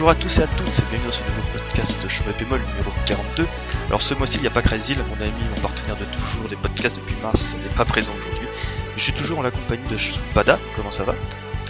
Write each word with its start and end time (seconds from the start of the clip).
Bonjour 0.00 0.12
à 0.12 0.14
tous 0.14 0.38
et 0.38 0.42
à 0.44 0.46
toutes, 0.46 0.66
et 0.66 0.82
bienvenue 0.88 1.08
dans 1.08 1.12
ce 1.12 1.18
nouveau 1.18 1.42
podcast 1.52 2.02
de 2.02 2.08
Chemin 2.08 2.32
Bémol 2.38 2.58
numéro 2.58 2.90
42. 3.04 3.46
Alors 3.88 4.00
ce 4.00 4.14
mois-ci, 4.14 4.36
il 4.36 4.40
n'y 4.40 4.46
a 4.46 4.50
pas 4.50 4.62
Crazy, 4.62 4.94
mon 4.94 5.22
ami, 5.22 5.30
mon 5.54 5.60
partenaire 5.60 5.94
de 5.96 6.06
toujours 6.06 6.48
des 6.48 6.56
podcasts 6.56 6.96
depuis 6.96 7.16
mars, 7.22 7.54
n'est 7.62 7.76
pas 7.76 7.84
présent 7.84 8.12
aujourd'hui. 8.18 8.48
Je 8.96 9.02
suis 9.02 9.12
toujours 9.12 9.40
en 9.40 9.42
la 9.42 9.50
compagnie 9.50 9.86
de 9.90 9.98
Spada, 9.98 10.58
comment 10.74 10.90
ça 10.90 11.04
va? 11.04 11.14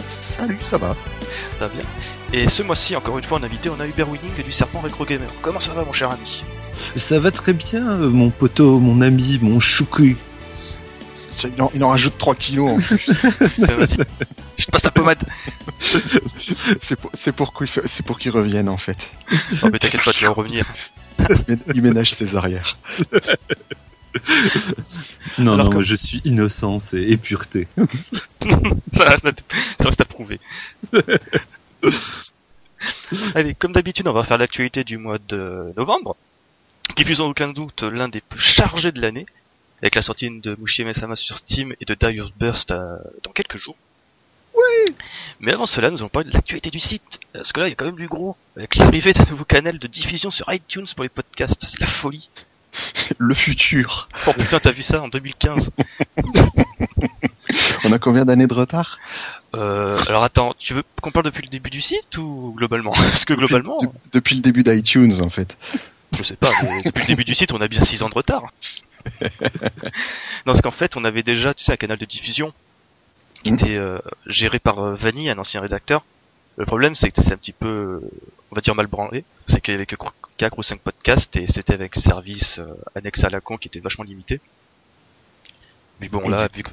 Salut, 0.06 0.58
ça 0.62 0.78
va 0.78 0.94
Ça 1.58 1.66
va 1.66 1.74
bien. 1.74 1.82
Et 2.32 2.48
ce 2.48 2.62
mois-ci, 2.62 2.94
encore 2.94 3.18
une 3.18 3.24
fois, 3.24 3.38
en 3.38 3.42
invité, 3.42 3.68
on 3.68 3.80
a 3.80 3.86
Hubert 3.88 4.08
Winning 4.08 4.44
du 4.44 4.52
Serpent 4.52 4.78
Retro 4.78 5.04
Gamer. 5.04 5.28
Comment 5.42 5.58
ça 5.58 5.72
va 5.72 5.84
mon 5.84 5.92
cher 5.92 6.12
ami? 6.12 6.44
Ça 6.94 7.18
va 7.18 7.32
très 7.32 7.52
bien, 7.52 7.84
euh, 7.84 8.10
mon 8.10 8.30
poteau, 8.30 8.78
mon 8.78 9.00
ami, 9.00 9.40
mon 9.42 9.58
choucou. 9.58 10.04
Il 10.04 11.60
en, 11.60 11.72
il 11.74 11.82
en 11.82 11.88
rajoute 11.88 12.16
3 12.16 12.36
kilos 12.36 12.68
en 12.70 12.78
plus. 12.78 13.10
Passe 14.70 14.82
ta 14.82 14.90
pommade. 14.90 15.22
c'est 16.78 16.96
pour, 16.96 17.10
c'est 17.14 17.32
pour 17.32 17.52
qu'il 17.56 17.66
fait- 17.66 17.86
c'est 17.86 18.04
pour 18.04 18.18
qu'il 18.18 18.30
revienne 18.30 18.68
en 18.68 18.76
fait. 18.76 19.10
Non 19.62 19.70
mais 19.72 19.78
t'inquiète 19.78 20.04
pas, 20.04 20.12
tu 20.12 20.24
vas 20.24 20.30
en 20.30 20.34
revenir. 20.34 20.66
Il 21.18 21.24
mé- 21.26 21.58
Il 21.74 21.82
ménage 21.82 22.12
ses 22.12 22.36
arrières. 22.36 22.76
Non, 25.38 25.54
Alors 25.54 25.70
non, 25.74 25.80
je 25.80 25.94
suis 25.94 26.20
innocence 26.24 26.94
et, 26.94 27.02
et 27.12 27.16
pureté. 27.16 27.68
ça, 28.96 29.04
reste 29.04 29.26
à, 29.26 29.30
ça 29.78 29.84
reste 29.84 30.00
à 30.00 30.04
prouver. 30.04 30.40
Allez, 33.34 33.54
comme 33.54 33.72
d'habitude, 33.72 34.08
on 34.08 34.12
va 34.12 34.24
faire 34.24 34.38
l'actualité 34.38 34.84
du 34.84 34.96
mois 34.98 35.18
de 35.28 35.72
novembre, 35.76 36.16
qui 36.96 37.04
fut 37.04 37.16
sans 37.16 37.28
aucun 37.28 37.48
doute 37.48 37.82
l'un 37.82 38.08
des 38.08 38.20
plus 38.20 38.40
chargés 38.40 38.92
de 38.92 39.00
l'année, 39.00 39.26
avec 39.82 39.94
la 39.94 40.02
sortie 40.02 40.30
de 40.30 40.56
Mushime 40.60 40.92
Sama 40.92 41.16
sur 41.16 41.38
Steam 41.38 41.74
et 41.80 41.84
de 41.84 41.94
Darius 41.94 42.30
Burst 42.38 42.70
euh, 42.70 42.96
dans 43.22 43.32
quelques 43.32 43.56
jours. 43.58 43.76
Oui 44.86 44.94
Mais 45.40 45.52
avant 45.52 45.66
cela, 45.66 45.90
nous 45.90 45.98
allons 46.00 46.08
parler 46.08 46.28
de 46.30 46.34
l'actualité 46.34 46.70
du 46.70 46.80
site, 46.80 47.20
parce 47.32 47.52
que 47.52 47.60
là, 47.60 47.66
il 47.66 47.70
y 47.70 47.72
a 47.72 47.76
quand 47.76 47.84
même 47.86 47.96
du 47.96 48.08
gros, 48.08 48.36
avec 48.56 48.76
l'arrivée 48.76 49.12
d'un 49.12 49.24
nouveau 49.26 49.44
canal 49.44 49.78
de 49.78 49.86
diffusion 49.86 50.30
sur 50.30 50.52
iTunes 50.52 50.86
pour 50.94 51.02
les 51.02 51.08
podcasts, 51.08 51.64
c'est 51.68 51.80
la 51.80 51.86
folie. 51.86 52.28
Le 53.18 53.34
futur. 53.34 54.08
Oh 54.28 54.32
putain, 54.32 54.60
t'as 54.60 54.70
vu 54.70 54.82
ça 54.82 55.02
en 55.02 55.08
2015 55.08 55.70
On 57.84 57.92
a 57.92 57.98
combien 57.98 58.24
d'années 58.24 58.46
de 58.46 58.54
retard? 58.54 58.98
Euh, 59.56 59.98
Alors 60.06 60.22
attends, 60.22 60.54
tu 60.58 60.74
veux 60.74 60.84
qu'on 61.02 61.10
parle 61.10 61.24
depuis 61.26 61.42
le 61.42 61.48
début 61.48 61.70
du 61.70 61.80
site 61.80 62.16
ou 62.18 62.54
globalement? 62.56 62.92
Parce 62.96 63.24
que 63.24 63.34
globalement... 63.34 63.76
Depuis, 63.80 63.88
de- 63.88 64.10
depuis 64.12 64.34
le 64.36 64.42
début 64.42 64.62
d'iTunes 64.62 65.20
en 65.24 65.28
fait. 65.30 65.56
Je 66.12 66.22
sais 66.22 66.36
pas, 66.36 66.50
mais 66.62 66.82
depuis 66.84 67.00
le 67.02 67.06
début 67.08 67.24
du 67.24 67.34
site, 67.34 67.52
on 67.52 67.60
a 67.60 67.68
bien 67.68 67.82
6 67.82 68.02
ans 68.02 68.08
de 68.08 68.14
retard. 68.14 68.44
non, 69.22 69.28
parce 70.44 70.60
qu'en 70.60 70.70
fait, 70.70 70.96
on 70.96 71.04
avait 71.04 71.22
déjà, 71.22 71.54
tu 71.54 71.64
sais, 71.64 71.72
un 71.72 71.76
canal 71.76 71.98
de 71.98 72.04
diffusion 72.04 72.52
qui 73.42 73.50
était 73.50 73.76
euh, 73.76 73.98
géré 74.26 74.58
par 74.58 74.80
euh, 74.80 74.94
Vanny, 74.94 75.30
un 75.30 75.38
ancien 75.38 75.60
rédacteur. 75.60 76.04
Le 76.56 76.66
problème, 76.66 76.94
c'est 76.94 77.10
que 77.10 77.22
c'est 77.22 77.32
un 77.32 77.36
petit 77.36 77.52
peu, 77.52 78.00
on 78.50 78.54
va 78.54 78.60
dire, 78.60 78.74
mal 78.74 78.86
branlé. 78.86 79.24
C'est 79.46 79.60
qu'il 79.60 79.72
y 79.72 79.74
avait 79.76 79.86
que 79.86 79.96
4 80.40 80.58
ou 80.58 80.62
5 80.62 80.80
podcasts 80.80 81.36
et 81.36 81.46
c'était 81.46 81.74
avec 81.74 81.94
service 81.96 82.60
euh, 82.60 82.74
annexe 82.94 83.24
à 83.24 83.28
la 83.28 83.42
con 83.42 83.58
qui 83.58 83.68
était 83.68 83.80
vachement 83.80 84.04
limité. 84.04 84.40
Mais 86.00 86.08
bon, 86.08 86.26
là, 86.30 86.48
vu 86.54 86.62
que, 86.62 86.70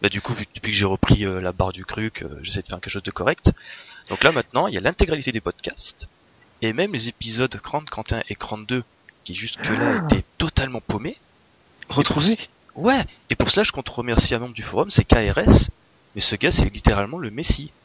bah, 0.00 0.08
du 0.08 0.20
coup, 0.20 0.32
vu, 0.32 0.46
depuis 0.54 0.70
que 0.70 0.76
j'ai 0.76 0.84
repris 0.84 1.26
euh, 1.26 1.40
la 1.40 1.50
barre 1.50 1.72
du 1.72 1.84
cruc, 1.84 2.22
euh, 2.22 2.38
j'essaie 2.42 2.62
de 2.62 2.68
faire 2.68 2.80
quelque 2.80 2.92
chose 2.92 3.02
de 3.02 3.10
correct. 3.10 3.52
Donc 4.10 4.22
là, 4.22 4.30
maintenant, 4.30 4.68
il 4.68 4.74
y 4.74 4.78
a 4.78 4.80
l'intégralité 4.80 5.32
des 5.32 5.40
podcasts 5.40 6.08
et 6.62 6.72
même 6.72 6.92
les 6.92 7.08
épisodes 7.08 7.60
30, 7.60 7.86
31 7.86 8.22
et 8.28 8.36
32 8.36 8.84
qui 9.24 9.34
jusque-là 9.34 10.04
étaient 10.04 10.24
totalement 10.38 10.80
paumés. 10.80 11.16
Retrouvé 11.88 12.38
Ouais, 12.76 13.04
et 13.28 13.34
pour 13.34 13.50
cela, 13.50 13.64
je 13.64 13.72
compte 13.72 13.88
remercier 13.88 14.36
un 14.36 14.38
membre 14.38 14.54
du 14.54 14.62
forum, 14.62 14.88
c'est 14.88 15.04
KRS, 15.04 15.68
mais 16.14 16.20
ce 16.20 16.36
gars, 16.36 16.50
c'est 16.50 16.68
littéralement 16.72 17.18
le 17.18 17.30
Messie. 17.30 17.70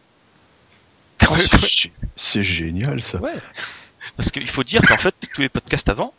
Oh, 1.29 1.35
c'est 1.37 1.57
gé- 1.57 1.91
C'est 2.15 2.43
génial 2.43 3.01
ça. 3.01 3.19
Ouais. 3.19 3.33
Parce 4.17 4.29
qu'il 4.31 4.47
faut 4.49 4.63
dire 4.63 4.81
qu'en 4.81 4.97
fait, 4.97 5.15
tous 5.33 5.41
les 5.41 5.49
podcasts 5.49 5.89
avant, 5.89 6.13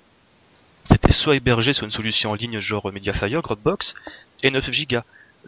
c'était 0.91 1.13
soit 1.13 1.37
hébergé 1.37 1.73
sur 1.73 1.85
une 1.85 1.91
solution 1.93 2.31
en 2.31 2.35
ligne 2.35 2.59
genre 2.61 2.91
Mediafire, 2.93 3.41
Dropbox, 3.43 3.95
et 4.43 4.51
9 4.51 4.69
Go. 4.89 4.99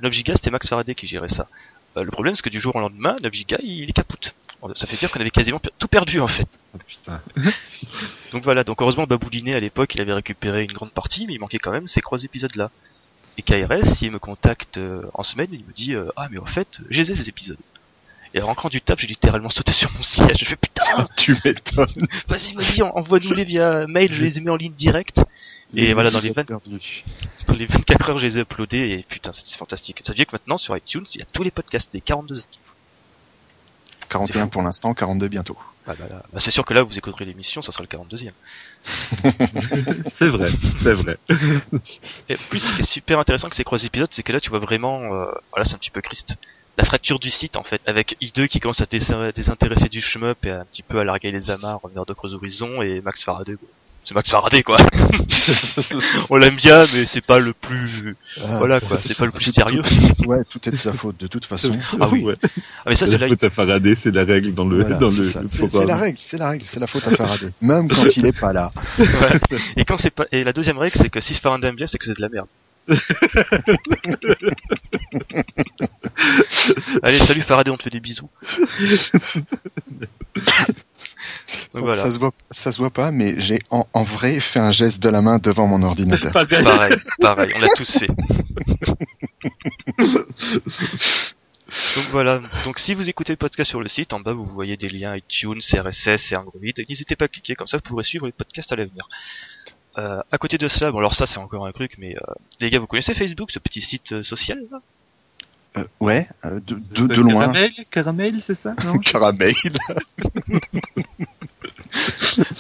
9 0.03 0.23
Go, 0.25 0.33
c'était 0.35 0.51
Max 0.51 0.69
Faraday 0.69 0.95
qui 0.95 1.07
gérait 1.09 1.29
ça. 1.29 1.49
Euh, 1.97 2.05
le 2.05 2.11
problème, 2.11 2.35
c'est 2.37 2.43
que 2.43 2.51
du 2.51 2.61
jour 2.61 2.77
au 2.77 2.81
lendemain, 2.81 3.17
9 3.23 3.33
Go, 3.49 3.57
il 3.63 3.89
est 3.91 3.93
capoute. 3.93 4.35
Ça 4.75 4.87
fait 4.87 4.97
dire 4.97 5.11
qu'on 5.11 5.21
avait 5.21 5.31
quasiment 5.31 5.61
tout 5.79 5.89
perdu, 5.89 6.21
en 6.21 6.29
fait. 6.29 6.47
Oh, 6.75 6.79
putain. 6.87 7.21
Donc 8.33 8.45
voilà, 8.45 8.63
donc 8.63 8.81
heureusement 8.83 9.07
Babouliné 9.07 9.55
à 9.55 9.61
l'époque 9.61 9.95
il 9.95 10.01
avait 10.03 10.13
récupéré 10.13 10.63
une 10.65 10.73
grande 10.73 10.91
partie, 10.93 11.27
mais 11.27 11.33
il 11.35 11.41
manquait 11.41 11.59
quand 11.59 11.71
même 11.73 11.89
ces 11.89 12.03
trois 12.03 12.23
épisodes 12.25 12.55
là. 12.57 12.71
Et 13.39 13.43
KRS, 13.43 14.03
il 14.03 14.11
me 14.11 14.19
contacte 14.19 14.77
euh, 14.79 15.03
en 15.15 15.23
semaine, 15.23 15.49
il 15.53 15.61
me 15.65 15.73
dit 15.73 15.95
euh, 15.95 16.09
Ah 16.17 16.29
mais 16.31 16.39
en 16.39 16.45
fait, 16.45 16.81
j'ai 16.91 17.05
ces 17.05 17.29
épisodes. 17.29 17.57
Et 18.35 18.43
en 18.43 18.47
rentrant 18.47 18.69
du 18.69 18.83
taf, 18.83 18.99
j'ai 19.01 19.07
littéralement 19.07 19.49
sauté 19.49 19.73
sur 19.73 19.91
mon 19.93 20.03
siège, 20.03 20.37
je 20.41 20.45
fais 20.45 20.57
putain, 20.57 21.07
tu 21.17 21.35
m'étonnes. 21.45 21.87
vas-y, 22.29 22.53
vas-y, 22.55 22.83
en- 22.83 22.95
envoie-nous-les 22.95 23.45
via 23.45 23.87
mail, 23.87 24.13
je 24.13 24.23
les 24.23 24.37
ai 24.37 24.41
mis 24.43 24.51
en 24.51 24.57
ligne 24.57 24.75
direct. 24.75 25.23
Et 25.75 25.95
voilà, 25.95 26.11
dans 26.11 26.19
les 26.19 26.27
épisodes 26.27 26.47
20 26.51 26.59
perdus. 26.61 27.05
Dans 27.47 27.55
les 27.55 27.65
24 27.67 28.11
heures, 28.11 28.19
je 28.19 28.27
les 28.27 28.39
ai 28.39 28.41
uploadés 28.43 28.99
et 28.99 29.03
putain, 29.09 29.33
c'est 29.33 29.57
fantastique. 29.57 30.01
Ça 30.05 30.13
veut 30.13 30.17
dire 30.17 30.27
que 30.27 30.33
maintenant 30.33 30.59
sur 30.59 30.77
iTunes, 30.77 31.07
il 31.15 31.21
y 31.21 31.23
a 31.23 31.27
tous 31.27 31.43
les 31.43 31.51
podcasts, 31.51 31.89
les 31.95 32.01
42. 32.03 32.43
41 34.09 34.49
pour 34.49 34.63
l'instant, 34.63 34.95
42 34.95 35.29
bientôt. 35.29 35.57
Ah 35.87 35.95
bah, 35.99 36.05
là, 36.11 36.23
bah, 36.33 36.41
c'est 36.41 36.51
sûr 36.51 36.65
que 36.67 36.75
là, 36.75 36.83
vous 36.83 36.99
écouterez 36.99 37.25
l'émission, 37.25 37.63
ça 37.63 37.73
sera 37.73 37.83
le 37.83 37.89
42e. 37.89 38.33
C'est 40.11 40.29
vrai, 40.29 40.51
c'est 40.75 40.93
vrai. 40.93 41.17
Et 42.29 42.35
en 42.35 42.39
plus, 42.51 42.61
ce 42.61 42.75
qui 42.77 42.83
est 42.83 42.87
super 42.87 43.19
intéressant 43.19 43.47
avec 43.47 43.55
ces 43.55 43.65
trois 43.65 43.83
épisodes, 43.85 44.09
c'est 44.11 44.23
que 44.23 44.33
là, 44.33 44.41
tu 44.41 44.51
vois 44.51 44.59
vraiment, 44.59 45.03
euh, 45.15 45.27
voilà, 45.51 45.65
c'est 45.65 45.75
un 45.75 45.79
petit 45.79 45.91
peu 45.91 46.01
Christ. 46.01 46.37
La 46.77 46.85
fracture 46.85 47.19
du 47.19 47.31
site, 47.31 47.57
en 47.57 47.65
fait, 47.65 47.81
avec 47.87 48.17
I2 48.23 48.47
qui 48.49 48.61
commence 48.61 48.81
à 48.81 48.85
dés- 48.85 49.33
désintéresser 49.35 49.89
du 49.89 50.01
shmup 50.01 50.45
et 50.47 50.51
un 50.53 50.65
petit 50.65 50.83
peu 50.83 51.01
à 51.01 51.05
larguer 51.05 51.33
les 51.33 51.51
amarres 51.51 51.81
vers 51.93 52.07
d'autres 52.07 52.35
horizons 52.35 52.83
et 52.83 53.01
Max 53.01 53.25
Faraday. 53.25 53.57
C'est 54.09 54.15
Max 54.15 54.31
Faraday, 54.31 54.63
quoi. 54.63 54.79
On 56.31 56.37
l'aime 56.37 56.57
bien, 56.57 56.87
mais 56.95 57.05
c'est 57.05 57.21
pas 57.21 57.39
le 57.39 57.53
plus, 57.53 58.17
Ah, 58.41 58.57
voilà, 58.57 58.81
quoi, 58.81 58.99
c'est 59.07 59.15
pas 59.19 59.27
le 59.27 59.33
plus 59.33 59.45
tout- 59.45 59.53
sérieux. 59.53 59.83
tout- 59.83 60.25
ouais, 60.25 60.45
tout 60.49 60.67
est 60.67 60.71
de 60.73 60.77
sa 60.77 60.93
faute 60.95 61.21
de 61.21 61.27
toute 61.27 61.45
façon. 61.45 61.73
Ah 62.01 62.09
oui. 62.09 62.23
Ouais. 62.23 62.35
Ah, 62.43 62.49
mais 62.87 62.95
ça, 62.95 63.07
C'est 63.07 63.19
la 63.19 63.29
faute 63.29 63.45
à 63.45 63.51
Faraday, 63.51 63.95
c'est 63.95 64.11
la 64.11 64.25
règle 64.25 64.55
dans 64.55 64.65
le, 64.65 64.81
Voilà, 64.81 64.97
dans 64.97 65.11
c'est 65.11 65.43
le, 65.43 65.87
la 65.87 65.97
règle, 65.99 66.17
c'est 66.19 66.39
la 66.39 66.49
règle, 66.49 66.65
c'est 66.67 66.81
la 66.81 66.87
faute 66.87 67.07
à 67.07 67.11
Faraday. 67.11 67.51
Même 67.61 67.87
quand 67.89 68.17
il 68.17 68.25
est 68.25 68.33
pas 68.33 68.55
là. 68.55 68.73
ouais. 68.99 69.07
Et 69.77 69.85
quand 69.85 69.99
c'est 69.99 70.09
pas, 70.09 70.25
et 70.33 70.43
la 70.43 70.55
deuxième 70.55 70.79
règle, 70.79 70.97
c'est 70.97 71.11
que 71.11 71.21
si 71.21 71.35
Faraday 71.35 71.69
aime 71.69 71.77
bien, 71.77 71.87
c'est 71.87 71.99
que 71.99 72.07
c'est 72.07 72.17
de 72.17 72.23
la 72.23 72.31
merde. 72.31 72.47
Allez, 77.03 77.19
salut 77.21 77.43
Faraday, 77.43 77.71
on 77.71 77.77
te 77.77 77.83
fait 77.83 77.91
des 77.91 78.01
bisous. 78.01 78.31
Ça, 81.71 81.81
Voilà. 81.81 81.95
ça 81.95 82.11
se 82.11 82.19
voit, 82.19 82.33
ça 82.51 82.73
se 82.73 82.79
voit 82.79 82.91
pas, 82.91 83.11
mais 83.11 83.39
j'ai 83.41 83.59
en, 83.71 83.87
en 83.95 84.03
vrai 84.03 84.39
fait 84.41 84.59
un 84.61 84.71
geste 84.71 85.03
de 85.03 85.09
la 85.09 85.23
main 85.23 85.39
devant 85.39 85.67
mon 85.67 85.83
ordinateur. 85.83 86.31
Pareil. 86.33 86.63
Pareil, 86.63 86.97
pareil, 87.21 87.51
on 87.57 87.61
l'a 87.61 87.69
tous 87.77 87.99
fait. 87.99 88.09
Donc 91.97 92.07
voilà, 92.13 92.41
donc 92.65 92.79
si 92.79 92.95
vous 92.95 93.11
écoutez 93.11 93.35
le 93.35 93.37
podcast 93.37 93.69
sur 93.69 93.83
le 93.83 93.89
site, 93.89 94.15
en 94.15 94.21
bas 94.21 94.33
vous 94.33 94.47
voyez 94.47 94.79
des 94.79 94.89
liens 94.89 95.15
iTunes, 95.15 95.61
RSS 95.61 96.33
et 96.33 96.37
Android, 96.37 96.61
n'hésitez 96.89 97.15
pas 97.15 97.27
à 97.27 97.29
cliquer, 97.29 97.55
comme 97.55 97.67
ça 97.67 97.77
vous 97.77 97.83
pourrez 97.83 98.05
suivre 98.05 98.25
les 98.25 98.33
podcasts 98.33 98.73
à 98.73 98.77
l'avenir. 98.77 99.07
Euh, 99.99 100.23
à 100.33 100.39
côté 100.39 100.57
de 100.57 100.67
cela, 100.67 100.91
bon 100.91 100.99
alors 100.99 101.13
ça 101.15 101.27
c'est 101.27 101.37
encore 101.39 101.67
un 101.67 101.73
truc, 101.73 101.97
mais 101.99 102.17
euh, 102.17 102.21
les 102.61 102.71
gars 102.71 102.79
vous 102.79 102.87
connaissez 102.87 103.13
Facebook, 103.13 103.51
ce 103.51 103.59
petit 103.59 103.83
site 103.83 104.13
euh, 104.13 104.23
social 104.23 104.59
là? 104.73 104.81
Euh, 105.77 105.85
ouais, 106.01 106.27
euh, 106.47 106.59
de, 106.67 106.77
de, 106.77 107.07
de 107.07 107.21
loin. 107.21 107.41
Caramel, 107.53 107.71
caramel, 107.91 108.35
c'est 108.41 108.55
ça? 108.55 108.75
Non? 108.87 108.97
Caramel. 109.01 109.53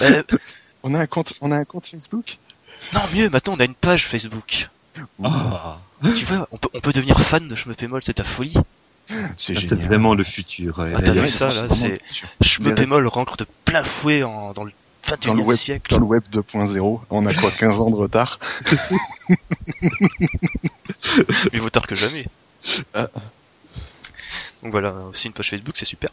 Euh, 0.02 0.22
On 0.82 0.94
a 0.94 1.00
un 1.00 1.06
compte, 1.06 1.34
on 1.40 1.50
a 1.52 1.56
un 1.56 1.64
compte 1.64 1.86
Facebook? 1.86 2.38
Non 2.92 3.00
mieux, 3.12 3.28
maintenant 3.30 3.54
on 3.56 3.60
a 3.60 3.64
une 3.64 3.74
page 3.74 4.06
Facebook. 4.08 4.68
Ah, 5.24 5.78
Tu 6.16 6.24
vois, 6.24 6.48
on 6.52 6.56
peut, 6.56 6.68
on 6.74 6.80
peut 6.80 6.92
devenir 6.92 7.20
fan 7.20 7.46
de 7.48 7.54
Shmepémol, 7.54 8.02
c'est 8.04 8.14
ta 8.14 8.24
folie. 8.24 8.54
C'est 9.36 9.54
c'est 9.54 9.60
génial. 9.60 9.86
vraiment 9.86 10.14
le 10.14 10.22
futur. 10.24 10.78
ouais. 10.78 10.92
Ah, 10.96 11.00
t'as 11.02 11.12
vu 11.12 11.28
ça, 11.28 11.46
là, 11.46 11.52
c'est- 11.74 12.00
rentre 13.08 13.36
de 13.38 13.46
plein 13.64 13.82
fouet 13.82 14.22
en, 14.22 14.52
dans 14.52 14.64
le 14.64 14.72
Dans 15.08 15.32
le 15.32 15.40
21 15.40 15.46
web, 15.46 15.56
siècle. 15.58 15.90
dans 15.90 15.98
le 15.98 16.04
web 16.04 16.22
2.0, 16.30 17.00
on 17.10 17.24
a 17.26 17.32
quoi, 17.34 17.50
15 17.50 17.80
ans 17.80 17.90
de 17.90 17.96
retard? 17.96 18.38
Mieux 21.52 21.60
vaut 21.60 21.70
tard 21.70 21.86
que 21.86 21.94
jamais. 21.94 22.26
Ah. 22.94 23.08
Donc 24.62 24.72
voilà, 24.72 24.92
aussi 25.10 25.26
une 25.28 25.32
page 25.32 25.50
Facebook, 25.50 25.74
c'est 25.76 25.84
super. 25.84 26.10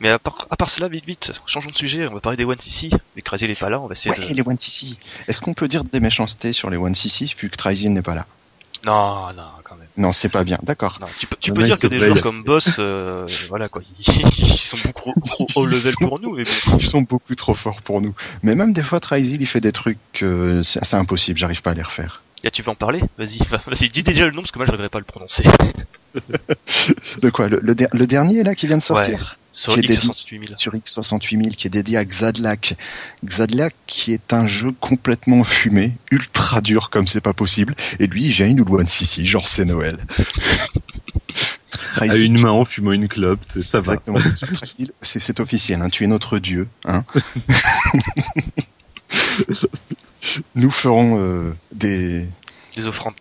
Mais 0.00 0.08
à 0.08 0.18
part, 0.18 0.46
à 0.50 0.56
part 0.56 0.70
cela, 0.70 0.88
vite 0.88 1.04
vite, 1.04 1.32
changeons 1.46 1.70
de 1.70 1.76
sujet, 1.76 2.08
on 2.08 2.14
va 2.14 2.20
parler 2.20 2.36
des 2.38 2.44
One 2.44 2.58
CC. 2.58 2.90
Mais 3.16 3.22
Crazy 3.22 3.44
il 3.44 3.50
est 3.50 3.54
pas 3.58 3.68
là, 3.68 3.78
on 3.80 3.86
va 3.86 3.92
essayer 3.92 4.10
Ouais, 4.18 4.28
de... 4.30 4.34
les 4.34 4.42
One 4.46 4.56
CC. 4.58 4.96
Est-ce 5.28 5.40
qu'on 5.40 5.52
peut 5.54 5.68
dire 5.68 5.84
des 5.84 6.00
méchancetés 6.00 6.52
sur 6.52 6.70
les 6.70 6.76
One 6.78 6.94
CC 6.94 7.26
vu 7.38 7.50
que 7.50 7.56
Trizin 7.56 7.90
n'est 7.90 8.00
pas 8.02 8.14
là? 8.14 8.26
Non, 8.82 9.30
non, 9.34 9.42
quand 9.62 9.76
même. 9.76 9.86
Non, 9.98 10.10
c'est 10.12 10.30
pas 10.30 10.42
bien. 10.42 10.58
D'accord. 10.62 10.96
Non, 11.02 11.06
tu 11.18 11.26
peux, 11.26 11.36
tu 11.38 11.52
peux 11.52 11.62
dire 11.64 11.78
que 11.78 11.86
des 11.86 11.98
joueurs 11.98 12.22
comme 12.22 12.42
Boss, 12.42 12.76
euh, 12.78 13.26
voilà 13.50 13.68
quoi, 13.68 13.82
ils, 13.98 14.08
ils 14.38 14.56
sont 14.56 14.78
beaucoup 14.82 15.12
trop 15.20 15.46
haut 15.56 15.66
level 15.66 15.92
sont- 15.92 16.08
pour 16.08 16.18
nous, 16.18 16.34
mais 16.34 16.44
bon. 16.44 16.76
Ils 16.76 16.80
sont 16.82 17.02
beaucoup 17.02 17.34
trop 17.34 17.52
forts 17.52 17.82
pour 17.82 18.00
nous. 18.00 18.14
Mais 18.42 18.54
même 18.54 18.72
des 18.72 18.82
fois, 18.82 19.00
Trizil, 19.00 19.42
il 19.42 19.46
fait 19.46 19.60
des 19.60 19.72
trucs, 19.72 19.98
euh, 20.22 20.62
c'est 20.62 20.94
impossible, 20.96 21.38
j'arrive 21.38 21.60
pas 21.60 21.72
à 21.72 21.74
les 21.74 21.82
refaire. 21.82 22.22
Là, 22.42 22.50
tu 22.50 22.62
veux 22.62 22.70
en 22.70 22.74
parler? 22.74 23.02
Vas-y, 23.18 23.36
va- 23.50 23.60
vas-y, 23.66 23.90
dis 23.90 24.02
déjà 24.02 24.24
le 24.24 24.30
nom 24.32 24.40
parce 24.40 24.50
que 24.50 24.58
moi 24.58 24.64
j'arriverai 24.64 24.88
pas 24.88 24.96
à 24.96 25.00
le 25.00 25.04
prononcer. 25.04 25.42
De 27.22 27.30
quoi? 27.30 27.48
Le, 27.48 27.60
le, 27.62 27.74
le 27.92 28.06
dernier 28.06 28.42
là 28.42 28.54
qui 28.54 28.66
vient 28.66 28.78
de 28.78 28.82
sortir? 28.82 29.36
Sur 29.62 29.74
qui 29.74 29.80
est 29.80 29.82
dédié- 29.82 30.08
X68000. 30.10 30.56
sur 30.56 30.72
X68000 30.74 31.54
qui 31.54 31.66
est 31.66 31.70
dédié 31.70 31.98
à 31.98 32.04
Xadlak. 32.04 32.76
Xadlak 33.24 33.74
qui 33.86 34.12
est 34.14 34.32
un 34.32 34.46
jeu 34.48 34.72
complètement 34.80 35.44
fumé, 35.44 35.92
ultra 36.10 36.62
dur 36.62 36.88
comme 36.88 37.06
c'est 37.06 37.20
pas 37.20 37.34
possible. 37.34 37.74
Et 37.98 38.06
lui, 38.06 38.24
il 38.24 38.30
vient, 38.30 38.46
il 38.46 38.56
nous 38.56 38.64
le 38.64 38.72
one 38.72 38.88
CC, 38.88 39.24
genre 39.26 39.46
c'est 39.48 39.66
Noël. 39.66 39.98
À 41.96 42.06
une 42.16 42.40
main 42.40 42.50
en 42.52 42.64
fumant 42.64 42.92
une 42.92 43.06
clope, 43.08 43.40
c'est- 43.48 43.60
ça 43.60 43.80
va. 43.82 43.94
Exactement. 43.94 44.18
C'est 45.02 45.18
c'est 45.18 45.40
officiel, 45.40 45.82
hein, 45.82 45.88
tu 45.90 46.04
es 46.04 46.06
notre 46.06 46.38
dieu. 46.38 46.66
Hein. 46.86 47.04
Nous 50.54 50.70
ferons 50.70 51.18
euh, 51.20 51.52
des, 51.72 52.26
Des 52.76 52.86
offrandes. 52.86 53.14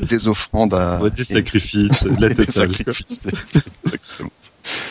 Des 0.00 0.28
offrandes 0.28 0.74
à... 0.74 1.00
Des 1.10 1.20
et- 1.22 1.24
sacrifices, 1.24 2.04
la 2.18 2.28
totale. 2.34 2.50
sacrifices. 2.50 3.28
C'est 3.44 3.62
Exactement. 3.84 4.30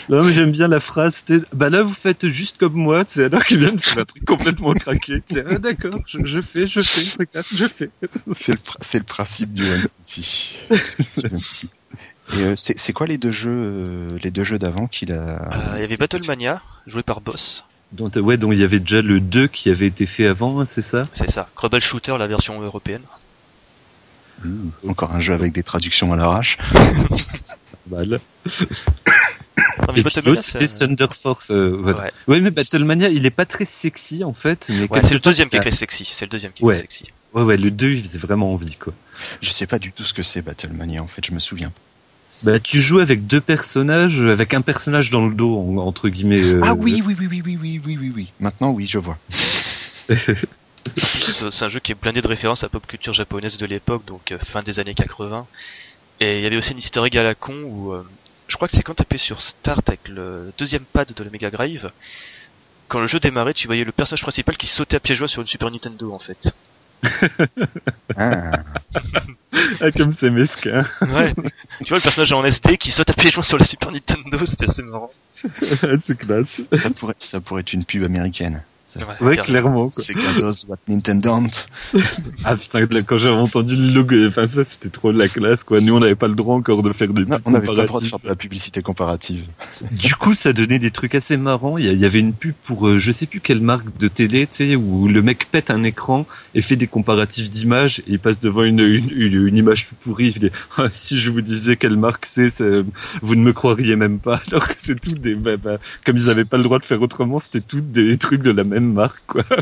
Non, 0.10 0.24
mais 0.24 0.34
j'aime 0.34 0.52
bien 0.52 0.68
la 0.68 0.80
phrase, 0.80 1.16
c'était, 1.26 1.44
bah 1.54 1.70
là, 1.70 1.82
vous 1.84 1.94
faites 1.94 2.28
juste 2.28 2.58
comme 2.58 2.74
moi, 2.74 3.04
sais, 3.08 3.26
alors 3.26 3.44
qu'il 3.46 3.58
vient 3.60 3.72
de 3.72 3.82
faire 3.82 3.98
un 4.00 4.06
truc 4.06 4.24
complètement 4.26 4.74
craqué. 4.74 5.22
Ah, 5.50 5.58
d'accord, 5.58 6.00
je, 6.06 6.20
je 6.26 6.42
fais, 6.42 6.68
je 6.68 6.82
fais, 6.82 7.16
regarde, 7.20 7.46
je 7.52 7.66
fais. 7.68 7.90
C'est 8.34 8.52
le, 8.54 8.60
c'est 8.82 8.98
le 9.00 9.04
principe 9.06 9.52
du 9.54 9.64
one 9.64 9.82
CC. 10.02 10.22
C'est 11.14 11.24
le 11.24 11.36
one 11.36 11.42
CC. 11.42 11.68
Et 12.34 12.42
euh, 12.42 12.54
c'est 12.56 12.78
c'est 12.78 12.94
quoi 12.94 13.06
les 13.08 13.18
deux 13.18 13.32
jeux, 13.32 13.50
euh, 13.52 14.08
les 14.24 14.32
deux 14.32 14.44
jeux 14.44 14.60
d'avant 14.60 14.88
qu'il 14.88 15.12
a 15.12 15.42
Euh, 15.74 15.74
Il 15.78 15.82
y 15.82 15.84
avait 15.84 15.98
Battlemania, 15.98 16.62
joué 16.88 17.04
par 17.04 17.20
Boss. 17.22 17.66
Donc, 17.92 18.16
ouais, 18.16 18.38
donc 18.38 18.54
il 18.54 18.60
y 18.60 18.64
avait 18.64 18.80
déjà 18.80 19.02
le 19.02 19.20
2 19.20 19.48
qui 19.48 19.70
avait 19.70 19.86
été 19.88 20.06
fait 20.06 20.26
avant, 20.26 20.60
hein, 20.60 20.66
c'est 20.66 20.82
ça? 20.82 21.08
C'est 21.14 21.30
ça. 21.30 21.48
Crumble 21.56 21.80
Shooter, 21.80 22.16
la 22.18 22.26
version 22.28 22.60
européenne. 22.62 23.02
Ouh, 24.46 24.90
Encore 24.90 25.14
un 25.14 25.20
jeu 25.20 25.34
avec 25.34 25.54
des 25.54 25.64
traductions 25.64 26.12
à 26.14 26.16
l'arrache. 26.16 26.58
Mal. 27.90 28.20
Non, 28.46 29.94
mais 29.96 30.04
l'autre, 30.26 30.42
c'était 30.42 30.68
c'est- 30.68 30.88
Thunder 30.88 31.08
Force, 31.14 31.52
euh, 31.52 31.76
voilà. 31.78 32.04
Ouais, 32.04 32.12
Ouais, 32.28 32.40
mais 32.42 32.52
Battlemania, 32.52 33.10
il 33.10 33.26
est 33.26 33.30
pas 33.32 33.46
très 33.46 33.66
sexy, 33.66 34.24
en 34.24 34.34
fait, 34.34 34.68
mais 34.70 34.82
Ouais, 34.82 34.88
quelque 34.88 35.08
c'est 35.08 35.14
le 35.14 35.20
deuxième 35.20 35.50
qui 35.50 35.58
est 35.58 35.62
très 35.62 35.72
sexy. 35.72 36.06
C'est 36.12 36.26
le 36.26 36.30
deuxième 36.30 36.52
qui 36.54 36.64
est 36.64 36.66
Ouais. 36.66 36.78
sexy. 36.78 37.06
Ouais, 37.34 37.42
ouais, 37.44 37.58
le 37.58 37.72
2, 37.72 37.92
il 37.94 38.04
faisait 38.04 38.20
vraiment 38.20 38.54
envie, 38.54 38.76
quoi. 38.76 38.94
Je 39.42 39.50
sais 39.50 39.68
pas 39.68 39.80
du 39.80 39.92
tout 39.92 40.04
ce 40.04 40.14
que 40.14 40.24
c'est 40.24 40.42
Battlemania 40.42 41.02
en 41.04 41.08
fait, 41.08 41.26
je 41.26 41.32
me 41.34 41.40
souviens. 41.40 41.72
Bah, 42.44 42.60
tu 42.60 42.80
joues 42.82 43.00
avec 43.00 43.26
deux 43.28 43.42
personnages, 43.42 44.20
avec 44.22 44.54
un 44.54 44.62
personnage 44.62 45.10
dans 45.12 45.26
le 45.26 45.34
dos, 45.34 45.58
en- 45.60 45.78
entre 45.78 46.10
guillemets. 46.10 46.42
euh, 46.42 46.60
Ah 46.64 46.74
oui, 46.76 47.02
oui, 47.06 47.16
oui, 47.20 47.28
oui, 47.30 47.42
oui, 47.46 47.58
oui, 47.62 47.82
oui, 47.86 47.98
oui, 48.00 48.12
oui. 48.16 48.32
Maintenant 48.40 48.72
oui, 48.72 48.86
je 48.88 48.98
vois. 49.00 49.18
C'est 50.98 51.50
c'est 51.52 51.66
un 51.66 51.70
jeu 51.70 51.80
qui 51.80 51.92
est 51.92 51.96
blindé 51.96 52.22
de 52.22 52.28
références 52.28 52.64
à 52.64 52.68
la 52.68 52.70
pop 52.70 52.86
culture 52.86 53.14
japonaise 53.14 53.58
de 53.58 53.66
l'époque, 53.66 54.06
donc 54.06 54.32
euh, 54.32 54.38
fin 54.40 54.62
des 54.64 54.80
années 54.80 54.94
80. 54.94 55.46
Et 56.20 56.38
il 56.38 56.44
y 56.44 56.46
avait 56.46 56.58
aussi 56.58 56.72
une 56.74 56.78
easter 56.78 57.04
egg 57.06 57.18
à 57.18 57.24
la 57.24 57.36
con 57.36 57.56
où 57.64 57.94
euh, 57.94 58.06
je 58.48 58.56
crois 58.56 58.68
que 58.68 58.76
c'est 58.76 58.84
quand 58.84 58.94
t'appuyais 58.94 59.20
sur 59.20 59.42
Start 59.42 59.88
avec 59.88 60.08
le 60.08 60.52
deuxième 60.58 60.84
pad 60.84 61.12
de 61.14 61.24
la 61.24 61.30
Mega 61.30 61.50
Drive. 61.50 61.90
Quand 62.88 63.00
le 63.00 63.08
jeu 63.08 63.20
démarrait, 63.20 63.54
tu 63.54 63.68
voyais 63.68 63.84
le 63.84 63.92
personnage 63.92 64.22
principal 64.22 64.58
qui 64.58 64.68
sautait 64.68 64.98
à 64.98 65.00
pieds 65.00 65.16
joints 65.16 65.28
sur 65.28 65.42
une 65.42 65.48
Super 65.48 65.72
Nintendo 65.72 66.14
en 66.14 66.20
fait. 66.20 66.54
Ah, 68.16 68.52
Ah, 69.82 69.92
comme 69.92 70.12
c'est 70.12 70.30
mesquin. 70.30 70.84
Ouais. 71.02 71.34
tu 71.84 71.90
vois 71.90 71.98
le 71.98 72.02
personnage 72.04 72.32
en 72.34 72.44
SD 72.46 72.78
qui 72.78 72.92
saute 72.92 73.10
à 73.10 73.14
pieds 73.14 73.32
joints 73.32 73.44
sur 73.44 73.58
la 73.58 73.66
Super 73.66 73.92
Nintendo, 73.92 74.46
c'était 74.46 74.70
assez 74.70 74.84
marrant. 74.84 75.12
c'est 75.62 76.18
classe. 76.18 76.62
ça 76.72 76.90
pourrait, 76.92 77.16
ça 77.20 77.42
pourrait 77.42 77.62
être 77.62 77.74
une 77.74 77.86
pub 77.86 78.04
américaine. 78.04 78.64
Ouais, 79.22 79.38
clairement, 79.38 79.90
quoi. 79.90 80.04
Sega 80.04 80.34
does 80.34 80.66
what 80.68 80.78
Nintendo 80.88 81.24
don't. 81.24 81.68
Ah 82.46 82.56
putain, 82.56 82.86
quand 83.04 83.18
j'avais 83.18 83.36
entendu 83.36 83.76
le 83.76 83.94
logo, 83.94 84.16
enfin 84.28 84.46
ça, 84.48 84.64
c'était 84.64 84.90
trop 84.90 85.14
de 85.14 85.18
la 85.18 85.30
classe, 85.30 85.64
quoi. 85.64 85.80
Nous, 85.80 85.94
on 85.94 86.00
n'avait 86.00 86.16
pas 86.16 86.28
le 86.28 86.36
droit 86.36 86.56
encore 86.56 86.84
de 86.84 86.92
faire 86.92 87.08
des 87.08 87.26
Non, 87.26 87.40
on 87.46 87.52
n'avait 87.52 87.68
pas 87.68 87.74
le 87.74 87.88
droit 87.88 88.02
de 88.02 88.06
faire 88.06 88.20
de 88.20 88.28
la 88.28 88.36
publicité 88.36 88.82
comparative. 88.82 89.46
Du 89.92 90.16
coup, 90.16 90.34
ça 90.34 90.52
donnait 90.52 90.80
des 90.80 90.92
trucs 90.92 91.16
assez 91.16 91.38
marrants. 91.38 91.78
Il 91.78 91.86
y, 91.86 92.06
avait 92.06 92.20
une 92.20 92.34
pub 92.34 92.54
pour, 92.66 92.88
euh, 92.88 92.98
je 92.98 93.12
sais 93.12 93.26
plus 93.26 93.40
quelle 93.40 93.62
marque 93.62 93.98
de 93.98 94.08
télé, 94.08 94.46
tu 94.48 94.70
sais, 94.70 94.76
où 94.76 95.08
le 95.08 95.22
mec 95.22 95.48
pète 95.50 95.72
un 95.72 95.84
écran 95.84 96.26
et 96.54 96.62
fait 96.62 96.76
des 96.76 96.88
comparatifs 96.88 97.50
d'images 97.50 98.00
et 98.00 98.14
il 98.14 98.20
passe 98.20 98.40
devant 98.40 98.64
une, 98.64 98.80
une, 98.80 99.10
une, 99.12 99.48
une 99.48 99.58
image 99.58 99.88
tout 99.88 99.96
pourrie. 100.02 100.34
Il 100.36 100.40
dit, 100.40 100.52
Ah, 100.78 100.88
si 100.92 101.18
je 101.18 101.32
vous 101.32 101.42
disais 101.42 101.78
quelle 101.78 101.98
marque 101.98 102.26
c'est, 102.26 102.50
c'est- 102.50 102.84
vous 103.22 103.36
ne 103.36 103.42
me 103.42 103.54
croiriez 103.54 103.96
même 103.96 104.20
pas. 104.20 104.42
Alors 104.52 104.68
que 104.68 104.76
c'est 104.78 105.00
tout 105.00 105.14
des, 105.14 105.36
bah, 105.36 105.58
bah, 105.58 105.78
comme 106.06 106.18
ils 106.18 106.26
n'avaient 106.26 106.46
pas 106.46 106.58
le 106.58 106.64
droit 106.64 106.80
de 106.80 106.86
faire 106.86 107.02
autrement, 107.02 107.40
c'était 107.40 107.62
tout 107.62 107.82
des 107.82 108.18
trucs 108.18 108.42
de 108.42 108.52
la 108.52 108.64
même 108.64 108.83
marque, 108.92 109.22
quoi. 109.28 109.44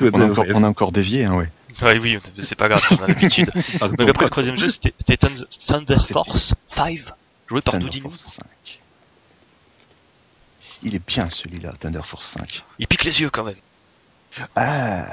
On 0.00 0.20
a 0.20 0.24
encore, 0.26 0.44
on 0.54 0.64
a 0.64 0.68
encore 0.68 0.92
dévié, 0.92 1.24
hein, 1.24 1.34
ouais. 1.36 1.48
Ouais, 1.82 1.98
oui, 1.98 2.18
c'est 2.40 2.54
pas 2.56 2.68
grave, 2.68 2.82
on 2.90 3.02
a 3.02 3.06
l'habitude. 3.08 3.50
Donc 3.98 4.08
après 4.08 4.24
le 4.24 4.30
troisième 4.30 4.56
jeu, 4.56 4.68
c'était 4.68 5.16
Thunder- 5.16 5.98
Force 6.12 6.54
5, 6.68 7.00
joué 7.48 7.60
par 7.60 7.74
Thunder 7.74 8.00
Force 8.00 8.20
5. 8.20 8.46
Il 10.82 10.94
est 10.94 11.06
bien 11.06 11.30
celui-là, 11.30 11.72
Thunder 11.78 12.00
Force 12.04 12.26
5. 12.26 12.64
Il 12.78 12.86
pique 12.86 13.04
les 13.04 13.20
yeux 13.20 13.30
quand 13.30 13.44
même. 13.44 13.54
Ah, 14.56 15.06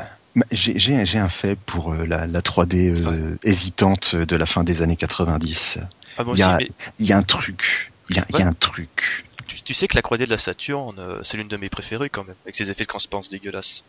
j'ai 0.52 1.18
un 1.20 1.30
fait 1.30 1.56
pour 1.58 1.94
euh, 1.94 2.06
la, 2.06 2.26
la 2.28 2.42
3D 2.42 2.96
euh, 3.06 3.38
hésitante 3.44 4.16
de 4.16 4.36
la 4.36 4.46
fin 4.46 4.64
des 4.64 4.82
années 4.82 4.96
90. 4.96 5.80
Ah, 6.18 6.24
moi 6.24 6.34
Il 6.36 6.40
y 6.40 6.44
a- 6.44 6.58
mais 6.58 6.72
Il 7.00 7.06
y 7.08 7.14
a 7.14 7.18
un 7.18 7.24
truc. 7.24 7.92
Il 8.10 8.16
y 8.18 8.20
a, 8.20 8.26
il 8.30 8.40
y 8.40 8.42
a 8.42 8.48
un 8.48 8.54
truc. 8.54 9.26
Tu, 9.56 9.62
tu 9.64 9.74
sais 9.74 9.88
que 9.88 9.96
la 9.96 10.02
3D 10.02 10.26
de 10.26 10.30
la 10.30 10.38
Saturn, 10.38 10.96
euh, 11.00 11.20
c'est 11.24 11.38
l'une 11.38 11.48
de 11.48 11.58
mes 11.58 11.70
préférées 11.70 12.10
quand 12.10 12.24
même, 12.24 12.36
avec 12.46 12.56
ses 12.56 12.70
effets 12.72 12.84
de 12.84 12.88
transparence 12.90 13.30
dégueulasses. 13.30 13.84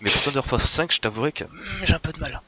Mais 0.00 0.10
pour 0.10 0.22
Thunder 0.22 0.42
Force 0.46 0.70
5, 0.70 0.92
je 0.92 1.00
t'avouerai 1.00 1.32
que 1.32 1.44
hum, 1.44 1.50
j'ai 1.84 1.94
un 1.94 1.98
peu 1.98 2.12
de 2.12 2.20
mal. 2.20 2.40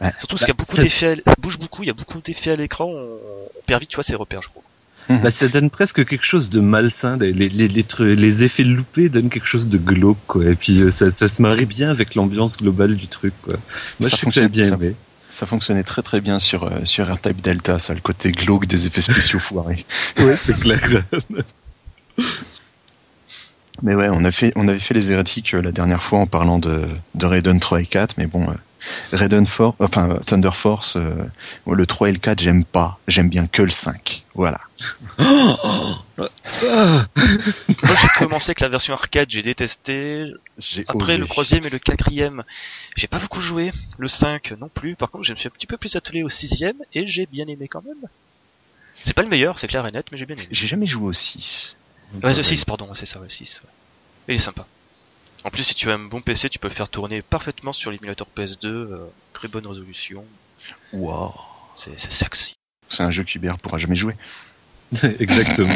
Ouais. 0.00 0.10
Surtout 0.18 0.36
parce 0.36 0.42
Bah, 0.42 0.46
qu'il 0.46 0.48
y 0.48 0.50
a 0.50 0.54
beaucoup 0.54 0.76
d'effets, 0.78 1.16
ça 1.26 1.34
bouge 1.38 1.58
beaucoup, 1.58 1.82
il 1.82 1.86
y 1.86 1.90
a 1.90 1.94
beaucoup 1.94 2.20
d'effets 2.20 2.52
à 2.52 2.56
l'écran, 2.56 2.86
on, 2.86 3.18
on 3.56 3.62
perd 3.66 3.80
vite, 3.80 3.90
tu 3.90 3.96
vois, 3.96 4.04
ses 4.04 4.14
repères, 4.16 4.42
je 4.42 4.48
trouve. 4.48 4.62
Bah, 5.08 5.30
ça 5.30 5.48
donne 5.48 5.68
presque 5.68 6.06
quelque 6.06 6.24
chose 6.24 6.48
de 6.48 6.60
malsain. 6.60 7.16
Les, 7.18 7.32
les, 7.32 7.48
les, 7.48 7.66
les, 7.68 7.82
tru- 7.82 8.14
les 8.14 8.44
effets 8.44 8.62
loupés 8.62 9.08
donnent 9.08 9.30
quelque 9.30 9.48
chose 9.48 9.68
de 9.68 9.76
glauque, 9.76 10.18
quoi. 10.28 10.44
Et 10.46 10.54
puis, 10.54 10.80
euh, 10.80 10.90
ça, 10.90 11.10
ça 11.10 11.26
se 11.26 11.42
marie 11.42 11.66
bien 11.66 11.90
avec 11.90 12.14
l'ambiance 12.14 12.56
globale 12.56 12.94
du 12.94 13.08
truc, 13.08 13.34
quoi. 13.42 13.54
Moi, 13.98 14.08
Ça 14.08 14.16
je 14.16 14.16
sais 14.16 14.26
que 14.26 14.32
j'avais 14.32 14.48
bien 14.48 14.64
aimé. 14.68 14.94
Ça 14.94 15.11
fonctionnait 15.46 15.82
très 15.82 16.02
très 16.02 16.20
bien 16.20 16.38
sur, 16.38 16.64
euh, 16.64 16.84
sur 16.84 17.10
R-Type 17.10 17.40
Delta, 17.40 17.78
ça, 17.78 17.94
le 17.94 18.00
côté 18.00 18.32
glauque 18.32 18.66
des 18.66 18.86
effets 18.86 19.00
spéciaux 19.00 19.38
foirés. 19.40 19.86
Ouais, 20.18 20.36
c'est 20.36 20.58
clair. 20.60 21.04
Mais 23.82 23.94
ouais, 23.94 24.08
on, 24.10 24.24
a 24.24 24.30
fait, 24.30 24.52
on 24.56 24.68
avait 24.68 24.78
fait 24.78 24.94
les 24.94 25.10
hérétiques 25.10 25.54
euh, 25.54 25.62
la 25.62 25.72
dernière 25.72 26.02
fois 26.02 26.18
en 26.18 26.26
parlant 26.26 26.58
de, 26.58 26.86
de 27.14 27.26
Raiden 27.26 27.58
3 27.58 27.80
et 27.80 27.86
4, 27.86 28.16
mais 28.18 28.26
bon, 28.26 28.42
euh, 28.42 28.54
Raiden 29.12 29.46
Force, 29.46 29.76
enfin 29.80 30.18
Thunder 30.26 30.50
Force, 30.52 30.96
euh, 30.96 31.14
le 31.70 31.86
3 31.86 32.08
et 32.08 32.12
le 32.12 32.18
4, 32.18 32.40
j'aime 32.40 32.64
pas. 32.64 32.98
J'aime 33.08 33.28
bien 33.28 33.46
que 33.46 33.62
le 33.62 33.70
5. 33.70 34.24
Voilà. 34.34 34.60
Moi, 35.18 36.28
j'ai 36.38 38.08
commencé 38.18 38.50
avec 38.50 38.60
la 38.60 38.68
version 38.68 38.94
arcade, 38.94 39.28
j'ai 39.30 39.42
détesté. 39.42 40.32
Après 40.88 41.02
osé. 41.02 41.16
le 41.18 41.26
troisième 41.26 41.66
et 41.66 41.70
le 41.70 41.78
quatrième, 41.78 42.42
j'ai 42.96 43.06
pas 43.06 43.18
beaucoup 43.18 43.40
joué. 43.40 43.72
Le 43.98 44.08
5 44.08 44.54
non 44.58 44.68
plus. 44.68 44.96
Par 44.96 45.10
contre, 45.10 45.24
je 45.24 45.32
me 45.32 45.38
suis 45.38 45.48
un 45.48 45.50
petit 45.50 45.66
peu 45.66 45.76
plus 45.76 45.96
attelé 45.96 46.22
au 46.22 46.28
sixième 46.28 46.76
et 46.94 47.06
j'ai 47.06 47.26
bien 47.26 47.46
aimé 47.46 47.68
quand 47.68 47.84
même. 47.84 48.08
C'est 49.04 49.14
pas 49.14 49.22
le 49.22 49.28
meilleur, 49.28 49.58
c'est 49.58 49.66
clair 49.66 49.86
et 49.86 49.92
net, 49.92 50.06
mais 50.12 50.18
j'ai 50.18 50.26
bien 50.26 50.36
aimé. 50.36 50.46
J'ai 50.50 50.68
jamais 50.68 50.86
joué 50.86 51.08
au 51.08 51.12
6. 51.12 51.76
Ouais, 52.22 52.34
le 52.34 52.42
6, 52.42 52.64
pardon, 52.64 52.94
c'est 52.94 53.06
ça, 53.06 53.18
le 53.20 53.28
6. 53.28 53.62
ouais. 53.64 53.70
Il 54.28 54.34
est 54.36 54.38
sympa. 54.38 54.66
En 55.44 55.50
plus, 55.50 55.64
si 55.64 55.74
tu 55.74 55.90
as 55.90 55.94
un 55.94 55.98
bon 55.98 56.20
PC, 56.20 56.48
tu 56.48 56.58
peux 56.58 56.68
le 56.68 56.74
faire 56.74 56.88
tourner 56.88 57.20
parfaitement 57.22 57.72
sur 57.72 57.90
l'émulateur 57.90 58.26
PS2, 58.36 58.66
euh, 58.66 58.98
très 59.32 59.48
bonne 59.48 59.66
résolution. 59.66 60.24
Wow. 60.92 61.34
C'est 61.74 61.98
c'est 61.98 62.12
sexy. 62.12 62.54
C'est 62.88 63.02
un 63.02 63.10
jeu 63.10 63.24
qu'Hubert 63.24 63.58
pourra 63.58 63.78
jamais 63.78 63.96
jouer. 63.96 64.14
Exactement. 65.18 65.72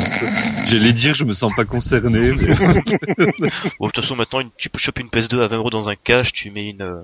J'allais 0.66 0.92
dire, 0.92 1.14
je 1.14 1.24
me 1.24 1.32
sens 1.32 1.52
pas 1.56 1.64
concerné, 1.64 2.32
mais... 2.32 2.54
Bon, 3.80 3.86
de 3.86 3.92
toute 3.92 3.96
façon, 4.02 4.14
maintenant, 4.14 4.40
une- 4.40 4.50
tu 4.58 4.68
peux 4.68 4.78
choper 4.78 5.00
une 5.00 5.08
PS2 5.08 5.42
à 5.42 5.48
20 5.48 5.56
euros 5.56 5.70
dans 5.70 5.88
un 5.88 5.96
cache, 5.96 6.32
tu 6.32 6.50
mets 6.50 6.68
une... 6.68 6.82
Euh, 6.82 7.00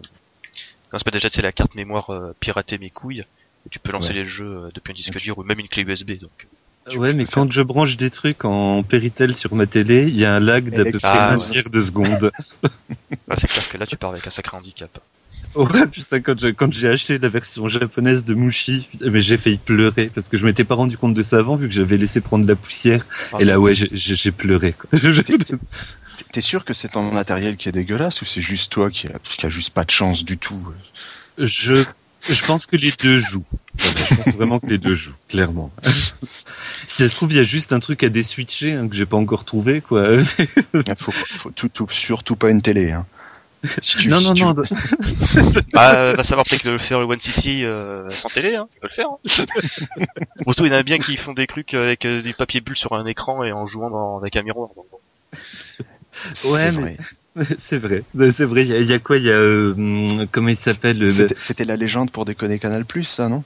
comment 0.90 0.98
c'est 0.98 1.04
pas 1.04 1.10
déjà, 1.10 1.30
c'est 1.30 1.40
la 1.42 1.52
carte 1.52 1.74
mémoire 1.74 2.10
euh, 2.10 2.36
piratée 2.38 2.76
mes 2.78 2.90
couilles, 2.90 3.20
et 3.66 3.70
tu 3.70 3.78
peux 3.78 3.92
lancer 3.92 4.08
Ouais. 4.08 4.16
les 4.16 4.24
jeux 4.26 4.64
euh, 4.66 4.70
depuis 4.74 4.90
un 4.92 4.94
disque 4.94 5.16
dur 5.18 5.38
ou 5.38 5.42
même 5.42 5.58
une 5.58 5.68
clé 5.68 5.82
USB, 5.84 6.12
donc... 6.20 6.46
Tu- 6.90 6.98
ouais, 6.98 7.10
tu 7.10 7.16
mais 7.16 7.24
quand 7.24 7.50
je 7.52 7.62
branche 7.62 7.96
des 7.96 8.10
trucs 8.10 8.44
en 8.44 8.82
Péritel 8.82 9.36
sur 9.36 9.54
ma 9.54 9.66
télé, 9.66 10.04
il 10.08 10.18
y 10.18 10.24
a 10.24 10.34
un 10.34 10.40
lag 10.40 10.68
d'à 10.70 10.84
peu 10.84 10.90
près 10.92 10.98
Ah, 11.04 11.30
un 11.30 11.36
ouais. 11.38 11.44
tiers 11.44 11.70
de 11.70 11.80
seconde. 11.80 12.30
Ah, 13.30 13.34
c'est 13.38 13.46
clair 13.48 13.68
que 13.68 13.78
là, 13.78 13.86
tu 13.86 13.96
pars 13.96 14.10
avec 14.10 14.26
un 14.26 14.30
sacré 14.30 14.56
handicap. 14.56 14.98
Ouais, 15.54 15.86
putain, 15.86 16.20
quand 16.20 16.72
j'ai 16.72 16.88
acheté 16.88 17.18
la 17.18 17.28
version 17.28 17.68
japonaise 17.68 18.24
de 18.24 18.32
Mushi, 18.34 18.88
mais 19.02 19.20
j'ai 19.20 19.36
failli 19.36 19.58
pleurer 19.58 20.10
parce 20.14 20.28
que 20.30 20.38
je 20.38 20.46
m'étais 20.46 20.64
pas 20.64 20.74
rendu 20.74 20.96
compte 20.96 21.12
de 21.12 21.22
ça 21.22 21.38
avant 21.38 21.56
vu 21.56 21.68
que 21.68 21.74
j'avais 21.74 21.98
laissé 21.98 22.22
prendre 22.22 22.46
la 22.48 22.56
poussière. 22.56 23.06
Et 23.38 23.44
là, 23.44 23.60
ouais, 23.60 23.74
j'ai- 23.74 24.30
pleuré. 24.32 24.74
T'es- 26.32 26.40
sûr 26.40 26.64
que 26.64 26.72
c'est 26.72 26.88
ton 26.88 27.10
matériel 27.12 27.56
qui 27.58 27.68
est 27.68 27.72
dégueulasse 27.72 28.22
ou 28.22 28.24
c'est 28.24 28.40
juste 28.40 28.72
toi 28.72 28.90
qui 28.90 29.06
a, 29.08 29.18
qui 29.22 29.44
a 29.44 29.48
juste 29.50 29.70
pas 29.74 29.84
de 29.84 29.90
chance 29.90 30.24
du 30.24 30.38
tout 30.38 30.66
Je, 31.36 31.84
je 32.28 32.44
pense 32.44 32.66
que 32.66 32.76
les 32.76 32.92
deux 32.92 33.16
jouent. 33.16 33.44
Je 33.78 34.14
pense 34.22 34.34
vraiment 34.34 34.58
que 34.60 34.66
les 34.66 34.78
deux 34.78 34.94
jouent, 34.94 35.14
clairement. 35.28 35.70
si 36.86 37.02
ça 37.02 37.08
se 37.08 37.14
trouve, 37.14 37.32
il 37.32 37.36
y 37.36 37.40
a 37.40 37.44
juste 37.44 37.72
un 37.72 37.80
truc 37.80 38.02
à 38.04 38.08
déswitcher 38.08 38.72
hein, 38.74 38.88
que 38.88 38.94
j'ai 38.94 39.06
pas 39.06 39.16
encore 39.16 39.44
trouvé, 39.44 39.80
quoi. 39.80 40.18
faut, 40.98 41.12
faut 41.12 41.50
tout, 41.50 41.68
tout- 41.68 41.88
surtout 41.90 42.36
pas 42.36 42.50
une 42.50 42.62
télé. 42.62 42.92
Hein. 42.92 43.06
Si 43.80 43.96
tu- 43.96 44.08
non, 44.08 44.18
si 44.18 44.26
non, 44.26 44.34
tu- 44.34 44.42
non. 44.42 44.54
Bah, 45.72 46.14
va 46.14 46.22
savoir 46.24 46.44
peut-être 46.44 46.64
le 46.64 46.78
faire 46.78 46.98
le 46.98 47.06
One 47.06 47.20
CC 47.20 47.62
euh, 47.62 48.08
sans 48.10 48.28
télé, 48.28 48.56
hein. 48.56 48.66
Il 48.74 48.80
peut 48.80 48.88
le 48.88 48.94
faire. 48.94 49.08
Hein. 49.08 49.18
Surtout, 50.44 50.66
il 50.66 50.72
y 50.72 50.74
en 50.74 50.78
a 50.78 50.82
bien 50.82 50.98
qui 50.98 51.16
font 51.16 51.32
des 51.32 51.46
trucs 51.46 51.72
avec 51.74 52.04
euh, 52.04 52.20
du 52.22 52.34
papier 52.34 52.60
bulle 52.60 52.76
sur 52.76 52.92
un 52.94 53.06
écran 53.06 53.44
et 53.44 53.52
en 53.52 53.64
jouant 53.64 53.88
dans, 53.88 54.18
avec 54.18 54.36
un 54.36 54.42
miroir. 54.42 54.70
Donc, 54.76 54.86
bon. 54.90 56.52
Ouais, 56.52 56.70
mais- 56.72 56.80
vrai. 56.80 56.96
C'est 57.58 57.78
vrai. 57.78 58.02
C'est 58.32 58.44
vrai. 58.44 58.62
Il 58.62 58.68
y 58.68 58.74
a, 58.74 58.78
il 58.80 58.86
y 58.86 58.92
a 58.92 58.98
quoi 58.98 59.16
Il 59.16 59.24
y 59.24 59.30
a 59.30 59.34
euh, 59.34 59.72
hum, 59.72 60.26
comment 60.30 60.48
il 60.48 60.56
s'appelle 60.56 60.98
le- 60.98 61.08
C'était 61.36 61.64
la 61.64 61.76
légende 61.76 62.10
pour 62.10 62.24
déconner 62.24 62.58
Canal 62.58 62.84
Plus, 62.84 63.04
ça, 63.04 63.28
non? 63.28 63.44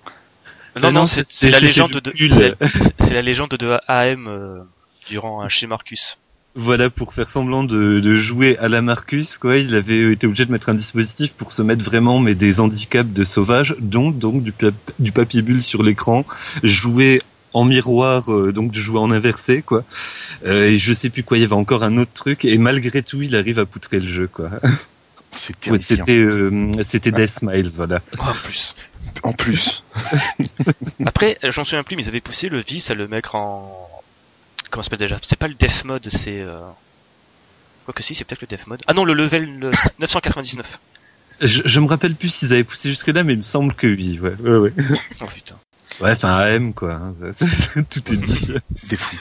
Non, 0.77 0.93
non, 0.93 0.93
non, 0.93 1.07
c'est 1.07 1.49
la 1.51 1.59
légende 1.61 1.93
de, 1.93 2.13
c'est 2.15 2.29
la- 2.29 2.55
c'est 3.01 3.15
la 3.15 3.23
légende 3.23 3.51
de 3.51 3.79
AM 3.89 4.27
euh, 4.29 4.59
durant 5.09 5.41
un 5.41 5.49
chez 5.49 5.67
Marcus. 5.67 6.19
Voilà, 6.59 6.89
pour 6.91 7.13
faire 7.15 7.29
semblant 7.29 7.65
de, 7.65 8.01
de 8.01 8.15
jouer 8.17 8.57
à 8.59 8.69
la 8.69 8.81
Marcus, 8.83 9.37
quoi, 9.39 9.57
il 9.59 9.75
avait 9.75 10.13
été 10.13 10.27
obligé 10.27 10.47
de 10.47 10.53
mettre 10.53 10.71
un 10.71 10.75
dispositif 10.75 11.33
pour 11.35 11.53
se 11.53 11.61
mettre 11.63 11.85
vraiment 11.85 12.19
mais 12.19 12.35
des 12.35 12.61
handicaps 12.61 13.13
de 13.13 13.25
sauvage, 13.25 13.75
donc 13.79 14.19
donc 14.19 14.43
du, 14.43 14.53
pap- 14.53 14.73
du 14.99 15.13
papier 15.13 15.43
bulle 15.43 15.61
sur 15.61 15.83
l'écran, 15.83 16.25
jouer 16.63 17.21
en 17.53 17.65
miroir, 17.65 18.33
euh, 18.33 18.53
donc 18.53 18.73
de 18.73 18.79
jouer 18.79 18.99
en 18.99 19.11
inversé, 19.11 19.63
quoi. 19.63 19.85
Euh, 20.45 20.69
et 20.71 20.77
je 20.77 20.93
sais 20.93 21.11
plus 21.11 21.23
quoi, 21.23 21.39
il 21.39 21.41
y 21.41 21.45
avait 21.45 21.55
encore 21.55 21.83
un 21.85 21.97
autre 21.99 22.13
truc, 22.13 22.45
et 22.45 22.59
malgré 22.59 23.03
tout, 23.03 23.23
il 23.23 23.35
arrive 23.35 23.59
à 23.59 23.67
poutrer 23.67 24.01
le 24.01 24.07
jeu, 24.07 24.29
quoi. 24.29 24.51
Ouais, 25.37 25.55
terrifiant. 25.61 25.79
C'était 25.79 26.17
euh, 26.17 26.71
c'était 26.83 27.11
Death 27.13 27.29
Smiles, 27.29 27.69
voilà. 27.77 28.01
Oh, 28.19 28.23
en 28.23 28.33
plus. 28.33 28.75
En 29.23 29.33
plus, 29.33 29.85
Après, 31.07 31.39
euh, 31.45 31.51
j'en 31.51 31.65
souviens 31.65 31.83
plus, 31.83 31.97
mais 31.97 32.03
ils 32.03 32.09
avaient 32.09 32.21
poussé 32.21 32.49
le 32.49 32.61
vice 32.61 32.91
à 32.91 32.95
le 32.95 33.09
mettre 33.09 33.35
en... 33.35 33.89
Comment 34.71 34.83
ça 34.83 34.91
s'appelle 34.91 35.07
déjà? 35.07 35.19
C'est 35.23 35.39
pas 35.39 35.49
le 35.49 35.55
Def 35.55 35.85
Mode, 35.85 36.09
c'est... 36.11 36.41
Euh... 36.41 36.61
Quoi 37.85 37.95
que 37.95 38.03
si, 38.03 38.15
c'est 38.15 38.25
peut-être 38.25 38.41
le 38.41 38.47
Def 38.47 38.67
Mode. 38.67 38.83
Ah 38.87 38.95
non, 38.95 39.05
le 39.05 39.15
level 39.15 39.65
euh, 39.65 39.71
999. 40.01 40.79
Je, 41.41 41.63
je 41.65 41.81
me 41.81 41.87
rappelle 41.87 42.15
plus 42.15 42.33
s'ils 42.33 42.53
avaient 42.53 42.65
poussé 42.65 42.89
jusque 42.89 43.09
là, 43.09 43.23
mais 43.23 43.35
il 43.35 43.39
me 43.39 43.43
semble 43.43 43.75
que 43.75 43.87
oui, 43.87 44.19
ouais, 44.19 44.35
ouais, 44.41 44.57
ouais. 44.57 44.73
Oh 45.21 45.27
putain, 45.27 45.57
Ouais, 46.01 46.11
enfin 46.13 46.35
AM, 46.37 46.73
quoi. 46.75 47.01
Tout 47.91 48.13
est 48.13 48.17
dit. 48.17 48.49
des 48.89 48.97
fous. 48.97 49.17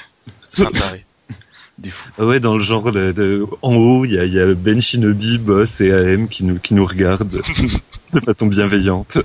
c'est 0.54 0.66
un 0.66 0.72
taré. 0.72 1.06
Des 1.78 1.90
fous. 1.90 2.10
Ah 2.18 2.26
Ouais, 2.26 2.40
dans 2.40 2.54
le 2.54 2.64
genre 2.64 2.90
de, 2.92 3.12
de- 3.12 3.46
en 3.62 3.76
haut, 3.76 4.06
il 4.06 4.14
y 4.14 4.20
a, 4.20 4.24
il 4.24 4.32
y 4.34 4.40
a 4.40 4.54
Ben 4.54 4.82
Shinobi, 4.82 5.38
Boss 5.40 5.82
et 5.82 5.92
AM 5.92 6.30
qui 6.30 6.46
nous 6.46 6.58
qui 6.60 6.74
nous 6.74 6.86
regardent 6.86 7.42
de 8.14 8.20
façon 8.22 8.46
bienveillante. 8.48 9.18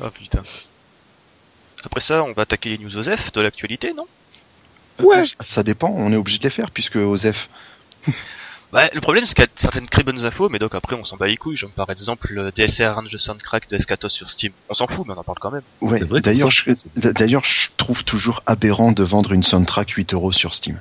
Oh 0.00 0.10
putain. 0.12 0.42
Après 1.84 2.00
ça, 2.00 2.22
on 2.24 2.32
va 2.32 2.42
attaquer 2.42 2.70
les 2.70 2.78
news 2.78 2.96
OSEF 2.96 3.32
de 3.32 3.40
l'actualité, 3.40 3.92
non? 3.94 4.06
Ouais. 5.02 5.22
Ça 5.40 5.62
dépend, 5.62 5.88
on 5.96 6.12
est 6.12 6.16
obligé 6.16 6.38
de 6.38 6.44
les 6.44 6.50
faire, 6.50 6.70
puisque 6.70 6.96
Osef, 6.96 7.48
Ouais, 8.74 8.90
le 8.92 9.00
problème 9.00 9.24
c'est 9.24 9.34
qu'il 9.34 9.44
y 9.44 9.46
a 9.46 9.50
certaines 9.56 9.88
très 9.88 10.02
bonnes 10.02 10.24
infos, 10.24 10.48
mais 10.48 10.58
donc 10.58 10.74
après 10.74 10.96
on 10.96 11.04
s'en 11.04 11.16
bat 11.16 11.26
les 11.28 11.36
couilles. 11.36 11.56
Genre 11.56 11.70
par 11.70 11.88
exemple 11.90 12.32
le 12.32 12.50
DSR 12.50 12.94
Range 12.96 13.16
Soundcrack 13.16 13.70
de 13.70 13.76
Escatos 13.76 14.08
sur 14.12 14.28
Steam. 14.28 14.52
On 14.68 14.74
s'en 14.74 14.86
fout, 14.88 15.06
mais 15.06 15.14
on 15.14 15.18
en 15.18 15.22
parle 15.24 15.38
quand 15.40 15.50
même. 15.52 15.62
Ouais, 15.80 15.98
C'est 15.98 16.04
vrai 16.04 16.20
qu'on 16.20 16.24
d'ailleurs, 16.30 16.50
je, 16.50 16.70
d'ailleurs, 16.96 17.44
je 17.44 17.68
trouve 17.76 18.04
toujours 18.04 18.42
aberrant 18.46 18.92
de 18.92 19.02
vendre 19.04 19.32
une 19.32 19.42
soundtrack 19.44 19.90
8 19.90 20.14
euros 20.14 20.32
sur 20.32 20.54
Steam. 20.54 20.80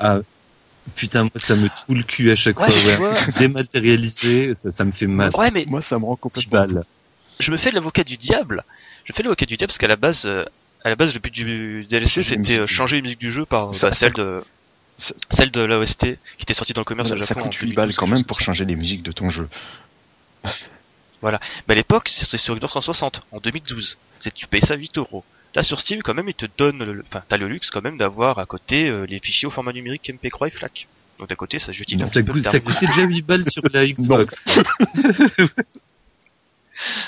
Ah, 0.00 0.18
putain, 0.96 1.22
moi, 1.24 1.30
ça 1.36 1.56
me 1.56 1.68
troue 1.68 1.94
le 1.94 2.02
cul 2.02 2.30
à 2.30 2.36
chaque 2.36 2.60
Ouais, 2.60 2.70
fois. 2.70 3.10
Ouais. 3.10 3.18
Dématérialisé, 3.38 4.54
ça, 4.54 4.70
ça 4.70 4.84
me 4.84 4.92
fait 4.92 5.06
mal. 5.06 5.30
Ouais, 5.38 5.50
mais 5.50 5.64
Moi, 5.66 5.80
ça 5.82 5.98
me 5.98 6.04
rend 6.04 6.14
10 6.14 6.20
complètement. 6.20 6.50
balles. 6.74 6.84
je 7.38 7.50
me 7.52 7.56
fais 7.56 7.70
l'avocat 7.70 8.04
du 8.04 8.16
diable. 8.16 8.64
Je 9.04 9.12
fais 9.14 9.22
l'avocat 9.22 9.46
du 9.46 9.56
diable 9.56 9.68
parce 9.70 9.78
qu'à 9.78 9.88
la 9.88 9.96
base, 9.96 10.24
euh, 10.26 10.44
à 10.84 10.88
la 10.90 10.96
base, 10.96 11.14
le 11.14 11.20
but 11.20 11.32
du 11.32 11.86
DLC 11.88 12.22
c'était 12.22 12.60
euh, 12.60 12.66
changer 12.66 12.96
les 12.96 13.02
musiques 13.02 13.20
du 13.20 13.30
jeu 13.30 13.46
par 13.46 13.74
Ça- 13.74 13.88
bah, 13.90 13.94
celle 13.94 14.12
de 14.12 14.42
celle 15.30 15.50
de 15.50 15.62
l'OST 15.62 15.98
qui 16.36 16.42
était 16.42 16.54
sortie 16.54 16.72
dans 16.72 16.80
le 16.82 16.84
commerce 16.84 17.08
Voilà, 17.08 17.22
au 17.22 17.26
ça 17.26 17.34
Japon. 17.34 17.48
coûte 17.48 17.58
en 17.62 17.66
8 17.66 17.72
balles 17.74 17.86
2012, 17.88 17.96
quand 17.96 18.06
même 18.06 18.24
pour 18.24 18.40
changer 18.40 18.64
les 18.64 18.76
musiques 18.76 19.02
de 19.02 19.12
ton 19.12 19.28
jeu. 19.28 19.48
Mais 21.22 21.32
à 21.68 21.74
l'époque, 21.74 22.08
c'était 22.08 22.38
sur 22.38 22.54
Xbox 22.54 22.70
360 22.72 23.22
en 23.32 23.40
2012. 23.40 23.98
C'est 24.20 24.32
tu 24.32 24.46
payes 24.46 24.62
ça 24.62 24.74
8 24.74 24.98
euros. 24.98 25.24
Là 25.54 25.62
sur 25.62 25.80
Steam, 25.80 26.00
quand 26.02 26.14
même, 26.14 26.28
ils 26.28 26.34
te 26.34 26.46
donnent, 26.56 26.82
le- 26.84 27.04
enfin, 27.06 27.22
t'as 27.28 27.36
le 27.36 27.48
luxe 27.48 27.70
quand 27.70 27.82
même 27.82 27.98
d'avoir 27.98 28.38
à 28.38 28.46
côté 28.46 28.88
euh, 28.88 29.04
les 29.04 29.18
fichiers 29.20 29.46
au 29.46 29.50
format 29.50 29.72
numérique 29.72 30.08
MP3 30.10 30.46
et 30.46 30.50
FLAC. 30.50 30.86
Donc 31.18 31.28
d'à 31.28 31.34
côté, 31.36 31.58
ça 31.58 31.72
justifie 31.72 32.02
un 32.02 32.06
Ça, 32.06 32.22
petit 32.22 32.32
peu 32.32 32.42
ça 32.42 32.60
coûtait 32.60 32.86
déjà 32.86 33.02
8 33.02 33.22
balles 33.22 33.50
sur 33.50 33.62
la 33.72 33.86
Xbox. 33.92 34.42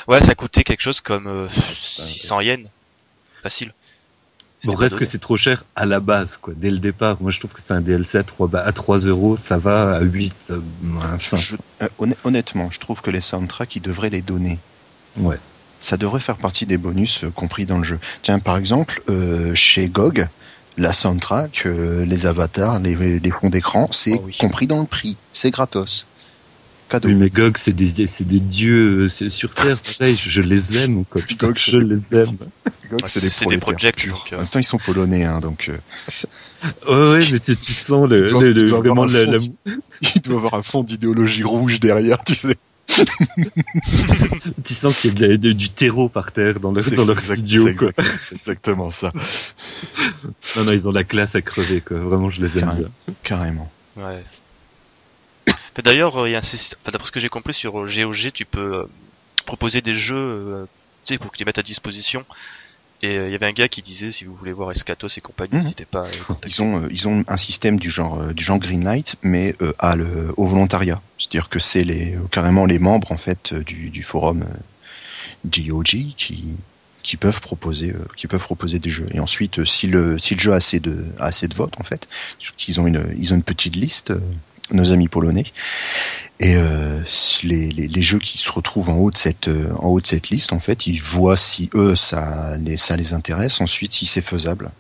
Ouais, 0.07 0.23
ça 0.23 0.35
coûtait 0.35 0.65
quelque 0.65 0.83
chose 0.83 1.01
comme 1.01 1.27
euh, 1.27 1.49
600 1.81 2.41
yens. 2.43 2.69
Facile. 3.43 3.73
Bon, 4.65 4.75
reste 4.75 4.97
que 4.97 5.05
c'est 5.05 5.19
trop 5.19 5.37
cher 5.37 5.65
à 5.75 5.87
la 5.87 5.99
base, 6.01 6.37
quoi. 6.41 6.55
Dès 6.57 6.71
le 6.71 6.79
départ, 6.79 7.17
moi 7.21 7.31
je 7.31 7.39
trouve 7.41 7.53
que 7.53 7.61
c'est 7.61 7.73
un 7.75 7.81
DLC 7.81 8.19
à 8.19 8.23
3, 8.23 8.47
ba- 8.47 8.65
à 8.65 8.73
3 8.73 8.99
euros, 9.01 9.37
ça 9.37 9.59
va 9.59 9.97
à 9.97 10.01
8, 10.03 10.35
euh, 10.51 10.61
à 11.15 11.19
5. 11.19 11.37
Je- 11.37 11.57
euh, 11.83 11.89
honn- 11.99 12.15
honnêtement, 12.25 12.71
je 12.71 12.79
trouve 12.79 13.03
que 13.03 13.11
les 13.11 13.21
soundtracks, 13.21 13.75
ils 13.77 13.83
devraient 13.83 14.11
les 14.11 14.23
donner. 14.23 14.59
Ouais. 15.17 15.39
Ça 15.81 15.97
devrait 15.97 16.21
faire 16.21 16.37
partie 16.37 16.65
des 16.65 16.79
bonus 16.79 17.25
euh, 17.25 17.31
compris 17.31 17.67
dans 17.67 17.79
le 17.79 17.85
jeu. 17.85 17.99
Tiens, 18.23 18.39
par 18.39 18.57
exemple, 18.57 19.03
euh, 19.11 19.53
chez 19.57 19.89
GOG, 19.89 20.29
la 20.79 20.93
soundtrack, 20.93 21.65
euh, 21.67 22.05
les 22.05 22.27
avatars, 22.27 22.79
les, 22.79 23.19
les 23.19 23.31
fonds 23.33 23.51
d'écran, 23.51 23.89
c'est 23.91 24.15
Oh 24.15 24.23
oui. 24.27 24.37
compris 24.39 24.67
dans 24.69 24.81
le 24.81 24.87
prix. 24.87 25.17
C'est 25.33 25.51
gratos. 25.51 26.07
Cadeau. 26.93 27.09
Oui, 27.09 27.15
mais 27.15 27.31
GOG, 27.31 27.57
c'est 27.59 27.73
des, 27.73 28.07
c'est 28.07 28.27
des 28.29 28.39
dieux 28.41 29.05
euh, 29.05 29.09
c'est- 29.09 29.31
sur 29.31 29.55
Terre, 29.55 29.79
pareil, 29.99 30.15
je, 30.17 30.29
je 30.31 30.43
les 30.43 30.77
aime, 30.77 31.05
quoi. 31.07 31.23
Putain, 31.23 31.47
GOG, 31.49 31.59
je 31.59 31.79
les 31.79 32.15
aime. 32.15 32.37
GOG, 32.91 33.01
c'est 33.07 33.21
des, 33.21 33.31
purs. 33.93 34.25
euh. 34.33 34.37
En 34.37 34.39
même 34.41 34.47
temps, 34.49 34.59
ils 34.59 34.65
sont 34.65 34.79
polonais, 34.79 35.25
hein, 35.25 35.41
donc 35.41 35.71
euh, 35.71 35.77
Ouais, 36.87 37.11
ouais, 37.19 37.25
mais 37.33 37.41
tu, 37.41 37.57
tu 37.57 37.73
sens 37.73 38.09
le, 38.09 38.27
Ils 38.27 38.31
doivent- 38.31 38.45
le- 38.45 38.53
le- 38.53 38.61
ils 38.63 38.69
doivent 38.69 38.81
vraiment 38.85 39.03
avoir 39.05 39.23
un 39.23 39.27
la, 39.33 39.39
ils 40.17 40.21
doivent 40.23 40.39
avoir 40.45 40.55
un 40.55 40.63
fond 40.63 40.83
d'idéologie 40.85 41.43
rouge 41.43 41.81
derrière, 41.81 42.23
tu 42.25 42.35
sais. 42.35 42.57
tu 44.65 44.75
sens 44.75 44.97
qu'il 44.99 45.11
y 45.19 45.25
a 45.25 45.27
de 45.29 45.33
la- 45.33 45.37
de- 45.39 45.53
du 45.53 45.71
terreau 45.71 46.09
par 46.09 46.33
terre 46.33 46.61
dans 46.61 46.73
leur, 46.73 46.83
C'est 46.85 46.95
dans 46.95 47.07
leur 47.07 47.17
exact- 47.17 47.37
studio, 47.37 47.65
c'est 47.67 47.75
quoi. 47.75 47.89
exact- 47.89 48.17
C'est 48.21 48.35
exactement 48.37 48.91
ça, 48.91 49.13
Non, 50.57 50.65
non, 50.65 50.73
ils 50.73 50.89
ont 50.89 50.93
la 50.93 51.05
classe 51.05 51.35
à 51.35 51.43
crever, 51.43 51.81
quoi. 51.81 51.99
Vraiment, 51.99 52.29
je 52.31 52.41
les 52.41 52.47
aime 52.59 52.65
Carrément. 52.67 52.75
bien. 53.07 53.15
carrément. 53.23 53.73
Ouais. 53.97 54.23
D'ailleurs, 55.83 56.17
euh, 56.23 56.29
il 56.29 56.33
y 56.33 56.35
a 56.35 56.39
un 56.39 56.43
système- 56.43 56.79
enfin, 56.83 56.93
d'après 56.93 57.07
ce 57.07 57.13
que 57.13 57.21
j'ai 57.21 57.29
compris 57.29 57.55
sur 57.55 57.81
euh, 57.81 57.87
GOG, 57.89 58.31
tu 58.33 58.45
peux 58.45 58.75
euh, 58.75 58.85
proposer 59.47 59.81
des 59.81 59.95
jeux, 59.95 60.17
euh, 60.17 60.65
tu 61.05 61.15
sais, 61.15 61.19
pour 61.19 61.31
que 61.33 61.37
tu 61.37 61.43
les 61.43 61.47
mettes 61.47 61.59
à 61.59 61.63
disposition. 61.63 62.25
Et 63.05 63.17
euh, 63.17 63.29
il 63.29 63.33
y 63.33 63.35
avait 63.35 63.47
un 63.47 63.53
gars 63.53 63.67
qui 63.69 63.83
disait, 63.83 64.13
si 64.13 64.25
vous 64.25 64.35
voulez 64.37 64.53
voir 64.53 64.71
Escatos 64.71 65.17
et 65.17 65.21
compagnie, 65.21 65.55
Mhm. 65.55 65.63
n'hésitez 65.63 65.85
pas 65.87 66.03
à. 66.03 66.37
Ils 66.47 66.63
ont, 66.63 66.83
euh, 66.83 66.89
ils 66.91 67.09
ont 67.09 67.25
un 67.27 67.37
système 67.37 67.79
du 67.81 67.91
genre, 67.91 68.21
euh, 68.21 68.33
du 68.33 68.45
genre 68.45 68.59
Greenlight, 68.59 69.17
mais 69.23 69.57
euh, 69.63 69.73
à 69.79 69.97
le, 69.97 70.33
au 70.37 70.47
volontariat. 70.47 71.01
C'est-à-dire 71.19 71.49
que 71.49 71.59
c'est 71.59 71.85
les, 71.85 72.15
euh, 72.15 72.21
carrément 72.31 72.65
les 72.67 72.79
membres 72.79 73.11
en 73.11 73.17
fait 73.17 73.53
euh, 73.53 73.65
du, 73.65 73.91
du 73.91 74.03
forum 74.05 74.43
euh, 74.43 74.57
GOG 75.47 76.15
qui, 76.17 76.57
qui 77.03 77.17
peuvent 77.17 77.41
proposer, 77.41 77.91
euh, 77.91 77.99
qui 78.17 78.27
peuvent 78.29 78.45
proposer 78.45 78.79
des 78.79 78.91
jeux. 78.91 79.07
Et 79.13 79.21
ensuite, 79.21 79.59
euh, 79.61 79.65
si 79.65 79.89
le, 79.89 80.19
si 80.19 80.35
le 80.35 80.41
jeu 80.41 80.53
a 80.53 80.57
assez 80.57 80.79
de, 80.79 81.05
a 81.19 81.25
assez 81.25 81.49
de 81.49 81.55
votes 81.55 81.75
en 81.81 81.83
fait, 81.85 82.07
ils 82.69 82.81
ont 82.81 82.87
une, 82.87 83.13
ils 83.19 83.33
ont 83.33 83.37
une 83.37 83.43
petite 83.43 83.75
liste, 83.75 84.13
euh, 84.13 84.21
nos 84.71 84.93
amis 84.93 85.09
polonais. 85.09 85.45
Et 86.41 86.57
euh, 86.57 87.01
les, 87.45 87.69
les, 87.71 87.87
les 87.89 88.03
jeux 88.03 88.19
qui 88.19 88.39
se 88.39 88.51
retrouvent 88.51 88.91
en 88.91 88.97
haut 88.97 89.11
de 89.11 89.17
cette 89.17 89.49
euh, 89.49 89.73
en 89.79 89.89
haut 89.89 90.01
de 90.01 90.07
cette 90.07 90.31
liste, 90.31 90.53
en 90.53 90.59
fait, 90.61 90.87
ils 90.87 91.01
voient 91.01 91.37
si 91.37 91.71
eux 91.75 91.95
ça 91.95 92.57
les 92.59 92.77
ça 92.77 92.97
les 92.97 93.13
intéresse. 93.13 93.61
Ensuite, 93.61 93.93
si 93.93 94.07
c'est 94.07 94.23
faisable. 94.23 94.71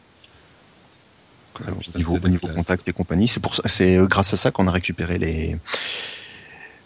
Ah, 1.65 1.71
au 1.71 1.75
putain, 1.77 1.99
niveau, 1.99 2.17
au 2.17 2.29
niveau 2.29 2.47
classe. 2.47 2.57
contact 2.57 2.89
et 2.89 2.93
compagnie, 2.93 3.29
c'est 3.29 3.39
pour 3.41 3.55
c'est 3.67 3.97
euh, 3.97 4.07
grâce 4.07 4.33
à 4.33 4.37
ça 4.37 4.51
qu'on 4.51 4.67
a 4.67 4.73
récupéré 4.73 5.19
les 5.19 5.57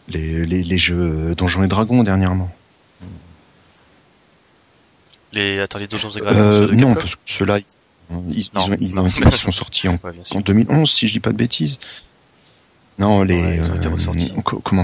les, 0.08 0.44
les, 0.44 0.62
les 0.62 0.78
jeux 0.78 1.34
Donjons 1.36 1.62
et 1.62 1.68
Dragons 1.68 2.02
dernièrement. 2.02 2.50
Les, 5.32 5.58
attends, 5.60 5.78
les 5.78 5.86
Dungeons 5.88 6.10
et 6.10 6.20
Dragons 6.20 6.38
Euh, 6.38 6.72
non, 6.72 6.94
parce 6.94 7.16
que 7.16 7.20
ceux-là, 7.26 7.58
ils, 7.58 7.64
ils, 8.32 8.48
Non, 8.54 8.60
ils 8.66 8.70
ont- 8.72 8.76
ils 8.80 8.94
non. 8.94 9.02
ont 9.02 9.08
été- 9.08 9.20
ils 9.24 9.32
sont 9.32 9.52
sortis 9.52 9.88
en, 9.88 9.92
Ouais, 10.04 10.12
en 10.20 10.24
sûr. 10.24 10.42
2011, 10.42 10.90
si 10.90 11.08
je 11.08 11.12
dis 11.14 11.20
pas 11.20 11.32
de 11.32 11.36
bêtises. 11.36 11.78
Non, 12.98 13.22
les 13.22 13.40
Ouais, 13.40 13.60
euh, 13.60 14.40
comment 14.62 14.82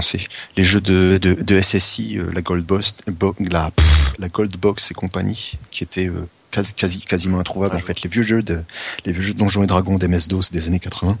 Les 0.55 0.63
jeux 0.63 0.81
de, 0.81 1.17
de, 1.21 1.33
de 1.33 1.61
SSI, 1.61 2.19
euh, 2.19 2.31
la 2.33 2.41
Gold 2.41 2.63
Box, 2.65 2.95
bo- 3.07 3.35
la, 3.39 3.71
pff, 3.71 4.13
la 4.19 4.29
Gold 4.29 4.55
Box 4.57 4.91
et 4.91 4.93
compagnie, 4.93 5.53
qui 5.71 5.83
étaient 5.83 6.09
euh, 6.09 6.27
quasi, 6.51 6.73
quasi, 6.75 7.01
quasiment 7.01 7.39
introuvables 7.39 7.75
en 7.75 7.79
fait. 7.79 8.03
Les 8.03 8.09
vieux 8.09 8.21
jeux 8.23 8.43
de, 8.43 8.61
les 9.05 9.13
vieux 9.13 9.23
jeux 9.23 9.33
de 9.33 9.39
Donjons 9.39 9.63
et 9.63 9.67
Dragons 9.67 9.97
d'MS 9.97 10.27
DOS 10.29 10.51
des 10.51 10.67
années 10.67 10.79
80, 10.79 11.17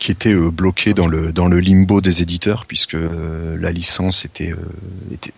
qui 0.00 0.10
étaient 0.10 0.32
euh, 0.34 0.50
bloqués 0.50 0.94
dans 0.94 1.06
le 1.06 1.32
dans 1.32 1.46
le 1.46 1.60
limbo 1.60 2.00
des 2.00 2.22
éditeurs 2.22 2.66
puisque 2.66 2.94
euh, 2.94 3.56
la 3.60 3.70
licence 3.72 4.24
était, 4.24 4.50
euh, 4.52 4.56
était 5.12 5.32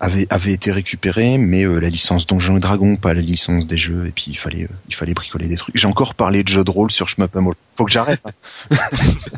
avait 0.00 0.26
avait 0.30 0.52
été 0.52 0.72
récupérée, 0.72 1.38
mais 1.38 1.64
euh, 1.64 1.78
la 1.78 1.88
licence 1.88 2.26
Donjons 2.26 2.56
et 2.56 2.60
Dragons, 2.60 2.96
pas 2.96 3.14
la 3.14 3.20
licence 3.20 3.66
des 3.66 3.76
jeux, 3.76 4.06
et 4.06 4.10
puis 4.10 4.26
il 4.28 4.36
fallait 4.36 4.64
euh, 4.64 4.68
il 4.88 4.94
fallait 4.94 5.14
bricoler 5.14 5.48
des 5.48 5.56
trucs. 5.56 5.76
J'ai 5.76 5.86
encore 5.86 6.14
parlé 6.14 6.42
de 6.42 6.48
jeux 6.48 6.64
de 6.64 6.70
rôle 6.70 6.90
sur 6.90 7.08
Shmup. 7.08 7.36
Faut 7.76 7.84
que 7.84 7.92
j'arrête. 7.92 8.20
hein. 8.24 8.30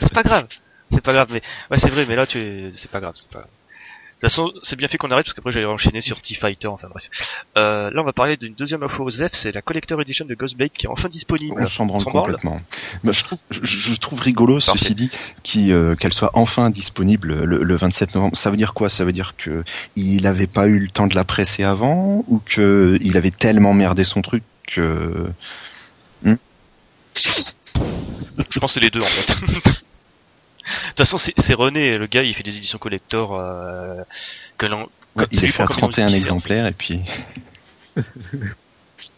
C'est 0.00 0.12
pas 0.12 0.22
grave. 0.22 0.46
C'est 0.90 1.02
pas 1.02 1.12
grave, 1.12 1.28
mais 1.32 1.42
ouais, 1.70 1.76
c'est 1.76 1.90
vrai, 1.90 2.06
mais 2.08 2.16
là, 2.16 2.26
tu, 2.26 2.72
c'est 2.74 2.90
pas 2.90 3.00
grave, 3.00 3.12
c'est 3.14 3.28
pas. 3.28 3.46
Toute 4.20 4.30
façon, 4.30 4.52
c'est 4.62 4.74
bien 4.76 4.88
fait 4.88 4.98
qu'on 4.98 5.10
arrête 5.10 5.26
parce 5.26 5.34
qu'après 5.34 5.52
j'allais 5.52 5.66
enchaîner 5.66 6.00
sur 6.00 6.20
T-Fighter, 6.20 6.66
enfin 6.66 6.88
bref. 6.88 7.08
Euh, 7.56 7.90
là, 7.92 8.00
on 8.00 8.04
va 8.04 8.12
parler 8.12 8.36
d'une 8.36 8.54
deuxième 8.54 8.82
info 8.82 9.04
aux 9.04 9.10
F, 9.10 9.30
c'est 9.32 9.52
la 9.52 9.62
Collector 9.62 10.00
Edition 10.00 10.24
de 10.24 10.34
Ghostblade 10.34 10.72
qui 10.72 10.86
est 10.86 10.88
enfin 10.88 11.08
disponible. 11.08 11.54
On 11.56 11.66
s'en 11.66 11.86
branle 11.86 12.04
complètement. 12.04 12.60
Bah, 13.04 13.12
je, 13.12 13.22
trouve, 13.22 13.38
je, 13.50 13.60
je 13.64 13.94
trouve 13.96 14.20
rigolo, 14.20 14.58
Parfait. 14.58 14.78
ceci 14.78 14.94
dit, 14.94 15.10
euh, 15.72 15.94
qu'elle 15.94 16.12
soit 16.12 16.30
enfin 16.34 16.70
disponible 16.70 17.44
le, 17.44 17.62
le 17.62 17.76
27 17.76 18.14
novembre. 18.16 18.36
Ça 18.36 18.50
veut 18.50 18.56
dire 18.56 18.74
quoi? 18.74 18.88
Ça 18.88 19.04
veut 19.04 19.12
dire 19.12 19.36
que 19.36 19.62
il 19.94 20.26
avait 20.26 20.48
pas 20.48 20.66
eu 20.66 20.80
le 20.80 20.88
temps 20.88 21.06
de 21.06 21.14
la 21.14 21.24
presser 21.24 21.62
avant 21.62 22.24
ou 22.26 22.40
que 22.44 22.98
il 23.00 23.16
avait 23.16 23.30
tellement 23.30 23.72
merdé 23.72 24.02
son 24.02 24.20
truc 24.22 24.42
que 24.66 25.28
Je 28.50 28.58
pense 28.60 28.72
que 28.74 28.80
c'est 28.80 28.80
les 28.80 28.90
deux 28.90 29.00
en 29.00 29.04
fait. 29.04 29.34
De 30.68 30.88
toute 30.88 30.98
façon, 30.98 31.18
c'est 31.18 31.54
René, 31.54 31.96
le 31.98 32.06
gars, 32.06 32.22
il 32.22 32.34
fait 32.34 32.42
des 32.42 32.56
éditions 32.56 32.78
collector. 32.78 33.38
Euh, 33.38 34.02
que 34.56 34.66
l'on- 34.66 34.88
Ouais, 35.16 35.26
il 35.32 35.38
fait 35.50 35.62
à 35.62 35.66
pour 35.66 35.76
comme 35.76 35.90
31 35.90 36.08
il 36.08 36.10
dit, 36.12 36.16
exemplaires 36.18 36.66
et 36.66 36.72
puis 36.72 37.00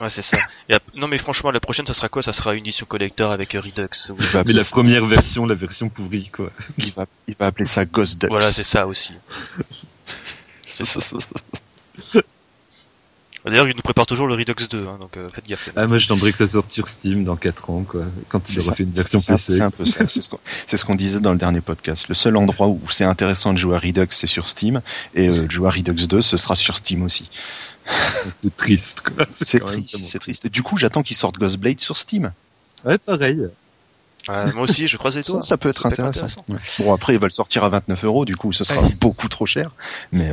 Ouais, 0.00 0.09
c'est 0.11 0.23
ça. 0.23 0.37
Et 0.69 0.75
ap- 0.75 0.83
non, 0.95 1.09
mais 1.09 1.19
franchement, 1.19 1.50
la 1.50 1.61
prochaine, 1.61 1.87
ça 1.87 1.95
sera 1.95 2.09
quoi? 2.09 2.23
Ça 2.23 2.33
sera 2.33 2.54
une 2.54 2.61
édition 2.61 2.87
collector 2.87 3.33
avec 3.33 3.54
euh, 3.54 3.61
Redux. 3.61 3.88
ou- 4.11 4.16
il 4.19 4.25
va, 4.26 4.33
Mais 4.33 4.40
appeler 4.40 4.54
la 4.54 4.64
première 4.64 5.04
version, 5.07 5.47
la 5.47 5.54
version 5.54 5.88
pourrie, 5.88 6.28
quoi. 6.28 6.50
il 6.78 6.90
va, 6.92 7.07
il 7.28 7.35
va 7.35 7.47
appeler 7.47 7.64
ça 7.64 7.85
Ghost 7.85 8.21
Ducks. 8.21 8.30
Voilà, 8.30 8.50
c'est 8.50 8.64
ça 8.64 8.87
aussi. 8.87 9.12
D'ailleurs, 13.47 13.68
il 13.68 13.75
nous 13.75 13.82
prépare 13.82 14.06
toujours 14.06 14.26
le 14.26 14.35
Redux 14.35 14.54
2, 14.70 14.87
hein, 14.87 14.99
donc 15.00 15.16
euh, 15.16 15.28
faites 15.32 15.47
gaffe. 15.47 15.70
Ah, 15.75 15.87
moi, 15.87 15.97
j'aimerais 15.97 16.30
que 16.32 16.38
ça 16.38 16.47
sorte 16.47 16.70
sur 16.70 16.87
Steam 16.87 17.25
dans 17.25 17.37
4 17.37 17.70
ans, 17.70 17.82
quoi. 17.88 18.02
Quand 18.28 18.40
il 18.50 18.59
aura 18.59 18.68
ça, 18.68 18.75
fait 18.75 18.82
une 18.82 18.90
version 18.90 19.18
c'est- 19.18 19.32
PC. 19.32 19.52
C'est 19.52 19.62
un 19.62 19.70
peu 19.70 19.85
ça. 19.87 20.06
C'est 20.06 20.76
ce 20.76 20.85
qu'on 20.85 20.92
ce 20.92 20.99
disait 20.99 21.20
dans 21.20 21.32
le 21.32 21.38
dernier 21.38 21.61
podcast. 21.62 22.06
Le 22.09 22.14
seul 22.14 22.37
endroit 22.37 22.68
où 22.68 22.80
c'est 22.90 23.04
intéressant 23.04 23.52
de 23.54 23.59
jouer 23.59 23.76
à 23.76 23.78
Redux, 23.78 24.06
c'est 24.11 24.26
sur 24.26 24.47
Steam. 24.47 24.82
Et 25.14 25.28
euh, 25.30 25.47
de 25.47 25.50
jouer 25.50 25.68
à 25.68 25.70
Redux 25.70 26.06
2, 26.06 26.20
ce 26.20 26.37
sera 26.37 26.54
sur 26.54 26.76
Steam 26.76 27.02
aussi. 27.02 27.30
C'est 28.35 28.54
triste, 28.56 29.00
quoi. 29.00 29.26
C'est 29.32 29.59
triste, 29.64 29.97
c'est 30.04 30.18
triste. 30.18 30.44
Et 30.44 30.49
du 30.50 30.62
coup, 30.62 30.76
j'attends 30.76 31.02
qu'ils 31.02 31.16
sortent 31.16 31.38
Ghostblade 31.38 31.80
sur 31.80 31.97
Steam. 31.97 32.30
Ouais, 32.85 32.99
pareil. 32.99 33.49
Euh, 34.28 34.52
moi 34.52 34.64
aussi, 34.64 34.87
je 34.87 34.97
croise 34.99 35.16
les 35.16 35.23
Ça, 35.23 35.32
doigts. 35.32 35.42
ça 35.42 35.56
peut 35.56 35.70
être 35.70 35.82
Ça 35.82 35.88
peut 35.88 35.94
être 35.94 36.00
intéressant. 36.04 36.44
Ouais. 36.49 36.59
Bon, 36.80 36.92
après, 36.94 37.14
ils 37.14 37.18
va 37.18 37.26
le 37.26 37.32
sortir 37.32 37.64
à 37.64 37.68
29 37.70 38.04
euros, 38.04 38.25
du 38.26 38.37
coup, 38.37 38.52
ce 38.52 38.64
sera 38.64 38.82
Ouais. 38.82 38.94
beaucoup 39.00 39.28
trop 39.28 39.47
cher. 39.47 39.70
Mais 40.12 40.30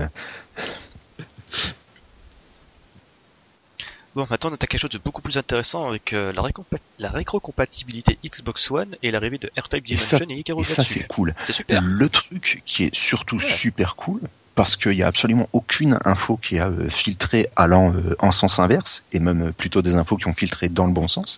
Bon, 4.17 4.25
maintenant 4.31 4.49
on 4.49 4.53
attaque 4.55 4.71
quelque 4.71 4.81
chose 4.81 4.89
de 4.89 4.97
beaucoup 4.97 5.21
plus 5.21 5.37
intéressant 5.37 5.87
avec 5.87 6.11
euh, 6.11 6.33
la, 6.33 6.41
récompa- 6.41 6.79
la 6.97 7.09
rétrocompatibilité 7.09 8.17
Xbox 8.25 8.71
One 8.71 8.95
et 9.03 9.11
l'arrivée 9.11 9.37
de 9.37 9.51
R-Type 9.61 9.83
et 9.87 9.95
ça, 9.95 10.17
Dimension 10.17 10.35
et 10.35 10.39
Icaro 10.39 10.61
et 10.61 10.63
ça 10.63 10.83
c'est 10.83 11.07
cool. 11.07 11.35
C'est 11.45 11.53
super. 11.53 11.81
Le 11.83 12.09
truc 12.09 12.63
qui 12.65 12.85
est 12.85 12.95
surtout 12.95 13.39
super 13.39 13.95
cool, 13.95 14.21
parce 14.55 14.75
qu'il 14.75 14.93
y 14.93 15.03
a 15.03 15.07
absolument 15.07 15.47
aucune 15.53 15.99
info 16.03 16.35
qui 16.35 16.57
a 16.57 16.65
euh, 16.69 16.89
filtré 16.89 17.47
allant 17.55 17.93
euh, 17.93 18.15
en 18.17 18.31
sens 18.31 18.57
inverse, 18.57 19.05
et 19.13 19.19
même 19.19 19.49
euh, 19.49 19.51
plutôt 19.51 19.83
des 19.83 19.97
infos 19.97 20.17
qui 20.17 20.27
ont 20.27 20.33
filtré 20.33 20.67
dans 20.67 20.87
le 20.87 20.93
bon 20.93 21.07
sens, 21.07 21.37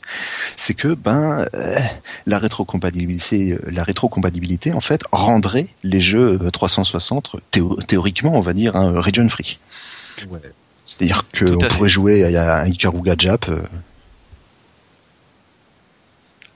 c'est 0.55 0.73
que 0.73 0.93
ben 0.93 1.45
euh, 1.55 1.79
la 2.27 2.39
rétrocompatibilité, 2.39 3.51
euh, 3.51 3.59
la 3.69 3.83
rétrocompatibilité 3.83 4.71
en 4.71 4.79
fait 4.79 5.01
rendrait 5.11 5.67
les 5.83 5.99
jeux 5.99 6.39
euh, 6.41 6.49
360 6.49 7.35
théo- 7.51 7.77
théoriquement, 7.85 8.31
on 8.35 8.39
va 8.39 8.53
dire, 8.53 8.77
hein, 8.77 8.93
region 9.01 9.27
free. 9.27 9.59
Ouais. 10.29 10.39
C'est-à-dire 10.89 11.23
qu'on 11.29 11.59
à 11.59 11.69
fait. 11.69 11.75
pourrait 11.75 11.89
jouer 11.89 12.35
à 12.35 12.61
un 12.61 12.65
Ikaruga 12.65 13.13
Jap. 13.17 13.47
euh, 13.49 13.61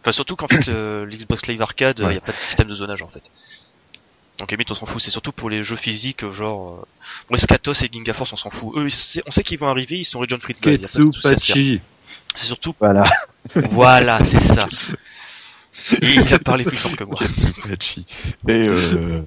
Enfin, 0.01 0.11
surtout 0.11 0.35
qu'en 0.35 0.47
fait, 0.47 0.67
euh, 0.69 1.05
l'Xbox 1.05 1.45
Live 1.47 1.61
Arcade, 1.61 1.99
il 1.99 2.05
Ouais. 2.05 2.11
n'y 2.13 2.17
a 2.17 2.21
pas 2.21 2.31
de 2.31 2.37
système 2.37 2.67
de 2.67 2.75
zonage 2.75 3.01
en 3.03 3.07
fait. 3.07 3.23
Donc, 4.39 4.49
limite, 4.51 4.69
on 4.71 4.75
s'en 4.75 4.85
fout. 4.87 5.01
C'est 5.01 5.11
surtout 5.11 5.31
pour 5.31 5.49
les 5.49 5.63
jeux 5.63 5.75
physiques, 5.75 6.27
genre. 6.29 6.79
Euh... 6.81 6.85
Bon, 7.29 7.35
Escatos 7.35 7.83
et 7.83 7.89
Ginga 7.91 8.11
Force, 8.13 8.33
on 8.33 8.37
s'en 8.37 8.49
fout. 8.49 8.73
Eux, 8.75 8.87
on 9.27 9.31
sait 9.31 9.43
qu'ils 9.43 9.59
vont 9.59 9.67
arriver, 9.69 9.99
ils 9.99 10.03
sont 10.05 10.17
region 10.19 10.39
free 10.41 10.55
de 10.55 10.59
base, 10.59 10.73
y 10.73 10.75
a 10.75 10.77
pas 10.79 10.81
de 10.81 10.87
Ketsu 10.87 11.01
souci 11.13 11.27
à 11.27 11.37
se 11.37 11.45
faire. 11.45 11.55
Pachi. 11.55 11.81
C'est 12.35 12.45
surtout. 12.47 12.73
Voilà. 12.79 13.03
Voilà, 13.71 14.19
c'est 14.25 14.39
ça. 14.39 14.67
Et 16.01 16.05
il 16.15 16.33
a 16.33 16.39
parlé 16.39 16.63
plus 16.65 16.75
fort 16.77 16.95
que 16.97 17.03
moi. 17.03 17.15
Ketsupachi. 17.19 18.05
Et 18.47 18.67
euh, 18.67 19.21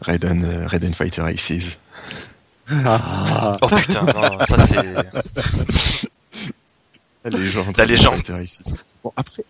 Raiden, 0.00 0.44
euh, 0.44 0.66
Raiden 0.66 0.92
Fighter 0.92 1.22
Aces. 1.22 1.78
Ah. 2.84 3.56
Oh 3.62 3.68
putain, 3.68 4.02
non, 4.02 4.38
ça 4.46 4.66
c'est. 4.66 6.08
La 7.24 7.30
légende. 7.36 7.76
La 7.76 7.84
légende. 7.84 8.22
Bon, 9.02 9.12
après, 9.16 9.42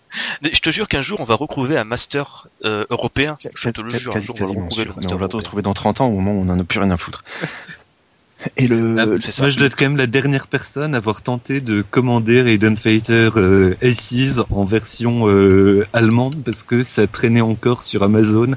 Mais 0.43 0.51
Je 0.53 0.61
te 0.61 0.71
jure 0.71 0.89
qu'un 0.89 1.03
jour 1.03 1.21
on 1.21 1.25
va 1.25 1.35
retrouver 1.37 1.77
un 1.79 1.85
master 1.85 2.49
euh, 2.65 2.85
européen. 2.91 3.37
Quasi- 3.41 3.55
Je 3.57 3.71
te 3.71 3.81
le 3.83 3.91
jure, 3.91 4.17
un 4.17 4.21
jour 4.21 4.35
on 4.41 4.45
va 4.45 4.51
retrouver 4.65 4.85
le 4.85 4.91
Mais 4.91 4.97
master 4.97 5.17
on 5.17 5.19
va 5.21 5.29
te 5.29 5.33
européen. 5.33 5.39
retrouver 5.39 5.63
dans 5.63 5.75
30 5.75 6.01
ans 6.01 6.07
au 6.09 6.13
moment 6.13 6.33
où 6.33 6.41
on 6.41 6.45
n'en 6.47 6.59
a 6.59 6.65
plus 6.65 6.81
rien 6.81 6.91
à 6.91 6.97
foutre. 6.97 7.23
Et 8.57 8.69
le, 8.69 8.97
Ah, 8.99 9.31
ça. 9.31 9.43
Moi, 9.43 9.51
je 9.51 9.59
dois 9.59 9.67
être 9.67 9.77
quand 9.77 9.87
même 9.87 9.97
la 9.97 10.07
dernière 10.07 10.47
personne 10.47 10.95
à 10.95 10.99
avoir 10.99 11.23
tenté 11.23 11.61
de 11.61 11.83
commander 11.83 12.41
Raiden 12.41 12.77
Fighter 12.77 13.31
euh, 13.37 13.75
Aces 13.83 14.41
en 14.51 14.65
version 14.65 15.29
euh, 15.29 15.87
allemande 15.93 16.43
parce 16.45 16.63
que 16.63 16.83
ça 16.83 17.07
traînait 17.09 17.41
encore 17.41 17.83
sur 17.83 18.03
Amazon. 18.05 18.53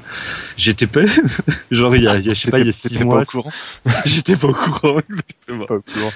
J'étais 0.56 0.86
pas, 0.86 1.00
genre 1.72 1.96
il 1.96 2.04
y 2.04 2.08
a, 2.08 2.16
il 2.16 2.26
y 2.26 2.30
a, 2.30 2.32
je 2.32 2.40
sais 2.40 2.50
pas, 2.50 2.60
il 2.60 2.66
y 2.66 2.68
a 2.68 2.72
six 2.72 2.96
pas 2.96 3.04
mois, 3.04 3.22
au 3.22 3.24
courant. 3.24 3.52
j'étais 4.04 4.36
pas 4.36 4.48
au 4.48 4.54
courant. 4.54 5.00
exactement. 5.08 5.66
Pas 5.66 5.74
au 5.74 5.82
courant. 5.82 6.12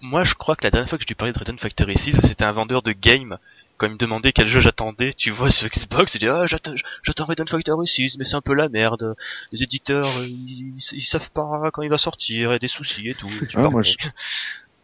Moi 0.00 0.24
je 0.24 0.34
crois 0.34 0.56
que 0.56 0.64
la 0.64 0.70
dernière 0.70 0.88
fois 0.88 0.98
que 0.98 1.04
je 1.04 1.08
lui 1.08 1.14
parlais 1.14 1.32
de 1.32 1.38
Raiden 1.38 1.58
Factory 1.58 1.98
6, 1.98 2.20
c'était 2.22 2.44
un 2.44 2.52
vendeur 2.52 2.82
de 2.82 2.92
game. 2.92 3.36
Quand 3.80 3.86
il 3.86 3.92
me 3.94 3.96
demandait 3.96 4.32
quel 4.32 4.46
jeu 4.46 4.60
j'attendais, 4.60 5.14
tu 5.14 5.30
vois, 5.30 5.48
sur 5.48 5.66
Xbox, 5.66 6.14
il 6.14 6.18
dit 6.18 6.28
ah 6.28 6.44
j'attends, 6.44 6.74
j'attends 7.02 7.24
Raiden 7.24 7.48
Factory 7.48 7.86
6, 7.86 8.18
mais 8.18 8.26
c'est 8.26 8.34
un 8.36 8.42
peu 8.42 8.52
la 8.52 8.68
merde. 8.68 9.16
Les 9.52 9.62
éditeurs, 9.62 10.04
euh, 10.04 10.26
ils, 10.26 10.74
ils- 10.76 10.84
ils 10.92 11.00
savent 11.00 11.30
pas 11.30 11.70
quand 11.72 11.80
il 11.80 11.88
va 11.88 11.96
sortir, 11.96 12.50
il 12.50 12.52
y 12.52 12.56
a 12.56 12.58
des 12.58 12.68
soucis 12.68 13.08
et 13.08 13.14
tout. 13.14 13.30
Tu 13.48 13.56
Ah, 13.56 13.62
vois, 13.68 13.70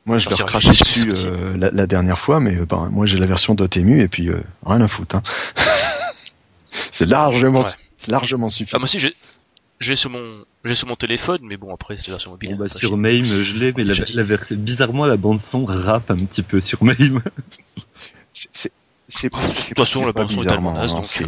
moi, 0.07 0.17
je 0.19 0.31
leur 0.31 0.47
crachais 0.47 0.71
dessus 0.71 1.11
euh, 1.15 1.57
la, 1.59 1.71
la 1.73 1.87
dernière 1.87 2.19
fois, 2.19 2.41
mais 2.41 2.57
euh, 2.57 2.65
ben, 2.65 2.89
moi 2.91 3.05
j'ai 3.05 3.19
la 3.19 3.27
version 3.27 3.55
Dotemu 3.55 4.01
et 4.01 4.09
puis 4.09 4.31
euh, 4.31 4.41
rien 4.65 4.81
à 4.81 4.89
foutre. 4.89 5.17
Hein. 5.17 5.23
c'est 6.71 7.05
largement, 7.07 7.61
Ouais. 7.61 7.71
c'est 7.99 8.11
largement 8.11 8.47
Ah 8.47 8.51
suffisant. 8.51 8.79
moi 8.79 8.85
aussi 8.85 8.99
j'ai, 8.99 9.15
j'ai 9.79 9.97
sur 9.97 10.09
mon, 10.11 10.45
j'ai 10.65 10.75
sur 10.75 10.89
mon 10.89 10.97
téléphone, 10.97 11.41
mais 11.43 11.57
bon 11.59 11.75
après 11.75 11.97
c'est 11.99 12.07
la 12.09 12.15
version 12.15 12.31
mobile. 12.31 12.51
Bon, 12.57 12.65
bah, 12.65 12.69
sur. 12.71 12.97
MAME, 12.97 13.25
je 13.25 13.55
l'ai, 13.57 13.73
mais 13.73 13.85
la, 13.85 13.89
Déjà 13.93 14.05
dit. 14.05 14.13
la 14.15 14.23
version, 14.23 14.57
bizarrement, 14.57 15.05
la 15.07 15.17
bande 15.19 15.39
son 15.39 15.65
rappe 15.67 16.11
un 16.11 16.25
petit 16.25 16.43
peu 16.43 16.61
sur 16.63 16.83
MAME. 16.83 17.21
C'est- 18.33 18.73
c'est 19.09 19.31
c'est 19.53 19.75
toute 19.75 19.87
façon, 19.87 20.13
pas 20.13 20.25
bizarrement, 20.25 20.79
hein, 20.79 21.03
c'est 21.03 21.27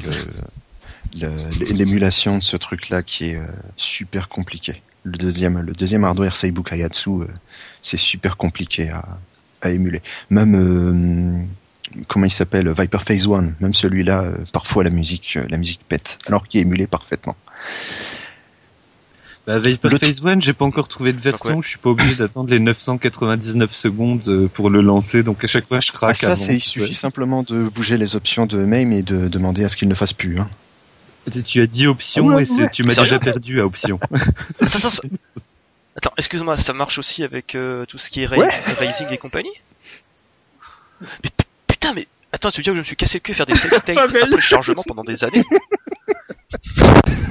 l'émulation 1.71 2.39
de 2.39 2.43
ce 2.43 2.57
truc-là 2.57 3.03
qui 3.03 3.31
est 3.31 3.37
euh, 3.37 3.47
super 3.77 4.29
compliqué. 4.29 4.83
Le 5.05 5.17
deuxième, 5.17 5.61
le 5.61 5.73
deuxième 5.73 6.05
hardware 6.05 6.37
Seibu 6.37 6.63
Kayatsu, 6.63 7.11
euh, 7.11 7.27
c'est 7.81 7.97
super 7.97 8.37
compliqué 8.37 8.91
à, 8.91 9.05
à 9.63 9.71
émuler. 9.71 10.03
Même 10.29 10.55
euh, 10.55 11.45
comment 12.09 12.27
il 12.27 12.31
s'appelle 12.31 12.71
Viper 12.71 12.99
Phase 12.99 13.27
One, 13.27 13.55
même 13.61 13.75
celui-là, 13.75 14.23
euh, 14.23 14.35
parfois 14.53 14.85
la 14.85 14.91
musique, 14.91 15.37
euh, 15.37 15.47
la 15.49 15.57
musique 15.57 15.81
pète, 15.89 16.19
alors 16.27 16.47
qu'il 16.47 16.61
est 16.61 16.63
émulé 16.63 16.87
parfaitement. 16.87 17.37
Bah, 19.49 19.59
Vapor 19.59 19.91
Le 19.91 19.97
Phase 19.97 20.23
One, 20.23 20.43
j'ai 20.43 20.53
pas 20.53 20.67
encore 20.67 20.89
trouvé 20.89 21.15
de 21.15 21.21
version, 21.21 21.55
Donc, 21.55 21.63
je 21.65 21.71
suis 21.71 21.79
pas 21.79 21.89
obligé 21.89 22.17
d'attendre 22.17 22.51
les 22.51 22.59
999 22.59 23.73
secondes 23.75 24.23
euh, 24.29 24.47
pour 24.47 24.69
le 24.69 24.83
lancer, 24.83 25.23
donc 25.23 25.43
à 25.43 25.47
chaque 25.47 25.67
fois 25.67 25.81
je 25.81 25.89
Ah, 25.95 25.97
craque. 25.97 26.17
ça, 26.17 26.27
avant. 26.27 26.37
c'est 26.37 26.55
il 26.57 26.61
suffit 26.61 26.93
simplement 26.93 27.43
de 27.45 27.63
bouger 27.63 27.97
les 27.97 28.15
options 28.15 28.45
de 28.45 28.59
MAME 28.59 28.93
et 28.93 29.03
de 29.03 29.27
demander 29.29 29.65
à 29.65 29.71
ce 29.71 29.79
qu'il 29.79 29.89
ne 29.89 29.95
fasse 29.95 30.13
plus. 30.13 30.39
Hein. 30.39 30.51
Tu- 31.47 31.63
as 31.63 31.67
dit 31.67 31.87
option 31.87 32.29
Ah 32.29 32.35
ouais, 32.37 32.43
et 32.43 32.51
ouais. 32.61 32.69
tu 32.71 32.83
m'as 32.83 32.95
déjà 32.95 33.19
perdu 33.19 33.63
à 33.63 33.65
option. 33.65 33.99
Attends, 34.61 34.89
attends, 34.89 35.09
attends, 35.97 36.13
excuse-moi, 36.19 36.55
ça 36.55 36.75
marche 36.75 36.99
aussi 36.99 37.23
avec 37.25 37.55
euh, 37.55 37.87
tout 37.87 37.97
ce 37.97 38.11
qui 38.11 38.23
est 38.23 38.29
Ouais. 38.29 38.47
Rising 38.79 39.07
et 39.11 39.17
compagnie? 39.17 39.49
Mais 41.01 41.31
putain, 41.67 41.95
mais 41.95 42.07
attends, 42.33 42.51
tu 42.51 42.59
veux 42.59 42.65
dire 42.65 42.73
que 42.75 42.77
je 42.77 42.81
me 42.83 42.85
suis 42.85 42.97
cassé 42.97 43.17
le 43.17 43.21
cul 43.23 43.33
à 43.33 43.35
faire 43.35 43.47
des 43.47 43.55
Pareil. 43.95 43.99
après 44.21 44.27
le 44.29 44.41
chargement 44.41 44.83
pendant 44.87 45.05
des 45.05 45.25
années? 45.25 45.43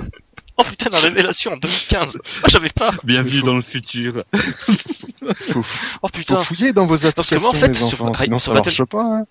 Oh 0.60 0.64
putain, 0.64 0.90
la 0.92 1.00
révélation 1.00 1.52
en 1.54 1.58
2015 1.58 2.18
Ah, 2.44 2.48
j'avais 2.50 2.70
pas 2.70 2.92
Bienvenue 3.04 3.42
dans 3.44 3.56
le 3.56 3.62
futur. 3.62 4.24
Faut, 4.34 5.60
Oh 6.02 6.08
faut 6.08 6.08
putain 6.12 6.36
fouiller 6.38 6.74
dans 6.74 6.86
vos 6.86 6.98
Parce 7.12 7.30
que 7.30 7.36
moi, 7.36 7.50
applications, 7.50 7.50
en 7.50 7.54
fait, 7.60 7.68
les 7.68 7.74
sur- 7.76 7.88
enfants, 7.88 8.14
sur 8.16 8.24
sinon 8.24 8.40
ça 8.40 8.54
Battle- 8.54 8.70
marche 8.70 8.84
pas. 8.86 9.04
Hein. 9.04 9.26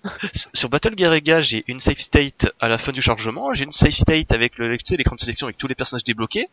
Sur 0.54 0.68
Battle 0.68 0.94
Garega, 0.94 1.40
j'ai 1.40 1.64
une 1.66 1.80
save 1.80 1.98
state 1.98 2.52
à 2.60 2.68
la 2.68 2.78
fin 2.78 2.92
du 2.92 3.02
chargement, 3.02 3.52
j'ai 3.54 3.64
une 3.64 3.72
save 3.72 3.90
state 3.90 4.30
avec 4.32 4.58
le, 4.58 4.76
tu 4.78 4.84
sais, 4.86 4.96
l'écran 4.96 5.16
de 5.16 5.20
sélection 5.20 5.46
avec 5.48 5.58
tous 5.58 5.66
les 5.66 5.74
personnages 5.74 6.04
débloqués, 6.04 6.48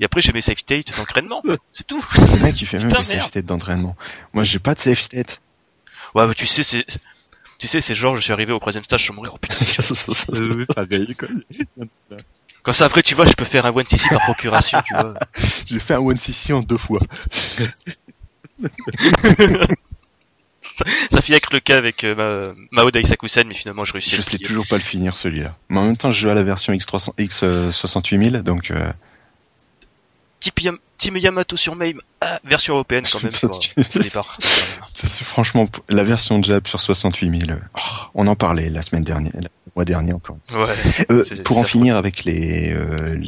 et 0.00 0.04
après 0.04 0.20
j'ai 0.22 0.32
mes 0.32 0.40
save 0.40 0.56
states 0.58 0.96
d'entraînement. 0.96 1.42
C'est 1.72 1.86
tout 1.86 2.02
Le 2.18 2.38
mec, 2.42 2.60
il 2.62 2.66
fait 2.66 2.78
même 2.78 2.90
des 2.92 3.02
save 3.02 3.26
states 3.26 3.44
d'entraînement. 3.46 3.94
Moi, 4.32 4.44
j'ai 4.44 4.58
pas 4.58 4.74
de 4.74 4.80
save 4.80 4.98
state. 4.98 5.40
Ouais, 6.14 6.26
bah 6.26 6.34
tu 6.34 6.46
sais, 6.46 6.62
c'est... 6.62 6.86
Tu 7.58 7.68
sais, 7.68 7.80
c'est 7.80 7.94
genre, 7.94 8.16
je 8.16 8.20
suis 8.22 8.32
arrivé 8.32 8.52
au 8.52 8.58
troisième 8.58 8.82
stage 8.84 9.06
sans 9.06 9.14
mourir, 9.14 9.32
oh 9.34 9.38
putain, 9.38 9.56
Euh, 10.34 10.64
pareil, 10.74 11.14
quoi. 11.14 11.28
Comme 12.64 12.74
ça, 12.74 12.86
après, 12.86 13.02
tu 13.02 13.14
vois, 13.14 13.26
je 13.26 13.34
peux 13.34 13.44
faire 13.44 13.66
un 13.66 13.72
one 13.72 13.86
cc 13.86 14.08
par 14.08 14.20
procuration, 14.24 14.80
tu 14.86 14.94
vois. 14.94 15.14
J'ai 15.66 15.78
fait 15.78 15.94
un 15.94 15.98
one 15.98 16.18
cc 16.18 16.52
en 16.52 16.60
deux 16.60 16.78
fois. 16.78 17.00
Ça 21.10 21.20
finit 21.20 21.34
avec 21.34 21.52
le 21.52 21.60
cas 21.60 21.76
avec 21.76 22.04
euh, 22.04 22.54
ma, 22.72 22.82
Mao 22.82 22.90
Daisakusen, 22.90 23.46
mais 23.46 23.54
finalement, 23.54 23.84
je 23.84 23.92
réussis 23.92 24.08
à 24.08 24.12
Je 24.12 24.16
le 24.16 24.22
sais 24.22 24.36
plier. 24.38 24.48
toujours 24.48 24.66
pas 24.66 24.76
le 24.76 24.82
finir 24.82 25.14
celui-là. 25.14 25.54
Mais 25.68 25.78
en 25.78 25.84
même 25.84 25.96
temps, 25.96 26.10
je 26.10 26.20
joue 26.20 26.30
à 26.30 26.34
la 26.34 26.42
version 26.42 26.72
X300, 26.72 27.14
X68000, 27.18 28.40
donc 28.40 28.70
euh, 28.70 28.90
Team 30.40 31.16
Yamato 31.16 31.56
sur 31.56 31.76
MAME, 31.76 32.00
ah, 32.20 32.40
version 32.44 32.74
européenne 32.74 33.04
quand 33.10 33.22
même 33.22 33.32
sur, 33.48 33.48
au 33.94 33.98
départ. 33.98 34.38
Franchement, 34.94 35.68
la 35.88 36.02
version 36.02 36.42
Jab 36.42 36.66
sur 36.66 36.80
68 36.80 37.40
000, 37.46 37.52
euh, 37.52 37.56
oh, 37.76 37.80
on 38.14 38.26
en 38.26 38.36
parlait 38.36 38.70
la 38.70 38.80
semaine 38.80 39.04
dernière, 39.04 39.32
mois 39.76 39.84
dernier 39.84 40.12
encore. 40.12 40.38
Ouais. 40.52 40.72
Euh, 41.10 41.24
pour 41.44 41.58
en 41.58 41.64
finir 41.64 41.96
avec 41.96 42.24
les 42.24 42.72
euh, 42.72 43.18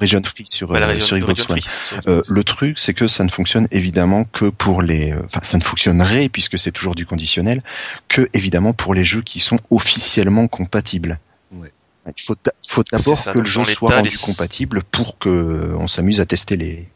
Region 0.00 0.22
Free 0.22 0.44
sur, 0.46 0.68
Bah, 0.68 0.78
euh, 0.80 0.86
région- 0.86 1.06
sur 1.06 1.16
le 1.16 1.22
Xbox 1.22 1.40
One. 1.50 1.60
Free, 1.60 1.62
sur 1.88 2.00
Euh, 2.08 2.22
le 2.28 2.44
truc, 2.44 2.78
c'est 2.78 2.94
que 2.94 3.08
ça 3.08 3.24
ne 3.24 3.28
fonctionne 3.30 3.66
évidemment 3.72 4.24
que 4.24 4.46
pour 4.46 4.80
les, 4.82 5.12
euh, 5.12 5.22
enfin, 5.26 5.40
ça 5.42 5.58
ne 5.58 5.62
fonctionnerait 5.62 6.28
puisque 6.28 6.58
c'est 6.58 6.70
toujours 6.70 6.94
du 6.94 7.04
conditionnel, 7.06 7.62
que 8.06 8.28
évidemment 8.32 8.72
pour 8.72 8.94
les 8.94 9.04
jeux 9.04 9.22
qui 9.22 9.40
sont 9.40 9.58
officiellement 9.70 10.46
compatibles. 10.46 11.18
Ouais. 11.52 11.72
Il 12.16 12.22
faut, 12.22 12.36
faut 12.66 12.84
d'abord 12.90 13.22
que 13.24 13.38
le 13.38 13.44
jeu 13.44 13.64
soit 13.64 13.96
rendu 13.96 14.08
les- 14.10 14.16
compatible 14.24 14.82
pour 14.84 15.18
que 15.18 15.74
on 15.78 15.86
s'amuse 15.88 16.20
à 16.20 16.26
tester 16.26 16.56
les 16.56 16.88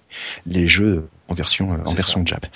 les 0.46 0.68
jeux 0.68 1.08
en 1.28 1.34
version 1.34 1.72
euh, 1.72 1.76
en 1.84 1.92
version 1.94 2.24
Jab. 2.24 2.46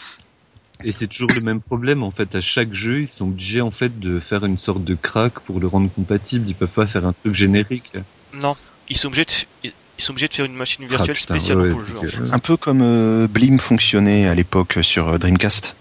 Et 0.84 0.92
c'est 0.92 1.06
toujours 1.06 1.30
le 1.34 1.40
même 1.40 1.60
problème 1.60 2.02
en 2.02 2.10
fait. 2.10 2.34
À 2.34 2.40
chaque 2.40 2.74
jeu, 2.74 3.00
ils 3.02 3.08
sont 3.08 3.26
obligés 3.26 3.60
en 3.60 3.70
fait 3.70 3.98
de 3.98 4.20
faire 4.20 4.44
une 4.44 4.58
sorte 4.58 4.84
de 4.84 4.94
crack 4.94 5.40
pour 5.40 5.58
le 5.60 5.66
rendre 5.66 5.90
compatible. 5.90 6.48
Ils 6.48 6.54
peuvent 6.54 6.68
pas 6.72 6.86
faire 6.86 7.06
un 7.06 7.12
truc 7.12 7.34
générique. 7.34 7.92
Non, 8.34 8.56
ils 8.88 8.96
sont 8.96 9.08
obligés 9.08 9.24
de, 9.24 9.70
ils 9.98 10.04
sont 10.04 10.12
obligés 10.12 10.28
de 10.28 10.34
faire 10.34 10.44
une 10.44 10.54
machine 10.54 10.86
virtuelle 10.86 11.10
Ah, 11.10 11.14
putain, 11.14 11.34
spécialement 11.38 11.62
ouais, 11.64 11.70
pour 11.70 11.80
le 11.80 11.86
jeu. 11.86 11.96
en 11.96 12.02
donc, 12.02 12.10
fait. 12.10 12.32
Un 12.34 12.38
peu 12.38 12.56
comme 12.56 12.82
euh, 12.82 13.26
Blim 13.26 13.58
fonctionnait 13.58 14.26
à 14.26 14.34
l'époque 14.34 14.78
sur 14.82 15.08
euh, 15.08 15.18
Dreamcast. 15.18 15.74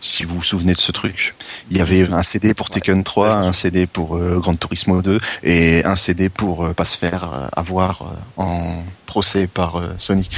Si 0.00 0.24
vous 0.24 0.34
vous 0.36 0.42
souvenez 0.42 0.74
de 0.74 0.78
ce 0.78 0.92
truc, 0.92 1.34
il 1.70 1.78
y 1.78 1.80
avait 1.80 2.12
un 2.12 2.22
CD 2.22 2.52
pour 2.52 2.68
Tekken 2.68 3.02
3, 3.04 3.32
un 3.36 3.52
CD 3.54 3.86
pour 3.86 4.16
euh, 4.16 4.38
Gran 4.38 4.52
Turismo 4.54 5.00
2 5.00 5.18
et 5.44 5.82
un 5.84 5.96
CD 5.96 6.28
pour 6.28 6.64
euh, 6.66 6.72
pas 6.74 6.84
se 6.84 6.98
faire 6.98 7.24
euh, 7.32 7.46
avoir 7.56 8.02
euh, 8.02 8.06
en 8.42 8.84
procès 9.06 9.46
par 9.46 9.76
euh, 9.76 9.94
Sony. 9.96 10.28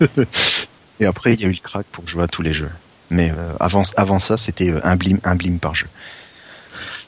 et 1.00 1.06
après, 1.06 1.34
il 1.34 1.40
y 1.40 1.44
a 1.44 1.48
eu 1.48 1.52
le 1.52 1.58
crack 1.62 1.86
pour 1.92 2.06
jouer 2.08 2.24
à 2.24 2.28
tous 2.28 2.42
les 2.42 2.52
jeux. 2.52 2.70
Mais 3.10 3.30
euh, 3.30 3.52
avant, 3.60 3.82
avant 3.96 4.18
ça, 4.18 4.36
c'était 4.36 4.70
euh, 4.70 4.80
un 4.84 4.96
blim, 4.96 5.18
un 5.24 5.34
blim 5.36 5.58
par 5.58 5.74
jeu. 5.74 5.86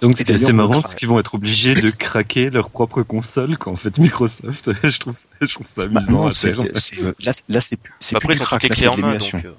Donc 0.01 0.17
ce 0.17 0.23
Et 0.23 0.25
qui 0.25 0.33
est 0.33 0.37
assez 0.37 0.53
marrant, 0.55 0.81
c'est 0.83 0.97
qu'ils 0.97 1.09
vont 1.09 1.21
être 1.21 1.35
obligés 1.35 1.75
de 1.75 1.91
craquer 1.91 2.49
leur 2.49 2.71
propre 2.71 3.03
console 3.03 3.59
qu'en 3.59 3.77
fait 3.77 3.99
Microsoft. 3.99 4.71
je 4.83 4.99
trouve 4.99 5.15
ça, 5.15 5.27
je 5.43 5.53
trouve 5.55 5.67
ça 5.67 5.87
Bah, 5.87 6.01
amusant 6.01 6.13
non, 6.13 6.27
à 6.29 6.33
c'est- 6.33 6.55
c'est, 6.75 7.01
euh, 7.03 7.13
là, 7.21 7.33
c'est- 7.35 7.45
là, 7.51 7.61
c'est 7.61 7.77
plus, 7.77 7.93
c'est 8.01 8.17
Après, 8.17 8.29
plus 8.29 8.37
ils 8.39 8.41
crack, 8.45 8.63
là, 8.69 8.75
c'est 8.75 8.89
en 8.89 8.97
main, 8.97 9.19
donc. 9.19 9.35
euh, 9.35 9.53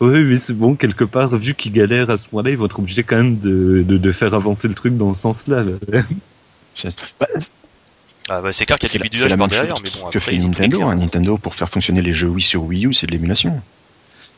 Oui, 0.00 0.24
mais 0.24 0.36
c'est 0.36 0.52
bon, 0.52 0.74
quelque 0.74 1.04
part, 1.04 1.34
vu 1.36 1.54
qu'ils 1.54 1.72
galèrent 1.72 2.10
à 2.10 2.18
ce 2.18 2.28
point-là, 2.28 2.50
ils 2.50 2.58
vont 2.58 2.66
être 2.66 2.78
obligés 2.78 3.02
quand 3.02 3.16
même 3.16 3.38
de, 3.38 3.82
de, 3.86 3.96
de 3.96 4.12
faire 4.12 4.34
avancer 4.34 4.68
le 4.68 4.74
truc 4.74 4.94
dans 4.96 5.14
ce 5.14 5.22
sens-là. 5.22 5.64
là. 5.64 6.02
Bah, 7.18 7.26
Ah 8.28 8.40
bah 8.40 8.52
c'est 8.52 8.66
clair 8.66 8.78
qu'il 8.78 8.88
y 8.88 8.90
a 8.90 8.92
c'est 8.92 8.98
des 8.98 9.04
bidouillages 9.04 9.30
la 9.30 9.36
par 9.36 9.46
même 9.48 9.52
chose 9.56 9.60
derrière, 9.68 9.82
mais 9.84 9.90
bon, 10.02 10.10
que 10.10 10.18
après, 10.18 10.32
fait 10.32 10.38
Nintendo. 10.38 10.82
hein. 10.82 10.86
main. 10.88 10.96
Nintendo, 10.96 11.38
pour 11.38 11.54
faire 11.54 11.68
fonctionner 11.68 12.02
les 12.02 12.12
jeux 12.14 12.28
Wii 12.28 12.42
sur 12.42 12.62
Wii 12.64 12.86
U, 12.86 12.92
c'est 12.92 13.06
de 13.06 13.12
l'émulation. 13.12 13.60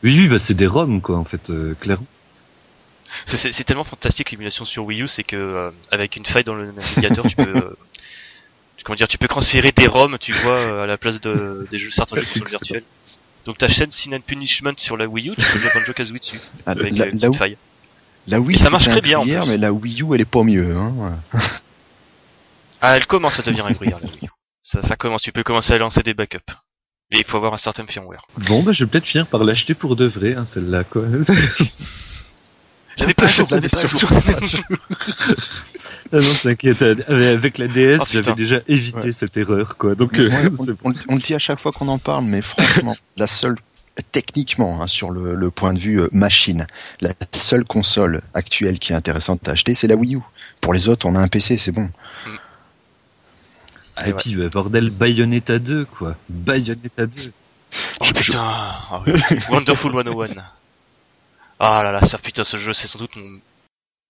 Oui, 0.04 0.14
oui, 0.16 0.28
bah 0.28 0.38
c'est 0.38 0.54
des 0.54 0.66
ROM, 0.66 1.00
quoi, 1.00 1.16
en 1.18 1.24
fait, 1.24 1.50
euh, 1.50 1.74
clairement. 1.80 2.06
C'est- 3.26 3.36
C'est 3.38 3.52
c'est 3.52 3.64
tellement 3.64 3.84
fantastique 3.84 4.30
l'émulation 4.30 4.64
sur 4.66 4.84
Wii 4.84 5.02
U, 5.02 5.08
c'est 5.08 5.24
que 5.24 5.36
euh, 5.36 5.70
avec 5.90 6.16
une 6.16 6.26
faille 6.26 6.44
dans 6.44 6.54
le 6.54 6.70
navigateur, 6.72 7.26
tu 7.26 7.34
peux 7.36 7.42
euh, 7.56 7.76
comment 8.84 8.96
dire, 8.96 9.08
tu 9.08 9.16
peux 9.18 9.28
transférer 9.28 9.72
des 9.72 9.86
ROM, 9.86 10.18
tu 10.20 10.32
vois, 10.32 10.52
euh, 10.52 10.82
à 10.84 10.86
la 10.86 10.98
place 10.98 11.20
de 11.22 11.66
des 11.70 11.78
jeux 11.78 11.90
certains 11.90 12.16
jeux 12.16 12.22
qui 12.30 12.38
sont 12.38 12.44
virtuels. 12.44 12.82
Donc 13.46 13.56
ta 13.56 13.68
chaîne 13.68 13.90
Sin 13.90 14.12
and 14.12 14.20
Punishment 14.26 14.74
sur 14.76 14.98
la 14.98 15.06
Wii 15.06 15.30
U, 15.30 15.32
tu 15.36 15.46
peux 15.46 15.58
jouer 15.58 15.70
Banjo 15.74 15.92
Kazooie 15.94 16.18
dessus 16.18 16.38
Ah, 16.66 16.72
avec 16.72 16.94
la, 16.98 17.06
euh, 17.06 17.10
une 17.10 17.18
la- 17.18 17.32
faille. 17.32 17.56
la 18.26 18.40
Wii, 18.40 18.56
Et 18.56 18.58
ça 18.58 18.68
marche 18.68 18.84
très 18.90 19.00
bien, 19.00 19.20
en 19.20 19.22
plus. 19.24 19.32
mais 19.48 19.56
la 19.56 19.72
Wii 19.72 20.02
U, 20.02 20.14
elle 20.14 20.20
est 20.20 20.24
pas 20.26 20.42
mieux. 20.42 20.76
Hein. 20.76 20.92
Ah, 22.80 22.96
elle 22.96 23.06
commence 23.06 23.38
à 23.38 23.42
devenir 23.42 23.66
un 23.66 23.72
gruyère 23.72 23.98
la 24.02 24.08
Wii 24.08 24.18
U. 24.24 24.28
Ça, 24.62 24.82
ça 24.82 24.96
commence, 24.96 25.22
tu 25.22 25.32
peux 25.32 25.42
commencer 25.42 25.72
à 25.72 25.78
lancer 25.78 26.02
des 26.02 26.14
backups. 26.14 26.52
Mais 27.10 27.18
il 27.20 27.24
faut 27.24 27.38
avoir 27.38 27.54
un 27.54 27.58
certain 27.58 27.86
firmware. 27.86 28.26
Bon, 28.48 28.62
bah 28.62 28.72
je 28.72 28.84
vais 28.84 28.90
peut-être 28.90 29.06
finir 29.06 29.26
par 29.26 29.42
l'acheter 29.42 29.74
pour 29.74 29.96
de 29.96 30.04
vrai, 30.04 30.34
hein, 30.34 30.44
celle-là, 30.44 30.84
quoi. 30.84 31.04
J'avais 32.98 33.14
pas 33.14 33.26
pas 33.26 33.28
à 33.28 33.28
jour. 33.28 33.48
ah 36.12 36.16
non, 36.20 36.34
t'inquiète, 36.42 36.82
avec 36.82 37.58
la 37.58 37.68
DS, 37.68 37.98
Oh, 38.00 38.04
j'avais 38.10 38.34
déjà 38.34 38.58
évité 38.66 38.98
Ouais. 38.98 39.12
cette 39.12 39.36
erreur, 39.36 39.76
quoi. 39.76 39.94
Donc, 39.94 40.18
euh, 40.18 40.28
moi, 40.28 40.40
on, 40.58 40.64
c'est 40.64 40.72
on- 40.84 40.92
on 41.08 41.14
le 41.14 41.20
dit 41.20 41.32
à 41.34 41.38
chaque 41.38 41.60
fois 41.60 41.70
qu'on 41.70 41.86
en 41.88 41.98
parle, 41.98 42.24
mais 42.24 42.42
franchement, 42.42 42.96
la 43.16 43.28
seule, 43.28 43.54
techniquement, 44.10 44.82
hein, 44.82 44.88
sur 44.88 45.10
le, 45.10 45.36
le 45.36 45.50
point 45.52 45.72
de 45.74 45.78
vue 45.78 46.00
euh, 46.00 46.08
machine, 46.10 46.66
la 47.00 47.12
seule 47.36 47.64
console 47.64 48.20
actuelle 48.34 48.80
qui 48.80 48.92
est 48.92 48.96
intéressante 48.96 49.46
à 49.48 49.52
acheter, 49.52 49.74
c'est 49.74 49.86
la 49.86 49.94
Wii 49.94 50.16
U. 50.16 50.20
Pour 50.60 50.74
les 50.74 50.88
autres, 50.88 51.06
on 51.06 51.14
a 51.14 51.20
un 51.20 51.28
PC, 51.28 51.56
c'est 51.56 51.72
bon. 51.72 51.88
Ah, 54.00 54.08
et 54.08 54.12
puis, 54.14 54.34
bah, 54.36 54.48
bordel, 54.48 54.90
Bayonetta 54.90 55.58
2, 55.58 55.84
quoi. 55.84 56.16
Bayonetta 56.28 57.06
2. 57.06 57.32
Oh 58.00 58.04
Je- 58.04 58.08
je- 58.08 58.14
putain, 58.14 58.40
ah. 58.40 59.02
Wonderful 59.50 59.92
101. 59.92 60.42
Ah 61.60 61.82
là 61.82 61.92
là, 61.92 62.02
ça 62.02 62.18
putain, 62.18 62.44
ce 62.44 62.56
jeu, 62.56 62.72
c'est 62.72 62.86
sans 62.86 62.98
doute 63.00 63.16
mon... 63.16 63.40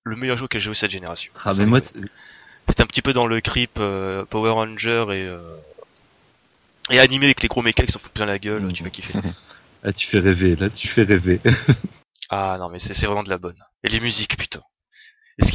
le 0.04 0.16
meilleur 0.16 0.36
jeu 0.36 0.46
que 0.46 0.58
j'ai 0.58 0.66
joué 0.66 0.74
cette 0.74 0.90
génération. 0.90 1.32
Ah, 1.44 1.52
mais 1.56 1.64
moi, 1.66 1.80
c'est- 1.80 1.98
un 2.80 2.86
petit 2.86 3.02
peu 3.02 3.12
dans 3.14 3.26
le 3.26 3.40
creep 3.40 3.78
euh, 3.80 4.24
Power 4.26 4.50
Ranger 4.50 5.06
et 5.10 5.26
euh, 5.26 5.56
et 6.90 7.00
animé 7.00 7.24
avec 7.26 7.42
les 7.42 7.48
gros 7.48 7.62
mechas 7.62 7.84
qui 7.84 7.92
s'en 7.92 7.98
foutent 7.98 8.12
plein 8.12 8.26
la 8.26 8.38
gueule, 8.38 8.70
tu 8.72 8.84
vas 8.84 8.90
kiffer. 8.90 9.18
ah, 9.84 9.92
tu 9.92 10.06
fais 10.06 10.20
rêver, 10.20 10.54
là, 10.54 10.68
tu 10.70 10.86
fais 10.88 11.02
rêver. 11.04 11.40
Ah 12.30 12.58
non 12.60 12.68
mais 12.68 12.78
c'est 12.78 12.92
vraiment 13.06 13.22
de 13.22 13.30
la 13.30 13.38
bonne. 13.38 13.56
Et 13.84 13.88
les 13.88 14.00
musiques, 14.00 14.36
putain. 14.36 14.60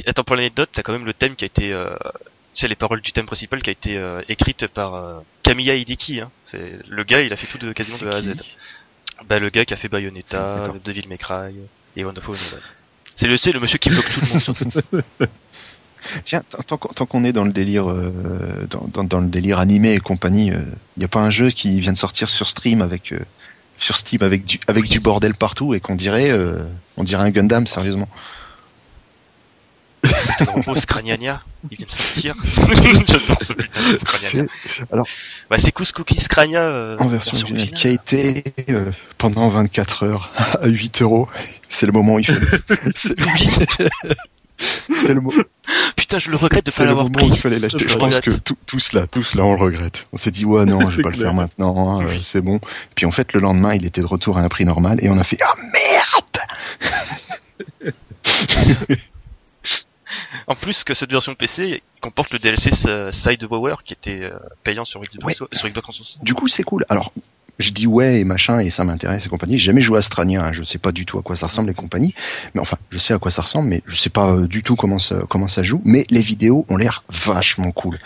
Attends 0.08 0.24
pour 0.24 0.36
l'anecdote, 0.36 0.70
t'as 0.74 0.82
quand 0.82 0.94
même 0.94 1.06
le 1.06 1.14
thème 1.14 1.36
qui 1.36 1.46
a 1.46 1.48
été, 1.48 1.72
euh... 1.72 1.96
c'est 2.54 2.68
les 2.68 2.76
paroles 2.76 3.02
du 3.02 3.12
thème 3.12 3.26
principal 3.26 3.62
qui 3.62 3.70
a 3.70 3.74
été 3.74 3.98
euh, 3.98 4.22
écrite 4.30 4.68
par 4.68 4.96
euh, 4.96 5.20
Kamiya 5.44 5.76
Hideki. 5.76 6.22
Hein. 6.22 6.30
C'est 6.46 6.80
le 6.88 7.04
gars, 7.04 7.22
il 7.22 7.34
a 7.34 7.36
fait 7.36 7.48
tout 7.48 7.64
de 7.66 7.72
quasiment 7.74 8.10
de 8.12 8.16
A 8.16 8.18
à 8.18 8.22
Z. 8.22 8.36
Bah 9.30 9.40
le 9.40 9.50
gars 9.50 9.66
qui 9.66 9.74
a 9.74 9.78
fait 9.78 9.88
Bayonetta. 9.90 10.74
Devil 10.84 11.08
May 11.08 11.18
Cry 11.18 11.54
et 11.96 12.04
Wonderful 12.04 12.36
101. 12.36 12.58
C'est 13.16 13.28
le 13.28 13.38
c'est 13.38 13.52
le 13.52 13.60
monsieur 13.60 13.78
qui 13.78 13.90
bloque 13.90 14.10
tout 14.12 14.20
le 14.22 14.98
monde. 14.98 15.04
Tiens, 16.26 16.42
tant- 16.50 16.58
tant 16.64 16.78
qu'on 16.78 16.90
tant 16.90 17.06
qu'on 17.06 17.24
est 17.24 17.32
dans 17.32 17.46
le 17.46 17.54
délire, 17.54 17.90
euh, 17.90 18.12
dans, 18.70 18.86
dans, 18.94 19.04
dans 19.06 19.20
le 19.22 19.30
délire 19.30 19.60
animé 19.60 19.94
et 19.94 20.00
compagnie, 20.00 20.48
il 20.48 20.66
n'y 20.98 21.06
a 21.06 21.08
pas 21.08 21.22
un 21.22 21.30
jeu 21.30 21.50
qui 21.50 21.80
vient 21.80 21.94
de 21.94 21.98
sortir 21.98 22.28
sur 22.28 22.50
Stream 22.50 22.82
avec, 22.82 23.14
euh, 23.14 23.20
sur 23.78 23.96
Steam 23.96 24.22
avec 24.22 24.44
du, 24.44 24.60
avec 24.68 24.90
du 24.90 25.00
bordel 25.00 25.34
partout 25.34 25.74
et 25.74 25.80
qu'on 25.80 25.96
dirait, 25.96 26.30
euh, 26.32 26.58
on 26.98 27.06
dirait 27.06 27.24
un 27.24 27.30
Gundam, 27.32 27.68
sérieusement? 27.68 28.10
Putain, 30.04 30.46
le 30.46 30.52
robot 30.52 30.76
Scraniania, 30.76 31.42
il 31.72 31.78
vient 31.78 31.88
de 31.88 31.92
sortir. 31.92 32.36
J'adore 33.08 33.38
ce 33.42 33.54
putain 33.54 33.92
de 33.94 33.98
Scraniania. 33.98 34.52
alors- 34.92 35.08
bah 35.50 35.56
c'est 35.60 35.72
Cous 35.72 35.92
Cookie 35.94 36.20
Scrania 36.20 36.62
euh, 36.62 36.98
en 37.00 37.08
version 37.08 37.38
originale, 37.38 37.62
originale. 37.70 37.80
qui 37.80 37.88
a 37.88 37.92
été 37.92 38.44
euh, 38.70 38.92
pendant 39.18 39.48
24 39.48 40.04
heures 40.04 40.32
à 40.62 40.68
8 40.68 41.02
euros. 41.02 41.28
C'est 41.68 41.86
le 41.86 41.92
moment 41.94 42.16
où 42.16 42.20
il 42.20 42.26
faut. 42.26 42.34
C'est 42.96 43.16
c'est 44.96 45.14
le, 45.16 45.20
mo- 45.20 45.34
Putain, 45.98 46.20
je 46.20 46.30
le 46.30 46.38
regrette 46.38 46.66
de 46.68 46.72
c'est 46.72 46.78
pas 46.78 46.84
le 46.84 46.90
l'avoir 46.90 47.06
moment 47.08 47.18
pris. 47.18 47.32
où 47.32 47.34
il 47.34 47.40
fallait 47.40 47.60
l'acheter. 47.60 47.84
Je 47.86 47.90
Je 47.90 47.94
le 47.96 48.00
pense 48.00 48.22
que 48.22 48.32
tout- 48.32 48.56
tous 48.68 48.94
là, 48.94 49.08
tous 49.08 49.34
là, 49.36 49.44
on 49.44 49.56
le 49.56 49.62
regrette. 49.62 50.06
On 50.14 50.18
s'est 50.18 50.32
dit 50.32 50.46
ouais 50.46 50.64
non, 50.66 50.80
je 50.82 50.86
C'est 50.92 50.96
vais 50.98 51.02
pas 51.04 51.10
le 51.10 51.18
faire 51.18 51.34
maintenant, 51.34 52.00
hein, 52.00 52.06
euh, 52.06 52.18
c'est 52.24 52.40
bon. 52.42 52.60
Puis 52.96 53.06
en 53.06 53.12
fait, 53.12 53.34
le 53.34 53.40
lendemain, 53.40 53.74
il 53.74 53.86
était 53.86 54.02
de 54.02 54.06
retour 54.06 54.38
à 54.38 54.42
un 54.42 54.50
prix 54.50 54.64
normal 54.64 55.00
et 55.02 55.10
on 55.10 55.18
a 55.18 55.24
fait 55.24 55.38
ah 55.44 55.54
merde. 55.74 57.94
En 60.48 60.56
plus 60.56 60.84
que 60.84 60.94
cette 60.94 61.12
version 61.12 61.36
PC 61.36 61.84
comporte 62.02 62.32
le 62.32 62.40
DLC 62.40 62.70
S- 62.70 62.88
Side 63.16 63.44
Wower 63.50 63.76
qui 63.86 63.94
était 63.94 64.22
euh, 64.24 64.32
payant 64.64 64.86
sur 64.86 65.02
Xbox, 65.02 65.36
sur 65.36 65.48
Xbox 65.70 65.84
360. 65.84 66.24
Du 66.24 66.34
coup, 66.34 66.48
c'est 66.48 66.64
cool. 66.64 66.86
Alors, 66.90 67.14
je 67.60 67.70
dis 67.72 67.86
ouais 67.86 68.20
et 68.20 68.24
machin 68.24 68.58
et 68.60 68.70
ça 68.72 68.84
m'intéresse 68.84 69.26
et 69.26 69.30
compagnie. 69.30 69.60
J'ai 69.60 69.66
jamais 69.66 69.82
joué 69.82 70.00
à 70.00 70.02
Strania, 70.02 70.44
hein, 70.44 70.54
je 70.54 70.64
sais 70.64 70.80
pas 70.80 70.92
du 70.92 71.06
tout 71.06 71.20
à 71.20 71.22
quoi 71.22 71.36
ça 71.36 71.46
ressemble 71.48 71.70
et 71.70 71.74
compagnie. 71.76 72.14
Mais 72.56 72.62
enfin, 72.62 72.78
je 72.90 72.98
sais 72.98 73.14
à 73.14 73.20
quoi 73.20 73.30
ça 73.32 73.44
ressemble, 73.44 73.70
mais 73.70 73.84
je 73.86 73.96
sais 73.96 74.10
pas 74.10 74.32
euh, 74.32 74.48
du 74.48 74.64
tout 74.64 74.76
comment 74.76 74.98
ça 75.00 75.18
comment 75.30 75.48
ça 75.48 75.62
joue. 75.62 75.82
Mais 75.86 76.06
les 76.10 76.22
vidéos 76.22 76.66
ont 76.70 76.78
l'air 76.78 77.04
vachement 77.10 77.72
cool. 77.72 78.00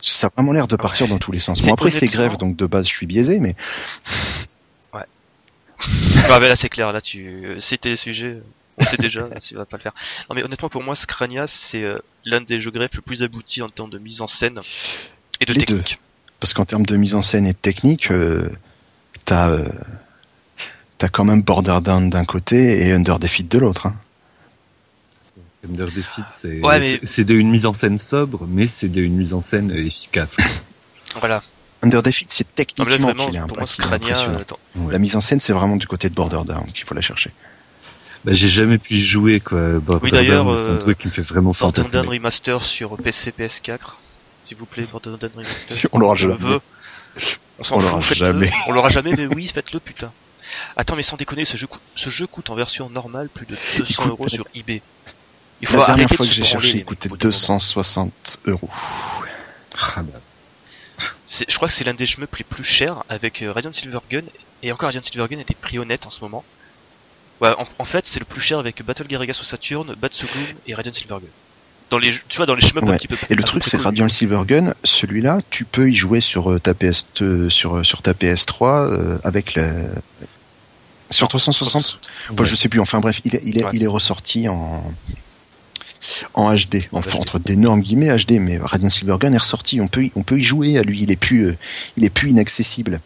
Ça 0.00 0.28
a 0.28 0.30
vraiment 0.34 0.52
l'air 0.52 0.66
de 0.68 0.76
partir 0.76 1.04
Ouais. 1.06 1.10
dans 1.12 1.18
tous 1.18 1.32
les 1.32 1.38
sens. 1.38 1.60
Bon 1.62 1.74
après 1.74 1.90
c'est 1.90 2.06
grève, 2.06 2.38
donc 2.38 2.56
de 2.56 2.64
base 2.66 2.88
je 2.88 2.94
suis 2.94 3.06
biaisé, 3.06 3.40
mais 3.40 3.54
Ah 4.92 5.04
bah 6.28 6.48
là 6.48 6.56
c'est 6.56 6.68
clair, 6.70 6.92
là 6.92 7.00
tu 7.02 7.56
c'était 7.60 7.90
le 7.90 7.96
sujet, 7.96 8.38
on 8.78 8.84
sait 8.84 8.96
déjà, 8.96 9.28
tu 9.40 9.54
vas 9.54 9.64
pas 9.64 9.76
le 9.76 9.82
faire. 9.82 9.92
Non 10.28 10.34
mais 10.36 10.42
honnêtement 10.42 10.68
pour 10.68 10.82
moi 10.82 10.94
Scrania 10.94 11.46
c'est 11.46 11.82
euh, 11.82 11.98
l'un 12.24 12.40
des 12.40 12.60
jeux 12.60 12.70
greffes 12.70 12.94
le 12.96 13.02
plus 13.02 13.22
abouti 13.22 13.62
en 13.62 13.68
termes 13.68 13.90
de 13.90 13.98
mise 13.98 14.20
en 14.20 14.26
scène 14.26 14.60
et 15.40 15.46
de 15.46 15.52
Les 15.52 15.60
technique. 15.60 16.00
parce 16.40 16.52
qu'en 16.54 16.64
termes 16.64 16.86
de 16.86 16.96
mise 16.96 17.14
en 17.14 17.22
scène 17.22 17.46
et 17.46 17.52
de 17.52 17.58
technique, 17.58 18.10
euh, 18.10 18.48
t'as 19.24 19.48
euh, 19.50 19.68
t'as 20.98 21.08
quand 21.08 21.24
même 21.24 21.42
Borderlands 21.42 22.00
d'un 22.08 22.24
côté 22.24 22.86
et 22.86 22.92
Under 22.92 23.18
Defeat 23.18 23.50
de 23.50 23.58
l'autre. 23.58 23.86
Hein. 23.86 23.96
Defeat, 25.66 26.24
c'est 26.30 26.60
Ouais, 26.60 26.78
mais- 26.78 27.24
de 27.24 27.34
une 27.34 27.50
mise 27.50 27.66
en 27.66 27.72
scène 27.72 27.98
sobre, 27.98 28.46
mais 28.46 28.66
c'est 28.66 28.88
de 28.88 29.00
une 29.00 29.16
mise 29.16 29.32
en 29.34 29.40
scène 29.40 29.70
euh, 29.70 29.84
efficace. 29.86 30.36
Voilà. 31.20 31.42
Under 31.82 32.02
Defeat, 32.02 32.28
c'est 32.32 32.44
Non, 32.44 32.84
mais 32.86 32.90
là, 32.90 32.96
techniquement 32.96 33.06
vraiment, 33.06 33.26
qu'il 33.26 33.36
est, 33.36 33.46
pour 33.46 33.56
moi 33.58 33.66
Scrania, 33.68 34.18
euh, 34.28 34.38
Ouais. 34.74 34.92
La 34.92 34.98
mise 34.98 35.14
en 35.14 35.20
scène, 35.20 35.38
c'est 35.38 35.52
vraiment 35.52 35.76
du 35.76 35.86
côté 35.86 36.08
de 36.10 36.14
Borderlands 36.14 36.64
qu'il 36.74 36.84
faut 36.84 36.94
la 36.94 37.00
chercher. 37.00 37.30
Bah, 38.24 38.32
j'ai 38.32 38.48
jamais 38.48 38.78
pu 38.78 38.94
y 38.94 39.00
jouer, 39.00 39.40
quoi. 39.40 39.78
Borderlands, 39.80 40.16
d'ailleurs, 40.16 40.58
c'est 40.58 40.70
un 40.70 40.74
euh, 40.74 40.78
truc 40.78 40.98
qui 40.98 41.08
me 41.08 41.12
fait 41.12 41.22
vraiment 41.22 41.52
Borderlands 41.52 41.84
fantasmer. 41.84 42.08
Remaster 42.08 42.62
sur 42.62 42.96
PC 42.96 43.32
PS4. 43.38 43.78
S'il 44.44 44.56
vous 44.56 44.66
plaît, 44.66 44.86
Borderlands 44.90 45.18
Remaster. 45.36 45.76
On 45.92 45.98
l'aura 45.98 46.14
jamais. 46.14 46.34
veux. 46.36 46.60
On 47.58 47.64
s'en 47.64 47.80
l'aura 47.80 48.00
jamais. 48.00 48.50
On 48.66 48.72
l'aura 48.72 48.88
jamais, 48.88 49.12
mais 49.16 49.26
oui, 49.34 49.48
faites-le, 49.52 49.78
putain. 49.80 50.10
Attends, 50.76 50.96
mais 50.96 51.02
sans 51.02 51.16
déconner, 51.16 51.44
ce 51.44 51.56
jeu, 51.56 51.66
coûte- 51.66 51.80
ce 51.94 52.10
jeu 52.10 52.26
coûte 52.26 52.48
en 52.50 52.54
version 52.54 52.88
normale 52.88 53.28
plus 53.28 53.46
de 53.46 53.56
200 53.78 54.02
coûte- 54.02 54.08
euros 54.10 54.28
sur 54.28 54.46
eBay. 54.54 54.80
Il 55.60 55.68
faut 55.68 55.78
La 55.78 55.86
dernière 55.86 56.08
fois 56.08 56.26
que 56.26 56.32
j'ai 56.32 56.44
cherché, 56.44 56.78
il 56.78 56.84
coûtait 56.84 57.08
mecs, 57.08 57.12
au 57.12 57.16
bout 57.16 57.22
d'un 57.22 57.28
moment. 57.28 57.30
260 57.32 58.38
euros. 58.46 58.68
Ah, 59.96 60.02
bah, 60.02 60.18
Je 61.48 61.56
crois 61.56 61.68
que 61.68 61.74
c'est 61.74 61.84
l'un 61.84 61.94
des 61.94 62.06
shmups 62.06 62.36
les 62.38 62.44
plus 62.44 62.64
chers 62.64 63.02
avec 63.08 63.42
euh, 63.42 63.52
Radiant 63.52 63.72
Silvergun 63.72 64.22
et 64.62 64.72
encore 64.72 64.86
Radiant 64.88 65.02
Silvergun 65.02 65.38
est 65.38 65.48
des 65.48 65.54
prix 65.54 65.78
honnêtes 65.78 66.06
en 66.06 66.10
ce 66.10 66.20
moment. 66.20 66.44
Ouais, 67.44 67.54
en, 67.58 67.66
en 67.78 67.84
fait, 67.84 68.06
c'est 68.06 68.18
le 68.18 68.24
plus 68.24 68.40
cher 68.40 68.58
avec 68.58 68.82
Battle 68.84 69.06
Garaga 69.06 69.32
sur 69.32 69.44
Saturn, 69.44 69.94
Batsugum 70.00 70.42
et 70.66 70.74
Radiant 70.74 70.92
Silvergun. 70.92 71.26
Dans 71.90 71.98
les, 71.98 72.10
tu 72.28 72.38
vois, 72.38 72.46
dans 72.46 72.54
les 72.54 72.62
shmups 72.62 72.82
un 72.88 72.96
petit 72.96 73.06
peu. 73.08 73.16
Et 73.30 73.34
le 73.34 73.42
truc, 73.42 73.62
c'est 73.64 73.72
connus. 73.72 73.84
Radiant 73.84 74.08
Silvergun, 74.08 74.74
celui-là, 74.84 75.38
tu 75.50 75.64
peux 75.64 75.90
y 75.90 75.94
jouer 75.94 76.20
sur 76.20 76.50
euh, 76.50 76.58
ta 76.58 76.74
PS, 76.74 77.06
euh, 77.20 77.50
sur, 77.50 77.76
euh, 77.76 77.84
sur 77.84 78.02
ta 78.02 78.12
PS3 78.14 78.64
euh, 78.90 79.18
avec 79.22 79.54
le 79.54 79.70
sur 81.10 81.28
360. 81.28 82.00
Enfin, 82.32 82.44
je 82.44 82.54
sais 82.56 82.68
plus. 82.68 82.80
Enfin 82.80 82.98
bref, 83.00 83.20
il 83.24 83.36
est, 83.36 83.42
il 83.44 83.58
est, 83.58 83.64
Ouais. 83.64 83.70
il 83.74 83.82
est 83.84 83.86
ressorti 83.88 84.48
en 84.48 84.82
en 86.34 86.54
HD, 86.54 86.86
En 86.92 86.98
enfin 86.98 87.10
HD. 87.18 87.20
entre 87.20 87.38
d'énormes 87.38 87.80
guillemets 87.80 88.14
HD, 88.16 88.32
mais 88.40 88.58
Radiant 88.58 88.88
Silvergun 88.88 89.32
est 89.32 89.38
ressorti. 89.38 89.80
On 89.80 89.88
peut, 89.88 90.04
y- 90.04 90.12
on 90.16 90.22
peut 90.22 90.38
y 90.38 90.42
jouer 90.42 90.78
à 90.78 90.82
lui. 90.82 91.02
Il 91.02 91.10
est 91.10 91.16
plus, 91.16 91.44
euh, 91.48 91.56
il 91.96 92.04
est 92.04 92.10
plus 92.10 92.30
inaccessible. 92.30 93.00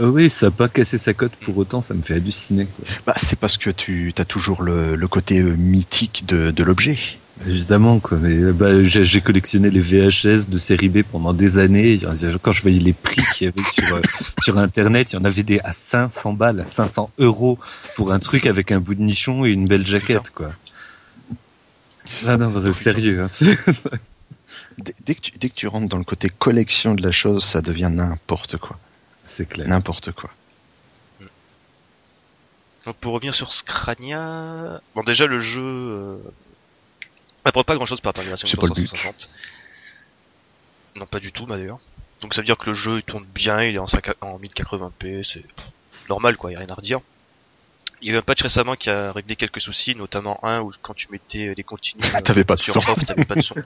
Euh, 0.00 0.08
oui, 0.08 0.28
ça 0.28 0.46
a 0.46 0.50
pas 0.50 0.68
cassé 0.68 0.98
sa 0.98 1.14
cote 1.14 1.32
pour 1.36 1.56
autant, 1.56 1.80
ça 1.82 1.94
me 1.94 2.02
fait 2.02 2.14
halluciner. 2.14 2.66
Quoi. 2.66 2.86
Bah, 3.06 3.14
c'est 3.16 3.38
parce 3.38 3.56
que 3.56 3.70
tu 3.70 4.12
as 4.18 4.24
toujours 4.24 4.62
le, 4.62 4.96
le 4.96 5.08
côté 5.08 5.38
euh, 5.40 5.54
mythique 5.56 6.24
de, 6.26 6.50
de 6.50 6.64
l'objet. 6.64 6.98
Évidemment, 7.46 7.98
quoi. 8.00 8.18
Mais 8.20 8.34
euh, 8.34 8.52
bah, 8.52 8.82
j'ai 8.84 9.04
j'ai 9.04 9.20
collectionné 9.20 9.70
les 9.70 9.80
VHS 9.80 10.48
de 10.48 10.58
série 10.58 10.88
B 10.88 11.02
pendant 11.02 11.32
des 11.32 11.58
années. 11.58 11.98
Quand 12.42 12.52
je 12.52 12.62
voyais 12.62 12.78
les 12.80 12.92
prix 12.92 13.22
qu'il 13.34 13.46
y 13.46 13.48
avait 13.48 13.68
sur 13.68 13.94
euh, 13.94 14.00
sur 14.42 14.58
Internet, 14.58 15.12
il 15.12 15.16
y 15.16 15.18
en 15.18 15.24
avait 15.24 15.42
des 15.44 15.60
à 15.60 15.72
500 15.72 16.32
balles, 16.32 16.64
500 16.68 17.10
euros 17.18 17.58
pour 17.96 18.12
un 18.12 18.18
truc 18.18 18.46
avec 18.46 18.72
un 18.72 18.80
bout 18.80 18.94
de 18.94 19.02
nichon 19.02 19.44
et 19.44 19.50
une 19.50 19.66
belle 19.66 19.86
jaquette, 19.86 20.30
quoi. 20.30 20.50
Ah 22.26 22.36
non, 22.36 22.52
c'est 22.52 22.72
sérieux. 22.72 23.22
Hein. 23.22 23.28
c'est- 23.30 23.58
Dès, 24.78 24.92
dès 25.06 25.14
que 25.14 25.20
tu, 25.20 25.30
dès 25.38 25.48
que 25.48 25.54
tu 25.54 25.68
rentres 25.68 25.86
dans 25.88 25.98
le 25.98 26.04
côté 26.04 26.28
collection 26.28 26.94
de 26.96 27.02
la 27.02 27.12
chose, 27.12 27.44
ça 27.44 27.62
devient 27.62 27.90
n'importe 27.92 28.56
quoi. 28.56 28.76
C'est 29.26 29.48
clair. 29.48 29.66
N'importe 29.68 30.12
quoi. 30.12 30.30
Donc 32.84 32.96
pour 32.96 33.14
revenir 33.14 33.34
sur 33.34 33.52
Scrania, 33.52 34.80
bon 34.94 35.02
déjà 35.02 35.26
le 35.26 35.38
jeu 35.38 35.62
euh... 35.62 36.18
apporte 37.44 37.66
pas 37.66 37.76
grand 37.76 37.86
chose 37.86 38.00
par 38.00 38.10
rapport 38.10 38.20
à 38.20 38.24
la 38.24 38.30
version 38.30 38.46
C'est 38.46 38.60
pas 38.60 38.66
le 38.66 38.74
but. 38.74 38.86
360. 38.86 39.30
Non 40.96 41.06
pas 41.06 41.18
du 41.18 41.32
tout 41.32 41.46
bah, 41.46 41.56
d'ailleurs. 41.56 41.80
Donc 42.20 42.34
ça 42.34 42.42
veut 42.42 42.44
dire 42.44 42.58
que 42.58 42.66
le 42.66 42.74
jeu 42.74 42.98
il 42.98 43.02
tourne 43.02 43.24
bien, 43.34 43.62
il 43.62 43.74
est 43.74 43.78
en, 43.78 43.86
5 43.86 44.14
en 44.20 44.38
1080p, 44.38 45.24
c'est 45.24 45.44
normal 46.08 46.36
quoi, 46.36 46.52
y 46.52 46.56
a 46.56 46.58
rien 46.58 46.68
à 46.68 46.74
redire. 46.74 47.00
Il 48.02 48.08
y 48.08 48.10
a 48.10 48.14
eu 48.14 48.18
un 48.18 48.22
patch 48.22 48.42
récemment 48.42 48.76
qui 48.76 48.90
a 48.90 49.12
réglé 49.12 49.34
quelques 49.34 49.62
soucis, 49.62 49.94
notamment 49.94 50.44
un 50.44 50.60
où 50.60 50.70
quand 50.82 50.92
tu 50.92 51.08
mettais 51.10 51.54
les 51.56 51.62
continues 51.62 52.02
euh, 52.14 52.20
T'avais 52.24 52.44
pas 52.44 52.56
de 52.56 52.60
sur 52.60 52.82
son. 52.82 52.92
off, 52.92 53.06
t'avais 53.06 53.24
pas 53.24 53.34
de 53.34 53.40
son. 53.40 53.54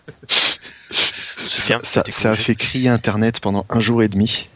Ça, 0.90 1.78
bien, 1.78 1.80
ça, 1.82 2.02
t'es 2.02 2.10
ça 2.10 2.32
a 2.32 2.36
fait 2.36 2.54
crier 2.54 2.88
Internet 2.88 3.40
pendant 3.40 3.64
un 3.68 3.80
jour 3.80 4.02
et 4.02 4.08
demi. 4.08 4.48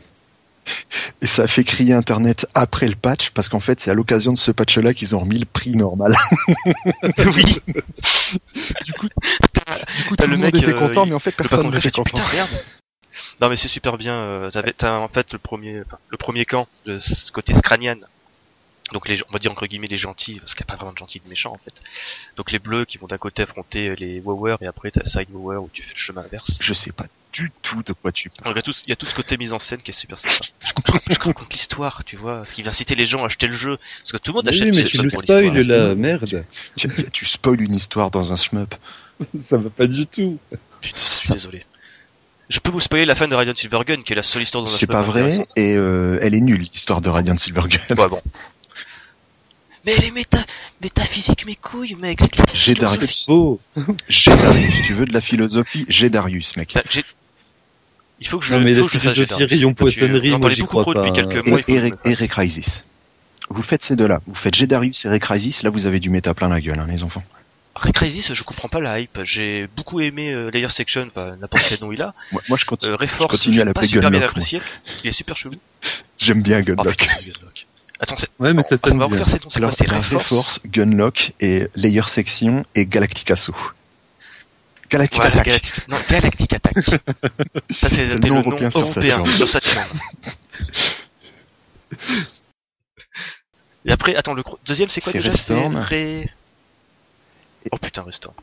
Et 1.21 1.27
ça 1.27 1.45
a 1.45 1.47
fait 1.47 1.65
crier 1.65 1.93
Internet 1.93 2.47
après 2.55 2.89
le 2.89 2.95
patch, 2.95 3.31
parce 3.31 3.49
qu'en 3.49 3.61
fait, 3.61 3.81
c'est 3.81 3.91
à 3.91 3.95
l'occasion 3.95 4.33
de 4.33 4.39
ce 4.39 4.51
patch-là 4.51 4.95
qu'ils 4.95 5.15
ont 5.15 5.21
remis 5.21 5.39
le 5.39 5.45
prix 5.45 5.77
normal. 5.77 6.15
oui. 7.19 7.61
du 8.85 8.93
coup, 8.93 9.09
du 9.97 10.05
coup 10.05 10.17
tout 10.17 10.27
le, 10.27 10.37
monde 10.37 10.53
mec, 10.53 10.55
était 10.57 10.75
euh, 10.75 10.79
content, 10.79 11.07
mais 11.07 11.15
en 11.15 11.19
fait, 11.19 11.33
personne 11.33 11.71
n'était 11.71 11.91
content. 11.91 12.19
Putain, 12.19 12.35
merde. 12.35 12.51
Non 13.41 13.49
mais 13.49 13.57
c'est 13.57 13.69
super 13.69 13.99
bien. 13.99 14.15
Euh, 14.15 14.51
t'avais, 14.51 14.73
t'as 14.73 14.99
en 14.99 15.09
fait 15.09 15.33
le 15.33 15.39
premier, 15.39 15.83
le 16.09 16.17
premier 16.17 16.45
camp 16.45 16.67
de 16.87 16.99
ce 16.99 17.31
côté 17.31 17.55
scranian. 17.55 17.97
Donc 18.93 19.09
les, 19.09 19.23
on 19.29 19.33
va 19.33 19.39
dire 19.39 19.53
entre 19.53 19.67
guillemets 19.67 19.87
les 19.87 19.97
gentils, 19.97 20.39
parce 20.41 20.55
qu'il 20.55 20.65
n'y 20.65 20.71
a 20.71 20.73
pas 20.73 20.77
vraiment 20.77 20.93
de 20.93 20.99
gentils 20.99 21.19
et 21.19 21.25
de 21.25 21.29
méchants 21.29 21.53
en 21.53 21.61
fait. 21.65 21.75
Donc 22.37 22.53
les 22.53 22.59
bleus 22.59 22.85
qui 22.85 22.99
vont 22.99 23.07
d'un 23.07 23.19
côté 23.19 23.43
affronter 23.43 23.95
les 23.97 24.21
Wower 24.21 24.57
et 24.61 24.67
après 24.67 24.91
t'as 24.91 25.05
Side 25.05 25.29
Wower 25.31 25.59
où 25.59 25.71
tu 25.73 25.83
fais 25.83 25.95
le 25.95 25.99
chemin 25.99 26.23
inverse. 26.23 26.59
Je 26.61 26.75
sais 26.75 26.93
pas 26.93 27.07
du 27.33 27.51
tout 27.63 27.83
de 27.83 27.93
quoi 27.93 28.13
tu 28.13 28.31
parles. 28.31 28.55
Il 28.55 28.57
y 28.57 28.59
a 28.59 28.63
tout, 28.63 28.75
il 28.87 28.91
y 28.91 28.93
a 28.93 28.97
tout 28.97 29.07
ce 29.07 29.15
côté 29.15 29.37
mise 29.37 29.53
en 29.53 29.59
scène 29.59 29.81
qui 29.81 29.91
est 29.91 29.95
super 29.95 30.19
sympa. 30.19 30.35
Je 30.65 30.73
comprends, 30.73 30.99
je 31.11 31.19
comprends 31.19 31.47
l'histoire, 31.51 32.05
tu 32.05 32.17
vois, 32.17 32.45
ce 32.45 32.55
qui 32.55 32.63
va 32.63 32.71
inciter 32.71 32.95
les 32.95 33.05
gens 33.05 33.23
à 33.23 33.27
acheter 33.27 33.47
le 33.47 33.55
jeu, 33.55 33.79
parce 34.01 34.13
que 34.13 34.19
tout 34.19 34.33
le 34.33 34.37
monde 34.37 34.49
achète 34.49 34.69
Oui, 34.69 34.77
mais 34.77 34.85
tu 34.85 34.99
nous 34.99 35.11
spoil 35.11 35.59
la 35.67 35.95
merde. 35.95 36.45
Tu, 36.77 36.89
tu 37.13 37.25
spoil 37.25 37.61
une 37.63 37.75
histoire 37.75 38.11
dans 38.11 38.33
un 38.33 38.37
shmup. 38.37 38.75
Ça 39.41 39.57
va 39.57 39.71
pas 39.71 39.87
du 39.87 40.07
tout. 40.07 40.39
Putain, 40.81 40.99
je 40.99 41.03
suis 41.03 41.33
désolé. 41.33 41.65
Je 42.49 42.59
peux 42.59 42.71
vous 42.71 42.81
spoiler 42.81 43.07
la 43.07 43.15
fin 43.15 43.29
de 43.29 43.35
Radiant 43.35 43.55
Silvergun, 43.55 44.03
qui 44.03 44.13
est 44.13 44.17
la 44.17 44.23
seule 44.23 44.43
histoire 44.43 44.63
dans 44.63 44.73
un 44.73 44.77
C'est 44.77 44.87
pas 44.87 45.01
vrai, 45.01 45.47
et 45.57 45.75
euh, 45.75 46.19
elle 46.21 46.35
est 46.35 46.41
nulle, 46.41 46.61
l'histoire 46.61 47.01
de 47.01 47.09
Radiant 47.09 47.37
Silvergun. 47.37 47.79
Ouais, 47.97 48.09
bon. 48.09 48.21
Mais 49.85 49.97
les 49.97 50.11
méta, 50.11 50.45
métaphysiques, 50.81 51.45
mes 51.45 51.57
couilles, 51.57 51.97
mec. 52.01 52.21
J'ai. 52.55 52.75
Darius. 52.75 53.27
J'ai 54.09 54.37
Darius. 54.37 54.83
Tu 54.85 54.95
veux 54.95 55.07
de 55.07 55.13
la 55.13 55.21
philosophie? 55.21 55.85
J'ai 55.89 56.09
Darius, 56.09 56.57
mec. 56.57 56.75
Il 58.21 58.29
faut 58.29 58.39
que 58.39 58.45
je. 58.45 58.55
Non, 58.55 58.61
mais 58.61 58.75
la 58.75 58.87
philosophie 58.87 59.45
rayon 59.45 59.75
poissonnerie, 59.75 60.39
moi, 60.39 60.51
j'y 60.51 60.63
beaucoup 60.63 60.83
crois 60.83 60.83
trop 60.85 60.95
pas, 60.95 61.11
depuis 61.11 61.13
quelques 61.13 61.47
mois. 61.47 61.61
Et, 61.67 61.79
fasse. 61.79 62.21
Recrisis. 62.21 62.85
Vous 63.49 63.63
faites 63.63 63.83
ces 63.83 63.97
deux-là. 63.97 64.21
Vous 64.27 64.35
faites 64.35 64.55
Jedarius 64.55 65.05
et 65.05 65.09
Recrisis. 65.09 65.63
Là, 65.63 65.71
vous 65.71 65.87
avez 65.87 65.99
du 65.99 66.11
méta 66.11 66.33
plein 66.33 66.49
la 66.49 66.61
gueule, 66.61 66.79
hein, 66.79 66.87
les 66.89 67.03
enfants. 67.03 67.25
Recrisis, 67.75 68.33
je 68.33 68.43
comprends 68.45 68.69
pas 68.69 68.81
la 68.81 69.01
hype. 69.01 69.19
J'ai 69.25 69.67
beaucoup 69.77 70.01
aimé 70.01 70.31
euh, 70.33 70.51
Layer 70.51 70.69
Section, 70.69 71.07
enfin 71.09 71.37
n'importe 71.37 71.65
quel 71.69 71.81
nom 71.81 71.91
il 71.91 72.03
a. 72.03 72.15
Moi, 72.33 72.43
moi, 72.49 72.59
je 72.59 72.65
continue. 72.65 72.93
Euh, 72.93 72.97
Reforce, 72.97 73.31
continue 73.33 73.61
à 73.61 73.65
l'appeler 73.65 73.89
bien 73.89 74.01
Gunlock, 74.03 74.23
apprécié. 74.23 74.61
Il 75.03 75.09
est 75.09 75.13
super 75.13 75.37
chelou. 75.37 75.55
J'aime 76.19 76.43
bien 76.43 76.61
Oh 76.61 76.65
Gunlock. 76.65 77.09
Attends, 78.03 78.17
c'est. 78.17 78.29
Ouais, 78.39 78.53
mais 78.53 78.63
ça 78.63 78.75
on 78.75 78.79
sonne 78.89 78.99
va 78.99 79.05
refaire 79.07 79.27
ces 79.29 79.35
noms. 79.35 79.39
Quoi 79.41 79.57
Alors, 79.57 79.75
C'est 79.75 79.85
t'as 79.85 79.97
Reforce. 79.99 80.25
Reforce, 80.33 80.61
Gunlock 80.67 81.33
et 81.41 81.69
Layer 81.77 82.03
Section 82.09 82.65
et 82.75 82.85
Galactic 82.87 83.31
Assault. 83.31 83.55
Galactic 84.91 85.21
Voilà, 85.23 85.35
Attack. 85.41 85.47
Galactic... 85.47 85.89
Non, 85.89 85.97
Galactic 86.11 86.53
Attack. 86.53 86.75
Ça, 87.71 87.89
c'est 87.89 88.05
le 88.15 88.29
nom 88.29 88.35
le 88.35 88.41
européen 88.41 88.69
nom 88.69 88.71
sur 88.71 88.89
Saturn. 88.89 89.27
sur 89.27 89.49
Saturn. 89.49 89.87
Et 93.85 93.91
après, 93.93 94.15
attends, 94.17 94.35
le 94.35 94.43
deuxième, 94.67 94.89
c'est 94.91 95.01
quoi 95.01 95.13
C'est 95.13 95.19
déjà? 95.19 95.31
Restorm. 95.31 95.77
Ré... 95.77 96.31
Oh 97.71 97.79
putain, 97.79 98.03
Restorm. 98.03 98.35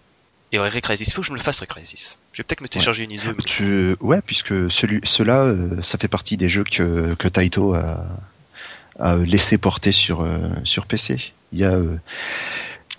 Et 0.52 0.60
ouais, 0.60 0.70
Recrisis, 0.70 1.08
il 1.08 1.14
faut 1.14 1.22
que 1.22 1.28
je 1.28 1.32
me 1.32 1.38
le 1.38 1.44
fasse, 1.44 1.60
Recrisis. 1.60 2.18
Je 2.34 2.40
vais 2.40 2.44
peut-être 2.44 2.62
me 2.62 2.68
télécharger 2.68 3.04
une 3.04 3.12
ISO. 3.12 3.30
mais- 3.38 3.44
Tu, 3.44 3.96
ouais, 4.00 4.22
puisque 4.22 4.70
celui, 4.72 5.00
ceux-là, 5.04 5.44
euh, 5.44 5.82
ça 5.82 5.98
fait 5.98 6.08
partie 6.08 6.38
des 6.38 6.50
jeux 6.50 6.64
que, 6.64 7.14
que 7.16 7.28
Taito 7.28 7.76
a, 7.76 8.04
a 9.00 9.16
laissé 9.18 9.58
porter 9.58 9.92
sur, 9.92 10.22
euh, 10.22 10.40
sur 10.64 10.86
PC. 10.86 11.18
Il 11.52 11.60
y 11.60 11.64
a, 11.64 11.72
euh, 11.72 11.98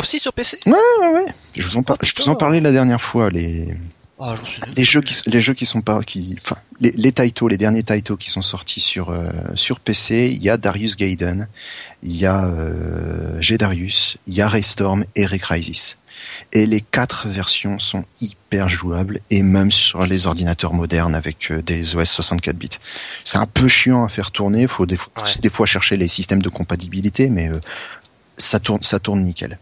Aussi 0.00 0.18
sur 0.18 0.32
PC 0.32 0.58
ouais, 0.66 0.72
ouais. 1.12 1.24
Je 1.56 1.66
vous 1.66 1.76
en, 1.76 1.82
par- 1.82 1.98
je 2.02 2.12
vous 2.16 2.28
en 2.28 2.34
parlais 2.34 2.60
la 2.60 2.72
dernière 2.72 3.00
fois, 3.00 3.30
les, 3.30 3.68
Ah, 4.18 4.34
les 4.76 4.84
jeux 4.84 5.00
qui, 5.02 5.14
les 5.30 5.40
jeux 5.40 5.54
qui 5.54 5.66
sont 5.66 5.82
pas, 5.82 6.02
qui, 6.02 6.36
enfin, 6.42 6.56
les, 6.80 6.90
les 6.92 7.12
Taito, 7.12 7.48
les 7.48 7.56
derniers 7.58 7.82
Taito 7.82 8.16
qui 8.16 8.28
sont 8.30 8.42
sortis 8.42 8.80
sur, 8.80 9.10
euh, 9.10 9.30
sur 9.54 9.78
PC, 9.80 10.30
il 10.32 10.42
y 10.42 10.50
a 10.50 10.56
Darius 10.56 10.96
Gaiden, 10.96 11.48
il 12.02 12.16
y 12.16 12.26
a, 12.26 12.44
euh, 12.46 13.40
G 13.40 13.56
Darius, 13.56 14.16
il 14.26 14.34
y 14.34 14.40
a 14.42 14.48
Raystorm 14.48 15.04
et 15.16 15.26
Recrisis. 15.26 15.96
Et 16.52 16.66
les 16.66 16.80
quatre 16.80 17.28
versions 17.28 17.78
sont 17.78 18.04
hyper 18.20 18.68
jouables 18.68 19.20
et 19.30 19.42
même 19.42 19.70
sur 19.70 20.04
les 20.06 20.26
ordinateurs 20.26 20.74
modernes 20.74 21.14
avec 21.14 21.50
euh, 21.50 21.62
des 21.62 21.96
OS 21.96 22.11
64 22.11 22.56
bits. 22.56 22.68
C'est 23.24 23.38
un 23.38 23.46
peu 23.46 23.68
chiant 23.68 24.04
à 24.04 24.09
faire 24.09 24.30
tourner, 24.30 24.66
faut 24.66 24.87
des, 24.87 24.96
fois- 24.96 25.12
Ouais. 25.22 25.30
des 25.40 25.50
fois 25.50 25.66
chercher 25.66 25.96
les 25.96 26.09
systèmes 26.09 26.42
de 26.42 26.48
compatibilité, 26.48 27.28
mais 27.28 27.48
euh, 27.48 27.61
ça 28.38 28.59
tourne, 28.61 28.83
ça 28.83 28.98
tourne 28.98 29.22
nickel. 29.24 29.59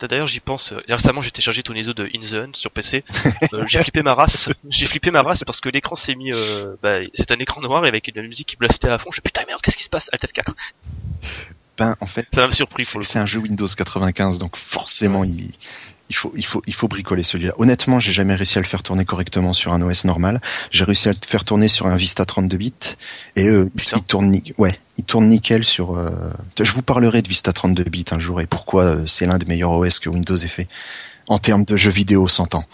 D'ailleurs, 0.00 0.26
j'y 0.26 0.40
pense. 0.40 0.72
euh, 0.72 0.80
Récemment, 0.88 1.22
j'ai 1.22 1.30
téléchargé 1.30 1.62
ton 1.62 1.74
ISO 1.74 1.92
de 1.92 2.04
In 2.12 2.20
the 2.28 2.32
Hunt 2.34 2.50
sur 2.54 2.72
PC. 2.72 3.04
Euh, 3.52 3.62
j'ai 3.68 3.80
flippé 3.82 4.02
ma 4.02 4.14
race. 4.14 4.48
J'ai 4.68 4.86
flippé 4.86 5.12
ma 5.12 5.22
race 5.22 5.44
parce 5.44 5.60
que 5.60 5.68
l'écran 5.68 5.94
s'est 5.94 6.16
mis. 6.16 6.32
Euh, 6.32 6.74
bah, 6.82 6.98
c'est 7.14 7.30
un 7.30 7.38
écran 7.38 7.60
noir 7.60 7.84
et 7.84 7.88
avec 7.88 8.08
une 8.08 8.20
musique 8.22 8.48
qui 8.48 8.56
blastait 8.56 8.88
à 8.88 8.98
fond. 8.98 9.10
Je 9.12 9.20
putain 9.20 9.42
merde, 9.46 9.60
qu'est-ce 9.62 9.76
qui 9.76 9.84
se 9.84 9.88
passe? 9.88 10.10
Alt 10.12 10.24
F4. 10.24 10.54
Ben, 11.82 11.96
en 12.00 12.06
fait, 12.06 12.26
Ça 12.34 12.46
m'a 12.46 12.52
surpris 12.52 12.84
C'est 12.84 13.18
un 13.18 13.26
jeu 13.26 13.40
Windows 13.40 13.66
95, 13.66 14.38
donc 14.38 14.56
forcément 14.56 15.24
il, 15.24 15.50
il 16.10 16.14
faut 16.16 16.32
il 16.36 16.44
faut 16.44 16.62
il 16.66 16.74
faut 16.74 16.86
bricoler 16.88 17.22
celui-là. 17.22 17.52
Honnêtement, 17.58 17.98
j'ai 18.00 18.12
jamais 18.12 18.34
réussi 18.34 18.58
à 18.58 18.60
le 18.60 18.66
faire 18.66 18.82
tourner 18.82 19.04
correctement 19.04 19.52
sur 19.52 19.72
un 19.72 19.82
OS 19.82 20.04
normal. 20.04 20.40
J'ai 20.70 20.84
réussi 20.84 21.08
à 21.08 21.12
le 21.12 21.18
faire 21.26 21.44
tourner 21.44 21.68
sur 21.68 21.86
un 21.86 21.96
Vista 21.96 22.24
32 22.24 22.56
bits 22.56 22.72
et 23.36 23.48
euh, 23.48 23.70
il, 23.74 23.80
Putain. 23.82 23.96
il 23.96 24.02
tourne 24.04 24.30
ni- 24.30 24.54
ouais, 24.58 24.78
il 24.98 25.04
tourne 25.04 25.28
nickel 25.28 25.64
sur. 25.64 25.96
euh, 25.96 26.10
Je 26.60 26.70
vous 26.72 26.82
parlerai 26.82 27.22
de 27.22 27.28
Vista 27.28 27.52
32 27.52 27.84
bits 27.84 28.04
un 28.12 28.18
jour 28.20 28.40
et 28.40 28.46
pourquoi 28.46 28.84
euh, 28.84 29.06
c'est 29.06 29.26
l'un 29.26 29.38
des 29.38 29.46
meilleurs 29.46 29.72
OS 29.72 29.98
que 29.98 30.08
Windows 30.08 30.36
ait 30.36 30.48
fait 30.48 30.68
en 31.28 31.38
termes 31.38 31.64
de 31.64 31.76
jeux 31.76 31.90
vidéo 31.90 32.28
100 32.28 32.54
ans. 32.54 32.64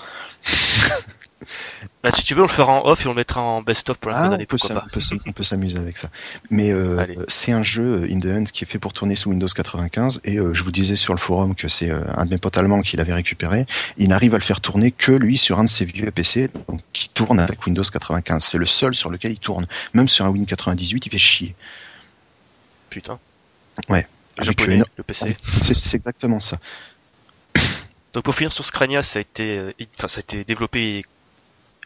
Bah, 2.03 2.13
si 2.13 2.23
tu 2.23 2.35
veux, 2.35 2.43
on 2.43 2.47
le 2.47 2.53
fera 2.53 2.73
en 2.73 2.87
off 2.87 3.05
et 3.05 3.07
on 3.07 3.11
le 3.11 3.17
mettra 3.17 3.43
en 3.43 3.61
best-of 3.61 3.97
pour 3.99 4.13
la 4.13 4.17
fin 4.17 4.23
Ah, 4.23 4.27
on 4.27 4.31
d'année, 4.31 4.47
on 5.27 5.33
peut 5.33 5.43
s'amuser 5.43 5.79
avec 5.79 5.97
ça. 5.97 6.11
Mais 6.49 6.71
euh, 6.71 7.05
c'est 7.27 7.51
un 7.51 7.65
jeu 7.65 8.03
euh, 8.03 8.13
In 8.13 8.21
the 8.21 8.27
End 8.27 8.45
qui 8.45 8.63
est 8.63 8.67
fait 8.67 8.79
pour 8.79 8.93
tourner 8.93 9.17
sous 9.17 9.31
Windows 9.31 9.49
95 9.49 10.21
et 10.25 10.39
euh, 10.39 10.55
je 10.55 10.63
vous 10.63 10.71
disais 10.71 10.95
sur 10.95 11.13
le 11.13 11.19
forum 11.19 11.57
que 11.57 11.67
c'est 11.67 11.91
euh, 11.91 12.01
un 12.17 12.25
de 12.25 12.31
mes 12.31 12.39
potes 12.39 12.57
allemands 12.57 12.83
qui 12.83 12.97
l'avait 12.97 13.15
récupéré. 13.15 13.67
Il 13.97 14.11
n'arrive 14.11 14.35
à 14.35 14.39
le 14.39 14.45
faire 14.45 14.61
tourner 14.61 14.93
que 14.93 15.11
lui 15.11 15.37
sur 15.37 15.59
un 15.59 15.65
de 15.65 15.69
ses 15.69 15.85
vieux 15.85 16.11
PC 16.13 16.51
donc, 16.69 16.81
qui 16.93 17.09
tourne 17.09 17.41
avec 17.41 17.67
Windows 17.67 17.83
95. 17.83 18.45
C'est 18.45 18.59
le 18.59 18.67
seul 18.67 18.95
sur 18.95 19.11
lequel 19.11 19.33
il 19.33 19.41
tourne. 19.41 19.67
Même 19.93 20.09
sur 20.09 20.25
un 20.25 20.29
Win 20.29 20.47
98, 20.47 21.07
il 21.07 21.11
fait 21.11 21.19
chier. 21.19 21.57
Putain. 22.91 23.19
Ouais. 23.89 24.07
Le 24.39 24.45
Avec, 24.45 24.61
japonais, 24.61 24.83
le 24.97 25.03
PC. 25.03 25.37
C'est 25.61 25.97
exactement 25.97 26.39
ça. 26.39 26.59
Donc 28.15 28.25
pour 28.25 28.37
finir 28.37 28.53
sur 28.53 28.65
Scrania, 28.65 29.03
ça 29.03 29.19
a 29.19 29.23
été, 29.23 29.75
enfin, 29.99 30.09
ça 30.09 30.19
a 30.19 30.21
été 30.21 30.45
développé 30.45 30.99
et 30.99 31.05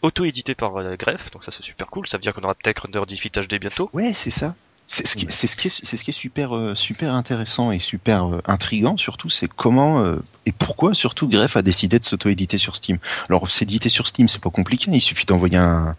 auto-édité 0.02 0.54
par 0.54 0.76
euh, 0.76 0.96
Grefg, 0.96 1.32
donc 1.32 1.44
ça 1.44 1.50
c'est 1.50 1.62
super 1.62 1.86
cool. 1.88 2.06
Ça 2.06 2.16
veut 2.16 2.22
dire 2.22 2.34
qu'on 2.34 2.42
aura 2.42 2.54
peut-être 2.54 2.80
Render 2.80 3.02
Defeat 3.06 3.38
HD 3.38 3.58
bientôt. 3.58 3.90
Ouais, 3.92 4.12
c'est 4.14 4.30
ça. 4.30 4.54
C'est 4.94 5.06
ce 5.06 5.16
qui, 5.16 5.26
c'est 5.30 5.46
ce 5.46 5.56
qui 5.56 5.68
est, 5.68 5.70
c'est 5.70 5.96
ce 5.96 6.04
qui 6.04 6.10
est 6.10 6.12
super, 6.12 6.54
euh, 6.54 6.74
super 6.74 7.14
intéressant 7.14 7.72
et 7.72 7.78
super 7.78 8.26
euh, 8.26 8.42
intrigant 8.46 8.98
surtout, 8.98 9.30
c'est 9.30 9.48
comment 9.48 10.02
euh, 10.02 10.16
et 10.44 10.52
pourquoi 10.52 10.92
surtout 10.92 11.28
Grefg 11.28 11.56
a 11.56 11.62
décidé 11.62 11.98
de 11.98 12.04
s'auto-éditer 12.04 12.58
sur 12.58 12.76
Steam. 12.76 12.98
Alors 13.30 13.48
s'éditer 13.48 13.88
sur 13.88 14.06
Steam, 14.06 14.28
c'est 14.28 14.42
pas 14.42 14.50
compliqué, 14.50 14.90
il 14.92 15.00
suffit 15.00 15.24
d'envoyer 15.24 15.56
un, 15.56 15.96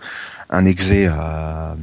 un 0.53 0.65
exé 0.65 1.07
à, 1.07 1.75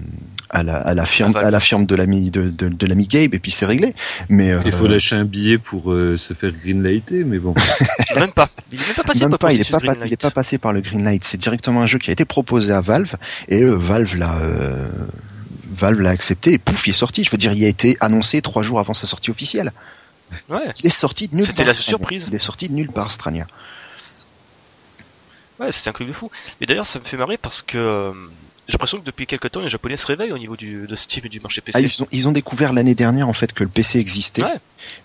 à 0.48 0.62
la, 0.62 0.76
à 0.76 0.94
la 0.94 1.04
firme, 1.04 1.37
À 1.37 1.40
à 1.40 1.50
la 1.50 1.61
firme 1.61 1.87
de 1.87 1.94
l'ami 1.94 2.30
de, 2.30 2.48
de, 2.48 2.68
de 2.68 2.87
l'ami 2.87 3.06
Gabe 3.06 3.35
et 3.35 3.38
puis 3.38 3.50
c'est 3.50 3.66
réglé. 3.66 3.94
Mais 4.28 4.50
euh, 4.52 4.61
Il 4.64 4.72
faut 4.72 4.87
lâcher 4.88 5.16
un 5.16 5.24
billet 5.24 5.59
pour 5.59 5.92
euh, 5.92 6.16
se 6.16 6.33
faire 6.35 6.52
greenlighter, 6.52 7.24
mais 7.24 7.38
bon. 7.38 7.54
même 8.16 8.33
pas. 8.33 8.48
Il 8.72 8.80
est 8.80 8.87
même 8.87 8.94
pas 8.96 9.02
passé 9.04 9.20
même 9.20 9.30
par 9.30 9.38
pas, 9.38 9.52
il 9.52 9.61
est 9.61 9.70
pas, 9.70 9.80
pas- 9.80 9.96
il 10.06 10.12
est 10.12 10.16
pas 10.20 10.30
passé 10.30 10.59
par 10.59 10.72
le 10.72 10.80
Greenlight. 10.80 11.22
C'est 11.24 11.38
directement 11.38 11.83
un 11.83 11.87
jeu 11.87 11.98
qui 11.98 12.11
a 12.11 12.12
été 12.12 12.24
proposé 12.24 12.72
à 12.72 12.80
Valve 12.80 13.14
et 13.48 13.62
euh, 13.62 13.74
Valve 13.74 14.16
l'a, 14.16 14.38
euh, 14.38 14.88
Valve 15.72 16.00
l'a 16.00 16.11
accepté 16.11 16.54
et 16.54 16.59
pouf, 16.59 16.87
il 16.87 16.90
est 16.90 16.94
sorti. 16.94 17.22
Je 17.24 17.30
veux 17.30 17.38
dire, 17.38 17.52
il 17.52 17.64
a 17.64 17.68
été 17.68 17.96
annoncé 18.00 18.40
trois 18.42 18.62
jours 18.62 18.80
avant 18.80 18.94
sa 18.94 19.06
sortie 19.06 19.30
officielle. 19.30 19.72
Ouais, 20.48 20.72
Il 20.80 20.87
est 20.87 20.90
sorti 20.90 21.26
de 21.28 21.35
nulle 21.37 21.46
C'était 21.46 21.59
part. 21.59 21.66
la 21.68 21.74
Strania. 21.74 21.90
surprise. 21.98 22.26
Il 22.28 22.35
est 22.35 22.38
sorti 22.38 22.68
de 22.68 22.74
nulle 22.74 22.90
part, 22.92 23.11
Strania. 23.11 23.46
ouais, 25.59 25.72
c'était 25.72 25.90
un 25.90 25.92
truc 25.92 26.09
de 26.09 26.12
fou. 26.12 26.30
Et 26.61 26.66
d'ailleurs, 26.66 26.87
ça 26.87 26.98
me 26.98 27.04
fait 27.04 27.16
marrer 27.16 27.37
parce 27.37 27.62
que 27.62 27.76
euh, 27.78 28.12
j'ai 28.70 28.74
l'impression 28.74 28.98
que 28.98 29.04
depuis 29.04 29.26
quelques 29.26 29.50
temps, 29.50 29.61
les 29.61 29.68
Japonais 29.68 29.96
se 29.96 30.06
réveillent 30.06 30.33
au 30.33 30.38
niveau 30.38 30.56
du, 30.56 30.87
de 30.87 30.96
Steam 30.96 31.24
et 31.26 31.28
du 31.28 31.40
marché 31.40 31.61
PC. 31.61 31.76
Ah, 31.78 31.80
ils, 31.80 32.02
ont, 32.02 32.06
ils 32.12 32.28
ont 32.28 32.33
découvert 32.33 32.72
l'année 32.72 32.94
dernière 32.94 33.28
en 33.28 33.33
fait 33.33 33.52
que 33.52 33.62
le 33.64 33.68
PC 33.70 33.98
existait 33.98 34.42
Ouais. 34.42 34.48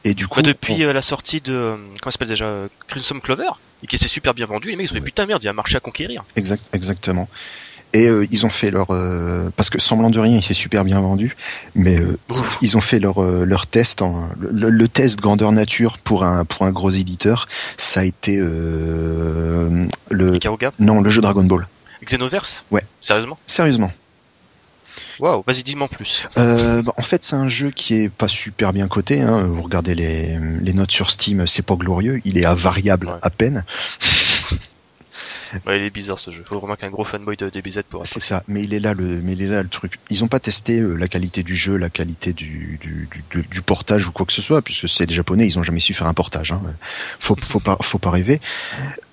et 0.03 0.13
du 0.13 0.27
coup 0.27 0.41
Bah, 0.41 0.47
depuis 0.47 0.73
on- 0.85 0.89
euh, 0.89 0.93
la 0.93 1.01
sortie 1.01 1.41
de 1.41 1.53
euh, 1.53 1.75
comment 2.01 2.11
s'appelle 2.11 2.27
déjà 2.29 2.45
euh, 2.45 2.67
Crimson 2.87 3.19
Clover 3.19 3.49
et 3.83 3.87
qui 3.87 3.97
s'est 3.97 4.07
super 4.07 4.33
bien 4.33 4.45
vendu, 4.45 4.69
les 4.69 4.75
mecs 4.75 4.87
ils 4.89 4.91
ont 4.93 4.95
fait 4.95 5.01
putain 5.01 5.25
merde, 5.25 5.41
il 5.43 5.45
y 5.45 5.49
a 5.49 5.51
un 5.51 5.55
marché 5.55 5.75
à 5.77 5.79
conquérir. 5.79 6.23
exact, 6.35 6.63
exactement. 6.73 7.27
Et 7.93 8.07
euh, 8.09 8.27
ils 8.29 8.45
ont 8.45 8.49
fait 8.49 8.71
leur 8.71 8.87
euh, 8.91 9.49
parce 9.55 9.69
que 9.69 9.79
semblant 9.79 10.09
de 10.09 10.19
rien, 10.19 10.35
il 10.35 10.43
s'est 10.43 10.53
super 10.53 10.83
bien 10.83 10.99
vendu, 10.99 11.37
mais 11.75 11.97
euh, 11.97 12.17
ils, 12.61 12.75
ont, 12.75 12.81
fait 12.81 12.99
leur 12.99 13.21
leur 13.21 13.67
test 13.67 14.01
en 14.01 14.27
le, 14.37 14.69
le 14.69 14.87
test 14.89 15.21
grandeur 15.21 15.53
nature 15.53 15.97
pour 15.99 16.25
un 16.25 16.43
pour 16.43 16.63
un 16.65 16.71
gros 16.71 16.89
éditeur, 16.89 17.47
ça 17.77 18.01
a 18.01 18.03
été 18.03 18.35
le 18.37 19.87
non 20.79 21.01
le 21.01 21.09
jeu 21.09 21.21
Dragon 21.21 21.43
Ball. 21.43 21.67
Xenoverse? 22.05 22.63
Ouais. 22.71 22.83
Sérieusement? 23.01 23.37
Sérieusement. 23.47 23.91
Waouh, 25.19 25.43
vas-y 25.47 25.63
dis-moi 25.63 25.85
en 25.85 25.89
plus. 25.95 26.27
Euh, 26.37 26.81
bah, 26.81 26.93
en 26.97 27.01
fait, 27.01 27.23
c'est 27.23 27.35
un 27.37 27.47
jeu 27.47 27.71
qui 27.71 27.93
est 27.95 28.09
pas 28.09 28.27
super 28.27 28.73
bien 28.73 28.87
coté. 28.89 29.21
Hein. 29.21 29.43
Vous 29.43 29.61
regardez 29.61 29.95
les, 29.95 30.37
les 30.61 30.73
notes 30.73 30.91
sur 30.91 31.09
Steam, 31.09 31.47
c'est 31.47 31.65
pas 31.65 31.75
glorieux. 31.75 32.21
Il 32.25 32.37
est 32.37 32.45
à 32.45 32.53
variable 32.53 33.07
Ouais. 33.07 33.13
à 33.21 33.29
peine. 33.29 33.63
Ouais, 35.65 35.79
il 35.79 35.85
est 35.85 35.89
bizarre 35.89 36.19
ce 36.19 36.31
jeu. 36.31 36.43
Faut 36.45 36.59
vraiment 36.59 36.75
qu'un 36.75 36.89
gros 36.89 37.05
fanboy 37.05 37.37
de 37.37 37.49
DBZ 37.49 37.83
pour. 37.89 38.05
C'est 38.05 38.19
ça. 38.19 38.43
Mais 38.49 38.61
il 38.63 38.73
est 38.73 38.79
là 38.81 38.93
le, 38.93 39.05
mais 39.21 39.33
il 39.33 39.41
est 39.41 39.47
là 39.47 39.63
le 39.63 39.69
truc. 39.69 39.99
Ils 40.09 40.21
ont 40.25 40.27
pas 40.27 40.41
testé 40.41 40.79
euh, 40.79 40.95
la 40.95 41.07
qualité 41.07 41.43
du 41.43 41.55
jeu, 41.55 41.77
la 41.77 41.89
qualité 41.89 42.33
du, 42.33 42.77
du, 42.81 43.07
du, 43.09 43.23
du- 43.41 43.47
du 43.47 43.61
portage 43.61 44.05
ou 44.07 44.11
quoi 44.11 44.25
que 44.25 44.33
ce 44.33 44.41
soit, 44.41 44.61
puisque 44.61 44.89
c'est 44.89 45.05
des 45.05 45.13
Japonais, 45.13 45.45
ils 45.47 45.57
ont 45.57 45.63
jamais 45.63 45.79
su 45.79 45.93
faire 45.93 46.07
un 46.07 46.13
portage. 46.13 46.51
Hein. 46.51 46.61
Faut, 47.19 47.37
faut 47.41 47.61
pas, 47.61 47.77
faut 47.81 47.99
pas 47.99 48.09
rêver. 48.09 48.41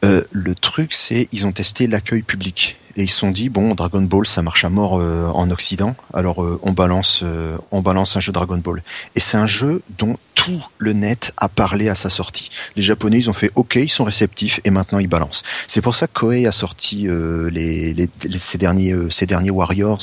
Euh, 0.04 0.22
le 0.32 0.56
truc, 0.56 0.94
c'est 0.94 1.28
ils 1.30 1.46
ont 1.46 1.52
testé 1.52 1.86
l'accueil 1.86 2.22
public 2.22 2.76
et 2.96 3.02
ils 3.04 3.08
se 3.08 3.18
sont 3.18 3.30
dit 3.30 3.48
bon, 3.48 3.74
Dragon 3.74 4.02
Ball, 4.02 4.26
ça 4.26 4.42
marche 4.42 4.64
à 4.64 4.68
mort 4.68 4.98
euh, 5.00 5.26
en 5.28 5.50
Occident. 5.50 5.94
Alors 6.12 6.42
euh, 6.42 6.60
on 6.62 6.72
balance, 6.72 7.20
euh, 7.22 7.56
on 7.70 7.80
balance 7.80 8.16
un 8.16 8.20
jeu 8.20 8.32
Dragon 8.32 8.58
Ball. 8.58 8.82
Et 9.14 9.20
c'est 9.20 9.36
un 9.36 9.46
jeu 9.46 9.82
dont 9.98 10.16
tout 10.34 10.62
le 10.78 10.92
net 10.92 11.32
a 11.36 11.48
parlé 11.48 11.88
à 11.88 11.94
sa 11.94 12.10
sortie. 12.10 12.50
Les 12.76 12.82
Japonais, 12.82 13.18
ils 13.18 13.30
ont 13.30 13.32
fait 13.32 13.50
OK, 13.54 13.76
ils 13.76 13.88
sont 13.88 14.04
réceptifs 14.04 14.60
et 14.64 14.70
maintenant 14.70 14.98
ils 14.98 15.06
balancent. 15.08 15.42
C'est 15.66 15.80
pour 15.80 15.94
ça 15.94 16.06
que 16.06 16.18
Koei 16.18 16.46
a 16.46 16.52
sorti 16.52 17.06
euh, 17.08 17.48
les, 17.50 17.94
les, 17.94 18.08
les- 18.24 18.38
ces 18.38 18.58
derniers, 18.58 18.92
euh, 18.92 19.08
ces 19.10 19.26
derniers 19.26 19.50
Warriors 19.50 20.02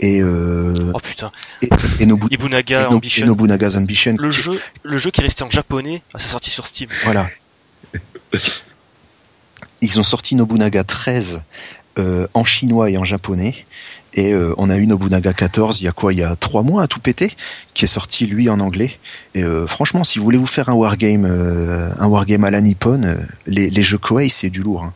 et 0.00 0.20
euh, 0.22 0.92
Oh 0.94 1.00
putain. 1.00 1.30
et, 1.62 1.68
et, 2.00 2.06
Nobu- 2.06 2.28
Ibunaga 2.30 2.80
et 2.80 2.84
No- 2.84 2.90
et 2.90 2.94
Ambition. 2.94 3.26
Nobunaga's 3.26 3.76
Ambition. 3.76 4.16
Le 4.18 4.30
jeu, 4.30 4.58
le 4.82 4.96
jeu 4.98 5.10
qui 5.10 5.20
est 5.20 5.24
resté 5.24 5.44
en 5.44 5.50
japonais 5.50 6.02
à 6.14 6.18
sa 6.18 6.28
sortie 6.28 6.50
sur 6.50 6.66
Steam. 6.66 6.88
Voilà. 7.04 7.26
Ils 9.82 10.00
ont 10.00 10.02
sorti 10.02 10.34
Nobunaga 10.34 10.82
13 10.84 11.42
euh, 11.98 12.26
en 12.34 12.44
chinois 12.44 12.90
et 12.90 12.98
en 12.98 13.04
japonais. 13.04 13.54
Et 14.16 14.32
euh, 14.32 14.54
on 14.58 14.70
a 14.70 14.76
eu 14.76 14.86
Nobunaga 14.86 15.32
14 15.32 15.80
il 15.80 15.84
y 15.84 15.88
a 15.88 15.92
quoi? 15.92 16.12
Il 16.12 16.20
y 16.20 16.22
a 16.22 16.36
trois 16.36 16.62
mois 16.62 16.84
à 16.84 16.86
tout 16.86 17.00
péter, 17.00 17.32
qui 17.74 17.84
est 17.84 17.88
sorti 17.88 18.26
lui 18.26 18.48
en 18.48 18.60
anglais. 18.60 18.96
Et 19.34 19.42
euh, 19.42 19.66
franchement, 19.66 20.04
si 20.04 20.18
vous 20.20 20.24
voulez 20.24 20.38
vous 20.38 20.46
faire 20.46 20.68
un 20.68 20.74
wargame, 20.74 21.24
euh, 21.24 21.90
un 21.98 22.06
wargame 22.06 22.44
à 22.44 22.50
la 22.52 22.60
Nippon, 22.60 23.02
euh, 23.02 23.16
les, 23.46 23.70
les 23.70 23.82
jeux 23.82 23.98
Koei 23.98 24.28
c'est 24.28 24.50
du 24.50 24.62
lourd. 24.62 24.84
Hein. 24.84 24.92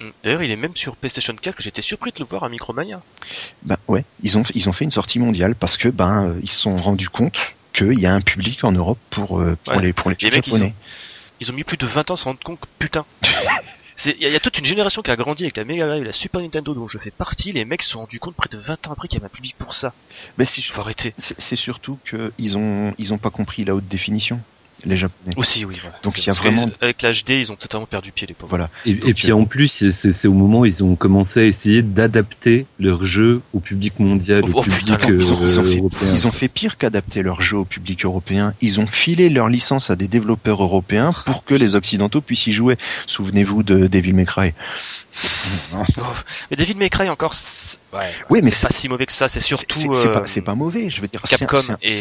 Mm. 0.00 0.08
D'ailleurs, 0.24 0.42
il 0.42 0.50
est 0.50 0.56
même 0.56 0.74
sur 0.74 0.96
PlayStation 0.96 1.34
4. 1.38 1.56
J'étais 1.60 1.82
surpris 1.82 2.12
de 2.12 2.20
le 2.20 2.24
voir 2.24 2.42
à 2.44 2.48
Micromania. 2.48 3.02
Ben 3.62 3.76
ouais, 3.88 4.04
ils 4.22 4.38
ont 4.38 4.42
ils 4.54 4.66
ont 4.70 4.72
fait 4.72 4.84
une 4.86 4.90
sortie 4.90 5.18
mondiale 5.18 5.54
parce 5.54 5.76
que 5.76 5.88
ben 5.88 6.28
euh, 6.28 6.40
ils 6.42 6.48
se 6.48 6.60
sont 6.60 6.76
rendus 6.76 7.10
compte 7.10 7.54
qu'il 7.74 8.00
y 8.00 8.06
a 8.06 8.14
un 8.14 8.22
public 8.22 8.64
en 8.64 8.72
Europe 8.72 8.98
pour 9.10 9.28
pour 9.64 9.74
Ouais. 9.76 9.82
les 9.82 9.92
pour 9.92 10.08
les 10.10 10.16
ils 10.18 10.32
japonais. 10.32 10.74
Ils 11.40 11.50
ont 11.50 11.54
mis 11.54 11.64
plus 11.64 11.76
de 11.76 11.86
20 11.86 12.10
ans 12.10 12.14
à 12.14 12.16
se 12.16 12.24
rendre 12.24 12.40
compte 12.42 12.60
que 12.60 12.66
putain. 12.78 13.04
C'est- 14.02 14.16
Il 14.18 14.22
y, 14.22 14.24
a- 14.24 14.28
il 14.28 14.32
y 14.32 14.36
a 14.36 14.40
toute 14.40 14.56
une 14.58 14.64
génération 14.64 15.02
qui 15.02 15.10
a 15.10 15.16
grandi 15.16 15.42
avec 15.44 15.56
la 15.58 15.64
Mega 15.64 15.86
Drive 15.86 16.00
et 16.02 16.06
la 16.06 16.12
Super 16.12 16.40
Nintendo 16.40 16.72
dont 16.72 16.88
je 16.88 16.96
fais 16.96 17.10
partie. 17.10 17.52
Les 17.52 17.64
mecs 17.66 17.82
se 17.82 17.90
sont 17.90 17.98
rendus 18.00 18.18
compte 18.18 18.34
près 18.34 18.48
de 18.48 18.56
20 18.56 18.86
ans 18.88 18.92
après 18.92 19.08
qu'il 19.08 19.18
y 19.18 19.20
avait 19.20 19.26
un 19.26 19.34
public 19.34 19.54
pour 19.58 19.74
ça. 19.74 19.92
Mais 20.38 20.46
c'est 20.46 20.62
Faut 20.62 20.80
arrêter. 20.80 21.12
c'est 21.18 21.56
surtout 21.56 21.98
que 22.04 22.32
ils 22.38 22.56
ont 22.56 22.94
ils 22.98 23.12
ont 23.12 23.18
pas 23.18 23.30
compris 23.30 23.64
la 23.64 23.74
haute 23.74 23.88
définition 23.88 24.40
les 24.84 24.96
japonais. 24.96 25.34
Aussi, 25.36 25.64
oui. 25.64 25.76
Voilà. 25.82 25.96
Donc, 26.02 26.16
C'est- 26.16 26.22
il 26.22 26.26
y 26.28 26.30
a 26.30 26.32
vraiment- 26.32 26.68
Avec 26.80 27.02
l'HD, 27.02 27.30
ils 27.30 27.52
ont 27.52 27.56
totalement 27.56 27.86
perdu 27.86 28.12
pied, 28.12 28.26
les 28.26 28.34
pauvres. 28.34 28.50
Voilà. 28.50 28.68
Et, 28.86 28.94
Donc, 28.94 29.08
et 29.08 29.14
puis 29.14 29.30
euh, 29.30 29.36
en 29.36 29.44
plus, 29.44 29.90
c'est- 29.90 30.28
au 30.28 30.32
moment 30.32 30.60
où 30.60 30.66
ils 30.66 30.82
ont 30.84 30.94
commencé 30.96 31.40
à 31.40 31.44
essayer 31.44 31.82
d'adapter 31.82 32.66
leur 32.78 33.04
jeu 33.04 33.40
au 33.52 33.60
public 33.60 33.98
mondial, 34.00 34.42
Oh, 34.44 34.48
au 34.48 34.58
oh, 34.58 34.62
public 34.62 34.80
putain, 34.86 35.08
euh, 35.10 35.18
ils 35.20 35.32
ont, 35.32 35.38
ils 35.44 35.60
ont 35.60 35.64
fait, 35.64 35.76
européen. 35.78 36.08
ils 36.12 36.26
ont 36.26 36.32
fait 36.32 36.48
pire 36.48 36.78
qu'adapter 36.78 37.22
leur 37.22 37.42
jeu 37.42 37.58
au 37.58 37.64
public 37.64 38.04
européen. 38.04 38.54
Ils 38.60 38.80
ont 38.80 38.86
filé 38.86 39.28
leur 39.28 39.48
licence 39.48 39.90
à 39.90 39.96
des 39.96 40.08
développeurs 40.08 40.62
européens 40.62 41.12
pour 41.26 41.44
que 41.44 41.54
les 41.54 41.74
occidentaux 41.74 42.20
puissent 42.20 42.46
y 42.46 42.52
jouer. 42.52 42.76
Souvenez-vous 43.06 43.62
de 43.62 43.86
Devil 43.86 44.12
May 44.14 44.24
Cry. 44.26 44.52
Oh. 45.74 45.82
Mais 46.50 46.56
David 46.56 46.76
May 46.78 46.88
Cry 46.90 47.08
encore, 47.08 47.34
c'est- 47.34 47.78
ouais, 47.92 48.10
Oui, 48.30 48.40
mais 48.42 48.50
c'est 48.50 48.68
pas 48.68 48.72
si 48.74 48.88
mauvais 48.88 49.06
que 49.06 49.12
ça. 49.12 49.28
C'est 49.28 49.40
surtout 49.40 49.66
c'est- 49.70 49.88
euh, 50.08 50.12
pas, 50.12 50.22
c'est 50.26 50.42
pas 50.42 50.54
mauvais. 50.54 50.88
Je 50.90 51.00
veux 51.00 51.08
dire, 51.08 51.20
c'est 51.24 51.44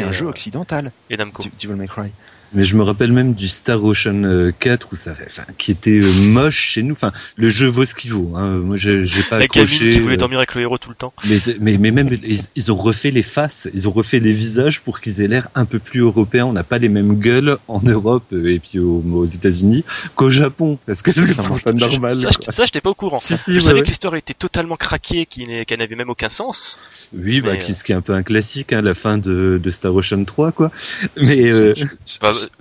un, 0.04 0.12
jeu 0.12 0.26
occidental. 0.28 0.92
et 1.10 1.18
Namco. 1.18 1.44
Devil 1.62 1.76
May 1.76 1.88
Cry. 1.88 2.12
Mais 2.54 2.64
je 2.64 2.76
me 2.76 2.84
rappelle 2.84 3.12
même 3.12 3.34
du 3.34 3.48
Star 3.48 3.84
Ocean 3.84 4.24
euh, 4.24 4.52
4 4.60 4.88
où 4.92 4.96
ça, 4.96 5.14
enfin, 5.26 5.44
qui 5.58 5.72
était 5.72 6.00
euh, 6.02 6.12
moche 6.14 6.58
chez 6.72 6.84
nous. 6.84 6.94
Enfin, 6.94 7.12
le 7.36 7.48
jeu 7.50 7.68
vaut 7.68 7.86
ce 7.86 7.94
qu'il 7.96 8.12
vaut. 8.12 8.34
Hein. 8.36 8.58
Moi, 8.58 8.76
j'ai 8.76 9.06
j'ai 9.06 9.22
pas 9.24 9.38
La 9.38 9.46
accroché. 9.46 9.90
qui 9.92 10.00
voulait 10.00 10.16
euh, 10.16 10.18
dormir 10.18 10.40
avec 10.40 10.56
le 10.56 10.62
héros 10.62 10.78
tout 10.78 10.90
le 10.90 10.96
temps. 10.96 11.14
mais, 11.28 11.40
mais, 11.62 11.78
mais 11.78 11.92
même 11.92 12.10
ils, 12.24 12.42
ils 12.56 12.72
ont 12.72 12.76
refait 12.76 13.12
les 13.12 13.22
faces, 13.24 13.70
ils 13.74 13.88
ont 13.88 13.92
refait 13.92 14.20
les 14.20 14.32
visages 14.32 14.82
pour 14.82 15.00
qu'ils 15.00 15.22
aient 15.22 15.28
l'air 15.28 15.48
un 15.56 15.66
peu 15.66 15.80
plus 15.80 16.00
européens. 16.02 16.46
On 16.46 16.54
n'a 16.54 16.64
pas 16.64 16.78
les 16.80 16.90
mêmes 16.90 17.20
gueules 17.20 17.58
en 17.68 17.82
Europe 17.82 18.24
euh, 18.34 18.52
et 18.54 18.60
puis 18.60 18.80
aux, 18.80 19.04
aux 19.14 19.26
États-Unis 19.26 19.84
qu'au 20.16 20.30
Japon, 20.30 20.80
parce 20.88 21.02
que 21.02 21.12
c'est 21.12 21.28
Ça 21.28 21.44
pas 21.44 21.50
marche. 21.50 21.66
normal. 21.66 22.16
Ça, 22.16 22.30
quoi. 22.30 22.32
je- 22.48 22.52
ça, 22.52 22.66
j'étais 22.66 22.82
pas 22.82 22.90
au 22.90 22.96
courant. 22.96 23.20
Si, 23.20 23.38
si, 23.38 23.52
je 23.52 23.56
ouais, 23.56 23.62
savais 23.62 23.74
ouais. 23.80 23.84
que 23.84 23.90
l'histoire 23.90 24.16
était 24.16 24.34
totalement 24.34 24.76
craquée, 24.76 25.26
qu'elle 25.28 25.80
n'avait 25.80 25.96
même 25.96 26.10
aucun 26.10 26.30
sens. 26.30 26.80
Oui, 27.16 27.42
bah, 27.42 27.58
qui, 27.58 27.74
ce 27.74 27.84
qui 27.84 27.92
est 27.92 27.96
un 27.96 28.02
peu 28.02 28.14
un 28.14 28.24
classique, 28.24 28.74
hein, 28.74 28.82
la 28.82 28.94
fin 28.94 29.18
de, 29.18 29.60
de 29.62 29.70
Star 29.72 29.94
Ocean 29.94 30.24
3, 30.26 30.52
quoi. 30.52 30.72
Mais 31.18 31.52
euh, 31.52 31.74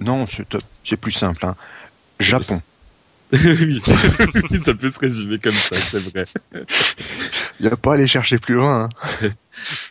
non, 0.00 0.26
c'est 0.84 0.96
plus 0.96 1.12
simple. 1.12 1.44
Hein. 1.46 1.56
Japon. 2.20 2.60
oui, 3.32 3.82
ça 4.64 4.74
peut 4.74 4.88
se 4.88 4.98
résumer 4.98 5.38
comme 5.38 5.52
ça, 5.52 5.76
c'est 5.76 5.98
vrai. 5.98 6.24
Il 7.60 7.66
a 7.66 7.76
pas 7.76 7.92
à 7.92 7.94
aller 7.94 8.06
chercher 8.06 8.38
plus 8.38 8.54
loin. 8.54 8.88
hein. 9.22 9.28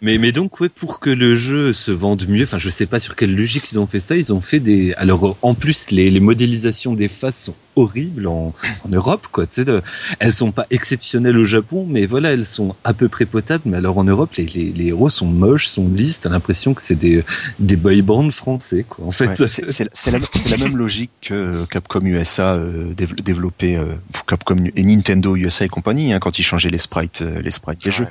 Mais, 0.01 0.17
mais 0.17 0.31
donc, 0.31 0.59
ouais, 0.59 0.69
pour 0.69 0.99
que 0.99 1.09
le 1.09 1.35
jeu 1.35 1.73
se 1.73 1.91
vende 1.91 2.27
mieux, 2.27 2.43
enfin, 2.43 2.57
je 2.57 2.69
sais 2.69 2.85
pas 2.85 2.99
sur 2.99 3.15
quelle 3.15 3.35
logique 3.35 3.71
ils 3.71 3.79
ont 3.79 3.87
fait 3.87 3.99
ça, 3.99 4.15
ils 4.15 4.33
ont 4.33 4.41
fait 4.41 4.59
des, 4.59 4.93
alors, 4.95 5.37
en 5.41 5.53
plus, 5.53 5.91
les, 5.91 6.09
les 6.09 6.19
modélisations 6.19 6.93
des 6.93 7.07
faces 7.07 7.43
sont 7.45 7.55
horribles 7.75 8.25
en, 8.27 8.55
en 8.85 8.89
Europe, 8.89 9.27
quoi, 9.31 9.45
tu 9.45 9.63
sais, 9.63 9.71
elles 10.19 10.33
sont 10.33 10.51
pas 10.51 10.65
exceptionnelles 10.71 11.37
au 11.37 11.43
Japon, 11.43 11.85
mais 11.87 12.07
voilà, 12.07 12.33
elles 12.33 12.45
sont 12.45 12.75
à 12.83 12.93
peu 12.93 13.07
près 13.07 13.25
potables, 13.27 13.63
mais 13.67 13.77
alors 13.77 13.99
en 13.99 14.03
Europe, 14.03 14.33
les, 14.35 14.45
les, 14.47 14.71
les 14.75 14.85
héros 14.87 15.09
sont 15.09 15.27
moches, 15.27 15.67
sont 15.67 15.87
lisses, 15.87 16.21
t'as 16.21 16.29
l'impression 16.29 16.73
que 16.73 16.81
c'est 16.81 16.95
des, 16.95 17.23
des 17.59 17.75
boy 17.75 18.01
bands 18.01 18.31
français, 18.31 18.83
quoi, 18.87 19.05
en 19.05 19.11
fait. 19.11 19.27
Ouais, 19.39 19.47
c'est 19.47 19.83
la, 19.83 19.89
c'est 19.93 20.49
la 20.49 20.57
même 20.57 20.75
logique 20.75 21.11
que 21.21 21.65
Capcom 21.65 22.01
USA 22.03 22.55
euh, 22.55 22.93
dév- 22.93 23.21
développé 23.21 23.77
euh, 23.77 23.85
Capcom 24.27 24.55
et 24.75 24.83
Nintendo 24.83 25.35
USA 25.35 25.65
et 25.65 25.69
compagnie 25.69 26.13
hein, 26.13 26.19
quand 26.19 26.39
ils 26.39 26.43
changeaient 26.43 26.69
les 26.69 26.77
sprites 26.79 27.21
euh, 27.21 27.41
les 27.41 27.51
sprites 27.51 27.83
des 27.83 27.89
Ouais. 27.91 27.95
jeux 27.95 28.07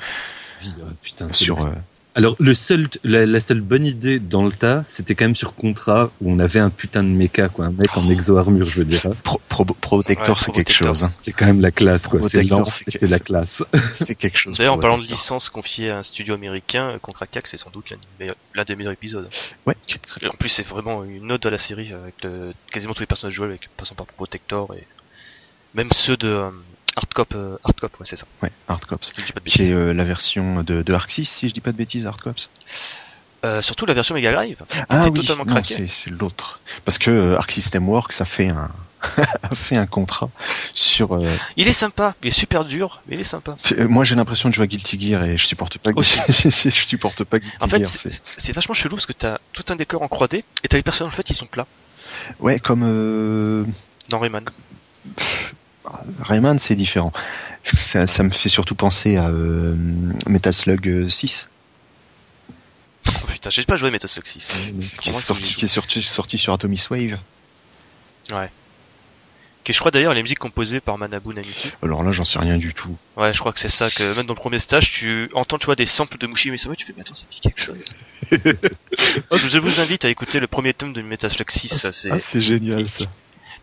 Putain, 1.03 1.29
c'est 1.29 1.35
sur 1.45 1.64
euh, 1.64 1.71
Alors 2.14 2.35
le 2.39 2.55
seul, 2.55 2.89
la, 3.05 3.27
la 3.27 3.41
seule 3.41 3.61
bonne 3.61 3.85
idée 3.87 4.19
dans 4.19 4.45
le 4.45 4.53
tas, 4.53 4.83
c'était 4.87 5.14
quand 5.14 5.25
même 5.27 5.35
sur 5.35 5.55
contrat 5.55 6.11
où 6.21 6.31
on 6.33 6.39
avait 6.39 6.61
un 6.61 6.71
putain 6.71 7.03
de 7.03 7.09
méca, 7.09 7.49
quoi, 7.49 7.67
un 7.67 7.71
mec 7.71 7.95
en 7.97 8.09
exo 8.09 8.37
armure, 8.39 8.64
je 8.67 8.79
veux 8.79 8.85
dire. 8.87 9.03
Pro, 9.23 9.41
Pro- 9.49 9.64
Protector 9.64 10.37
Ouais, 10.37 10.43
c'est 10.43 10.53
quelque 10.53 10.73
chose 10.73 11.05
hein. 11.05 11.11
C'est 11.23 11.33
quand 11.33 11.45
même 11.47 11.61
la 11.61 11.71
classe, 11.71 12.09
quoi. 12.09 12.21
C'est 12.23 12.43
c'est 12.89 13.07
la 13.07 13.19
classe. 13.19 13.62
c'est 13.93 14.14
quelque 14.14 14.39
chose 14.39 14.57
D'ailleurs, 14.57 14.75
en 14.75 14.79
parlant 14.79 14.99
de 14.99 15.05
licence 15.07 15.51
confiée 15.51 15.91
à 15.91 15.99
un 15.99 16.03
studio 16.03 16.35
américain, 16.35 16.91
euh, 16.91 16.99
Contra 16.99 17.27
4, 17.27 17.47
c'est 17.47 17.57
sans 17.59 17.71
doute 17.71 17.91
l'un 17.91 17.97
des 17.97 18.03
meilleurs- 18.25 18.37
l'un 18.55 18.64
des 18.64 18.77
meilleurs 18.77 18.93
épisodes. 18.95 19.29
ouais 19.67 19.75
en 20.27 20.37
plus, 20.39 20.49
c'est 20.49 20.67
vraiment 20.67 21.05
une 21.05 21.31
ode 21.33 21.45
à 21.47 21.51
la 21.51 21.59
série, 21.59 21.93
avec 21.93 22.14
le- 22.25 22.53
quasiment 22.73 22.95
tous 22.95 23.01
les 23.01 23.07
personnages 23.07 23.35
joués, 23.35 23.47
avec, 23.47 23.69
passant 23.77 23.95
par 23.95 24.07
Protector 24.07 24.75
et 24.75 24.87
même 25.75 25.91
ceux 25.93 26.17
de 26.17 26.29
euh, 26.29 26.51
Hardcop, 26.97 27.34
euh, 27.34 27.57
Hardcop, 27.64 27.92
ouais, 28.01 28.07
c'est 28.09 28.16
ça. 28.16 28.26
ouais 28.42 28.51
Hard 28.68 28.84
Cops 28.86 29.07
Si 29.09 29.12
je 29.20 29.26
dis 29.26 29.32
pas 29.32 29.40
de 29.40 29.44
qui 29.49 29.62
est 29.62 29.72
euh, 29.72 29.92
la 29.92 30.05
version 30.05 30.62
de, 30.62 30.82
de 30.82 30.92
Arc 30.94 31.11
6 31.11 31.24
si 31.26 31.49
je 31.49 31.55
dis 31.55 31.61
pas 31.61 31.72
de 31.72 31.76
bêtises 31.76 32.07
Hard 32.07 32.20
Cops 32.20 32.51
Euh, 33.44 33.61
surtout 33.62 33.84
la 33.86 33.94
version 33.94 34.14
Mega 34.14 34.32
Drive. 34.32 34.57
ah 34.88 35.09
oui 35.11 35.20
totalement 35.20 35.44
non 35.44 35.62
c'est 35.62 35.86
c'est 35.88 36.11
l'autre 36.11 36.59
parce 36.84 36.99
que 36.99 37.11
euh, 37.11 37.36
Arc 37.38 37.53
System 37.53 37.88
Works 37.88 38.20
a 38.20 38.24
fait 38.24 38.49
un 38.49 38.70
a 39.42 39.55
fait 39.55 39.76
un 39.76 39.86
contrat 39.86 40.30
sur 40.72 41.14
euh, 41.14 41.30
Il 41.57 41.68
est 41.68 41.72
sympa, 41.74 42.14
il 42.22 42.28
est 42.28 42.30
super 42.30 42.64
dur, 42.64 43.03
mais 43.07 43.14
il 43.16 43.20
est 43.20 43.24
sympa. 43.24 43.55
euh, 43.72 43.86
moi 43.86 44.03
j'ai 44.05 44.14
l'impression 44.16 44.49
de 44.49 44.55
jouer 44.55 44.64
à 44.64 44.66
Guilty 44.66 44.99
Gear 44.99 45.22
et 45.22 45.36
je 45.36 45.47
supporte 45.47 45.76
pas 45.78 45.90
Aussi. 45.94 46.18
je 46.28 46.70
supporte 46.70 47.22
pas 47.24 47.38
Guilty 47.38 47.59
En 47.61 47.68
fait, 47.68 47.84
Gear 47.84 47.88
c'est 48.38 48.53
vachement 48.55 48.74
chelou 48.74 48.97
parce 48.97 49.07
que 49.07 49.12
t'as 49.12 49.38
tout 49.53 49.64
un 49.68 49.76
décor 49.76 50.01
en 50.03 50.07
3D 50.07 50.42
et 50.64 50.68
t'as 50.68 50.78
les 50.78 50.82
personnages 50.82 51.12
en 51.12 51.16
fait 51.16 51.28
ils 51.28 51.36
sont 51.36 51.47
plats 51.47 51.66
ouais 52.40 52.59
comme 52.59 52.82
euh, 52.84 53.64
dans 54.09 54.18
Rayman. 54.18 54.44
Rayman, 56.20 56.59
c'est 56.59 56.74
différent. 56.74 57.12
Ça, 57.62 58.07
ça 58.07 58.22
me 58.22 58.30
fait 58.30 58.49
surtout 58.49 58.74
penser 58.74 59.16
à 59.16 59.28
euh, 59.28 59.74
Metal 60.26 60.53
Slug 60.53 60.89
euh, 60.89 61.09
6, 61.09 61.51
Oh 63.09 63.26
putain, 63.28 63.51
j'ai 63.51 63.64
pas 63.64 63.76
joué 63.76 63.91
Metal 63.91 64.09
Slug 64.09 64.26
6. 64.26 64.49
qui 65.01 65.11
est, 65.11 65.12
sorti, 65.12 65.55
qui 65.55 65.64
est 65.64 65.68
sorti, 65.68 66.03
sorti 66.03 66.39
sur 66.39 66.53
Atomic 66.53 66.91
Wave. 66.91 67.18
Qui 68.28 68.34
est, 68.34 69.72
je 69.72 69.78
crois 69.78 69.91
d'ailleurs 69.91 70.14
les 70.14 70.22
musiques 70.22 70.39
composées 70.39 70.80
par 70.80 70.99
Manabu 70.99 71.34
Namiki. 71.34 71.72
Alors 71.82 72.03
là, 72.03 72.12
j'en 72.12 72.24
sais 72.24 72.39
rien 72.39 72.57
du 72.57 72.74
tout. 72.74 72.97
Ouais, 73.16 73.32
je 73.32 73.39
crois 73.41 73.53
que 73.53 73.61
c'est 73.61 73.68
ça 73.68 73.91
que 73.91 74.16
même 74.16 74.26
dans 74.26 74.34
le 74.34 74.41
premier 74.41 74.59
stage, 74.59 74.91
tu 74.93 75.28
entends 75.34 75.59
tu 75.59 75.66
vois 75.66 75.76
des 75.76 75.87
samples 75.87 76.18
de 76.18 76.26
Mushi 76.26 76.51
Mesama, 76.51 76.74
tu 76.76 76.87
fais 76.87 76.95
mais 76.97 77.03
attends, 77.03 77.14
ça 77.14 77.24
me 77.26 77.32
dit 77.32 77.41
quelque 77.41 77.61
chose. 77.61 77.84
je 78.30 79.59
vous 79.59 79.80
invite 79.80 80.05
à 80.05 80.09
écouter 80.09 80.41
le 80.41 80.47
premier 80.47 80.74
tome 80.74 80.93
de 80.93 81.03
Metal 81.03 81.30
Slug 81.30 81.51
6, 81.51 81.68
ça 81.68 81.93
c'est 81.93 82.11
ah, 82.11 82.18
c'est 82.18 82.41
génial 82.41 82.89
ça. 82.89 83.05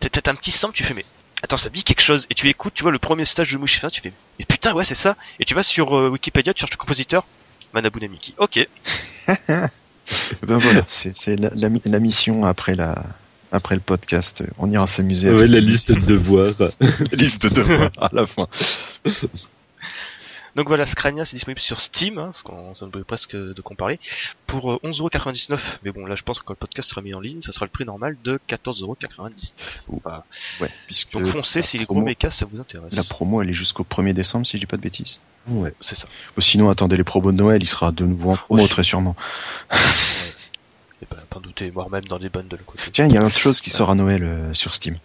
t'as 0.00 0.08
peut-être 0.08 0.28
un 0.28 0.34
petit 0.34 0.50
sample, 0.50 0.74
tu 0.74 0.84
fais 0.84 0.94
mais 0.94 1.04
attends, 1.44 1.56
ça 1.58 1.68
me 1.68 1.74
dit 1.74 1.84
quelque 1.84 2.02
chose 2.02 2.26
et 2.30 2.34
tu 2.34 2.48
écoutes, 2.48 2.74
tu 2.74 2.82
vois 2.82 2.92
le 2.92 2.98
premier 2.98 3.24
stage 3.24 3.52
de 3.52 3.58
Mushi 3.58 3.76
Mesama, 3.78 3.90
tu 3.90 4.00
fais 4.00 4.12
mais 4.38 4.44
putain, 4.44 4.74
ouais, 4.74 4.84
c'est 4.84 4.94
ça 4.94 5.16
et 5.38 5.44
tu 5.44 5.54
vas 5.54 5.62
sur 5.62 5.96
euh, 5.96 6.08
Wikipédia, 6.10 6.52
tu 6.54 6.60
cherches 6.60 6.72
le 6.72 6.76
compositeur 6.78 7.24
Manabu 7.72 8.00
Namiki. 8.00 8.34
OK. 8.38 8.66
Ben 10.46 10.58
voilà, 10.58 10.82
c'est 10.86 11.36
la, 11.40 11.48
la, 11.54 11.68
mi- 11.70 11.80
la 11.86 11.98
mission 11.98 12.44
après 12.44 12.74
la 12.74 13.02
après 13.52 13.74
le 13.74 13.80
podcast. 13.80 14.44
On 14.58 14.70
ira 14.70 14.86
s'amuser. 14.86 15.30
Ouais, 15.32 15.46
la 15.56 15.60
liste 15.60 15.92
de 15.92 16.00
devoirs. 16.00 16.52
liste 17.12 17.44
de 17.44 17.48
devoirs 17.54 17.90
à 17.98 18.10
la 18.12 18.26
fin. 18.26 18.46
Donc 20.56 20.68
voilà, 20.68 20.86
Scrania 20.86 21.24
c'est 21.24 21.36
disponible 21.36 21.60
sur 21.60 21.80
Steam, 21.80 22.18
hein, 22.18 22.26
parce 22.26 22.42
qu'on 22.42 22.74
ça 22.74 22.84
me 22.86 22.90
brûle 22.90 23.04
presque 23.04 23.34
de 23.34 23.60
comparer, 23.60 23.98
pour 24.46 24.72
euh, 24.74 24.78
11,99€. 24.84 25.58
Mais 25.82 25.90
bon, 25.90 26.06
là 26.06 26.14
je 26.14 26.22
pense 26.22 26.38
que 26.38 26.44
quand 26.44 26.52
le 26.52 26.58
podcast 26.58 26.88
sera 26.88 27.00
mis 27.02 27.12
en 27.14 27.20
ligne, 27.20 27.42
ça 27.42 27.50
sera 27.52 27.66
le 27.66 27.70
prix 27.70 27.84
normal 27.84 28.16
de 28.22 28.38
14,90€. 28.48 29.52
Voilà. 30.04 30.24
Ouais, 30.60 30.70
puisque 30.86 31.12
Donc 31.12 31.26
foncez 31.26 31.62
si 31.62 31.76
les 31.78 31.84
promo- 31.84 31.94
gros 31.98 32.02
mechas 32.04 32.30
ça 32.30 32.46
vous 32.46 32.60
intéresse. 32.60 32.94
la 32.94 33.02
promo, 33.04 33.42
elle 33.42 33.50
est 33.50 33.54
jusqu'au 33.54 33.82
1er 33.84 34.12
décembre, 34.12 34.46
si 34.46 34.56
je 34.56 34.60
dis 34.60 34.66
pas 34.66 34.76
de 34.76 34.82
bêtises. 34.82 35.18
Ouais. 35.48 35.74
C'est 35.80 35.94
ça. 35.96 36.06
Ou 36.36 36.40
sinon, 36.40 36.70
attendez 36.70 36.96
les 36.96 37.04
promos 37.04 37.32
de 37.32 37.36
Noël, 37.36 37.62
il 37.62 37.66
sera 37.68 37.90
de 37.92 38.04
nouveau 38.06 38.30
en 38.30 38.36
promo, 38.36 38.66
très 38.68 38.82
sûrement. 38.84 39.14
Et 41.02 41.06
pas, 41.06 41.16
pas 41.28 41.40
douter, 41.40 41.68
voire 41.70 41.90
même 41.90 42.04
dans 42.04 42.18
des 42.18 42.28
bundles 42.28 42.60
côté. 42.64 42.82
Tiens, 42.92 43.06
il 43.06 43.12
y 43.12 43.18
a 43.18 43.24
autre 43.24 43.36
chose 43.38 43.60
qui 43.60 43.70
sort 43.70 43.90
à 43.90 43.94
Noël 43.94 44.22
euh, 44.22 44.54
sur 44.54 44.72
Steam. 44.72 44.96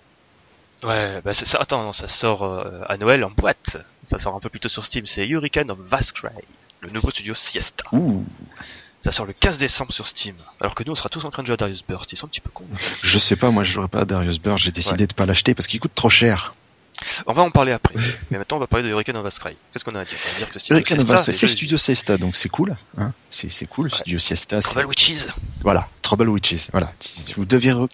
Ouais, 0.83 1.21
bah 1.23 1.33
c'est 1.33 1.45
ça. 1.45 1.57
Attends, 1.59 1.83
non, 1.83 1.93
ça 1.93 2.07
sort 2.07 2.43
euh, 2.43 2.81
à 2.87 2.97
Noël 2.97 3.23
en 3.23 3.31
boîte. 3.31 3.77
Ça 4.09 4.17
sort 4.19 4.35
un 4.35 4.39
peu 4.39 4.49
plus 4.49 4.59
tôt 4.59 4.69
sur 4.69 4.85
Steam. 4.85 5.05
C'est 5.05 5.27
Hurricane 5.27 5.69
of 5.71 5.77
Vascry, 5.79 6.29
le 6.81 6.89
nouveau 6.91 7.11
studio 7.11 7.33
Siesta. 7.33 7.83
Ouh, 7.91 8.25
Ça 9.03 9.11
sort 9.11 9.25
le 9.25 9.33
15 9.33 9.57
décembre 9.57 9.91
sur 9.91 10.07
Steam. 10.07 10.35
Alors 10.61 10.75
que 10.75 10.83
nous, 10.83 10.91
on 10.93 10.95
sera 10.95 11.09
tous 11.09 11.25
en 11.25 11.31
train 11.31 11.43
de 11.43 11.47
jouer 11.47 11.55
à 11.55 11.57
Darius 11.57 11.83
Burst. 11.85 12.11
Ils 12.13 12.15
sont 12.17 12.25
un 12.27 12.29
petit 12.29 12.41
peu 12.41 12.49
cons. 12.53 12.65
je 13.01 13.19
sais 13.19 13.35
pas, 13.35 13.51
moi 13.51 13.63
je 13.63 13.71
jouerai 13.73 13.87
pas 13.89 14.01
à 14.01 14.05
Darius 14.05 14.39
Burst, 14.39 14.63
j'ai 14.63 14.71
décidé 14.71 15.05
de 15.07 15.13
pas 15.13 15.25
l'acheter 15.25 15.53
parce 15.53 15.67
qu'il 15.67 15.79
coûte 15.79 15.93
trop 15.95 16.09
cher. 16.09 16.53
On 17.27 17.31
va 17.33 17.43
en 17.43 17.51
parler 17.51 17.71
après. 17.71 17.93
Mais 18.29 18.37
maintenant, 18.37 18.57
on 18.57 18.59
va 18.59 18.67
parler 18.67 18.83
de 18.85 18.89
Hurricane 18.91 19.15
of 19.15 19.23
Vascry. 19.23 19.55
Qu'est-ce 19.71 19.85
qu'on 19.85 19.95
a 19.95 20.01
à 20.01 20.05
dire? 20.05 20.17
On 20.21 20.31
va 20.33 20.37
dire 20.39 20.47
que 20.47 20.53
c'est 20.53 20.59
Studio 20.59 20.75
Hurricane 20.75 20.99
of 20.99 21.05
Siesta, 21.07 21.31
c'est 21.33 21.47
jeux- 21.47 21.53
Studio 21.53 21.77
Siesta, 21.77 22.17
donc 22.17 22.35
c'est 22.35 22.49
cool. 22.49 22.75
Hein 22.97 23.13
c'est 23.29 23.67
cool, 23.69 23.89
Studio 23.91 24.19
Siesta. 24.19 24.61
Trouble 24.61 24.85
Witches. 24.87 25.27
Voilà, 25.61 25.87
Trouble 26.09 26.29
Witches. 26.29 26.69
Voilà, 26.71 26.91
vous 27.37 27.45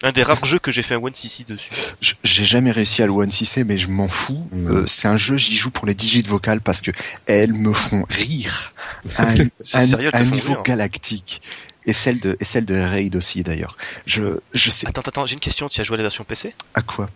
Un 0.04 0.12
des 0.14 0.24
rares 0.24 0.46
jeux 0.46 0.58
que 0.60 0.72
j'ai 0.72 0.82
fait 0.84 0.96
un 0.96 1.00
1cc 1.00 1.46
dessus. 1.46 1.70
je- 2.00 2.14
J'ai 2.24 2.46
jamais 2.46 2.72
réussi 2.72 3.04
à 3.04 3.08
le 3.08 3.12
one 3.12 3.30
6 3.30 3.58
mais 3.66 3.78
je 3.78 3.90
m'en 3.90 4.08
fous. 4.08 4.48
Mm. 4.54 4.68
Euh, 4.72 4.88
c'est 4.88 5.10
un 5.10 5.18
jeu, 5.18 5.36
j'y 5.36 5.58
joue 5.58 5.70
pour 5.70 5.86
les 5.86 5.96
digits 5.96 6.22
vocales 6.22 6.62
parce 6.62 6.80
que 6.80 6.92
elles 7.26 7.52
me 7.52 7.74
font 7.74 8.06
rire 8.10 8.72
à 9.18 9.24
un, 9.32 9.36
un- 9.42 9.86
sérieux, 9.86 10.12
un 10.14 10.24
niveau 10.24 10.54
rire. 10.54 10.64
galactique. 10.64 11.42
Et 11.88 11.92
celle 11.94 12.22
de 12.22 12.38
et 12.40 12.46
celle 12.46 12.64
de 12.66 12.76
Raid 12.76 13.16
aussi 13.18 13.44
d'ailleurs. 13.44 13.76
Je 14.06 14.40
je 14.54 14.70
sais 14.70 14.88
Attends, 14.88 15.02
attends, 15.02 15.26
j'ai 15.26 15.34
une 15.34 15.40
question. 15.42 15.68
Tu 15.68 15.82
as 15.82 15.84
joué 15.84 15.96
à 15.96 15.98
la 15.98 16.04
version 16.04 16.24
PC 16.24 16.56
à 16.74 16.82
quoi? 16.82 17.10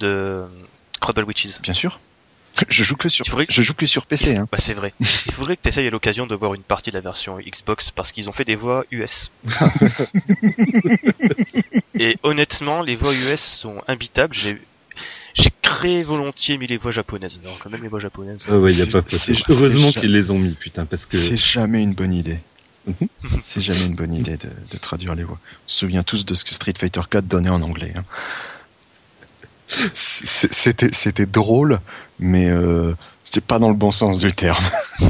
de 0.00 0.42
Trouble 1.00 1.22
Witches 1.24 1.60
Bien 1.62 1.74
sûr. 1.74 2.00
Je 2.68 2.84
joue 2.84 2.96
que 2.96 3.08
sur 3.08 3.24
je 3.48 3.62
joue 3.62 3.74
que 3.74 3.86
sur 3.86 4.06
PC. 4.06 4.36
Hein. 4.36 4.46
Bah 4.52 4.58
c'est 4.60 4.74
vrai. 4.74 4.92
Il 5.00 5.32
faudrait 5.32 5.56
que 5.56 5.62
tu 5.62 5.68
essayes 5.68 5.86
à 5.86 5.90
l'occasion 5.90 6.26
de 6.26 6.34
voir 6.34 6.54
une 6.54 6.62
partie 6.62 6.90
de 6.90 6.96
la 6.96 7.00
version 7.00 7.38
Xbox 7.38 7.90
parce 7.90 8.12
qu'ils 8.12 8.28
ont 8.28 8.32
fait 8.32 8.44
des 8.44 8.56
voix 8.56 8.84
US. 8.90 9.30
Et 11.98 12.16
honnêtement, 12.22 12.82
les 12.82 12.96
voix 12.96 13.14
US 13.14 13.40
sont 13.40 13.82
imbitables. 13.88 14.34
J'ai 14.34 14.60
j'ai 15.34 15.50
très 15.62 16.02
volontiers 16.02 16.58
mis 16.58 16.66
les 16.66 16.76
voix 16.76 16.90
japonaises. 16.90 17.40
Alors 17.42 17.58
quand 17.58 17.70
même 17.70 17.82
les 17.82 17.88
voix 17.88 18.00
japonaises. 18.00 18.44
Ah 18.48 18.58
ouais, 18.58 18.72
y 18.72 18.82
a 18.82 18.86
pas. 18.86 19.02
Heureusement 19.48 19.90
qu'ils 19.92 20.12
les 20.12 20.30
ont 20.30 20.38
mis, 20.38 20.52
putain, 20.54 20.84
parce 20.84 21.06
que 21.06 21.16
C'est 21.16 21.36
jamais 21.38 21.82
une 21.82 21.94
bonne 21.94 22.12
idée. 22.12 22.38
Mhm. 22.86 23.08
C'est 23.40 23.60
jamais 23.62 23.84
une 23.86 23.94
bonne 23.94 24.14
idée 24.14 24.36
de, 24.36 24.48
de 24.70 24.76
traduire 24.76 25.14
les 25.14 25.22
voix. 25.24 25.38
On 25.40 25.68
se 25.68 25.78
souvient 25.78 26.02
tous 26.02 26.26
de 26.26 26.34
ce 26.34 26.44
que 26.44 26.52
Street 26.52 26.74
Fighter 26.78 27.00
4 27.08 27.26
donnait 27.26 27.48
en 27.48 27.62
anglais. 27.62 27.92
hein. 27.96 28.02
C'était 29.94 30.90
c'était 30.92 31.26
drôle, 31.26 31.80
mais 32.18 32.48
euh, 32.50 32.92
c'est 33.24 33.44
pas 33.44 33.58
dans 33.58 33.68
le 33.68 33.74
bon 33.76 33.92
sens 33.92 34.18
du 34.18 34.32
terme. 34.32 34.64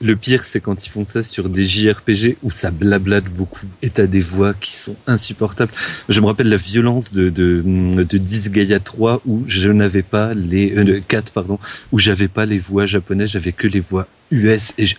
Le- 0.00 0.14
pire, 0.14 0.44
c'est 0.44 0.60
quand 0.60 0.86
ils 0.86 0.88
font 0.90 1.04
ça 1.04 1.22
sur 1.22 1.48
des 1.50 1.64
JRPG 1.66 2.36
où 2.42 2.50
ça 2.50 2.70
blablate 2.70 3.24
beaucoup 3.24 3.66
et 3.82 3.90
t'as 3.90 4.06
des 4.06 4.20
voix 4.20 4.54
qui 4.54 4.74
sont 4.74 4.96
insupportables. 5.06 5.72
Je 6.08 6.20
me 6.20 6.26
rappelle 6.26 6.48
la 6.48 6.56
violence 6.56 7.12
de, 7.12 7.28
de, 7.28 7.62
de 7.62 8.18
Disgaea 8.18 8.78
3 8.80 9.20
où 9.26 9.44
je 9.48 9.68
n'avais 9.70 10.02
pas 10.02 10.32
les, 10.34 10.74
euh, 10.76 10.84
de 10.84 10.98
4, 10.98 11.32
pardon, 11.32 11.58
où 11.92 11.98
j'avais 11.98 12.28
pas 12.28 12.46
les 12.46 12.58
voix 12.58 12.86
japonaises, 12.86 13.30
j'avais 13.30 13.52
que 13.52 13.66
les 13.66 13.80
voix 13.80 14.06
US 14.30 14.72
et 14.78 14.86
j'ai- 14.86 14.96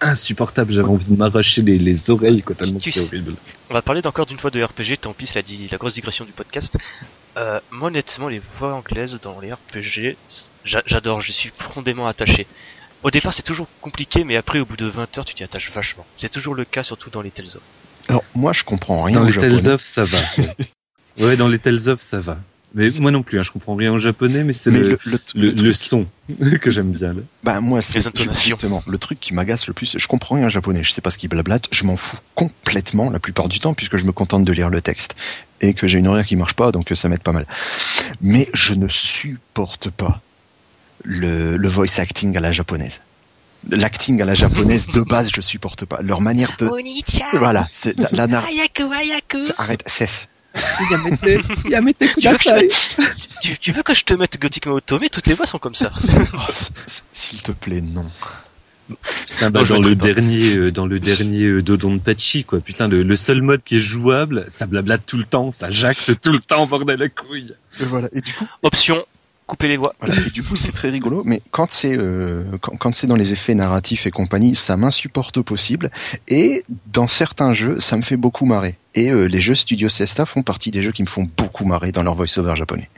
insupportable, 0.00 0.72
j'avais 0.72 0.88
envie 0.88 1.06
de 1.06 1.16
m'arracher 1.16 1.62
les, 1.62 1.78
les 1.78 2.10
oreilles, 2.10 2.42
quoi, 2.42 2.54
tellement 2.54 2.78
Tu 2.78 2.92
c'était 2.92 3.06
sais- 3.06 3.14
horrible. 3.16 3.34
On 3.70 3.74
va 3.74 3.82
parler 3.82 4.00
d'encore 4.00 4.26
d'une 4.26 4.38
fois 4.38 4.50
de 4.50 4.62
RPG. 4.62 4.98
Tant 5.00 5.12
pis, 5.12 5.26
c'est 5.26 5.36
la, 5.36 5.42
di- 5.42 5.68
la 5.70 5.76
grosse 5.78 5.94
digression 5.94 6.24
du 6.24 6.32
podcast. 6.32 6.76
Euh, 7.36 7.58
moi 7.70 7.88
honnêtement, 7.88 8.28
les 8.28 8.40
voix 8.58 8.74
anglaises 8.74 9.18
dans 9.20 9.40
les 9.40 9.52
RPG, 9.52 10.16
j'a- 10.64 10.82
j'adore. 10.86 11.20
Je 11.20 11.32
suis 11.32 11.50
profondément 11.50 12.06
attaché. 12.06 12.46
Au 13.02 13.10
départ, 13.10 13.34
c'est 13.34 13.42
toujours 13.42 13.66
compliqué, 13.80 14.24
mais 14.24 14.36
après, 14.36 14.60
au 14.60 14.64
bout 14.64 14.76
de 14.76 14.86
20 14.86 15.18
heures, 15.18 15.24
tu 15.24 15.34
t'y 15.34 15.42
attaches 15.44 15.70
vachement. 15.72 16.06
C'est 16.16 16.30
toujours 16.30 16.54
le 16.54 16.64
cas, 16.64 16.82
surtout 16.82 17.10
dans 17.10 17.22
les 17.22 17.30
Tales 17.30 17.46
of. 17.56 17.60
Alors 18.08 18.22
moi 18.34 18.52
je 18.52 18.64
comprends 18.64 19.02
rien 19.02 19.16
Dans 19.16 19.22
au 19.22 19.26
les 19.26 19.32
japonais. 19.32 19.56
Tales 19.62 19.72
of, 19.74 19.80
ça 19.82 20.02
va. 20.04 20.18
ouais, 21.20 21.36
dans 21.36 21.48
les 21.48 21.58
Tales 21.58 21.88
of, 21.88 22.00
ça 22.00 22.20
va. 22.20 22.38
Mais 22.76 22.90
moi 22.98 23.10
non 23.12 23.22
plus, 23.22 23.38
hein, 23.38 23.42
je 23.44 23.50
comprends 23.52 23.76
rien 23.76 23.92
en 23.92 23.98
japonais, 23.98 24.42
mais 24.42 24.52
c'est 24.52 24.70
le, 24.72 24.80
le, 24.80 24.88
le, 24.88 24.98
le, 25.06 25.20
le 25.34 25.46
le 25.50 25.54
truc, 25.54 25.74
son 25.76 26.06
que 26.60 26.70
j'aime 26.72 26.90
bien. 26.90 27.12
là. 27.12 27.20
bah 27.44 27.60
moi 27.60 27.80
c'est 27.82 28.02
justement 28.34 28.82
le 28.86 28.98
truc 28.98 29.20
qui 29.20 29.32
m'agace 29.32 29.68
le 29.68 29.74
plus. 29.74 29.96
Je 29.96 30.06
comprends 30.08 30.34
rien 30.34 30.46
en 30.46 30.48
japonais. 30.50 30.82
Je 30.82 30.90
sais 30.90 31.00
pas 31.00 31.10
ce 31.10 31.16
qu'ils 31.18 31.28
blablatent. 31.28 31.68
Je 31.70 31.84
m'en 31.84 31.96
fous 31.96 32.18
complètement 32.34 33.10
la 33.10 33.20
plupart 33.20 33.48
du 33.48 33.60
temps 33.60 33.74
puisque 33.74 33.96
je 33.96 34.04
me 34.06 34.12
contente 34.12 34.44
de 34.44 34.52
lire 34.52 34.70
le 34.70 34.80
texte 34.80 35.14
et 35.68 35.74
que 35.74 35.86
j'ai 35.88 35.98
une 35.98 36.06
oreille 36.08 36.24
qui 36.24 36.36
marche 36.36 36.54
pas 36.54 36.72
donc 36.72 36.90
ça 36.94 37.08
m'aide 37.08 37.22
pas 37.22 37.32
mal. 37.32 37.46
Mais 38.20 38.48
je 38.54 38.74
ne 38.74 38.88
supporte 38.88 39.90
pas 39.90 40.20
le, 41.04 41.56
le 41.56 41.68
voice 41.68 41.98
acting 41.98 42.36
à 42.36 42.40
la 42.40 42.52
japonaise. 42.52 43.02
L'acting 43.70 44.20
à 44.20 44.24
la 44.26 44.34
japonaise 44.34 44.88
de 44.88 45.00
base, 45.00 45.30
je 45.34 45.40
supporte 45.40 45.84
pas. 45.86 45.98
Leur 46.02 46.20
manière 46.20 46.54
de, 46.58 46.66
voilà, 47.38 47.66
c'est 47.72 47.98
la, 47.98 48.08
la 48.12 48.26
nar- 48.26 48.42
Arrête, 49.58 49.82
cesse. 49.86 50.28
Tu 52.14 52.28
veux, 52.28 52.36
que 52.38 52.42
je 52.44 52.48
mette- 52.50 52.96
tu, 53.40 53.58
tu 53.58 53.72
veux 53.72 53.82
que 53.82 53.92
je 53.94 54.04
te 54.04 54.14
mette 54.14 54.38
Gothic 54.40 54.66
Otome 54.66 55.08
Toutes 55.10 55.26
les 55.26 55.34
voix 55.34 55.46
sont 55.46 55.58
comme 55.58 55.74
ça. 55.74 55.90
Oh, 56.34 56.38
S'il 57.12 57.42
te 57.42 57.52
plaît, 57.52 57.80
non. 57.80 58.04
Putain, 59.26 59.50
bah, 59.50 59.64
dans, 59.64 59.80
le 59.80 59.94
dernier, 59.94 60.56
euh, 60.56 60.70
dans 60.70 60.86
le 60.86 61.00
dernier 61.00 61.44
euh, 61.44 61.62
Dodonpachi, 61.62 62.44
quoi. 62.44 62.60
Putain, 62.60 62.88
le, 62.88 63.02
le 63.02 63.16
seul 63.16 63.42
mode 63.42 63.62
qui 63.62 63.76
est 63.76 63.80
jouable, 63.80 64.46
ça 64.48 64.66
blablate 64.66 65.06
tout 65.06 65.16
le 65.16 65.24
temps, 65.24 65.50
ça 65.50 65.70
jacte 65.70 66.20
tout 66.20 66.32
le 66.32 66.40
temps, 66.40 66.66
bordel 66.66 66.98
la 66.98 67.08
couille. 67.08 67.54
Et 67.80 67.84
voilà. 67.84 68.08
Et 68.12 68.20
du 68.20 68.32
coup, 68.32 68.46
Option, 68.62 69.04
couper 69.46 69.68
les 69.68 69.76
voix. 69.76 69.94
Voilà, 70.00 70.14
et 70.26 70.30
du 70.30 70.42
coup, 70.42 70.56
c'est 70.56 70.72
très 70.72 70.90
rigolo, 70.90 71.22
mais 71.24 71.42
quand 71.50 71.68
c'est 71.68 71.96
euh, 71.96 72.44
quand, 72.60 72.76
quand 72.76 72.94
c'est 72.94 73.06
dans 73.06 73.16
les 73.16 73.32
effets 73.32 73.54
narratifs 73.54 74.06
et 74.06 74.10
compagnie, 74.10 74.54
ça 74.54 74.76
m'insupporte 74.76 75.36
au 75.36 75.42
possible. 75.42 75.90
Et 76.28 76.64
dans 76.92 77.08
certains 77.08 77.54
jeux, 77.54 77.80
ça 77.80 77.96
me 77.96 78.02
fait 78.02 78.16
beaucoup 78.16 78.46
marrer. 78.46 78.76
Et 78.94 79.10
euh, 79.10 79.24
les 79.24 79.40
jeux 79.40 79.54
Studio 79.54 79.88
Sesta 79.88 80.24
font 80.26 80.42
partie 80.42 80.70
des 80.70 80.82
jeux 80.82 80.92
qui 80.92 81.02
me 81.02 81.08
font 81.08 81.26
beaucoup 81.36 81.64
marrer 81.64 81.92
dans 81.92 82.02
leur 82.02 82.14
voice-over 82.14 82.56
japonais. 82.56 82.88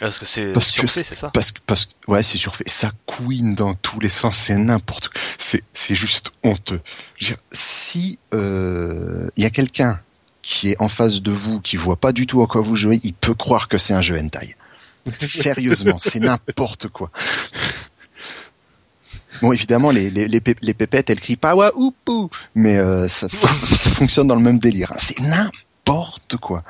Parce 0.00 0.18
que 0.18 0.26
c'est 0.26 0.52
surfait, 0.60 1.04
c'est 1.04 1.14
ça 1.14 1.30
Parce 1.30 1.52
parce 1.66 1.88
ouais, 2.08 2.22
c'est 2.22 2.38
surfait. 2.38 2.64
Ça 2.66 2.90
couine 3.06 3.54
dans 3.54 3.74
tous 3.74 4.00
les 4.00 4.08
sens, 4.08 4.36
c'est 4.36 4.56
n'importe 4.56 5.08
quoi. 5.08 5.20
C'est 5.38 5.62
c'est 5.74 5.94
juste 5.94 6.30
honteux. 6.42 6.80
Je 7.18 7.26
veux 7.26 7.34
dire, 7.34 7.42
si 7.52 8.18
euh, 8.34 9.28
il 9.36 9.42
y 9.42 9.46
a 9.46 9.50
quelqu'un 9.50 10.00
qui 10.40 10.70
est 10.70 10.76
en 10.80 10.88
face 10.88 11.22
de 11.22 11.30
vous, 11.30 11.60
qui 11.60 11.76
voit 11.76 11.96
pas 12.00 12.12
du 12.12 12.26
tout 12.26 12.42
à 12.42 12.46
quoi 12.48 12.60
vous 12.62 12.74
jouez, 12.74 12.98
il 13.04 13.14
peut 13.14 13.34
croire 13.34 13.68
que 13.68 13.78
c'est 13.78 13.94
un 13.94 14.00
jeu 14.00 14.18
hentai. 14.18 14.56
Sérieusement, 15.18 15.98
c'est 16.00 16.18
n'importe 16.20 16.88
quoi. 16.88 17.10
Bon, 19.40 19.52
évidemment, 19.52 19.90
les, 19.90 20.10
les, 20.10 20.28
les, 20.28 20.40
pé- 20.40 20.56
les 20.62 20.74
pépettes, 20.74 21.10
elles 21.10 21.20
crient 21.20 21.36
pas 21.36 21.54
wa 21.56 21.72
oupou, 21.76 22.30
mais 22.54 22.76
euh, 22.78 23.08
ça, 23.08 23.28
ça, 23.28 23.48
ça 23.64 23.90
fonctionne 23.90 24.26
dans 24.28 24.36
le 24.36 24.42
même 24.42 24.58
délire. 24.58 24.92
C'est 24.96 25.18
n'importe 25.20 26.36
quoi. 26.36 26.62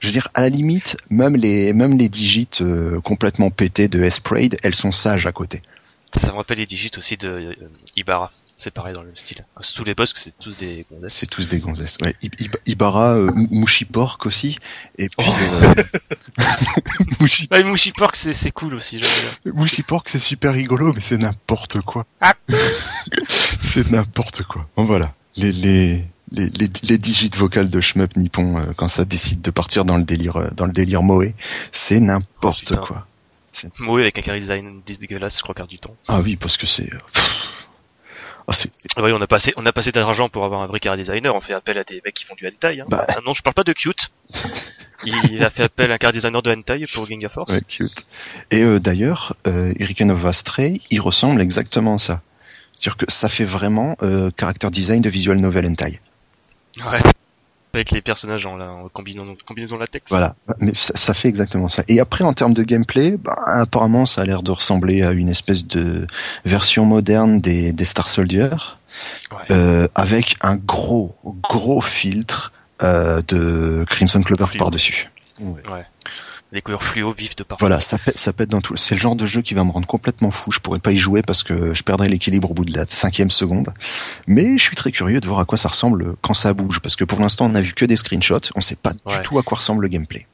Je 0.00 0.06
veux 0.06 0.12
dire, 0.12 0.28
à 0.34 0.40
la 0.40 0.48
limite, 0.48 0.96
même 1.10 1.36
les, 1.36 1.72
même 1.72 1.96
les 1.98 2.08
digits 2.08 2.48
euh, 2.62 3.00
complètement 3.00 3.50
pétés 3.50 3.88
de 3.88 4.02
S-Prade, 4.02 4.56
elles 4.62 4.74
sont 4.74 4.92
sages 4.92 5.26
à 5.26 5.32
côté. 5.32 5.62
Ça 6.20 6.28
me 6.32 6.36
rappelle 6.38 6.58
les 6.58 6.66
digits 6.66 6.90
aussi 6.98 7.16
de 7.16 7.28
euh, 7.28 7.54
Ibarra. 7.96 8.32
C'est 8.56 8.70
pareil 8.72 8.92
dans 8.92 9.00
le 9.00 9.06
même 9.06 9.16
style. 9.16 9.42
C'est 9.62 9.72
tous 9.74 9.84
les 9.84 9.94
boss, 9.94 10.12
que 10.12 10.20
c'est 10.20 10.34
tous 10.38 10.58
des 10.58 10.84
gonzesses. 10.90 11.14
C'est 11.14 11.30
tous 11.30 11.48
des 11.48 11.60
gonzesses. 11.60 11.96
Ouais. 12.02 12.14
I- 12.22 12.30
I- 12.40 12.50
Ibarra, 12.66 13.14
euh, 13.14 13.30
Mouchi 13.50 13.86
Pork 13.86 14.26
aussi. 14.26 14.58
Et 14.98 15.08
puis, 15.08 15.26
euh, 15.28 15.74
Mouchi, 17.20 17.48
Ah, 17.50 17.62
Mushi 17.62 17.92
Pork, 17.92 18.16
c'est 18.16 18.34
c'est 18.34 18.50
cool 18.50 18.74
aussi. 18.74 19.00
Mouchi 19.46 19.82
Pork, 19.82 20.08
c'est 20.10 20.18
super 20.18 20.52
rigolo, 20.52 20.92
mais 20.92 21.00
c'est 21.00 21.16
n'importe 21.16 21.80
quoi. 21.80 22.04
Ah. 22.20 22.34
c'est 23.58 23.90
n'importe 23.90 24.42
quoi. 24.42 24.66
Bon, 24.76 24.84
voilà. 24.84 25.14
Les, 25.36 25.52
les, 25.52 26.04
les, 26.32 26.48
les, 26.50 26.68
les 26.88 26.98
digits 26.98 27.30
vocales 27.36 27.70
de 27.70 27.80
Shmup 27.80 28.16
Nippon, 28.16 28.58
euh, 28.58 28.72
quand 28.76 28.88
ça 28.88 29.04
décide 29.04 29.40
de 29.40 29.50
partir 29.50 29.84
dans 29.84 29.96
le 29.96 30.04
délire, 30.04 30.36
euh, 30.36 30.48
dans 30.54 30.66
le 30.66 30.72
délire 30.72 31.02
Moe, 31.02 31.32
c'est 31.72 32.00
n'importe 32.00 32.60
putain. 32.68 32.76
quoi. 32.76 33.06
Moe 33.78 34.00
avec 34.00 34.18
un 34.18 34.22
carré 34.22 34.40
design 34.40 34.80
dégueulasse, 34.86 35.38
je 35.38 35.42
crois, 35.42 35.54
quart 35.54 35.66
du 35.66 35.78
temps. 35.78 35.94
Ah 36.08 36.20
oui, 36.20 36.36
parce 36.36 36.56
que 36.56 36.66
c'est, 36.66 36.88
Ah 38.96 39.02
oui, 39.02 39.12
on 39.12 39.20
a 39.20 39.26
passé, 39.26 39.52
on 39.56 39.64
a 39.66 39.72
passé 39.72 39.92
d'argent 39.92 40.28
pour 40.28 40.44
avoir 40.44 40.62
un 40.62 40.66
vrai 40.66 40.80
carré 40.80 40.96
designer. 40.96 41.34
On 41.34 41.40
fait 41.40 41.52
appel 41.52 41.78
à 41.78 41.84
des 41.84 42.00
mecs 42.04 42.14
qui 42.14 42.24
font 42.24 42.34
du 42.34 42.46
hentai. 42.48 42.80
Hein. 42.80 42.84
Bah. 42.88 43.04
Ah 43.08 43.18
non, 43.24 43.32
je 43.34 43.42
parle 43.42 43.54
pas 43.54 43.64
de 43.64 43.72
cute. 43.72 44.10
Il 45.04 45.42
a 45.44 45.50
fait 45.50 45.62
appel 45.64 45.90
à 45.92 45.94
un 45.94 45.98
carré 45.98 46.12
designer 46.14 46.42
de 46.42 46.50
hentai 46.52 46.84
pour 46.92 47.06
Ginga 47.06 47.28
Force. 47.28 47.52
ouais, 47.52 47.60
cute. 47.66 48.04
Et 48.50 48.62
euh, 48.62 48.78
d'ailleurs, 48.80 49.36
euh, 49.46 49.72
Hurricane 49.78 50.10
of 50.10 50.24
Astray, 50.26 50.80
il 50.90 51.00
ressemble 51.00 51.40
exactement 51.40 51.94
à 51.94 51.98
ça. 51.98 52.22
C'est-à-dire 52.74 52.96
que 52.96 53.06
ça 53.10 53.28
fait 53.28 53.44
vraiment 53.44 53.96
euh, 54.02 54.30
character 54.38 54.68
design 54.68 55.00
de 55.00 55.10
visual 55.10 55.38
novel 55.40 55.66
hentai. 55.66 56.00
Ouais. 56.78 57.00
Avec 57.72 57.92
les 57.92 58.00
personnages 58.02 58.46
en, 58.46 58.56
la- 58.56 58.70
en 58.72 58.88
combinaison, 58.88 59.36
combinaison 59.46 59.78
latex. 59.78 60.06
Voilà, 60.10 60.34
mais 60.58 60.74
ça, 60.74 60.92
ça 60.96 61.14
fait 61.14 61.28
exactement 61.28 61.68
ça. 61.68 61.84
Et 61.86 62.00
après, 62.00 62.24
en 62.24 62.32
termes 62.32 62.52
de 62.52 62.64
gameplay, 62.64 63.16
bah, 63.16 63.36
apparemment, 63.46 64.06
ça 64.06 64.22
a 64.22 64.24
l'air 64.24 64.42
de 64.42 64.50
ressembler 64.50 65.02
à 65.04 65.12
une 65.12 65.28
espèce 65.28 65.66
de 65.68 66.06
version 66.44 66.84
moderne 66.84 67.40
des, 67.40 67.72
des 67.72 67.84
Star 67.84 68.08
Soldier, 68.08 68.50
Ouais. 69.30 69.38
euh, 69.52 69.88
avec 69.94 70.34
un 70.40 70.56
gros, 70.56 71.14
gros 71.42 71.80
filtre 71.80 72.52
euh, 72.82 73.22
de 73.28 73.84
Crimson 73.88 74.20
Clover 74.22 74.46
par-dessus. 74.58 75.08
Ouais. 75.40 75.62
Les 76.52 76.62
couleurs 76.62 76.82
fluo 76.82 77.12
vives 77.12 77.36
de 77.36 77.44
partout. 77.44 77.62
Voilà, 77.62 77.78
ça 77.78 77.96
pète, 77.98 78.18
ça 78.18 78.32
pète 78.32 78.48
dans 78.50 78.60
tout. 78.60 78.76
C'est 78.76 78.96
le 78.96 79.00
genre 79.00 79.14
de 79.14 79.24
jeu 79.24 79.40
qui 79.40 79.54
va 79.54 79.62
me 79.62 79.70
rendre 79.70 79.86
complètement 79.86 80.32
fou. 80.32 80.50
Je 80.50 80.58
pourrais 80.58 80.80
pas 80.80 80.90
y 80.90 80.98
jouer 80.98 81.22
parce 81.22 81.44
que 81.44 81.72
je 81.74 81.82
perdrais 81.84 82.08
l'équilibre 82.08 82.50
au 82.50 82.54
bout 82.54 82.64
de 82.64 82.76
la 82.76 82.86
cinquième 82.88 83.30
seconde. 83.30 83.72
Mais 84.26 84.58
je 84.58 84.62
suis 84.64 84.74
très 84.76 84.90
curieux 84.90 85.20
de 85.20 85.26
voir 85.28 85.38
à 85.40 85.44
quoi 85.44 85.56
ça 85.58 85.68
ressemble 85.68 86.14
quand 86.22 86.34
ça 86.34 86.52
bouge, 86.52 86.80
parce 86.80 86.96
que 86.96 87.04
pour 87.04 87.20
l'instant, 87.20 87.46
on 87.46 87.50
n'a 87.50 87.60
vu 87.60 87.72
que 87.72 87.84
des 87.84 87.96
screenshots. 87.96 88.40
On 88.56 88.60
sait 88.60 88.76
pas 88.76 88.90
Ouais. 89.06 89.16
du 89.16 89.22
tout 89.22 89.38
à 89.38 89.42
quoi 89.44 89.58
ressemble 89.58 89.82
le 89.82 89.88
gameplay. 89.88 90.26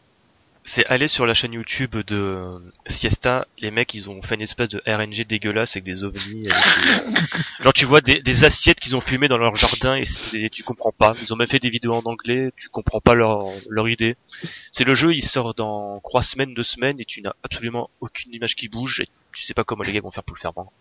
C'est 0.69 0.85
aller 0.87 1.07
sur 1.07 1.27
la 1.27 1.33
chaîne 1.35 1.53
YouTube 1.53 1.95
de 2.09 2.61
Siesta, 2.89 3.47
les 3.59 3.71
mecs 3.71 3.95
ils 3.95 4.11
ont 4.11 4.21
fait 4.21 4.35
une 4.35 4.41
espèce 4.41 4.69
de 4.69 4.83
RNG 4.85 5.25
dégueulasse 5.25 5.77
avec 5.77 5.85
des 5.85 6.03
ovnis. 6.03 6.41
avec 6.51 7.15
des- 7.15 7.63
Genre 7.63 7.73
tu 7.73 7.85
vois 7.85 8.01
des, 8.01 8.45
assiettes 8.45 8.81
qu'ils 8.81 8.97
ont 8.97 9.01
fumées 9.01 9.29
dans 9.29 9.39
leur 9.39 9.55
jardin 9.55 9.95
et 9.95 10.51
tu 10.51 10.65
comprends 10.65 10.91
pas. 10.91 11.15
Ils 11.23 11.33
ont 11.33 11.37
même 11.37 11.47
fait 11.47 11.61
des 11.61 11.71
vidéos 11.71 11.95
en 11.95 12.03
anglais, 12.03 12.51
tu 12.57 12.69
comprends 12.69 13.01
pas 13.01 13.15
leur, 13.15 13.45
leur 13.71 13.89
idée. 13.89 14.17
C'est 14.73 14.83
le 14.85 14.95
jeu, 14.97 15.15
il 15.15 15.23
sort 15.23 15.55
dans 15.55 16.01
trois 16.03 16.23
semaines, 16.23 16.53
deux 16.53 16.65
semaines 16.65 16.99
et 17.01 17.05
tu 17.05 17.23
n'as 17.23 17.35
absolument 17.45 17.89
aucune 18.01 18.35
image 18.35 18.57
qui 18.57 18.69
bouge 18.69 18.99
et 19.01 19.09
tu 19.33 19.45
sais 19.45 19.55
pas 19.55 19.63
comment 19.63 19.85
les 19.85 19.93
gars 19.93 20.01
vont 20.01 20.11
faire 20.11 20.25
pour 20.25 20.35
le 20.35 20.41
faire 20.41 20.53
vendre. 20.53 20.73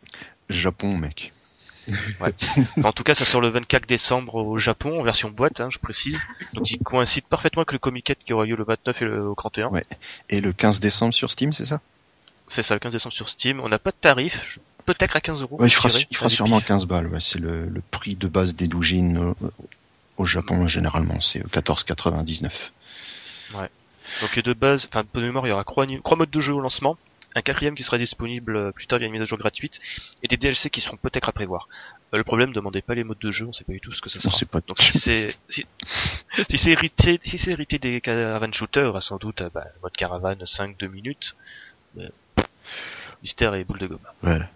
Japon, 0.50 0.98
mec. 0.98 1.32
En 2.84 2.92
tout 2.92 3.04
cas, 3.04 3.14
ça 3.14 3.26
sort 3.26 3.42
le 3.42 3.50
24 3.50 3.88
décembre 3.88 4.36
au 4.36 4.58
Japon 4.58 5.00
en 5.00 5.04
version 5.04 5.30
boîte, 5.30 5.60
hein, 5.60 5.70
je 5.72 5.80
précise. 5.80 6.20
Donc 6.54 6.70
il 6.72 6.80
coïncide 6.80 7.26
parfaitement 7.26 7.62
avec 7.62 7.72
le 7.74 7.80
Comiket 7.80 8.18
qui 8.20 8.34
aura 8.34 8.46
lieu 8.46 8.56
le 8.56 8.64
29 8.64 9.02
et 9.02 9.06
le 9.06 9.34
31. 9.36 9.68
Ouais. 9.70 9.86
Et 10.30 10.42
le 10.42 10.54
15 10.54 10.80
décembre 10.80 11.14
sur 11.14 11.32
Steam, 11.32 11.54
c'est 11.54 11.66
ça? 11.66 11.82
C'est 12.48 12.64
ça, 12.64 12.74
le 12.74 12.80
15 12.80 12.94
décembre 12.94 13.14
sur 13.14 13.30
Steam. 13.30 13.60
On 13.60 13.70
n'a 13.70 13.80
pas 13.80 13.92
de 13.92 13.98
tarif, 14.00 14.60
peut-être 14.86 15.16
à 15.16 15.22
15 15.22 15.42
euros. 15.42 15.58
Ouais, 15.60 15.68
il 15.68 15.72
fera, 15.72 15.90
il 15.90 16.30
sûrement 16.30 16.60
pif. 16.60 16.68
15 16.68 16.86
balles. 16.86 17.08
Ouais, 17.08 17.20
c'est 17.20 17.40
le, 17.40 17.66
le 17.68 17.82
prix 17.92 18.16
de 18.16 18.28
base 18.28 18.56
des 18.56 18.68
doujines 18.68 19.18
au, 19.18 19.36
au 20.18 20.26
Japon 20.26 20.68
généralement. 20.68 21.20
C'est 21.22 21.46
14,99. 21.48 22.72
Donc 24.22 24.40
de 24.40 24.54
base, 24.54 24.88
enfin 24.88 25.04
de 25.14 25.22
mémoire, 25.22 25.48
il 25.48 25.50
y 25.50 25.52
aura 25.52 25.64
trois 25.64 25.86
modes 26.16 26.30
de 26.30 26.42
jeu 26.42 26.54
au 26.54 26.62
lancement, 26.62 26.98
un 27.36 27.42
quatrième 27.42 27.76
qui 27.76 27.84
sera 27.84 27.98
disponible 27.98 28.56
euh, 28.56 28.72
plus 28.72 28.88
tard 28.88 28.98
via 29.00 29.08
une 29.08 29.14
mise 29.14 29.22
à 29.22 29.26
jour 29.26 29.38
gratuite, 29.38 29.80
et 30.24 30.28
des 30.28 30.38
DLC 30.38 30.70
qui 30.70 30.82
seront 30.82 30.98
peut-être 30.98 31.28
à 31.30 31.32
prévoir. 31.34 31.68
Euh, 32.14 32.18
le 32.18 32.24
problème, 32.24 32.54
demandez 32.54 32.82
pas 32.82 32.96
les 32.96 33.04
modes 33.04 33.20
de 33.20 33.30
jeu, 33.32 33.46
on 33.46 33.54
sait 33.54 33.64
pas 33.66 33.74
du 33.74 33.82
tout 33.82 33.92
ce 33.92 34.02
que 34.02 34.10
ça 34.10 34.18
On 34.20 34.30
sera. 34.30 34.38
sait 34.38 34.46
pas. 34.46 34.62
Donc 34.66 34.82
si 34.82 34.98
c'est 35.00 35.36
si, 35.50 35.66
si 36.50 36.58
c'est 36.58 36.72
hérité 36.72 37.20
si 37.26 37.38
c'est 37.38 37.52
hérité 37.52 37.78
des 37.78 38.02
caravan 38.02 38.52
shooters, 38.52 38.88
aura 38.90 39.02
sans 39.02 39.18
doute 39.18 39.42
euh, 39.42 39.50
bah, 39.54 39.66
mode 39.84 39.92
caravane 39.94 40.46
5 40.46 40.78
2 40.78 40.88
minutes. 40.88 41.36
Mais, 41.96 42.10
mystère 43.22 43.54
et 43.56 43.64
boule 43.64 43.80
de 43.80 43.88
gomme. 43.88 44.00
Voilà. 44.22 44.50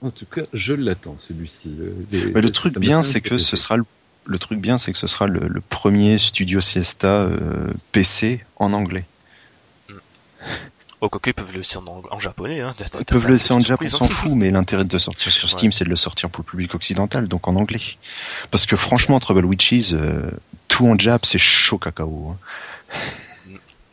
En 0.00 0.10
tout 0.10 0.26
cas, 0.26 0.42
je 0.52 0.74
l'attends 0.74 1.16
celui-ci. 1.16 1.78
euh, 1.80 2.40
le 2.40 2.46
ça 2.48 2.52
truc 2.52 2.78
bien, 2.78 3.02
c'est 3.02 3.20
que 3.20 3.38
ce 3.38 3.56
sera 3.56 3.76
le, 3.76 3.84
le 4.24 4.38
truc 4.38 4.58
bien, 4.60 4.76
c'est 4.78 4.90
que 4.92 4.98
ce 4.98 5.06
sera 5.06 5.26
le, 5.26 5.46
le 5.48 5.60
premier 5.60 6.18
studio 6.18 6.60
Siesta 6.60 7.22
euh, 7.22 7.72
PC 7.92 8.44
en 8.56 8.72
anglais. 8.72 9.04
Oh, 11.04 11.08
quoique 11.08 11.30
ils 11.30 11.34
peuvent 11.34 11.50
le 11.52 11.58
laisser 11.58 11.78
en, 11.78 11.84
en 12.10 12.20
japonais. 12.20 12.60
Hein. 12.60 12.76
Ils 13.00 13.04
peuvent 13.04 13.26
le 13.26 13.32
laisser 13.32 13.52
en 13.52 13.58
Jap, 13.60 13.80
on 13.82 13.88
s'en 13.88 14.08
fout, 14.08 14.32
mais 14.36 14.50
l'intérêt 14.50 14.84
de 14.84 14.98
sortir 14.98 15.32
sur 15.32 15.50
Steam, 15.50 15.72
c'est 15.72 15.82
de 15.84 15.88
le 15.90 15.96
sortir 15.96 16.30
pour 16.30 16.42
le 16.44 16.48
public 16.48 16.74
occidental, 16.76 17.26
donc 17.26 17.48
en 17.48 17.56
anglais. 17.56 17.80
Parce 18.52 18.66
que 18.66 18.76
franchement, 18.76 19.18
Trouble 19.18 19.44
Witches, 19.44 19.94
euh, 19.94 20.30
tout 20.68 20.86
en 20.86 20.96
Jap, 20.96 21.26
c'est 21.26 21.38
chaud 21.40 21.78
cacao. 21.78 22.30
hein. 22.30 22.96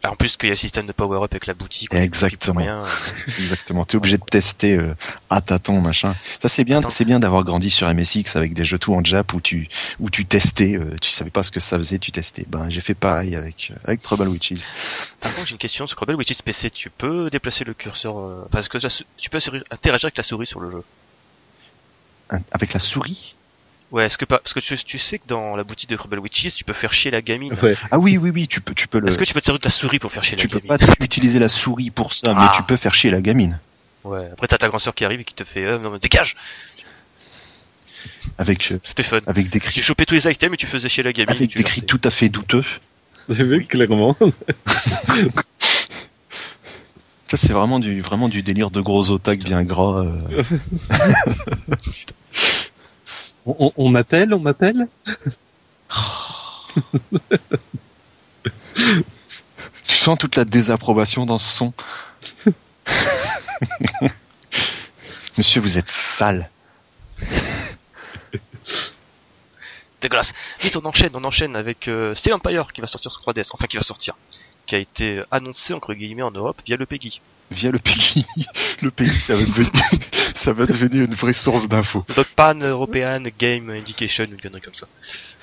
En 0.06 0.16
plus 0.16 0.38
qu'il 0.38 0.48
y 0.48 0.52
a 0.52 0.54
le 0.54 0.58
système 0.58 0.86
de 0.88 0.94
power-up 0.94 1.30
avec 1.32 1.46
la 1.46 1.54
boutique. 1.54 1.94
Exactement. 1.94 2.62
Rien. 2.62 2.84
Exactement. 3.40 3.84
T'es 3.84 3.98
obligé 3.98 4.18
de 4.18 4.24
tester 4.24 4.78
euh, 4.78 4.96
à 5.30 5.42
tâtons, 5.42 5.82
machin. 5.82 6.16
Ça 6.42 6.48
c'est 6.48 6.64
bien, 6.64 6.82
c'est 6.88 7.04
bien 7.04 7.20
d'avoir 7.20 7.44
grandi 7.44 7.70
sur 7.70 7.94
MSX 7.94 8.38
avec 8.38 8.54
des 8.54 8.64
jeux 8.64 8.80
tout 8.80 8.94
en 8.94 9.04
Jap 9.04 9.34
où 9.34 9.42
tu 9.42 9.68
où 10.00 10.10
tu 10.10 10.26
testais, 10.26 10.78
euh, 10.78 10.96
tu 11.02 11.12
savais 11.12 11.32
pas 11.32 11.44
ce 11.44 11.52
que 11.52 11.60
ça 11.60 11.78
faisait, 11.78 12.00
tu 12.00 12.14
testais. 12.14 12.46
Ben 12.48 12.70
j'ai 12.70 12.80
fait 12.80 12.94
pareil 12.94 13.36
avec 13.36 13.72
euh, 13.72 13.80
avec 13.84 14.02
Trouble 14.02 14.30
Witches. 14.30 14.68
Par 15.20 15.34
contre, 15.34 15.48
j'ai 15.48 15.54
une 15.54 15.58
question 15.58 15.86
sur 15.86 16.00
Rebel 16.00 16.16
Witches 16.16 16.42
PC. 16.44 16.72
Tu 16.72 16.90
peux 16.90 17.30
déplacer 17.30 17.66
le 17.66 17.74
curseur, 17.74 18.18
euh, 18.20 18.48
parce 18.52 18.70
que 18.70 18.78
tu 19.18 19.30
peux 19.30 19.40
interagir 19.70 20.06
avec 20.06 20.18
la 20.18 20.24
souris 20.24 20.48
sur 20.48 20.62
le 20.62 20.72
jeu. 20.72 20.84
Avec 22.52 22.74
la 22.74 22.80
souris? 22.80 23.36
Ouais, 23.92 24.06
est-ce 24.06 24.18
que 24.20 24.26
pas, 24.26 24.38
parce 24.38 24.54
que 24.54 24.60
tu, 24.60 24.78
tu 24.78 25.00
sais 25.00 25.18
que 25.18 25.28
dans 25.28 25.56
la 25.56 25.64
boutique 25.64 25.90
de 25.90 25.96
Rebel 25.96 26.20
Witches, 26.20 26.54
tu 26.56 26.64
peux 26.64 26.74
faire 26.74 26.94
chier 26.94 27.10
la 27.10 27.22
gamine. 27.24 27.56
Ouais. 27.64 27.76
Ah 27.90 27.98
oui 27.98 28.18
oui 28.18 28.30
oui, 28.32 28.48
tu 28.48 28.62
peux 28.62 28.76
tu 28.76 28.88
peux 28.88 29.00
le 29.00 29.08
Est-ce 29.08 29.18
que 29.18 29.24
tu 29.24 29.34
peux 29.34 29.42
te 29.42 29.46
servir 29.48 29.60
de 29.60 29.66
la 29.66 29.72
souris 29.72 29.98
pour 29.98 30.12
faire 30.12 30.24
chier 30.24 30.38
tu 30.38 30.48
la 30.48 30.60
peux 30.60 30.68
gamine 30.68 30.86
pas 30.86 31.04
utiliser 31.04 31.40
la 31.40 31.50
souris 31.50 31.90
pour 31.90 32.14
ça, 32.14 32.34
mais 32.36 32.42
Ah. 32.42 32.52
tu 32.56 32.62
peux 32.64 32.78
faire 32.78 32.94
chier 32.94 33.10
la 33.10 33.22
gamine 33.22 33.58
Ouais. 34.04 34.30
Après, 34.32 34.48
t'as 34.48 34.58
ta 34.60 34.68
grande 34.70 34.80
sœur 34.80 34.94
qui 34.94 35.06
arrive 35.06 35.20
et 35.22 35.24
qui 35.24 35.34
te 35.34 35.44
fait, 35.44 35.66
euh, 35.66 35.78
non, 35.80 35.90
mais 35.92 36.00
dégage. 36.00 36.36
avec 38.38 38.72
euh, 38.72 38.80
C'était 38.84 39.04
fun. 39.04 39.18
avec 39.28 39.50
des 39.50 39.60
Tu 39.60 39.68
cris 39.68 39.82
chopais 39.82 40.06
tous 40.06 40.14
les 40.16 40.28
items 40.28 40.54
et 40.54 40.58
tu 40.58 40.68
faisais 40.68 40.88
chier 40.88 41.04
la 41.04 41.12
gamine. 41.12 41.32
avec 41.36 41.50
tu 41.50 41.58
des 41.58 41.64
cris 41.64 41.82
tout 41.82 42.00
à 42.04 42.10
fait 42.12 42.30
douteux. 42.30 42.64
J'ai 43.28 43.44
vu 43.44 43.66
clairement. 43.66 44.16
Ça, 47.28 47.38
c'est 47.38 47.54
vraiment 47.54 47.80
du, 47.80 48.02
vraiment 48.02 48.28
du 48.30 48.42
délire 48.42 48.72
de 48.72 48.82
gros 48.82 49.12
otak 49.12 49.40
bien 49.40 49.64
gras. 49.64 50.04
euh. 50.06 50.44
On, 53.46 53.90
m'appelle, 53.90 54.34
on 54.34 54.40
m'appelle 54.40 54.88
Tu 59.88 59.96
sens 59.96 60.18
toute 60.18 60.36
la 60.36 60.46
désapprobation 60.46 61.26
dans 61.26 61.38
ce 61.38 61.58
son. 61.58 61.74
Monsieur, 65.38 65.62
vous 65.62 65.78
êtes 65.78 65.90
sale. 65.90 66.50
Dégueulasse. 70.02 70.34
Vite, 70.62 70.78
on 70.78 70.86
enchaîne, 70.86 71.12
on 71.14 71.24
enchaîne 71.24 71.56
avec 71.56 71.88
euh, 71.88 72.16
Steel 72.16 72.34
Empire 72.34 72.72
qui 72.74 72.82
va 72.82 72.88
sortir 72.88 73.12
sur 73.12 73.22
3DS, 73.22 73.50
enfin 73.54 73.68
qui 73.68 73.78
va 73.78 73.84
sortir, 73.84 74.16
qui 74.66 74.76
a 74.76 74.78
été 74.78 75.24
annoncé 75.32 75.74
entre 75.74 75.94
guillemets 75.94 76.22
en 76.22 76.32
Europe 76.32 76.62
via 76.66 76.78
le 76.78 76.86
PEGI. 76.86 77.22
Via 77.52 77.72
le 77.72 77.80
pays. 77.80 78.26
Le 78.82 78.92
pays, 78.92 79.20
ça 79.20 79.36
va 79.36 79.42
devenir, 79.42 79.72
ça 80.36 80.54
va 80.54 80.66
devenir 80.66 81.04
une 81.04 81.14
vraie 81.14 81.34
source 81.34 81.68
d'infos. 81.68 82.06
Donc 82.16 82.28
Pan 82.28 82.56
European 82.56 83.22
Game 83.38 83.70
Indication, 83.72 84.24
une 84.26 84.40
connerie 84.40 84.62
comme 84.62 84.74
ça. 84.76 84.88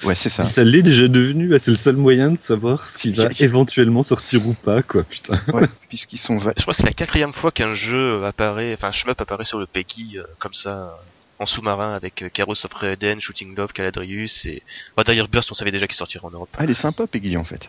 Ouais, 0.04 0.14
c'est 0.14 0.28
ça. 0.30 0.44
Ça 0.44 0.64
l'est 0.64 0.82
déjà 0.82 1.06
devenu, 1.08 1.54
ah, 1.54 1.58
c'est 1.58 1.70
le 1.70 1.76
seul 1.76 1.96
moyen 1.96 2.30
de 2.30 2.40
savoir 2.40 2.88
s'il 2.88 3.14
va 3.14 3.28
éventuellement 3.40 4.02
sortir 4.02 4.46
ou 4.46 4.54
pas, 4.54 4.82
quoi, 4.82 5.02
putain. 5.02 5.38
Ouais, 5.52 5.66
puisqu'ils 5.90 6.16
sont 6.18 6.38
va- 6.38 6.52
Je 6.56 6.62
crois 6.62 6.72
que 6.72 6.78
c'est 6.80 6.86
la 6.86 6.92
quatrième 6.94 7.34
fois 7.34 7.50
qu'un 7.52 7.74
jeu 7.74 8.24
apparaît, 8.24 8.72
enfin 8.74 8.88
un 8.88 8.92
shmup 8.92 9.20
apparaît 9.20 9.44
sur 9.44 9.58
le 9.58 9.66
PEGI 9.66 10.16
euh, 10.18 10.22
comme 10.38 10.54
ça, 10.54 10.70
euh, 10.70 10.90
en 11.38 11.44
sous-marin 11.46 11.92
avec 11.92 12.22
euh, 12.22 12.30
Keros 12.30 12.52
of 12.64 12.82
Eden, 12.82 13.20
Shooting 13.20 13.54
Love, 13.54 13.72
Caladrius 13.74 14.46
et... 14.46 14.62
Bah, 14.96 15.04
d'ailleurs 15.04 15.28
Burst 15.28 15.50
on 15.50 15.54
savait 15.54 15.72
déjà 15.72 15.86
qu'il 15.86 15.96
sortirait 15.96 16.24
en 16.24 16.30
Europe. 16.30 16.48
Ah, 16.56 16.64
elle 16.64 16.70
est 16.70 16.74
sympa, 16.74 17.06
Peggy, 17.06 17.36
en 17.36 17.44
fait. 17.44 17.68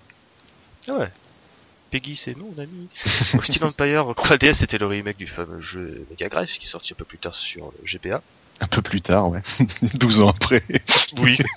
Ouais. 0.88 1.10
Peggy 1.90 2.16
c'est 2.16 2.36
nous, 2.38 2.54
on 2.56 2.62
a 2.62 2.66
mis. 2.66 2.88
Donc, 3.34 3.44
Steel 3.44 3.64
Empire 3.64 4.14
3DS 4.16 4.54
c'était 4.54 4.78
le 4.78 4.88
remake 4.88 5.18
du 5.18 5.28
fameux 5.28 5.62
jeu 5.62 6.06
Mega 6.10 6.30
Drive 6.30 6.50
qui 6.58 6.66
est 6.66 6.70
sorti 6.70 6.94
un 6.94 6.96
peu 6.96 7.06
plus 7.06 7.18
tard 7.18 7.36
sur 7.36 7.72
le 7.82 7.88
GBA. 7.88 8.22
Un 8.60 8.68
peu 8.68 8.82
plus 8.82 9.02
tard, 9.02 9.30
ouais. 9.30 9.42
12 9.96 10.22
ans 10.22 10.30
après. 10.30 10.64
Oui. 11.18 11.38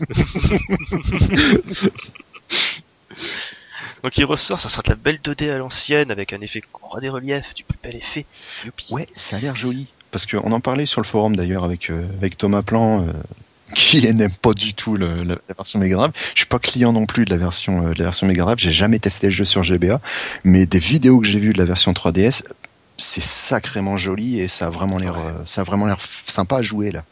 Donc 4.02 4.16
il 4.16 4.24
ressort, 4.24 4.60
ça 4.60 4.68
sera 4.68 4.82
de 4.82 4.90
la 4.90 4.96
belle 4.96 5.20
2D 5.22 5.50
à 5.50 5.58
l'ancienne 5.58 6.10
avec 6.10 6.32
un 6.32 6.40
effet 6.40 6.62
3D 6.72 7.10
relief, 7.10 7.54
du 7.54 7.64
plus 7.64 7.78
bel 7.82 7.96
effet. 7.96 8.24
Youpi. 8.64 8.92
Ouais, 8.92 9.06
ça 9.14 9.36
a 9.36 9.40
l'air 9.40 9.56
joli. 9.56 9.86
Parce 10.10 10.26
qu'on 10.26 10.52
en 10.52 10.60
parlait 10.60 10.86
sur 10.86 11.00
le 11.00 11.06
forum 11.06 11.36
d'ailleurs 11.36 11.64
avec, 11.64 11.90
euh, 11.90 12.06
avec 12.18 12.36
Thomas 12.36 12.62
Plan, 12.62 13.06
euh, 13.06 13.12
qui 13.74 14.00
n'aime 14.14 14.30
pas 14.42 14.52
du 14.54 14.74
tout 14.74 14.96
le- 14.96 15.22
la, 15.22 15.34
la 15.48 15.54
version 15.56 15.78
Mega 15.78 15.96
Drive. 15.96 16.12
Je 16.34 16.38
suis 16.40 16.46
pas 16.46 16.58
client 16.58 16.92
non 16.92 17.06
plus 17.06 17.24
de 17.24 17.30
la 17.30 17.36
version, 17.36 17.86
euh, 17.88 17.92
de 17.94 17.98
la 17.98 18.04
version 18.04 18.26
Mega 18.26 18.42
Drive. 18.44 18.58
J'ai 18.58 18.72
jamais 18.72 18.98
testé 18.98 19.26
le 19.28 19.32
jeu 19.32 19.44
sur 19.44 19.62
GBA, 19.62 20.00
mais 20.44 20.66
des 20.66 20.78
vidéos 20.78 21.20
que 21.20 21.26
j'ai 21.26 21.38
vues 21.38 21.52
de 21.52 21.58
la 21.58 21.64
version 21.64 21.92
3DS, 21.92 22.44
c'est 22.96 23.22
sacrément 23.22 23.96
joli 23.96 24.40
et 24.40 24.48
ça 24.48 24.66
a 24.66 24.70
vraiment 24.70 24.98
l'air, 24.98 25.16
Ouais. 25.16 25.24
euh, 25.26 25.44
ça 25.46 25.62
a 25.62 25.64
vraiment 25.64 25.86
l'air 25.86 25.98
sympa 26.26 26.58
à 26.58 26.62
jouer 26.62 26.90
là. 26.92 27.04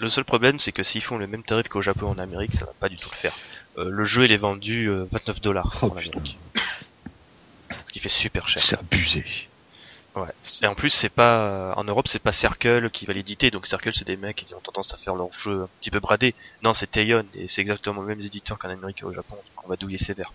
Le 0.00 0.08
seul 0.08 0.24
problème 0.24 0.58
c'est 0.60 0.70
que 0.72 0.82
s'ils 0.84 1.02
font 1.02 1.16
le 1.18 1.26
même 1.26 1.42
tarif 1.42 1.68
qu'au 1.68 1.80
Japon 1.82 2.08
en 2.08 2.18
Amérique, 2.18 2.54
ça 2.54 2.64
va 2.64 2.72
pas 2.78 2.88
du 2.88 2.96
tout 2.96 3.08
le 3.10 3.16
faire. 3.16 3.32
Euh, 3.78 3.88
le 3.90 4.04
jeu 4.04 4.24
il 4.24 4.32
est 4.32 4.36
vendu 4.36 4.86
euh, 4.88 5.04
29 5.12 5.40
dollars 5.40 5.76
Oh, 5.82 5.86
en 5.86 5.90
Amérique. 5.90 6.38
Ce 7.86 7.92
qui 7.92 7.98
fait 7.98 8.08
super 8.08 8.48
cher. 8.48 8.62
C'est 8.62 8.78
abusé. 8.78 9.24
Ouais. 10.16 10.26
Et 10.62 10.66
en 10.66 10.74
plus 10.74 10.90
c'est 10.90 11.08
pas 11.10 11.74
en 11.76 11.84
Europe 11.84 12.08
c'est 12.08 12.18
pas 12.18 12.32
Circle 12.32 12.90
qui 12.90 13.06
va 13.06 13.12
l'éditer, 13.12 13.50
donc 13.50 13.66
Circle 13.66 13.92
c'est 13.94 14.06
des 14.06 14.16
mecs 14.16 14.36
qui 14.46 14.54
ont 14.54 14.60
tendance 14.60 14.92
à 14.92 14.96
faire 14.96 15.14
leur 15.14 15.32
jeu 15.32 15.62
un 15.62 15.68
petit 15.80 15.90
peu 15.90 16.00
bradé. 16.00 16.34
Non 16.62 16.74
c'est 16.74 16.90
Teion 16.90 17.24
et 17.34 17.46
c'est 17.46 17.60
exactement 17.60 18.00
le 18.02 18.08
même 18.08 18.20
éditeur 18.20 18.58
qu'en 18.58 18.68
Amérique 18.70 19.00
et 19.02 19.04
au 19.04 19.12
Japon, 19.12 19.36
donc 19.36 19.64
on 19.64 19.68
va 19.68 19.76
douiller 19.76 19.98
sévère. 19.98 20.32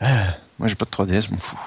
Moi 0.00 0.68
j'ai 0.68 0.74
pas 0.74 0.84
de 0.84 0.90
3DS, 0.90 1.26
je 1.26 1.30
m'en 1.30 1.38
fous. 1.38 1.58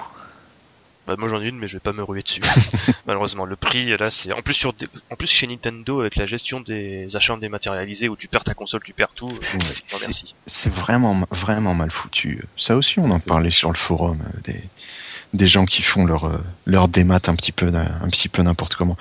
Bah 1.06 1.16
moi 1.18 1.28
j'en 1.28 1.42
ai 1.42 1.48
une 1.48 1.58
mais 1.58 1.66
je 1.66 1.76
vais 1.76 1.80
pas 1.80 1.92
me 1.92 2.04
ruer 2.04 2.22
dessus. 2.22 2.40
Malheureusement 3.06 3.44
le 3.44 3.56
prix 3.56 3.86
là 3.98 4.08
c'est 4.08 4.32
en 4.32 4.40
plus 4.42 4.54
sur 4.54 4.72
des- 4.72 4.86
en 5.10 5.16
plus 5.16 5.26
chez 5.26 5.48
Nintendo 5.48 6.00
avec 6.00 6.14
la 6.14 6.26
gestion 6.26 6.60
des 6.60 7.16
achats 7.16 7.36
dématérialisés 7.36 8.08
où 8.08 8.14
tu 8.14 8.28
perds 8.28 8.44
ta 8.44 8.54
console, 8.54 8.82
tu 8.84 8.92
perds 8.92 9.10
tout. 9.14 9.28
euh, 9.28 9.58
C'est- 10.46 10.70
vraiment, 10.72 11.20
vraiment 11.32 11.74
mal 11.74 11.90
foutu. 11.90 12.44
Ça 12.56 12.76
aussi, 12.76 13.00
on 13.00 13.10
en 13.10 13.18
parlait 13.18 13.50
sur 13.50 13.70
le 13.72 13.76
forum 13.76 14.22
euh, 14.24 14.40
des, 14.44 14.62
des 15.32 15.46
gens 15.46 15.64
qui 15.64 15.82
font 15.82 16.04
leur, 16.04 16.24
euh, 16.24 16.38
leur 16.66 16.88
démat 16.88 17.20
un 17.26 17.34
petit 17.34 17.52
peu, 17.52 17.66
un 17.66 18.08
petit 18.08 18.28
peu 18.28 18.42
n'importe 18.42 18.74
comment. 18.74 18.96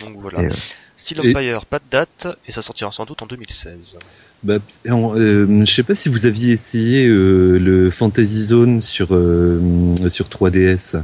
Donc 0.00 0.16
voilà. 0.18 0.42
Et, 0.42 0.46
euh, 0.46 0.50
Steel 0.96 1.20
et- 1.24 1.30
Empire, 1.36 1.66
pas 1.66 1.78
de 1.78 1.84
date 1.90 2.28
et 2.46 2.52
ça 2.52 2.62
sortira 2.62 2.90
sans 2.92 3.04
doute 3.04 3.22
en 3.22 3.26
2016. 3.26 3.98
Bah, 4.42 4.58
euh, 4.86 5.64
je 5.64 5.72
sais 5.72 5.82
pas 5.82 5.94
si 5.94 6.08
vous 6.08 6.26
aviez 6.26 6.52
essayé 6.52 7.06
euh, 7.06 7.58
le 7.58 7.90
Fantasy 7.90 8.44
Zone 8.44 8.80
sur 8.80 9.08
euh, 9.12 9.60
sur 10.08 10.28
3DS. 10.28 11.02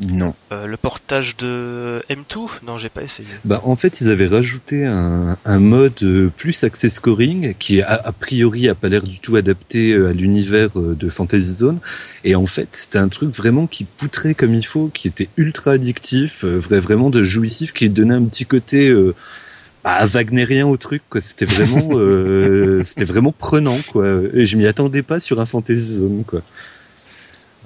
Non. 0.00 0.34
Euh, 0.52 0.66
le 0.66 0.76
portage 0.76 1.36
de 1.36 2.02
M2 2.10 2.48
Non, 2.66 2.78
j'ai 2.78 2.88
pas 2.88 3.02
essayé. 3.02 3.28
Bah, 3.44 3.60
en 3.64 3.76
fait, 3.76 4.00
ils 4.00 4.10
avaient 4.10 4.26
rajouté 4.26 4.84
un, 4.86 5.36
un 5.44 5.58
mode 5.58 6.02
euh, 6.02 6.30
plus 6.36 6.64
accès 6.64 6.88
scoring 6.88 7.54
qui 7.58 7.80
a, 7.82 7.94
a 7.94 8.12
priori 8.12 8.68
a 8.68 8.74
pas 8.74 8.88
l'air 8.88 9.02
du 9.02 9.20
tout 9.20 9.36
adapté 9.36 9.92
euh, 9.92 10.10
à 10.10 10.12
l'univers 10.12 10.70
de 10.74 11.08
Fantasy 11.08 11.54
Zone. 11.54 11.78
Et 12.24 12.34
en 12.34 12.46
fait, 12.46 12.68
c'était 12.72 12.98
un 12.98 13.08
truc 13.08 13.34
vraiment 13.34 13.66
qui 13.66 13.84
poutrait 13.84 14.34
comme 14.34 14.54
il 14.54 14.64
faut, 14.64 14.88
qui 14.88 15.08
était 15.08 15.28
ultra 15.36 15.72
addictif, 15.72 16.44
vrai, 16.44 16.80
vraiment 16.80 17.10
de 17.10 17.22
jouissif, 17.22 17.72
qui 17.72 17.88
donnait 17.90 18.14
un 18.14 18.24
petit 18.24 18.46
côté 18.46 18.88
euh, 18.88 19.14
bah, 19.84 20.04
wagnérien 20.06 20.66
au 20.66 20.76
truc. 20.76 21.02
Quoi. 21.10 21.20
C'était 21.20 21.44
vraiment, 21.44 21.88
euh, 21.92 22.82
c'était 22.84 23.04
vraiment 23.04 23.32
prenant. 23.32 23.78
Quoi. 23.92 24.22
Et 24.32 24.46
je 24.46 24.56
m'y 24.56 24.66
attendais 24.66 25.02
pas 25.02 25.20
sur 25.20 25.40
un 25.40 25.46
Fantasy 25.46 25.94
Zone. 25.94 26.24
Quoi. 26.26 26.40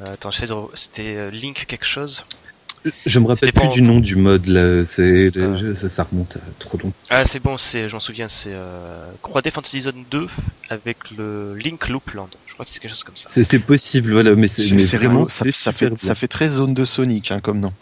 Euh, 0.01 0.13
attends, 0.15 0.31
j'essaie 0.31 0.47
de 0.47 0.53
re- 0.53 0.71
c'était 0.75 1.17
euh, 1.17 1.31
Link 1.31 1.65
quelque 1.67 1.85
chose 1.85 2.25
Je 3.07 3.19
me 3.19 3.27
rappelle 3.27 3.53
plus 3.53 3.69
du 3.69 3.83
nom 3.83 3.99
du 4.01 4.15
mode 4.17 4.47
là. 4.47 4.85
C'est 4.85 5.31
Ah. 5.37 5.75
ça, 5.75 5.89
ça 5.89 6.05
remonte 6.11 6.37
à 6.37 6.41
trop 6.61 6.79
longtemps. 6.79 6.97
Ah, 7.11 7.27
c'est 7.27 7.41
bon, 7.41 7.59
c'est, 7.59 7.89
j'en 7.89 8.01
souviens, 8.01 8.29
c'est 8.29 8.53
euh, 8.53 9.11
3D 9.25 9.51
Fantasy 9.51 9.81
Zone 9.83 10.05
2 10.11 10.29
avec 10.71 10.99
le 11.17 11.55
Link 11.57 11.89
Loopland. 11.89 12.29
Je 12.47 12.53
crois 12.55 12.65
que 12.65 12.71
c'est 12.71 12.79
quelque 12.81 12.91
chose 12.93 13.05
comme 13.05 13.17
ça. 13.17 13.29
C'est 13.31 13.59
possible, 13.59 14.13
voilà, 14.13 14.35
mais 14.35 14.47
c'est 14.49 14.97
vraiment. 14.97 15.25
Ça, 15.25 15.45
fait, 15.73 15.99
ça 15.99 16.15
fait 16.15 16.29
très 16.29 16.49
zone 16.49 16.75
de 16.75 16.85
Sonic, 16.85 17.31
hein, 17.33 17.41
comme 17.41 17.61
nom. 17.61 17.73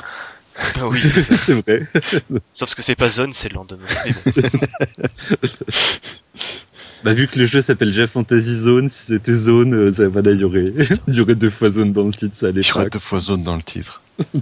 Ah 0.81 0.89
oui, 0.89 1.03
c'est 1.47 1.53
vrai. 1.61 1.87
Sauf 2.55 2.75
que 2.75 2.81
c'est 2.81 2.95
pas 2.95 3.11
Zone, 3.11 3.35
c'est 3.35 3.53
Land. 3.53 3.67
Mais 3.71 4.13
bon. 4.35 4.49
Bah 7.07 7.13
vu 7.13 7.29
que 7.29 7.39
le 7.39 7.47
jeu 7.47 7.61
s'appelle 7.61 7.91
déjà 7.93 8.09
Fantasy 8.09 8.57
Zone, 8.57 8.89
si 8.89 9.07
c'était 9.07 9.33
Zone, 9.33 9.75
euh, 9.75 9.93
ça, 9.93 10.09
voilà, 10.09 10.33
il 10.33 10.41
y 10.41 10.45
aurait, 10.45 10.73
il 11.07 11.15
y 11.15 11.21
aurait 11.21 11.37
deux 11.37 11.51
fois 11.51 11.71
Zone 11.71 11.93
dans 11.93 12.03
le 12.03 12.13
titre, 12.13 12.35
ça 12.37 12.47
allait 12.49 12.63
Il 12.63 12.83
y 12.83 12.91
deux 12.91 12.99
fois 12.99 13.21
zone 13.21 13.45
dans 13.45 13.55
le 13.55 13.63
titre. 13.63 14.03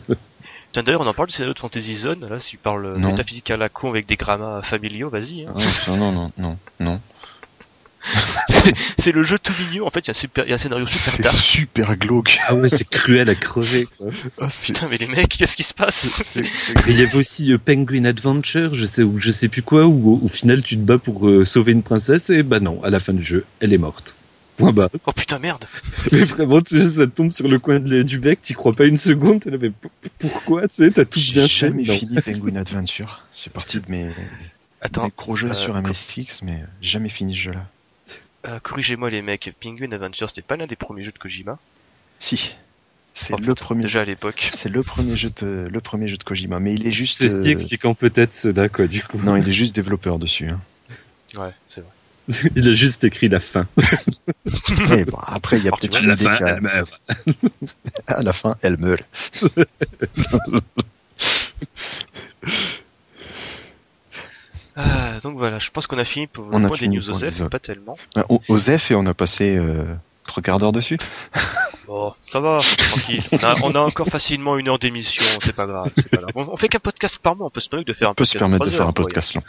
D'ailleurs, 0.75 1.03
on 1.03 1.07
en 1.07 1.13
parle 1.13 1.29
du 1.29 1.35
scénario 1.35 1.53
de 1.53 1.59
Fantasy 1.59 1.95
Zone. 1.95 2.27
Là, 2.27 2.41
si 2.41 2.53
tu 2.53 2.57
parles 2.57 2.97
Non. 2.97 3.11
métaphysique 3.11 3.51
à 3.51 3.59
la 3.59 3.69
con 3.69 3.91
avec 3.91 4.07
des 4.09 4.17
grammas 4.17 4.63
familiaux, 4.63 5.11
vas-y. 5.11 5.45
hein. 5.45 5.53
Ah, 5.87 5.97
non, 5.97 6.11
non, 6.11 6.31
non, 6.39 6.59
non. 6.81 7.01
C'est 8.99 9.13
le 9.13 9.23
jeu 9.23 9.39
tout 9.39 9.53
mignon. 9.71 9.87
En 9.87 9.91
fait, 9.91 10.01
il 10.01 10.09
y 10.09 10.11
a, 10.11 10.15
super, 10.15 10.45
il 10.45 10.49
y 10.49 10.53
a 10.53 10.55
un 10.55 10.59
scénario 10.59 10.87
super 10.87 11.31
C'est 11.31 11.37
super 11.39 11.97
glauque. 11.97 12.39
Ah 12.49 12.55
ouais, 12.55 12.69
c'est 12.69 12.89
cruel 12.89 13.29
à 13.31 13.35
crever. 13.35 13.89
Quoi. 13.99 14.09
Ah, 14.41 14.49
c'est- 14.51 14.73
Putain, 14.73 14.87
mais 14.91 14.97
les 14.99 15.07
mecs, 15.07 15.29
qu'est-ce 15.37 15.57
qui 15.57 15.63
se 15.63 15.75
passe 15.75 16.39
il 16.87 16.99
y 16.99 17.03
avait 17.03 17.17
aussi 17.17 17.53
euh, 17.53 17.59
Penguin 17.59 18.05
Adventure, 18.05 18.75
je 18.75 18.85
sais 18.87 19.03
ou 19.03 19.19
je 19.19 19.31
sais 19.33 19.49
plus 19.49 19.63
quoi, 19.63 19.87
où 19.87 20.15
au, 20.15 20.25
au 20.25 20.29
final 20.29 20.63
tu 20.63 20.77
te 20.77 20.83
bats 20.83 20.99
pour 20.99 21.29
euh, 21.29 21.45
sauver 21.45 21.73
une 21.73 21.83
princesse 21.83 22.31
et 22.31 22.43
bah 22.43 22.61
non, 22.61 22.83
à 22.83 22.91
la 22.91 23.01
fin 23.01 23.13
du 23.13 23.23
jeu, 23.23 23.45
elle 23.61 23.73
est 23.73 23.79
morte. 23.79 24.15
Point 24.57 24.73
bas. 24.73 24.89
Oh 25.07 25.13
putain, 25.13 25.39
merde. 25.41 25.65
Mais 26.13 26.21
vraiment, 26.25 26.61
tu 26.61 26.81
sais, 26.81 26.89
ça 26.89 27.07
tombe 27.09 27.33
sur 27.33 27.49
le 27.49 27.59
coin 27.59 27.81
de 27.81 28.03
du 28.03 28.19
bec, 28.21 28.41
t'y 28.41 28.53
crois 28.55 28.73
pas 28.75 28.85
une 28.87 28.99
seconde, 28.99 29.41
t'es 29.41 29.51
là, 29.51 29.57
mais 29.61 29.73
pourquoi, 30.19 30.69
tu 30.69 30.77
sais, 30.77 30.91
t'as 30.93 31.05
tout 31.05 31.19
J'ai 31.19 31.33
bien 31.41 31.43
fait. 31.49 31.67
jamais 31.69 31.83
non. 31.85 31.97
fini 31.99 32.21
Penguin 32.21 32.57
Adventure. 32.57 33.23
C'est 33.33 33.53
parti 33.53 33.81
de 33.81 33.87
mes, 33.91 34.11
Attends, 34.81 35.05
mes 35.05 35.13
gros 35.17 35.35
jeux 35.35 35.51
euh, 35.51 35.55
sur 35.55 35.75
MSX, 35.75 36.43
mais 36.43 36.63
jamais 36.81 37.09
fini 37.09 37.35
ce 37.35 37.41
jeu-là. 37.41 37.67
Euh, 38.47 38.59
corrigez-moi 38.61 39.11
les 39.11 39.23
mecs. 39.23 39.53
Penguin 39.61 39.93
Adventure, 39.93 40.29
c'était 40.29 40.43
pas 40.43 40.57
l'un 40.57 40.67
des 40.67 40.77
premiers 40.77 41.03
jeux 41.03 41.13
de 41.13 41.19
Kojima. 41.19 41.59
Si. 42.19 42.55
C'est 43.17 43.35
Oh, 43.35 43.37
le 43.39 43.55
putain, 43.55 43.65
premier 43.65 43.83
Déjà 43.85 44.01
à 44.01 44.05
l'époque. 44.05 44.51
C'est 44.55 44.69
le 44.69 44.83
premier 44.83 45.15
jeu 45.15 45.31
de, 45.41 45.69
le 45.71 45.81
premier 45.81 46.09
jeu 46.09 46.17
de 46.17 46.25
Kojima, 46.25 46.59
mais 46.59 46.75
il 46.75 46.87
est 46.87 46.91
juste, 46.91 47.19
Ceci 47.19 47.49
euh, 47.49 47.53
expliquant 47.53 47.95
peut-être 47.95 48.35
cela, 48.35 48.69
quoi, 48.69 48.87
du 48.89 49.03
coup. 49.03 49.19
non, 49.23 49.37
il 49.37 49.49
est 49.49 49.53
juste 49.53 49.77
développeur 49.77 50.19
dessus. 50.19 50.49
Hein. 50.49 50.61
Ouais, 51.37 51.53
c'est 51.69 51.81
vrai. 51.81 51.91
Il 52.57 52.67
a 52.69 52.73
juste 52.73 53.05
écrit 53.05 53.29
la 53.29 53.39
fin. 53.39 53.67
Mais 54.89 55.05
bon, 55.05 55.19
après, 55.27 55.59
il 55.59 55.65
y 55.65 55.69
a 55.69 55.73
peut-être 55.73 56.03
une 56.03 56.13
idée 56.13 56.61
meurt. 56.63 57.01
à 58.07 58.23
la 58.23 58.33
fin, 58.33 58.57
elle 58.63 58.79
meurt. 58.79 59.05
Ah, 64.77 65.21
donc 65.23 65.37
voilà, 65.39 65.59
je 65.59 65.71
pense 65.71 65.87
qu'on 65.87 65.99
a 65.99 66.05
fini 66.05 66.27
pour 66.27 66.45
le 66.47 66.51
On 66.57 66.65
a 66.65 66.69
point 66.69 66.77
des 66.79 66.89
news 66.89 67.09
OSEF, 67.11 67.49
pas 67.49 67.59
tellement. 67.61 67.97
Ah, 68.17 68.25
O- 68.29 68.41
Osef 68.49 68.91
et 68.91 68.95
on 68.97 69.07
a 69.07 69.15
passé 69.15 69.57
euh, 69.57 69.85
trois 70.25 70.43
quarts 70.43 70.59
d'heure 70.59 70.73
dessus. 70.73 70.99
Bon, 71.87 72.15
ça 72.33 72.41
va, 72.41 72.57
tranquille. 72.61 73.23
On 73.33 73.37
a, 73.45 73.55
on 73.63 73.71
a 73.73 73.79
encore 73.81 74.09
facilement 74.09 74.57
une 74.57 74.69
heure 74.69 74.79
d'émission, 74.79 75.23
c'est 75.43 75.55
pas 75.55 75.67
grave, 75.67 75.91
c'est 75.95 76.09
pas 76.09 76.17
grave. 76.17 76.31
On, 76.35 76.49
on 76.51 76.57
fait 76.57 76.71
qu'un 76.71 76.79
podcast 76.79 77.19
par 77.19 77.37
mois, 77.37 77.49
on 77.49 77.51
peut 77.51 77.61
se 77.61 77.69
permettre 77.69 77.89
de 77.89 77.93
faire 77.93 78.09
un 78.09 78.13
On 78.13 78.15
peut 78.15 78.25
se 78.25 78.33
podcast 78.33 78.39
permettre 78.41 78.65
de 78.65 78.71
faire 78.71 78.81
un 78.81 78.87
heures, 78.87 78.95
podcast 78.95 79.35
long. 79.35 79.43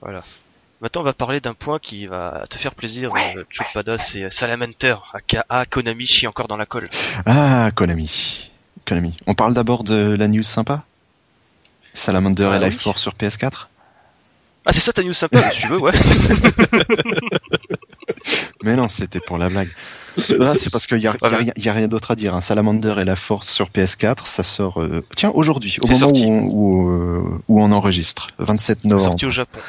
Voilà. 0.00 0.22
Maintenant, 0.80 1.00
on 1.00 1.04
va 1.04 1.12
parler 1.12 1.40
d'un 1.40 1.54
point 1.54 1.80
qui 1.80 2.06
va 2.06 2.44
te 2.48 2.56
faire 2.56 2.72
plaisir, 2.72 3.10
ouais, 3.10 3.34
euh, 3.36 3.42
Chupada, 3.50 3.98
c'est 3.98 4.30
Salamander, 4.30 4.94
aka 5.12 5.66
Konami 5.68 6.06
chie 6.06 6.28
encore 6.28 6.46
dans 6.46 6.56
la 6.56 6.66
colle. 6.66 6.88
Ah, 7.26 7.70
Konami. 7.74 8.52
Konami. 8.86 9.16
On 9.26 9.34
parle 9.34 9.54
d'abord 9.54 9.82
de 9.82 10.14
la 10.14 10.28
news 10.28 10.44
sympa? 10.44 10.84
Salamander 11.94 12.48
Ah, 12.52 12.58
et 12.58 12.60
Life 12.64 12.76
oui. 12.76 12.82
Force 12.84 13.02
sur 13.02 13.14
PS4 13.14 13.66
Ah, 14.66 14.72
c'est 14.72 14.80
ça 14.80 14.92
ta 14.92 15.02
news 15.02 15.12
sympa, 15.12 15.42
si 15.42 15.60
tu 15.60 15.66
veux, 15.68 15.78
ouais. 15.78 15.92
Mais 18.62 18.76
non, 18.76 18.88
c'était 18.88 19.20
pour 19.20 19.36
la 19.38 19.48
blague. 19.50 19.68
Là, 20.38 20.54
c'est 20.54 20.70
parce 20.70 20.86
qu'il 20.86 20.98
y 20.98 21.06
a, 21.06 21.14
y 21.56 21.68
a 21.68 21.72
rien, 21.72 21.88
d'autre 21.88 22.12
à 22.12 22.16
dire. 22.16 22.34
Hein. 22.34 22.40
Salamander 22.40 22.94
et 23.00 23.04
la 23.04 23.16
Force 23.16 23.48
sur 23.50 23.68
PS4, 23.68 24.24
ça 24.24 24.42
sort. 24.42 24.80
euh, 24.80 25.04
Tiens, 25.16 25.30
aujourd'hui, 25.34 25.76
au 25.82 25.86
moment 25.86 25.98
sorti. 25.98 26.24
où 26.24 26.28
on, 26.30 26.42
où, 26.50 26.88
euh, 26.90 27.42
où 27.48 27.62
on 27.62 27.72
enregistre, 27.72 28.28
27 28.38 28.84
novembre. 28.84 29.10
sorti 29.10 29.26
au 29.26 29.30
Japon. 29.30 29.60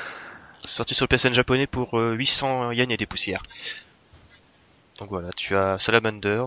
Sorti 0.63 0.95
sur 0.95 1.05
le 1.09 1.15
PSN 1.17 1.33
japonais 1.33 1.67
pour 1.67 1.99
euh, 1.99 2.13
800 2.13 2.71
yens 2.71 2.91
et 2.91 2.97
des 2.97 3.05
poussières. 3.05 3.43
Donc 4.99 5.09
voilà, 5.09 5.29
tu 5.35 5.55
as 5.57 5.77
Salamander, 5.79 6.43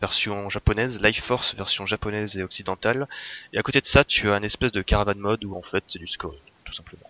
version 0.00 0.48
japonaise, 0.48 1.00
Life 1.02 1.22
Force, 1.22 1.54
version 1.56 1.86
japonaise 1.86 2.36
et 2.36 2.42
occidentale. 2.42 3.08
Et 3.52 3.58
à 3.58 3.62
côté 3.62 3.80
de 3.80 3.86
ça, 3.86 4.04
tu 4.04 4.30
as 4.30 4.34
un 4.34 4.42
espèce 4.42 4.70
de 4.72 4.82
caravan 4.82 5.14
mode 5.18 5.44
où 5.44 5.56
en 5.56 5.62
fait 5.62 5.82
c'est 5.88 5.98
du 5.98 6.06
scoring, 6.06 6.38
tout 6.64 6.72
simplement. 6.72 7.02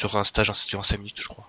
Sur 0.00 0.16
un 0.16 0.24
stage, 0.24 0.50
sur 0.54 0.80
un 0.80 0.82
5 0.82 0.96
minutes, 0.96 1.20
je 1.20 1.28
crois. 1.28 1.46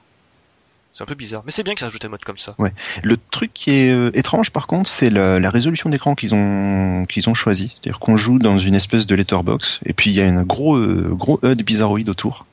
C'est 0.92 1.04
un 1.04 1.06
peu 1.06 1.16
bizarre, 1.16 1.42
mais 1.46 1.54
c'est 1.54 1.64
bien 1.64 1.74
qu'ils 1.74 1.86
rajoutent 1.86 2.04
un 2.04 2.10
mode 2.10 2.26
comme 2.26 2.38
ça. 2.38 2.54
Le 3.02 3.16
truc 3.16 3.54
qui 3.54 3.72
est 3.72 3.92
euh, 3.94 4.12
étrange, 4.14 4.50
par 4.50 4.68
contre, 4.68 4.90
c'est 4.90 5.10
la, 5.10 5.40
la 5.40 5.50
résolution 5.50 5.90
d'écran 5.90 6.16
qu'ils 6.16 6.36
ont 6.36 7.06
qu'ils 7.08 7.30
ont 7.30 7.34
choisi. 7.34 7.70
C'est-à-dire 7.70 8.00
qu'on 8.00 8.18
joue 8.18 8.40
dans 8.40 8.60
une 8.60 8.76
espèce 8.76 9.06
de 9.06 9.16
letterbox, 9.16 9.80
et 9.86 9.94
puis 9.94 10.10
il 10.10 10.18
y 10.18 10.22
a 10.22 10.26
un 10.26 10.44
gros 10.44 10.76
euh, 10.76 11.14
gros 11.14 11.40
HUD 11.44 11.64
bizarroïde 11.64 12.10
autour. 12.10 12.46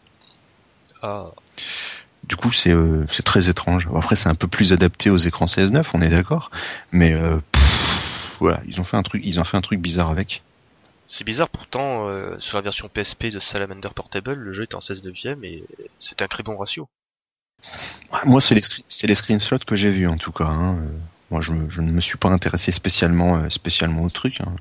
Ah, 1.03 1.33
Du 2.23 2.37
coup, 2.37 2.53
c'est 2.53 2.71
euh, 2.71 3.05
c'est 3.11 3.25
très 3.25 3.49
étrange. 3.49 3.89
Après, 3.97 4.15
c'est 4.15 4.29
un 4.29 4.37
peu 4.37 4.47
plus 4.47 4.73
adapté 4.73 5.11
aux 5.11 5.17
écrans 5.17 5.47
CS9, 5.47 5.85
on 5.95 6.01
est 6.01 6.11
d'accord. 6.11 6.53
Mais 6.93 7.13
euh, 7.13 7.39
pff, 7.51 8.37
voilà, 8.39 8.61
ils 8.69 8.81
ont 8.81 8.85
fait 8.85 8.97
un 8.97 9.03
truc, 9.03 9.23
ils 9.25 9.41
ont 9.41 9.45
fait 9.45 9.57
un 9.57 9.63
truc 9.63 9.81
bizarre 9.81 10.11
avec. 10.11 10.45
C'est 11.09 11.25
bizarre 11.25 11.49
pourtant, 11.49 12.09
euh, 12.09 12.39
sur 12.39 12.57
la 12.59 12.63
version 12.63 12.89
PSP 12.89 13.27
de 13.33 13.41
Salamander 13.41 13.89
Portable, 13.95 14.35
le 14.35 14.53
jeu 14.53 14.63
est 14.65 14.75
en 14.75 14.81
16 14.81 15.03
neuvième 15.05 15.45
et 15.45 15.65
c'est 15.99 16.23
un 16.23 16.29
très 16.29 16.43
bon 16.45 16.57
ratio. 16.57 16.89
Ouais, 18.13 18.19
Moi, 18.27 18.41
c'est 18.41 18.55
les 18.55 18.61
c'est 18.89 19.07
les 19.07 19.15
screenshots 19.15 19.59
que 19.67 19.77
j'ai 19.77 19.91
vus 19.91 20.07
en 20.09 20.17
tout 20.17 20.33
cas. 20.33 20.45
hein. 20.47 20.77
Euh, 20.79 20.99
Moi, 21.31 21.41
je, 21.43 21.53
me- 21.53 21.69
je 21.71 21.81
ne 21.83 21.91
me 21.93 22.01
suis 22.01 22.17
pas 22.19 22.31
intéressé 22.31 22.73
spécialement 22.73 23.37
euh, 23.37 23.49
spécialement 23.51 24.03
au 24.03 24.11
truc. 24.11 24.41
hein. 24.41 24.55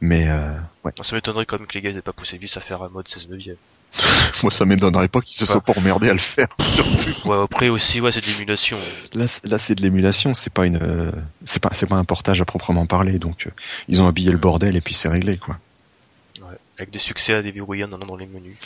Mais 0.00 0.28
euh, 0.28 0.52
ouais, 0.84 0.92
ça 1.02 1.14
m'étonnerait 1.16 1.46
quand 1.46 1.58
même 1.58 1.66
que 1.66 1.74
les 1.74 1.80
gars 1.82 1.90
aient 1.90 2.02
pas 2.02 2.12
poussé 2.12 2.38
vite 2.38 2.56
à 2.56 2.60
faire 2.60 2.82
un 2.82 2.88
mode 2.88 3.08
16 3.08 3.28
neuvième. 3.28 3.56
moi, 4.42 4.50
ça 4.52 4.64
m'étonnerait 4.64 5.08
pas 5.08 5.20
qu'ils 5.20 5.36
se 5.36 5.46
soient 5.46 5.60
pas 5.60 5.72
emmerdés 5.76 6.10
à 6.10 6.12
le 6.12 6.18
faire. 6.18 6.48
Surtout. 6.62 7.14
Ouais, 7.28 7.42
après 7.42 7.68
aussi, 7.68 8.00
ouais, 8.00 8.12
c'est 8.12 8.20
de 8.20 8.26
l'émulation. 8.26 8.76
Là, 9.14 9.26
c'est- 9.28 9.46
là, 9.46 9.58
c'est 9.58 9.74
de 9.74 9.82
l'émulation. 9.82 10.34
C'est 10.34 10.52
pas 10.52 10.66
une, 10.66 10.78
euh, 10.82 11.10
c'est 11.44 11.62
pas, 11.62 11.70
c'est 11.72 11.86
pas 11.86 11.96
un 11.96 12.04
portage 12.04 12.40
à 12.40 12.44
proprement 12.44 12.86
parler. 12.86 13.18
Donc, 13.18 13.46
euh, 13.46 13.50
ils 13.88 14.02
ont 14.02 14.06
habillé 14.08 14.30
le 14.30 14.38
bordel 14.38 14.76
et 14.76 14.80
puis 14.80 14.94
c'est 14.94 15.08
réglé, 15.08 15.36
quoi. 15.38 15.58
Ouais. 16.40 16.56
Avec 16.78 16.90
des 16.90 16.98
succès 16.98 17.32
à 17.34 17.42
déverrouiller 17.42 17.84
en 17.84 17.92
allant 17.92 18.06
dans 18.06 18.16
les 18.16 18.26
menus. 18.26 18.56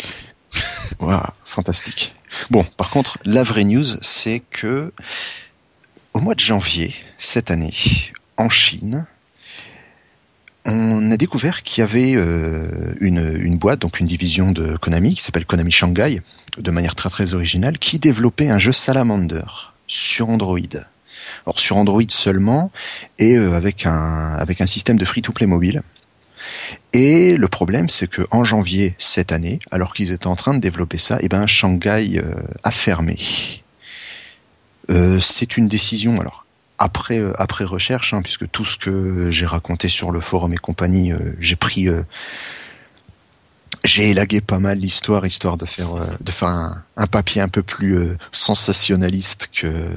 Voilà, 0.98 1.34
fantastique. 1.44 2.14
Bon, 2.50 2.64
par 2.64 2.90
contre, 2.90 3.18
la 3.24 3.42
vraie 3.44 3.64
news, 3.64 3.84
c'est 4.02 4.42
que 4.50 4.92
au 6.12 6.20
mois 6.20 6.34
de 6.34 6.40
janvier 6.40 6.94
cette 7.16 7.50
année, 7.50 7.72
en 8.36 8.48
Chine, 8.50 9.06
on 10.64 11.11
a 11.11 11.16
découvert 11.16 11.62
qu'il 11.62 11.80
y 11.80 11.84
avait 11.84 12.12
euh, 12.14 12.92
une, 13.00 13.56
boîte, 13.56 13.80
donc 13.80 14.00
une 14.00 14.06
division 14.06 14.52
de 14.52 14.76
Konami, 14.76 15.14
qui 15.14 15.22
s'appelle 15.22 15.46
Konami 15.46 15.72
Shanghai, 15.72 16.20
de 16.58 16.70
manière 16.70 16.94
très 16.94 17.08
très 17.08 17.34
originale, 17.34 17.78
qui 17.78 17.98
développait 17.98 18.48
un 18.48 18.58
jeu 18.58 18.72
Salamander 18.72 19.44
sur 19.86 20.28
Android. 20.28 20.58
Alors 21.46 21.58
sur 21.58 21.76
Android 21.76 22.02
seulement, 22.08 22.70
et 23.18 23.36
euh, 23.36 23.54
avec 23.54 23.86
un 23.86 24.34
avec 24.38 24.61
un 24.61 24.66
système 24.66 24.98
de 24.98 25.04
free-to-play 25.04 25.46
mobile. 25.46 25.82
Et 26.92 27.36
le 27.36 27.48
problème, 27.48 27.88
c'est 27.88 28.08
que 28.08 28.22
en 28.30 28.44
janvier 28.44 28.94
cette 28.98 29.30
année, 29.32 29.58
alors 29.70 29.94
qu'ils 29.94 30.12
étaient 30.12 30.26
en 30.26 30.36
train 30.36 30.54
de 30.54 30.58
développer 30.58 30.98
ça, 30.98 31.18
eh 31.20 31.28
ben 31.28 31.46
Shanghai 31.46 32.18
euh, 32.18 32.34
a 32.62 32.70
fermé. 32.70 33.18
C'est 35.20 35.56
une 35.56 35.68
décision. 35.68 36.20
Alors 36.20 36.44
après 36.81 37.18
euh, 37.18 37.33
après 37.39 37.64
recherche, 37.64 38.12
hein, 38.14 38.22
puisque 38.22 38.51
tout 38.51 38.64
ce 38.64 38.76
que 38.76 39.31
j'ai 39.31 39.47
raconté 39.47 39.89
sur 39.89 40.11
le 40.11 40.20
forum 40.20 40.53
et 40.55 40.57
compagnie, 40.57 41.12
euh, 41.12 41.37
j'ai 41.39 41.55
pris, 41.55 41.89
euh, 41.89 42.03
j'ai 43.85 44.11
élagué 44.11 44.41
pas 44.41 44.59
mal 44.59 44.78
l'histoire 44.78 45.24
histoire 45.26 45.57
de 45.57 45.66
faire 45.66 45.91
de 46.20 46.33
faire 46.33 46.49
un, 46.97 47.07
papier 47.07 47.43
un 47.43 47.49
peu 47.49 47.62
plus 47.62 48.16
sensationnaliste 48.33 49.51
que, 49.55 49.91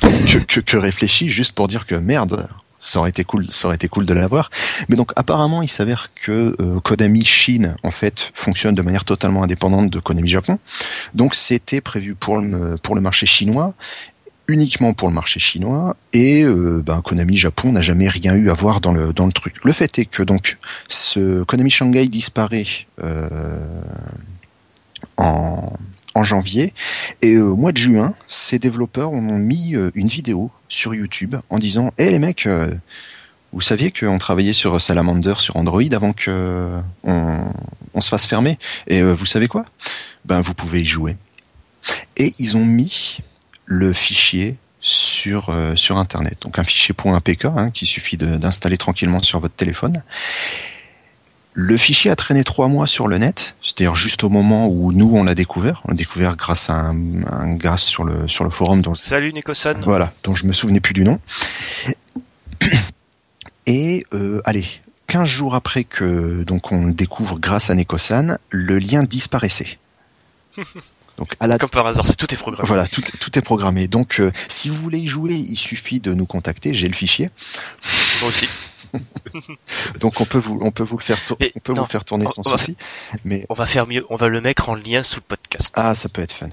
que 0.00 0.38
que 0.38 0.60
que 0.60 0.76
réfléchi, 0.76 1.30
juste 1.30 1.54
pour 1.54 1.68
dire 1.68 1.86
que 1.86 1.94
merde. 1.94 2.48
Ça 2.78 3.00
aurait 3.00 3.08
été 3.08 3.24
cool, 3.24 3.46
ça 3.50 3.66
aurait 3.66 3.76
été 3.76 3.88
cool 3.88 4.04
de 4.04 4.12
l'avoir. 4.12 4.50
Mais 4.88 4.96
donc 4.96 5.10
apparemment, 5.16 5.62
il 5.62 5.68
s'avère 5.68 6.10
que 6.14 6.54
euh, 6.60 6.78
Konami 6.80 7.24
Chine 7.24 7.74
en 7.82 7.90
fait 7.90 8.30
fonctionne 8.34 8.74
de 8.74 8.82
manière 8.82 9.04
totalement 9.04 9.42
indépendante 9.42 9.90
de 9.90 9.98
Konami 9.98 10.28
Japon. 10.28 10.58
Donc 11.14 11.34
c'était 11.34 11.80
prévu 11.80 12.14
pour 12.14 12.38
le 12.38 12.76
pour 12.76 12.94
le 12.94 13.00
marché 13.00 13.24
chinois, 13.26 13.74
uniquement 14.48 14.92
pour 14.94 15.08
le 15.08 15.14
marché 15.14 15.40
chinois 15.40 15.96
et 16.12 16.42
euh, 16.42 16.82
ben, 16.84 17.00
Konami 17.00 17.36
Japon 17.36 17.72
n'a 17.72 17.80
jamais 17.80 18.08
rien 18.08 18.34
eu 18.34 18.50
à 18.50 18.54
voir 18.54 18.80
dans 18.80 18.92
le 18.92 19.12
dans 19.12 19.26
le 19.26 19.32
truc. 19.32 19.56
Le 19.64 19.72
fait 19.72 19.98
est 19.98 20.04
que 20.04 20.22
donc 20.22 20.58
ce 20.88 21.42
Konami 21.44 21.70
Shanghai 21.70 22.08
disparaît 22.08 22.66
euh, 23.02 23.28
en 25.16 25.72
en 26.14 26.24
janvier 26.24 26.72
et 27.22 27.34
euh, 27.34 27.44
au 27.44 27.56
mois 27.56 27.72
de 27.72 27.78
juin, 27.78 28.14
ces 28.26 28.58
développeurs 28.58 29.12
ont 29.12 29.20
mis 29.20 29.74
euh, 29.74 29.90
une 29.94 30.08
vidéo 30.08 30.50
sur 30.68 30.94
YouTube 30.94 31.36
en 31.50 31.58
disant 31.58 31.92
"Eh 31.98 32.10
les 32.10 32.18
mecs, 32.18 32.48
vous 33.52 33.60
saviez 33.60 33.90
qu'on 33.90 34.18
travaillait 34.18 34.52
sur 34.52 34.80
Salamander 34.80 35.34
sur 35.38 35.56
Android 35.56 35.82
avant 35.92 36.12
que 36.12 36.70
on, 37.04 37.44
on 37.94 38.00
se 38.00 38.08
fasse 38.08 38.26
fermer 38.26 38.58
et 38.86 39.02
vous 39.02 39.26
savez 39.26 39.48
quoi? 39.48 39.64
Ben 40.24 40.40
vous 40.40 40.54
pouvez 40.54 40.82
y 40.82 40.86
jouer." 40.86 41.16
Et 42.16 42.34
ils 42.38 42.56
ont 42.56 42.64
mis 42.64 43.18
le 43.66 43.92
fichier 43.92 44.56
sur 44.80 45.50
euh, 45.50 45.76
sur 45.76 45.98
internet. 45.98 46.38
Donc 46.40 46.58
un 46.58 46.64
fichier 46.64 46.94
.apk 46.96 47.44
hein, 47.44 47.70
qui 47.72 47.86
suffit 47.86 48.16
d'installer 48.16 48.78
tranquillement 48.78 49.22
sur 49.22 49.40
votre 49.40 49.54
téléphone. 49.54 50.02
Le 51.58 51.76
fichier 51.78 52.10
a 52.10 52.16
traîné 52.16 52.44
trois 52.44 52.68
mois 52.68 52.86
sur 52.86 53.08
le 53.08 53.16
net, 53.16 53.56
c'est-à-dire 53.62 53.94
juste 53.94 54.24
au 54.24 54.28
moment 54.28 54.68
où 54.68 54.92
nous 54.92 55.10
on 55.14 55.24
l'a 55.24 55.34
découvert. 55.34 55.80
On 55.86 55.90
l'a 55.90 55.96
découvert 55.96 56.36
grâce 56.36 56.68
à 56.70 56.74
un, 56.74 57.24
un 57.24 57.54
grâce 57.54 57.82
sur 57.82 58.04
le 58.04 58.28
sur 58.28 58.44
le 58.44 58.50
forum 58.50 58.82
dont 58.82 58.94
je 58.94 59.02
Salut 59.02 59.32
Nicosan. 59.32 59.80
voilà, 59.82 60.12
dont 60.22 60.34
je 60.34 60.46
me 60.46 60.52
souvenais 60.52 60.80
plus 60.80 60.94
du 60.94 61.04
nom. 61.04 61.18
Et 63.66 64.04
euh, 64.12 64.40
allez, 64.44 64.66
15 65.08 65.26
jours 65.26 65.54
après 65.54 65.84
que 65.84 66.44
donc 66.44 66.72
on 66.72 66.86
le 66.86 66.94
découvre 66.94 67.38
grâce 67.38 67.70
à 67.70 67.74
Nekosan, 67.74 68.36
le 68.50 68.78
lien 68.78 69.02
disparaissait. 69.02 69.78
Donc 71.16 71.34
à 71.40 71.46
la 71.46 71.58
Comme 71.58 71.70
par 71.70 71.86
hasard, 71.86 72.06
c'est 72.06 72.16
tout 72.16 72.32
est 72.32 72.36
programmé. 72.36 72.66
voilà, 72.68 72.86
tout, 72.86 73.00
tout 73.20 73.38
est 73.38 73.42
programmé. 73.42 73.88
Donc 73.88 74.20
euh, 74.20 74.30
si 74.48 74.68
vous 74.68 74.74
voulez 74.76 74.98
y 74.98 75.06
jouer, 75.06 75.34
il 75.34 75.56
suffit 75.56 75.98
de 76.00 76.12
nous 76.12 76.26
contacter, 76.26 76.74
j'ai 76.74 76.88
le 76.88 76.94
fichier. 76.94 77.30
Moi 78.20 78.28
aussi. 78.28 78.48
Donc 80.00 80.20
on 80.20 80.24
peut 80.24 80.38
vous 80.38 80.58
on 80.62 80.70
peut 80.70 80.82
vous 80.82 80.96
le 80.98 81.02
faire 81.02 81.22
tour- 81.24 81.36
Mais 81.40 81.52
on 81.56 81.60
peut 81.60 81.72
non, 81.72 81.82
vous 81.82 81.86
le 81.86 81.90
faire 81.90 82.04
tourner 82.04 82.26
sans 82.28 82.42
on 82.46 82.56
souci. 82.56 82.76
Mais 83.24 83.44
On 83.48 83.54
va 83.54 83.66
faire 83.66 83.86
mieux. 83.86 84.04
On 84.10 84.16
va 84.16 84.28
le 84.28 84.40
mettre 84.40 84.68
en 84.68 84.74
lien 84.74 85.02
sous 85.02 85.16
le 85.16 85.22
podcast. 85.22 85.72
ah, 85.74 85.94
ça 85.94 86.08
peut 86.08 86.22
être 86.22 86.32
fun. 86.32 86.48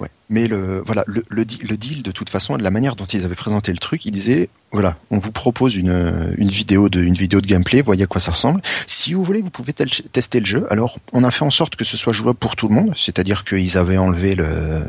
Ouais. 0.00 0.08
Mais 0.28 0.46
le 0.46 0.82
voilà 0.84 1.04
le, 1.06 1.24
le, 1.28 1.44
deal 1.44 2.02
de 2.02 2.10
toute 2.10 2.30
façon 2.30 2.56
de 2.56 2.62
la 2.62 2.70
manière 2.70 2.96
dont 2.96 3.04
ils 3.04 3.24
avaient 3.24 3.34
présenté 3.34 3.72
le 3.72 3.78
truc, 3.78 4.04
ils 4.04 4.10
disaient 4.10 4.48
voilà 4.72 4.96
on 5.10 5.18
vous 5.18 5.32
propose 5.32 5.76
une 5.76 6.34
une 6.36 6.48
vidéo 6.48 6.88
de 6.88 7.02
une 7.02 7.14
vidéo 7.14 7.40
de 7.40 7.46
gameplay, 7.46 7.80
voyez 7.80 8.04
à 8.04 8.06
quoi 8.06 8.20
ça 8.20 8.32
ressemble. 8.32 8.60
Si 8.86 9.14
vous 9.14 9.24
voulez, 9.24 9.40
vous 9.40 9.50
pouvez 9.50 9.72
tester 9.72 10.40
le 10.40 10.46
jeu. 10.46 10.66
Alors 10.70 10.98
on 11.12 11.24
a 11.24 11.30
fait 11.30 11.44
en 11.44 11.50
sorte 11.50 11.76
que 11.76 11.84
ce 11.84 11.96
soit 11.96 12.12
jouable 12.12 12.38
pour 12.38 12.56
tout 12.56 12.68
le 12.68 12.74
monde, 12.74 12.92
c'est-à-dire 12.96 13.44
qu'ils 13.44 13.78
avaient 13.78 13.98
enlevé 13.98 14.34
le 14.34 14.82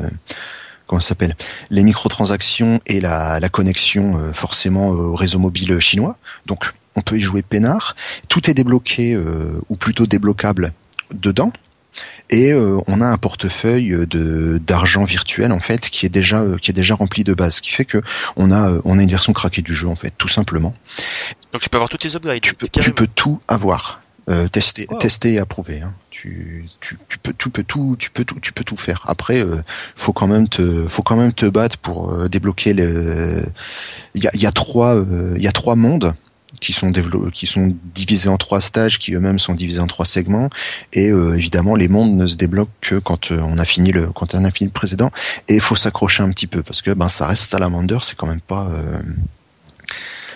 comment 0.86 1.00
ça 1.00 1.08
s'appelle 1.08 1.36
les 1.70 1.82
microtransactions 1.84 2.80
et 2.86 3.00
la, 3.00 3.40
la 3.40 3.48
connexion 3.48 4.18
euh, 4.18 4.32
forcément 4.32 4.88
au 4.88 5.14
réseau 5.14 5.38
mobile 5.38 5.78
chinois. 5.80 6.16
Donc 6.46 6.72
on 6.96 7.00
peut 7.00 7.18
y 7.18 7.20
jouer 7.20 7.42
peinard. 7.42 7.96
Tout 8.28 8.50
est 8.50 8.54
débloqué 8.54 9.14
euh, 9.14 9.58
ou 9.68 9.76
plutôt 9.76 10.06
débloquable 10.06 10.72
dedans. 11.12 11.52
Et 12.30 12.52
euh, 12.52 12.78
on 12.86 13.00
a 13.00 13.06
un 13.06 13.16
portefeuille 13.18 14.06
de 14.08 14.58
d'argent 14.64 15.04
virtuel 15.04 15.52
en 15.52 15.60
fait 15.60 15.90
qui 15.90 16.06
est 16.06 16.08
déjà 16.08 16.40
euh, 16.40 16.56
qui 16.56 16.70
est 16.70 16.74
déjà 16.74 16.94
rempli 16.94 17.24
de 17.24 17.34
base, 17.34 17.56
ce 17.56 17.62
qui 17.62 17.70
fait 17.70 17.84
que 17.84 18.02
on 18.36 18.50
a 18.50 18.70
euh, 18.70 18.80
on 18.84 18.98
a 18.98 19.02
une 19.02 19.10
version 19.10 19.32
craquée 19.32 19.62
du 19.62 19.74
jeu 19.74 19.88
en 19.88 19.96
fait, 19.96 20.12
tout 20.16 20.28
simplement. 20.28 20.74
Donc 21.52 21.60
tu 21.62 21.68
peux 21.68 21.76
avoir 21.76 21.88
toutes 21.88 22.00
tes 22.00 22.14
upgrades. 22.16 22.40
Tu 22.40 22.54
peux 22.54 22.68
tu 22.68 22.92
peux 22.92 23.06
tout 23.06 23.40
avoir, 23.48 24.00
euh, 24.30 24.48
tester 24.48 24.86
Wow. 24.90 24.98
tester 24.98 25.34
et 25.34 25.38
approuver. 25.38 25.82
Hein. 25.82 25.92
Tu, 26.10 26.64
tu 26.80 26.96
tu 27.08 27.18
peux 27.18 27.32
tu 27.36 27.50
peux 27.50 27.62
tout 27.64 27.96
tu 27.98 28.10
peux 28.10 28.24
tout 28.24 28.38
tu 28.40 28.52
peux 28.52 28.64
tout 28.64 28.76
faire. 28.76 29.04
Après 29.08 29.42
euh, 29.44 29.62
faut 29.96 30.12
quand 30.12 30.26
même 30.26 30.48
te 30.48 30.86
faut 30.88 31.02
quand 31.02 31.16
même 31.16 31.32
te 31.32 31.46
battre 31.46 31.76
pour 31.78 32.12
euh, 32.12 32.28
débloquer 32.28 32.72
le. 32.72 33.44
Il 34.14 34.22
y 34.22 34.28
a 34.28 34.30
il 34.34 34.40
y 34.40 34.46
a 34.46 34.52
trois 34.52 34.94
euh, 34.94 35.34
il 35.36 35.42
y 35.42 35.48
a 35.48 35.52
trois 35.52 35.74
mondes 35.74 36.14
qui 36.62 36.72
sont 36.72 36.90
développés, 36.90 37.30
qui 37.32 37.46
sont 37.46 37.76
divisés 37.94 38.28
en 38.28 38.38
trois 38.38 38.60
stages, 38.60 38.98
qui 38.98 39.12
eux-mêmes 39.14 39.38
sont 39.38 39.54
divisés 39.54 39.80
en 39.80 39.88
trois 39.88 40.06
segments. 40.06 40.48
Et 40.92 41.08
évidemment, 41.08 41.74
les 41.74 41.88
mondes 41.88 42.16
ne 42.16 42.26
se 42.26 42.36
débloquent 42.36 42.72
que 42.80 42.94
quand 42.94 43.32
on 43.32 43.58
a 43.58 43.64
fini 43.64 43.92
le 43.92 44.06
quand 44.06 44.34
on 44.34 44.44
a 44.44 44.50
fini 44.50 44.68
le 44.68 44.72
précédent. 44.72 45.10
Et 45.48 45.54
il 45.54 45.60
faut 45.60 45.74
s'accrocher 45.74 46.22
un 46.22 46.30
petit 46.30 46.46
peu 46.46 46.62
parce 46.62 46.80
que 46.80 46.92
ben 46.92 47.08
ça 47.08 47.26
reste 47.26 47.50
Salamander, 47.50 47.98
c'est 48.02 48.16
quand 48.16 48.28
même 48.28 48.40
pas 48.40 48.70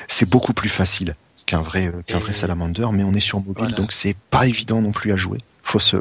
c'est 0.09 0.29
beaucoup 0.29 0.53
plus 0.53 0.69
facile 0.69 1.15
qu'un 1.47 1.63
vrai 1.63 1.93
qu'un 2.07 2.19
vrai 2.19 2.33
Salamander, 2.33 2.89
mais 2.93 3.05
on 3.05 3.15
est 3.15 3.21
sur 3.21 3.41
mobile, 3.41 3.75
donc 3.75 3.93
c'est 3.93 4.17
pas 4.31 4.47
évident 4.47 4.83
non 4.83 4.93
plus 4.93 5.13
à 5.13 5.17
jouer. 5.17 5.39
Faut 5.63 5.79
se 5.79 5.97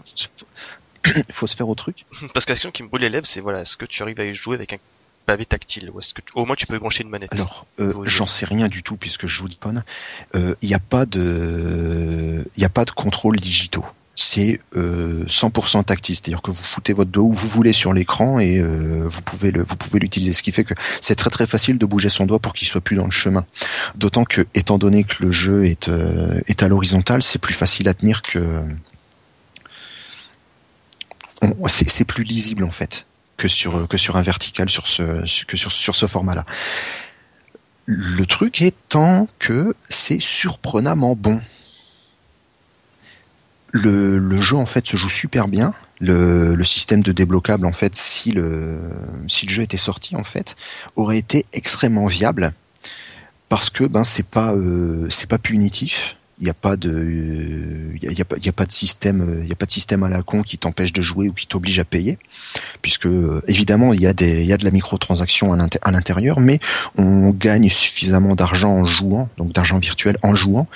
faut 1.31 1.47
se 1.47 1.55
faire 1.55 1.69
au 1.69 1.75
truc. 1.75 2.05
Parce 2.33 2.45
que 2.45 2.51
la 2.51 2.55
question 2.55 2.71
qui 2.71 2.83
me 2.83 2.87
brûle 2.87 3.01
les 3.01 3.09
lèvres, 3.09 3.27
c'est 3.27 3.41
voilà, 3.41 3.61
est-ce 3.61 3.77
que 3.77 3.85
tu 3.85 4.01
arrives 4.01 4.19
à 4.19 4.25
y 4.25 4.33
jouer 4.33 4.55
avec 4.55 4.73
un 4.73 4.77
pavé 5.25 5.45
tactile 5.45 5.89
ou 5.91 5.99
est-ce 5.99 6.13
que 6.13 6.21
au 6.35 6.45
moins 6.45 6.55
tu 6.55 6.67
peux 6.67 6.79
brancher 6.79 7.03
une 7.03 7.09
manette 7.09 7.33
Alors, 7.33 7.65
euh, 7.79 7.93
j'en 8.05 8.27
sais 8.27 8.45
rien 8.45 8.67
du 8.67 8.83
tout 8.83 8.95
puisque 8.95 9.27
je 9.27 9.39
vous 9.41 9.49
dis 9.49 9.57
pas. 9.57 9.71
Il 10.33 10.67
n'y 10.67 10.73
a 10.73 10.79
pas 10.79 11.05
de, 11.05 12.45
il 12.55 12.65
a 12.65 12.69
pas 12.69 12.85
de 12.85 12.91
contrôle 12.91 13.37
digitaux 13.37 13.85
c'est 14.15 14.61
euh, 14.75 15.25
100% 15.25 15.83
tactile, 15.83 16.15
c'est-à-dire 16.15 16.41
que 16.41 16.51
vous 16.51 16.63
foutez 16.63 16.93
votre 16.93 17.11
dos 17.11 17.23
où 17.23 17.33
vous 17.33 17.49
voulez 17.49 17.73
sur 17.73 17.93
l'écran 17.93 18.39
et 18.39 18.59
euh, 18.59 19.03
vous 19.05 19.21
pouvez 19.21 19.51
le, 19.51 19.63
vous 19.63 19.75
pouvez 19.75 19.99
l'utiliser. 19.99 20.33
Ce 20.33 20.41
qui 20.41 20.51
fait 20.51 20.63
que 20.63 20.73
c'est 21.01 21.15
très 21.15 21.29
très 21.29 21.45
facile 21.45 21.77
de 21.77 21.85
bouger 21.85 22.09
son 22.09 22.25
doigt 22.25 22.39
pour 22.39 22.53
qu'il 22.53 22.67
soit 22.67 22.81
plus 22.81 22.95
dans 22.95 23.05
le 23.05 23.11
chemin. 23.11 23.45
D'autant 23.95 24.23
que, 24.23 24.47
étant 24.53 24.77
donné 24.77 25.03
que 25.03 25.23
le 25.23 25.31
jeu 25.31 25.65
est 25.65 25.89
euh, 25.89 26.39
est 26.47 26.63
à 26.63 26.67
l'horizontale, 26.67 27.21
c'est 27.21 27.39
plus 27.39 27.53
facile 27.53 27.89
à 27.89 27.93
tenir 27.93 28.21
que 28.21 28.63
c'est 31.67 32.05
plus 32.05 32.23
lisible 32.23 32.63
en 32.63 32.71
fait 32.71 33.05
que 33.37 33.47
sur 33.47 33.87
que 33.87 33.97
sur 33.97 34.17
un 34.17 34.21
vertical 34.21 34.69
sur 34.69 34.87
ce 34.87 35.45
que 35.45 35.57
sur 35.57 35.71
sur 35.71 35.95
ce 35.95 36.07
format-là. 36.07 36.45
Le 37.85 38.25
truc 38.25 38.61
étant 38.61 39.27
que 39.37 39.75
c'est 39.89 40.19
surprenamment 40.19 41.15
bon 41.15 41.39
le, 43.75 44.17
le, 44.17 44.41
jeu 44.41 44.55
en 44.55 44.65
fait 44.65 44.87
se 44.87 44.95
joue 44.95 45.09
super 45.09 45.47
bien. 45.47 45.73
Le, 45.99 46.55
le, 46.55 46.63
système 46.63 47.03
de 47.03 47.11
déblocable 47.11 47.65
en 47.65 47.73
fait, 47.73 47.95
si 47.95 48.31
le 48.31 48.79
si 49.27 49.45
le 49.45 49.51
jeu 49.51 49.63
était 49.63 49.77
sorti 49.77 50.15
en 50.15 50.23
fait, 50.23 50.55
aurait 50.95 51.17
été 51.17 51.45
extrêmement 51.53 52.05
viable 52.05 52.53
parce 53.49 53.69
que 53.69 53.83
ben 53.83 54.03
c'est 54.03 54.27
pas 54.27 54.53
euh, 54.53 55.07
c'est 55.09 55.29
pas 55.29 55.37
punitif. 55.37 56.17
Il 56.39 56.43
n'y 56.43 56.49
a 56.49 56.53
pas 56.53 56.75
de 56.75 57.91
il 57.95 58.03
y 58.03 58.07
a, 58.09 58.11
y 58.11 58.49
a, 58.49 58.51
pas 58.51 58.65
de 58.65 58.71
système 58.71 59.39
il 59.43 59.47
y 59.47 59.53
a 59.53 59.55
pas 59.55 59.65
de 59.65 59.71
système 59.71 60.03
à 60.03 60.09
la 60.09 60.21
con 60.21 60.41
qui 60.41 60.57
t'empêche 60.57 60.91
de 60.91 61.01
jouer 61.01 61.29
ou 61.29 61.33
qui 61.33 61.47
t'oblige 61.47 61.79
à 61.79 61.85
payer 61.85 62.19
puisque 62.81 63.07
évidemment 63.47 63.93
il 63.93 64.01
y 64.01 64.07
a 64.07 64.11
des 64.11 64.41
il 64.41 64.45
y 64.45 64.51
a 64.51 64.57
de 64.57 64.65
la 64.65 64.71
microtransaction 64.71 65.53
à 65.53 65.91
l'intérieur 65.91 66.41
mais 66.41 66.59
on 66.97 67.29
gagne 67.29 67.69
suffisamment 67.69 68.35
d'argent 68.35 68.71
en 68.71 68.85
jouant 68.85 69.29
donc 69.37 69.53
d'argent 69.53 69.77
virtuel 69.77 70.17
en 70.23 70.35
jouant 70.35 70.67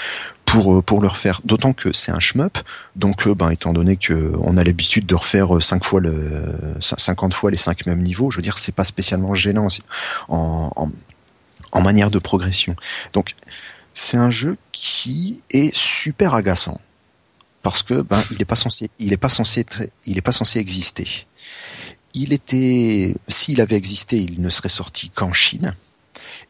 pour 0.50 0.78
euh, 0.78 0.82
pour 0.82 1.02
le 1.02 1.08
refaire. 1.08 1.42
D'autant 1.46 1.74
que 1.74 1.92
c'est 1.92 2.12
un 2.12 2.20
shmup, 2.20 2.58
donc 2.96 3.28
euh, 3.28 3.36
ben 3.36 3.50
étant 3.52 3.74
donné 3.74 3.98
que 3.98 4.34
on 4.42 4.58
a 4.58 4.64
l'habitude 4.64 5.06
de 5.06 5.16
refaire 5.16 5.62
5 5.62 5.76
euh, 5.76 5.86
fois 5.86 6.02
le 6.02 6.56
50 6.80 7.34
fois 7.34 7.52
les 7.52 7.58
cinq 7.58 7.86
mêmes 7.86 8.02
niveaux, 8.02 8.32
je 8.32 8.38
veux 8.38 8.42
dire 8.42 8.58
c'est 8.58 8.76
pas 8.76 8.84
spécialement 8.84 9.36
gênant 9.36 9.68
en, 10.28 10.72
en, 10.76 10.92
en 11.72 11.82
manière 11.82 12.10
de 12.10 12.20
progression. 12.20 12.76
Donc 13.14 13.36
c'est 13.94 14.18
un 14.18 14.32
jeu 14.32 14.58
qui 14.72 15.42
est 15.50 15.76
super 15.76 16.34
agaçant 16.34 16.80
parce 17.62 17.84
que 17.84 18.02
ben 18.02 18.24
il 18.32 18.42
est 18.42 18.46
pas 18.46 18.56
censé 18.56 18.90
il 19.00 19.14
est 19.14 19.18
pas 19.18 19.30
censé 19.30 19.62
être, 19.62 19.84
il 20.06 20.18
est 20.18 20.22
pas 20.22 20.32
censé 20.32 20.60
exister. 20.60 21.08
Il 22.14 22.34
était 22.34 23.16
s'il 23.28 23.62
avait 23.62 23.76
existé, 23.76 24.18
il 24.18 24.42
ne 24.42 24.50
serait 24.50 24.70
sorti 24.70 25.10
qu'en 25.10 25.34
Chine 25.34 25.74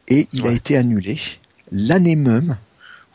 et 0.07 0.27
il 0.31 0.47
a 0.47 0.51
été 0.51 0.77
annulé 0.77 1.19
l'année 1.71 2.15
même 2.15 2.57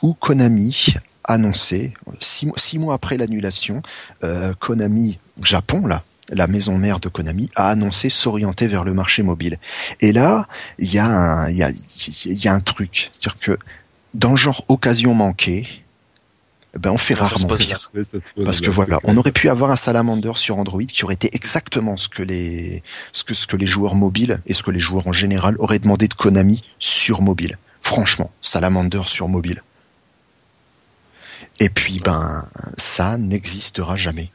où 0.02 0.14
Konami 0.14 0.94
annoncé, 1.24 1.94
six, 2.20 2.50
six 2.56 2.78
mois 2.78 2.94
après 2.94 3.16
l'annulation, 3.16 3.82
euh, 4.22 4.52
Konami 4.60 5.18
Japon, 5.42 5.86
là, 5.86 6.04
la 6.30 6.46
maison 6.46 6.78
mère 6.78 7.00
de 7.00 7.08
Konami, 7.08 7.50
a 7.56 7.70
annoncé 7.70 8.08
s'orienter 8.10 8.66
vers 8.66 8.84
le 8.84 8.94
marché 8.94 9.22
mobile. 9.22 9.58
Et 10.00 10.12
là, 10.12 10.46
il 10.78 10.92
y, 10.92 10.98
a 10.98 11.06
un, 11.06 11.50
y, 11.50 11.62
a, 11.62 11.70
y 12.26 12.48
a 12.48 12.52
un 12.52 12.60
truc. 12.60 13.10
C'est-à-dire 13.18 13.40
que 13.40 13.58
dans 14.14 14.30
le 14.30 14.36
genre 14.36 14.64
occasion 14.68 15.14
manquée, 15.14 15.66
ben 16.78 16.90
on 16.90 16.98
fait 16.98 17.14
rarement 17.14 17.48
rire. 17.48 17.90
Parce 18.44 18.60
que 18.60 18.70
voilà, 18.70 18.98
on 19.04 19.16
aurait 19.16 19.32
pu 19.32 19.48
avoir 19.48 19.70
un 19.70 19.76
salamander 19.76 20.32
sur 20.34 20.56
Android 20.58 20.82
qui 20.82 21.04
aurait 21.04 21.14
été 21.14 21.30
exactement 21.32 21.96
ce 21.96 22.08
que 22.08 22.22
les 22.22 22.82
ce 23.12 23.22
que 23.22 23.34
ce 23.34 23.46
que 23.46 23.56
les 23.56 23.66
joueurs 23.66 23.94
mobiles 23.94 24.40
et 24.46 24.54
ce 24.54 24.62
que 24.62 24.70
les 24.70 24.80
joueurs 24.80 25.06
en 25.06 25.12
général 25.12 25.56
auraient 25.58 25.78
demandé 25.78 26.08
de 26.08 26.14
Konami 26.14 26.64
sur 26.78 27.22
mobile. 27.22 27.58
Franchement, 27.80 28.32
salamander 28.40 29.02
sur 29.06 29.28
mobile. 29.28 29.62
Et 31.60 31.68
puis, 31.68 32.00
ben, 32.00 32.46
ça 32.76 33.16
n'existera 33.18 33.94
jamais. 33.94 34.30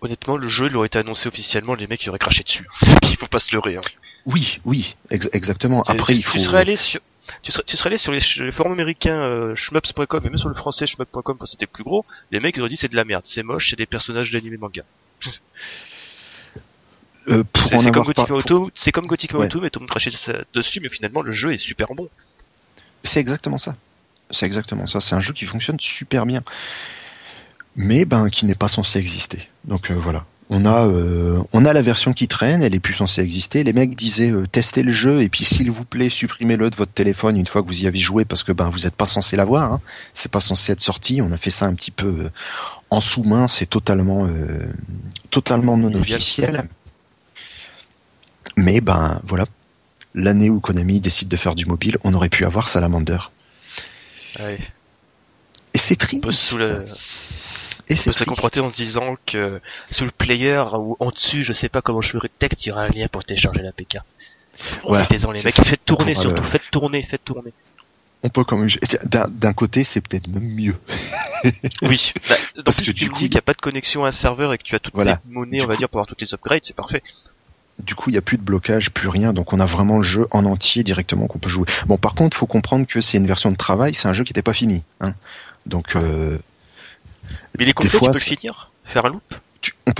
Honnêtement, 0.00 0.36
le 0.36 0.48
jeu, 0.48 0.66
il 0.68 0.76
aurait 0.76 0.86
été 0.86 0.98
annoncé 0.98 1.28
officiellement, 1.28 1.74
les 1.74 1.88
mecs, 1.88 2.04
ils 2.04 2.08
auraient 2.08 2.18
craché 2.18 2.44
dessus. 2.44 2.66
il 3.02 3.16
faut 3.16 3.26
pas 3.26 3.40
se 3.40 3.52
leurrer. 3.52 3.76
Hein. 3.76 3.82
Oui, 4.26 4.60
oui, 4.64 4.94
exactement. 5.10 5.82
Après, 5.82 6.14
il 6.14 6.22
faut. 6.22 6.38
Tu 6.38 6.44
serais 6.44 6.60
allé 6.60 6.76
sur, 6.76 7.00
tu 7.42 7.52
serais, 7.52 7.64
tu 7.64 7.76
serais 7.76 7.88
allé 7.88 7.98
sur 7.98 8.12
les, 8.12 8.20
forums 8.52 8.72
américains 8.72 9.20
euh, 9.20 9.54
shmups.com 9.54 10.20
et 10.24 10.28
même 10.28 10.36
sur 10.36 10.48
le 10.48 10.54
français 10.54 10.86
shmup.com 10.86 11.36
quand 11.38 11.46
c'était 11.46 11.66
plus 11.66 11.84
gros, 11.84 12.04
les 12.30 12.40
mecs 12.40 12.56
ils 12.56 12.60
auraient 12.60 12.68
dit 12.68 12.76
c'est 12.76 12.90
de 12.90 12.96
la 12.96 13.04
merde, 13.04 13.22
c'est 13.26 13.42
moche, 13.42 13.70
c'est 13.70 13.76
des 13.76 13.86
personnages 13.86 14.30
d'anime 14.30 14.58
manga. 14.58 14.82
Euh, 17.28 17.44
c'est 17.54 17.92
comme 17.92 18.04
comme 18.92 19.06
Gothic 19.06 19.34
Auto, 19.34 19.60
mais 19.60 19.70
tout 19.70 19.80
le 19.80 19.84
monde 19.84 19.90
crachait 19.90 20.10
dessus, 20.54 20.80
mais 20.80 20.88
finalement 20.88 21.20
le 21.20 21.32
jeu 21.32 21.52
est 21.52 21.58
super 21.58 21.94
bon. 21.94 22.08
C'est 23.04 23.20
exactement 23.20 23.58
ça. 23.58 23.76
C'est 24.30 24.46
exactement 24.46 24.86
ça. 24.86 25.00
C'est 25.00 25.14
un 25.14 25.20
jeu 25.20 25.32
qui 25.32 25.44
fonctionne 25.44 25.78
super 25.78 26.26
bien, 26.26 26.42
mais 27.76 28.04
ben 28.04 28.30
qui 28.30 28.46
n'est 28.46 28.54
pas 28.54 28.68
censé 28.68 28.98
exister. 28.98 29.48
Donc 29.64 29.90
euh, 29.90 29.94
voilà. 29.94 30.24
On 30.50 30.64
a 30.64 30.86
euh, 30.86 31.42
on 31.52 31.66
a 31.66 31.72
la 31.74 31.82
version 31.82 32.14
qui 32.14 32.26
traîne, 32.26 32.62
elle 32.62 32.74
est 32.74 32.80
plus 32.80 32.94
censée 32.94 33.20
exister. 33.20 33.64
Les 33.64 33.74
mecs 33.74 33.94
disaient 33.94 34.30
euh, 34.30 34.46
testez 34.46 34.82
le 34.82 34.92
jeu 34.92 35.22
et 35.22 35.28
puis 35.28 35.44
s'il 35.44 35.70
vous 35.70 35.84
plaît 35.84 36.08
supprimez-le 36.08 36.70
de 36.70 36.76
votre 36.76 36.92
téléphone 36.92 37.36
une 37.36 37.46
fois 37.46 37.62
que 37.62 37.66
vous 37.66 37.82
y 37.82 37.86
avez 37.86 37.98
joué 37.98 38.24
parce 38.24 38.42
que 38.42 38.52
ben 38.52 38.70
vous 38.70 38.80
n'êtes 38.80 38.94
pas 38.94 39.06
censé 39.06 39.36
l'avoir. 39.36 39.72
Hein. 39.74 39.80
C'est 40.14 40.32
pas 40.32 40.40
censé 40.40 40.72
être 40.72 40.80
sorti. 40.80 41.20
On 41.20 41.30
a 41.32 41.36
fait 41.36 41.50
ça 41.50 41.66
un 41.66 41.74
petit 41.74 41.90
peu 41.90 42.30
en 42.88 43.02
sous-main. 43.02 43.46
C'est 43.46 43.66
totalement 43.66 44.26
totalement 45.30 45.76
non 45.76 45.92
officiel. 45.94 46.68
Mais 48.56 48.80
ben 48.80 49.20
voilà, 49.24 49.44
l'année 50.14 50.50
où 50.50 50.60
Konami 50.60 51.00
décide 51.00 51.28
de 51.28 51.36
faire 51.36 51.54
du 51.54 51.66
mobile, 51.66 51.98
on 52.04 52.14
aurait 52.14 52.28
pu 52.28 52.44
avoir 52.44 52.68
Salamander. 52.68 53.18
Et 54.40 55.78
c'est 55.78 55.96
triste. 55.96 56.24
On 56.24 56.56
peut. 56.56 56.84
Et 57.88 57.96
c'est 57.96 58.12
se 58.12 58.24
comporter 58.24 58.60
en 58.60 58.68
disant 58.68 59.16
que 59.26 59.60
sous 59.90 60.04
le 60.04 60.10
player 60.10 60.62
ou 60.74 60.96
en 61.00 61.10
dessus, 61.10 61.42
je 61.42 61.52
sais 61.52 61.68
pas 61.68 61.82
comment 61.82 62.00
je 62.00 62.10
ferai 62.10 62.28
texte, 62.38 62.64
il 62.66 62.68
y 62.68 62.72
aura 62.72 62.82
un 62.82 62.88
lien 62.88 63.08
pour 63.08 63.24
télécharger 63.24 63.62
l'APK. 63.62 63.98
Ouais, 64.84 65.04
les 65.10 65.18
mecs, 65.18 65.54
faites 65.54 65.84
tourner 65.84 66.14
surtout, 66.14 66.42
faites 66.42 66.70
tourner, 66.70 67.02
faites 67.02 67.24
tourner. 67.24 67.52
On 68.24 68.28
peut 68.28 68.42
quand 68.42 68.56
même. 68.56 68.68
D'un 69.28 69.52
côté, 69.52 69.84
c'est 69.84 70.00
peut-être 70.00 70.26
même 70.26 70.52
mieux. 70.54 70.76
oui. 71.82 72.12
Bah, 72.28 72.34
Parce 72.64 72.80
que 72.80 72.90
tu 72.90 73.08
me 73.08 73.14
dis 73.14 73.14
qu'il 73.14 73.30
n'y 73.30 73.36
a 73.36 73.42
pas 73.42 73.52
de 73.52 73.60
connexion 73.60 74.04
à 74.04 74.08
un 74.08 74.12
serveur 74.12 74.52
et 74.52 74.58
que 74.58 74.64
tu 74.64 74.74
as 74.74 74.80
toutes 74.80 74.96
les 74.96 75.14
monnaies, 75.28 75.62
on 75.62 75.68
va 75.68 75.76
dire, 75.76 75.88
pour 75.88 75.98
avoir 75.98 76.08
toutes 76.08 76.20
les 76.20 76.34
upgrades, 76.34 76.64
c'est 76.64 76.76
parfait 76.76 77.02
du 77.78 77.94
coup, 77.94 78.10
il 78.10 78.14
n'y 78.14 78.18
a 78.18 78.22
plus 78.22 78.38
de 78.38 78.42
blocage, 78.42 78.90
plus 78.90 79.08
rien. 79.08 79.32
Donc, 79.32 79.52
on 79.52 79.60
a 79.60 79.64
vraiment 79.64 79.98
le 79.98 80.02
jeu 80.02 80.26
en 80.30 80.44
entier 80.44 80.82
directement 80.82 81.26
qu'on 81.26 81.38
peut 81.38 81.48
jouer. 81.48 81.66
Bon, 81.86 81.96
par 81.96 82.14
contre, 82.14 82.36
il 82.36 82.40
faut 82.40 82.46
comprendre 82.46 82.86
que 82.86 83.00
c'est 83.00 83.18
une 83.18 83.26
version 83.26 83.50
de 83.50 83.56
travail. 83.56 83.94
C'est 83.94 84.08
un 84.08 84.12
jeu 84.12 84.24
qui 84.24 84.32
n'était 84.32 84.42
pas 84.42 84.52
fini. 84.52 84.82
Hein. 85.00 85.14
Donc, 85.66 85.94
euh, 85.94 86.38
mais 87.58 87.64
il 87.64 87.70
est 87.70 87.72
complet, 87.72 87.90
tu 87.90 87.98
peux 87.98 88.06
le 88.06 88.12
finir, 88.14 88.70
faire 88.84 89.04
un 89.04 89.10
loop. 89.10 89.34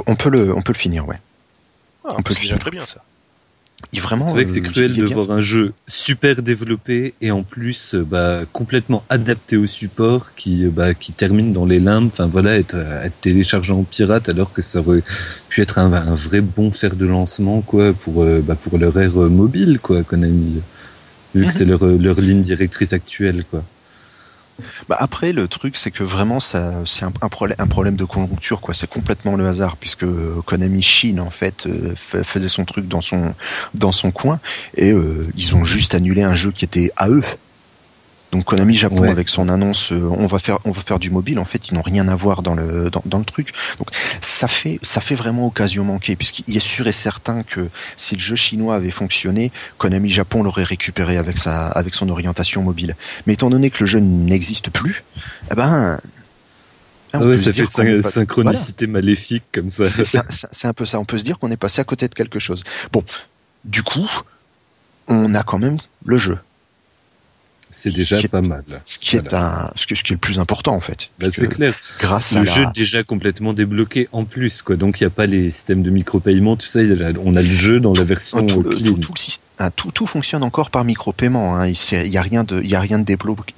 on, 0.07 0.17
peut, 0.17 0.31
le, 0.31 0.55
on 0.55 0.63
peut 0.63 0.73
le 0.73 0.79
finir, 0.79 1.07
ouais. 1.07 1.19
Ah, 2.05 2.15
on 2.17 2.23
peut 2.23 2.35
le 2.35 2.39
finir. 2.39 2.59
très 2.59 2.71
bien 2.71 2.87
ça 2.87 3.03
vraiment. 3.95 4.27
C'est 4.27 4.33
vrai 4.33 4.45
que 4.45 4.51
c'est 4.51 4.61
euh, 4.61 4.71
cruel 4.71 4.95
de 4.95 5.05
voir 5.05 5.31
un 5.31 5.41
jeu 5.41 5.73
super 5.87 6.43
développé 6.43 7.15
et 7.21 7.31
en 7.31 7.43
plus 7.43 7.95
euh, 7.95 8.05
bah, 8.05 8.41
complètement 8.53 9.05
adapté 9.09 9.57
au 9.57 9.67
support 9.67 10.35
qui 10.35 10.65
euh, 10.65 10.71
bah, 10.71 10.95
qui 10.95 11.13
termine 11.13 11.53
dans 11.53 11.67
les 11.67 11.81
limbes. 11.81 12.11
Enfin 12.13 12.27
voilà, 12.27 12.59
être, 12.59 12.77
être 12.77 13.21
téléchargé 13.21 13.73
en 13.73 13.85
pirate 13.85 14.29
alors 14.29 14.53
que 14.53 14.63
ça 14.63 14.81
aurait 14.81 15.03
pu 15.49 15.63
être 15.63 15.79
un, 15.79 15.93
un 15.93 16.15
vrai 16.15 16.41
bon 16.41 16.71
fer 16.71 16.97
de 16.97 17.07
lancement 17.07 17.61
quoi 17.61 17.93
pour 17.93 18.25
bah, 18.25 18.57
pour 18.57 18.79
leur 18.79 18.99
ère 18.99 19.13
mobile 19.13 19.79
quoi 19.81 20.03
Konami 20.03 20.61
vu 21.35 21.43
que 21.43 21.47
mhm. 21.47 21.51
c'est 21.51 21.65
leur 21.65 21.85
leur 21.85 22.21
ligne 22.21 22.43
directrice 22.43 22.93
actuelle 22.93 23.45
quoi. 23.51 23.63
Bah 24.89 24.97
après, 24.99 25.33
le 25.33 25.47
truc, 25.49 25.77
c'est 25.77 25.91
que 25.91 26.03
vraiment, 26.03 26.41
ça, 26.41 26.73
c'est 26.85 27.05
un, 27.05 27.13
un, 27.23 27.29
problème, 27.29 27.57
un 27.61 27.67
problème 27.67 27.97
de 27.97 28.05
conjoncture, 28.05 28.61
quoi. 28.61 28.75
C'est 28.75 28.89
complètement 28.89 29.37
le 29.37 29.47
hasard, 29.47 29.77
puisque 29.77 30.07
Konami 30.45 30.83
Chine, 30.83 31.21
en 31.21 31.31
fait, 31.31 31.67
euh, 31.67 31.95
faisait 31.97 32.49
son 32.49 32.65
truc 32.65 32.89
dans 32.89 33.01
son 33.01 33.35
dans 33.75 33.93
son 33.93 34.11
coin, 34.11 34.41
et 34.77 34.91
euh, 34.91 35.27
ils 35.37 35.55
ont 35.55 35.65
juste 35.65 35.95
annulé 35.95 36.23
un 36.23 36.35
jeu 36.35 36.51
qui 36.51 36.65
était 36.65 36.91
à 36.97 37.09
eux. 37.09 37.23
Donc 38.33 38.45
Konami 38.45 38.77
Japon 38.77 39.11
avec 39.11 39.29
son 39.29 39.49
annonce, 39.49 39.93
euh, 39.93 40.11
on 40.19 40.27
va 40.27 40.39
faire 40.39 40.59
on 40.65 40.71
va 40.71 40.83
faire 40.83 40.99
du 40.99 41.11
mobile. 41.11 41.39
En 41.39 41.45
fait, 41.45 41.69
ils 41.69 41.75
n'ont 41.75 41.83
rien 41.83 42.09
à 42.09 42.15
voir 42.15 42.43
dans 42.43 42.55
le 42.55 42.91
dans, 42.91 43.03
dans 43.07 43.19
le 43.19 43.25
truc. 43.25 43.53
Donc 43.79 43.89
ça 44.21 44.49
fait 44.49 44.79
ça 44.83 45.01
fait 45.01 45.15
vraiment 45.15 45.47
occasion 45.47 45.85
manquée 45.85 46.15
puisqu'il 46.15 46.57
est 46.57 46.61
sûr 46.61 46.87
et 46.87 46.93
certain 46.93 47.43
que 47.43 47.69
si 47.97 48.17
le 48.17 48.21
jeu 48.21 48.37
chinois 48.37 48.77
avait 48.77 48.91
fonctionné, 48.91 49.51
Konami 49.79 50.11
Japon 50.11 50.43
l'aurait 50.43 50.65
récupéré 50.65 51.17
avec 51.17 51.39
sa 51.39 51.69
avec 51.69 51.95
son 51.95 52.11
orientation 52.11 52.63
mobile. 52.63 52.97
Mais 53.27 53.33
étant 53.33 53.49
donné 53.49 53.71
que 53.71 53.79
le 53.81 53.87
jeu 53.87 54.01
n'existe 54.01 54.71
plus, 54.71 55.05
eh 55.51 55.55
ben 55.55 55.99
ah 57.13 57.21
ouais, 57.21 57.39
ça 57.39 57.53
fait 57.53 58.03
synchronicité 58.03 58.87
maléfique 58.87 59.45
comme 59.53 59.71
ça. 59.71 59.85
C'est 60.53 60.69
un 60.69 60.73
peu 60.73 60.85
ça. 60.85 61.01
On 61.01 61.05
peut 61.05 61.19
se 61.19 61.25
dire 61.25 61.39
qu'on 61.39 61.51
est 61.51 61.57
passé 61.57 61.81
à 61.81 61.85
côté 61.85 62.09
de 62.09 62.15
quelque 62.15 62.39
chose. 62.39 62.65
Bon, 62.93 63.03
du 63.65 63.83
coup, 63.83 64.11
on 65.07 65.35
a 65.35 65.43
quand 65.43 65.59
même 65.59 65.79
le 66.05 66.19
jeu. 66.19 66.39
C'est 67.71 67.95
déjà 67.95 68.17
pas 68.29 68.41
mal. 68.41 68.65
Ce 68.85 68.99
qui 68.99 69.17
est 69.17 69.35
un, 69.35 69.71
ce, 69.77 69.87
qui 69.87 69.95
est 69.95 70.11
le 70.11 70.17
plus 70.17 70.39
important 70.41 70.75
en 70.75 70.81
fait. 70.81 71.11
Bah, 71.19 71.29
c'est 71.31 71.49
clair. 71.49 71.75
Grâce 71.99 72.35
le 72.35 72.41
à 72.41 72.45
jeu 72.45 72.65
déjà 72.75 73.03
complètement 73.03 73.53
débloqué 73.53 74.09
en 74.13 74.25
plus 74.25 74.63
quoi. 74.63 74.77
Donc 74.77 75.01
il 75.01 75.05
n'y 75.05 75.09
a 75.09 75.11
pas 75.11 75.27
les 75.27 75.51
systèmes 75.51 75.83
de 75.83 75.91
micro-paiement, 75.91 76.57
tout 76.57 76.67
ça. 76.67 76.81
On 77.25 77.37
a 77.37 77.43
le 77.43 77.53
jeu 77.53 77.81
dans 77.81 77.93
la 77.93 78.05
version 78.05 78.47
tout, 78.47 78.65
ah, 79.61 79.71
tout, 79.71 79.91
tout, 79.91 80.07
fonctionne 80.07 80.45
encore 80.45 80.71
par 80.71 80.85
micro-paiement. 80.85 81.57
Hein. 81.57 81.67
Il 81.67 82.11
n'y 82.11 82.17
a 82.17 82.23
rien 82.23 82.45
de, 82.45 82.61
il 82.63 82.71
y 82.71 82.77
a 82.77 82.81
rien 82.81 83.01
de, 83.01 83.05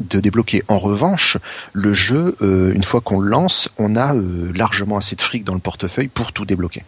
de 0.00 0.20
débloqué. 0.20 0.62
En 0.68 0.78
revanche, 0.78 1.36
le 1.74 1.92
jeu, 1.92 2.36
euh, 2.40 2.72
une 2.74 2.84
fois 2.84 3.02
qu'on 3.02 3.20
le 3.20 3.28
lance, 3.28 3.68
on 3.76 3.96
a 3.96 4.14
euh, 4.14 4.50
largement 4.54 4.96
assez 4.96 5.14
de 5.14 5.20
fric 5.20 5.44
dans 5.44 5.52
le 5.52 5.60
portefeuille 5.60 6.08
pour 6.08 6.32
tout 6.32 6.46
débloquer. 6.46 6.84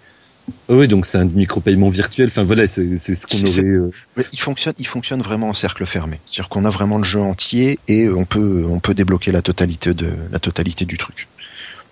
Ah 0.68 0.74
oui, 0.74 0.88
donc 0.88 1.06
c'est 1.06 1.18
un 1.18 1.24
micro-paiement 1.24 1.88
virtuel. 1.88 2.28
Enfin 2.28 2.42
voilà, 2.42 2.66
c'est 2.66 2.96
ce 2.98 3.26
qu'on 3.26 3.46
aurait. 3.46 3.64
Euh, 3.64 3.90
il 4.32 4.38
fonctionne, 4.38 4.74
il 4.78 4.86
fonctionne 4.86 5.22
vraiment 5.22 5.48
en 5.48 5.54
cercle 5.54 5.86
fermé. 5.86 6.20
C'est-à-dire 6.26 6.48
qu'on 6.48 6.64
a 6.64 6.70
vraiment 6.70 6.98
le 6.98 7.04
jeu 7.04 7.20
entier 7.20 7.78
et 7.88 8.08
on 8.08 8.24
peut, 8.24 8.66
on 8.68 8.80
peut 8.80 8.94
débloquer 8.94 9.32
la 9.32 9.42
totalité 9.42 9.94
de 9.94 10.10
la 10.30 10.38
totalité 10.38 10.84
du 10.84 10.98
truc. 10.98 11.28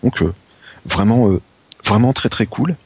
Donc 0.02 0.22
vraiment, 0.84 1.30
vraiment 1.84 2.12
très 2.12 2.28
très 2.28 2.46
cool. 2.46 2.76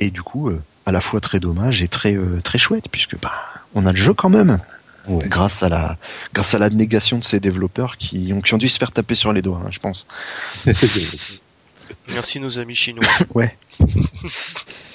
Et 0.00 0.10
du 0.10 0.22
coup, 0.22 0.50
à 0.86 0.92
la 0.92 1.00
fois 1.00 1.20
très 1.20 1.40
dommage 1.40 1.82
et 1.82 1.88
très 1.88 2.14
euh, 2.14 2.40
très 2.42 2.58
chouette 2.58 2.88
puisque 2.90 3.18
bah 3.20 3.32
on 3.74 3.86
a 3.86 3.92
le 3.92 3.98
jeu 3.98 4.14
quand 4.14 4.30
même. 4.30 4.60
Grâce 5.06 5.62
à 5.62 5.68
la 5.68 5.98
grâce 6.32 6.54
à 6.54 6.58
la 6.58 6.70
négation 6.70 7.18
de 7.18 7.24
ces 7.24 7.38
développeurs 7.38 7.98
qui 7.98 8.32
ont 8.32 8.40
qui 8.40 8.54
ont 8.54 8.58
dû 8.58 8.68
se 8.68 8.78
faire 8.78 8.90
taper 8.90 9.14
sur 9.14 9.34
les 9.34 9.42
doigts, 9.42 9.60
hein, 9.62 9.68
je 9.70 9.78
pense. 9.78 10.06
Merci 12.08 12.40
nos 12.40 12.58
amis 12.58 12.74
chinois. 12.74 13.04
ouais. 13.34 13.56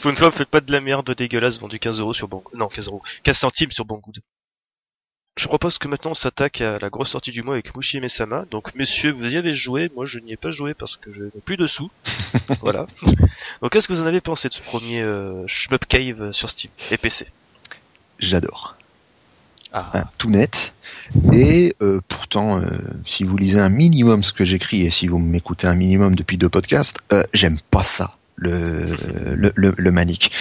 Pour 0.01 0.11
une 0.11 0.17
fois, 0.17 0.31
faites 0.31 0.49
pas 0.49 0.61
de 0.61 0.71
la 0.71 0.81
merde 0.81 1.11
dégueulasse 1.11 1.59
vendue 1.59 1.79
15 1.79 1.99
euros 1.99 2.13
sur 2.13 2.27
Banggood. 2.27 2.55
Non, 2.55 2.67
15 2.67 2.87
euros. 2.87 3.03
15 3.23 3.37
centimes 3.37 3.71
sur 3.71 3.85
Banggood. 3.85 4.19
Je 5.37 5.47
propose 5.47 5.77
que 5.77 5.87
maintenant 5.87 6.11
on 6.11 6.15
s'attaque 6.15 6.59
à 6.59 6.79
la 6.79 6.89
grosse 6.89 7.11
sortie 7.11 7.31
du 7.31 7.43
mois 7.43 7.53
avec 7.53 7.73
Mushi 7.73 8.01
Mesama. 8.01 8.43
Donc 8.51 8.75
messieurs, 8.75 9.11
vous 9.11 9.33
y 9.33 9.37
avez 9.37 9.53
joué, 9.53 9.89
moi 9.95 10.05
je 10.05 10.19
n'y 10.19 10.33
ai 10.33 10.37
pas 10.37 10.51
joué 10.51 10.73
parce 10.73 10.97
que 10.97 11.13
je 11.13 11.23
n'ai 11.23 11.41
plus 11.45 11.55
de 11.55 11.65
sous. 11.65 11.89
voilà. 12.59 12.87
Donc 13.61 13.71
qu'est-ce 13.71 13.87
que 13.87 13.93
vous 13.93 14.01
en 14.01 14.05
avez 14.05 14.19
pensé 14.19 14.49
de 14.49 14.53
ce 14.53 14.61
premier 14.61 15.01
euh, 15.01 15.47
Shmup 15.47 15.85
Cave 15.85 16.33
sur 16.33 16.49
Steam 16.49 16.71
et 16.91 16.97
PC 16.97 17.25
J'adore. 18.19 18.75
Ah. 19.71 19.91
Hein, 19.93 20.03
tout 20.17 20.29
net. 20.29 20.73
Et 21.33 21.75
euh, 21.81 22.01
pourtant, 22.07 22.59
euh, 22.59 22.65
si 23.05 23.23
vous 23.23 23.37
lisez 23.37 23.59
un 23.59 23.69
minimum 23.69 24.23
ce 24.23 24.33
que 24.33 24.43
j'écris 24.43 24.81
et 24.81 24.89
si 24.89 25.07
vous 25.07 25.19
m'écoutez 25.19 25.67
un 25.67 25.75
minimum 25.75 26.15
depuis 26.15 26.37
deux 26.37 26.49
podcasts, 26.49 26.97
euh, 27.13 27.23
j'aime 27.33 27.57
pas 27.69 27.83
ça 27.83 28.11
le, 28.35 28.95
le, 29.35 29.51
le, 29.55 29.73
le, 29.77 29.91
manique. 29.91 30.31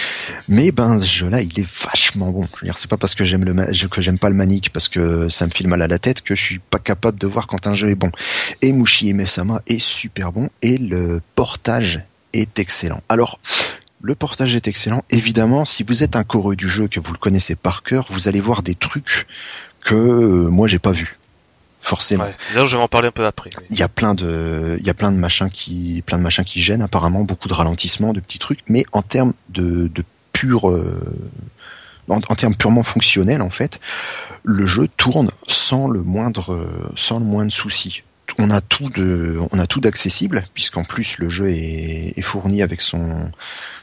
Mais 0.47 0.71
ben 0.71 0.99
ce 0.99 1.05
jeu-là, 1.05 1.41
il 1.41 1.59
est 1.59 1.67
vachement 1.83 2.31
bon. 2.31 2.47
Je 2.55 2.61
veux 2.61 2.65
dire, 2.65 2.77
c'est 2.77 2.89
pas 2.89 2.97
parce 2.97 3.13
que 3.13 3.25
j'aime 3.25 3.43
le 3.43 3.87
que 3.87 4.01
j'aime 4.01 4.17
pas 4.17 4.29
le 4.29 4.35
manique 4.35 4.71
parce 4.71 4.87
que 4.87 5.27
ça 5.27 5.45
me 5.45 5.51
file 5.51 5.67
mal 5.67 5.81
à 5.81 5.87
la 5.87 5.99
tête 5.99 6.21
que 6.21 6.33
je 6.33 6.41
suis 6.41 6.59
pas 6.59 6.79
capable 6.79 7.19
de 7.19 7.27
voir 7.27 7.45
quand 7.47 7.67
un 7.67 7.75
jeu 7.75 7.89
est 7.89 7.95
bon. 7.95 8.11
Et 8.61 8.71
Mushi 8.71 9.13
Mesama 9.13 9.61
est 9.67 9.79
super 9.79 10.31
bon 10.31 10.49
et 10.61 10.77
le 10.77 11.21
portage 11.35 12.01
est 12.33 12.57
excellent. 12.59 13.01
Alors 13.09 13.39
le 14.01 14.15
portage 14.15 14.55
est 14.55 14.67
excellent. 14.67 15.03
Évidemment, 15.09 15.65
si 15.65 15.83
vous 15.83 16.03
êtes 16.03 16.15
un 16.15 16.23
coreux 16.23 16.55
du 16.55 16.69
jeu, 16.69 16.87
que 16.87 16.99
vous 16.99 17.11
le 17.11 17.17
connaissez 17.17 17.55
par 17.55 17.83
cœur, 17.83 18.05
vous 18.09 18.27
allez 18.27 18.39
voir 18.39 18.63
des 18.63 18.75
trucs 18.75 19.27
que 19.81 19.95
euh, 19.95 20.49
moi 20.49 20.67
j'ai 20.67 20.79
pas 20.79 20.91
vu 20.91 21.17
forcément. 21.81 22.25
Ouais, 22.25 22.35
je 22.53 22.75
vais 22.75 22.81
en 22.81 22.87
parler 22.87 23.07
un 23.07 23.11
peu 23.11 23.25
après. 23.25 23.49
Il 23.69 23.77
y 23.77 23.83
a 23.83 23.87
plein 23.87 24.13
de, 24.13 24.77
il 24.79 24.85
y 24.85 24.89
a 24.89 24.93
plein 24.93 25.11
de 25.11 25.17
machins 25.17 25.49
qui, 25.49 26.03
plein 26.05 26.17
de 26.17 26.23
machins 26.23 26.43
qui 26.43 26.61
gênent 26.61 26.81
apparemment, 26.81 27.23
beaucoup 27.23 27.47
de 27.47 27.53
ralentissements, 27.53 28.13
de 28.13 28.19
petits 28.19 28.39
trucs, 28.39 28.59
mais 28.67 28.85
en 28.91 29.01
termes 29.01 29.33
de, 29.49 29.87
de 29.87 30.03
pur, 30.33 30.69
euh, 30.69 31.01
en, 32.09 32.19
termes 32.19 32.55
purement 32.55 32.83
fonctionnels 32.83 33.41
en 33.41 33.49
fait, 33.49 33.79
le 34.43 34.65
jeu 34.65 34.87
tourne 34.97 35.31
sans 35.47 35.87
le 35.87 36.01
moindre, 36.01 36.67
sans 36.95 37.19
le 37.19 37.25
moindre 37.25 37.51
souci. 37.51 38.03
On 38.37 38.51
a 38.51 38.61
tout 38.61 38.89
de, 38.89 39.39
on 39.51 39.59
a 39.59 39.67
tout 39.67 39.81
d'accessible 39.81 40.43
puisqu'en 40.53 40.83
plus 40.83 41.17
le 41.17 41.29
jeu 41.29 41.49
est, 41.49 42.21
fourni 42.21 42.61
avec 42.61 42.81
son, 42.81 43.31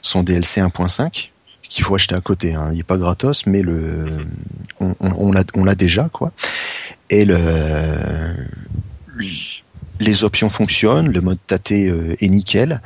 son 0.02 0.22
DLC 0.22 0.60
1.5 0.60 1.30
qu'il 1.62 1.84
faut 1.84 1.94
acheter 1.94 2.14
à 2.14 2.20
côté. 2.20 2.54
Hein. 2.54 2.68
Il 2.70 2.76
n'est 2.76 2.82
pas 2.84 2.96
gratos, 2.96 3.46
mais 3.46 3.60
le, 3.60 4.24
on 4.80 5.64
l'a 5.64 5.74
déjà 5.74 6.08
quoi 6.12 6.32
et 7.10 7.24
le, 7.24 7.36
les 10.00 10.24
options 10.24 10.48
fonctionnent, 10.48 11.12
le 11.12 11.20
mode 11.20 11.38
tâté 11.46 11.88
euh, 11.88 12.16
est 12.20 12.28
nickel. 12.28 12.80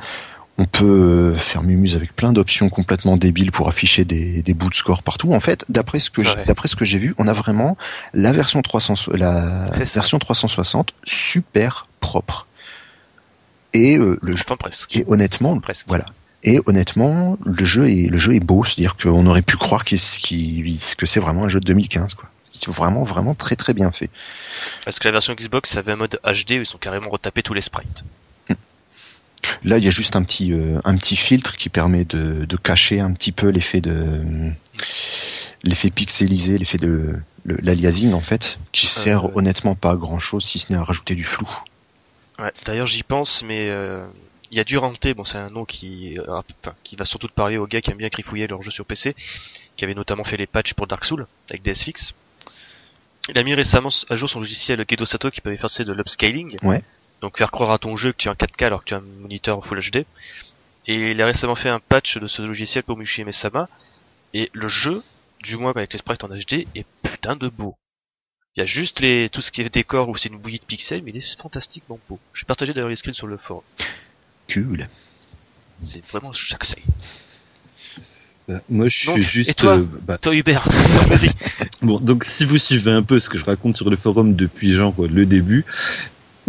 On 0.61 0.65
peut 0.65 1.33
faire 1.33 1.63
mumuse 1.63 1.95
avec 1.95 2.15
plein 2.15 2.33
d'options 2.33 2.69
complètement 2.69 3.17
débiles 3.17 3.51
pour 3.51 3.67
afficher 3.67 4.05
des, 4.05 4.43
des 4.43 4.53
bouts 4.53 4.69
de 4.69 4.75
score 4.75 5.01
partout. 5.01 5.33
En 5.33 5.39
fait, 5.39 5.65
d'après 5.69 5.99
ce 5.99 6.11
que 6.11 6.21
d'après 6.45 6.67
ce 6.67 6.75
que 6.75 6.85
j'ai 6.85 6.99
vu, 6.99 7.15
on 7.17 7.27
a 7.27 7.33
vraiment 7.33 7.77
la 8.13 8.31
version 8.31 8.61
300 8.61 9.13
la 9.13 9.71
version 9.71 10.19
360 10.19 10.93
super 11.03 11.87
propre. 11.99 12.45
Et 13.73 13.97
euh, 13.97 14.19
le 14.21 14.37
jeu 14.37 14.43
presque. 14.59 14.95
Et 14.95 15.03
honnêtement, 15.07 15.59
presque. 15.59 15.87
voilà. 15.87 16.05
Et 16.43 16.59
honnêtement, 16.67 17.39
le 17.43 17.65
jeu 17.65 17.89
est 17.89 18.07
le 18.07 18.17
jeu 18.17 18.35
est 18.35 18.39
beau, 18.39 18.63
c'est-à-dire 18.63 18.97
qu'on 18.97 19.25
aurait 19.25 19.41
pu 19.41 19.57
croire 19.57 19.83
qu 19.83 19.95
que 19.95 21.05
c'est 21.07 21.19
vraiment 21.19 21.45
un 21.45 21.49
jeu 21.49 21.59
de 21.59 21.65
2015 21.65 22.13
quoi 22.13 22.29
vraiment 22.67 23.01
vraiment 23.01 23.33
très 23.33 23.55
très 23.55 23.73
bien 23.73 23.91
fait. 23.91 24.11
Parce 24.85 24.99
que 24.99 25.07
la 25.07 25.13
version 25.13 25.33
Xbox 25.33 25.75
avait 25.77 25.93
un 25.93 25.95
mode 25.95 26.19
HD 26.23 26.51
où 26.51 26.61
ils 26.61 26.65
sont 26.67 26.77
carrément 26.77 27.09
retapés 27.09 27.41
tous 27.41 27.55
les 27.55 27.61
sprites. 27.61 28.03
Là, 29.63 29.77
il 29.77 29.83
y 29.83 29.87
a 29.87 29.91
juste 29.91 30.15
un 30.15 30.23
petit 30.23 30.53
euh, 30.53 30.79
un 30.83 30.95
petit 30.95 31.15
filtre 31.15 31.57
qui 31.57 31.69
permet 31.69 32.05
de, 32.05 32.45
de 32.45 32.57
cacher 32.57 32.99
un 32.99 33.13
petit 33.13 33.31
peu 33.31 33.47
l'effet 33.47 33.81
de 33.81 34.21
l'effet 35.63 35.89
pixelisé, 35.89 36.57
l'effet 36.57 36.77
de 36.77 37.19
l'aliasing 37.45 38.13
en 38.13 38.21
fait, 38.21 38.59
qui 38.71 38.85
euh, 38.85 38.89
sert 38.89 39.35
honnêtement 39.35 39.75
pas 39.75 39.91
à 39.91 39.95
grand 39.95 40.19
chose 40.19 40.45
si 40.45 40.59
ce 40.59 40.71
n'est 40.71 40.77
à 40.77 40.83
rajouter 40.83 41.15
du 41.15 41.23
flou. 41.23 41.47
Ouais, 42.39 42.51
d'ailleurs 42.65 42.87
j'y 42.87 43.03
pense, 43.03 43.43
mais 43.43 43.69
euh, 43.69 44.07
il 44.51 44.57
y 44.57 44.59
a 44.59 44.63
Durante, 44.63 45.07
bon 45.15 45.23
c'est 45.23 45.37
un 45.37 45.49
nom 45.49 45.65
qui 45.65 46.17
qui 46.83 46.95
va 46.95 47.05
surtout 47.05 47.27
parler 47.33 47.57
aux 47.57 47.67
gars 47.67 47.81
qui 47.81 47.91
aiment 47.91 47.97
bien 47.97 48.09
grifouiller 48.09 48.47
leurs 48.47 48.61
jeux 48.61 48.71
sur 48.71 48.85
PC, 48.85 49.15
qui 49.75 49.85
avait 49.85 49.93
notamment 49.93 50.23
fait 50.23 50.37
les 50.37 50.47
patchs 50.47 50.73
pour 50.73 50.87
Dark 50.87 51.05
Souls 51.05 51.27
avec 51.49 51.63
DSFix. 51.63 52.13
Il 53.29 53.37
a 53.37 53.43
mis 53.43 53.53
récemment 53.53 53.89
à 54.09 54.15
jour 54.15 54.29
son 54.29 54.39
logiciel 54.39 54.83
Gedo 54.89 55.05
Sato 55.05 55.29
qui 55.29 55.41
permet 55.41 55.57
faire 55.57 55.69
de 55.69 55.93
l'upscaling. 55.93 56.57
Ouais. 56.63 56.81
Donc 57.21 57.37
faire 57.37 57.51
croire 57.51 57.71
à 57.71 57.77
ton 57.77 57.95
jeu 57.95 58.11
que 58.11 58.17
tu 58.17 58.27
es 58.27 58.31
en 58.31 58.33
4K 58.33 58.65
alors 58.65 58.81
que 58.81 58.89
tu 58.89 58.93
as 58.95 58.97
un 58.97 59.03
moniteur 59.21 59.65
Full 59.65 59.79
HD. 59.79 60.05
Et 60.87 61.11
il 61.11 61.21
a 61.21 61.25
récemment 61.27 61.55
fait 61.55 61.69
un 61.69 61.79
patch 61.79 62.17
de 62.17 62.27
ce 62.27 62.41
logiciel 62.41 62.83
pour 62.83 62.97
Mushi 62.97 63.23
Mesama. 63.23 63.69
Et 64.33 64.49
le 64.53 64.67
jeu, 64.67 65.03
du 65.43 65.57
moins 65.57 65.71
avec 65.71 65.93
les 65.93 65.99
sprites 65.99 66.23
en 66.23 66.29
HD, 66.29 66.65
est 66.75 66.85
putain 67.03 67.35
de 67.35 67.47
beau. 67.47 67.75
Il 68.55 68.59
y 68.59 68.63
a 68.63 68.65
juste 68.65 68.99
les, 68.99 69.29
tout 69.29 69.41
ce 69.41 69.51
qui 69.51 69.61
est 69.61 69.73
décor 69.73 70.09
où 70.09 70.17
c'est 70.17 70.29
une 70.29 70.37
bouillie 70.37 70.59
de 70.59 70.65
pixels, 70.65 71.03
mais 71.03 71.11
il 71.11 71.17
est 71.17 71.41
fantastiquement 71.41 71.99
beau. 72.09 72.19
J'ai 72.33 72.45
partagé 72.45 72.73
d'ailleurs 72.73 72.89
les 72.89 72.95
screens 72.95 73.13
sur 73.13 73.27
le 73.27 73.37
forum. 73.37 73.63
Cool. 74.51 74.87
C'est 75.83 76.05
vraiment 76.07 76.33
chaque 76.33 76.65
bah, 78.47 78.59
moi, 78.69 78.87
je 78.87 79.09
suis 79.09 79.23
juste. 79.23 79.49
Et 79.51 79.53
toi, 79.53 79.77
euh, 79.77 79.85
bah... 80.01 80.17
toi 80.17 80.35
Hubert, 80.35 80.67
vas-y. 81.07 81.29
Bon, 81.81 81.99
donc 81.99 82.23
si 82.23 82.43
vous 82.43 82.57
suivez 82.57 82.91
un 82.91 83.03
peu 83.03 83.19
ce 83.19 83.29
que 83.29 83.37
je 83.37 83.45
raconte 83.45 83.75
sur 83.77 83.89
le 83.89 83.95
forum 83.95 84.35
depuis 84.35 84.71
genre 84.71 84.95
le 84.97 85.25
début, 85.25 85.63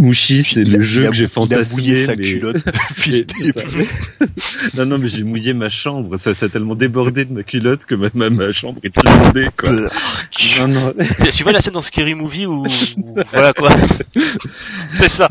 Mouchi, 0.03 0.43
c'est 0.43 0.65
le 0.65 0.81
jeu 0.81 1.07
que 1.07 1.15
j'ai 1.15 1.29
fantasmé. 1.29 1.97
Sa 1.97 2.17
culotte 2.17 2.57
depuis 2.67 3.25
non, 4.77 4.85
non, 4.85 4.99
mais 4.99 5.09
j'ai 5.09 5.23
mouillé 5.23 5.55
ma 5.55 5.69
chambre. 5.69 6.17
Ça, 6.17 6.35
ça 6.35 6.47
a 6.47 6.49
tellement 6.49 6.75
débordé 6.75 7.25
de 7.25 7.33
ma 7.33 7.45
culotte 7.45 7.85
que 7.85 7.95
ma, 7.95 8.31
ma, 8.31 8.51
chambre 8.51 8.81
est 8.83 8.95
inondée, 9.01 9.49
quoi. 9.57 9.71
non, 9.71 10.69
non. 10.69 10.95
Tu 11.33 11.45
vois 11.45 11.53
la 11.53 11.61
scène 11.61 11.75
dans 11.75 11.81
Scary 11.81 12.15
Movie 12.15 12.47
où, 12.47 12.65
voilà 13.31 13.53
quoi. 13.53 13.71
c'est 14.97 15.09
ça. 15.09 15.29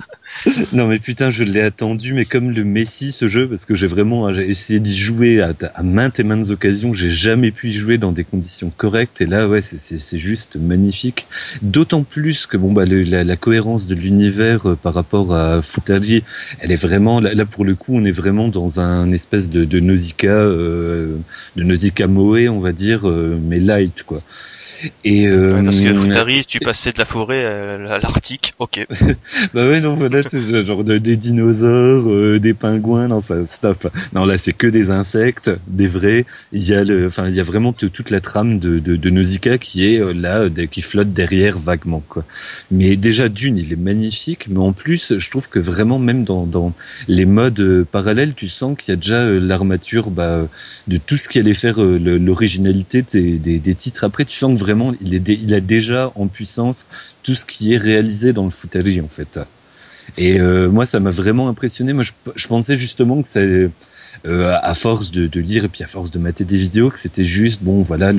non 0.73 0.87
mais 0.87 0.99
putain, 0.99 1.29
je 1.29 1.43
l'ai 1.43 1.61
attendu, 1.61 2.13
mais 2.13 2.25
comme 2.25 2.51
le 2.51 2.63
Messi 2.63 3.11
ce 3.11 3.27
jeu, 3.27 3.47
parce 3.47 3.65
que 3.65 3.75
j'ai 3.75 3.87
vraiment 3.87 4.29
essayé 4.29 4.79
d'y 4.79 4.97
jouer 4.97 5.41
à, 5.41 5.53
maintes 5.83 6.19
et 6.19 6.23
maintes 6.23 6.49
occasions, 6.49 6.93
j'ai 6.93 7.11
jamais 7.11 7.51
pu 7.51 7.69
y 7.69 7.73
jouer 7.73 7.97
dans 7.97 8.11
des 8.11 8.23
conditions 8.23 8.71
correctes, 8.75 9.21
et 9.21 9.25
là 9.25 9.47
ouais, 9.47 9.61
c'est 9.61 10.17
juste 10.17 10.55
magnifique. 10.55 11.27
D'autant 11.61 12.03
plus 12.03 12.45
que 12.47 12.57
bon 12.57 12.71
bah 12.71 12.85
la, 12.85 13.35
cohérence 13.35 13.87
de 13.87 13.95
l'univers 13.95 14.60
euh, 14.67 14.75
par 14.75 14.93
rapport 14.93 15.33
à 15.33 15.61
Futari, 15.61 16.23
elle 16.59 16.71
est 16.71 16.81
vraiment 16.81 17.19
là, 17.19 17.45
pour 17.45 17.65
le 17.65 17.75
coup, 17.75 17.95
on 17.95 18.05
est 18.05 18.11
vraiment 18.11 18.47
dans 18.47 18.79
un 18.79 19.11
espèce 19.11 19.49
de, 19.49 19.65
de 19.65 19.79
Nausicaa, 19.79 20.29
euh, 20.29 21.17
de 21.55 21.63
Nausicaa 21.63 22.07
Moe, 22.07 22.49
on 22.49 22.59
va 22.59 22.71
dire, 22.71 23.07
euh, 23.07 23.39
mais 23.41 23.59
light 23.59 24.03
quoi. 24.03 24.21
Et 25.03 25.27
euh, 25.27 25.51
Ouais, 25.51 25.63
parce 25.63 25.79
que 25.81 25.93
Futari, 25.99 26.37
si 26.41 26.47
tu 26.47 26.59
passais 26.59 26.91
de 26.91 26.99
la 26.99 27.05
forêt 27.05 27.45
à 27.45 27.97
l'Arctique, 27.99 28.53
ok. 28.59 28.85
bah 29.53 29.67
ouais 29.67 29.81
non 29.81 29.93
voilà 29.93 30.21
c'est 30.29 30.65
genre 30.65 30.83
de- 30.83 30.97
des 30.97 31.17
dinosaures, 31.17 32.09
euh, 32.09 32.39
des 32.39 32.53
pingouins, 32.53 33.07
non 33.07 33.21
ça 33.21 33.45
stop. 33.45 33.87
Non 34.13 34.25
là 34.25 34.37
c'est 34.37 34.53
que 34.53 34.67
des 34.67 34.89
insectes, 34.91 35.51
des 35.67 35.87
vrais. 35.87 36.25
Il 36.51 36.63
y 36.67 36.73
a 36.73 36.83
le, 36.83 37.07
enfin 37.07 37.27
il 37.27 37.35
y 37.35 37.39
a 37.39 37.43
vraiment 37.43 37.73
toute 37.73 38.09
la 38.09 38.21
trame 38.21 38.59
de, 38.59 38.79
de, 38.79 38.95
de 38.95 39.09
Nausicaa 39.09 39.57
qui 39.57 39.85
est 39.85 39.99
euh, 39.99 40.13
là, 40.13 40.49
de- 40.49 40.63
qui 40.65 40.81
flotte 40.81 41.13
derrière 41.13 41.59
vaguement 41.59 42.03
quoi. 42.07 42.23
Mais 42.71 42.95
déjà 42.95 43.29
d'une 43.29 43.57
il 43.57 43.73
est 43.73 43.79
magnifique, 43.79 44.45
mais 44.49 44.59
en 44.59 44.73
plus 44.73 45.17
je 45.17 45.29
trouve 45.29 45.47
que 45.49 45.59
vraiment 45.59 45.99
même 45.99 46.23
dans, 46.23 46.45
dans 46.45 46.73
les 47.07 47.25
modes 47.25 47.59
euh, 47.59 47.85
parallèles 47.89 48.33
tu 48.35 48.47
sens 48.47 48.77
qu'il 48.77 48.91
y 48.91 48.93
a 48.93 48.95
déjà 48.97 49.21
euh, 49.21 49.39
l'armature 49.39 50.09
bah, 50.09 50.47
de 50.87 50.97
tout 50.97 51.17
ce 51.17 51.27
qui 51.29 51.39
allait 51.39 51.53
faire 51.53 51.81
euh, 51.81 51.97
l'originalité 52.19 53.03
des, 53.11 53.37
des, 53.37 53.59
des 53.59 53.75
titres. 53.75 54.03
Après 54.03 54.25
tu 54.25 54.35
sens 54.37 54.53
que 54.55 54.59
vraiment 54.59 54.70
dé- 54.73 55.39
il 55.41 55.53
a 55.53 55.59
déjà 55.59 56.11
en 56.15 56.27
puissance 56.27 56.85
tout 57.23 57.35
ce 57.35 57.45
qui 57.45 57.73
est 57.73 57.77
réalisé 57.77 58.33
dans 58.33 58.45
le 58.45 58.51
Futari 58.51 59.01
en 59.01 59.07
fait. 59.07 59.39
Et 60.17 60.39
euh, 60.39 60.69
moi, 60.69 60.85
ça 60.85 60.99
m'a 60.99 61.09
vraiment 61.09 61.47
impressionné. 61.47 61.93
Moi, 61.93 62.03
je, 62.35 62.47
pensais 62.47 62.77
justement 62.77 63.21
que 63.21 63.27
ça, 63.27 63.39
euh, 63.39 63.69
à 64.61 64.75
force 64.75 65.11
de, 65.11 65.39
lire 65.39 65.65
et 65.65 65.67
puis 65.67 65.83
à 65.83 65.87
force 65.87 66.11
de 66.11 66.19
mater 66.19 66.43
des 66.43 66.57
vidéos, 66.57 66.89
que 66.89 66.99
c'était 66.99 67.25
juste 67.25 67.63
bon, 67.63 67.81
voilà, 67.81 68.11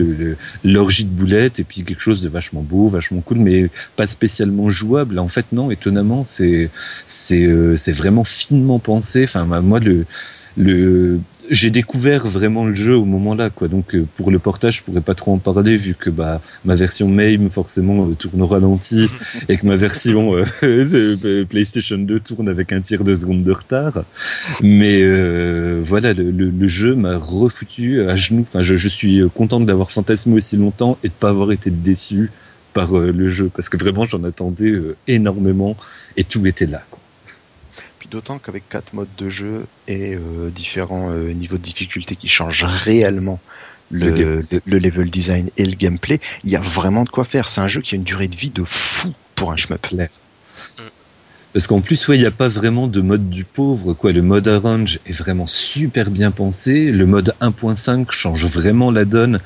l'orgie 0.65 1.05
de 1.05 1.11
boulettes 1.11 1.61
et 1.61 1.65
puis 1.65 1.85
quelque 1.85 2.01
chose 2.01 2.23
de 2.23 2.29
vachement 2.29 2.63
beau, 2.63 2.89
vachement 2.89 3.21
cool, 3.21 3.39
mais 3.39 3.69
pas 3.97 4.07
spécialement 4.07 4.71
jouable. 4.71 5.19
En 5.19 5.29
fait, 5.29 5.47
non. 5.53 5.71
Étonnamment, 5.71 6.25
c'est 6.25 6.71
c'est 7.07 7.45
euh, 7.47 7.77
c'est 7.77 7.93
vraiment 7.93 8.25
finement 8.25 8.79
pensé. 8.79 9.25
Enfin, 9.25 9.45
moi, 9.45 9.81
le 9.81 10.07
le 10.57 11.21
j'ai 11.53 11.71
découvert 11.71 12.27
vraiment 12.27 12.65
le 12.65 12.75
jeu 12.75 12.97
au 12.97 13.05
moment-là, 13.05 13.51
quoi. 13.51 13.69
Donc 13.69 13.95
euh, 13.95 14.07
pour 14.17 14.31
le 14.31 14.39
portage, 14.39 14.79
je 14.79 14.83
pourrais 14.83 15.03
pas 15.03 15.15
trop 15.15 15.33
en 15.33 15.39
parler 15.39 15.77
vu 15.77 15.95
que 15.95 16.09
bah 16.09 16.41
ma 16.65 16.75
version 16.75 17.09
MAME 17.09 17.51
forcément 17.51 18.07
euh, 18.07 18.15
tourne 18.15 18.41
au 18.41 18.47
ralenti 18.47 19.09
et 19.49 19.59
que 19.59 19.67
ma 19.67 19.77
version 19.77 20.35
euh, 20.35 20.45
euh, 20.63 21.45
PlayStation 21.45 21.99
2 21.99 22.21
tourne 22.21 22.49
avec 22.49 22.73
un 22.73 22.81
tiers 22.81 23.05
de 23.05 23.15
seconde 23.15 23.45
de 23.45 23.53
retard. 23.53 24.05
Mais 24.63 25.03
euh, 25.03 25.83
voilà, 25.85 26.15
le, 26.15 26.31
le, 26.31 26.49
le 26.49 26.69
jeu 26.69 26.95
m'a 26.95 27.19
refoutu 27.19 28.03
à 28.03 28.17
genoux. 28.17 28.47
Enfin, 28.49 28.63
je, 28.63 28.75
je 28.77 28.89
suis 28.89 29.23
content 29.35 29.61
de 29.61 29.69
l'avoir 29.69 29.93
fantasmé 29.93 30.37
aussi 30.37 30.57
longtemps 30.57 30.97
et 31.05 31.09
de 31.09 31.13
pas 31.13 31.29
avoir 31.29 31.53
été 31.53 31.71
déçu 31.71 32.31
par 32.73 32.93
le 32.93 33.29
jeu 33.29 33.51
parce 33.55 33.69
que 33.69 33.77
vraiment 33.77 34.07
j'en 34.07 34.25
attendais 34.25 34.73
énormément 35.07 35.77
et 36.17 36.25
tout 36.25 36.47
était 36.47 36.65
là. 36.65 36.83
Quoi. 36.91 37.02
D'autant 38.13 38.39
qu'avec 38.39 38.69
quatre 38.69 38.93
modes 38.93 39.09
de 39.17 39.31
jeu 39.31 39.65
et 39.89 40.15
euh, 40.15 40.51
différents 40.51 41.11
euh, 41.11 41.33
niveaux 41.33 41.57
de 41.57 41.63
difficulté 41.63 42.15
qui 42.15 42.29
changent 42.29 42.65
réellement 42.65 43.41
le, 43.91 44.11
Le 44.11 44.13
game- 44.13 44.47
le, 44.51 44.61
le 44.67 44.79
level 44.79 45.11
design 45.11 45.49
et 45.57 45.65
le 45.65 45.75
gameplay, 45.75 46.21
il 46.45 46.51
y 46.51 46.57
a 46.57 46.61
vraiment 46.61 47.05
de 47.05 47.09
quoi 47.09 47.25
faire. 47.25 47.49
C'est 47.49 47.63
un 47.63 47.69
jeu 47.69 47.81
qui 47.81 47.95
a 47.95 47.97
une 47.97 48.05
durée 48.05 48.29
de 48.29 48.37
vie 48.37 48.51
de 48.51 48.65
fou 48.65 49.13
pour 49.35 49.51
un 49.51 49.57
shmup. 49.57 49.87
Parce 51.53 51.67
qu'en 51.67 51.83
plus, 51.83 52.09
ouais, 52.09 52.17
il 52.17 52.21
n'y 52.21 52.27
a 52.27 52.31
pas 52.31 52.49
vraiment 52.49 52.87
de 52.89 53.03
mode 53.03 53.29
du 53.29 53.45
pauvre, 53.45 53.93
quoi. 53.93 54.13
Le 54.13 54.23
mode 54.23 54.49
arrange 54.49 55.01
est 55.07 55.13
vraiment 55.13 55.47
super 55.47 56.11
bien 56.11 56.31
pensé. 56.31 56.91
Le 56.91 57.05
mode 57.05 57.35
1.5 57.43 58.11
change 58.11 58.47
vraiment 58.47 58.91
la 58.91 59.05
donne. 59.05 59.39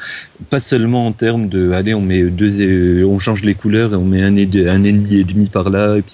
Pas 0.48 0.60
seulement 0.60 1.06
en 1.06 1.12
termes 1.12 1.48
de, 1.48 1.72
allez, 1.72 1.94
on 1.94 2.00
met 2.00 2.22
deux, 2.22 2.60
euh, 2.60 3.04
on 3.04 3.18
change 3.18 3.42
les 3.42 3.54
couleurs 3.54 3.92
et 3.92 3.96
on 3.96 4.04
met 4.04 4.22
un, 4.22 4.36
un 4.36 4.84
ennemi 4.84 5.16
et 5.16 5.24
demi 5.24 5.46
par 5.46 5.68
là. 5.68 5.96
Et 5.96 6.04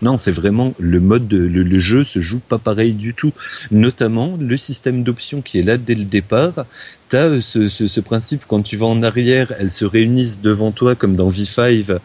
non, 0.00 0.16
c'est 0.16 0.30
vraiment 0.30 0.72
le 0.78 1.00
mode, 1.00 1.28
de, 1.28 1.36
le, 1.36 1.78
jeu 1.78 2.02
se 2.04 2.20
joue 2.20 2.40
pas 2.40 2.58
pareil 2.58 2.94
du 2.94 3.12
tout. 3.12 3.32
Notamment 3.70 4.38
le 4.40 4.56
système 4.56 5.02
d'options 5.02 5.42
qui 5.42 5.58
est 5.58 5.62
là 5.62 5.76
dès 5.76 5.94
le 5.94 6.04
départ. 6.04 6.64
T'as 7.10 7.26
euh, 7.26 7.40
ce 7.42 8.00
principe 8.00 8.44
quand 8.48 8.62
tu 8.62 8.78
vas 8.78 8.86
en 8.86 9.02
arrière, 9.02 9.52
elles 9.60 9.70
se 9.70 9.84
réunissent 9.84 10.40
devant 10.40 10.70
toi 10.70 10.94
comme 10.94 11.14
dans 11.14 11.30
V5 11.30 11.98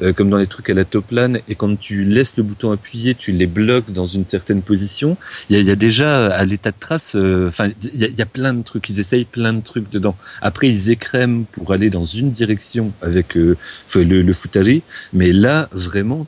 euh, 0.00 0.12
comme 0.12 0.30
dans 0.30 0.38
les 0.38 0.46
trucs 0.46 0.70
à 0.70 0.74
la 0.74 0.84
top 0.84 1.10
lane, 1.10 1.40
et 1.48 1.54
quand 1.54 1.78
tu 1.78 2.04
laisses 2.04 2.36
le 2.36 2.42
bouton 2.42 2.70
appuyé, 2.72 3.14
tu 3.14 3.32
les 3.32 3.46
bloques 3.46 3.90
dans 3.90 4.06
une 4.06 4.26
certaine 4.26 4.62
position. 4.62 5.16
Il 5.50 5.60
y 5.60 5.70
a, 5.70 5.76
déjà 5.76 6.32
à 6.32 6.44
l'état 6.44 6.70
de 6.70 6.76
trace, 6.78 7.16
euh, 7.16 7.48
enfin, 7.48 7.70
il, 7.82 8.00
y 8.00 8.22
a- 8.22 8.26
plein 8.26 8.54
de 8.54 8.62
trucs, 8.62 8.88
ils 8.88 9.00
essayent 9.00 9.24
plein 9.24 9.52
de 9.52 9.60
trucs 9.60 9.90
dedans. 9.90 10.16
Après, 10.40 10.68
ils 10.68 10.90
écrèment 10.90 11.44
pour 11.44 11.72
aller 11.72 11.90
dans 11.90 12.04
une 12.04 12.30
direction 12.30 12.92
avec 13.02 13.36
euh, 13.36 13.56
le, 13.94 14.22
le 14.22 14.32
futari, 14.32 14.82
mais 15.12 15.32
là, 15.32 15.68
vraiment, 15.72 16.26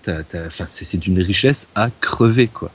c'est, 0.66 0.96
d'une 0.98 1.20
richesse 1.22 1.66
à 1.74 1.88
crever, 2.00 2.48
quoi. 2.48 2.70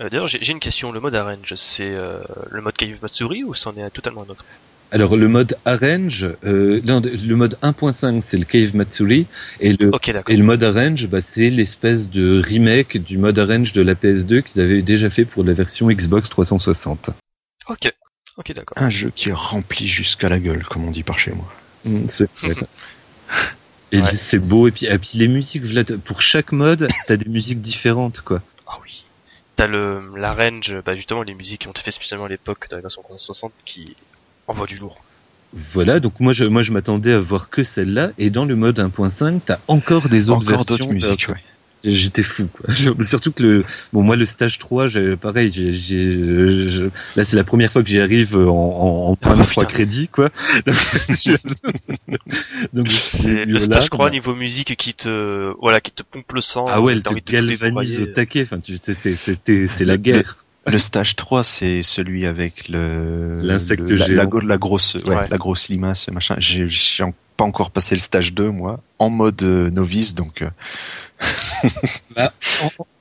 Euh, 0.00 0.08
D'ailleurs, 0.08 0.26
j'ai 0.26 0.50
une 0.50 0.60
question. 0.60 0.90
Le 0.92 1.00
mode 1.00 1.14
arrange, 1.14 1.54
c'est 1.56 1.94
euh, 1.94 2.18
le 2.50 2.60
mode 2.60 2.74
Cave 2.74 2.96
Matsuri 3.02 3.44
ou 3.44 3.54
c'en 3.54 3.74
est 3.76 3.88
totalement 3.90 4.22
un 4.22 4.30
autre? 4.30 4.44
Alors 4.92 5.16
le 5.16 5.26
mode 5.26 5.56
arrange, 5.64 6.26
euh, 6.44 6.82
non, 6.84 7.00
le 7.00 7.34
mode 7.34 7.56
1.5 7.62 8.20
c'est 8.20 8.36
le 8.36 8.44
Cave 8.44 8.76
Matsuri 8.76 9.26
et 9.58 9.72
le. 9.72 9.90
Et 10.28 10.36
mode 10.36 10.62
arrange, 10.62 11.06
bah, 11.08 11.22
c'est 11.22 11.48
l'espèce 11.48 12.10
de 12.10 12.42
remake 12.44 12.98
du 13.02 13.16
mode 13.16 13.38
arrange 13.38 13.72
de 13.72 13.80
la 13.80 13.94
PS2 13.94 14.42
qu'ils 14.42 14.60
avaient 14.60 14.82
déjà 14.82 15.08
fait 15.08 15.24
pour 15.24 15.44
la 15.44 15.54
version 15.54 15.88
Xbox 15.90 16.28
360. 16.28 17.08
Ok, 17.70 17.90
ok, 18.36 18.52
d'accord. 18.52 18.76
Un 18.82 18.90
jeu 18.90 19.10
qui 19.16 19.30
est 19.30 19.34
rempli 19.34 19.88
jusqu'à 19.88 20.28
la 20.28 20.38
gueule, 20.38 20.62
comme 20.64 20.84
on 20.86 20.90
dit 20.90 21.04
par 21.04 21.18
chez 21.18 21.32
moi. 21.32 21.50
Mm, 21.86 22.06
c'est 22.10 22.30
vrai. 22.42 22.54
Et 23.92 24.00
Ouais. 24.00 24.16
c'est 24.16 24.38
beau. 24.38 24.68
Et 24.68 24.72
puis, 24.72 24.86
et 24.86 24.98
puis 24.98 25.12
les 25.18 25.28
musiques, 25.28 25.62
Vlad, 25.64 25.96
pour 25.98 26.20
chaque 26.22 26.52
mode, 26.52 26.86
t'as 27.06 27.16
des 27.16 27.28
musiques 27.30 27.60
différentes, 27.62 28.20
quoi. 28.20 28.42
Ah 28.66 28.78
oui. 28.82 29.04
T'as 29.56 29.66
le 29.66 30.02
l'arrange, 30.16 30.74
bah 30.84 30.94
justement 30.94 31.22
les 31.22 31.34
musiques 31.34 31.62
qui 31.62 31.68
ont 31.68 31.72
été 31.72 31.82
faites 31.82 31.94
spécialement 31.94 32.24
à 32.24 32.28
l'époque 32.28 32.68
de 32.70 32.76
la 32.76 32.82
version 32.82 33.02
360 33.02 33.52
qui 33.66 33.94
envoient 34.52 34.66
du 34.66 34.76
lourd. 34.76 34.96
Voilà, 35.54 36.00
donc 36.00 36.18
moi 36.20 36.32
je, 36.32 36.44
moi 36.44 36.62
je 36.62 36.72
m'attendais 36.72 37.12
à 37.12 37.20
voir 37.20 37.50
que 37.50 37.62
celle-là, 37.64 38.10
et 38.18 38.30
dans 38.30 38.44
le 38.46 38.56
mode 38.56 38.78
1.5, 38.78 39.40
t'as 39.44 39.58
encore 39.68 40.08
des 40.08 40.30
autres 40.30 40.38
Encore 40.46 40.56
versions. 40.64 40.76
d'autres 40.76 40.92
musiques, 40.94 41.26
ouais. 41.28 41.36
J'étais 41.84 42.22
fou, 42.22 42.46
quoi. 42.46 42.72
Surtout 43.04 43.32
que 43.32 43.42
le, 43.42 43.64
bon, 43.92 44.02
moi, 44.02 44.14
le 44.14 44.24
stage 44.24 44.58
3, 44.60 44.86
j'ai, 44.86 45.16
pareil, 45.16 45.50
j'ai, 45.52 46.14
là, 47.16 47.24
c'est 47.24 47.34
la 47.34 47.42
première 47.42 47.72
fois 47.72 47.82
que 47.82 47.88
j'y 47.88 47.98
arrive 48.00 48.36
en, 48.36 48.48
en, 48.48 49.08
en 49.10 49.16
point 49.16 49.36
de 49.36 49.42
Ah, 49.42 49.46
3 49.46 49.64
putain. 49.64 49.74
crédits, 49.74 50.06
quoi. 50.06 50.30
Donc, 52.72 52.88
je- 52.88 52.96
C'est 52.96 53.44
le 53.44 53.58
stage 53.58 53.74
larmes. 53.76 53.88
3 53.88 54.10
niveau 54.10 54.34
musique 54.34 54.76
qui 54.76 54.94
te 54.94 55.52
voilà 55.60 55.80
qui 55.80 55.90
te 55.90 56.02
pompe 56.02 56.32
le 56.32 56.40
sang. 56.40 56.66
Ah 56.68 56.80
ouais, 56.80 56.92
elle 56.92 57.02
te 57.02 57.14
galvanise 57.14 58.00
au 58.00 58.06
taquet. 58.06 58.42
Enfin, 58.42 58.60
tu, 58.60 58.78
c'était, 58.82 59.16
c'était, 59.16 59.66
c'est 59.66 59.84
la 59.84 59.96
guerre. 59.96 60.38
Le 60.66 60.78
stage 60.78 61.16
3, 61.16 61.42
c'est 61.44 61.82
celui 61.82 62.24
avec 62.24 62.68
le 62.68 63.40
L'insecte 63.42 63.90
la, 63.90 64.06
la, 64.24 64.58
grosse, 64.58 64.94
ouais, 64.94 65.02
Ouais. 65.08 65.28
la 65.28 65.38
grosse 65.38 65.68
limace, 65.68 66.08
machin. 66.08 66.36
J'ai 66.38 66.66
pas 67.36 67.44
encore 67.44 67.70
passé 67.70 67.94
le 67.94 68.00
stage 68.00 68.32
2, 68.32 68.50
moi, 68.50 68.80
en 68.98 69.10
mode 69.10 69.42
euh, 69.42 69.70
novice, 69.70 70.14
donc 70.14 70.44
euh, 72.18 72.28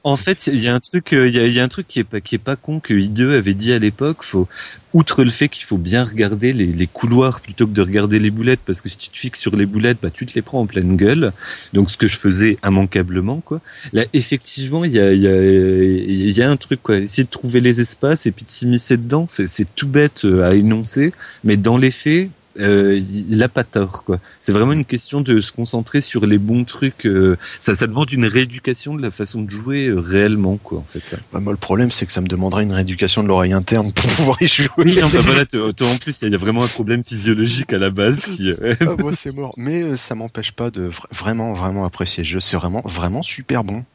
En, 0.03 0.17
fait, 0.17 0.47
il 0.47 0.59
y 0.59 0.67
a 0.67 0.75
un 0.75 0.79
truc, 0.79 1.13
euh, 1.13 1.27
il 1.27 1.53
y 1.53 1.59
un 1.59 1.67
truc 1.67 1.87
qui 1.87 1.99
est 1.99 2.03
pas, 2.03 2.21
qui 2.21 2.35
est 2.35 2.39
pas 2.39 2.55
con 2.55 2.79
que 2.79 2.93
I2 2.93 3.37
avait 3.37 3.53
dit 3.53 3.73
à 3.73 3.79
l'époque. 3.79 4.23
Faut, 4.23 4.47
outre 4.93 5.23
le 5.23 5.29
fait 5.29 5.47
qu'il 5.47 5.63
faut 5.63 5.77
bien 5.77 6.03
regarder 6.03 6.53
les, 6.53 6.87
couloirs 6.87 7.39
plutôt 7.39 7.65
que 7.65 7.71
de 7.71 7.81
regarder 7.81 8.19
les 8.19 8.29
boulettes, 8.29 8.59
parce 8.65 8.81
que 8.81 8.89
si 8.89 8.97
tu 8.97 9.09
te 9.09 9.17
fixes 9.17 9.39
sur 9.39 9.55
les 9.55 9.65
boulettes, 9.65 9.99
bah 10.01 10.09
tu 10.11 10.25
te 10.25 10.33
les 10.33 10.41
prends 10.41 10.59
en 10.59 10.65
pleine 10.65 10.95
gueule. 10.95 11.31
Donc 11.73 11.91
ce 11.91 11.97
que 11.97 12.07
je 12.07 12.17
faisais 12.17 12.57
immanquablement, 12.63 13.41
quoi. 13.41 13.61
Là, 13.93 14.05
effectivement, 14.13 14.83
il 14.83 14.93
y 14.93 16.41
a, 16.41 16.49
un 16.49 16.57
truc, 16.57 16.81
quoi. 16.83 16.97
Essayer 16.97 17.23
de 17.23 17.29
trouver 17.29 17.61
les 17.61 17.79
espaces 17.79 18.25
et 18.25 18.31
puis 18.31 18.45
de 18.45 18.51
s'immiscer 18.51 18.97
dedans, 18.97 19.25
c'est, 19.27 19.47
c'est 19.47 19.67
tout 19.75 19.87
bête 19.87 20.25
euh, 20.25 20.49
à 20.49 20.55
énoncer, 20.55 21.13
mais 21.43 21.57
dans 21.57 21.77
les 21.77 21.91
faits. 21.91 22.29
Euh, 22.59 22.99
il 23.29 23.41
a 23.43 23.47
pas 23.47 23.63
tort 23.63 24.03
quoi. 24.03 24.19
C'est 24.41 24.51
vraiment 24.51 24.73
une 24.73 24.83
question 24.83 25.21
de 25.21 25.39
se 25.39 25.53
concentrer 25.53 26.01
sur 26.01 26.25
les 26.25 26.37
bons 26.37 26.65
trucs. 26.65 27.05
euh, 27.05 27.37
ça, 27.61 27.75
ça 27.75 27.87
demande 27.87 28.11
une 28.11 28.25
rééducation 28.25 28.93
de 28.93 29.01
la 29.01 29.09
façon 29.09 29.41
de 29.41 29.49
jouer 29.49 29.87
euh, 29.87 29.99
réellement 29.99 30.57
quoi 30.57 30.79
en 30.79 30.83
fait. 30.83 31.01
bah, 31.31 31.39
moi 31.39 31.53
le 31.53 31.57
problème 31.57 31.91
c'est 31.91 32.05
que 32.05 32.11
ça 32.11 32.19
me 32.19 32.27
demanderait 32.27 32.63
une 32.63 32.73
rééducation 32.73 33.23
de 33.23 33.29
l'oreille 33.29 33.53
interne 33.53 33.93
pour 33.93 34.05
pouvoir 34.15 34.41
y 34.41 34.47
jouer. 34.47 34.67
Oui, 34.77 34.97
non, 34.99 35.09
bah 35.09 35.21
voilà, 35.21 35.45
toi, 35.45 35.71
toi, 35.71 35.87
en 35.87 35.95
plus, 35.97 36.21
il 36.23 36.31
y 36.31 36.35
a 36.35 36.37
vraiment 36.37 36.63
un 36.65 36.67
problème 36.67 37.03
physiologique 37.05 37.71
à 37.71 37.77
la 37.77 37.89
base 37.89 38.19
qui. 38.25 38.49
euh, 38.51 38.75
Ah, 38.81 38.95
moi 38.99 39.13
c'est 39.13 39.31
mort. 39.33 39.53
Mais 39.55 39.95
ça 39.95 40.15
m'empêche 40.15 40.51
pas 40.51 40.69
de 40.71 40.89
vra- 40.89 41.07
vraiment 41.13 41.53
vraiment 41.53 41.85
apprécier 41.85 42.23
le 42.23 42.29
jeu. 42.29 42.39
C'est 42.41 42.57
vraiment 42.57 42.81
vraiment 42.83 43.21
super 43.23 43.63
bon. 43.63 43.85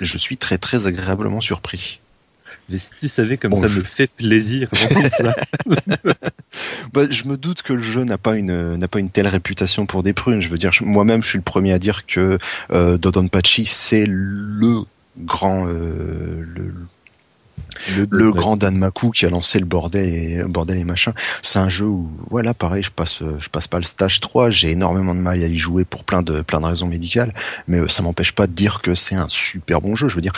Je 0.00 0.18
suis 0.18 0.36
très 0.36 0.58
très 0.58 0.86
agréablement 0.88 1.40
surpris. 1.40 2.00
Mais 2.70 2.76
si 2.78 2.90
tu 2.98 3.08
savais 3.08 3.36
comme 3.38 3.52
Bon, 3.52 3.56
ça 3.60 3.68
je- 3.68 3.78
me 3.78 3.82
fait 3.84 4.08
plaisir 4.10 4.68
ça. 5.18 5.34
Bah, 6.92 7.02
je 7.10 7.24
me 7.24 7.36
doute 7.36 7.62
que 7.62 7.72
le 7.72 7.82
jeu 7.82 8.04
n'a 8.04 8.18
pas 8.18 8.36
une 8.36 8.76
n'a 8.76 8.88
pas 8.88 8.98
une 8.98 9.10
telle 9.10 9.26
réputation 9.26 9.86
pour 9.86 10.02
des 10.02 10.12
prunes. 10.12 10.40
Je 10.40 10.48
veux 10.48 10.58
dire, 10.58 10.70
moi-même, 10.80 11.22
je 11.22 11.28
suis 11.28 11.38
le 11.38 11.44
premier 11.44 11.72
à 11.72 11.78
dire 11.78 12.06
que 12.06 12.38
euh, 12.72 12.98
Dodonpachi 12.98 13.64
c'est 13.66 14.04
le 14.06 14.82
grand 15.18 15.66
euh, 15.68 16.42
le, 16.54 16.72
le, 18.10 18.32
grand 18.32 18.56
Danmaku 18.56 19.10
qui 19.10 19.26
a 19.26 19.30
lancé 19.30 19.58
le 19.58 19.64
bordel 19.64 20.08
et 20.08 20.42
bordel 20.44 20.78
et 20.78 20.84
machin. 20.84 21.12
C'est 21.42 21.58
un 21.58 21.68
jeu 21.68 21.86
où 21.86 22.10
voilà, 22.30 22.54
pareil, 22.54 22.82
je 22.82 22.90
passe 22.90 23.22
je 23.38 23.48
passe 23.48 23.66
pas 23.66 23.78
le 23.78 23.84
stage 23.84 24.20
3, 24.20 24.50
j'ai 24.50 24.70
énormément 24.70 25.14
de 25.14 25.20
mal 25.20 25.42
à 25.42 25.46
y 25.46 25.56
jouer 25.56 25.84
pour 25.84 26.04
plein 26.04 26.22
de 26.22 26.42
plein 26.42 26.60
de 26.60 26.66
raisons 26.66 26.86
médicales, 26.86 27.30
mais 27.66 27.88
ça 27.88 28.02
m'empêche 28.02 28.32
pas 28.32 28.46
de 28.46 28.52
dire 28.52 28.80
que 28.82 28.94
c'est 28.94 29.14
un 29.14 29.28
super 29.28 29.80
bon 29.80 29.96
jeu. 29.96 30.08
Je 30.08 30.14
veux 30.14 30.22
dire, 30.22 30.34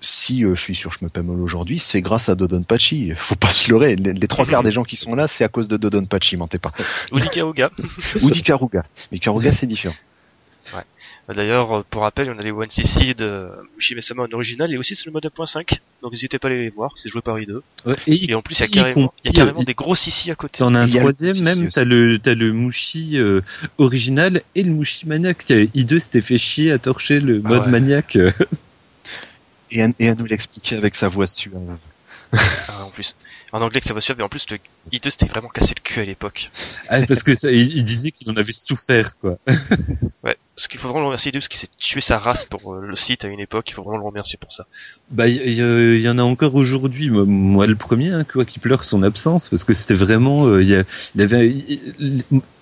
si 0.00 0.40
je 0.40 0.54
suis 0.54 0.74
sur 0.74 0.90
Je 0.92 0.98
me 1.04 1.22
mal 1.22 1.40
aujourd'hui, 1.40 1.78
c'est 1.78 2.00
grâce 2.00 2.28
à 2.28 2.34
Dodonpachi. 2.34 3.12
Faut 3.16 3.34
pas 3.34 3.48
se 3.48 3.70
leurrer. 3.70 3.96
Les, 3.96 4.28
trois 4.28 4.46
quarts 4.46 4.62
des 4.62 4.70
gens 4.70 4.84
qui 4.84 4.96
sont 4.96 5.14
là, 5.14 5.28
c'est 5.28 5.44
à 5.44 5.48
cause 5.48 5.68
de 5.68 5.76
Dodonpachi, 5.76 6.36
mentez 6.36 6.58
pas. 6.58 6.72
Ou 7.12 7.20
Dikaruga. 7.20 7.70
Ou 8.22 8.30
Dikaruga. 8.30 8.84
Mais 9.12 9.18
Karuga, 9.18 9.52
c'est 9.52 9.66
différent. 9.66 9.94
D'ailleurs, 11.34 11.84
pour 11.84 12.02
rappel, 12.02 12.30
on 12.30 12.38
a 12.38 12.42
les 12.42 12.50
One 12.50 12.70
CC 12.70 13.14
de 13.14 13.48
Mushime-sama 13.76 14.24
en 14.24 14.32
original 14.32 14.72
et 14.72 14.78
aussi 14.78 14.94
sur 14.94 15.08
le 15.08 15.12
mode 15.12 15.24
1.5. 15.24 15.78
Donc 16.02 16.12
n'hésitez 16.12 16.38
pas 16.38 16.48
à 16.48 16.50
les 16.50 16.70
voir, 16.70 16.92
c'est 16.96 17.08
joué 17.08 17.20
par 17.20 17.36
I2. 17.36 17.60
et, 18.06 18.34
en 18.34 18.42
plus, 18.42 18.58
il 18.58 18.62
y 18.62 18.64
a 18.64 18.68
carrément, 18.68 19.12
y 19.24 19.28
a 19.28 19.32
carrément 19.32 19.62
des 19.62 19.74
gros 19.74 19.94
CC 19.94 20.30
à 20.30 20.34
côté. 20.34 20.58
T'en 20.58 20.74
as 20.74 20.80
un 20.80 20.88
troisième 20.88 21.42
même, 21.42 21.68
t'as 21.68 21.84
le, 21.84 22.18
t'as 22.18 22.34
le 22.34 22.52
Mushi 22.52 23.18
euh, 23.18 23.42
original 23.78 24.42
et 24.54 24.62
le 24.62 24.70
Mushi 24.70 25.06
Maniac. 25.06 25.44
I2 25.48 25.98
s'était 25.98 26.20
fait 26.20 26.38
chier 26.38 26.72
à 26.72 26.78
torcher 26.78 27.20
le 27.20 27.42
ah 27.44 27.48
mode 27.48 27.66
maniaque. 27.68 28.16
et, 29.70 29.82
à, 29.82 29.88
et 29.98 30.08
à 30.08 30.14
nous 30.14 30.26
l'expliquer 30.26 30.76
avec 30.76 30.94
sa 30.94 31.08
voix 31.08 31.26
suave. 31.26 31.78
Ah, 32.32 32.84
en 32.84 32.90
plus 32.90 33.14
en 33.52 33.60
anglais 33.60 33.80
que 33.80 33.86
ça 33.86 33.94
va 33.94 34.00
suivre, 34.00 34.20
et 34.20 34.22
en 34.22 34.28
plus 34.28 34.46
le 34.50 34.58
I2 34.92 35.10
c'était 35.10 35.26
vraiment 35.26 35.48
cassé 35.48 35.74
le 35.76 35.82
cul 35.82 36.00
à 36.00 36.04
l'époque. 36.04 36.50
Ah, 36.88 37.04
parce 37.06 37.22
que 37.22 37.34
ça, 37.34 37.50
il, 37.50 37.84
disait 37.84 38.12
qu'il 38.12 38.30
en 38.30 38.36
avait 38.36 38.52
souffert, 38.52 39.18
quoi. 39.18 39.38
ouais, 40.24 40.36
ce 40.56 40.68
qu'il 40.68 40.78
faut 40.78 40.88
vraiment 40.88 41.00
le 41.00 41.06
remercier 41.06 41.32
I2, 41.32 41.34
parce 41.34 41.48
qu'il 41.48 41.58
s'est 41.58 41.68
tué 41.78 42.00
sa 42.00 42.18
race 42.18 42.44
pour 42.44 42.74
euh, 42.74 42.86
le 42.86 42.96
site 42.96 43.24
à 43.24 43.28
une 43.28 43.40
époque, 43.40 43.70
il 43.70 43.74
faut 43.74 43.82
vraiment 43.82 43.98
le 43.98 44.04
remercier 44.04 44.38
pour 44.40 44.52
ça. 44.52 44.66
Bah, 45.10 45.26
il 45.26 46.00
y, 46.00 46.08
en 46.08 46.18
a 46.18 46.22
encore 46.22 46.54
aujourd'hui, 46.54 47.10
moi, 47.10 47.66
le 47.66 47.74
premier, 47.76 48.10
hein, 48.10 48.24
quoi, 48.24 48.44
qui 48.44 48.58
pleure 48.58 48.84
son 48.84 49.02
absence, 49.02 49.48
parce 49.48 49.64
que 49.64 49.72
c'était 49.74 49.94
vraiment, 49.94 50.46
euh, 50.46 50.62
il 50.62 50.68
y, 50.68 51.22
avait, 51.22 51.54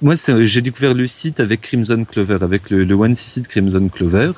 moi 0.00 0.14
j'ai 0.16 0.62
découvert 0.62 0.94
le 0.94 1.06
site 1.06 1.40
avec 1.40 1.60
Crimson 1.62 2.04
Clover, 2.04 2.38
avec 2.40 2.70
le, 2.70 2.84
le 2.84 2.94
One 2.94 3.14
CC 3.14 3.40
de 3.40 3.48
Crimson 3.48 3.88
Clover, 3.88 4.32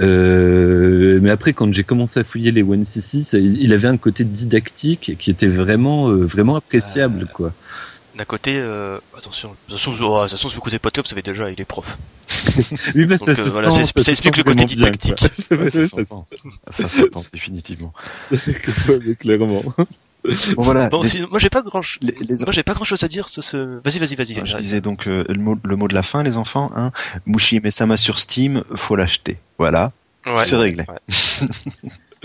euh, 0.00 1.18
mais 1.22 1.30
après 1.30 1.52
quand 1.52 1.72
j'ai 1.72 1.84
commencé 1.84 2.20
à 2.20 2.24
fouiller 2.24 2.52
les 2.52 2.62
One 2.62 2.84
CC, 2.84 3.38
il 3.38 3.72
avait 3.72 3.88
un 3.88 3.96
côté 3.96 4.24
didactique 4.24 5.16
qui 5.18 5.30
était 5.30 5.46
vraiment 5.46 5.72
vraiment 5.72 6.10
euh, 6.10 6.24
vraiment 6.24 6.56
appréciable 6.56 7.22
euh, 7.22 7.32
quoi. 7.32 7.52
D'un 8.14 8.24
côté, 8.24 8.56
euh, 8.56 8.98
attention, 9.16 9.48
de 9.48 9.54
toute 9.68 9.78
façon, 9.78 9.92
oh, 10.02 10.28
si 10.28 10.46
vous 10.46 10.56
écoutez 10.56 10.78
Podcop, 10.78 11.06
ça 11.06 11.14
fait 11.14 11.22
déjà 11.22 11.50
il 11.50 11.58
est 11.60 11.64
prof. 11.64 11.98
oui, 12.94 13.06
mais 13.06 13.16
ça, 13.16 13.34
se 13.34 13.40
voilà, 13.48 13.70
sent, 13.70 13.84
ça, 13.86 14.02
ça 14.02 14.10
explique 14.10 14.36
le 14.36 14.44
côté 14.44 14.66
didactique. 14.66 15.18
ça, 15.68 15.88
s'entend. 15.88 16.26
ça 16.70 16.88
s'entend 16.88 17.24
définitivement. 17.32 17.94
Clairement. 19.20 19.62
Bon 20.54 20.62
voilà. 20.62 20.88
Bon, 20.88 21.02
moi 21.30 21.38
j'ai 21.38 21.50
pas 21.50 21.62
grand, 21.62 21.80
moi 21.80 22.52
j'ai 22.52 22.62
pas 22.62 22.74
grand 22.74 22.84
chose 22.84 23.02
à 23.02 23.08
dire. 23.08 23.28
Ce, 23.28 23.40
ce... 23.40 23.80
Vas-y, 23.82 23.98
vas-y, 23.98 24.14
vas-y. 24.14 24.46
je 24.46 24.56
disais 24.56 24.80
donc 24.80 25.08
euh, 25.08 25.24
le, 25.28 25.40
mot, 25.40 25.56
le 25.62 25.76
mot 25.76 25.88
de 25.88 25.94
la 25.94 26.02
fin, 26.02 26.22
les 26.22 26.36
enfants. 26.36 26.70
Hein. 26.76 26.92
Mushi 27.26 27.60
Mesama 27.60 27.96
sur 27.96 28.18
Steam, 28.18 28.62
faut 28.74 28.94
l'acheter. 28.94 29.38
Voilà. 29.58 29.92
Ouais, 30.26 30.36
c'est 30.36 30.56
réglé. 30.56 30.84
Ouais. 30.88 32.24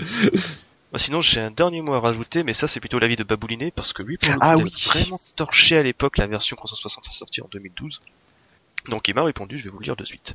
Bah, 0.98 1.04
sinon, 1.04 1.20
j'ai 1.20 1.40
un 1.40 1.52
dernier 1.52 1.80
mot 1.80 1.94
à 1.94 2.00
rajouter, 2.00 2.42
mais 2.42 2.52
ça, 2.52 2.66
c'est 2.66 2.80
plutôt 2.80 2.98
l'avis 2.98 3.14
de 3.14 3.22
Babouliné, 3.22 3.70
parce 3.70 3.92
que 3.92 4.02
lui, 4.02 4.18
pour 4.18 4.32
le 4.32 4.38
ah 4.40 4.56
coup, 4.56 4.66
il 4.66 4.88
a 4.88 4.92
vraiment 4.92 5.20
torché 5.36 5.76
à 5.76 5.82
l'époque 5.84 6.18
la 6.18 6.26
version 6.26 6.56
360 6.56 7.04
sortie 7.04 7.40
en 7.40 7.46
2012. 7.52 8.00
Donc 8.88 9.06
il 9.06 9.14
m'a 9.14 9.22
répondu, 9.22 9.58
je 9.58 9.64
vais 9.64 9.70
vous 9.70 9.78
le 9.78 9.84
lire 9.84 9.94
de 9.94 10.04
suite. 10.04 10.34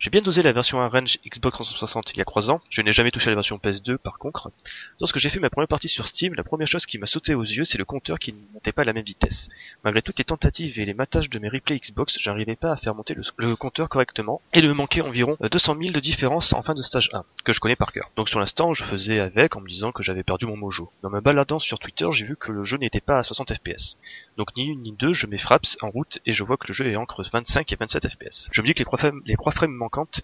J'ai 0.00 0.08
bien 0.08 0.22
dosé 0.22 0.42
la 0.42 0.52
version 0.52 0.78
Range 0.78 1.18
Xbox 1.26 1.56
360 1.56 2.12
il 2.14 2.16
y 2.16 2.20
a 2.22 2.24
3 2.24 2.50
ans, 2.50 2.62
je 2.70 2.80
n'ai 2.80 2.90
jamais 2.90 3.10
touché 3.10 3.28
la 3.28 3.36
version 3.36 3.58
PS2 3.58 3.98
par 3.98 4.16
contre. 4.16 4.50
Lorsque 4.98 5.18
j'ai 5.18 5.28
fait 5.28 5.40
ma 5.40 5.50
première 5.50 5.68
partie 5.68 5.90
sur 5.90 6.06
Steam, 6.06 6.32
la 6.32 6.42
première 6.42 6.66
chose 6.66 6.86
qui 6.86 6.96
m'a 6.96 7.04
sauté 7.04 7.34
aux 7.34 7.42
yeux 7.42 7.66
c'est 7.66 7.76
le 7.76 7.84
compteur 7.84 8.18
qui 8.18 8.32
ne 8.32 8.38
montait 8.54 8.72
pas 8.72 8.80
à 8.80 8.86
la 8.86 8.94
même 8.94 9.04
vitesse. 9.04 9.50
Malgré 9.84 10.00
toutes 10.00 10.16
les 10.16 10.24
tentatives 10.24 10.78
et 10.78 10.86
les 10.86 10.94
matages 10.94 11.28
de 11.28 11.38
mes 11.38 11.50
replays 11.50 11.80
Xbox, 11.80 12.16
j'arrivais 12.18 12.56
pas 12.56 12.72
à 12.72 12.76
faire 12.76 12.94
monter 12.94 13.14
le, 13.14 13.56
compteur 13.56 13.90
correctement 13.90 14.40
et 14.54 14.60
il 14.60 14.68
me 14.68 14.72
manquait 14.72 15.02
environ 15.02 15.36
200 15.38 15.76
000 15.78 15.92
de 15.92 16.00
différence 16.00 16.54
en 16.54 16.62
fin 16.62 16.72
de 16.72 16.80
stage 16.80 17.10
1, 17.12 17.22
que 17.44 17.52
je 17.52 17.60
connais 17.60 17.76
par 17.76 17.92
cœur. 17.92 18.10
Donc 18.16 18.30
sur 18.30 18.40
l'instant 18.40 18.72
je 18.72 18.84
faisais 18.84 19.20
avec 19.20 19.54
en 19.54 19.60
me 19.60 19.68
disant 19.68 19.92
que 19.92 20.02
j'avais 20.02 20.22
perdu 20.22 20.46
mon 20.46 20.56
mojo. 20.56 20.90
Dans 21.02 21.10
me 21.10 21.20
baladant 21.20 21.58
sur 21.58 21.78
Twitter 21.78 22.08
j'ai 22.10 22.24
vu 22.24 22.36
que 22.36 22.52
le 22.52 22.64
jeu 22.64 22.78
n'était 22.78 23.02
pas 23.02 23.18
à 23.18 23.22
60 23.22 23.52
fps. 23.52 23.98
Donc 24.38 24.56
ni 24.56 24.64
une 24.64 24.80
ni 24.80 24.92
deux 24.92 25.12
je 25.12 25.26
mets 25.26 25.36
fraps 25.36 25.76
en 25.82 25.90
route 25.90 26.20
et 26.24 26.32
je 26.32 26.42
vois 26.42 26.56
que 26.56 26.68
le 26.68 26.72
jeu 26.72 26.90
est 26.90 26.96
entre 26.96 27.22
25 27.22 27.70
et 27.70 27.76
27 27.76 28.08
fps. 28.08 28.48
Je 28.50 28.62
me 28.62 28.66
dis 28.66 28.72
que 28.72 28.78
les 28.78 28.86
croix 28.86 28.98
frames, 28.98 29.20
les 29.26 29.36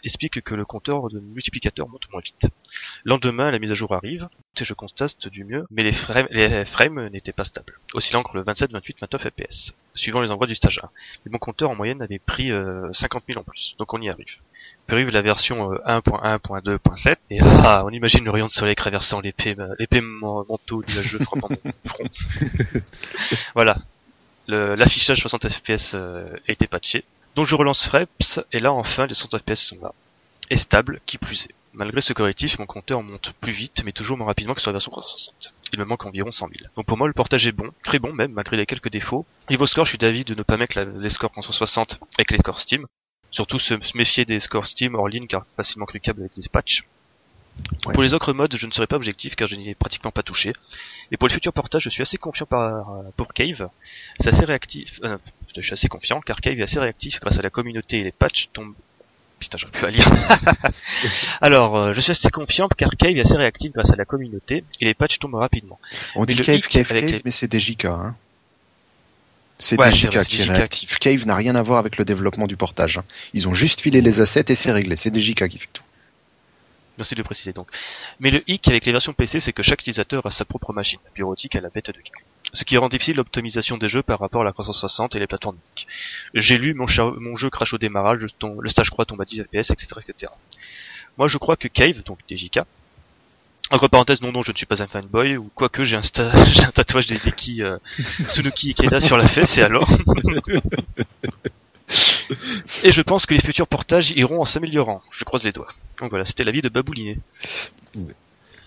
explique 0.05 0.41
que 0.43 0.55
le 0.55 0.65
compteur 0.65 1.09
de 1.09 1.21
multiplicateur 1.21 1.89
monte 1.89 2.11
moins 2.13 2.21
vite. 2.21 2.49
Lendemain, 3.05 3.51
la 3.51 3.59
mise 3.59 3.71
à 3.71 3.75
jour 3.75 3.93
arrive, 3.93 4.29
et 4.61 4.65
je 4.65 4.75
constate 4.75 5.29
du 5.29 5.45
mieux, 5.45 5.67
mais 5.71 5.83
les 5.83 5.93
frames, 5.93 6.27
les 6.31 6.65
frames 6.65 7.09
n'étaient 7.09 7.33
pas 7.33 7.45
stables, 7.45 7.79
oscillant 7.95 8.21
entre 8.21 8.37
le 8.37 8.43
27, 8.43 8.73
28, 8.73 8.97
29 9.01 9.23
fps, 9.23 9.75
suivant 9.95 10.21
les 10.21 10.31
envois 10.31 10.47
du 10.47 10.55
stage 10.55 10.81
1. 10.83 10.89
Mais 11.25 11.33
mon 11.33 11.39
compteur 11.39 11.71
en 11.71 11.75
moyenne 11.75 12.03
avait 12.03 12.19
pris 12.19 12.51
50 12.93 13.23
euh, 13.23 13.33
000 13.33 13.41
en 13.41 13.45
plus, 13.45 13.77
donc 13.79 13.93
on 13.95 14.01
y 14.01 14.09
arrive. 14.09 14.39
Puis 14.87 14.97
arrive 14.97 15.11
la 15.11 15.23
version 15.23 15.73
1.1.2.7, 15.73 17.09
euh, 17.09 17.15
et 17.31 17.39
ah, 17.41 17.83
on 17.85 17.91
imagine 17.91 18.25
le 18.25 18.31
rayon 18.31 18.47
de 18.47 18.53
soleil 18.53 18.77
traversant 18.77 19.21
l'épée, 19.21 19.55
euh, 19.59 19.75
l'épée 19.79 20.01
manteau 20.01 20.83
nuageux 20.89 21.19
frappant 21.19 21.49
mon 21.51 21.73
front. 21.85 22.05
voilà. 23.55 23.79
L'affichage 24.49 25.21
60 25.21 25.49
fps 25.49 25.95
a 25.97 26.25
été 26.47 26.69
patché, 26.69 27.05
donc 27.37 27.45
je 27.47 27.55
relance 27.55 27.85
Freps, 27.85 28.41
et 28.51 28.59
là 28.59 28.73
enfin 28.73 29.07
les 29.07 29.15
100 29.15 29.39
FPS 29.39 29.61
sont 29.61 29.79
là. 29.81 29.93
Et 30.49 30.57
stable, 30.57 31.01
qui 31.07 31.19
plus 31.19 31.45
est. 31.47 31.55
Malgré 31.75 32.01
ce 32.01 32.15
correctif, 32.15 32.59
mon 32.59 32.65
compteur 32.65 33.03
monte 33.03 33.35
plus 33.41 33.53
vite, 33.53 33.83
mais 33.85 33.93
toujours 33.93 34.17
moins 34.17 34.27
rapidement 34.27 34.55
que 34.55 34.63
sur 34.63 34.71
la 34.71 34.75
version 34.75 34.91
360. 34.91 35.53
Il 35.75 35.79
me 35.79 35.85
manque 35.85 36.07
environ 36.07 36.31
100 36.31 36.49
000. 36.59 36.71
Donc 36.75 36.87
pour 36.87 36.97
moi, 36.97 37.07
le 37.07 37.13
portage 37.13 37.47
est 37.47 37.53
bon, 37.53 37.71
très 37.85 37.99
bon 37.99 38.15
même, 38.15 38.33
malgré 38.33 38.57
les 38.57 38.65
quelques 38.65 38.89
défauts. 38.89 39.27
Niveau 39.51 39.67
score, 39.67 39.85
je 39.85 39.91
suis 39.91 39.99
d'avis 39.99 40.25
de 40.25 40.35
ne 40.35 40.43
pas 40.43 40.57
mettre 40.57 40.81
les 40.81 41.09
scores 41.11 41.33
360 41.33 42.01
avec 42.17 42.31
les 42.31 42.39
scores 42.39 42.59
Steam. 42.59 42.87
Surtout 43.31 43.59
se 43.59 43.75
méfier 43.95 44.25
des 44.25 44.41
scores 44.41 44.67
Steam 44.67 44.95
hors 44.95 45.09
ligne, 45.09 45.27
car 45.27 45.45
facilement 45.57 45.85
cliquable 45.85 46.23
avec 46.23 46.35
des 46.35 46.49
patchs. 46.49 46.85
Pour 47.93 48.03
les 48.03 48.15
autres 48.15 48.33
modes, 48.33 48.57
je 48.57 48.67
ne 48.67 48.73
serai 48.73 48.87
pas 48.87 48.97
objectif 48.97 49.37
car 49.37 49.49
je 49.49 49.57
n'y 49.57 49.71
ai 49.71 49.75
pratiquement 49.75 50.11
pas 50.11 50.23
touché. 50.23 50.53
Et 51.11 51.17
pour 51.17 51.29
le 51.29 51.33
futur 51.33 51.53
portage, 51.53 51.83
je 51.83 51.91
suis 51.91 52.03
assez 52.03 52.19
confiant 52.19 52.47
par, 52.47 52.91
euh, 52.91 53.03
pour 53.17 53.33
Cave. 53.33 53.69
C'est 54.19 54.29
assez 54.29 54.45
réactif, 54.45 55.01
euh, 55.05 55.19
je 55.61 55.67
suis 55.67 55.73
assez 55.75 55.89
confiant 55.89 56.21
car 56.21 56.41
Cave 56.41 56.59
est 56.59 56.63
assez 56.63 56.79
réactif 56.79 57.21
grâce 57.21 57.39
à 57.39 57.43
la 57.43 57.51
communauté 57.51 57.99
et 57.99 58.05
les 58.05 58.13
patchs 58.13 58.49
tombent 58.53 58.75
Putain, 59.39 59.59
j'aurais 59.59 59.73
pu 59.73 59.85
à 59.85 59.91
lire. 59.91 60.11
Alors, 61.43 61.77
euh, 61.77 61.93
je 61.93 62.01
suis 62.01 62.13
assez 62.13 62.31
confiant 62.31 62.69
car 62.69 62.91
Cave 62.97 63.19
est 63.19 63.21
assez 63.21 63.37
réactif 63.37 63.73
grâce 63.73 63.91
à 63.91 63.97
la 63.97 64.07
communauté 64.07 64.65
et 64.81 64.85
les 64.87 64.95
patchs 64.95 65.19
tombent 65.19 65.35
rapidement. 65.35 65.79
On 66.15 66.25
dit 66.25 66.37
Cave, 66.37 66.67
Cave, 66.67 66.89
Cave, 66.89 67.21
mais 67.25 67.31
c'est 67.31 67.49
des 67.49 67.61
JK, 67.61 67.85
hein. 67.85 68.15
C'est 69.59 69.79
ouais, 69.79 69.91
qui 69.91 70.07
est 70.07 70.45
réactif. 70.45 70.99
Cave 70.99 71.27
n'a 71.27 71.35
rien 71.35 71.55
à 71.55 71.63
voir 71.63 71.79
avec 71.79 71.97
le 71.97 72.05
développement 72.05 72.47
du 72.47 72.57
portage. 72.57 72.99
Hein. 72.99 73.05
Ils 73.33 73.49
ont 73.49 73.55
juste 73.55 73.81
filé 73.81 74.03
les 74.03 74.21
assets 74.21 74.45
et 74.49 74.55
c'est 74.55 74.73
réglé. 74.73 74.97
C'est 74.97 75.11
des 75.11 75.21
JK 75.21 75.49
qui 75.49 75.59
fait 75.59 75.69
tout. 75.73 75.83
Merci 76.99 77.15
de 77.15 77.23
préciser 77.23 77.53
donc. 77.53 77.69
Mais 78.21 78.31
le 78.31 78.43
hic 78.51 78.69
avec 78.69 78.87
les 78.87 78.93
versions 78.93 79.13
PC, 79.13 79.41
c'est 79.41 79.53
que 79.53 79.63
chaque 79.63 79.81
utilisateur 79.81 80.25
a 80.27 80.31
sa 80.31 80.45
propre 80.45 80.73
machine, 80.73 80.99
bureautique 81.15 81.57
à 81.57 81.61
la 81.61 81.71
bête 81.71 81.87
de 81.87 81.93
guerre. 81.93 82.23
Ce 82.57 82.65
qui 82.65 82.79
rend 82.79 82.89
difficile 82.89 83.17
l'optimisation 83.17 83.77
des 83.77 83.87
jeux 83.87 84.03
par 84.03 84.19
rapport 84.19 84.41
à 84.41 84.45
la 84.45 84.53
360 84.53 85.15
et 85.15 85.19
les 85.19 85.27
plateformes 85.27 85.59
J'ai 86.33 86.57
lu 86.57 86.73
mon, 86.73 86.87
jeu 86.87 87.51
crash 87.51 87.75
au 87.75 87.79
démarrage, 87.79 88.21
le 88.23 88.69
stage 88.71 88.89
3 88.89 89.05
tombe 89.05 89.21
à 89.21 89.27
10 89.27 89.43
fps, 89.43 89.71
etc., 89.73 89.89
etc. 90.01 90.33
Moi, 91.19 91.29
je 91.29 91.37
crois 91.37 91.57
que 91.57 91.69
Cave, 91.69 92.03
donc 92.03 92.19
DJK, 92.31 92.61
entre 93.71 93.89
parenthèses, 93.89 94.23
non, 94.23 94.33
non, 94.33 94.41
je 94.41 94.53
ne 94.53 94.57
suis 94.57 94.65
pas 94.65 94.83
un 94.83 94.87
fanboy, 94.87 95.37
ou 95.37 95.51
quoique 95.55 95.85
j'ai 95.85 95.99
un, 95.99 96.01
un 96.21 96.71
tatouage 96.73 97.07
des 97.07 97.19
Deki 97.19 97.63
euh, 97.63 97.77
Tsunuki 98.25 98.71
Ikeda 98.71 99.01
sur 99.01 99.19
la 99.19 99.29
fesse, 99.29 99.59
et 99.59 99.63
alors 99.63 99.87
Et 102.85 102.91
je 102.91 103.03
pense 103.03 103.27
que 103.27 103.35
les 103.35 103.41
futurs 103.41 103.69
portages 103.69 104.13
iront 104.13 104.41
en 104.41 104.47
s'améliorant. 104.47 105.03
Je 105.11 105.25
croise 105.25 105.45
les 105.45 105.53
doigts. 105.53 105.69
Donc 106.01 106.09
voilà, 106.09 106.25
c'était 106.25 106.43
l'avis 106.43 106.63
de 106.63 106.71
Babouliné. 106.71 107.19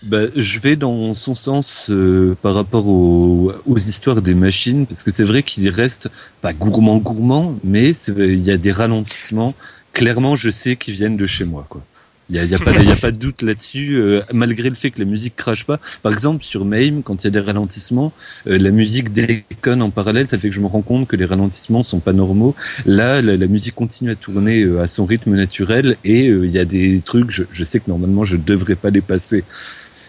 Bah, 0.02 0.22
je 0.34 0.58
vais 0.60 0.76
dans 0.76 1.12
son 1.12 1.34
sens 1.34 1.90
euh, 1.90 2.34
par 2.40 2.54
rapport 2.54 2.86
aux, 2.86 3.52
aux, 3.66 3.78
histoires 3.78 4.22
des 4.22 4.34
machines, 4.34 4.86
parce 4.86 5.02
que 5.02 5.10
c'est 5.10 5.24
vrai 5.24 5.42
qu'il 5.42 5.68
reste 5.68 6.08
pas 6.40 6.54
gourmand 6.54 6.96
gourmand, 6.96 7.58
mais 7.64 7.90
il 7.90 8.40
y 8.40 8.50
a 8.50 8.56
des 8.56 8.72
ralentissements. 8.72 9.54
Clairement, 9.92 10.36
je 10.36 10.50
sais 10.50 10.76
qu'ils 10.76 10.94
viennent 10.94 11.18
de 11.18 11.26
chez 11.26 11.44
moi, 11.44 11.66
quoi. 11.68 11.82
Il 12.30 12.36
y 12.36 12.38
a, 12.38 12.44
y 12.44 12.54
a, 12.54 12.60
pas, 12.60 12.70
y 12.70 12.92
a 12.92 12.94
pas 12.94 13.10
de 13.10 13.16
doute 13.16 13.42
là-dessus, 13.42 13.96
euh, 13.96 14.22
malgré 14.32 14.68
le 14.68 14.76
fait 14.76 14.92
que 14.92 15.00
la 15.00 15.04
musique 15.04 15.34
crache 15.34 15.64
pas. 15.64 15.80
Par 16.00 16.12
exemple, 16.12 16.44
sur 16.44 16.64
MAME, 16.64 17.02
quand 17.02 17.24
il 17.24 17.26
y 17.26 17.28
a 17.28 17.30
des 17.30 17.40
ralentissements, 17.40 18.12
euh, 18.46 18.56
la 18.56 18.70
musique 18.70 19.12
déconne 19.12 19.82
en 19.82 19.90
parallèle, 19.90 20.28
ça 20.28 20.38
fait 20.38 20.48
que 20.48 20.54
je 20.54 20.60
me 20.60 20.68
rends 20.68 20.82
compte 20.82 21.08
que 21.08 21.16
les 21.16 21.24
ralentissements 21.24 21.82
sont 21.82 21.98
pas 21.98 22.12
normaux. 22.12 22.54
Là, 22.86 23.20
la, 23.20 23.46
musique 23.48 23.74
continue 23.74 24.12
à 24.12 24.14
tourner 24.14 24.62
euh, 24.62 24.80
à 24.80 24.86
son 24.86 25.06
rythme 25.06 25.34
naturel 25.34 25.96
et 26.04 26.26
il 26.26 26.50
y 26.50 26.58
a 26.60 26.64
des 26.64 27.02
trucs, 27.04 27.32
je, 27.32 27.42
je, 27.50 27.64
sais 27.64 27.80
que 27.80 27.90
normalement 27.90 28.24
je 28.24 28.36
devrais 28.36 28.76
pas 28.76 28.90
les 28.90 29.00
passer. 29.00 29.42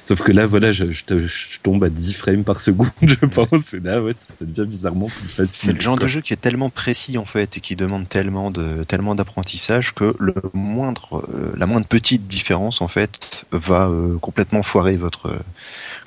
Sauf 0.03 0.21
que 0.21 0.31
là, 0.31 0.45
voilà, 0.45 0.71
je, 0.71 0.91
je, 0.91 1.03
je 1.07 1.59
tombe 1.61 1.83
à 1.83 1.89
10 1.89 2.13
frames 2.13 2.43
par 2.43 2.59
seconde, 2.59 2.89
je 3.01 3.25
pense. 3.25 3.73
Et 3.73 3.79
là, 3.79 4.01
ouais, 4.01 4.13
ça 4.13 4.33
devient 4.41 4.67
bizarrement 4.69 5.07
plus 5.07 5.27
facile. 5.27 5.49
C'est 5.53 5.73
le 5.73 5.81
genre 5.81 5.95
quoi. 5.95 6.03
de 6.03 6.07
jeu 6.07 6.21
qui 6.21 6.33
est 6.33 6.41
tellement 6.41 6.69
précis 6.69 7.17
en 7.17 7.25
fait 7.25 7.57
et 7.57 7.59
qui 7.61 7.75
demande 7.75 8.09
tellement 8.09 8.51
de 8.51 8.83
tellement 8.83 9.15
d'apprentissage 9.15 9.93
que 9.93 10.15
le 10.19 10.33
moindre 10.53 11.23
euh, 11.33 11.53
la 11.57 11.65
moindre 11.65 11.85
petite 11.85 12.27
différence 12.27 12.81
en 12.81 12.87
fait 12.87 13.45
va 13.51 13.87
euh, 13.87 14.17
complètement 14.17 14.63
foirer 14.63 14.97
votre 14.97 15.27
euh, 15.27 15.39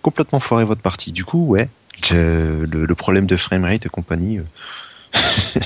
complètement 0.02 0.40
foirer 0.40 0.64
votre 0.64 0.82
partie. 0.82 1.12
Du 1.12 1.24
coup, 1.24 1.46
ouais, 1.46 1.68
le, 2.10 2.64
le 2.66 2.94
problème 2.94 3.26
de 3.26 3.36
framerate 3.36 3.86
et 3.86 3.88
compagnie 3.88 4.38
euh, 4.38 4.42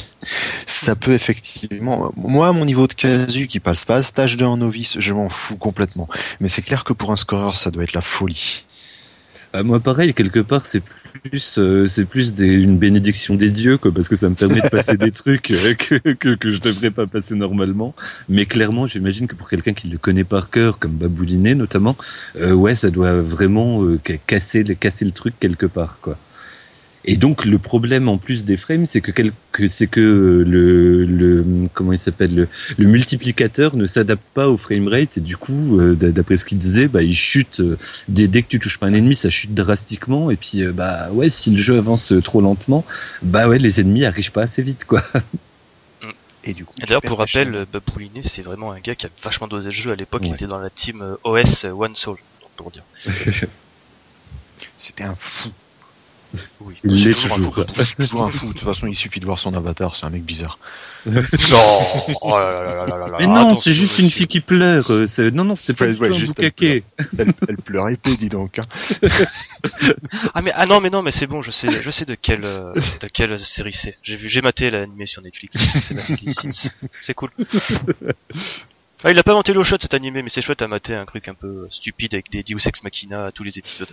ça 0.67 0.95
peut 0.97 1.13
effectivement 1.13 2.13
moi 2.17 2.53
mon 2.53 2.65
niveau 2.65 2.87
de 2.87 2.93
casu 2.93 3.47
qui 3.47 3.61
passe 3.61 3.85
pas 3.85 4.03
stage 4.03 4.37
2 4.37 4.45
en 4.45 4.57
novice, 4.59 4.97
je 5.01 5.13
m'en 5.13 5.29
fous 5.29 5.57
complètement. 5.57 6.09
Mais 6.41 6.49
c'est 6.49 6.63
clair 6.63 6.85
que 6.85 6.93
pour 6.93 7.11
un 7.13 7.17
scoreur, 7.17 7.55
ça 7.57 7.71
doit 7.71 7.83
être 7.85 7.93
la 7.95 8.01
folie. 8.01 8.65
Ah, 9.55 9.63
moi, 9.63 9.81
pareil, 9.81 10.13
quelque 10.13 10.41
part, 10.41 10.67
c'est 10.67 10.83
plus, 11.23 11.59
euh, 11.59 11.87
c'est 11.87 12.05
plus 12.05 12.35
des, 12.35 12.49
une 12.49 12.77
bénédiction 12.77 13.35
des 13.35 13.49
dieux, 13.49 13.79
quoi, 13.79 13.91
parce 13.91 14.07
que 14.07 14.15
ça 14.15 14.29
me 14.29 14.35
permet 14.35 14.61
de 14.61 14.69
passer 14.69 14.99
des 14.99 15.11
trucs 15.23 15.51
euh, 15.53 15.73
que, 15.73 15.95
que, 16.13 16.35
que 16.35 16.51
je 16.51 16.61
devrais 16.61 16.91
pas 16.91 17.07
passer 17.07 17.35
normalement. 17.35 17.95
Mais 18.29 18.45
clairement, 18.45 18.87
j'imagine 18.87 19.27
que 19.27 19.35
pour 19.35 19.49
quelqu'un 19.49 19.73
qui 19.73 19.89
le 19.89 19.97
connaît 19.97 20.25
par 20.25 20.51
cœur, 20.51 20.79
comme 20.79 20.93
Babouliné 20.93 21.55
notamment, 21.55 21.97
euh, 22.37 22.53
ouais, 22.53 22.75
ça 22.75 22.91
doit 22.91 23.23
vraiment 23.23 23.83
ca- 24.07 24.19
casser, 24.27 24.65
le- 24.65 24.75
casser 24.75 25.07
le 25.07 25.13
truc 25.13 25.35
quelque 25.41 25.65
part, 25.67 25.99
quoi. 26.03 26.19
Et 27.11 27.17
donc 27.17 27.47
le 27.47 27.57
problème 27.59 28.07
en 28.07 28.19
plus 28.19 28.45
des 28.45 28.59
frames, 28.59 28.85
c'est 28.85 29.01
que, 29.01 29.11
quel- 29.13 29.33
que 29.53 29.67
c'est 29.67 29.87
que 29.87 30.45
le, 30.47 31.07
le 31.07 31.43
comment 31.73 31.95
il 31.95 31.99
s'appelle 31.99 32.35
le, 32.35 32.49
le 32.77 32.87
multiplicateur 32.87 33.77
ne 33.77 33.87
s'adapte 33.87 34.23
pas 34.35 34.47
au 34.51 34.59
framerate 34.59 35.17
et 35.17 35.23
du 35.23 35.39
coup, 35.39 35.81
euh, 35.81 35.95
d'après 35.95 36.37
ce 36.37 36.45
qu'il 36.45 36.59
disait, 36.59 36.87
bah 36.87 37.03
il 37.03 37.15
chute 37.15 37.61
euh, 37.61 37.79
dès, 38.09 38.29
dès 38.29 38.43
que 38.43 38.49
tu 38.49 38.61
touches 38.61 38.77
pas 38.77 38.89
un 38.89 38.93
ennemi, 38.93 39.15
ça 39.15 39.31
chute 39.31 39.55
drastiquement. 39.55 40.31
Et 40.31 40.37
puis 40.37 40.63
euh, 40.63 40.73
bah 40.73 41.09
ouais, 41.11 41.31
si 41.31 41.51
le 41.51 41.57
jeu 41.57 41.79
avance 41.79 42.13
trop 42.23 42.43
lentement, 42.43 42.85
bah 43.23 43.49
ouais, 43.49 43.59
les 43.59 43.81
ennemis 43.81 44.05
arrivent 44.05 44.33
pas 44.33 44.43
assez 44.43 44.61
vite 44.61 44.85
quoi. 44.85 45.03
Et 46.45 46.53
du 46.53 46.67
coup, 46.67 46.75
d'ailleurs, 46.79 47.03
pour 47.03 47.19
rappel, 47.19 47.67
Babouliné, 47.73 48.21
c'est 48.23 48.43
vraiment 48.43 48.73
un 48.73 48.81
gars 48.81 48.95
qui 48.95 49.07
a 49.07 49.11
vachement 49.23 49.49
dosé 49.49 49.69
le 49.69 49.75
jeu 49.75 49.93
à 49.93 49.97
l'époque. 49.97 50.23
Il 50.27 50.33
était 50.35 50.47
dans 50.47 50.59
la 50.61 50.71
team 50.71 51.17
OS 51.25 51.65
One 51.65 51.95
Soul, 51.95 52.19
pour 52.57 52.71
dire. 52.71 52.85
c'était 54.77 55.05
un 55.05 55.15
fou. 55.15 55.49
Oui. 56.61 56.75
Il 56.85 57.05
l'est 57.05 57.13
toujours 57.15 57.33
un 57.33 57.37
toujours, 57.37 57.55
fou, 57.55 57.63
quoi. 57.75 57.85
Toujours 58.07 58.23
un 58.25 58.31
fou. 58.31 58.49
De 58.49 58.53
toute 58.53 58.61
façon, 58.65 58.87
il 58.87 58.95
suffit 58.95 59.19
de 59.21 59.25
voir 59.25 59.39
son 59.39 59.55
avatar, 59.55 59.97
c'est 59.97 60.05
un 60.07 60.11
mec 60.11 60.23
bizarre. 60.25 60.59
Non 61.07 61.15
oh 62.23 62.37
là 62.39 62.51
là 62.51 62.61
là 62.63 62.75
là 62.75 62.87
là 62.87 63.07
là 63.07 63.17
Mais 63.21 63.27
là, 63.27 63.33
non, 63.33 63.37
attention, 63.37 63.57
c'est 63.63 63.73
juste 63.73 63.99
une 64.01 64.11
fille 64.11 64.27
qui 64.27 64.41
pleure. 64.41 64.93
euh, 64.93 65.07
c'est- 65.07 65.31
Non 65.31 65.45
non, 65.45 65.57
c'est 65.57 65.73
pas 65.73 65.87
Ouais, 65.87 65.97
ouais, 65.97 66.13
juste 66.13 66.39
elle. 66.41 66.53
Elle, 67.19 67.33
elle 67.49 67.57
pleure 67.57 67.89
épée, 67.89 68.17
dis 68.17 68.29
donc. 68.29 68.59
hein. 68.59 68.63
Ah 70.35 70.43
mais 70.43 70.51
ah 70.55 70.67
non 70.67 70.81
mais 70.81 70.91
non 70.91 71.03
mais 71.03 71.11
c'est 71.11 71.27
bon, 71.27 71.41
je 71.41 71.51
sais 71.51 71.69
je 71.83 71.91
sais 71.91 72.05
de 72.05 72.15
quelle 72.15 72.45
euh, 72.45 72.73
de 73.01 73.09
quelle 73.09 73.39
série 73.39 73.73
c'est. 73.73 73.97
J'ai 74.03 74.17
vu 74.17 74.29
j'ai 74.29 74.43
maté 74.43 74.71
l'animé 74.71 75.07
sur 75.07 75.23
Netflix. 75.23 75.57
C'est 77.01 77.15
cool. 77.21 77.31
Ah, 79.05 79.11
il 79.13 79.19
a 79.19 79.23
pas 79.23 79.33
inventé 79.33 79.53
l'eau 79.53 79.63
shot 79.65 79.77
cet 79.81 79.95
animé, 79.95 80.23
mais 80.23 80.29
c'est 80.29 80.43
chouette 80.43 80.63
à 80.63 80.69
mater 80.69 80.95
un 80.95 81.07
truc 81.07 81.29
un 81.29 81.35
peu 81.35 81.67
stupide 81.71 82.15
avec 82.15 82.31
des 82.31 82.43
Deus 82.43 82.67
Ex 82.67 82.83
Machina 82.83 83.27
à 83.27 83.33
tous 83.33 83.45
les 83.45 83.59
épisodes. 83.59 83.89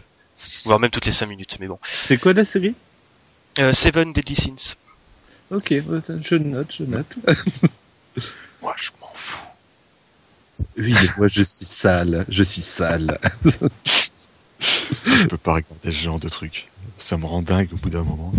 Voire 0.65 0.79
même 0.79 0.91
toutes 0.91 1.05
les 1.05 1.11
5 1.11 1.25
minutes, 1.27 1.57
mais 1.59 1.67
bon. 1.67 1.79
C'est 1.83 2.17
quoi 2.17 2.33
la 2.33 2.45
série? 2.45 2.75
Euh, 3.59 3.71
Seven 3.71 4.13
Deadly 4.13 4.35
Sins. 4.35 4.75
Ok, 5.51 5.71
ouais, 5.71 6.01
je 6.21 6.35
note, 6.35 6.73
je 6.77 6.83
note. 6.83 7.15
Moi, 8.61 8.75
je 8.81 8.89
m'en 8.99 9.11
fous. 9.13 9.45
Oui, 10.77 10.93
mais 10.93 11.09
moi 11.17 11.27
je 11.27 11.41
suis 11.43 11.65
sale, 11.65 12.25
je 12.29 12.43
suis 12.43 12.61
sale. 12.61 13.19
Je 15.05 15.25
peux 15.25 15.37
pas 15.37 15.53
regarder 15.53 15.91
ce 15.91 16.03
genre 16.03 16.19
de 16.19 16.29
truc. 16.29 16.69
Ça 16.97 17.17
me 17.17 17.25
rend 17.25 17.41
dingue 17.41 17.69
au 17.73 17.75
bout 17.77 17.89
d'un 17.89 18.03
moment. 18.03 18.31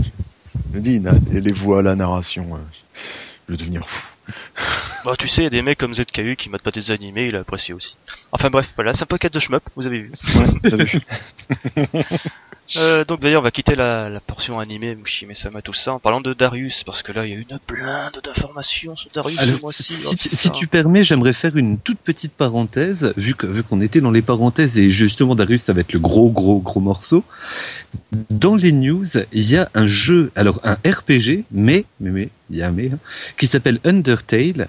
Je 0.72 0.76
me 0.78 0.82
dis, 0.82 1.02
et 1.32 1.40
les 1.40 1.52
voix, 1.52 1.82
la 1.82 1.94
narration, 1.94 2.54
euh, 2.54 2.58
je 3.46 3.52
vais 3.52 3.58
devenir 3.58 3.88
fou. 3.88 4.15
Bah 5.04 5.14
tu 5.16 5.28
sais, 5.28 5.42
il 5.42 5.44
y 5.44 5.46
a 5.46 5.50
des 5.50 5.62
mecs 5.62 5.78
comme 5.78 5.94
ZKU 5.94 6.34
qui 6.36 6.50
matent 6.50 6.62
pas 6.62 6.72
des 6.72 6.90
animés, 6.90 7.26
il 7.26 7.36
a 7.36 7.40
apprécié 7.40 7.72
aussi. 7.74 7.96
Enfin 8.32 8.50
bref, 8.50 8.70
voilà, 8.74 8.92
c'est 8.92 9.04
un 9.04 9.06
podcast 9.06 9.32
de 9.34 9.38
shmup, 9.38 9.62
vous 9.76 9.86
avez 9.86 10.00
vu. 10.00 10.12
Ouais, 10.34 12.02
Euh, 12.78 13.05
donc 13.05 13.20
d'ailleurs, 13.20 13.40
on 13.43 13.44
va 13.44 13.51
quitter 13.52 13.76
la, 13.76 14.09
la 14.09 14.18
portion 14.20 14.59
animée, 14.59 14.97
Mushime 14.97 15.34
Sama, 15.34 15.62
tout 15.62 15.72
ça, 15.72 15.93
en 15.94 15.98
parlant 16.01 16.20
de 16.20 16.32
Darius, 16.34 16.82
parce 16.84 17.02
que 17.02 17.12
là, 17.12 17.24
il 17.24 17.32
y 17.32 17.36
a 17.36 17.38
une 17.38 17.59
blinde 17.68 18.20
d'informations 18.24 18.97
sur 18.97 19.09
Darius 19.14 19.38
ce 19.38 19.60
mois-ci. 19.60 19.82
si, 19.84 20.06
oh, 20.09 20.10
tu- 20.10 20.28
si 20.28 20.51
tu 20.51 20.66
permets, 20.66 21.05
j'aimerais 21.05 21.32
faire 21.32 21.56
une 21.56 21.78
toute 21.78 21.98
petite 21.98 22.32
parenthèse, 22.32 23.12
vu 23.16 23.34
que 23.34 23.47
vu 23.47 23.62
qu'on 23.62 23.80
était 23.80 24.01
dans 24.01 24.10
les 24.10 24.22
parenthèses 24.22 24.78
et 24.78 24.90
justement 24.90 25.34
Darius, 25.36 25.62
ça 25.62 25.72
va 25.72 25.80
être 25.82 25.93
le 25.93 26.01
gros 26.01 26.28
gros 26.30 26.59
gros 26.59 26.80
morceau. 26.80 27.22
Dans 28.30 28.56
les 28.56 28.72
news, 28.72 29.05
il 29.32 29.51
y 29.51 29.56
a 29.56 29.70
un 29.74 29.86
jeu, 29.86 30.32
alors 30.34 30.60
un 30.64 30.74
RPG, 30.84 31.44
mais 31.52 31.84
mais 32.01 32.10
mais 32.10 32.28
il 32.51 32.56
y 32.56 32.62
a 32.62 32.68
un 32.68 32.72
mais, 32.72 32.90
hein, 32.93 32.98
qui 33.38 33.47
s'appelle 33.47 33.78
Undertale. 33.84 34.68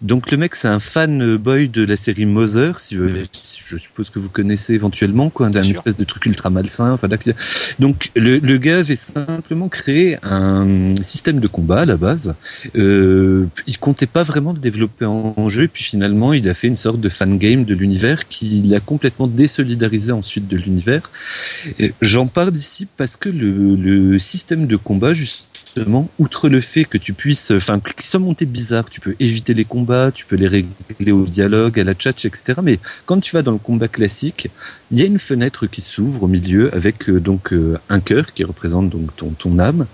Donc 0.00 0.30
le 0.30 0.36
mec, 0.36 0.54
c'est 0.54 0.68
un 0.68 0.78
fanboy 0.78 1.68
de 1.68 1.84
la 1.84 1.96
série 1.96 2.24
Mother, 2.24 2.78
si 2.78 2.96
euh, 2.96 3.24
je 3.66 3.76
suppose 3.76 4.10
que 4.10 4.20
vous 4.20 4.28
connaissez 4.28 4.74
éventuellement, 4.74 5.28
quoi, 5.28 5.48
d'un 5.48 5.62
espèce 5.62 5.96
de 5.96 6.04
truc 6.04 6.24
ultra 6.26 6.50
malsain. 6.50 6.92
Enfin, 6.92 7.08
donc 7.80 8.10
le, 8.14 8.38
le 8.38 8.58
gars 8.58 8.78
avait 8.78 8.96
simplement 8.96 9.68
créé 9.68 10.16
un 10.22 10.94
système 11.02 11.40
de 11.40 11.48
combat 11.48 11.80
à 11.80 11.84
la 11.84 11.96
base. 11.96 12.34
Euh, 12.76 13.46
il 13.66 13.78
comptait 13.78 14.06
pas 14.06 14.22
vraiment 14.22 14.52
le 14.52 14.60
développer 14.60 15.04
en, 15.04 15.48
jeu, 15.48 15.66
puis 15.66 15.82
finalement 15.82 16.32
il 16.32 16.48
a 16.48 16.54
fait 16.54 16.68
une 16.68 16.76
sorte 16.76 17.00
de 17.00 17.08
fan 17.08 17.38
game 17.38 17.64
de 17.64 17.74
l'univers 17.74 18.28
qui 18.28 18.62
l'a 18.62 18.80
complètement 18.80 19.26
désolidarisé 19.26 20.12
ensuite 20.12 20.46
de 20.46 20.56
l'univers. 20.56 21.10
Et 21.78 21.92
J'en 22.02 22.26
parle 22.26 22.54
ici 22.54 22.86
parce 22.96 23.16
que 23.16 23.28
le, 23.28 23.74
le 23.74 24.18
système 24.18 24.66
de 24.66 24.76
combat 24.76 25.14
justement, 25.14 25.47
outre 26.18 26.48
le 26.48 26.60
fait 26.60 26.84
que 26.84 26.98
tu 26.98 27.12
puisses, 27.12 27.50
enfin, 27.50 27.80
qu'il 27.80 28.04
soit 28.04 28.20
monté 28.20 28.46
bizarre, 28.46 28.88
tu 28.90 29.00
peux 29.00 29.14
éviter 29.20 29.54
les 29.54 29.64
combats, 29.64 30.10
tu 30.12 30.24
peux 30.24 30.36
les 30.36 30.48
régler 30.48 31.12
au 31.12 31.26
dialogue, 31.26 31.78
à 31.78 31.84
la 31.84 31.94
chat, 31.98 32.24
etc. 32.24 32.60
Mais 32.62 32.78
quand 33.06 33.20
tu 33.20 33.34
vas 33.34 33.42
dans 33.42 33.52
le 33.52 33.58
combat 33.58 33.88
classique, 33.88 34.48
il 34.90 34.98
y 34.98 35.02
a 35.02 35.06
une 35.06 35.18
fenêtre 35.18 35.66
qui 35.66 35.80
s'ouvre 35.80 36.24
au 36.24 36.28
milieu 36.28 36.74
avec 36.74 37.08
euh, 37.08 37.20
donc 37.20 37.52
euh, 37.52 37.78
un 37.88 38.00
cœur 38.00 38.32
qui 38.32 38.44
représente 38.44 38.90
donc 38.90 39.14
ton, 39.16 39.30
ton 39.30 39.58
âme. 39.58 39.86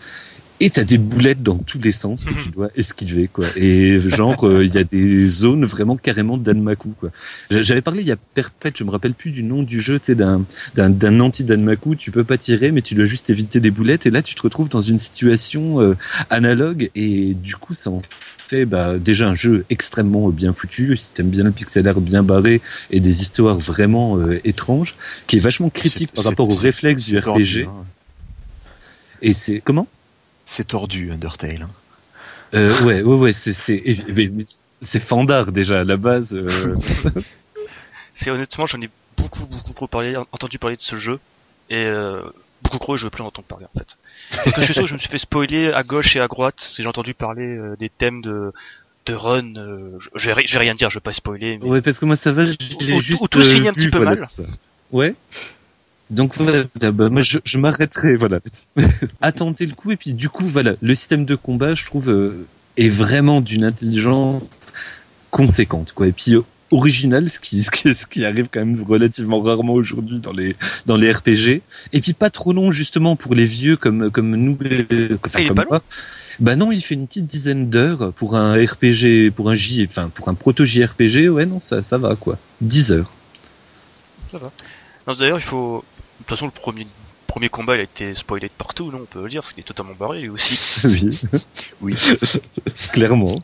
Et 0.60 0.70
t'as 0.70 0.84
des 0.84 0.98
boulettes 0.98 1.42
dans 1.42 1.58
tous 1.58 1.80
les 1.80 1.90
sens 1.90 2.24
que 2.24 2.32
tu 2.40 2.48
dois 2.50 2.70
esquiver, 2.76 3.28
quoi. 3.30 3.44
Et 3.56 3.98
genre, 3.98 4.46
euh, 4.46 4.64
il 4.64 4.72
y 4.72 4.78
a 4.78 4.84
des 4.84 5.28
zones 5.28 5.64
vraiment 5.64 5.96
carrément 5.96 6.38
d'Anmaku, 6.38 6.90
quoi. 7.00 7.10
J'a- 7.50 7.62
J'avais 7.62 7.82
parlé 7.82 8.02
il 8.02 8.06
y 8.06 8.12
a 8.12 8.16
Perpète, 8.16 8.78
je 8.78 8.84
me 8.84 8.90
rappelle 8.90 9.14
plus 9.14 9.32
du 9.32 9.42
nom 9.42 9.64
du 9.64 9.80
jeu, 9.80 9.98
tu 9.98 10.06
sais, 10.06 10.14
d'un 10.14 10.44
d'un 10.76 10.90
d'un 10.90 11.18
anti-Danmaku. 11.18 11.96
Tu 11.96 12.12
peux 12.12 12.22
pas 12.22 12.38
tirer, 12.38 12.70
mais 12.70 12.82
tu 12.82 12.94
dois 12.94 13.04
juste 13.04 13.30
éviter 13.30 13.58
des 13.58 13.72
boulettes. 13.72 14.06
Et 14.06 14.10
là, 14.10 14.22
tu 14.22 14.36
te 14.36 14.42
retrouves 14.42 14.68
dans 14.68 14.80
une 14.80 15.00
situation 15.00 15.80
euh, 15.80 15.96
analogue. 16.30 16.88
Et 16.94 17.34
du 17.34 17.56
coup, 17.56 17.74
ça 17.74 17.90
en 17.90 18.00
fait 18.38 18.64
bah, 18.64 18.96
déjà 18.98 19.28
un 19.28 19.34
jeu 19.34 19.64
extrêmement 19.70 20.28
bien 20.28 20.52
foutu. 20.52 20.96
Si 20.96 21.12
t'aimes 21.12 21.30
bien 21.30 21.42
le 21.44 21.50
pixel 21.50 21.88
art 21.88 22.00
bien 22.00 22.22
barré 22.22 22.60
et 22.92 23.00
des 23.00 23.22
histoires 23.22 23.58
vraiment 23.58 24.18
euh, 24.18 24.38
étranges, 24.44 24.94
qui 25.26 25.36
est 25.36 25.40
vachement 25.40 25.68
critique 25.68 26.12
par 26.12 26.22
rapport 26.24 26.48
au 26.48 26.52
c'est- 26.52 26.66
réflexe 26.68 27.06
du 27.06 27.18
RPG. 27.18 27.64
hein. 27.66 27.84
Et 29.20 29.32
c'est 29.34 29.60
comment? 29.60 29.88
C'est 30.44 30.68
tordu, 30.68 31.10
Undertale. 31.12 31.62
hein. 31.62 31.68
euh, 32.54 32.82
Ouais, 32.82 33.02
ouais, 33.02 33.16
ouais. 33.16 33.32
C'est 33.32 35.00
fandard 35.00 35.52
déjà 35.52 35.80
à 35.80 35.84
la 35.84 35.96
base. 35.96 36.34
euh, 36.34 36.76
C'est 38.12 38.30
honnêtement, 38.30 38.66
j'en 38.66 38.80
ai 38.80 38.90
beaucoup, 39.16 39.46
beaucoup 39.46 39.72
trop 39.72 39.86
parlé, 39.86 40.16
entendu 40.32 40.58
parler 40.58 40.76
de 40.76 40.82
ce 40.82 40.96
jeu, 40.96 41.18
et 41.70 41.84
euh, 41.84 42.22
beaucoup 42.62 42.78
trop, 42.78 42.94
et 42.94 42.98
je 42.98 43.04
veux 43.04 43.10
plus 43.10 43.22
en 43.22 43.26
entendre 43.26 43.48
parler 43.48 43.66
en 43.74 43.78
fait. 43.78 43.96
Parce 44.44 44.52
que 44.56 44.60
je 44.60 44.64
suis 44.66 44.74
sûr 44.74 44.82
que 44.84 44.88
je 44.88 44.94
me 44.94 44.98
suis 44.98 45.08
fait 45.08 45.18
spoiler 45.18 45.72
à 45.72 45.82
gauche 45.82 46.14
et 46.16 46.20
à 46.20 46.28
droite, 46.28 46.60
si 46.60 46.82
j'ai 46.82 46.88
entendu 46.88 47.14
parler 47.14 47.44
euh, 47.46 47.76
des 47.76 47.88
thèmes 47.90 48.22
de 48.22 48.52
de 49.06 49.12
run, 49.14 49.56
euh, 49.56 49.98
je, 50.14 50.30
vais, 50.30 50.46
je 50.46 50.52
vais 50.54 50.60
rien 50.60 50.74
dire, 50.74 50.88
je 50.88 50.96
vais 50.96 51.02
pas 51.02 51.12
spoiler, 51.12 51.58
mais 51.58 51.68
Ouais, 51.68 51.82
parce 51.82 51.98
que 51.98 52.06
moi 52.06 52.16
ça 52.16 52.32
va, 52.32 52.46
j'ai 52.46 52.56
ou- 52.94 53.00
juste 53.02 53.20
ou 53.20 53.38
un 53.38 53.72
petit 53.74 53.88
peu 53.90 53.98
voilà, 53.98 54.14
mal. 54.16 54.26
ça. 54.30 54.44
Ouais. 54.92 55.14
Donc 56.10 56.34
voilà, 56.36 56.64
bah, 56.92 57.08
moi 57.08 57.22
je, 57.22 57.38
je 57.44 57.58
m'arrêterai, 57.58 58.14
voilà. 58.14 58.40
Attendez 59.22 59.66
le 59.66 59.72
coup 59.72 59.90
et 59.90 59.96
puis 59.96 60.12
du 60.12 60.28
coup 60.28 60.46
voilà, 60.46 60.74
le 60.82 60.94
système 60.94 61.24
de 61.24 61.34
combat, 61.34 61.74
je 61.74 61.84
trouve, 61.84 62.10
euh, 62.10 62.46
est 62.76 62.88
vraiment 62.88 63.40
d'une 63.40 63.64
intelligence 63.64 64.72
conséquente, 65.30 65.92
quoi. 65.92 66.06
Et 66.06 66.12
puis 66.12 66.34
euh, 66.34 66.42
original, 66.70 67.30
ce 67.30 67.38
qui, 67.38 67.62
ce 67.62 67.70
qui, 67.70 67.94
ce 67.94 68.06
qui 68.06 68.24
arrive 68.24 68.48
quand 68.52 68.60
même 68.60 68.80
relativement 68.82 69.40
rarement 69.40 69.72
aujourd'hui 69.72 70.20
dans 70.20 70.32
les 70.32 70.56
dans 70.84 70.98
les 70.98 71.10
RPG. 71.10 71.62
Et 71.92 72.00
puis 72.00 72.12
pas 72.12 72.30
trop 72.30 72.52
long 72.52 72.70
justement 72.70 73.16
pour 73.16 73.34
les 73.34 73.46
vieux 73.46 73.76
comme 73.76 74.10
comme 74.10 74.36
nous, 74.36 74.58
enfin 75.24 75.46
comme 75.46 75.64
moi. 75.68 75.82
Bah 76.40 76.56
non, 76.56 76.72
il 76.72 76.82
fait 76.82 76.94
une 76.94 77.06
petite 77.06 77.26
dizaine 77.28 77.70
d'heures 77.70 78.12
pour 78.12 78.36
un 78.36 78.54
RPG, 78.54 79.30
pour 79.34 79.50
un 79.50 79.54
J, 79.54 79.86
enfin 79.88 80.10
pour 80.12 80.28
un 80.28 80.34
proto 80.34 80.64
JRPG. 80.64 81.28
Ouais, 81.28 81.46
non, 81.46 81.60
ça 81.60 81.82
ça 81.82 81.96
va 81.96 82.16
quoi. 82.16 82.38
10 82.60 82.92
heures. 82.92 83.14
Non, 85.06 85.14
d'ailleurs, 85.14 85.38
il 85.38 85.44
faut. 85.44 85.84
De 86.24 86.28
toute 86.28 86.38
façon, 86.38 86.46
le 86.46 86.52
premier 86.52 86.86
premier 87.26 87.48
combat, 87.48 87.74
il 87.76 87.80
a 87.80 87.82
été 87.84 88.14
spoilé 88.14 88.46
de 88.46 88.52
partout, 88.56 88.90
non 88.92 89.00
On 89.02 89.06
peut 89.06 89.22
le 89.24 89.28
dire, 89.28 89.42
parce 89.42 89.52
qu'il 89.52 89.60
est 89.62 89.66
totalement 89.66 89.94
barré 89.98 90.22
lui 90.22 90.28
aussi. 90.30 90.86
oui, 90.86 91.20
Oui. 91.80 91.94
clairement. 92.92 93.36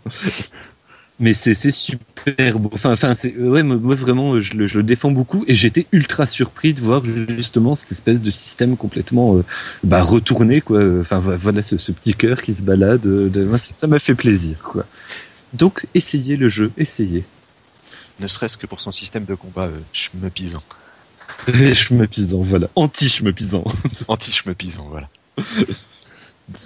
mais 1.19 1.33
c'est 1.33 1.55
c'est 1.55 1.73
super 1.73 2.59
beau. 2.59 2.71
Enfin, 2.73 2.93
enfin, 2.93 3.15
c'est 3.15 3.37
ouais, 3.37 3.63
moi 3.63 3.95
vraiment, 3.97 4.39
je 4.41 4.55
le, 4.55 4.67
je 4.67 4.79
le 4.79 4.85
défends 4.85 5.11
beaucoup 5.11 5.45
et 5.49 5.55
j'étais 5.55 5.87
ultra 5.93 6.27
surpris 6.27 6.73
de 6.73 6.81
voir 6.81 7.03
justement 7.05 7.75
cette 7.75 7.93
espèce 7.93 8.23
de 8.23 8.31
système 8.31 8.77
complètement 8.77 9.37
euh, 9.37 9.45
bah, 9.85 10.03
retourné 10.03 10.61
quoi. 10.61 10.81
Enfin 11.01 11.19
vo- 11.19 11.37
voilà 11.37 11.63
ce, 11.63 11.77
ce 11.77 11.93
petit 11.93 12.15
cœur 12.15 12.41
qui 12.43 12.55
se 12.55 12.63
balade. 12.63 13.05
euh, 13.07 13.29
de, 13.29 13.49
ça 13.59 13.87
m'a 13.89 13.99
fait 13.99 14.15
plaisir 14.15 14.57
quoi. 14.63 14.87
Donc 15.53 15.87
essayez 15.95 16.37
le 16.37 16.49
jeu, 16.49 16.71
essayez. 16.79 17.25
Ne 18.21 18.29
serait-ce 18.29 18.57
que 18.57 18.67
pour 18.67 18.81
son 18.81 18.93
système 18.93 19.25
de 19.25 19.35
combat 19.35 19.65
euh, 19.67 19.79
schmeupisant. 21.75 21.75
Schmepisant, 21.75 22.43
voilà. 22.43 22.69
Anti-schmepisant. 22.77 23.65
Anti-schmeupisant, 24.09 24.89
voilà. 24.91 25.09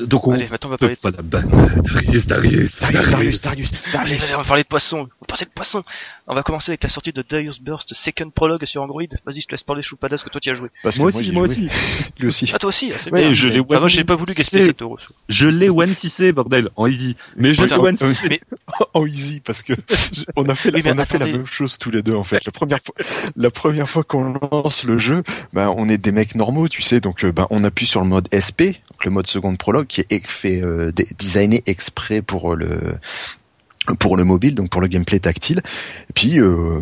Donc 0.06 0.26
on 0.26 0.32
Allez, 0.32 0.48
maintenant 0.48 0.68
on 0.68 0.70
va 0.70 0.76
parler 0.78 0.94
de... 0.94 1.00
voilà, 1.00 1.18
bah, 1.22 1.42
Darius, 1.42 2.26
Darius, 2.26 2.80
Darius, 2.80 3.10
Darius, 3.10 3.40
Darius, 3.42 3.42
Allez, 3.42 3.92
Darius. 3.92 4.22
allez, 4.24 4.34
on 4.34 4.38
va 4.38 4.44
parler 4.44 4.62
de 4.62 4.68
poisson. 4.68 4.98
On 5.00 5.02
va 5.02 5.26
passer 5.28 5.44
de 5.44 5.50
poisson. 5.50 5.82
On 6.26 6.34
va 6.34 6.42
commencer 6.42 6.70
avec 6.70 6.82
la 6.82 6.88
sortie 6.88 7.12
de 7.12 7.22
Darius 7.28 7.60
Burst 7.60 7.92
Second 7.94 8.30
Prologue 8.30 8.64
sur 8.64 8.82
Android. 8.82 9.02
Vas-y, 9.26 9.42
je 9.42 9.46
te 9.46 9.52
laisse 9.52 9.62
parler 9.62 9.82
Choupadas 9.82 10.22
que 10.24 10.30
toi 10.30 10.40
tu 10.40 10.50
as 10.50 10.54
joué. 10.54 10.70
Parce 10.82 10.96
que 10.96 11.00
Moi 11.00 11.08
aussi, 11.08 11.32
moi 11.32 11.42
aussi. 11.44 11.68
Lui 12.18 12.28
aussi. 12.28 12.50
Ah 12.54 12.58
toi 12.58 12.68
aussi, 12.68 12.92
c'est 12.96 13.12
Ouais, 13.12 13.22
bien. 13.22 13.32
je 13.32 13.48
l'ai 13.48 13.60
Enfin, 13.60 13.80
moi 13.80 13.88
j'ai 13.88 14.04
pas 14.04 14.14
voulu 14.14 14.32
gaspiller 14.34 14.66
7 14.66 14.82
euros. 14.82 14.98
Je 15.28 15.48
l'ai 15.48 15.68
one 15.68 15.92
6 15.94 16.32
bordel, 16.32 16.68
en 16.76 16.86
easy. 16.86 17.16
Mais 17.36 17.52
je 17.52 17.64
l'ai 17.64 17.74
one 17.74 17.96
euh, 18.00 18.14
6 18.14 18.28
Mais 18.28 18.40
Oh 18.94 19.06
easy 19.06 19.40
parce 19.40 19.62
que 19.62 19.72
on 20.36 20.48
a 20.48 20.54
fait 20.54 20.70
la, 20.70 20.78
Oui, 20.78 20.84
on 20.86 20.98
a 20.98 21.04
fait 21.04 21.18
la 21.18 21.26
même 21.26 21.46
chose 21.46 21.78
tous 21.78 21.90
les 21.90 22.02
deux 22.02 22.14
en 22.14 22.24
fait. 22.24 22.44
La 22.46 22.52
première 22.52 22.78
fois, 22.84 22.94
la 23.36 23.50
première 23.50 23.88
fois 23.88 24.04
qu'on 24.04 24.34
lance 24.50 24.84
le 24.84 24.98
jeu, 24.98 25.22
bah 25.52 25.70
on 25.76 25.88
est 25.88 25.98
des 25.98 26.12
mecs 26.12 26.34
normaux, 26.34 26.68
tu 26.68 26.80
sais, 26.82 27.00
donc 27.00 27.24
euh, 27.24 27.32
bah 27.32 27.46
on 27.50 27.64
appuie 27.64 27.86
sur 27.86 28.00
le 28.00 28.06
mode 28.08 28.28
SP, 28.32 28.78
donc 28.90 29.04
le 29.04 29.10
mode 29.10 29.26
seconde 29.26 29.58
prologue 29.58 29.73
qui 29.82 30.04
est 30.08 30.24
fait 30.24 30.62
euh, 30.62 30.92
designé 31.18 31.62
exprès 31.66 32.22
pour 32.22 32.52
euh, 32.52 32.56
le 32.56 33.94
pour 33.98 34.16
le 34.16 34.24
mobile, 34.24 34.54
donc 34.54 34.70
pour 34.70 34.80
le 34.80 34.86
gameplay 34.86 35.18
tactile. 35.18 35.62
Et 36.08 36.12
puis 36.14 36.38
euh, 36.38 36.80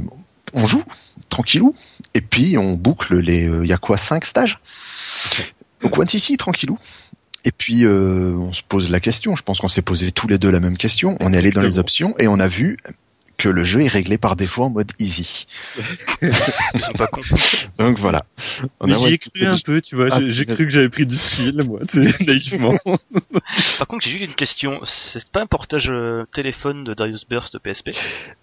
on 0.53 0.67
joue 0.67 0.85
tranquillou. 1.31 1.75
Et 2.15 2.21
puis 2.21 2.59
on 2.59 2.75
boucle 2.75 3.17
les, 3.17 3.45
il 3.45 3.67
y 3.67 3.73
a 3.73 3.79
quoi 3.79 3.97
cinq 3.97 4.25
stages. 4.25 4.59
Donc 5.83 5.97
one 5.97 6.07
ici 6.13 6.37
tranquillou. 6.37 6.79
Et 7.45 7.53
puis 7.53 7.85
euh, 7.85 8.35
on 8.37 8.53
se 8.53 8.63
pose 8.63 8.91
la 8.91 9.01
question. 9.01 9.35
Je 9.37 9.43
pense 9.43 9.61
qu'on 9.61 9.69
s'est 9.69 9.83
posé 9.83 10.13
tous 10.13 10.29
les 10.29 10.39
deux 10.39 10.51
la 10.51 10.61
même 10.61 10.77
question. 10.77 11.17
On 11.21 11.33
est 11.33 11.39
allé 11.39 11.51
dans 11.51 11.63
les 11.63 11.79
options 11.79 12.15
et 12.19 12.29
on 12.29 12.39
a 12.39 12.49
vu 12.49 12.79
que 13.43 13.49
le 13.49 13.65
jeu 13.65 13.81
est 13.83 13.89
réglé 13.89 14.19
par 14.19 14.37
défaut 14.37 14.63
en 14.65 14.71
mode 14.71 14.93
easy. 15.01 15.47
ils 16.23 16.33
sont 16.33 16.93
pas. 16.93 17.09
Donc 17.79 17.99
voilà. 17.99 18.23
J'y 18.87 19.15
ai 19.15 19.19
cru 19.19 19.47
un 19.47 19.59
peu, 19.59 19.81
tu 19.81 19.97
vois. 19.97 20.09
Ah, 20.13 20.21
j'ai- 20.27 20.47
cru 20.47 20.65
que 20.67 20.71
j'avais 20.71 20.89
pris 20.89 21.07
du 21.07 21.17
skill, 21.17 21.61
moi, 21.65 21.81
tu 21.89 22.09
sais, 22.09 22.25
naïvement. 22.25 22.77
Par 23.79 23.87
contre, 23.89 24.05
j'ai 24.05 24.11
juste 24.11 24.25
une 24.25 24.35
question. 24.35 24.81
C'est 24.85 25.29
pas 25.29 25.41
un 25.41 25.47
portage 25.47 25.91
euh, 25.91 26.25
téléphone 26.33 26.85
de 26.85 26.95
Darius 26.95 27.27
Burst 27.29 27.59
PSP 27.59 27.91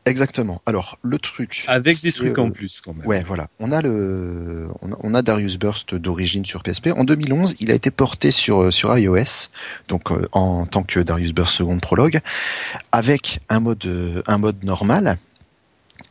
Exactement. 0.05 0.61
Alors 0.65 0.97
le 1.01 1.17
truc. 1.17 1.63
Avec 1.67 2.01
des 2.01 2.11
trucs 2.11 2.37
euh, 2.37 2.41
en 2.41 2.51
plus, 2.51 2.81
quand 2.81 2.93
même. 2.93 3.05
Ouais, 3.07 3.23
voilà. 3.25 3.47
On 3.59 3.71
a 3.71 3.81
le, 3.81 4.67
on 4.81 4.91
a, 4.91 4.95
on 5.01 5.13
a 5.13 5.21
Darius 5.21 5.57
Burst 5.57 5.95
d'origine 5.95 6.45
sur 6.45 6.61
PSP. 6.63 6.89
En 6.95 7.03
2011, 7.05 7.55
il 7.61 7.71
a 7.71 7.73
été 7.73 7.91
porté 7.91 8.31
sur 8.31 8.63
euh, 8.63 8.71
sur 8.71 8.97
iOS, 8.97 9.49
donc 9.87 10.11
euh, 10.11 10.27
en 10.33 10.65
tant 10.65 10.83
que 10.83 10.99
Darius 10.99 11.31
Burst 11.33 11.55
seconde 11.55 11.79
prologue, 11.81 12.19
avec 12.91 13.39
un 13.49 13.59
mode 13.59 13.85
euh, 13.85 14.21
un 14.27 14.37
mode 14.37 14.63
normal 14.63 14.88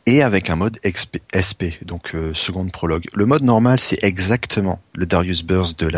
et 0.05 0.23
avec 0.23 0.49
un 0.49 0.55
mode 0.55 0.79
SP, 0.83 1.77
donc 1.85 2.15
euh, 2.15 2.33
seconde 2.33 2.71
prologue. 2.71 3.05
Le 3.13 3.25
mode 3.25 3.43
normal, 3.43 3.79
c'est 3.79 4.03
exactement 4.03 4.79
le 4.95 5.05
Darius 5.05 5.43
Burst 5.43 5.83
de 5.83 5.89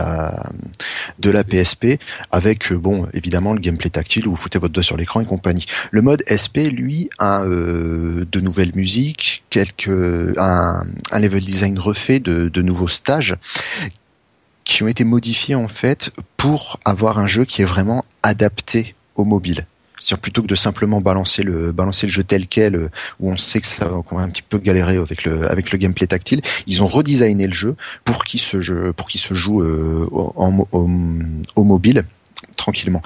la 1.32 1.44
PSP, 1.44 1.99
avec 2.32 2.72
euh, 2.72 2.78
bon 2.78 3.08
évidemment 3.14 3.53
le 3.53 3.60
gameplay 3.60 3.90
tactile 3.90 4.28
où 4.28 4.32
vous 4.32 4.38
foutez 4.38 4.60
votre 4.60 4.74
doigt 4.74 4.84
sur 4.84 4.98
l'écran 4.98 5.22
et 5.22 5.26
compagnie. 5.26 5.66
Le 5.91 6.02
mode 6.02 6.24
SP, 6.28 6.68
lui, 6.72 7.10
a 7.20 7.44
euh, 7.44 8.26
de 8.30 8.40
nouvelles 8.40 8.74
musiques, 8.76 9.44
quelques 9.49 9.90
un, 10.38 10.84
un 11.12 11.20
level 11.20 11.41
design 11.41 11.80
refait 11.80 12.20
de, 12.20 12.49
de 12.49 12.62
nouveaux 12.62 12.90
stages 12.90 13.36
qui 14.64 14.84
ont 14.84 14.88
été 14.88 15.03
modifiés 15.03 15.56
en 15.56 15.68
fait 15.68 16.12
pour 16.38 16.80
avoir 16.86 17.20
un 17.20 17.28
jeu 17.28 17.45
qui 17.45 17.62
est 17.62 17.66
vraiment 17.66 18.03
adapté 18.24 18.95
au 19.16 19.26
mobile. 19.26 19.66
C'est-à-dire 20.02 20.22
plutôt 20.22 20.41
que 20.41 20.48
de 20.48 20.56
simplement 20.56 20.99
balancer 20.99 21.44
le 21.44 21.72
balancer 21.72 22.07
le 22.07 22.11
jeu 22.11 22.23
tel 22.23 22.48
quel 22.48 22.76
euh, 22.76 22.90
où 23.19 23.32
on 23.32 23.38
sait 23.38 23.61
que 23.61 23.68
ça 23.68 23.90
qu'on 24.06 24.18
va 24.18 24.23
un 24.23 24.30
petit 24.30 24.41
peu 24.41 24.57
galérer 24.57 24.98
avec 24.98 25.23
le 25.23 25.49
avec 25.49 25.72
le 25.72 25.78
gameplay 25.78 26.07
tactile, 26.07 26.41
ils 26.68 26.82
ont 26.84 26.88
redesigné 26.88 27.48
le 27.48 27.53
jeu 27.53 27.76
pour 28.03 28.23
qu'il 28.23 28.41
se 28.41 28.91
pour 28.91 29.07
qu'il 29.07 29.22
se 29.22 29.34
joue 29.36 29.61
euh, 29.61 30.07
au 30.11 31.64
mobile 31.64 32.03
tranquillement. 32.57 33.02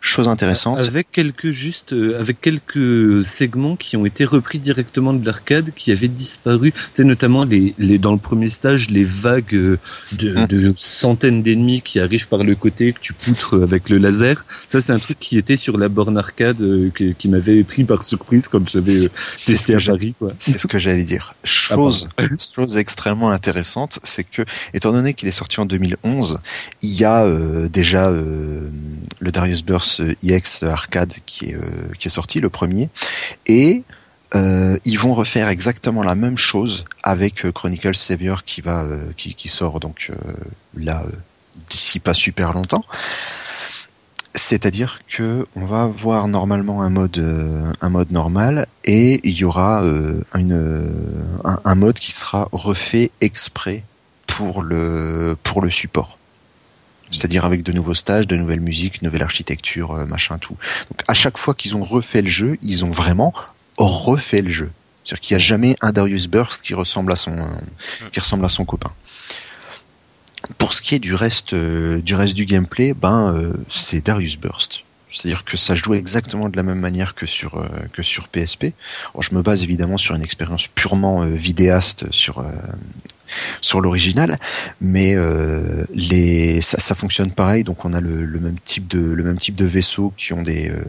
Chose 0.00 0.28
intéressante. 0.28 0.82
Avec 0.84 1.12
quelques 1.12 1.50
juste, 1.50 1.92
euh, 1.92 2.18
avec 2.18 2.40
quelques 2.40 3.24
segments 3.24 3.76
qui 3.76 3.96
ont 3.96 4.06
été 4.06 4.24
repris 4.24 4.58
directement 4.58 5.12
de 5.12 5.24
l'arcade, 5.24 5.72
qui 5.76 5.92
avaient 5.92 6.08
disparu. 6.08 6.72
Tu 6.72 6.80
sais, 6.94 7.04
notamment 7.04 7.44
les, 7.44 7.74
les, 7.78 7.98
dans 7.98 8.12
le 8.12 8.18
premier 8.18 8.48
stage, 8.48 8.90
les 8.90 9.04
vagues 9.04 9.54
euh, 9.54 9.78
de, 10.12 10.30
Hum. 10.36 10.46
de 10.46 10.72
centaines 10.76 11.42
d'ennemis 11.42 11.82
qui 11.82 12.00
arrivent 12.00 12.28
par 12.28 12.44
le 12.44 12.54
côté, 12.54 12.92
que 12.92 13.00
tu 13.00 13.12
poutres 13.12 13.62
avec 13.62 13.88
le 13.88 13.98
laser. 13.98 14.44
Ça, 14.68 14.80
c'est 14.80 14.92
un 14.92 14.98
truc 14.98 15.18
qui 15.18 15.38
était 15.38 15.56
sur 15.56 15.76
la 15.78 15.88
borne 15.88 16.16
arcade, 16.16 16.60
euh, 16.62 16.90
qui 16.90 17.28
m'avait 17.28 17.62
pris 17.64 17.84
par 17.84 18.02
surprise 18.02 18.48
quand 18.48 18.68
j'avais 18.68 19.04
euh, 19.04 19.08
testé 19.36 19.74
à 19.74 19.78
Paris, 19.78 20.14
quoi. 20.18 20.32
C'est 20.38 20.58
ce 20.58 20.66
que 20.66 20.78
j'allais 20.78 21.04
dire. 21.04 21.34
Chose, 21.44 22.08
chose 22.54 22.76
extrêmement 22.76 23.30
intéressante, 23.30 23.98
c'est 24.04 24.24
que, 24.24 24.42
étant 24.74 24.92
donné 24.92 25.14
qu'il 25.14 25.28
est 25.28 25.32
sorti 25.32 25.60
en 25.60 25.66
2011, 25.66 26.38
il 26.82 26.90
y 26.90 27.04
a 27.04 27.24
euh, 27.24 27.68
déjà 27.68 28.10
le 28.10 29.30
Darius 29.32 29.64
Burst 29.64 29.89
EX 29.98 30.62
Arcade 30.62 31.14
qui 31.26 31.46
est, 31.46 31.54
euh, 31.54 31.90
qui 31.98 32.08
est 32.08 32.10
sorti, 32.10 32.40
le 32.40 32.50
premier, 32.50 32.88
et 33.46 33.82
euh, 34.34 34.78
ils 34.84 34.98
vont 34.98 35.12
refaire 35.12 35.48
exactement 35.48 36.02
la 36.02 36.14
même 36.14 36.38
chose 36.38 36.84
avec 37.02 37.44
euh, 37.44 37.52
Chronicle 37.52 37.94
Savior 37.94 38.44
qui 38.44 38.60
va, 38.60 38.86
qui, 39.16 39.48
sort 39.48 39.80
donc 39.80 40.12
là 40.76 41.02
d'ici 41.68 41.98
pas 41.98 42.14
super 42.14 42.52
longtemps. 42.52 42.84
C'est-à-dire 44.36 45.00
que 45.08 45.48
on 45.56 45.64
va 45.64 45.82
avoir 45.82 46.28
normalement 46.28 46.82
un 46.82 46.90
mode 46.90 47.18
un 47.80 47.88
mode 47.88 48.12
normal 48.12 48.68
et 48.84 49.20
il 49.24 49.36
y 49.36 49.42
aura 49.42 49.82
une, 50.34 50.86
un, 51.44 51.60
un 51.64 51.74
mode 51.74 51.98
qui 51.98 52.12
sera 52.12 52.48
refait 52.52 53.10
exprès 53.20 53.82
pour 54.28 54.62
le 54.62 55.36
pour 55.42 55.62
le 55.62 55.70
support. 55.70 56.19
C'est-à-dire 57.10 57.44
avec 57.44 57.62
de 57.62 57.72
nouveaux 57.72 57.94
stages, 57.94 58.26
de 58.26 58.36
nouvelles 58.36 58.60
musiques, 58.60 59.02
nouvelle 59.02 59.22
architecture, 59.22 59.92
euh, 59.92 60.06
machin 60.06 60.38
tout. 60.38 60.56
Donc 60.90 61.02
à 61.08 61.14
chaque 61.14 61.38
fois 61.38 61.54
qu'ils 61.54 61.76
ont 61.76 61.82
refait 61.82 62.22
le 62.22 62.28
jeu, 62.28 62.58
ils 62.62 62.84
ont 62.84 62.90
vraiment 62.90 63.32
refait 63.76 64.42
le 64.42 64.50
jeu. 64.50 64.70
C'est-à-dire 65.04 65.20
qu'il 65.20 65.36
n'y 65.36 65.42
a 65.42 65.44
jamais 65.44 65.76
un 65.80 65.92
Darius 65.92 66.26
Burst 66.28 66.62
qui 66.62 66.74
ressemble 66.74 67.12
à 67.12 67.16
son 67.16 67.36
qui 68.12 68.20
ressemble 68.20 68.44
à 68.44 68.48
son 68.48 68.64
copain. 68.64 68.92
Pour 70.58 70.72
ce 70.72 70.82
qui 70.82 70.94
est 70.94 70.98
du 70.98 71.14
reste 71.14 71.52
euh, 71.52 72.00
du 72.00 72.14
reste 72.14 72.34
du 72.34 72.44
gameplay, 72.44 72.94
ben 72.94 73.34
euh, 73.34 73.52
c'est 73.68 74.04
Darius 74.04 74.36
Burst. 74.36 74.84
C'est-à-dire 75.10 75.44
que 75.44 75.56
ça 75.56 75.74
joue 75.74 75.94
exactement 75.94 76.48
de 76.48 76.56
la 76.56 76.62
même 76.62 76.78
manière 76.80 77.14
que 77.14 77.26
sur 77.26 77.56
euh, 77.56 77.66
que 77.92 78.02
sur 78.02 78.28
PSP. 78.28 78.72
Alors, 79.14 79.22
je 79.22 79.34
me 79.34 79.42
base 79.42 79.62
évidemment 79.64 79.96
sur 79.96 80.14
une 80.14 80.22
expérience 80.22 80.66
purement 80.68 81.22
euh, 81.22 81.28
vidéaste 81.28 82.06
sur 82.12 82.38
euh, 82.38 82.44
sur 83.60 83.80
l'original, 83.80 84.38
mais 84.80 85.14
euh, 85.14 85.84
les 85.94 86.60
ça, 86.60 86.80
ça 86.80 86.94
fonctionne 86.96 87.30
pareil. 87.32 87.62
Donc 87.62 87.84
on 87.84 87.92
a 87.92 88.00
le, 88.00 88.24
le 88.24 88.40
même 88.40 88.56
type 88.64 88.88
de 88.88 88.98
le 89.00 89.22
même 89.22 89.38
type 89.38 89.54
de 89.54 89.64
vaisseaux 89.66 90.12
qui 90.16 90.32
ont 90.32 90.42
des 90.42 90.68
euh, 90.68 90.80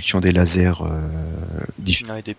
qui 0.00 0.16
ont 0.16 0.20
des 0.20 0.32
lasers 0.32 0.72
euh, 0.82 1.00
diff- 1.80 2.06
Non, 2.08 2.16
et 2.16 2.22
des 2.22 2.34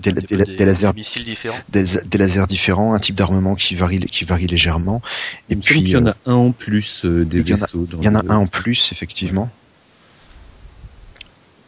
Des- 0.00 0.12
des, 0.12 0.20
des- 0.22 0.36
des 0.44 0.56
des 0.56 0.64
lasers. 0.64 0.92
missiles 0.94 1.24
différents. 1.24 1.58
des, 1.68 1.84
des 2.08 2.18
lasers 2.18 2.46
différents, 2.46 2.94
un 2.94 2.98
type 2.98 3.16
d'armement 3.16 3.54
qui 3.54 3.74
varie 3.74 4.00
qui 4.00 4.24
varie 4.24 4.46
légèrement. 4.46 5.02
Et 5.50 5.52
Il 5.54 5.56
me 5.58 5.62
semble 5.62 5.72
puis 5.74 5.80
qu'il 5.82 5.90
y 5.90 5.96
en 5.96 6.06
euh, 6.06 6.10
a 6.26 6.30
un 6.30 6.34
en 6.34 6.52
plus 6.52 7.04
euh, 7.04 7.24
des 7.26 7.40
il 7.40 7.48
y 7.48 7.52
en 7.52 7.56
a- 7.56 7.60
vaisseaux. 7.60 7.86
il 7.98 8.04
y 8.04 8.08
en 8.08 8.14
a 8.14 8.22
le- 8.22 8.30
un 8.30 8.36
en 8.38 8.46
plus 8.46 8.92
effectivement 8.92 9.50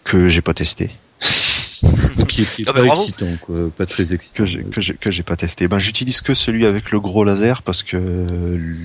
que 0.04 0.28
j'ai 0.28 0.42
pas 0.42 0.54
testé. 0.54 0.90
qui, 2.28 2.44
qui 2.46 2.62
est 2.62 2.64
Ah 2.68 2.72
bah 2.72 2.80
pas 2.80 2.86
bravo. 2.86 3.02
excitant, 3.02 3.26
quoi. 3.40 3.56
Pas 3.76 3.86
très 3.86 4.12
excitant. 4.12 4.44
que 4.44 4.50
j'ai 4.50 4.62
que 4.64 4.80
j'ai 4.80 4.94
que 4.94 5.10
j'ai 5.10 5.22
pas 5.22 5.36
testé. 5.36 5.66
Ben 5.68 5.78
j'utilise 5.78 6.20
que 6.20 6.34
celui 6.34 6.64
avec 6.66 6.90
le 6.90 7.00
gros 7.00 7.24
laser 7.24 7.62
parce 7.62 7.82
que 7.82 7.96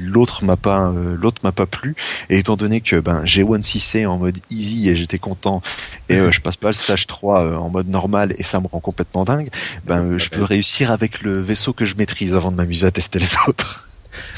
l'autre 0.05 0.43
m'a 0.43 0.55
pas 0.55 0.87
euh, 0.87 1.15
l'autre 1.19 1.41
m'a 1.43 1.51
pas 1.51 1.65
plu 1.67 1.95
et 2.29 2.39
étant 2.39 2.55
donné 2.55 2.81
que 2.81 2.99
ben 2.99 3.23
j'ai 3.25 3.43
One 3.43 3.61
6 3.63 4.05
en 4.07 4.17
mode 4.17 4.37
easy 4.49 4.89
et 4.89 4.95
j'étais 4.95 5.19
content 5.19 5.61
et 6.09 6.15
euh, 6.15 6.31
je 6.31 6.41
passe 6.41 6.57
pas 6.57 6.67
le 6.69 6.73
stage 6.73 7.05
3 7.07 7.41
euh, 7.41 7.55
en 7.55 7.69
mode 7.69 7.87
normal 7.87 8.33
et 8.37 8.43
ça 8.43 8.59
me 8.59 8.67
rend 8.67 8.79
complètement 8.79 9.25
dingue, 9.25 9.49
ben 9.85 10.03
euh, 10.03 10.19
je 10.19 10.29
peux 10.29 10.43
réussir 10.43 10.91
avec 10.91 11.21
le 11.21 11.41
vaisseau 11.41 11.73
que 11.73 11.85
je 11.85 11.95
maîtrise 11.95 12.35
avant 12.35 12.51
de 12.51 12.57
m'amuser 12.57 12.87
à 12.87 12.91
tester 12.91 13.19
les 13.19 13.27
autres. 13.47 13.87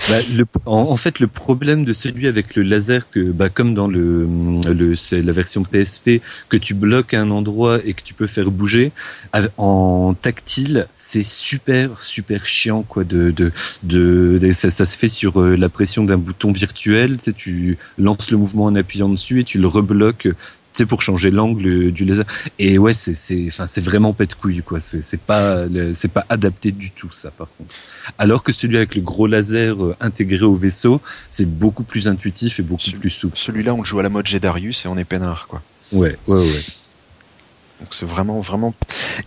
Bah, 0.10 0.18
en, 0.66 0.98
fait, 0.98 1.20
le 1.20 1.28
problème 1.28 1.86
de 1.86 1.94
celui 1.94 2.28
avec 2.28 2.56
le 2.56 2.64
laser, 2.64 3.10
que, 3.10 3.32
bah, 3.32 3.50
comme 3.50 3.74
dans 3.74 3.88
le, 3.88 4.28
la 5.12 5.32
version 5.32 5.64
PSP, 5.64 6.22
que 6.50 6.58
tu 6.58 6.74
bloques 6.74 7.14
un 7.14 7.32
endroit 7.32 7.80
et 7.86 7.94
que 7.94 8.02
tu 8.02 8.14
peux 8.14 8.28
faire 8.28 8.52
bouger, 8.52 8.92
en 9.58 10.16
tactile, 10.20 10.88
c'est 10.96 11.24
super, 11.24 12.02
super 12.02 12.46
chiant, 12.46 12.84
quoi. 12.84 13.04
De, 13.04 13.34
de, 13.84 14.52
ça, 14.54 14.70
se 14.70 14.98
fait 14.98 15.08
sur 15.08 15.42
euh, 15.42 15.56
la 15.56 15.70
pression 15.70 16.04
d'un 16.04 16.18
bouton 16.18 16.52
virtuel. 16.52 17.18
Tu 17.18 17.50
tu 17.50 17.78
lances 17.98 18.32
le 18.32 18.38
mouvement 18.38 18.66
en 18.66 18.76
appuyant 18.76 19.10
dessus 19.10 19.42
et 19.42 19.44
tu 19.44 19.60
le 19.60 19.68
rebloques. 19.68 20.28
Sais, 20.80 20.86
pour 20.86 21.02
changer 21.02 21.32
l'angle 21.32 21.92
du 21.92 22.04
laser. 22.06 22.26
Et 22.58 22.78
ouais, 22.78 22.94
c'est, 22.94 23.14
c'est, 23.16 23.46
enfin, 23.48 23.68
c'est 23.68 23.82
vraiment 23.84 24.14
pète 24.14 24.36
couille, 24.36 24.62
quoi. 24.64 24.80
C'est, 24.80 25.02
c'est 25.02 25.20
pas, 25.22 25.66
le- 25.66 25.94
c'est 25.94 26.08
pas 26.12 26.26
adapté 26.30 26.72
du 26.72 26.92
tout, 26.92 27.12
ça, 27.12 27.32
par 27.32 27.48
contre. 27.58 27.74
Alors 28.18 28.44
que 28.44 28.52
celui 28.52 28.78
avec 28.78 28.96
le 28.96 29.02
gros 29.02 29.28
laser 29.28 29.84
euh, 29.84 29.96
intégré 30.00 30.44
au 30.46 30.56
vaisseau, 30.56 31.02
c'est 31.30 31.46
beaucoup 31.48 31.84
plus 31.84 32.08
intuitif 32.08 32.60
et 32.60 32.64
beaucoup 32.64 32.92
plus 33.00 33.10
souple. 33.10 33.38
Celui-là, 33.38 33.74
on 33.74 33.84
joue 33.84 34.00
à 34.00 34.04
la 34.04 34.10
mode 34.10 34.28
Jedarius 34.28 34.86
et 34.86 34.88
on 34.88 34.98
est 34.98 35.06
peinard, 35.06 35.48
quoi. 35.48 35.62
Ouais, 35.92 36.18
ouais, 36.28 36.38
ouais. 36.38 36.62
Donc 37.80 37.94
c'est 37.94 38.06
vraiment, 38.06 38.40
vraiment. 38.42 38.74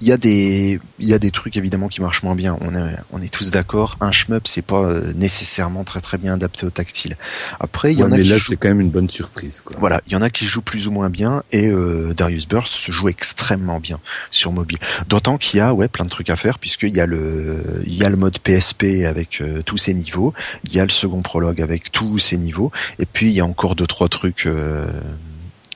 Il 0.01 0.07
y 0.09 0.13
a 0.13 0.17
des, 0.19 0.79
il 0.99 1.09
y 1.09 1.15
a 1.15 1.19
des 1.19 1.31
trucs 1.31 1.57
évidemment 1.57 1.89
qui 1.89 2.01
marchent 2.03 2.23
moins 2.23 2.35
bien. 2.35 2.59
On 2.61 2.75
est, 2.75 2.97
on 3.13 3.23
est 3.23 3.33
tous 3.33 3.51
d'accord. 3.51 3.97
Un 4.01 4.13
shmup, 4.13 4.47
c'est 4.47 4.61
pas 4.65 4.77
euh, 4.83 5.13
nécessairement 5.15 5.85
très 5.85 6.01
très 6.03 6.19
bien 6.19 6.35
adapté 6.35 6.67
au 6.67 6.71
tactile. 6.71 7.17
Après, 7.61 7.93
il 7.93 7.99
y 7.99 8.03
Ouais, 8.03 8.09
en 8.09 8.13
a 8.13 8.17
mais 8.19 8.23
qui 8.23 8.29
là, 8.29 8.37
jouent- 8.37 8.51
c'est 8.51 8.57
quand 8.57 8.69
même 8.69 8.81
une 8.81 8.91
bonne 8.91 9.09
surprise, 9.09 9.63
quoi. 9.65 9.77
Voilà, 9.81 10.03
il 10.07 10.13
y 10.13 10.17
en 10.17 10.23
a 10.23 10.29
qui 10.31 10.45
jouent 10.47 10.61
plus 10.63 10.87
ou 10.87 10.91
moins 10.93 11.09
bien 11.09 11.43
et 11.51 11.69
euh, 11.69 12.13
Darius 12.15 12.47
Burst 12.47 12.73
se 12.73 12.93
joue 12.93 13.09
extrêmement 13.09 13.81
bien 13.81 13.99
sur 14.31 14.53
mobile. 14.53 14.79
D'autant 15.09 15.39
qu'il 15.39 15.59
y 15.59 15.61
a 15.61 15.73
ouais 15.73 15.89
plein 15.89 16.05
de 16.05 16.11
trucs 16.11 16.29
à 16.31 16.37
faire 16.37 16.59
puisqu'il 16.59 16.95
y 16.95 17.01
a 17.01 17.07
le 17.07 17.83
il 17.87 17.95
y 17.95 18.05
a 18.05 18.09
le 18.11 18.17
mode 18.17 18.39
PSP 18.39 19.05
avec 19.07 19.41
euh, 19.41 19.63
tous 19.63 19.79
ses 19.79 19.95
niveaux, 19.95 20.35
il 20.65 20.75
y 20.75 20.81
a 20.81 20.85
le 20.85 20.91
second 20.91 21.23
prologue 21.23 21.61
avec 21.63 21.91
tous 21.91 22.19
ses 22.19 22.37
niveaux 22.37 22.71
et 22.99 23.07
puis 23.07 23.29
il 23.29 23.33
y 23.33 23.41
a 23.41 23.47
encore 23.47 23.77
deux 23.77 23.87
trois 23.87 24.09
trucs 24.11 24.47
euh, 24.47 24.87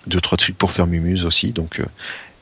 deux 0.07 0.20
trois 0.20 0.36
trucs 0.39 0.57
pour 0.57 0.70
faire 0.70 0.86
mumuse 0.86 1.24
aussi 1.24 1.53
donc 1.53 1.81
euh, 1.81 1.85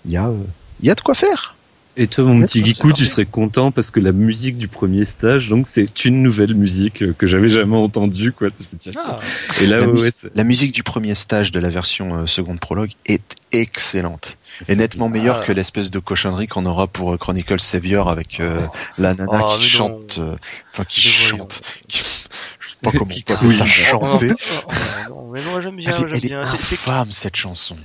il 0.04 0.10
y 0.12 0.16
a 0.16 0.26
euh, 0.28 0.36
il 0.80 0.86
y 0.86 0.90
a 0.90 0.94
de 0.94 1.00
quoi 1.00 1.14
faire. 1.14 1.56
Et 1.96 2.08
toi, 2.08 2.24
mon 2.24 2.40
Ouais, 2.40 2.46
petit 2.46 2.64
Gikou, 2.64 2.92
tu 2.92 3.04
serais 3.04 3.24
content 3.24 3.70
parce 3.70 3.92
que 3.92 4.00
la 4.00 4.10
musique 4.10 4.56
du 4.56 4.66
premier 4.66 5.04
stage, 5.04 5.48
donc 5.48 5.68
c'est 5.70 6.04
une 6.04 6.22
nouvelle 6.24 6.56
musique 6.56 7.02
euh, 7.02 7.14
que 7.16 7.24
j'avais 7.24 7.48
jamais 7.48 7.76
entendue, 7.76 8.32
quoi. 8.32 8.48
Ah, 8.96 9.20
Et 9.60 9.66
là, 9.66 9.78
la, 9.78 9.86
ouais, 9.86 9.92
mus- 9.92 10.02
ouais, 10.02 10.10
c'est- 10.10 10.34
la 10.34 10.42
musique 10.42 10.72
du 10.72 10.82
premier 10.82 11.14
stage 11.14 11.52
de 11.52 11.60
la 11.60 11.68
version 11.68 12.16
euh, 12.16 12.26
seconde 12.26 12.58
prologue 12.58 12.90
est 13.06 13.22
excellente. 13.52 14.36
Et 14.68 14.74
nettement 14.74 15.08
meilleure 15.08 15.38
Ah. 15.42 15.46
que 15.46 15.52
l'espèce 15.52 15.92
de 15.92 16.00
cochonnerie 16.00 16.48
qu'on 16.48 16.66
aura 16.66 16.88
pour 16.88 17.12
euh, 17.12 17.16
Chronicle 17.16 17.60
Savior 17.60 18.08
avec 18.10 18.40
euh, 18.40 18.60
la 18.98 19.14
nana 19.14 19.42
Oh, 19.44 19.56
qui 19.56 19.68
chante, 19.68 20.18
euh, 20.18 20.34
enfin 20.72 20.84
qui 20.84 21.00
chante, 21.00 21.62
qui, 21.86 21.98
je 21.98 22.04
sais 22.04 22.76
pas 22.82 22.90
comment 22.98 23.04
Qui 23.06 23.24
on 23.28 23.36
peut 23.36 23.52
ça, 23.52 23.66
chanter. 23.66 24.32
Oh, 24.66 24.72
non, 25.10 25.16
non, 25.16 25.30
mais 25.32 25.44
non, 25.44 25.60
j'aime 25.60 25.76
bien, 25.76 25.90
j'aime 25.92 26.10
bien. 26.20 26.44
C'est- 26.44 26.74
infâme 26.74 27.12
cette 27.12 27.36
chanson. 27.36 27.76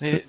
mais- 0.00 0.24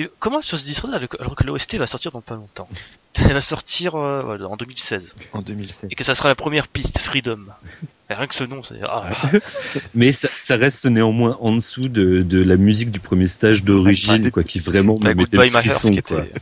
mais 0.00 0.10
comment 0.18 0.40
sur 0.40 0.58
ce 0.58 0.64
disque 0.64 0.84
là 0.88 1.00
alors 1.18 1.34
que 1.36 1.44
l'OST 1.44 1.76
va 1.76 1.86
sortir 1.86 2.10
dans 2.12 2.20
pas 2.20 2.36
longtemps 2.36 2.68
Elle 3.14 3.32
va 3.32 3.40
sortir 3.40 3.96
euh, 3.96 4.38
en 4.44 4.56
2016 4.56 5.14
En 5.32 5.42
2007. 5.42 5.92
et 5.92 5.94
que 5.94 6.04
ça 6.04 6.14
sera 6.14 6.28
la 6.28 6.34
première 6.34 6.68
piste 6.68 6.98
Freedom. 6.98 7.40
Et 8.08 8.14
rien 8.14 8.26
que 8.26 8.34
ce 8.34 8.44
nom, 8.44 8.62
c'est 8.62 8.76
ah, 8.82 9.10
Mais 9.94 10.12
ça, 10.12 10.28
ça 10.36 10.56
reste 10.56 10.86
néanmoins 10.86 11.36
en 11.40 11.52
dessous 11.52 11.88
de, 11.88 12.22
de 12.22 12.42
la 12.42 12.56
musique 12.56 12.90
du 12.90 12.98
premier 12.98 13.26
stage 13.26 13.62
d'origine, 13.62 14.30
quoi, 14.30 14.42
qui 14.42 14.58
vraiment 14.58 14.96
bah, 14.96 15.10
me 15.10 15.14
mettait 15.14 15.36
le 15.36 15.44
frisson, 15.46 15.94
quoi. 16.06 16.24
était. 16.24 16.32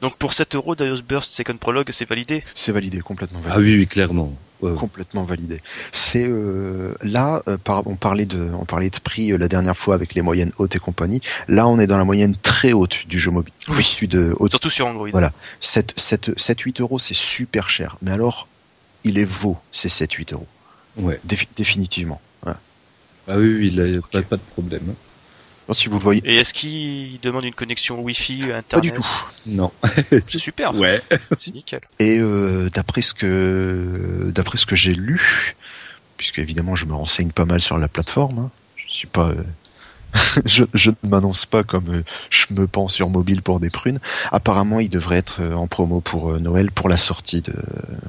Donc 0.00 0.18
pour 0.18 0.32
7 0.32 0.54
euros, 0.54 0.74
Darius 0.74 1.02
Burst 1.02 1.32
Second 1.32 1.56
Prologue, 1.56 1.88
c'est 1.92 2.08
validé. 2.08 2.42
C'est 2.54 2.72
validé, 2.72 3.00
complètement 3.00 3.40
Ah 3.46 3.54
validé. 3.54 3.72
oui, 3.72 3.78
oui, 3.80 3.86
clairement. 3.86 4.34
Complètement 4.78 5.24
validé. 5.24 5.60
C'est 5.92 6.26
euh, 6.26 6.94
là, 7.02 7.42
euh, 7.48 7.58
par- 7.58 7.86
on 7.86 7.96
parlait 7.96 8.24
de, 8.24 8.48
on 8.58 8.64
parlait 8.64 8.88
de 8.88 8.98
prix 8.98 9.30
euh, 9.30 9.36
la 9.36 9.46
dernière 9.46 9.76
fois 9.76 9.94
avec 9.94 10.14
les 10.14 10.22
moyennes 10.22 10.52
hautes 10.56 10.74
et 10.74 10.78
compagnie. 10.78 11.20
Là, 11.48 11.68
on 11.68 11.78
est 11.78 11.86
dans 11.86 11.98
la 11.98 12.04
moyenne 12.04 12.34
très 12.40 12.72
haute 12.72 13.06
du 13.06 13.18
jeu 13.18 13.30
mobile. 13.30 13.52
Oui. 13.68 13.74
Au-dessus 13.74 14.06
de, 14.08 14.34
au 14.38 14.48
Surtout 14.48 14.70
sur 14.70 14.86
Android. 14.86 15.10
Voilà. 15.10 15.32
7, 15.60 15.92
7, 15.96 16.30
7, 16.40 16.60
8 16.60 16.80
euros, 16.80 16.98
c'est 16.98 17.12
super 17.12 17.68
cher. 17.68 17.98
Mais 18.00 18.10
alors, 18.12 18.48
il 19.02 19.18
est 19.18 19.26
vaut 19.26 19.58
ces 19.70 19.90
7, 19.90 20.10
8 20.14 20.32
euros. 20.32 20.48
Ouais. 20.96 21.20
Défi- 21.28 21.48
définitivement. 21.56 22.22
Voilà. 22.42 22.58
Ah 23.28 23.36
oui, 23.36 23.54
oui, 23.58 23.70
là, 23.70 24.00
pas, 24.12 24.22
pas 24.22 24.36
de 24.36 24.42
problème. 24.52 24.94
Si 25.72 25.88
vous 25.88 25.98
le 25.98 26.02
voyez, 26.02 26.22
Et 26.24 26.36
est-ce 26.36 26.52
qu'il 26.52 27.18
demande 27.20 27.44
une 27.44 27.54
connexion 27.54 28.00
Wi-Fi, 28.00 28.52
Internet? 28.52 28.64
Pas 28.68 28.80
du 28.80 28.92
tout. 28.92 29.06
Non. 29.46 29.72
C'est 30.10 30.38
super, 30.38 30.72
ça. 30.72 30.78
ouais. 30.78 31.02
c'est 31.38 31.54
nickel. 31.54 31.80
Et 31.98 32.18
euh, 32.18 32.68
d'après 32.74 33.02
ce 33.02 33.14
que 33.14 34.30
d'après 34.34 34.58
ce 34.58 34.66
que 34.66 34.76
j'ai 34.76 34.94
lu, 34.94 35.56
puisque 36.16 36.38
évidemment 36.38 36.76
je 36.76 36.84
me 36.84 36.94
renseigne 36.94 37.30
pas 37.30 37.44
mal 37.44 37.60
sur 37.60 37.78
la 37.78 37.88
plateforme, 37.88 38.38
hein, 38.38 38.50
je 38.76 38.92
suis 38.92 39.06
pas 39.06 39.28
euh, 39.28 39.42
je, 40.44 40.64
je 40.74 40.90
ne 40.90 41.08
m'annonce 41.08 41.46
pas 41.46 41.62
comme 41.62 41.88
euh, 41.92 42.04
je 42.30 42.46
me 42.50 42.66
pends 42.66 42.88
sur 42.88 43.10
mobile 43.10 43.42
pour 43.42 43.60
des 43.60 43.70
prunes. 43.70 43.98
Apparemment, 44.32 44.80
il 44.80 44.88
devrait 44.88 45.16
être 45.18 45.40
euh, 45.40 45.54
en 45.54 45.66
promo 45.66 46.00
pour 46.00 46.32
euh, 46.32 46.38
Noël 46.38 46.70
pour 46.70 46.88
la 46.88 46.96
sortie 46.96 47.42
de 47.42 47.54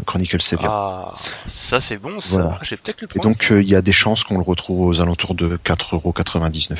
Chronicle 0.06 0.42
Savior. 0.42 0.72
Ah, 0.72 1.14
ça 1.48 1.82
c'est 1.82 1.98
bon, 1.98 2.20
ça. 2.20 2.36
Voilà. 2.36 2.60
J'ai 2.62 2.78
peut-être 2.78 3.02
le 3.02 3.08
Et 3.16 3.20
donc 3.20 3.52
euh, 3.52 3.62
il 3.62 3.70
y 3.70 3.76
a 3.76 3.82
des 3.82 3.92
chances 3.92 4.24
qu'on 4.24 4.38
le 4.38 4.44
retrouve 4.44 4.82
aux 4.82 5.02
alentours 5.02 5.36
de 5.36 5.58
4,99€. 5.58 6.78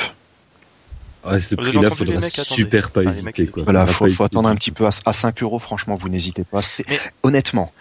Ouais, 1.26 1.40
ce 1.40 1.56
Vous 1.56 1.62
avez 1.62 1.72
prix-là, 1.72 1.90
faudra 1.90 2.16
mecs, 2.16 2.26
attendez. 2.40 2.46
super 2.48 2.92
pas 2.92 3.02
Ah, 3.06 3.10
hésiter, 3.10 3.44
mecs, 3.44 3.52
quoi. 3.52 3.64
Voilà, 3.64 3.86
faut, 3.88 3.92
pas 3.92 3.98
faut 3.98 4.06
hésiter 4.08 4.24
attendre 4.26 4.50
un 4.50 4.56
petit 4.56 4.72
peu 4.72 4.86
à, 4.86 4.90
à 5.06 5.14
5 5.14 5.42
euros. 5.44 5.60
Franchement, 5.60 5.96
vous 5.96 6.10
n'hésitez 6.10 6.44
pas. 6.44 6.60
Mais- 6.88 7.00
honnêtement, 7.24 7.72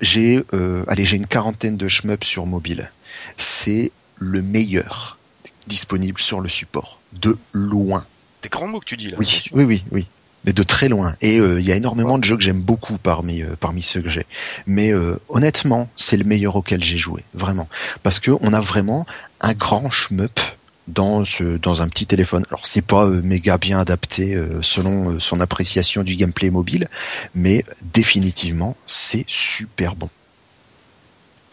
j'ai 0.00 0.42
euh, 0.54 0.84
allez, 0.88 1.04
j'ai 1.04 1.16
une 1.16 1.26
quarantaine 1.26 1.76
de 1.76 1.88
shmups 1.88 2.26
sur 2.26 2.46
mobile. 2.46 2.90
C'est 3.36 3.92
le 4.16 4.42
meilleur 4.42 5.18
disponible 5.66 6.20
sur 6.20 6.40
le 6.40 6.48
support 6.48 7.00
de 7.12 7.36
loin. 7.52 8.04
Des 8.42 8.48
grands 8.48 8.68
mots 8.68 8.80
que 8.80 8.84
tu 8.86 8.96
dis 8.96 9.10
là. 9.10 9.16
Oui, 9.18 9.44
oui, 9.52 9.64
oui, 9.64 9.84
oui. 9.90 10.06
Mais 10.44 10.52
de 10.52 10.62
très 10.62 10.88
loin. 10.88 11.16
Et 11.20 11.40
euh, 11.40 11.60
il 11.60 11.66
y 11.66 11.72
a 11.72 11.76
énormément 11.76 12.18
de 12.18 12.24
jeux 12.24 12.36
que 12.36 12.42
j'aime 12.44 12.60
beaucoup 12.60 12.98
parmi 12.98 13.42
euh, 13.42 13.56
parmi 13.58 13.82
ceux 13.82 14.00
que 14.00 14.08
j'ai. 14.10 14.26
Mais 14.66 14.92
euh, 14.92 15.18
honnêtement, 15.28 15.88
c'est 15.96 16.16
le 16.16 16.24
meilleur 16.24 16.54
auquel 16.54 16.84
j'ai 16.84 16.96
joué, 16.98 17.24
vraiment, 17.34 17.68
parce 18.04 18.20
que 18.20 18.30
on 18.40 18.52
a 18.52 18.60
vraiment 18.60 19.06
un 19.40 19.54
grand 19.54 19.90
shmup 19.90 20.38
dans 20.88 21.24
ce 21.24 21.56
dans 21.58 21.82
un 21.82 21.88
petit 21.88 22.06
téléphone. 22.06 22.44
Alors 22.48 22.66
c'est 22.66 22.82
pas 22.82 23.04
euh, 23.04 23.20
méga 23.22 23.58
bien 23.58 23.78
adapté 23.80 24.34
euh, 24.34 24.60
selon 24.62 25.12
euh, 25.12 25.18
son 25.18 25.40
appréciation 25.40 26.02
du 26.02 26.14
gameplay 26.16 26.50
mobile, 26.50 26.88
mais 27.34 27.64
définitivement 27.92 28.76
c'est 28.86 29.24
super 29.26 29.96
bon. 29.96 30.08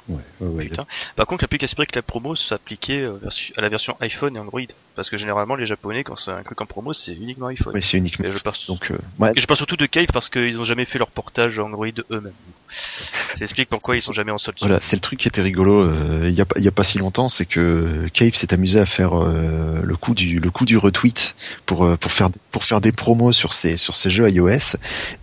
Ouais, 0.10 0.18
ouais, 0.42 0.48
ouais. 0.48 0.66
Putain. 0.66 0.86
Par 1.16 1.26
contre, 1.28 1.44
l'application 1.44 1.78
que 1.78 1.96
la 1.96 2.02
promo 2.02 2.36
s'appliquait 2.36 3.02
euh, 3.02 3.14
à 3.58 3.62
la 3.62 3.70
version 3.70 3.96
iPhone 4.02 4.36
et 4.36 4.40
Android. 4.40 4.62
Parce 4.96 5.10
que 5.10 5.18
généralement, 5.18 5.56
les 5.56 5.66
japonais, 5.66 6.04
quand 6.04 6.16
c'est 6.16 6.32
un 6.32 6.44
truc 6.44 6.60
en 6.62 6.66
promo, 6.66 6.94
c'est 6.94 7.14
uniquement 7.14 7.48
iPhone. 7.48 7.74
Ouais, 7.74 7.82
c'est 7.82 7.98
uniquement. 7.98 8.26
Et 8.28 8.32
je 8.32 8.40
parle, 8.40 8.56
Donc 8.68 8.92
euh, 8.92 9.32
et 9.36 9.40
je 9.40 9.48
parle 9.48 9.58
surtout 9.58 9.78
de 9.78 9.86
Cave 9.86 10.08
parce 10.14 10.30
qu'ils 10.30 10.60
ont 10.60 10.64
jamais 10.64 10.86
fait 10.86 11.00
leur 11.00 11.10
portage 11.10 11.58
Android 11.58 11.88
eux-mêmes. 12.12 12.34
Ça 12.70 13.38
explique 13.42 13.70
pourquoi 13.70 13.96
ils 13.96 14.02
sont 14.02 14.14
jamais 14.14 14.32
en 14.32 14.38
solde. 14.38 14.58
Voilà, 14.60 14.80
c'est 14.82 14.96
le 14.96 15.00
truc 15.02 15.20
qui 15.20 15.28
était 15.28 15.42
rigolo. 15.42 15.82
euh, 15.82 16.26
Il 16.28 16.34
y 16.34 16.42
a 16.42 16.46
il 16.58 16.64
y 16.64 16.68
a 16.68 16.72
pas 16.72 16.84
si 16.84 16.98
longtemps, 16.98 17.30
c'est 17.30 17.46
que 17.46 18.08
Cave 18.14 18.34
s'est 18.36 18.54
amusé 18.54 18.80
à 18.80 18.86
faire 18.86 19.14
euh, 19.20 19.82
le 19.84 19.96
coup 19.96 20.14
du 20.14 20.40
le 20.40 20.52
coup 20.52 20.66
du 20.66 20.78
retweet 20.78 21.36
pour 21.66 21.86
euh, 21.86 21.98
pour 21.98 22.12
faire 22.12 22.30
pour 22.52 22.64
faire 22.64 22.82
des 22.82 22.92
promos 22.92 23.32
sur 23.32 23.54
ces 23.54 23.78
sur 23.78 23.96
ces 23.96 24.10
jeux 24.10 24.30
iOS 24.30 24.76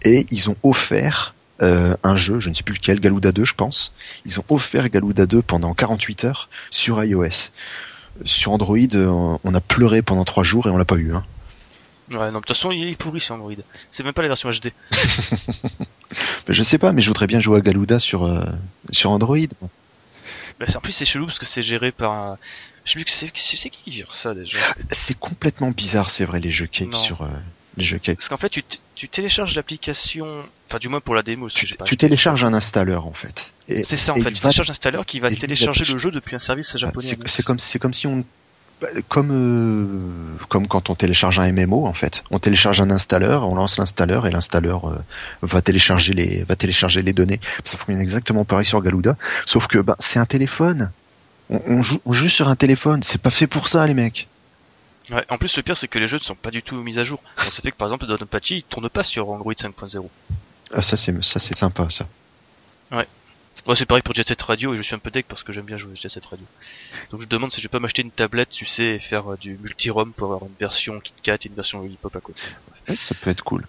et 0.04 0.26
ils 0.30 0.48
ont 0.50 0.56
offert 0.62 1.34
euh, 1.62 1.94
un 2.02 2.16
jeu, 2.16 2.40
je 2.40 2.48
ne 2.48 2.54
sais 2.54 2.62
plus 2.62 2.74
lequel, 2.74 3.00
Galuda 3.00 3.32
2 3.32 3.44
je 3.44 3.54
pense. 3.54 3.94
Ils 4.24 4.40
ont 4.40 4.44
offert 4.48 4.88
Galuda 4.88 5.26
2 5.26 5.42
pendant 5.42 5.74
48 5.74 6.24
heures 6.24 6.48
sur 6.70 7.02
iOS. 7.04 7.50
Sur 8.24 8.52
Android, 8.52 8.76
euh, 8.94 9.36
on 9.44 9.54
a 9.54 9.60
pleuré 9.60 10.02
pendant 10.02 10.24
trois 10.24 10.42
jours 10.44 10.66
et 10.66 10.70
on 10.70 10.76
l'a 10.76 10.84
pas 10.84 10.96
eu. 10.96 11.14
Hein. 11.14 11.24
Ouais, 12.10 12.30
non, 12.32 12.40
de 12.40 12.44
toute 12.44 12.48
façon, 12.48 12.72
il 12.72 12.88
est 12.88 12.96
pourri 12.96 13.20
sur 13.20 13.36
Android. 13.36 13.52
C'est 13.90 14.02
même 14.02 14.12
pas 14.12 14.22
la 14.22 14.28
version 14.28 14.50
HD. 14.50 14.72
Mais 16.48 16.54
je 16.54 16.62
sais 16.62 16.78
pas, 16.78 16.90
mais 16.90 17.02
je 17.02 17.06
voudrais 17.08 17.28
bien 17.28 17.38
jouer 17.38 17.58
à 17.58 17.60
Galuda 17.60 18.00
sur 18.00 18.24
euh, 18.24 18.44
sur 18.90 19.10
Android. 19.12 19.36
Bah, 20.58 20.66
en 20.74 20.80
plus, 20.80 20.92
c'est 20.92 21.04
chelou 21.04 21.26
parce 21.26 21.38
que 21.38 21.46
c'est 21.46 21.62
géré 21.62 21.92
par 21.92 22.12
un... 22.12 22.38
Je 22.84 22.92
sais 22.92 22.96
plus 22.96 23.04
que 23.04 23.10
c'est, 23.10 23.30
qui 23.70 23.82
qui 23.84 23.92
gère 23.92 24.12
ça 24.12 24.34
déjà. 24.34 24.58
C'est 24.90 25.18
complètement 25.18 25.70
bizarre, 25.70 26.10
c'est 26.10 26.24
vrai, 26.24 26.40
les 26.40 26.50
jeux 26.50 26.68
Non. 26.90 26.96
sur 26.96 27.22
euh, 27.22 27.28
les 27.76 27.84
jeux. 27.84 28.00
Parce 28.04 28.28
qu'en 28.28 28.36
fait, 28.38 28.48
tu, 28.48 28.64
tu 28.96 29.08
télécharges 29.08 29.54
l'application, 29.54 30.26
enfin 30.70 30.78
du 30.78 30.88
moins 30.88 31.00
pour 31.00 31.14
la 31.14 31.22
démo. 31.22 31.48
Tu, 31.48 31.74
pas 31.74 31.84
tu 31.84 31.96
télécharges 31.96 32.44
un 32.44 32.54
installeur 32.54 33.06
en 33.06 33.12
fait. 33.12 33.52
C'est 33.68 33.96
ça 33.96 34.12
en 34.12 34.16
fait. 34.16 34.30
Tu 34.30 34.40
télécharges 34.40 34.70
un 34.70 34.72
installeur 34.72 35.06
qui 35.06 35.20
va 35.20 35.30
télécharger 35.30 35.84
le 35.92 35.98
jeu 35.98 36.10
depuis 36.10 36.36
un 36.36 36.40
service 36.40 36.76
japonais. 36.76 37.16
C'est 37.26 37.42
comme 37.42 37.58
comme 37.80 37.94
si 37.94 38.06
on 38.06 38.24
bah, 38.80 38.88
comme 39.08 39.30
euh, 39.32 40.46
comme 40.48 40.66
quand 40.66 40.88
on 40.88 40.94
télécharge 40.94 41.38
un 41.38 41.52
MMO 41.52 41.86
en 41.86 41.92
fait. 41.92 42.24
On 42.30 42.38
télécharge 42.38 42.80
un 42.80 42.90
installeur, 42.90 43.46
on 43.48 43.54
lance 43.54 43.78
l'installeur 43.78 44.26
et 44.26 44.30
l'installeur 44.30 44.88
euh, 44.88 44.98
va 45.42 45.60
télécharger 45.60 46.14
les 46.14 46.44
va 46.44 46.56
télécharger 46.56 47.02
les 47.02 47.12
données. 47.12 47.40
Ça 47.64 47.76
fonctionne 47.76 48.00
exactement 48.00 48.44
pareil 48.44 48.64
sur 48.64 48.80
Galuda, 48.80 49.16
sauf 49.44 49.66
que 49.66 49.78
bah, 49.78 49.96
c'est 49.98 50.18
un 50.18 50.26
téléphone. 50.26 50.90
On, 51.50 51.60
on 51.66 51.82
joue 51.82 52.00
on 52.06 52.12
joue 52.12 52.28
sur 52.28 52.48
un 52.48 52.56
téléphone. 52.56 53.02
C'est 53.02 53.20
pas 53.20 53.30
fait 53.30 53.46
pour 53.46 53.68
ça 53.68 53.86
les 53.86 53.94
mecs. 53.94 54.28
Ouais, 55.10 55.24
en 55.28 55.38
plus, 55.38 55.56
le 55.56 55.62
pire, 55.62 55.76
c'est 55.76 55.88
que 55.88 55.98
les 55.98 56.06
jeux 56.06 56.18
ne 56.18 56.22
sont 56.22 56.36
pas 56.36 56.50
du 56.50 56.62
tout 56.62 56.76
mis 56.76 56.98
à 56.98 57.04
jour. 57.04 57.20
Donc, 57.36 57.52
ça 57.52 57.62
fait 57.62 57.72
que 57.72 57.76
par 57.76 57.88
exemple, 57.88 58.06
Donpachi, 58.06 58.58
il 58.58 58.62
tourne 58.62 58.88
pas 58.88 59.02
sur 59.02 59.28
Android 59.30 59.52
5.0. 59.52 60.06
Ah, 60.72 60.82
ça 60.82 60.96
c'est 60.96 61.22
ça 61.22 61.40
c'est 61.40 61.54
sympa 61.54 61.88
ça. 61.90 62.06
Moi, 63.66 63.76
c'est 63.76 63.84
pareil 63.84 64.02
pour 64.02 64.14
Jet 64.14 64.26
Set 64.26 64.40
Radio 64.40 64.72
et 64.72 64.78
je 64.78 64.82
suis 64.82 64.94
un 64.94 64.98
peu 64.98 65.10
deck 65.10 65.26
parce 65.28 65.42
que 65.42 65.52
j'aime 65.52 65.66
bien 65.66 65.76
jouer 65.76 65.92
à 65.92 65.94
Jet 65.94 66.08
Set 66.08 66.24
Radio. 66.24 66.46
Donc, 67.10 67.20
je 67.20 67.26
demande 67.26 67.52
si 67.52 67.60
je 67.60 67.68
peux 67.68 67.78
m'acheter 67.78 68.00
une 68.00 68.10
tablette, 68.10 68.48
tu 68.48 68.64
sais, 68.64 68.94
et 68.94 68.98
faire 68.98 69.32
euh, 69.32 69.36
du 69.36 69.58
multi-ROM 69.58 70.12
pour 70.14 70.32
avoir 70.32 70.48
une 70.48 70.56
version 70.58 70.98
KitKat 70.98 71.34
et 71.34 71.48
une 71.48 71.54
version 71.54 71.80
Lollipop 71.82 72.16
à 72.16 72.20
côté. 72.20 72.40
Ouais, 72.88 72.96
ça 72.96 73.14
peut 73.14 73.28
être 73.28 73.44
cool. 73.44 73.66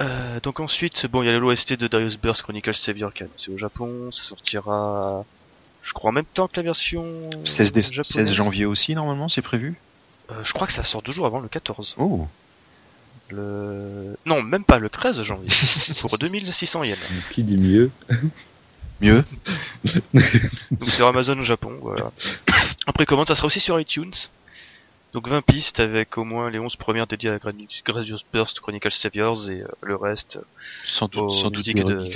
Euh, 0.00 0.40
donc 0.40 0.60
ensuite, 0.60 1.06
bon, 1.06 1.22
il 1.22 1.26
y 1.26 1.28
a 1.28 1.36
l'OST 1.38 1.72
de 1.74 1.88
Darius 1.88 2.16
Burst 2.16 2.42
Chronicles 2.42 2.74
Savior 2.74 3.12
Can. 3.12 3.26
C'est 3.36 3.50
au 3.50 3.58
Japon, 3.58 4.10
ça 4.12 4.22
sortira 4.22 5.24
je 5.82 5.92
crois 5.92 6.10
en 6.10 6.14
même 6.14 6.24
temps 6.24 6.46
que 6.48 6.56
la 6.56 6.62
version 6.62 7.04
16, 7.44 7.72
dé- 7.72 7.82
japonaise. 7.82 8.06
16 8.06 8.32
janvier 8.32 8.64
aussi, 8.64 8.94
normalement, 8.94 9.28
c'est 9.28 9.42
prévu? 9.42 9.74
Euh, 10.30 10.34
je 10.44 10.52
crois 10.54 10.66
que 10.68 10.72
ça 10.72 10.82
sort 10.84 11.02
deux 11.02 11.12
jours 11.12 11.26
avant 11.26 11.40
le 11.40 11.48
14. 11.48 11.96
Oh, 11.98 12.26
Le... 13.30 14.16
Non, 14.26 14.42
même 14.42 14.64
pas 14.64 14.78
le 14.78 14.88
13 14.88 15.22
janvier. 15.22 15.48
pour 16.00 16.18
2600 16.18 16.84
yens. 16.84 16.98
Qui 17.30 17.44
dit 17.44 17.56
mieux 17.56 17.90
mieux 19.00 19.24
Donc 20.70 20.88
sur 20.88 21.06
Amazon 21.06 21.38
au 21.38 21.42
Japon, 21.42 21.72
voilà. 21.80 22.12
Après 22.86 23.06
commande, 23.06 23.28
ça 23.28 23.34
sera 23.34 23.46
aussi 23.46 23.60
sur 23.60 23.78
iTunes. 23.80 24.12
Donc 25.14 25.28
20 25.28 25.42
pistes 25.42 25.80
avec 25.80 26.18
au 26.18 26.24
moins 26.24 26.50
les 26.50 26.58
11 26.58 26.76
premières 26.76 27.06
dédiées 27.06 27.30
à 27.30 27.38
Gradius 27.38 27.82
Gradius 27.84 28.24
Burst, 28.32 28.60
Chronicle 28.60 28.90
Saviors 28.90 29.48
et 29.48 29.60
euh, 29.60 29.68
le 29.82 29.94
reste. 29.94 30.38
Sans 30.82 31.06
doute, 31.06 31.22
Aux 31.22 31.28
sans 31.30 31.50
doute 31.50 31.64
des 31.64 31.74
de-. 31.74 32.10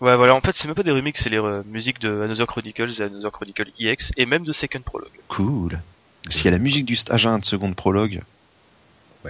Ouais, 0.00 0.16
voilà, 0.16 0.34
en 0.34 0.40
fait, 0.42 0.52
c'est 0.52 0.66
même 0.66 0.74
pas 0.74 0.82
des 0.82 0.90
remixes, 0.90 1.22
c'est 1.22 1.30
les 1.30 1.38
euh, 1.38 1.62
musiques 1.66 2.00
de 2.00 2.22
Another 2.22 2.46
Chronicles 2.46 2.90
et 2.98 3.02
Another 3.02 3.32
Chronicle 3.32 3.70
EX 3.78 4.12
et 4.18 4.26
même 4.26 4.44
de 4.44 4.52
Second 4.52 4.80
Prologue. 4.80 5.08
Cool. 5.28 5.80
S'il 6.28 6.46
y 6.46 6.48
a 6.48 6.50
la 6.50 6.58
musique 6.58 6.84
du 6.84 6.96
stage 6.96 7.26
1 7.26 7.38
de 7.38 7.44
seconde 7.44 7.74
prologue, 7.74 8.20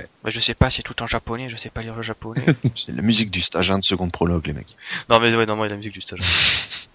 Bah, 0.02 0.30
je 0.30 0.40
sais 0.40 0.54
pas, 0.54 0.70
c'est 0.70 0.82
tout 0.82 1.02
en 1.02 1.06
japonais, 1.06 1.48
je 1.48 1.56
sais 1.56 1.70
pas 1.70 1.82
lire 1.82 1.94
le 1.94 2.02
japonais. 2.02 2.44
c'est 2.76 2.94
la 2.94 3.02
musique 3.02 3.30
du 3.30 3.42
stage 3.42 3.70
1 3.70 3.78
de 3.78 3.84
seconde 3.84 4.12
prologue, 4.12 4.46
les 4.46 4.52
mecs. 4.52 4.76
non, 5.08 5.20
mais 5.20 5.34
ouais, 5.34 5.46
non, 5.46 5.56
moi, 5.56 5.68
la 5.68 5.76
musique 5.76 5.92
du 5.92 6.00
stage. 6.00 6.20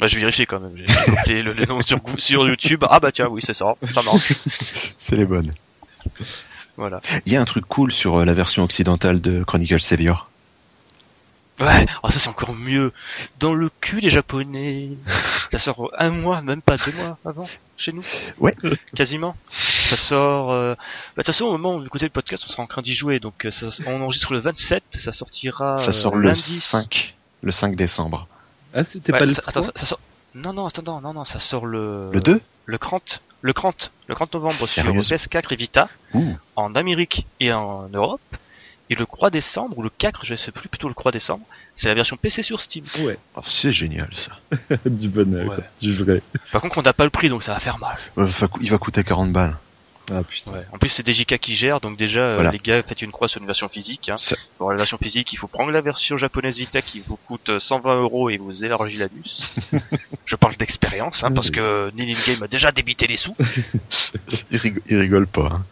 bah, 0.00 0.06
je 0.06 0.14
vais 0.14 0.20
vérifier 0.20 0.46
quand 0.46 0.60
même. 0.60 0.72
J'ai 0.76 0.84
copié 0.84 1.42
le, 1.42 1.52
les 1.52 1.66
noms 1.66 1.80
sur, 1.80 1.98
sur 2.18 2.46
YouTube. 2.46 2.84
Ah 2.88 3.00
bah 3.00 3.12
tiens, 3.12 3.28
oui, 3.28 3.42
c'est 3.44 3.54
ça, 3.54 3.74
ça 3.92 4.02
marche. 4.02 4.32
C'est 4.98 5.16
les 5.16 5.24
bonnes. 5.24 5.52
Voilà. 6.76 7.00
Il 7.26 7.32
y 7.32 7.36
a 7.36 7.40
un 7.40 7.44
truc 7.44 7.66
cool 7.66 7.92
sur 7.92 8.16
euh, 8.16 8.24
la 8.24 8.34
version 8.34 8.64
occidentale 8.64 9.20
de 9.20 9.44
Chronicle 9.44 9.80
Savior. 9.80 10.28
Ouais, 11.60 11.86
oh, 12.02 12.10
ça 12.10 12.18
c'est 12.18 12.28
encore 12.28 12.52
mieux. 12.52 12.92
Dans 13.38 13.54
le 13.54 13.70
cul 13.80 14.00
des 14.00 14.10
japonais. 14.10 14.88
Ça 15.52 15.58
sort 15.58 15.92
un 15.96 16.10
mois, 16.10 16.42
même 16.42 16.62
pas 16.62 16.76
deux 16.76 16.90
mois 16.92 17.16
avant, 17.24 17.48
chez 17.76 17.92
nous. 17.92 18.02
Ouais. 18.38 18.56
Quasiment. 18.96 19.36
Ça 19.84 19.96
sort, 19.96 20.52
euh... 20.52 20.74
bah, 20.74 20.80
de 21.18 21.22
toute 21.22 21.26
façon, 21.26 21.44
au 21.46 21.52
moment 21.52 21.74
où 21.76 21.80
vous 21.80 21.86
écoutez 21.86 22.06
le 22.06 22.10
podcast, 22.10 22.42
on 22.46 22.50
sera 22.50 22.62
en 22.62 22.66
train 22.66 22.82
d'y 22.82 22.94
jouer. 22.94 23.20
Donc, 23.20 23.44
euh, 23.44 23.50
ça, 23.50 23.66
on 23.86 24.00
enregistre 24.02 24.32
le 24.32 24.40
27, 24.40 24.82
ça 24.92 25.12
sortira. 25.12 25.76
Ça 25.76 25.90
euh, 25.90 25.92
sort 25.92 26.16
le 26.16 26.28
lundi. 26.28 26.38
5, 26.40 27.14
le 27.42 27.52
5 27.52 27.76
décembre. 27.76 28.26
Ah, 28.74 28.82
c'était 28.84 29.12
Ouais, 29.12 29.18
pas 29.18 29.26
le 29.26 29.34
ça, 29.34 29.42
3 29.42 29.50
attends, 29.52 29.62
ça, 29.62 29.72
ça 29.76 29.86
sort. 29.86 30.00
Non, 30.34 30.52
non, 30.52 30.66
attends, 30.66 31.00
non, 31.00 31.12
non, 31.14 31.24
ça 31.24 31.38
sort 31.38 31.66
le. 31.66 32.10
Le 32.12 32.20
2 32.20 32.40
Le 32.66 32.78
30. 32.78 33.20
Le 33.40 33.52
30. 33.52 33.92
Le 34.08 34.14
30 34.14 34.34
novembre 34.34 34.54
sur 34.54 34.66
Sérieux 34.66 35.00
PS4 35.00 35.52
et 35.52 35.56
Vita. 35.56 35.88
Ouh. 36.14 36.36
En 36.56 36.74
Amérique 36.74 37.26
et 37.40 37.52
en 37.52 37.88
Europe. 37.90 38.20
Et 38.90 38.94
le 38.96 39.06
3 39.06 39.30
décembre, 39.30 39.78
ou 39.78 39.82
le 39.82 39.88
4, 39.90 40.24
je 40.26 40.34
sais 40.34 40.50
plus, 40.52 40.68
plutôt 40.68 40.88
le 40.88 40.94
3 40.94 41.10
décembre, 41.10 41.44
c'est 41.74 41.88
la 41.88 41.94
version 41.94 42.18
PC 42.18 42.42
sur 42.42 42.60
Steam. 42.60 42.84
Ouais, 43.00 43.16
Oh, 43.34 43.40
c'est 43.44 43.72
génial 43.72 44.10
ça. 44.14 44.32
du 44.86 45.08
bonheur, 45.08 45.48
Ouais. 45.52 45.64
du 45.80 45.94
vrai. 45.94 46.20
Par 46.52 46.60
contre, 46.60 46.76
on 46.78 46.82
n'a 46.82 46.92
pas 46.92 47.04
le 47.04 47.10
prix, 47.10 47.30
donc 47.30 47.42
ça 47.42 47.54
va 47.54 47.60
faire 47.60 47.78
mal. 47.78 47.96
Euh, 48.18 48.28
Il 48.60 48.70
va 48.70 48.76
coûter 48.78 49.02
40 49.02 49.32
balles. 49.32 49.56
Ah 50.12 50.22
putain. 50.22 50.52
Ouais. 50.52 50.66
En 50.72 50.78
plus, 50.78 50.90
c'est 50.90 51.06
DJK 51.06 51.38
qui 51.38 51.54
gère, 51.54 51.80
donc 51.80 51.96
déjà, 51.96 52.20
euh, 52.20 52.34
Voilà. 52.34 52.50
les 52.50 52.58
gars, 52.58 52.82
faites 52.82 53.00
une 53.00 53.10
croix 53.10 53.26
sur 53.26 53.40
une 53.40 53.46
version 53.46 53.68
physique. 53.68 54.10
Hein. 54.10 54.16
Ça- 54.18 54.36
Pour 54.58 54.70
la 54.70 54.76
version 54.76 54.98
physique, 54.98 55.32
il 55.32 55.36
faut 55.36 55.46
prendre 55.46 55.70
la 55.70 55.80
version 55.80 56.16
japonaise 56.18 56.58
Vita 56.58 56.82
qui 56.82 57.00
vous 57.06 57.16
coûte 57.16 57.48
euh, 57.48 57.58
120 57.58 57.94
euros 58.02 58.28
et 58.28 58.36
vous 58.36 58.64
élargit 58.64 58.98
l'anus. 58.98 59.54
Je 60.26 60.36
parle 60.36 60.56
d'expérience, 60.56 61.24
hein, 61.24 61.32
parce 61.32 61.50
que 61.50 61.90
Ninin 61.96 62.18
Game 62.26 62.42
a 62.42 62.48
déjà 62.48 62.70
débité 62.70 63.06
les 63.06 63.16
sous. 63.16 63.34
Il 64.52 64.98
rigole 64.98 65.26
pas. 65.26 65.48
hein. 65.52 65.64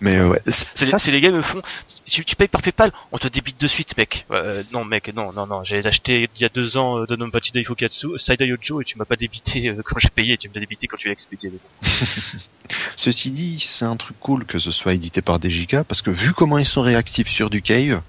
Mais 0.00 0.16
euh, 0.16 0.28
ouais, 0.28 0.40
ça, 0.46 0.98
c'est 0.98 1.10
les 1.10 1.20
gars 1.20 1.30
me 1.30 1.42
font, 1.42 1.60
si 2.06 2.24
tu 2.24 2.36
payes 2.36 2.48
par 2.48 2.62
PayPal, 2.62 2.92
on 3.10 3.18
te 3.18 3.28
débite 3.28 3.60
de 3.60 3.66
suite, 3.66 3.96
mec. 3.96 4.26
Euh, 4.30 4.62
non, 4.72 4.84
mec, 4.84 5.12
non, 5.14 5.32
non, 5.32 5.46
non. 5.46 5.64
J'ai 5.64 5.84
acheté 5.84 6.28
il 6.36 6.40
y 6.40 6.44
a 6.44 6.48
deux 6.48 6.76
ans 6.76 6.98
euh, 6.98 7.06
Dononpachi 7.06 7.52
Daifukatsu, 7.52 8.16
Saida 8.16 8.44
Yojo, 8.44 8.80
et 8.80 8.84
tu 8.84 8.96
m'as 8.98 9.04
pas 9.04 9.16
débité 9.16 9.70
euh, 9.70 9.82
quand 9.84 9.98
j'ai 9.98 10.10
payé, 10.10 10.36
tu 10.36 10.48
m'as 10.48 10.60
débité 10.60 10.86
quand 10.86 10.96
tu 10.96 11.08
l'as 11.08 11.12
expédié. 11.12 11.52
Ceci 12.96 13.30
dit, 13.30 13.58
c'est 13.60 13.84
un 13.84 13.96
truc 13.96 14.16
cool 14.20 14.44
que 14.44 14.58
ce 14.58 14.70
soit 14.70 14.94
édité 14.94 15.22
par 15.22 15.40
DJK 15.40 15.82
parce 15.82 16.02
que 16.02 16.10
vu 16.10 16.32
comment 16.32 16.58
ils 16.58 16.66
sont 16.66 16.82
réactifs 16.82 17.28
sur 17.28 17.50
du 17.50 17.62
Cave, 17.62 18.00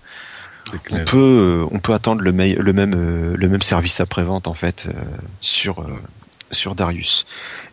on 0.91 1.03
peut 1.05 1.17
euh, 1.17 1.65
on 1.71 1.79
peut 1.79 1.93
attendre 1.93 2.21
le, 2.21 2.31
même 2.31 2.93
euh, 2.95 3.35
le 3.35 3.49
même 3.49 3.61
service 3.61 3.99
après 3.99 4.23
vente 4.23 4.47
en 4.47 4.53
fait 4.53 4.85
euh, 4.87 4.91
sur 5.41 5.81
euh, 5.81 5.99
sur 6.51 6.75
Darius. 6.75 7.25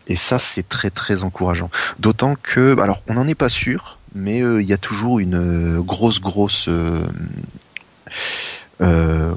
Et 0.07 0.15
ça 0.15 0.39
c'est 0.39 0.67
très 0.67 0.89
très 0.89 1.23
encourageant. 1.23 1.69
D'autant 1.99 2.35
que 2.41 2.73
bah, 2.73 2.83
alors 2.83 3.01
on 3.07 3.15
n'en 3.15 3.27
est 3.27 3.35
pas 3.35 3.49
sûr, 3.49 3.99
mais 4.17 4.41
euh, 4.41 4.61
il 4.61 4.67
y 4.67 4.73
a 4.73 4.77
toujours 4.77 5.19
une 5.19 5.35
euh, 5.77 5.81
grosse 5.81 6.19
grosse 6.19 6.67
euh, 6.67 7.01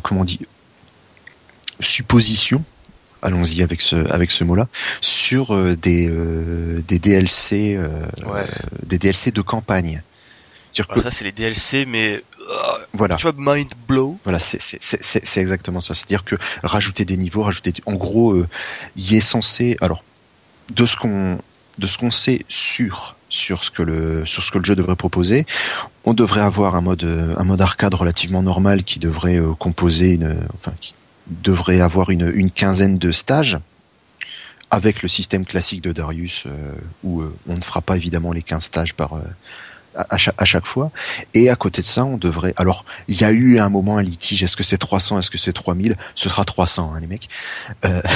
comment 0.02 0.22
on 0.22 0.24
dit 0.24 0.40
supposition. 1.80 2.64
Allons-y 3.22 3.62
avec 3.62 3.82
ce 3.82 4.10
avec 4.10 4.30
ce 4.30 4.44
mot-là 4.44 4.66
sur 5.02 5.54
euh, 5.54 5.76
des 5.76 6.08
euh, 6.08 6.82
des 6.88 6.98
DLC 6.98 7.76
euh, 7.76 7.88
Ouais. 8.26 8.46
des 8.86 8.98
DLC 8.98 9.30
de 9.30 9.42
campagne. 9.42 10.02
Que 10.74 10.82
Voilà, 10.86 11.02
ça 11.02 11.10
c'est 11.10 11.24
les 11.24 11.32
DLC, 11.32 11.84
mais 11.84 12.22
voilà, 12.94 13.16
tu 13.16 13.22
vois, 13.28 13.34
mind 13.36 13.70
blow. 13.88 14.18
voilà, 14.24 14.38
c'est 14.38 14.60
c'est 14.60 15.40
exactement 15.40 15.80
ça. 15.80 15.94
C'est-à-dire 15.94 16.24
que 16.24 16.36
rajouter 16.62 17.04
des 17.04 17.16
niveaux, 17.16 17.42
rajouter, 17.42 17.72
en 17.86 17.94
gros, 17.94 18.40
il 18.96 19.14
est 19.14 19.20
censé, 19.20 19.76
alors, 19.80 20.04
de 20.72 20.86
ce 20.86 20.94
qu'on 20.96 21.40
de 21.78 21.86
ce 21.88 21.98
qu'on 21.98 22.12
sait 22.12 22.44
sur 22.48 23.16
sur 23.30 23.64
ce 23.64 23.70
que 23.70 23.82
le 23.82 24.26
sur 24.26 24.42
ce 24.42 24.50
que 24.50 24.58
le 24.58 24.64
jeu 24.64 24.76
devrait 24.76 24.96
proposer, 24.96 25.46
on 26.04 26.12
devrait 26.14 26.42
avoir 26.42 26.76
un 26.76 26.80
mode 26.82 27.34
un 27.36 27.44
mode 27.44 27.60
arcade 27.62 27.94
relativement 27.94 28.42
normal 28.42 28.84
qui 28.84 28.98
devrait 28.98 29.38
euh, 29.38 29.54
composer 29.54 30.10
une, 30.10 30.36
enfin, 30.54 30.72
qui 30.80 30.94
devrait 31.28 31.80
avoir 31.80 32.10
une 32.10 32.30
une 32.34 32.50
quinzaine 32.50 32.98
de 32.98 33.12
stages 33.12 33.58
avec 34.70 35.02
le 35.02 35.08
système 35.08 35.44
classique 35.44 35.82
de 35.82 35.92
Darius 35.92 36.44
euh, 36.46 36.74
où 37.02 37.22
euh, 37.22 37.34
on 37.48 37.56
ne 37.56 37.62
fera 37.62 37.80
pas 37.80 37.96
évidemment 37.96 38.32
les 38.32 38.42
15 38.42 38.62
stages 38.62 38.94
par 38.94 39.20
à, 39.96 40.06
à 40.10 40.16
chaque, 40.16 40.34
à 40.38 40.44
chaque 40.44 40.66
fois. 40.66 40.90
Et 41.34 41.50
à 41.50 41.56
côté 41.56 41.82
de 41.82 41.86
ça, 41.86 42.04
on 42.04 42.16
devrait. 42.16 42.54
Alors, 42.56 42.84
il 43.08 43.20
y 43.20 43.24
a 43.24 43.30
eu 43.32 43.58
à 43.58 43.64
un 43.64 43.68
moment 43.68 43.96
un 43.98 44.02
litige. 44.02 44.42
Est-ce 44.42 44.56
que 44.56 44.62
c'est 44.62 44.78
300 44.78 45.18
Est-ce 45.18 45.30
que 45.30 45.38
c'est 45.38 45.52
3000 45.52 45.96
Ce 46.14 46.28
sera 46.28 46.44
300, 46.44 46.92
hein, 46.94 47.00
les 47.00 47.06
mecs. 47.06 47.28
Euh, 47.84 48.00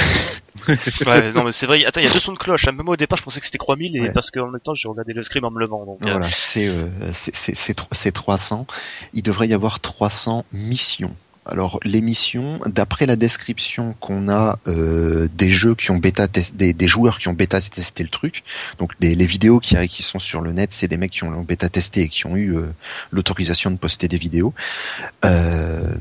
Ouais, 1.05 1.31
non, 1.33 1.43
mais 1.43 1.51
c'est 1.51 1.65
vrai. 1.67 1.83
Attends, 1.85 1.99
il 1.99 2.07
y 2.07 2.09
a 2.09 2.13
deux 2.13 2.19
sons 2.19 2.31
de 2.31 2.37
cloche. 2.37 2.65
Même 2.65 2.77
moi, 2.77 2.93
au 2.93 2.97
départ, 2.97 3.17
je 3.17 3.23
pensais 3.23 3.39
que 3.39 3.45
c'était 3.45 3.57
3000 3.59 3.95
et 3.97 4.01
Ouais. 4.01 4.11
parce 4.13 4.31
qu'en 4.31 4.47
même 4.47 4.61
temps, 4.61 4.73
j'ai 4.73 4.87
regardé 4.87 5.13
le 5.13 5.21
scrim 5.21 5.43
en 5.43 5.51
me 5.51 5.59
levant. 5.59 5.85
Donc, 5.85 5.99
euh, 6.03 6.11
voilà, 6.11 6.27
c'est 6.31 6.67
euh, 6.67 6.87
c'est- 7.13 7.35
c'est 7.35 7.55
c'est 7.55 7.75
c'est 7.91 8.11
300. 8.11 8.65
Il 9.13 9.21
devrait 9.21 9.47
y 9.47 9.53
avoir 9.53 9.79
300 9.79 10.45
missions. 10.53 11.13
Alors 11.45 11.79
les 11.83 12.01
missions, 12.01 12.59
d'après 12.65 13.05
la 13.05 13.15
description 13.15 13.95
qu'on 13.99 14.29
a 14.29 14.57
euh, 14.67 15.27
des 15.35 15.51
jeux 15.51 15.75
qui 15.75 15.91
ont 15.91 15.97
bêta 15.97 16.27
des, 16.27 16.73
des 16.73 16.87
joueurs 16.87 17.19
qui 17.19 17.27
ont 17.27 17.33
bêta 17.33 17.61
testé 17.61 18.01
le 18.01 18.09
truc, 18.09 18.43
donc 18.79 18.93
les, 18.99 19.13
les 19.13 19.27
vidéos 19.27 19.59
qui, 19.59 19.75
sont 20.01 20.17
sur 20.17 20.41
le 20.41 20.53
net, 20.53 20.73
c'est 20.73 20.87
des 20.87 20.97
mecs 20.97 21.11
qui 21.11 21.23
ont 21.23 21.41
bêta 21.41 21.69
testé 21.69 22.01
et 22.01 22.07
qui 22.07 22.25
ont 22.25 22.35
eu 22.35 22.55
euh, 22.55 22.65
l'autorisation 23.11 23.69
de 23.69 23.77
poster 23.77 24.07
des 24.07 24.17
vidéos. 24.17 24.55
Euh, 25.23 25.93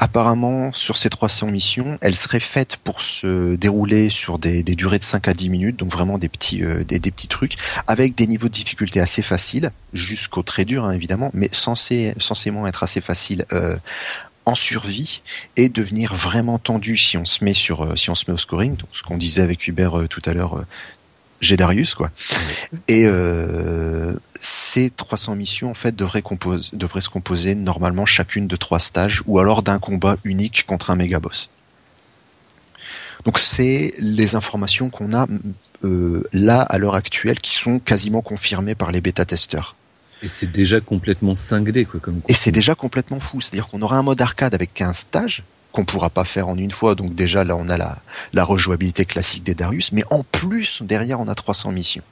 apparemment, 0.00 0.72
sur 0.72 0.96
ces 0.96 1.08
300 1.08 1.46
missions, 1.46 1.96
elles 2.00 2.16
seraient 2.16 2.40
faites 2.40 2.76
pour 2.78 3.00
se 3.00 3.54
dérouler 3.54 4.08
sur 4.10 4.40
des, 4.40 4.64
des 4.64 4.74
durées 4.74 4.98
de 4.98 5.04
5 5.04 5.28
à 5.28 5.34
10 5.34 5.50
minutes, 5.50 5.76
donc 5.78 5.92
vraiment 5.92 6.18
des 6.18 6.28
petits, 6.28 6.62
des, 6.88 6.98
des 6.98 7.10
petits 7.12 7.28
trucs, 7.28 7.54
avec 7.86 8.16
des 8.16 8.26
niveaux 8.26 8.48
de 8.48 8.54
difficulté 8.54 8.98
assez 8.98 9.22
faciles, 9.22 9.70
jusqu'au 9.92 10.42
très 10.42 10.64
dur 10.64 10.84
hein, 10.84 10.90
évidemment, 10.90 11.30
mais 11.32 11.48
censé, 11.52 12.14
censément 12.18 12.66
être 12.66 12.82
assez 12.82 13.00
facile 13.00 13.46
en 14.44 14.54
survie 14.54 15.22
et 15.56 15.68
devenir 15.68 16.14
vraiment 16.14 16.58
tendu 16.58 16.96
si 16.96 17.16
on 17.16 17.24
se 17.24 17.44
met 17.44 17.54
sur, 17.54 17.84
euh, 17.84 17.96
si 17.96 18.10
on 18.10 18.14
se 18.14 18.24
met 18.28 18.34
au 18.34 18.38
scoring, 18.38 18.76
donc 18.76 18.88
ce 18.92 19.02
qu'on 19.02 19.16
disait 19.16 19.42
avec 19.42 19.66
Hubert 19.68 19.98
euh, 19.98 20.08
tout 20.08 20.22
à 20.24 20.32
l'heure. 20.32 20.58
Euh, 20.58 20.66
j'ai 21.42 21.56
Darius 21.56 21.94
quoi. 21.94 22.10
Et 22.88 23.04
euh, 23.04 24.14
ces 24.40 24.90
300 24.90 25.34
missions 25.34 25.70
en 25.70 25.74
fait 25.74 25.94
devraient, 25.94 26.22
compose, 26.22 26.70
devraient 26.72 27.00
se 27.00 27.10
composer 27.10 27.54
normalement 27.54 28.06
chacune 28.06 28.46
de 28.46 28.56
trois 28.56 28.78
stages 28.78 29.22
ou 29.26 29.38
alors 29.38 29.62
d'un 29.62 29.78
combat 29.78 30.16
unique 30.24 30.64
contre 30.66 30.90
un 30.90 30.96
méga 30.96 31.20
boss. 31.20 31.50
Donc 33.24 33.38
c'est 33.38 33.92
les 33.98 34.34
informations 34.34 34.88
qu'on 34.88 35.12
a 35.14 35.26
euh, 35.84 36.22
là 36.32 36.62
à 36.62 36.78
l'heure 36.78 36.94
actuelle 36.94 37.40
qui 37.40 37.54
sont 37.54 37.78
quasiment 37.78 38.22
confirmées 38.22 38.74
par 38.74 38.92
les 38.92 39.00
bêta-testeurs. 39.00 39.76
Et 40.22 40.28
c'est 40.28 40.50
déjà 40.50 40.80
complètement 40.80 41.34
cinglé, 41.34 41.84
quoi, 41.84 42.00
comme 42.00 42.20
Et 42.28 42.34
c'est 42.34 42.52
déjà 42.52 42.74
complètement 42.74 43.20
fou. 43.20 43.40
C'est-à-dire 43.40 43.68
qu'on 43.68 43.82
aura 43.82 43.96
un 43.96 44.02
mode 44.02 44.20
arcade 44.20 44.54
avec 44.54 44.72
15 44.74 44.96
stages 44.96 45.42
qu'on 45.72 45.84
pourra 45.84 46.10
pas 46.10 46.24
faire 46.24 46.48
en 46.48 46.56
une 46.56 46.70
fois. 46.70 46.94
Donc 46.94 47.14
déjà 47.14 47.44
là, 47.44 47.56
on 47.56 47.68
a 47.68 47.76
la, 47.76 47.98
la 48.32 48.44
rejouabilité 48.44 49.04
classique 49.04 49.42
des 49.42 49.54
Darius. 49.54 49.92
Mais 49.92 50.04
en 50.10 50.22
plus, 50.22 50.82
derrière, 50.82 51.18
on 51.20 51.28
a 51.28 51.34
300 51.34 51.72
missions. 51.72 52.04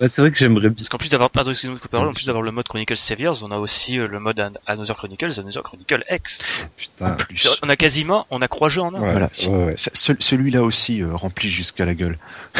Bah, 0.00 0.08
c'est 0.08 0.20
vrai 0.20 0.30
que 0.30 0.36
j'aimerais 0.38 0.68
bien. 0.68 0.72
Parce 0.76 0.88
qu'en 0.90 0.98
plus 0.98 1.08
d'avoir, 1.08 1.30
pardon, 1.30 1.50
excusez-moi 1.52 1.78
de 1.82 1.88
parole, 1.88 2.08
en 2.08 2.12
plus 2.12 2.26
d'avoir 2.26 2.42
le 2.42 2.50
mode 2.52 2.66
Chronicles 2.68 2.96
Saviors, 2.96 3.42
on 3.42 3.50
a 3.50 3.56
aussi 3.58 3.98
euh, 3.98 4.06
le 4.08 4.20
mode 4.20 4.38
An- 4.40 4.52
Another 4.66 4.94
Chronicles, 4.96 5.38
Another 5.40 5.62
Chronicle 5.62 6.04
X. 6.10 6.38
En 6.62 6.66
Putain. 6.76 7.10
plus. 7.12 7.58
On 7.62 7.68
a 7.70 7.76
quasiment, 7.76 8.26
on 8.30 8.42
a 8.42 8.48
trois 8.48 8.68
jeux 8.68 8.82
en 8.82 8.94
un. 8.94 9.00
Ouais, 9.00 9.10
Voilà. 9.12 9.30
ouais, 9.48 9.64
ouais, 9.66 9.74
Ce- 9.76 9.90
ce- 9.94 10.12
Celui-là 10.18 10.62
aussi 10.62 11.02
euh, 11.02 11.14
rempli 11.14 11.48
jusqu'à 11.48 11.84
la 11.86 11.94
gueule. 11.94 12.18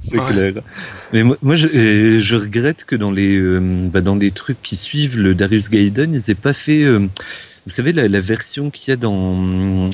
c'est 0.00 0.18
Ouais. 0.18 0.32
clair. 0.32 0.52
Mais 1.12 1.22
moi, 1.22 1.36
moi 1.42 1.54
je, 1.54 1.68
euh, 1.68 2.20
je 2.20 2.36
regrette 2.36 2.84
que 2.84 2.96
dans 2.96 3.10
les, 3.10 3.36
euh, 3.36 3.60
bah, 3.60 4.00
dans 4.00 4.14
les 4.16 4.30
trucs 4.30 4.62
qui 4.62 4.76
suivent 4.76 5.18
le 5.18 5.34
Darius 5.34 5.68
Gaiden, 5.70 6.14
ils 6.14 6.30
aient 6.30 6.34
pas 6.34 6.52
fait, 6.52 6.82
euh, 6.82 7.08
vous 7.66 7.72
savez 7.72 7.92
la, 7.92 8.06
la 8.08 8.20
version 8.20 8.70
qu'il 8.70 8.90
y 8.90 8.92
a 8.92 8.96
dans 8.96 9.90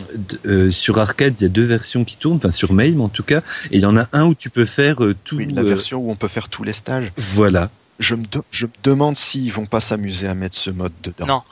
euh, 0.47 0.71
sur 0.71 0.99
arcade, 0.99 1.35
il 1.41 1.43
y 1.43 1.47
a 1.47 1.49
deux 1.49 1.65
versions 1.65 2.05
qui 2.05 2.17
tournent, 2.19 2.37
enfin 2.37 2.51
sur 2.51 2.73
MAME 2.73 3.01
en 3.01 3.09
tout 3.09 3.23
cas, 3.23 3.39
et 3.71 3.77
il 3.77 3.81
y 3.81 3.87
en 3.87 3.97
a 3.97 4.09
un 4.13 4.27
où 4.27 4.35
tu 4.35 4.51
peux 4.51 4.67
faire 4.67 5.03
euh, 5.05 5.15
tout. 5.25 5.37
Oui, 5.37 5.47
la 5.47 5.63
euh, 5.63 5.65
version 5.65 5.99
où 6.01 6.11
on 6.11 6.17
peut 6.17 6.29
faire 6.29 6.49
tous 6.49 6.65
les 6.65 6.73
stages. 6.75 7.13
Voilà. 7.17 7.71
Je 7.99 8.15
me, 8.15 8.25
de- 8.27 8.43
je 8.51 8.67
me 8.67 8.73
demande 8.85 9.17
s'ils 9.17 9.53
vont 9.53 9.67
pas 9.67 9.81
s'amuser 9.81 10.27
à 10.27 10.35
mettre 10.35 10.57
ce 10.57 10.71
mode 10.71 10.93
dedans. 11.03 11.27
Non. 11.27 11.43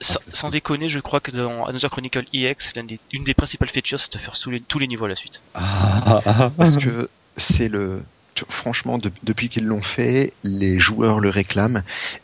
S- 0.00 0.18
Sans, 0.28 0.48
déconner, 0.50 0.88
je 0.88 0.98
crois 0.98 1.20
que 1.20 1.30
dans 1.30 1.64
Another 1.66 1.90
Chronicle 1.90 2.24
EX, 2.34 2.74
l'une 2.74 2.86
des, 2.86 2.98
une 3.12 3.22
des 3.24 3.34
principales 3.34 3.68
features, 3.68 4.00
c'est 4.00 4.12
de 4.12 4.18
faire 4.18 4.34
sous 4.36 4.50
les- 4.50 4.60
tous 4.60 4.78
les 4.78 4.86
niveaux 4.88 5.04
à 5.04 5.08
la 5.08 5.16
suite. 5.16 5.40
Ah, 5.54 6.02
ah, 6.06 6.20
ah. 6.26 6.52
Parce 6.56 6.76
que 6.76 7.08
c'est 7.36 7.68
le. 7.68 8.00
Franchement, 8.48 8.98
de- 8.98 9.10
depuis 9.22 9.48
qu'ils 9.48 9.64
l'ont 9.64 9.82
fait, 9.82 10.32
les 10.44 10.78
joueurs 10.78 11.20
le 11.20 11.30
réclament. 11.30 11.82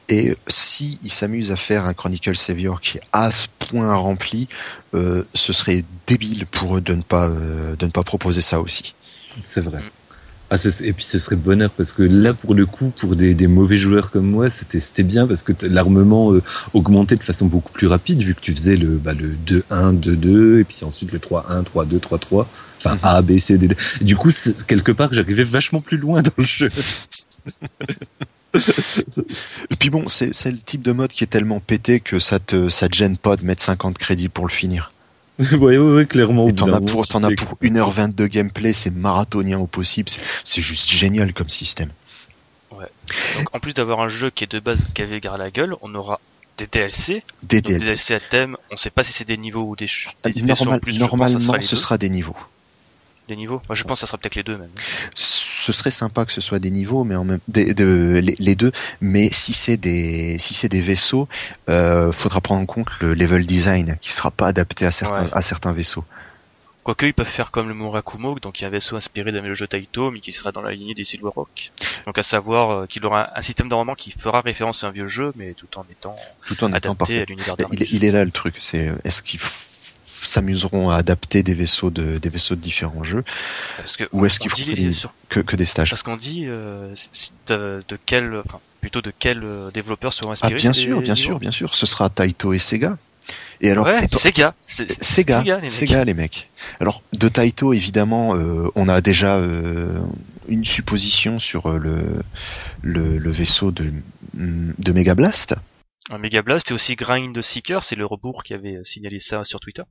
Et 0.08 0.36
si 0.48 0.98
ils 1.02 1.10
s'amusent 1.12 1.52
à 1.52 1.56
faire 1.56 1.86
un 1.86 1.94
Chronicle 1.94 2.36
Savior 2.36 2.80
qui 2.80 2.98
est 2.98 3.02
à 3.12 3.30
ce 3.30 3.46
point 3.58 3.94
rempli, 3.94 4.48
euh, 4.94 5.24
ce 5.34 5.52
serait 5.52 5.84
débile 6.06 6.46
pour 6.46 6.76
eux 6.76 6.80
de 6.80 6.94
ne 6.94 7.02
pas 7.02 7.28
euh, 7.28 7.76
de 7.76 7.86
ne 7.86 7.90
pas 7.90 8.02
proposer 8.02 8.40
ça 8.40 8.60
aussi. 8.60 8.94
C'est 9.42 9.60
vrai. 9.62 9.80
Ah, 10.54 10.58
ce- 10.58 10.82
et 10.84 10.92
puis 10.92 11.02
ce 11.06 11.18
serait 11.18 11.36
bonheur 11.36 11.70
parce 11.70 11.92
que 11.92 12.02
là, 12.02 12.34
pour 12.34 12.54
le 12.54 12.66
coup, 12.66 12.92
pour 12.98 13.16
des, 13.16 13.32
des 13.32 13.46
mauvais 13.46 13.78
joueurs 13.78 14.10
comme 14.10 14.26
moi, 14.26 14.50
c'était 14.50 14.80
c'était 14.80 15.02
bien 15.02 15.26
parce 15.26 15.42
que 15.42 15.52
l'armement 15.62 16.32
euh, 16.34 16.42
augmentait 16.74 17.16
de 17.16 17.22
façon 17.22 17.46
beaucoup 17.46 17.72
plus 17.72 17.86
rapide 17.86 18.22
vu 18.22 18.34
que 18.34 18.40
tu 18.42 18.52
faisais 18.52 18.76
le 18.76 18.98
bah, 18.98 19.14
le 19.14 19.30
2-1, 19.46 19.94
2-2 19.98 20.60
et 20.60 20.64
puis 20.64 20.80
ensuite 20.84 21.10
le 21.10 21.18
3-1, 21.20 21.64
3-2, 21.64 21.98
3-3. 21.98 22.46
Enfin 22.78 22.92
Mhm. 22.96 22.98
A, 23.02 23.22
B, 23.22 23.38
C, 23.38 23.56
D. 23.56 23.74
Du 24.02 24.14
coup, 24.16 24.28
quelque 24.66 24.92
part, 24.92 25.10
j'arrivais 25.14 25.42
vachement 25.44 25.80
plus 25.80 25.96
loin 25.96 26.20
dans 26.20 26.30
le 26.36 26.44
jeu. 26.44 26.68
Et 28.54 29.76
puis 29.78 29.88
bon, 29.88 30.06
c'est 30.08 30.34
c'est 30.34 30.50
le 30.50 30.58
type 30.58 30.82
de 30.82 30.92
mode 30.92 31.10
qui 31.12 31.24
est 31.24 31.28
tellement 31.28 31.60
pété 31.60 32.00
que 32.00 32.18
ça 32.18 32.38
te 32.38 32.68
ça 32.68 32.88
te 32.90 32.94
gêne 32.94 33.16
pas 33.16 33.36
de 33.36 33.44
mettre 33.44 33.62
50 33.62 33.96
crédits 33.96 34.28
pour 34.28 34.44
le 34.46 34.50
finir. 34.52 34.90
ouais, 35.78 36.06
clairement. 36.06 36.48
Et 36.48 36.54
t'en 36.54 36.72
as 36.72 36.80
pour 36.80 37.06
tu 37.06 37.12
t'en 37.12 37.22
as 37.24 37.34
pour 37.34 37.58
que- 37.58 37.66
1h22 37.66 38.12
de 38.14 38.26
gameplay, 38.26 38.72
c'est 38.72 38.90
marathonien 38.94 39.58
au 39.58 39.66
possible, 39.66 40.08
c'est- 40.08 40.20
c'est 40.44 40.60
juste 40.62 40.90
génial 40.90 41.32
comme 41.32 41.48
système. 41.48 41.90
Donc, 43.36 43.54
en 43.54 43.60
plus 43.60 43.74
d'avoir 43.74 44.00
un 44.00 44.08
jeu 44.08 44.30
qui 44.30 44.44
est 44.44 44.50
de 44.50 44.58
base 44.58 44.84
gavé 44.94 45.20
gare 45.20 45.34
à 45.34 45.38
la 45.38 45.50
gueule, 45.50 45.76
on 45.82 45.94
aura 45.94 46.18
des 46.58 46.66
DLC. 46.66 47.22
Des 47.42 47.60
Donc, 47.60 47.72
des 47.72 47.78
DLC. 47.78 47.84
DLC 47.86 48.14
à 48.14 48.20
thème. 48.20 48.56
On 48.70 48.76
sait 48.76 48.90
pas 48.90 49.02
si 49.04 49.12
c'est 49.12 49.26
des 49.26 49.36
niveaux 49.36 49.62
ou 49.68 49.76
des, 49.76 49.86
ch- 49.86 50.08
des 50.24 50.40
Normal- 50.42 50.80
plus. 50.80 50.98
normalement, 50.98 51.38
sera 51.40 51.56
les 51.58 51.62
ce 51.62 51.74
deux. 51.74 51.80
sera 51.80 51.98
des 51.98 52.08
niveaux. 52.08 52.36
des 53.28 53.36
niveaux? 53.36 53.60
Moi, 53.68 53.76
je 53.76 53.84
pense 53.84 53.98
que 53.98 54.00
ça 54.00 54.06
sera 54.06 54.18
peut-être 54.18 54.34
les 54.34 54.42
deux 54.42 54.56
même. 54.56 54.70
Ce 55.62 55.72
serait 55.72 55.90
sympa 55.90 56.24
que 56.24 56.32
ce 56.32 56.40
soit 56.40 56.58
des 56.58 56.70
niveaux, 56.70 57.04
mais 57.04 57.14
en 57.14 57.24
même 57.24 57.38
des, 57.48 57.72
de- 57.74 58.20
les, 58.22 58.34
les 58.38 58.54
deux. 58.54 58.72
Mais 59.00 59.30
si 59.32 59.52
c'est 59.52 59.76
des 59.76 60.36
si 60.38 60.54
c'est 60.54 60.68
des 60.68 60.80
vaisseaux, 60.80 61.28
euh, 61.68 62.10
faudra 62.12 62.40
prendre 62.40 62.62
en 62.62 62.66
compte 62.66 62.90
le 63.00 63.14
level 63.14 63.46
design 63.46 63.96
qui 64.00 64.10
sera 64.12 64.30
pas 64.30 64.48
adapté 64.48 64.86
à 64.86 64.90
certains 64.90 65.24
Ouais. 65.24 65.30
à 65.32 65.42
certains 65.42 65.72
vaisseaux. 65.72 66.04
Quoique, 66.84 67.06
ils 67.06 67.14
peuvent 67.14 67.28
faire 67.28 67.52
comme 67.52 67.68
le 67.68 67.74
Murakumo, 67.74 68.40
donc 68.40 68.58
il 68.58 68.62
y 68.62 68.64
a 68.64 68.68
un 68.68 68.72
vaisseau 68.72 68.96
inspiré 68.96 69.30
d'un 69.30 69.54
jeu 69.54 69.68
Taito, 69.68 70.10
mais 70.10 70.18
qui 70.18 70.32
sera 70.32 70.50
dans 70.50 70.62
la 70.62 70.72
lignée 70.72 70.94
des 70.96 71.04
Silver 71.04 71.30
Rock. 71.36 71.70
Donc 72.06 72.18
à 72.18 72.24
savoir 72.24 72.70
euh, 72.70 72.86
qu'il 72.86 73.06
aura 73.06 73.30
un, 73.38 73.40
système 73.42 73.68
d'enrôlement 73.68 73.94
qui 73.94 74.10
fera 74.10 74.40
référence 74.40 74.82
à 74.82 74.88
un 74.88 74.90
vieux 74.90 75.06
jeu, 75.06 75.32
mais 75.36 75.52
tout 75.54 75.68
en 75.78 75.84
étant 75.92 76.16
Tout 76.44 76.64
en 76.64 76.68
étant 76.74 76.90
adapté 76.94 76.96
parfait. 76.98 77.20
à 77.22 77.24
l'univers 77.24 77.54
Il, 77.70 77.94
il 77.94 78.04
est 78.04 78.10
là 78.10 78.24
le 78.24 78.32
truc. 78.32 78.56
C'est 78.58 78.90
est-ce 79.04 79.22
qu'ils 79.22 79.38
f- 79.38 79.68
s'amuseront 80.26 80.90
à 80.90 80.96
adapter 80.96 81.42
des 81.42 81.54
vaisseaux 81.54 81.90
de 81.90 82.18
des 82.18 82.28
vaisseaux 82.28 82.54
de 82.54 82.60
différents 82.60 83.04
jeux 83.04 83.24
Parce 83.76 83.96
que 83.96 84.04
ou 84.12 84.24
est-ce 84.26 84.38
qu'ils 84.40 84.50
feront 84.50 84.62
dit 84.64 84.70
que 84.74 84.80
des- 84.80 84.92
sur- 84.92 85.12
que, 85.28 85.40
que 85.40 85.56
des 85.56 85.64
stages 85.64 85.90
parce 85.90 86.02
qu'on 86.02 86.16
dit 86.16 86.44
euh, 86.46 86.92
de, 87.48 87.82
de 87.88 87.98
quel, 88.06 88.34
enfin, 88.46 88.60
plutôt 88.80 89.00
de 89.02 89.12
quel 89.18 89.42
euh, 89.42 89.70
développeur 89.70 90.12
seront 90.12 90.30
Ah 90.30 90.32
inspirés. 90.32 90.54
bien 90.54 90.72
ces 90.72 90.80
sûr, 90.82 91.00
bien 91.00 91.14
sûr, 91.14 91.38
bien 91.38 91.52
sûr. 91.52 91.74
Ce 91.74 91.86
sera 91.86 92.08
Taito 92.10 92.52
et 92.52 92.58
Sega. 92.58 92.98
Et 93.60 93.70
alors 93.70 93.86
ouais, 93.86 94.04
étant- 94.04 94.18
Sega. 94.18 94.54
c'est- 94.66 95.02
Sega, 95.02 95.38
Sega, 95.40 95.56
les 95.56 95.62
mecs. 95.62 95.70
Sega, 95.72 96.04
les 96.04 96.14
mecs. 96.14 96.50
Alors 96.80 97.02
de 97.18 97.28
Taito, 97.28 97.72
évidemment, 97.72 98.34
euh, 98.34 98.68
on 98.74 98.88
a 98.88 99.00
déjà 99.00 99.36
euh, 99.36 100.00
une 100.48 100.64
supposition 100.64 101.38
sur 101.38 101.66
euh, 101.70 101.78
le, 101.78 102.04
le 102.82 103.18
le 103.18 103.30
vaisseau 103.30 103.70
de 103.70 103.92
de 104.34 104.92
Mega 104.92 105.14
Blast. 105.14 105.54
Un 106.10 106.18
Mega 106.18 106.42
Blast 106.42 106.72
et 106.72 106.74
aussi 106.74 106.96
Grind 106.96 107.40
Seeker, 107.40 107.84
c'est 107.84 107.94
le 107.94 108.04
rebours 108.04 108.42
qui 108.42 108.54
avait 108.54 108.76
euh, 108.78 108.84
signalé 108.84 109.20
ça 109.20 109.44
sur 109.44 109.60
Twitter. 109.60 109.82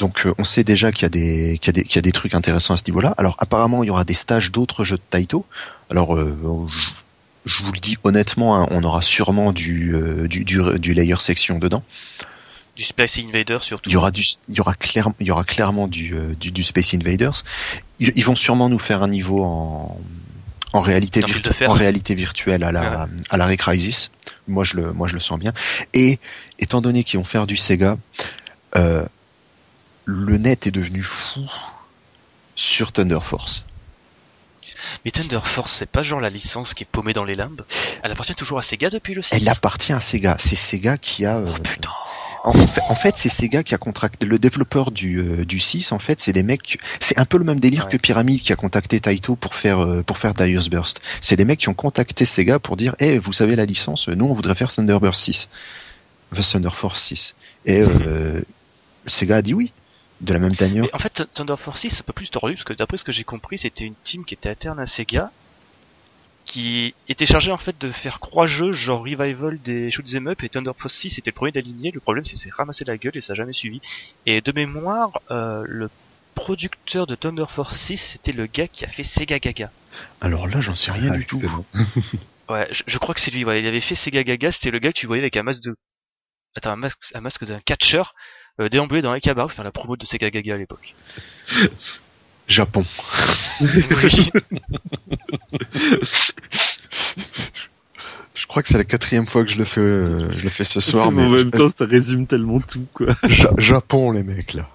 Donc 0.00 0.24
euh, 0.24 0.34
on 0.38 0.44
sait 0.44 0.64
déjà 0.64 0.90
qu'il 0.90 1.02
y 1.02 1.06
a 1.06 1.10
des 1.10 1.58
qu'il 1.60 1.68
y 1.68 1.70
a 1.70 1.72
des 1.78 1.84
qu'il 1.84 1.96
y 1.96 1.98
a 1.98 2.02
des 2.02 2.12
trucs 2.12 2.34
intéressants 2.34 2.74
à 2.74 2.78
ce 2.78 2.84
niveau-là. 2.86 3.14
Alors 3.18 3.36
apparemment 3.38 3.84
il 3.84 3.88
y 3.88 3.90
aura 3.90 4.04
des 4.04 4.14
stages 4.14 4.50
d'autres 4.50 4.82
jeux 4.82 4.96
de 4.96 5.02
Taito. 5.10 5.44
Alors 5.90 6.16
euh, 6.16 6.36
je, 6.68 6.88
je 7.44 7.62
vous 7.62 7.70
le 7.70 7.78
dis 7.78 7.98
honnêtement, 8.02 8.56
hein, 8.56 8.66
on 8.70 8.82
aura 8.82 9.02
sûrement 9.02 9.52
du, 9.52 9.94
euh, 9.94 10.26
du 10.26 10.44
du 10.44 10.58
du 10.78 10.94
layer 10.94 11.16
section 11.18 11.58
dedans. 11.58 11.84
Du 12.76 12.82
Space 12.82 13.18
Invader 13.18 13.58
surtout. 13.60 13.90
Il 13.90 13.92
y 13.92 13.96
aura 13.96 14.10
du 14.10 14.24
il 14.48 14.56
y 14.56 14.60
aura 14.60 14.72
clairement 14.74 15.14
il 15.20 15.26
y 15.26 15.30
aura 15.30 15.44
clairement 15.44 15.86
du 15.86 16.14
euh, 16.14 16.34
du, 16.40 16.50
du 16.50 16.64
Space 16.64 16.94
Invaders. 16.94 17.42
Ils, 17.98 18.12
ils 18.16 18.24
vont 18.24 18.36
sûrement 18.36 18.70
nous 18.70 18.78
faire 18.78 19.02
un 19.02 19.08
niveau 19.08 19.44
en 19.44 20.00
en 20.72 20.80
réalité 20.80 21.20
virtu- 21.20 21.50
en 21.66 21.74
virtuelle 22.14 22.64
à 22.64 22.72
la 22.72 23.06
à 23.28 23.36
la 23.36 23.56
Crisis. 23.56 24.10
Moi 24.48 24.64
je 24.64 24.76
le 24.76 24.92
moi 24.92 25.08
je 25.08 25.14
le 25.14 25.20
sens 25.20 25.38
bien. 25.38 25.52
Et 25.92 26.18
étant 26.58 26.80
donné 26.80 27.04
qu'ils 27.04 27.18
vont 27.18 27.24
faire 27.24 27.46
du 27.46 27.58
Sega, 27.58 27.98
euh, 28.76 29.04
le 30.10 30.38
net 30.38 30.66
est 30.66 30.70
devenu 30.70 31.02
fou 31.02 31.40
sur 32.56 32.92
Thunder 32.92 33.18
Force. 33.22 33.64
Mais 35.04 35.10
Thunder 35.10 35.40
Force, 35.44 35.76
c'est 35.78 35.86
pas 35.88 36.02
genre 36.02 36.20
la 36.20 36.30
licence 36.30 36.74
qui 36.74 36.82
est 36.82 36.88
paumée 36.90 37.12
dans 37.12 37.24
les 37.24 37.36
limbes. 37.36 37.62
Elle 38.02 38.10
appartient 38.12 38.34
toujours 38.34 38.58
à 38.58 38.62
Sega 38.62 38.90
depuis 38.90 39.14
le 39.14 39.22
6. 39.22 39.30
Elle 39.36 39.48
appartient 39.48 39.92
à 39.92 40.00
Sega. 40.00 40.36
C'est 40.38 40.56
Sega 40.56 40.98
qui 40.98 41.24
a. 41.26 41.36
euh, 41.36 41.46
Oh 41.48 41.62
putain. 41.62 41.88
en 42.44 42.66
fait, 42.66 42.80
en 42.88 42.94
fait, 42.94 43.16
c'est 43.16 43.28
Sega 43.28 43.62
qui 43.62 43.74
a 43.74 43.78
contracté 43.78 44.26
le 44.26 44.38
développeur 44.38 44.90
du 44.90 45.18
euh, 45.20 45.44
du 45.44 45.60
6. 45.60 45.92
En 45.92 45.98
fait, 45.98 46.20
c'est 46.20 46.32
des 46.32 46.42
mecs. 46.42 46.78
C'est 47.00 47.18
un 47.18 47.24
peu 47.24 47.38
le 47.38 47.44
même 47.44 47.60
délire 47.60 47.84
Ouais. 47.86 47.92
que 47.92 47.96
Pyramid 47.98 48.40
qui 48.40 48.52
a 48.52 48.56
contacté 48.56 48.98
Taito 49.00 49.36
pour 49.36 49.54
faire 49.54 49.80
euh, 49.80 50.02
pour 50.02 50.18
faire 50.18 50.34
Darius 50.34 50.68
Burst. 50.68 51.00
C'est 51.20 51.36
des 51.36 51.44
mecs 51.44 51.60
qui 51.60 51.68
ont 51.68 51.74
contacté 51.74 52.24
Sega 52.24 52.58
pour 52.58 52.76
dire, 52.76 52.94
eh, 52.98 53.18
vous 53.18 53.32
savez 53.32 53.56
la 53.56 53.66
licence, 53.66 54.08
nous 54.08 54.26
on 54.26 54.34
voudrait 54.34 54.54
faire 54.56 54.72
Thunderburst 54.72 55.22
6, 55.22 55.48
enfin, 56.32 56.42
Thunder 56.42 56.70
Force 56.72 57.00
6. 57.00 57.34
Et 57.66 57.80
euh, 57.80 58.40
Sega 59.06 59.36
a 59.36 59.42
dit 59.42 59.54
oui. 59.54 59.72
De 60.20 60.32
la 60.34 60.38
même. 60.38 60.52
Mais 60.60 60.94
en 60.94 60.98
fait, 60.98 61.24
Thunder 61.32 61.56
Force 61.56 61.80
6, 61.80 61.90
c'est 61.90 62.00
un 62.02 62.04
peu 62.04 62.12
plus 62.12 62.30
tordu, 62.30 62.54
parce 62.54 62.64
que 62.64 62.74
d'après 62.74 62.96
ce 62.98 63.04
que 63.04 63.12
j'ai 63.12 63.24
compris, 63.24 63.56
c'était 63.58 63.86
une 63.86 63.94
team 64.04 64.24
qui 64.24 64.34
était 64.34 64.50
interne 64.50 64.78
à 64.78 64.84
Sega, 64.86 65.30
qui 66.44 66.94
était 67.08 67.26
chargée 67.26 67.52
en 67.52 67.58
fait 67.58 67.78
de 67.80 67.90
faire 67.90 68.18
trois 68.18 68.46
jeux, 68.46 68.72
genre 68.72 69.02
Revival 69.02 69.58
des 69.62 69.90
Shoot'em 69.90 70.28
Up, 70.28 70.42
et 70.42 70.48
Thunder 70.48 70.72
Force 70.76 70.94
6 70.94 71.10
c'était 71.10 71.30
le 71.30 71.34
premier 71.34 71.52
d'aligner, 71.52 71.90
le 71.90 72.00
problème 72.00 72.24
c'est 72.24 72.34
que 72.34 72.38
c'est 72.40 72.52
ramassé 72.52 72.84
la 72.84 72.96
gueule 72.96 73.16
et 73.16 73.20
ça 73.20 73.32
a 73.34 73.36
jamais 73.36 73.52
suivi. 73.52 73.80
Et 74.26 74.40
de 74.40 74.52
mémoire, 74.52 75.20
euh, 75.30 75.64
le 75.66 75.88
producteur 76.34 77.06
de 77.06 77.14
Thunder 77.14 77.44
Force 77.48 77.78
6, 77.78 77.96
c'était 77.96 78.32
le 78.32 78.46
gars 78.46 78.68
qui 78.68 78.84
a 78.84 78.88
fait 78.88 79.04
Sega 79.04 79.38
Gaga. 79.38 79.70
Alors 80.20 80.48
là, 80.48 80.60
j'en 80.60 80.74
sais 80.74 80.90
rien 80.92 81.12
Ah, 81.14 81.16
du 81.16 81.26
tout. 81.26 81.40
Ouais, 82.48 82.66
je, 82.72 82.82
je 82.84 82.98
crois 82.98 83.14
que 83.14 83.20
c'est 83.20 83.30
lui, 83.30 83.44
ouais. 83.44 83.60
Il 83.60 83.66
avait 83.68 83.80
fait 83.80 83.94
Sega 83.94 84.24
Gaga, 84.24 84.50
c'était 84.50 84.72
le 84.72 84.80
gars 84.80 84.92
que 84.92 84.98
tu 84.98 85.06
voyais 85.06 85.22
avec 85.22 85.36
un 85.36 85.44
masque 85.44 85.62
de... 85.62 85.76
Attends, 86.56 86.72
un 86.72 86.76
masque, 86.76 86.98
un 87.14 87.20
masque 87.20 87.44
d'un 87.44 87.60
catcher, 87.60 88.02
euh, 88.58 88.68
déambulé 88.68 89.02
dans 89.02 89.12
les 89.14 89.20
cabarets 89.20 89.48
pour 89.48 89.54
faire 89.56 89.64
la 89.64 89.70
promo 89.72 89.96
de 89.96 90.04
Sega 90.06 90.30
Gaga 90.30 90.54
à 90.54 90.58
l'époque. 90.58 90.94
Japon. 92.48 92.84
oui. 93.60 94.30
Je 98.34 98.46
crois 98.46 98.62
que 98.62 98.68
c'est 98.68 98.78
la 98.78 98.84
quatrième 98.84 99.26
fois 99.26 99.44
que 99.44 99.50
je 99.50 99.58
le 99.58 99.64
fais, 99.64 99.80
euh, 99.80 100.28
je 100.30 100.40
le 100.42 100.48
fais 100.48 100.64
ce 100.64 100.80
soir. 100.80 101.12
mais 101.12 101.22
en 101.22 101.28
même 101.28 101.50
temps, 101.52 101.68
ça 101.68 101.84
résume 101.84 102.26
tellement 102.26 102.58
tout, 102.58 102.86
quoi. 102.94 103.08
Ja- 103.28 103.52
Japon, 103.58 104.10
les 104.10 104.22
mecs 104.24 104.54
là. 104.54 104.68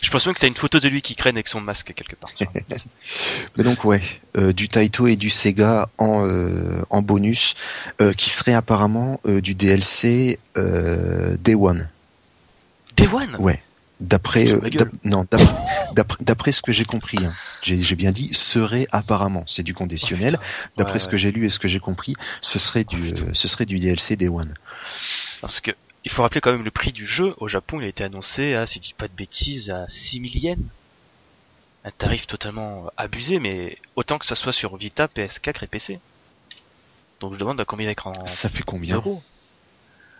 Je 0.00 0.10
pense 0.10 0.24
même 0.24 0.34
que 0.34 0.40
t'as 0.40 0.46
une 0.46 0.54
photo 0.54 0.78
de 0.78 0.88
lui 0.88 1.02
qui 1.02 1.14
traîne 1.14 1.36
avec 1.36 1.48
son 1.48 1.60
masque 1.60 1.92
quelque 1.94 2.14
part. 2.16 2.30
Mais 3.58 3.64
donc 3.64 3.84
ouais, 3.84 4.00
euh, 4.38 4.52
du 4.52 4.68
Taito 4.68 5.06
et 5.08 5.16
du 5.16 5.28
Sega 5.30 5.88
en 5.98 6.26
euh, 6.26 6.80
en 6.90 7.02
bonus, 7.02 7.54
euh, 8.00 8.12
qui 8.14 8.30
serait 8.30 8.54
apparemment 8.54 9.20
euh, 9.26 9.40
du 9.42 9.54
DLC 9.54 10.38
euh, 10.56 11.36
Day 11.42 11.54
One. 11.56 11.88
Day 12.96 13.06
One 13.08 13.36
Ouais. 13.38 13.60
D'après 14.00 14.48
euh, 14.50 14.60
non 15.04 15.24
d'après 15.30 15.54
d'après- 15.94 16.24
d'après 16.24 16.52
ce 16.52 16.60
que 16.62 16.72
j'ai 16.72 16.84
compris, 16.84 17.18
hein. 17.24 17.32
j'ai 17.62 17.94
bien 17.94 18.10
dit 18.10 18.34
serait 18.34 18.88
apparemment, 18.90 19.44
c'est 19.46 19.62
du 19.62 19.72
conditionnel. 19.72 20.38
D'après 20.76 20.94
Ouais, 20.94 20.98
ce 20.98 21.06
que 21.08 21.16
j'ai 21.16 21.30
lu 21.30 21.46
et 21.46 21.48
ce 21.48 21.60
que 21.60 21.68
j'ai 21.68 21.78
compris, 21.78 22.14
ce 22.40 22.58
serait 22.58 22.82
du 22.84 23.12
euh, 23.14 23.30
ce 23.32 23.46
serait 23.46 23.66
du 23.66 23.78
DLC 23.78 24.16
Day 24.16 24.28
One. 24.28 24.52
Parce 25.40 25.60
que 25.60 25.70
il 26.04 26.10
faut 26.10 26.22
rappeler 26.22 26.40
quand 26.40 26.50
même 26.52 26.64
le 26.64 26.70
prix 26.72 26.92
du 26.92 27.06
jeu. 27.06 27.34
Au 27.38 27.46
Japon, 27.48 27.80
il 27.80 27.84
a 27.84 27.88
été 27.88 28.02
annoncé 28.04 28.54
à, 28.54 28.66
si 28.66 28.74
je 28.78 28.82
dis 28.82 28.94
pas 28.98 29.06
de 29.08 29.14
bêtises, 29.14 29.70
à 29.70 29.86
6000 29.88 30.36
yens. 30.38 30.58
Un 31.84 31.90
tarif 31.92 32.26
totalement 32.26 32.90
abusé, 32.96 33.38
mais 33.38 33.78
autant 33.94 34.18
que 34.18 34.26
ça 34.26 34.34
soit 34.34 34.52
sur 34.52 34.76
Vita, 34.76 35.06
PS4 35.06 35.64
et 35.64 35.66
PC. 35.66 36.00
Donc 37.20 37.32
je 37.34 37.38
demande 37.38 37.60
à 37.60 37.64
combien 37.64 37.86
d'écrans 37.86 38.12
Ça 38.26 38.48
fait 38.48 38.64
combien 38.64 38.94
d'euros 38.96 39.22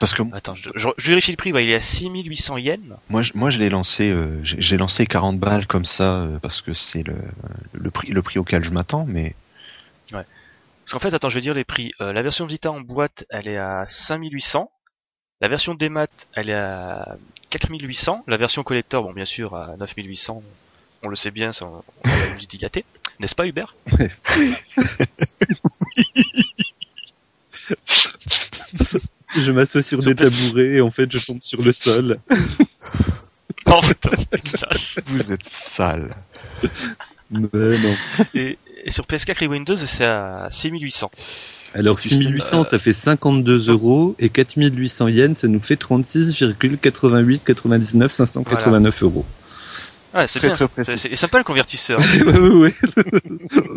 Parce 0.01 0.13
que 0.15 0.23
Attends, 0.35 0.55
je, 0.55 0.69
je- 0.75 0.89
je 0.99 1.09
vérifie 1.09 1.31
le 1.31 1.37
prix. 1.37 1.53
Ouais, 1.53 1.65
il 1.65 1.71
est 1.71 1.75
à 1.77 1.81
6800 1.81 2.57
yens. 2.59 2.81
moi 3.09 3.23
je, 3.23 3.33
moi 3.35 3.51
je 3.51 3.59
l'ai 3.59 3.71
lancé 3.71 4.11
euh, 4.11 4.39
j'ai 4.43 4.77
lancé 4.77 5.07
40 5.07 5.39
balles 5.39 5.67
comme 5.67 5.85
ça 5.85 6.17
euh, 6.21 6.39
parce 6.41 6.61
que 6.61 6.75
c'est 6.75 7.07
le 7.07 7.17
le 7.73 7.91
prix 7.91 8.13
le 8.13 8.21
prix 8.23 8.39
auquel 8.39 8.65
je 8.65 8.71
m'attends 8.71 9.05
mais 9.07 9.35
Parce 10.11 10.27
qu'en 10.93 10.99
fait, 10.99 11.15
attends, 11.15 11.31
je 11.31 11.37
vais 11.37 11.41
dire 11.41 11.55
les 11.55 11.65
prix. 11.65 11.93
Euh, 12.03 12.13
la 12.13 12.21
version 12.23 12.45
Vita 12.45 12.71
en 12.71 12.81
boîte, 12.83 13.25
elle 13.31 13.49
est 13.49 13.57
à 13.57 13.87
5800. 13.89 14.71
La 15.41 15.49
version 15.49 15.75
démat, 15.75 16.07
elle 16.35 16.51
est 16.51 16.55
à 16.55 17.17
4800. 17.49 18.25
La 18.27 18.37
version 18.37 18.63
collector, 18.63 19.03
bon, 19.03 19.15
bien 19.15 19.25
sûr, 19.25 19.57
à 19.57 19.75
9800. 19.79 20.43
On 21.03 21.09
le 21.09 21.17
sait 21.17 21.31
bien, 21.31 21.55
ça, 21.55 21.65
on 21.65 21.83
on 22.05 22.09
l'a 22.09 22.37
dit 22.47 22.59
gâté. 22.59 22.85
N'est-ce 23.19 23.35
pas, 23.35 23.47
Hubert? 23.47 23.73
Je 29.37 29.53
m'assois 29.53 29.83
sur 29.83 30.01
des 30.01 30.15
tabourets 30.15 30.75
et 30.75 30.81
en 30.81 30.91
fait 30.91 31.11
je 31.11 31.25
tombe 31.25 31.43
sur 31.43 31.63
le 31.63 31.73
sol. 31.73 32.19
Oh 33.67 33.81
putain. 33.81 34.11
Vous 35.07 35.33
êtes 35.33 35.47
sale. 35.49 36.15
Mais 37.31 37.79
non. 37.79 37.97
et, 38.35 38.59
et 38.85 38.91
sur 38.91 39.07
PS4 39.07 39.43
et 39.43 39.49
Windows, 39.49 39.75
c'est 39.75 40.05
à 40.05 40.49
6800. 40.51 41.11
Alors 41.75 41.99
Tu 41.99 42.11
sais, 42.11 42.17
6800 42.17 42.61
euh, 42.61 42.65
ça 42.65 42.79
fait 42.79 42.93
52 42.93 43.71
euros 43.71 44.15
et 44.19 44.29
4800 44.29 45.09
yens 45.09 45.39
ça 45.39 45.49
nous 45.49 45.61
fait 45.61 45.81
36,88 45.81 47.41
99 47.41 48.13
589 48.13 49.03
euros. 49.03 49.25
Ouais, 50.15 50.29
c'est 50.29 50.39
Très, 50.39 50.49
bien. 50.49 50.57
très 50.57 50.69
précis. 50.69 50.99
C'est 51.01 51.17
sympa 51.17 51.39
le 51.39 51.45
convertisseur. 51.45 51.99
ouais, 52.27 52.39
ouais, 52.39 52.51
ouais. 52.51 52.75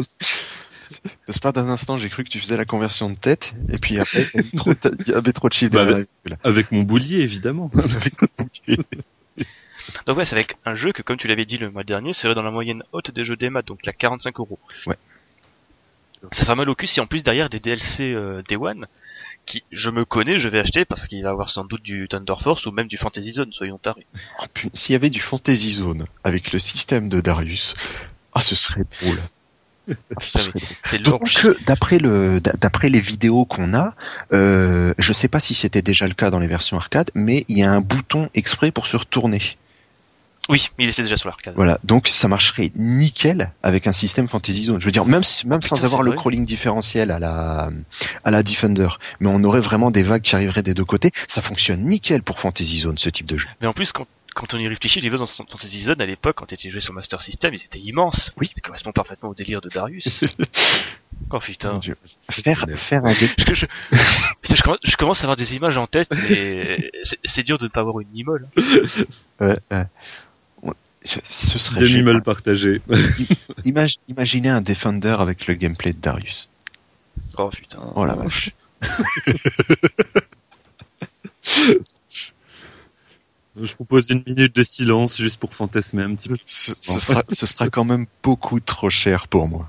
N'est-ce 1.27 1.39
pas 1.39 1.51
d'un 1.51 1.69
instant, 1.69 1.97
j'ai 1.97 2.09
cru 2.09 2.23
que 2.23 2.29
tu 2.29 2.39
faisais 2.39 2.57
la 2.57 2.65
conversion 2.65 3.09
de 3.09 3.15
tête, 3.15 3.53
et 3.69 3.77
puis 3.77 3.97
après, 3.99 4.27
il 4.33 4.37
y 4.37 4.39
avait 4.41 4.51
trop 4.57 4.73
de- 4.73 4.97
il 5.05 5.11
y 5.11 5.13
avait 5.13 5.33
trop 5.33 5.47
de 5.49 5.53
chiffres 5.53 5.71
Bah, 5.73 5.85
la. 6.25 6.35
Avec 6.43 6.71
mon 6.71 6.83
boulier 6.83 7.19
évidemment. 7.21 7.71
Avec 7.77 8.15
ton. 8.15 8.27
Donc 10.05 10.17
ouais, 10.17 10.25
c'est 10.25 10.35
avec 10.35 10.55
un 10.65 10.75
jeu 10.75 10.91
que, 10.91 11.01
comme 11.01 11.17
tu 11.17 11.27
l'avais 11.27 11.45
dit 11.45 11.57
le 11.57 11.71
mois 11.71 11.83
dernier, 11.83 12.11
serait 12.13 12.35
dans 12.35 12.41
la 12.43 12.51
moyenne 12.51 12.83
haute 12.91 13.11
des 13.11 13.23
jeux 13.23 13.37
démat, 13.37 13.61
donc 13.61 13.87
à 13.87 13.93
45 13.93 14.39
euros. 14.39 14.59
Ouais. 14.85 14.95
Ça 16.31 16.45
fait 16.45 16.55
mal 16.55 16.67
au 16.69 16.75
cul 16.75 16.87
si 16.87 16.99
en 16.99 17.07
plus 17.07 17.23
derrière 17.23 17.49
des 17.49 17.59
DLC 17.59 18.11
euh, 18.11 18.41
Day 18.49 18.55
One, 18.57 18.87
qui, 19.45 19.63
je 19.71 19.89
me 19.89 20.03
connais, 20.03 20.37
je 20.39 20.49
vais 20.49 20.59
acheter 20.59 20.83
parce 20.83 21.07
qu'il 21.07 21.23
va 21.23 21.29
avoir 21.29 21.49
sans 21.49 21.63
doute 21.63 21.83
du 21.83 22.07
Thunder 22.09 22.33
Force 22.41 22.65
ou 22.65 22.71
même 22.71 22.87
du 22.87 22.97
Fantasy 22.97 23.31
Zone, 23.33 23.53
soyons 23.53 23.77
tarés. 23.77 24.05
Oh, 24.41 24.45
putain, 24.53 24.75
S'il 24.75 24.93
y 24.93 24.95
avait 24.95 25.09
du 25.11 25.21
Fantasy 25.21 25.71
Zone 25.71 26.05
avec 26.23 26.51
le 26.51 26.59
système 26.59 27.07
de 27.07 27.21
Darius, 27.21 27.75
ah, 28.33 28.41
ce 28.41 28.55
serait 28.55 28.81
drôle. 29.01 29.19
Ah, 29.89 30.19
que 31.35 31.57
d'après 31.65 31.97
le 31.99 32.41
d'a- 32.41 32.53
d'après 32.59 32.89
les 32.89 32.99
vidéos 32.99 33.45
qu'on 33.45 33.73
a, 33.73 33.93
euh, 34.33 34.93
je 34.97 35.13
sais 35.13 35.27
pas 35.27 35.39
si 35.39 35.53
c'était 35.53 35.81
déjà 35.81 36.07
le 36.07 36.13
cas 36.13 36.29
dans 36.29 36.39
les 36.39 36.47
versions 36.47 36.77
arcade, 36.77 37.09
mais 37.15 37.45
il 37.47 37.57
y 37.59 37.63
a 37.63 37.71
un 37.71 37.81
bouton 37.81 38.29
exprès 38.33 38.71
pour 38.71 38.87
se 38.87 38.97
retourner. 38.97 39.41
Oui, 40.49 40.69
il 40.79 40.87
était 40.87 41.01
déjà 41.01 41.17
sur 41.17 41.27
l'arcade. 41.27 41.53
Voilà, 41.57 41.77
donc 41.83 42.07
ça 42.07 42.29
marcherait 42.29 42.71
nickel 42.75 43.51
avec 43.63 43.85
un 43.85 43.91
système 43.91 44.29
Fantasy 44.29 44.63
Zone. 44.63 44.79
Je 44.79 44.85
veux 44.85 44.91
dire, 44.93 45.03
même 45.05 45.21
même 45.45 45.59
Putain, 45.59 45.75
sans 45.75 45.83
avoir 45.85 46.03
le 46.03 46.13
crawling 46.13 46.45
différentiel 46.45 47.11
à 47.11 47.19
la 47.19 47.69
à 48.23 48.31
la 48.31 48.43
Defender, 48.43 48.87
mais 49.19 49.27
on 49.27 49.43
aurait 49.43 49.59
vraiment 49.59 49.91
des 49.91 50.03
vagues 50.03 50.21
qui 50.21 50.35
arriveraient 50.35 50.63
des 50.63 50.73
deux 50.73 50.85
côtés. 50.85 51.11
Ça 51.27 51.41
fonctionne 51.41 51.81
nickel 51.81 52.23
pour 52.23 52.39
Fantasy 52.39 52.79
Zone 52.79 52.97
ce 52.97 53.09
type 53.09 53.25
de 53.25 53.37
jeu. 53.37 53.47
Mais 53.59 53.67
en 53.67 53.73
plus, 53.73 53.91
quand, 53.91 54.07
quand 54.37 54.53
on 54.53 54.59
y 54.59 54.67
réfléchit, 54.67 55.01
les 55.01 55.09
jeux 55.09 55.17
dans 55.17 55.25
Fantasy 55.25 55.81
Zone 55.81 55.99
à 55.99 56.05
l'époque, 56.05 56.35
quand 56.37 56.51
ils 56.51 56.69
joué 56.69 56.79
sur 56.79 56.93
Master 56.93 57.21
System, 57.21 57.53
ils 57.55 57.63
étaient 57.63 57.79
immenses. 57.79 58.31
Oui. 58.37 58.47
Ça 58.53 58.61
correspond 58.61 58.91
parfaitement 58.91 59.29
au 59.29 59.33
délire 59.33 59.61
de 59.61 59.69
Darius. 59.69 60.21
oh 61.31 61.39
putain. 61.39 61.79
Faire 62.29 62.65
faire 62.75 63.03
un 63.05 63.13
Je, 63.13 63.25
je- 64.55 64.61
commence, 64.61 64.79
je 64.83 64.95
commence 64.95 65.19
à 65.21 65.23
avoir 65.23 65.35
des 65.37 65.55
images 65.55 65.77
en 65.77 65.87
tête, 65.87 66.09
mais 66.29 66.91
c'est- 67.23 67.43
dur 67.43 67.57
de 67.57 67.63
ne 67.63 67.69
pas 67.69 67.79
avoir 67.81 67.99
une 67.99 68.09
Nimole. 68.09 68.47
ouais, 69.39 69.57
ouais. 69.71 69.85
Ce 71.03 71.57
serait 71.57 71.79
Demi 71.79 71.91
génial. 71.91 72.13
mal 72.13 72.21
partagé. 72.23 72.81
Imag- 73.65 73.97
imaginez 74.09 74.49
un 74.49 74.61
Defender 74.61 75.15
avec 75.17 75.47
le 75.47 75.53
gameplay 75.55 75.93
de 75.93 75.99
Darius. 75.99 76.49
Oh 77.37 77.49
putain. 77.49 77.79
Oh 77.95 78.03
la 78.05 78.13
vache. 78.13 78.51
Je 83.59 83.73
propose 83.73 84.09
une 84.11 84.23
minute 84.27 84.55
de 84.55 84.63
silence 84.63 85.17
juste 85.17 85.39
pour 85.39 85.53
fantasmer 85.53 86.03
un 86.03 86.13
petit 86.15 86.29
peu. 86.29 86.37
Ce, 86.45 86.71
ce 86.79 86.99
sera, 86.99 87.23
ce 87.29 87.45
sera 87.45 87.69
quand 87.69 87.85
même 87.85 88.05
beaucoup 88.21 88.59
trop 88.59 88.89
cher 88.89 89.27
pour 89.27 89.47
moi. 89.47 89.67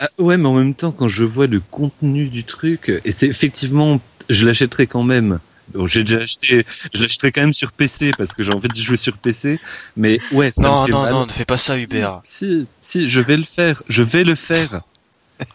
Ah, 0.00 0.08
ouais, 0.18 0.36
mais 0.36 0.48
en 0.48 0.54
même 0.54 0.74
temps, 0.74 0.90
quand 0.90 1.06
je 1.08 1.22
vois 1.24 1.46
le 1.46 1.60
contenu 1.60 2.28
du 2.28 2.42
truc, 2.44 2.90
et 3.04 3.12
c'est 3.12 3.28
effectivement, 3.28 4.00
je 4.28 4.46
l'achèterai 4.46 4.88
quand 4.88 5.04
même. 5.04 5.38
Bon, 5.72 5.86
j'ai 5.86 6.02
déjà 6.02 6.18
acheté, 6.18 6.66
je 6.92 7.02
l'achèterai 7.02 7.30
quand 7.30 7.42
même 7.42 7.52
sur 7.54 7.70
PC 7.72 8.10
parce 8.18 8.32
que 8.32 8.42
j'ai 8.42 8.52
envie 8.52 8.68
de 8.68 8.74
jouer 8.74 8.96
sur 8.96 9.16
PC. 9.16 9.60
Mais 9.96 10.18
ouais, 10.32 10.50
ça 10.50 10.62
Non, 10.62 10.80
me 10.82 10.86
fait 10.86 10.92
non, 10.92 11.02
mal. 11.02 11.12
non, 11.12 11.26
ne 11.26 11.32
fais 11.32 11.44
pas 11.44 11.56
ça, 11.56 11.76
Si, 11.76 11.84
Hubert. 11.84 12.20
Si, 12.24 12.66
si, 12.80 13.08
je 13.08 13.20
vais 13.20 13.36
le 13.36 13.44
faire. 13.44 13.82
Je 13.88 14.02
vais 14.02 14.24
le 14.24 14.34
faire. 14.34 14.80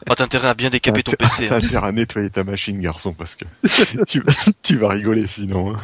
Oh, 0.10 0.14
t'as 0.16 0.24
intérêt 0.26 0.48
à 0.50 0.54
bien 0.54 0.70
décaper 0.70 1.04
ton 1.04 1.12
PC. 1.14 1.46
t'as 1.46 1.56
hein. 1.56 1.62
intérêt 1.64 1.88
à 1.88 1.92
nettoyer 1.92 2.30
ta 2.30 2.44
machine, 2.44 2.80
garçon, 2.80 3.14
parce 3.14 3.36
que 3.36 3.46
tu, 4.08 4.22
vas- 4.22 4.52
tu 4.64 4.78
vas 4.78 4.90
rigoler 4.90 5.28
sinon. 5.28 5.74
hein. 5.76 5.80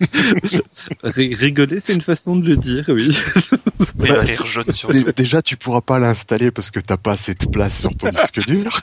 Ri- 1.02 1.34
Rigoler, 1.34 1.80
c'est 1.80 1.92
une 1.94 2.00
façon 2.00 2.36
de 2.36 2.48
le 2.48 2.56
dire, 2.56 2.84
oui. 2.88 3.16
Rire 3.98 4.46
jaune 4.46 4.72
sur 4.74 4.90
Déjà, 5.14 5.42
tu 5.42 5.56
pourras 5.56 5.80
pas 5.80 5.98
l'installer 5.98 6.50
parce 6.50 6.70
que 6.70 6.80
t'as 6.80 6.96
pas 6.96 7.12
assez 7.12 7.34
de 7.34 7.46
place 7.46 7.80
sur 7.80 7.96
ton 7.96 8.08
disque 8.08 8.44
dur. 8.46 8.80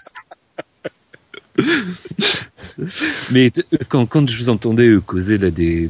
Mais 3.32 3.50
t- 3.50 3.64
quand, 3.88 4.30
je 4.30 4.38
vous 4.38 4.50
entendais 4.50 4.88
euh, 4.88 5.00
causer 5.00 5.38
là 5.38 5.50
des, 5.50 5.90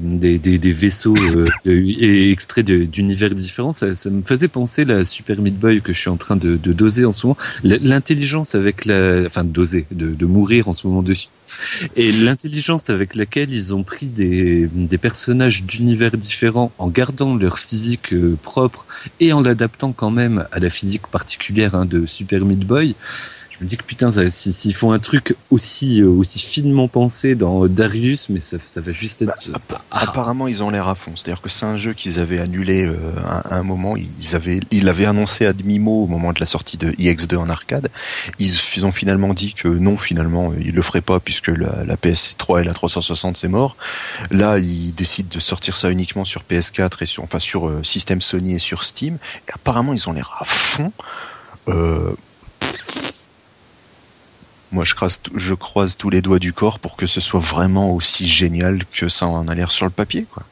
vaisseaux 0.72 1.16
euh, 1.36 1.48
et 1.66 2.32
extraits 2.32 2.66
d'univers 2.66 3.34
différents, 3.34 3.72
ça, 3.72 3.88
me 4.10 4.22
faisait 4.22 4.48
penser 4.48 4.86
la 4.86 5.04
Super 5.06 5.42
Meat 5.42 5.58
Boy 5.58 5.82
que 5.82 5.94
je 5.94 6.00
suis 6.00 6.10
en 6.10 6.18
train 6.18 6.36
de, 6.36 6.56
doser 6.56 7.06
en 7.06 7.12
ce 7.12 7.28
moment. 7.28 7.38
L'intelligence 7.64 8.56
avec 8.56 8.86
la, 8.86 9.24
enfin 9.26 9.44
doser, 9.44 9.86
de, 9.92 10.26
mourir 10.26 10.68
en 10.68 10.74
ce 10.74 10.88
moment 10.88 11.04
dessus. 11.04 11.30
Et 11.96 12.12
l'intelligence 12.12 12.90
avec 12.90 13.16
laquelle 13.16 13.54
ils 13.54 13.74
ont 13.74 13.84
pris 13.84 14.08
des, 14.08 14.70
personnages 15.02 15.64
d'univers 15.64 16.18
différents 16.18 16.72
en 16.78 16.88
gardant 16.88 17.36
leur 17.36 17.60
physique 17.60 18.14
euh, 18.14 18.38
propre 18.42 18.88
et 19.20 19.34
en 19.34 19.42
l'adaptant 19.42 19.92
quand 19.92 20.10
même 20.10 20.48
à 20.52 20.60
la 20.60 20.70
physique 20.70 21.08
particulière 21.08 21.76
hein, 21.76 21.86
de 21.86 22.06
Super 22.06 22.46
Meat 22.46 22.60
Boy. 22.60 22.96
Je 23.58 23.64
me 23.64 23.70
dis 23.70 23.78
que 23.78 23.84
putain, 23.84 24.12
si- 24.30 24.52
s'ils 24.52 24.74
font 24.76 24.92
un 24.92 25.00
truc 25.00 25.36
aussi 25.50 26.02
euh, 26.02 26.08
aussi 26.10 26.40
finement 26.40 26.88
pensé 26.90 27.36
dans 27.36 27.68
Darius, 27.68 28.28
mais 28.30 28.40
ça, 28.42 28.58
ça 28.64 28.82
va 28.82 28.92
juste 28.92 29.22
être. 29.22 29.34
Ah. 29.92 30.00
Apparemment, 30.02 30.48
ils 30.48 30.62
ont 30.62 30.70
l'air 30.70 30.88
à 30.90 30.96
fond. 30.96 31.14
C'est-à-dire 31.16 31.42
que 31.42 31.48
c'est 31.50 31.66
un 31.66 31.78
jeu 31.78 31.94
qu'ils 31.94 32.20
avaient 32.20 32.40
annulé 32.40 32.84
euh, 32.84 32.96
à, 33.26 33.56
à 33.56 33.58
un 33.58 33.64
moment. 33.64 33.96
Ils 33.96 34.36
avaient, 34.36 34.60
ils 34.72 34.84
l'avaient 34.84 35.06
annoncé 35.06 35.46
à 35.46 35.54
demi-mot 35.54 36.04
au 36.04 36.08
moment 36.08 36.34
de 36.34 36.40
la 36.42 36.46
sortie 36.46 36.78
de 36.78 36.92
IX2 36.92 37.38
en 37.38 37.50
arcade. 37.50 37.88
Ils, 38.40 38.54
ils 38.76 38.86
ont 38.86 38.92
finalement 38.92 39.34
dit 39.34 39.54
que 39.54 39.68
non, 39.70 39.96
finalement, 39.96 40.52
ils 40.60 40.74
le 40.76 40.82
feraient 40.82 41.02
pas 41.02 41.20
puisque 41.22 41.48
la, 41.48 41.86
la 41.86 41.96
PS3 41.96 42.62
et 42.62 42.64
la 42.66 42.74
360 42.74 43.38
c'est 43.38 43.48
mort. 43.48 43.78
Là, 44.32 44.60
ils 44.60 44.94
décident 44.94 45.30
de 45.34 45.40
sortir 45.40 45.78
ça 45.78 45.90
uniquement 45.92 46.26
sur 46.26 46.44
PS4 46.50 46.92
et 47.02 47.06
sur, 47.06 47.24
enfin, 47.24 47.40
sur 47.40 47.68
euh, 47.70 47.82
système 47.84 48.20
Sony 48.20 48.56
et 48.56 48.60
sur 48.60 48.84
Steam. 48.84 49.18
Et 49.48 49.52
apparemment, 49.54 49.94
ils 49.94 50.10
ont 50.10 50.14
l'air 50.14 50.36
à 50.42 50.46
fond. 50.46 50.92
Euh, 51.70 52.12
moi, 54.72 54.84
je 54.86 54.96
croise, 54.96 55.22
je 55.36 55.54
croise 55.54 55.96
tous 55.98 56.10
les 56.10 56.22
doigts 56.22 56.40
du 56.40 56.54
corps 56.54 56.80
pour 56.80 56.96
que 56.98 57.08
ce 57.08 57.22
soit 57.22 57.40
vraiment 57.40 57.92
aussi 57.92 58.28
génial 58.28 58.84
que 58.92 59.10
ça 59.10 59.28
en 59.28 59.48
a 59.48 59.56
l'air 59.56 59.72
sur 59.72 59.86
le 59.86 59.92
papier, 59.92 60.26
quoi. 60.32 60.44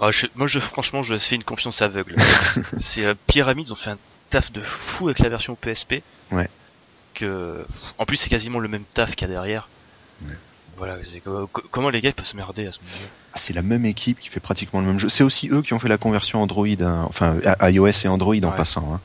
Ah, 0.00 0.10
je- 0.10 0.26
moi, 0.34 0.46
je, 0.46 0.58
franchement, 0.60 1.02
je 1.02 1.16
fais 1.18 1.34
une 1.36 1.44
confiance 1.44 1.82
aveugle. 1.82 2.14
c'est 2.76 3.04
euh, 3.04 3.14
Pyramids 3.26 3.70
ont 3.70 3.76
fait 3.76 3.90
un 3.90 3.98
taf 4.30 4.50
de 4.52 4.62
fou 4.62 5.08
avec 5.08 5.18
la 5.18 5.28
version 5.28 5.54
PSP. 5.56 6.02
Ouais. 6.32 6.48
Que, 7.14 7.64
en 7.98 8.06
plus, 8.06 8.16
c'est 8.16 8.30
quasiment 8.30 8.58
le 8.58 8.68
même 8.68 8.84
taf 8.94 9.14
qu'il 9.14 9.28
y 9.28 9.30
a 9.30 9.34
derrière. 9.34 9.68
Ouais. 10.26 10.34
Voilà, 10.76 10.96
comment 11.70 11.88
les 11.88 12.00
gars 12.00 12.10
peuvent 12.12 12.26
se 12.26 12.34
merder 12.34 12.66
à 12.66 12.72
ce 12.72 12.78
moment-là? 12.78 13.08
Ah, 13.32 13.36
c'est 13.36 13.52
la 13.52 13.62
même 13.62 13.84
équipe 13.84 14.18
qui 14.18 14.28
fait 14.28 14.40
pratiquement 14.40 14.80
le 14.80 14.86
même 14.86 14.98
jeu. 14.98 15.08
C'est 15.08 15.22
aussi 15.22 15.48
eux 15.52 15.62
qui 15.62 15.72
ont 15.72 15.78
fait 15.78 15.88
la 15.88 15.98
conversion 15.98 16.42
Android, 16.42 16.66
hein, 16.80 17.04
enfin 17.08 17.36
iOS 17.62 17.86
et 18.04 18.08
Android 18.08 18.34
en 18.34 18.38
Ouais. 18.50 18.56
passant. 18.56 18.94
hein. 18.94 19.00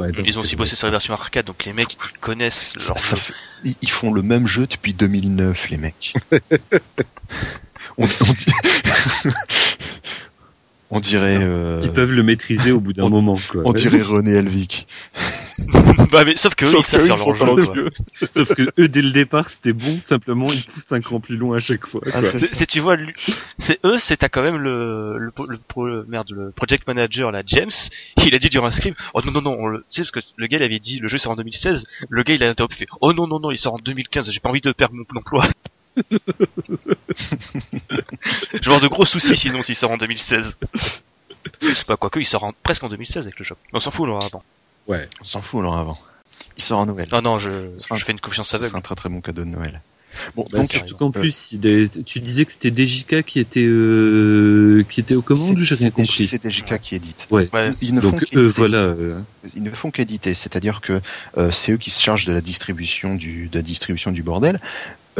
Ouais, 0.00 0.12
donc, 0.12 0.26
Ils 0.26 0.38
ont 0.38 0.40
aussi 0.40 0.54
euh, 0.54 0.58
bossé 0.58 0.76
sur 0.76 0.86
la 0.86 0.92
version 0.92 1.12
arcade, 1.14 1.44
donc 1.46 1.64
les 1.64 1.72
mecs 1.74 1.92
ils 1.94 2.18
connaissent 2.18 2.72
leur 2.88 2.98
ça 2.98 3.16
jeu. 3.16 3.20
fait- 3.20 3.34
ils, 3.82 3.90
font 3.90 4.12
le 4.12 4.22
même 4.22 4.46
jeu 4.46 4.66
depuis 4.66 4.94
2009, 4.94 5.68
les 5.70 5.76
mecs. 5.76 6.14
on, 7.98 8.04
on 8.04 8.32
di- 8.32 8.46
on 10.90 11.00
dirait, 11.00 11.38
euh, 11.40 11.80
Ils 11.82 11.92
peuvent 11.92 12.12
le 12.12 12.22
maîtriser 12.22 12.72
au 12.72 12.80
bout 12.80 12.92
d'un 12.92 13.08
moment, 13.08 13.38
quoi. 13.50 13.62
on 13.64 13.72
dirait 13.72 14.02
René 14.02 14.32
Elvic. 14.32 14.86
bah, 16.10 16.24
mais 16.24 16.36
sauf 16.36 16.54
que 16.54 16.64
eux, 16.64 16.68
Sauf 16.68 16.86
ils 16.86 16.90
savent 16.90 17.00
qu'eux, 17.00 17.06
faire 17.06 17.16
ils 17.16 17.18
sont 17.18 17.44
leur 17.44 17.74
jeu. 17.74 17.90
Sauf 18.34 18.54
que 18.54 18.62
eux, 18.78 18.88
dès 18.88 19.02
le 19.02 19.10
départ, 19.10 19.48
c'était 19.50 19.72
bon. 19.72 19.98
Simplement, 20.02 20.46
ils 20.50 20.64
poussent 20.64 20.92
un 20.92 21.00
cran 21.00 21.20
plus 21.20 21.36
loin 21.36 21.58
à 21.58 21.60
chaque 21.60 21.86
fois. 21.86 22.00
Ah, 22.12 22.20
quoi. 22.22 22.30
c'est 22.30 22.66
tu 22.66 22.80
vois, 22.80 22.96
c'est 23.58 23.78
eux, 23.84 23.98
c'est 23.98 24.16
t'as 24.16 24.28
quand 24.28 24.42
même 24.42 24.56
le, 24.56 25.18
le, 25.18 25.32
le, 25.48 25.58
pro- 25.58 26.04
merde, 26.08 26.30
le 26.30 26.50
project 26.50 26.86
manager 26.86 27.30
là, 27.30 27.42
James. 27.46 27.70
Il 28.24 28.34
a 28.34 28.38
dit 28.38 28.48
durant 28.48 28.66
un 28.66 28.70
script, 28.70 28.96
oh 29.14 29.20
non 29.24 29.32
non 29.32 29.42
non, 29.42 29.56
on 29.58 29.66
le, 29.66 29.84
tu 29.90 30.02
sais 30.04 30.10
parce 30.12 30.26
que 30.26 30.30
le 30.36 30.46
gars 30.46 30.56
il 30.58 30.62
avait 30.62 30.78
dit 30.78 30.98
le 30.98 31.08
jeu 31.08 31.18
sort 31.18 31.32
en 31.32 31.36
2016, 31.36 31.86
le 32.08 32.22
gars 32.22 32.34
il 32.34 32.42
a 32.42 32.48
interrompu, 32.48 32.74
il 32.76 32.78
fait, 32.78 32.86
oh 33.00 33.12
non 33.12 33.26
non 33.26 33.38
non, 33.40 33.50
il 33.50 33.58
sort 33.58 33.74
en 33.74 33.78
2015, 33.84 34.30
j'ai 34.30 34.40
pas 34.40 34.48
envie 34.48 34.60
de 34.60 34.72
perdre 34.72 34.94
mon 34.94 35.04
emploi. 35.18 35.46
Je 35.96 36.08
vais 38.52 38.66
avoir 38.66 38.80
de 38.80 38.88
gros 38.88 39.04
soucis 39.06 39.36
sinon 39.36 39.62
s'il 39.62 39.76
sort 39.76 39.90
en 39.90 39.96
2016. 39.96 40.56
Bah 41.88 41.96
quoique 41.98 42.18
il 42.20 42.26
sort 42.26 42.44
en, 42.44 42.52
presque 42.62 42.82
en 42.84 42.88
2016 42.88 43.24
avec 43.24 43.38
le. 43.38 43.46
Mais 43.50 43.56
on 43.74 43.80
s'en 43.80 43.90
fout 43.90 44.02
on 44.04 44.06
l'aura 44.06 44.24
avant. 44.26 44.42
Ouais. 44.86 45.08
On 45.20 45.24
s'en 45.24 45.42
fout 45.42 45.60
alors 45.60 45.76
avant. 45.78 45.98
Il 46.56 46.62
sort 46.62 46.80
en 46.80 46.86
Noël. 46.86 47.08
Non 47.12 47.22
non, 47.22 47.38
je, 47.38 47.50
fais 48.04 48.12
une 48.12 48.20
confiance 48.20 48.48
Ce 48.50 48.56
aveugle. 48.56 48.68
sera 48.70 48.78
un 48.78 48.82
très 48.82 48.94
très 48.94 49.08
bon 49.08 49.20
cadeau 49.20 49.42
de 49.44 49.48
Noël. 49.48 49.80
Bon, 50.34 50.44
Bah, 50.50 50.58
donc, 50.58 50.68
surtout 50.72 50.96
qu'en 50.96 51.10
euh, 51.10 51.20
plus, 51.20 51.52
est- 51.62 52.04
tu 52.04 52.18
disais 52.18 52.44
que 52.44 52.50
c'était 52.50 52.74
DJK 52.84 53.22
qui 53.22 53.38
était 53.38 53.64
euh, 53.64 54.84
qui 54.90 54.98
était 55.00 55.14
aux 55.14 55.22
commandes 55.22 55.56
ou 55.56 55.62
j'ai 55.62 55.76
rien 55.76 55.76
c'est- 55.76 55.84
c'est- 55.84 55.90
compris? 55.92 56.26
C'est 56.26 56.42
DJK 56.50 56.80
qui 56.80 56.96
édite. 56.96 57.28
Ouais. 57.30 57.48
Ouais. 57.52 57.72
Ils, 57.80 57.90
ils 57.90 57.94
ne 57.94 58.00
font 58.00 58.10
Donc 58.10 58.24
eux, 58.34 58.48
voilà. 58.48 58.78
euh, 58.78 59.20
ils 59.54 59.62
ne 59.62 59.70
font 59.70 59.92
qu'éditer, 59.92 60.34
c'est-à-dire 60.34 60.80
que 60.80 61.00
euh, 61.38 61.52
c'est 61.52 61.72
eux 61.72 61.76
qui 61.76 61.90
se 61.90 62.02
chargent 62.02 62.24
de 62.26 62.32
la 62.32 62.40
distribution 62.40 63.14
du, 63.14 63.46
de 63.46 63.58
la 63.58 63.62
distribution 63.62 64.10
du 64.10 64.24
bordel. 64.24 64.58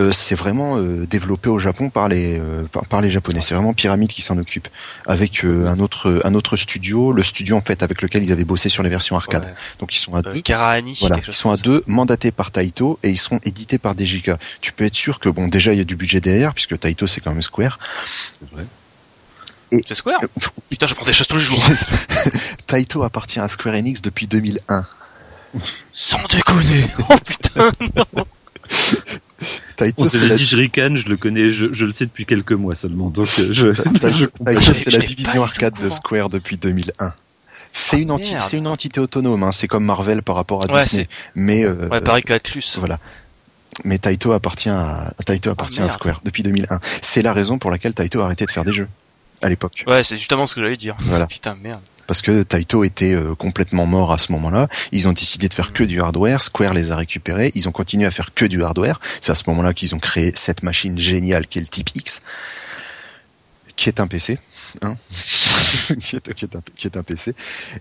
Euh, 0.01 0.12
c'est 0.12 0.35
vraiment 0.35 0.78
euh, 0.78 1.06
développé 1.06 1.51
au 1.51 1.59
Japon 1.59 1.90
par 1.90 2.09
les 2.09 2.39
euh, 2.40 2.64
par, 2.72 2.86
par 2.86 3.01
les 3.02 3.10
japonais. 3.10 3.40
C'est 3.43 3.55
vraiment 3.55 3.74
Pyramide 3.74 4.09
qui 4.09 4.22
s'en 4.22 4.39
occupe 4.39 4.68
avec 5.06 5.44
un 5.44 5.78
autre 5.81 6.22
un 6.24 6.35
autre 6.35 6.56
studio, 6.56 7.12
le 7.12 7.22
studio 7.22 7.56
en 7.56 7.60
fait 7.60 7.82
avec 7.82 8.01
lequel 8.01 8.22
ils 8.24 8.32
avaient 8.32 8.44
bossé 8.44 8.68
sur 8.68 8.82
les 8.82 8.89
versions 8.89 9.16
arcade. 9.16 9.44
Ouais. 9.44 9.55
Donc 9.78 9.94
ils 9.94 9.98
sont 9.98 10.14
à 10.14 10.22
deux. 10.22 10.40
Karahani, 10.40 10.97
Voilà, 11.01 11.16
quelque 11.16 11.28
ils 11.28 11.35
sont 11.35 11.51
à 11.51 11.56
deux, 11.56 11.82
mandatés 11.86 12.32
par 12.32 12.51
Taito 12.51 12.98
et 13.02 13.10
ils 13.10 13.18
seront 13.18 13.40
édités 13.44 13.78
par 13.78 13.94
DJK. 13.94 14.32
Tu 14.60 14.72
peux 14.72 14.85
être 14.85 14.94
sûr 14.94 15.18
que 15.18 15.28
bon, 15.28 15.48
déjà 15.48 15.72
il 15.72 15.78
y 15.78 15.82
a 15.82 15.85
du 15.85 15.97
budget 15.97 16.20
derrière 16.20 16.55
puisque 16.55 16.78
Taito 16.78 17.06
c'est 17.06 17.20
quand 17.20 17.32
même 17.32 17.43
Square. 17.43 17.78
C'est 19.70 19.94
Square 19.94 20.20
Putain, 20.68 20.86
je 20.86 20.94
prends 20.94 21.06
des 21.06 21.12
choses 21.12 21.28
tous 21.28 21.36
les 21.36 21.43
jours. 21.43 21.62
Taito 22.66 23.02
appartient 23.02 23.39
à 23.40 23.48
Square 23.48 23.74
Enix 23.74 24.01
depuis 24.01 24.27
2001. 24.27 24.85
Sans 25.93 26.27
déconner. 26.28 26.86
Oh 27.10 27.16
putain. 27.24 27.70
Taito 27.72 28.27
On 29.97 30.05
se 30.05 30.19
c'est 30.19 30.29
l'a 30.29 30.35
dit, 30.35 30.45
je 30.45 30.57
ricane, 30.57 30.97
je 30.97 31.09
le 31.09 31.17
connais, 31.17 31.49
je, 31.51 31.73
je 31.73 31.87
le 31.87 31.93
sais 31.93 32.05
depuis 32.07 32.27
quelques 32.27 32.53
mois 32.53 32.75
seulement. 32.75 33.09
Donc 33.11 33.29
euh, 33.39 33.49
je, 33.53 33.69
Taito, 33.69 34.11
je- 34.11 34.25
Taito, 34.27 34.61
Je- 34.61 34.73
c'est 34.73 34.91
la 34.91 34.99
division 34.99 35.43
arcade 35.43 35.75
de. 35.81 35.89
Square 35.91 36.29
depuis 36.29 36.57
2001. 36.57 37.12
C'est 37.73 38.01
une, 38.01 38.09
enti- 38.11 38.31
merde. 38.33 38.41
c'est 38.41 38.57
une 38.59 38.67
entité 38.67 38.99
autonome, 39.01 39.43
hein. 39.45 39.53
c'est 39.53 39.69
comme 39.69 39.85
Marvel 39.85 40.23
par 40.23 40.35
rapport 40.35 40.65
à 40.69 40.73
Ouais, 40.75 40.83
Disney. 40.83 41.09
Mais, 41.37 41.65
euh, 41.65 41.89
Ouais, 41.89 42.01
pareil 42.01 42.25
qu'Atlus. 42.25 42.65
voilà. 42.79 42.99
Mais 43.85 43.99
Taito 43.99 44.33
appartient 44.33 44.69
à, 44.69 45.12
Taito 45.25 45.51
appartient 45.51 45.81
à. 45.81 45.89
Square 45.89 46.21
depuis 46.25 46.43
2001. 46.43 46.81
C'est 47.01 47.23
la 47.23 47.33
raison 47.33 47.59
pour 47.59 47.71
laquelle 47.71 47.95
Taito 47.95 48.21
a 48.21 48.25
arrêté 48.25 48.45
de 48.45 48.51
faire 48.51 48.65
des 48.65 48.73
jeux. 48.73 48.89
À 49.43 49.49
l'époque. 49.49 49.85
Ouais, 49.87 50.05
c'est 50.05 50.19
justement 50.19 50.47
ce 50.47 50.55
que 50.55 50.61
j'allais 50.62 50.77
dire. 50.77 50.97
Voilà. 51.01 51.27
Putain, 51.27 51.57
merde. 51.62 51.81
Parce 52.11 52.23
que 52.23 52.43
Taito 52.43 52.82
était 52.82 53.15
euh, 53.15 53.37
complètement 53.37 53.87
mort 53.87 54.12
à 54.12 54.19
ce 54.19 54.32
moment-là. 54.32 54.66
Ils 54.91 55.07
ont 55.07 55.12
décidé 55.12 55.49
de 55.49 55.55
faire 55.55 55.73
que 55.73 55.85
du 55.85 56.01
hardware. 56.01 56.43
Square 56.43 56.74
les 56.74 56.91
a 56.91 56.97
récupérés. 56.97 57.53
Ils 57.55 57.69
ont 57.69 57.70
continué 57.70 58.05
à 58.05 58.11
faire 58.11 58.35
que 58.35 58.45
du 58.47 58.65
hardware. 58.65 59.01
C'est 59.20 59.31
à 59.31 59.37
ce 59.37 59.45
moment-là 59.47 59.74
qu'ils 59.74 59.95
ont 59.95 60.01
créé 60.01 60.32
cette 60.35 60.65
machine 60.65 60.99
géniale 60.99 61.47
qui 61.47 61.59
est 61.59 61.61
le 61.61 61.69
Type 61.69 61.91
X, 61.95 62.24
qui 63.77 63.89
est 63.89 64.01
un 64.01 64.09
PC, 64.09 64.41
hein 64.82 64.97
qui, 66.01 66.16
est, 66.16 66.97
un, 66.97 67.03
PC. 67.05 67.32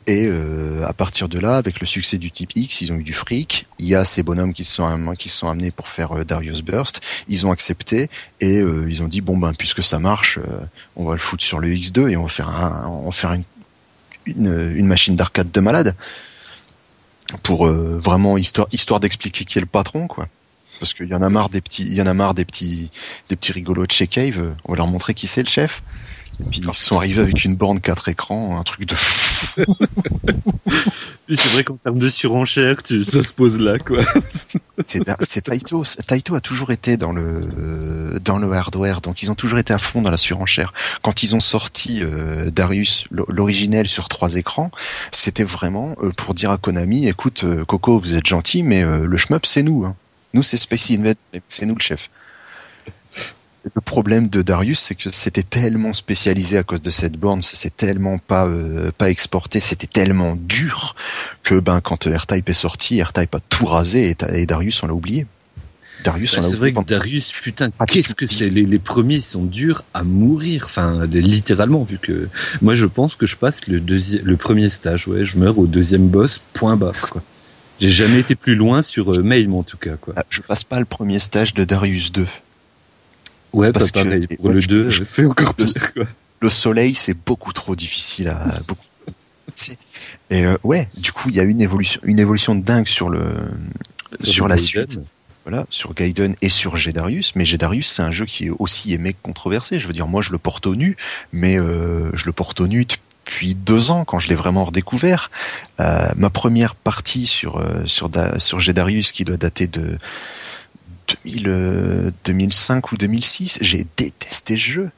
Et 0.06 0.28
euh, 0.28 0.86
à 0.86 0.94
partir 0.94 1.28
de 1.28 1.40
là, 1.40 1.58
avec 1.58 1.80
le 1.80 1.88
succès 1.88 2.20
du 2.20 2.30
Type 2.30 2.52
X, 2.54 2.82
ils 2.82 2.94
ont 2.94 2.98
eu 2.98 3.04
du 3.04 3.14
fric. 3.14 3.66
Il 3.80 3.88
y 3.88 3.96
a 3.96 4.06
ces 4.06 4.22
bonhommes 4.22 4.54
qui 4.54 4.64
se 4.64 4.76
sont, 4.76 5.16
qui 5.18 5.30
se 5.30 5.38
sont 5.38 5.50
amenés 5.50 5.72
pour 5.72 5.88
faire 5.88 6.16
euh, 6.16 6.24
Darius 6.24 6.62
Burst. 6.62 7.02
Ils 7.28 7.48
ont 7.48 7.52
accepté 7.52 8.12
et 8.42 8.60
ils 8.60 9.02
ont 9.02 9.08
dit 9.08 9.22
bon 9.22 9.40
ben 9.40 9.56
puisque 9.56 9.82
ça 9.82 9.98
marche, 9.98 10.38
on 10.96 11.06
va 11.06 11.14
le 11.14 11.20
foutre 11.20 11.44
sur 11.44 11.58
le 11.58 11.70
X2 11.70 12.12
et 12.12 12.16
on 12.16 12.24
va 12.24 12.30
faire 12.30 12.50
un, 12.50 12.86
on 12.86 13.06
va 13.08 13.12
faire 13.12 13.34
une 13.34 13.44
une, 14.26 14.74
une 14.76 14.88
machine 14.88 15.16
d'arcade 15.16 15.52
de 15.52 15.60
malade 15.60 15.96
pour 17.44 17.68
euh, 17.68 18.00
vraiment 18.02 18.38
histoire 18.38 18.68
histoire 18.72 19.00
d'expliquer 19.00 19.46
qui 19.46 19.58
est 19.58 19.62
le 19.62 19.68
patron 19.68 20.08
quoi. 20.08 20.28
Parce 20.80 20.94
qu'il 20.94 21.08
y 21.08 21.14
en 21.14 21.22
a 21.22 21.30
marre 21.30 21.50
des 21.50 21.62
petits 21.62 21.86
il 21.86 21.94
y 21.94 22.02
en 22.02 22.08
a 22.08 22.14
marre 22.14 22.34
des 22.34 22.46
petits 22.46 22.90
des 23.30 23.36
petits 23.36 23.52
rigolos 23.52 23.86
de 23.86 23.92
chez 23.92 24.08
Cave 24.08 24.40
euh, 24.40 24.54
on 24.66 24.72
va 24.74 24.78
leur 24.78 24.88
montrer 24.88 25.14
qui 25.14 25.28
c'est 25.28 25.44
le 25.44 25.50
chef. 25.50 25.84
Et 26.42 26.50
puis 26.50 26.62
ils 26.62 26.74
sont 26.74 26.98
arrivés 26.98 27.22
avec 27.22 27.44
une 27.44 27.56
borne 27.56 27.80
4 27.80 28.10
écrans 28.10 28.58
un 28.58 28.64
truc 28.64 28.86
de 28.86 28.96
fou 28.96 29.29
c'est 31.30 31.50
vrai 31.54 31.64
qu'en 31.64 31.76
termes 31.76 32.00
de 32.00 32.10
surenchère, 32.10 32.84
tu, 32.84 33.06
ça 33.06 33.24
se 33.24 33.34
pose 33.34 33.60
là, 33.60 33.78
quoi. 33.80 34.00
c'est 35.22 35.42
Taito 35.42 35.84
Taito 36.08 36.36
a 36.36 36.42
toujours 36.42 36.72
été 36.72 36.98
dans 36.98 37.12
le 37.12 38.20
dans 38.24 38.38
le 38.38 38.52
hardware 38.52 39.02
donc 39.02 39.22
ils 39.22 39.32
ont 39.32 39.36
toujours 39.36 39.60
été 39.60 39.74
à 39.74 39.78
fond 39.78 40.02
dans 40.02 40.12
la 40.12 40.18
surenchère 40.18 40.74
quand 41.02 41.24
ils 41.24 41.36
ont 41.36 41.40
sorti 41.40 42.02
euh, 42.02 42.50
Darius 42.50 43.06
l'originel 43.12 43.88
sur 43.88 44.08
trois 44.10 44.36
écrans 44.36 44.72
c'était 45.12 45.44
vraiment 45.44 45.96
euh, 46.02 46.12
pour 46.12 46.34
dire 46.34 46.52
à 46.52 46.58
Konami 46.58 47.08
écoute 47.08 47.44
euh, 47.44 47.66
Coco 47.66 48.00
vous 48.00 48.16
êtes 48.16 48.28
gentil 48.28 48.64
mais 48.64 48.84
euh, 48.84 49.06
le 49.06 49.18
shmup 49.18 49.46
c'est 49.46 49.64
nous 49.64 49.86
hein. 49.86 49.96
nous 50.34 50.44
c'est 50.44 50.58
Space 50.58 50.92
Invade 50.92 51.18
mais 51.34 51.42
c'est 51.48 51.66
nous 51.66 51.76
le 51.76 51.82
chef 51.82 52.10
le 53.64 53.82
problème 53.82 54.30
de 54.30 54.42
Darius, 54.42 54.80
c'est 54.80 54.96
que 54.96 55.12
c'était 55.12 55.44
tellement 55.44 55.94
spécialisé 55.94 56.58
à 56.58 56.64
cause 56.64 56.82
de 56.82 56.90
cette 56.90 57.18
borne, 57.18 57.42
c'est 57.42 57.76
tellement 57.76 58.18
pas 58.18 58.48
euh, 58.48 58.92
pas 58.98 59.10
exporté, 59.10 59.60
c'était 59.60 59.88
tellement 59.88 60.38
dur 60.38 60.96
que 61.44 61.60
ben 61.60 61.82
quand 61.82 62.08
euh, 62.08 62.18
R-Type 62.18 62.50
est 62.50 62.54
sorti, 62.54 63.02
R-Type 63.02 63.36
a 63.36 63.40
tout 63.50 63.66
rasé 63.66 64.16
et, 64.34 64.46
Darius 64.46 64.82
on 64.84 64.88
l'a 64.88 64.94
oublié. 64.94 65.26
Darius 66.06 66.36
Bah, 66.36 66.40
on 66.40 66.44
l'a 66.44 66.50
c'est 66.50 66.56
vrai 66.56 66.72
que 66.72 66.84
Darius, 66.84 67.34
putain, 67.34 67.70
Ah, 67.80 67.86
qu'est-ce 67.86 68.16
que 68.16 68.28
c'est? 68.28 68.50
Les, 68.50 68.66
les 68.66 68.80
premiers 68.80 69.20
sont 69.20 69.44
durs 69.44 69.84
à 69.94 70.04
mourir, 70.04 70.64
enfin 70.66 71.06
littéralement 71.06 71.84
vu 71.84 72.00
que 72.00 72.30
moi 72.62 72.74
je 72.74 72.86
pense 72.86 73.16
que 73.16 73.26
je 73.26 73.36
passe 73.36 73.68
le 73.68 73.82
deuxième, 73.82 74.24
le 74.24 74.38
premier 74.38 74.70
stage, 74.70 75.08
ouais, 75.08 75.26
je 75.26 75.38
meurs 75.38 75.60
au 75.60 75.68
deuxième 75.68 76.08
boss, 76.08 76.42
point 76.54 76.78
barre 76.78 77.10
quoi. 77.10 77.22
J'ai 77.82 77.90
jamais 77.90 78.20
été 78.20 78.36
plus 78.36 78.56
loin 78.56 78.82
sur 78.82 79.14
euh, 79.14 79.48
en 79.52 79.64
tout 79.64 79.78
cas 79.78 79.96
quoi. 79.98 80.14
Ah, 80.18 80.24
je 80.30 80.42
passe 80.42 80.64
pas 80.64 80.80
le 80.80 80.86
premier 80.86 81.20
stage 81.20 81.54
de 81.54 81.66
Darius 81.66 82.12
2. 82.12 82.26
Ouais, 83.54 83.72
parce 83.72 83.92
pas 83.92 84.04
que-. 84.04 84.36
Pour 84.36 84.46
ouais, 84.46 84.54
le 84.54 84.60
je- 84.62 84.68
2, 84.68 84.90
je- 84.90 85.04
c'est 85.04 85.26
encore 85.26 85.54
pire 85.56 85.94
quoi. 85.94 86.06
Le 86.42 86.50
soleil, 86.50 86.96
c'est 86.96 87.16
beaucoup 87.26 87.52
trop 87.54 87.76
difficile 87.76 88.30
à 88.30 88.60
beaucoup. 88.68 88.86
Et 90.30 90.46
euh, 90.46 90.58
ouais, 90.64 90.88
du 90.96 91.12
coup, 91.12 91.30
il 91.30 91.36
y 91.36 91.40
a 91.40 91.44
une 91.44 91.62
évolution, 91.62 92.00
une 92.04 92.20
évolution 92.20 92.56
de 92.56 92.64
dingue 92.64 92.88
sur 92.88 93.10
le 93.10 93.34
sur, 94.22 94.48
la 94.48 94.56
Gaiden. 94.56 94.68
suite. 94.68 95.00
Voilà, 95.46 95.66
sur 95.70 95.94
Gaiden 95.96 96.36
et 96.42 96.50
sur 96.50 96.78
Gedarius, 96.78 97.34
mais 97.36 97.44
Gedarius 97.46 97.90
c'est 97.90 98.04
un 98.04 98.12
jeu 98.12 98.26
qui 98.26 98.46
est 98.48 98.52
aussi 98.60 98.94
aimé 98.94 99.14
que 99.14 99.18
controversé. 99.24 99.80
Je 99.80 99.88
veux 99.88 99.94
dire, 99.94 100.08
moi 100.08 100.22
je 100.22 100.32
le 100.32 100.38
porte 100.38 100.68
au 100.68 100.76
nu, 100.76 100.96
mais 101.34 101.58
euh, 101.58 102.12
je 102.14 102.26
le 102.26 102.32
porte 102.32 102.60
au 102.62 102.68
nu 102.68 102.86
depuis 102.86 103.56
deux 103.56 103.90
ans 103.90 104.06
quand 104.06 104.20
je 104.20 104.30
l'ai 104.30 104.36
vraiment 104.36 104.66
redécouvert. 104.66 105.32
Euh, 105.80 106.08
ma 106.16 106.30
première 106.30 106.76
partie 106.76 107.26
sur 107.26 107.64
sur 107.86 108.10
Da- 108.10 108.38
sur 108.38 108.60
Gedarius 108.60 109.12
qui 109.12 109.26
doit 109.26 109.38
dater 109.38 109.66
de 109.66 109.98
2000, 111.24 111.44
euh, 111.48 112.12
2005 112.26 112.92
ou 112.92 112.98
2006, 112.98 113.60
j'ai 113.62 113.86
détesté 113.98 114.56
ce 114.56 114.62
jeu. 114.62 114.90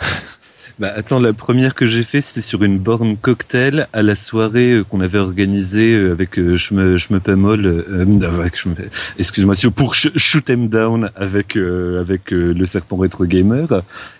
Bah 0.82 0.92
attends, 0.96 1.20
la 1.20 1.32
première 1.32 1.76
que 1.76 1.86
j'ai 1.86 2.02
fait, 2.02 2.20
c'était 2.20 2.40
sur 2.40 2.64
une 2.64 2.76
borne 2.80 3.16
cocktail 3.16 3.86
à 3.92 4.02
la 4.02 4.16
soirée 4.16 4.72
euh, 4.72 4.82
qu'on 4.82 5.00
avait 5.00 5.20
organisée 5.20 5.94
euh, 5.94 6.10
avec 6.10 6.40
euh, 6.40 6.56
Shme- 6.56 6.96
Shmepemol, 6.96 7.64
euh, 7.66 8.20
avec 8.36 8.56
Shme- 8.56 8.74
excuse-moi, 9.16 9.54
sur- 9.54 9.72
pour 9.72 9.94
Sh- 9.94 10.10
Shoot 10.16 10.50
'em 10.50 10.66
Down 10.68 11.10
avec 11.14 11.56
euh, 11.56 12.00
avec 12.00 12.32
euh, 12.32 12.52
le 12.52 12.66
serpent 12.66 12.96
rétro 12.96 13.26
gamer 13.26 13.68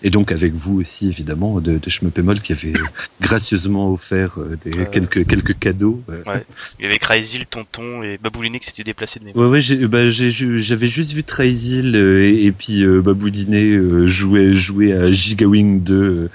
et 0.03 0.09
donc 0.09 0.31
avec 0.31 0.53
vous 0.53 0.79
aussi 0.79 1.09
évidemment 1.09 1.59
de, 1.59 1.79
de 1.79 1.89
Shmepemol 1.89 2.39
qui 2.39 2.53
avait 2.53 2.71
gracieusement 3.19 3.91
offert 3.91 4.35
euh, 4.37 4.55
des, 4.63 4.71
Euh. 4.71 4.85
quelques 4.89 5.27
quelques 5.27 5.59
cadeaux. 5.59 6.01
Ouais. 6.07 6.45
Il 6.79 6.85
y 6.85 6.87
avait 6.87 6.97
Crazy, 6.97 7.45
tonton 7.49 8.03
et 8.03 8.17
Babouliné 8.23 8.61
qui 8.61 8.67
s'étaient 8.67 8.85
déplacés 8.85 9.19
de 9.19 9.25
mes 9.25 9.33
Ouais 9.33 9.47
ouais, 9.49 9.59
j'ai- 9.59 9.85
bah, 9.85 10.07
j'avais 10.07 10.87
juste 10.87 11.11
vu 11.11 11.23
euh, 11.29 12.21
et, 12.23 12.45
et 12.45 12.51
puis 12.53 12.85
euh, 12.85 13.01
Baboudiné 13.01 13.65
euh, 13.65 14.07
jouer 14.07 14.53
jouer 14.53 14.93
à 14.93 15.11
Gigawing 15.11 15.83
2 15.83 15.93
euh, 15.93 16.29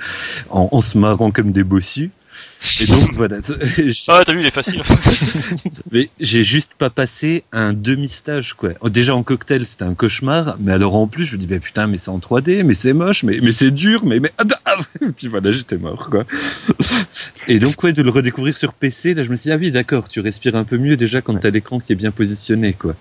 en, 0.51 0.69
en 0.73 0.81
se 0.81 0.99
marrant 0.99 1.31
comme 1.31 1.53
des 1.53 1.65
bossus. 1.65 2.11
Et 2.81 2.87
donc 2.87 3.13
voilà, 3.15 3.37
Ah, 4.09 4.23
t'as 4.25 4.33
vu, 4.33 4.41
il 4.41 4.47
est 4.47 4.51
facile. 4.53 4.83
mais 5.93 6.11
j'ai 6.21 6.43
juste 6.43 6.73
pas 6.77 6.91
passé 6.91 7.45
un 7.53 7.73
demi-stage 7.73 8.55
quoi. 8.55 8.71
Oh, 8.81 8.89
Déjà 8.89 9.15
en 9.15 9.23
cocktail 9.23 9.65
c'était 9.67 9.85
un 9.85 9.95
cauchemar, 9.95 10.57
mais 10.61 10.73
alors 10.73 10.95
en 10.95 11.07
plus 11.07 11.25
je 11.25 11.33
me 11.37 11.39
dis 11.39 11.47
bah 11.47 11.59
putain 11.59 11.87
mais 11.87 11.99
c'est 11.99 12.11
en 12.11 12.19
3D, 12.19 12.65
mais 12.65 12.75
c'est 12.75 12.93
moche, 12.93 13.23
mais 13.23 13.39
mais 13.43 13.53
c'est 13.53 13.71
dur, 13.71 14.05
mais 14.05 14.21
mais 14.21 14.33
ah, 14.39 14.45
ah, 14.65 14.77
et 15.01 15.11
puis 15.17 15.29
voilà 15.29 15.51
j'étais 15.51 15.79
mort 15.79 16.09
quoi. 16.11 16.25
Et 17.47 17.59
donc 17.59 17.81
ouais 17.83 17.93
de 17.93 18.03
le 18.03 18.11
redécouvrir 18.11 18.57
sur 18.57 18.73
PC 18.73 19.15
là 19.15 19.23
je 19.23 19.31
me 19.31 19.37
suis 19.37 19.49
dit 19.49 19.53
ah 19.53 19.57
oui 19.57 19.71
d'accord 19.71 20.09
tu 20.09 20.21
respires 20.21 20.57
un 20.57 20.65
peu 20.65 20.79
mieux 20.79 20.97
déjà 20.97 21.23
quand 21.23 21.35
t'as 21.39 21.51
l'écran 21.51 21.81
qui 21.81 21.93
est 21.93 21.97
bien 21.97 22.11
positionné 22.11 22.73
quoi. 22.73 22.95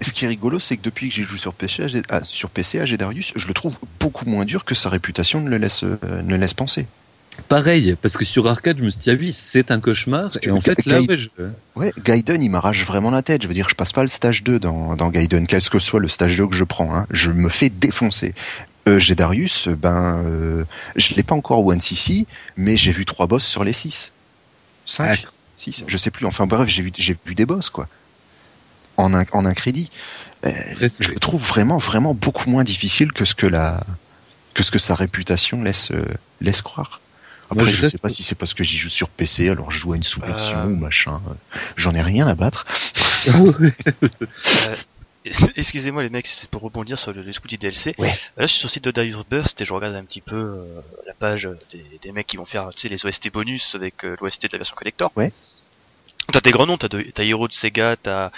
Ce 0.00 0.12
qui 0.12 0.24
est 0.24 0.28
rigolo, 0.28 0.58
c'est 0.58 0.76
que 0.76 0.82
depuis 0.82 1.08
que 1.10 1.14
j'ai 1.14 1.22
joué 1.24 1.38
sur 1.38 1.52
PC, 1.52 1.84
à 2.08 2.24
sur 2.24 2.48
PC 2.50 2.80
à 2.80 2.86
Gedarius, 2.86 3.32
je 3.36 3.46
le 3.48 3.54
trouve 3.54 3.78
beaucoup 3.98 4.24
moins 4.28 4.44
dur 4.44 4.64
que 4.64 4.74
sa 4.74 4.88
réputation 4.88 5.40
ne 5.40 5.50
le 5.50 5.58
laisse, 5.58 5.84
euh, 5.84 5.96
ne 6.22 6.36
laisse 6.36 6.54
penser. 6.54 6.86
Pareil 7.48 7.96
parce 8.02 8.16
que 8.16 8.24
sur 8.24 8.46
arcade 8.48 8.78
je 8.78 8.84
me 8.84 8.90
suis 8.90 9.00
dit 9.00 9.10
ah 9.10 9.14
oui 9.18 9.32
c'est 9.32 9.70
un 9.70 9.80
cauchemar 9.80 10.24
Parce 10.24 10.38
et 10.42 10.50
en 10.50 10.60
fait 10.60 10.84
là 10.84 11.00
Gaiden- 11.00 11.08
ouais 11.08 11.16
je... 11.16 11.28
Ouais, 11.76 11.92
Gaiden, 12.04 12.42
il 12.42 12.50
m'arrache 12.50 12.84
vraiment 12.84 13.10
la 13.10 13.22
tête. 13.22 13.42
Je 13.42 13.48
veux 13.48 13.54
dire, 13.54 13.68
je 13.68 13.74
passe 13.74 13.92
pas 13.92 14.02
le 14.02 14.08
stage 14.08 14.42
2 14.42 14.58
dans, 14.58 14.96
dans 14.96 15.08
Gaiden, 15.10 15.46
quel 15.46 15.62
que 15.62 15.78
soit 15.78 16.00
le 16.00 16.08
stage 16.08 16.36
2 16.36 16.48
que 16.48 16.56
je 16.56 16.64
prends. 16.64 16.94
Hein. 16.94 17.06
Je 17.10 17.30
me 17.30 17.48
fais 17.48 17.70
défoncer. 17.70 18.34
Euh, 18.88 18.98
Gedarius, 18.98 19.68
ben, 19.68 20.22
euh, 20.26 20.64
je 20.96 21.14
l'ai 21.14 21.22
pas 21.22 21.34
encore 21.34 21.64
one 21.64 21.80
CC, 21.80 22.26
mais 22.56 22.76
j'ai 22.76 22.92
vu 22.92 23.04
trois 23.06 23.26
boss 23.26 23.44
sur 23.44 23.62
les 23.64 23.72
6. 23.74 24.12
5 24.86 25.22
Ah. 25.24 25.30
6 25.56 25.84
Je 25.86 25.96
sais 25.96 26.10
plus. 26.10 26.26
Enfin 26.26 26.46
bref, 26.46 26.68
j'ai 26.68 26.82
vu, 26.82 26.90
j'ai 26.96 27.16
vu 27.24 27.34
des 27.34 27.46
boss, 27.46 27.70
quoi. 27.70 27.86
En 29.00 29.14
un, 29.14 29.24
en 29.32 29.44
un 29.46 29.54
crédit. 29.54 29.90
Euh, 30.46 30.50
je 30.80 31.08
le 31.08 31.18
trouve 31.20 31.42
vraiment, 31.42 31.78
vraiment 31.78 32.14
beaucoup 32.14 32.48
moins 32.48 32.64
difficile 32.64 33.12
que 33.12 33.24
ce 33.24 33.34
que 33.34 33.46
la, 33.46 33.84
que 34.54 34.62
ce 34.62 34.70
que 34.70 34.78
sa 34.78 34.94
réputation 34.94 35.62
laisse, 35.62 35.90
euh, 35.90 36.04
laisse 36.40 36.62
croire. 36.62 37.00
Après, 37.50 37.64
Moi, 37.64 37.70
je 37.72 37.76
je, 37.76 37.86
sais 37.88 37.98
pas 37.98 38.08
si 38.08 38.22
c'est 38.22 38.36
parce 38.36 38.54
que 38.54 38.62
j'y 38.62 38.78
joue 38.78 38.88
sur 38.88 39.08
PC, 39.08 39.48
alors 39.48 39.70
je 39.72 39.78
joue 39.80 39.92
à 39.92 39.96
une 39.96 40.02
sous-version 40.04 40.58
Euh. 40.58 40.66
ou 40.66 40.76
machin. 40.76 41.20
J'en 41.76 41.94
ai 41.94 42.02
rien 42.02 42.26
à 42.26 42.34
battre. 42.34 42.64
Euh, 45.26 45.46
excusez-moi 45.56 46.02
les 46.02 46.08
mecs, 46.08 46.26
c'est 46.26 46.48
pour 46.48 46.62
rebondir 46.62 46.98
sur 46.98 47.12
le, 47.12 47.20
les 47.20 47.34
scouts 47.34 47.48
DLC. 47.48 47.94
Ouais. 47.98 48.08
Là, 48.38 48.46
je 48.46 48.52
suis 48.52 48.60
sur 48.60 48.68
le 48.68 48.72
site 48.72 48.84
de 48.84 48.90
Dire 48.90 49.22
Burst 49.30 49.60
et 49.60 49.66
je 49.66 49.72
regarde 49.74 49.94
un 49.94 50.04
petit 50.04 50.22
peu 50.22 50.36
euh, 50.36 50.80
la 51.06 51.12
page 51.12 51.46
des, 51.70 51.84
des 52.02 52.12
mecs 52.12 52.26
qui 52.26 52.38
vont 52.38 52.46
faire, 52.46 52.70
les 52.84 53.04
OST 53.06 53.30
bonus 53.30 53.74
avec 53.74 54.04
euh, 54.04 54.16
l'OST 54.20 54.44
de 54.44 54.48
la 54.52 54.58
version 54.58 54.74
collector. 54.74 55.12
Ouais. 55.16 55.30
T'as 56.30 56.40
des 56.40 56.50
grands 56.50 56.66
noms, 56.66 56.78
t'as 56.78 56.88
de- 56.88 57.02
t'as 57.02 57.24
Hiro 57.24 57.48
de 57.48 57.52
Sega, 57.52 57.96
t'as 57.96 58.30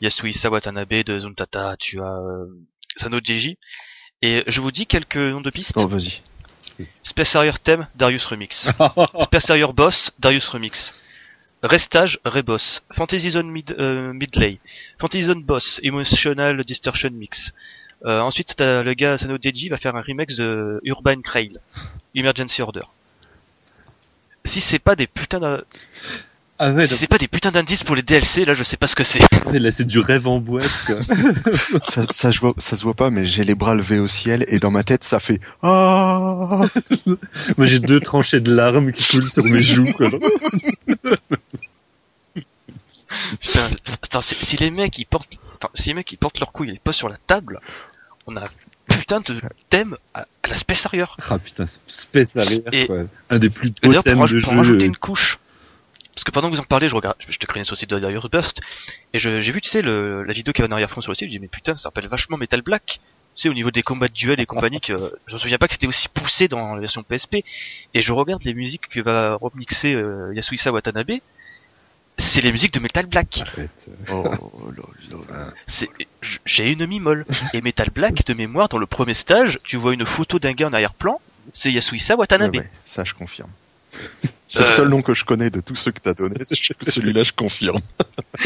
Yasuhisa 0.00 0.50
Watanabe 0.50 1.02
de 1.04 1.18
Zuntata, 1.18 1.76
tu 1.78 2.00
as 2.00 2.04
euh, 2.18 2.46
Sano 2.96 3.18
Jeji. 3.22 3.58
Et 4.22 4.42
je 4.46 4.60
vous 4.60 4.70
dis 4.70 4.86
quelques 4.86 5.16
noms 5.16 5.40
de 5.40 5.50
pistes. 5.50 5.72
Oh, 5.76 5.86
vas-y. 5.86 6.20
Space 7.02 7.34
Harrier 7.36 7.52
Theme, 7.62 7.86
Darius 7.94 8.24
Remix. 8.26 8.68
Space 9.22 9.50
Harrier 9.50 9.72
Boss, 9.74 10.10
Darius 10.18 10.48
Remix. 10.48 10.94
Restage, 11.62 12.20
Reboss. 12.24 12.82
Fantasy 12.92 13.30
Zone 13.30 13.50
mid, 13.50 13.74
euh, 13.78 14.12
Midlay. 14.12 14.58
Fantasy 14.98 15.24
Zone 15.24 15.42
Boss, 15.42 15.80
Emotional 15.82 16.62
Distortion 16.64 17.10
Mix. 17.10 17.52
Euh, 18.04 18.20
ensuite, 18.20 18.56
t'as 18.56 18.82
le 18.82 18.92
gars 18.94 19.16
Sano 19.16 19.38
Deji 19.38 19.68
va 19.70 19.78
faire 19.78 19.96
un 19.96 20.02
remix 20.02 20.36
de 20.36 20.80
Urban 20.84 21.20
Trail. 21.22 21.58
Emergency 22.14 22.60
Order. 22.62 22.82
Si 24.44 24.60
c'est 24.60 24.78
pas 24.78 24.94
des 24.96 25.06
putains 25.06 25.40
d'un- 25.40 25.62
Ah 26.58 26.70
ouais, 26.72 26.86
si 26.86 26.96
c'est 26.96 27.06
pas 27.06 27.18
des 27.18 27.28
putains 27.28 27.50
d'indices 27.50 27.82
pour 27.82 27.94
les 27.94 28.02
DLC, 28.02 28.44
là 28.46 28.54
je 28.54 28.62
sais 28.62 28.78
pas 28.78 28.86
ce 28.86 28.94
que 28.94 29.04
c'est. 29.04 29.20
là 29.52 29.70
c'est 29.70 29.84
du 29.86 29.98
rêve 29.98 30.26
en 30.26 30.38
boîte 30.38 30.84
quoi. 30.86 30.96
Ça, 31.82 32.02
ça, 32.10 32.30
je 32.30 32.40
vois, 32.40 32.52
ça 32.56 32.76
se 32.76 32.82
voit 32.82 32.94
pas, 32.94 33.10
mais 33.10 33.26
j'ai 33.26 33.44
les 33.44 33.54
bras 33.54 33.74
levés 33.74 33.98
au 33.98 34.08
ciel 34.08 34.44
et 34.48 34.58
dans 34.58 34.70
ma 34.70 34.82
tête, 34.82 35.04
ça 35.04 35.18
fait 35.18 35.38
Ah 35.62 36.62
Moi 37.58 37.66
j'ai 37.66 37.78
deux 37.78 38.00
tranchées 38.00 38.40
de 38.40 38.54
larmes 38.54 38.92
qui 38.92 39.06
coulent 39.18 39.30
sur 39.30 39.44
mes 39.44 39.60
joues 39.62 39.92
quoi. 39.92 40.08
Putain, 43.40 43.68
attends, 43.92 44.20
si, 44.20 44.34
si 44.34 44.56
les 44.56 44.70
mecs 44.70 44.98
ils 44.98 45.04
portent, 45.06 45.38
attends, 45.56 45.70
si 45.74 45.88
les 45.88 45.94
mecs 45.94 46.10
ils 46.12 46.16
portent 46.18 46.38
leurs 46.40 46.52
couilles 46.52 46.70
et 46.70 46.80
posent 46.82 46.96
sur 46.96 47.08
la 47.08 47.16
table, 47.26 47.60
on 48.26 48.36
a 48.36 48.42
un 48.44 48.48
putain 48.88 49.20
de 49.20 49.34
thème 49.70 49.96
à, 50.14 50.26
à 50.42 50.48
la 50.48 50.56
Space 50.56 50.86
Harrier. 50.86 51.04
Ah 51.30 51.38
putain, 51.38 51.64
Space 51.86 52.36
Harrier 52.36 52.62
Et- 52.72 52.86
quoi. 52.86 53.02
Un 53.30 53.38
des 53.38 53.50
plus 53.50 53.70
beaux 53.70 53.74
D'ailleurs, 53.82 54.02
pour, 54.02 54.12
thèmes 54.12 54.18
raj- 54.20 54.34
de 54.34 54.40
pour 54.40 54.52
jeu. 54.52 54.58
rajouter 54.58 54.84
euh, 54.84 54.88
une 54.88 54.96
couche, 54.96 55.38
parce 56.16 56.24
que 56.24 56.30
pendant 56.32 56.50
que 56.50 56.54
vous 56.56 56.60
en 56.60 56.64
parlez, 56.64 56.88
je 56.88 56.96
regarde, 56.96 57.16
je 57.28 57.38
te 57.38 57.46
crée 57.46 57.62
sur 57.62 57.74
le 57.74 57.78
site 57.78 57.90
de 57.90 57.98
Dire 58.00 58.28
Burst, 58.28 58.60
et 59.12 59.18
je- 59.18 59.40
j'ai 59.40 59.52
vu, 59.52 59.60
tu 59.60 59.68
sais, 59.68 59.82
le, 59.82 60.24
la 60.24 60.32
vidéo 60.32 60.52
qui 60.52 60.62
avait 60.62 60.68
en 60.68 60.72
arrière-fond 60.72 61.00
sur 61.02 61.12
le 61.12 61.14
site, 61.14 61.28
je 61.28 61.32
dis, 61.32 61.38
mais 61.38 61.46
putain, 61.48 61.76
ça 61.76 61.90
rappelle 61.90 62.08
vachement 62.08 62.36
Metal 62.38 62.62
Black. 62.62 63.00
Tu 63.36 63.42
sais, 63.42 63.48
au 63.50 63.54
niveau 63.54 63.70
des 63.70 63.82
combats 63.82 64.08
de 64.08 64.14
duel 64.14 64.40
et 64.40 64.46
compagnie, 64.46 64.80
que, 64.80 65.12
je 65.26 65.34
me 65.34 65.38
souviens 65.38 65.58
pas 65.58 65.66
que 65.68 65.74
c'était 65.74 65.86
aussi 65.86 66.08
poussé 66.08 66.48
dans 66.48 66.74
la 66.74 66.80
version 66.80 67.02
PSP. 67.02 67.44
Et 67.92 68.00
je 68.00 68.12
regarde 68.14 68.42
les 68.44 68.54
musiques 68.54 68.88
que 68.88 68.98
va 69.00 69.34
remixer 69.34 69.92
euh, 69.92 70.32
Yasuhisa 70.32 70.72
Watanabe. 70.72 71.12
C'est 72.16 72.40
les 72.40 72.50
musiques 72.50 72.72
de 72.72 72.80
Metal 72.80 73.04
Black. 73.04 73.42
Oh 74.10 74.24
j- 76.22 76.38
j'ai 76.46 76.72
une 76.72 76.86
mi-molle. 76.86 77.26
Et 77.52 77.60
Metal 77.60 77.90
Black, 77.90 78.24
de 78.24 78.32
mémoire, 78.32 78.70
dans 78.70 78.78
le 78.78 78.86
premier 78.86 79.12
stage, 79.12 79.60
tu 79.64 79.76
vois 79.76 79.92
une 79.92 80.06
photo 80.06 80.38
d'un 80.38 80.52
gars 80.52 80.68
en 80.68 80.72
arrière-plan, 80.72 81.20
c'est 81.52 81.70
Yasuhisa 81.70 82.16
Watanabe. 82.16 82.52
Ouais, 82.54 82.60
ouais, 82.60 82.70
ça, 82.86 83.04
je 83.04 83.12
confirme. 83.12 83.50
C'est 84.46 84.60
le 84.60 84.66
Euh. 84.66 84.70
seul 84.70 84.88
nom 84.88 85.02
que 85.02 85.12
je 85.14 85.24
connais 85.24 85.50
de 85.50 85.60
tous 85.60 85.74
ceux 85.76 85.90
que 85.90 86.00
t'as 86.00 86.14
donné. 86.14 86.36
Celui-là, 86.82 87.22
je 87.24 87.32
confirme. 87.32 87.80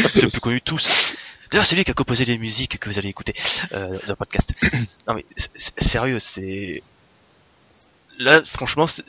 c'est 0.09 0.23
le 0.23 0.31
plus 0.31 0.41
connu 0.41 0.59
de 0.61 0.65
tous. 0.65 1.15
D'ailleurs, 1.51 1.67
c'est 1.67 1.77
lui 1.77 1.85
qui 1.85 1.91
a 1.91 1.95
composé 1.95 2.25
les 2.25 2.39
musiques 2.39 2.79
que 2.79 2.89
vous 2.89 2.99
allez 2.99 3.09
écouter 3.09 3.35
euh, 3.73 3.89
dans 4.07 4.13
le 4.13 4.17
podcast. 4.17 4.55
non 5.09 5.15
mais 5.15 5.25
sérieux, 5.79 6.19
c'est 6.21 6.83
là, 8.19 8.43
franchement, 8.45 8.87
je 8.87 9.03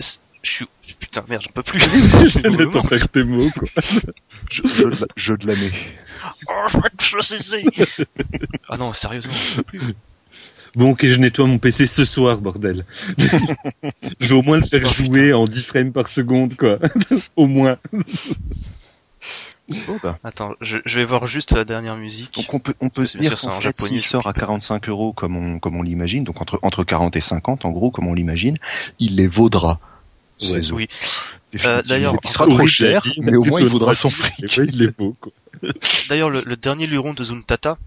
suis 0.44 0.66
putain 1.00 1.24
merde, 1.28 1.44
j'en 1.44 1.52
peux 1.52 1.64
plus. 1.64 1.80
Je 1.80 2.50
vais 2.58 2.70
t'en 2.70 2.84
faire 2.88 3.08
tes 3.10 3.24
mots 3.24 3.50
quoi. 3.52 3.68
Jeu, 4.50 4.64
jeu 4.68 4.90
de 4.92 5.02
la- 5.02 5.08
jeu 5.16 5.38
de 5.38 5.48
l'année. 5.48 5.72
oh, 6.50 6.66
je 6.68 6.78
vais 6.78 7.38
te 7.38 8.04
ah 8.70 8.78
non, 8.78 8.92
sérieusement, 8.94 9.34
j'en 9.34 9.56
peux 9.58 9.64
plus. 9.64 9.82
Bon 10.76 10.92
ok 10.92 11.06
je 11.06 11.20
nettoie 11.20 11.48
mon 11.48 11.58
PC 11.58 11.86
ce 11.88 12.06
soir 12.06 12.40
bordel. 12.40 12.86
je 14.20 14.28
vais 14.28 14.34
au 14.34 14.42
moins 14.42 14.58
le 14.58 14.66
faire 14.66 14.86
jouer 14.86 15.34
en 15.34 15.46
10 15.46 15.64
frames 15.64 15.92
par 15.92 16.08
seconde 16.08 16.56
quoi. 16.56 16.80
au 17.36 17.48
moins. 17.48 17.78
Bah. 20.04 20.18
Attends, 20.24 20.54
je, 20.62 20.80
je 20.86 21.00
vais 21.00 21.06
voir 21.06 21.28
juste 21.28 21.52
la 21.52 21.64
dernière 21.64 21.96
musique. 21.96 22.36
Donc 22.36 22.54
on 22.54 22.60
peut, 22.60 22.74
on 22.82 22.90
peut 22.90 23.06
se 23.06 23.18
dire 23.18 23.40
qu'en 23.40 23.50
en 23.50 23.52
fait, 23.52 23.62
japonais, 23.64 23.90
s'il 23.90 24.02
sort 24.02 24.28
à 24.28 24.32
suis 24.32 24.40
45 24.40 24.90
euros 24.90 25.14
comme 25.14 25.38
on, 25.38 25.60
comme 25.60 25.78
on 25.78 25.82
l'imagine, 25.82 26.24
donc 26.24 26.42
entre, 26.42 26.60
entre 26.62 26.84
40 26.84 27.16
et 27.16 27.22
50, 27.22 27.66
en 27.66 27.72
gros, 27.72 27.92
comme 27.92 28.08
on 28.08 28.14
l'imagine, 28.14 28.58
il 29.00 29.16
les 29.16 29.28
vaudra. 29.28 29.80
Ouais, 30.42 30.60
Oui. 30.74 30.88
Définitivement. 31.52 31.82
d'ailleurs, 31.88 32.16
il 32.24 32.30
sera 32.30 32.48
trop 32.48 32.68
cher, 32.68 33.04
mais 33.22 33.36
au 33.36 33.44
moins 33.44 33.60
il 33.60 33.68
vaudra 33.68 33.94
son 33.94 34.10
fric. 34.10 34.58
Il 34.58 34.78
les 34.78 34.88
vaut 34.98 35.16
quoi. 35.20 35.32
D'ailleurs, 36.10 36.30
le, 36.30 36.42
le 36.46 36.56
dernier 36.56 36.88
luron 36.88 37.14
de 37.14 37.24
Zuntata, 37.24 37.78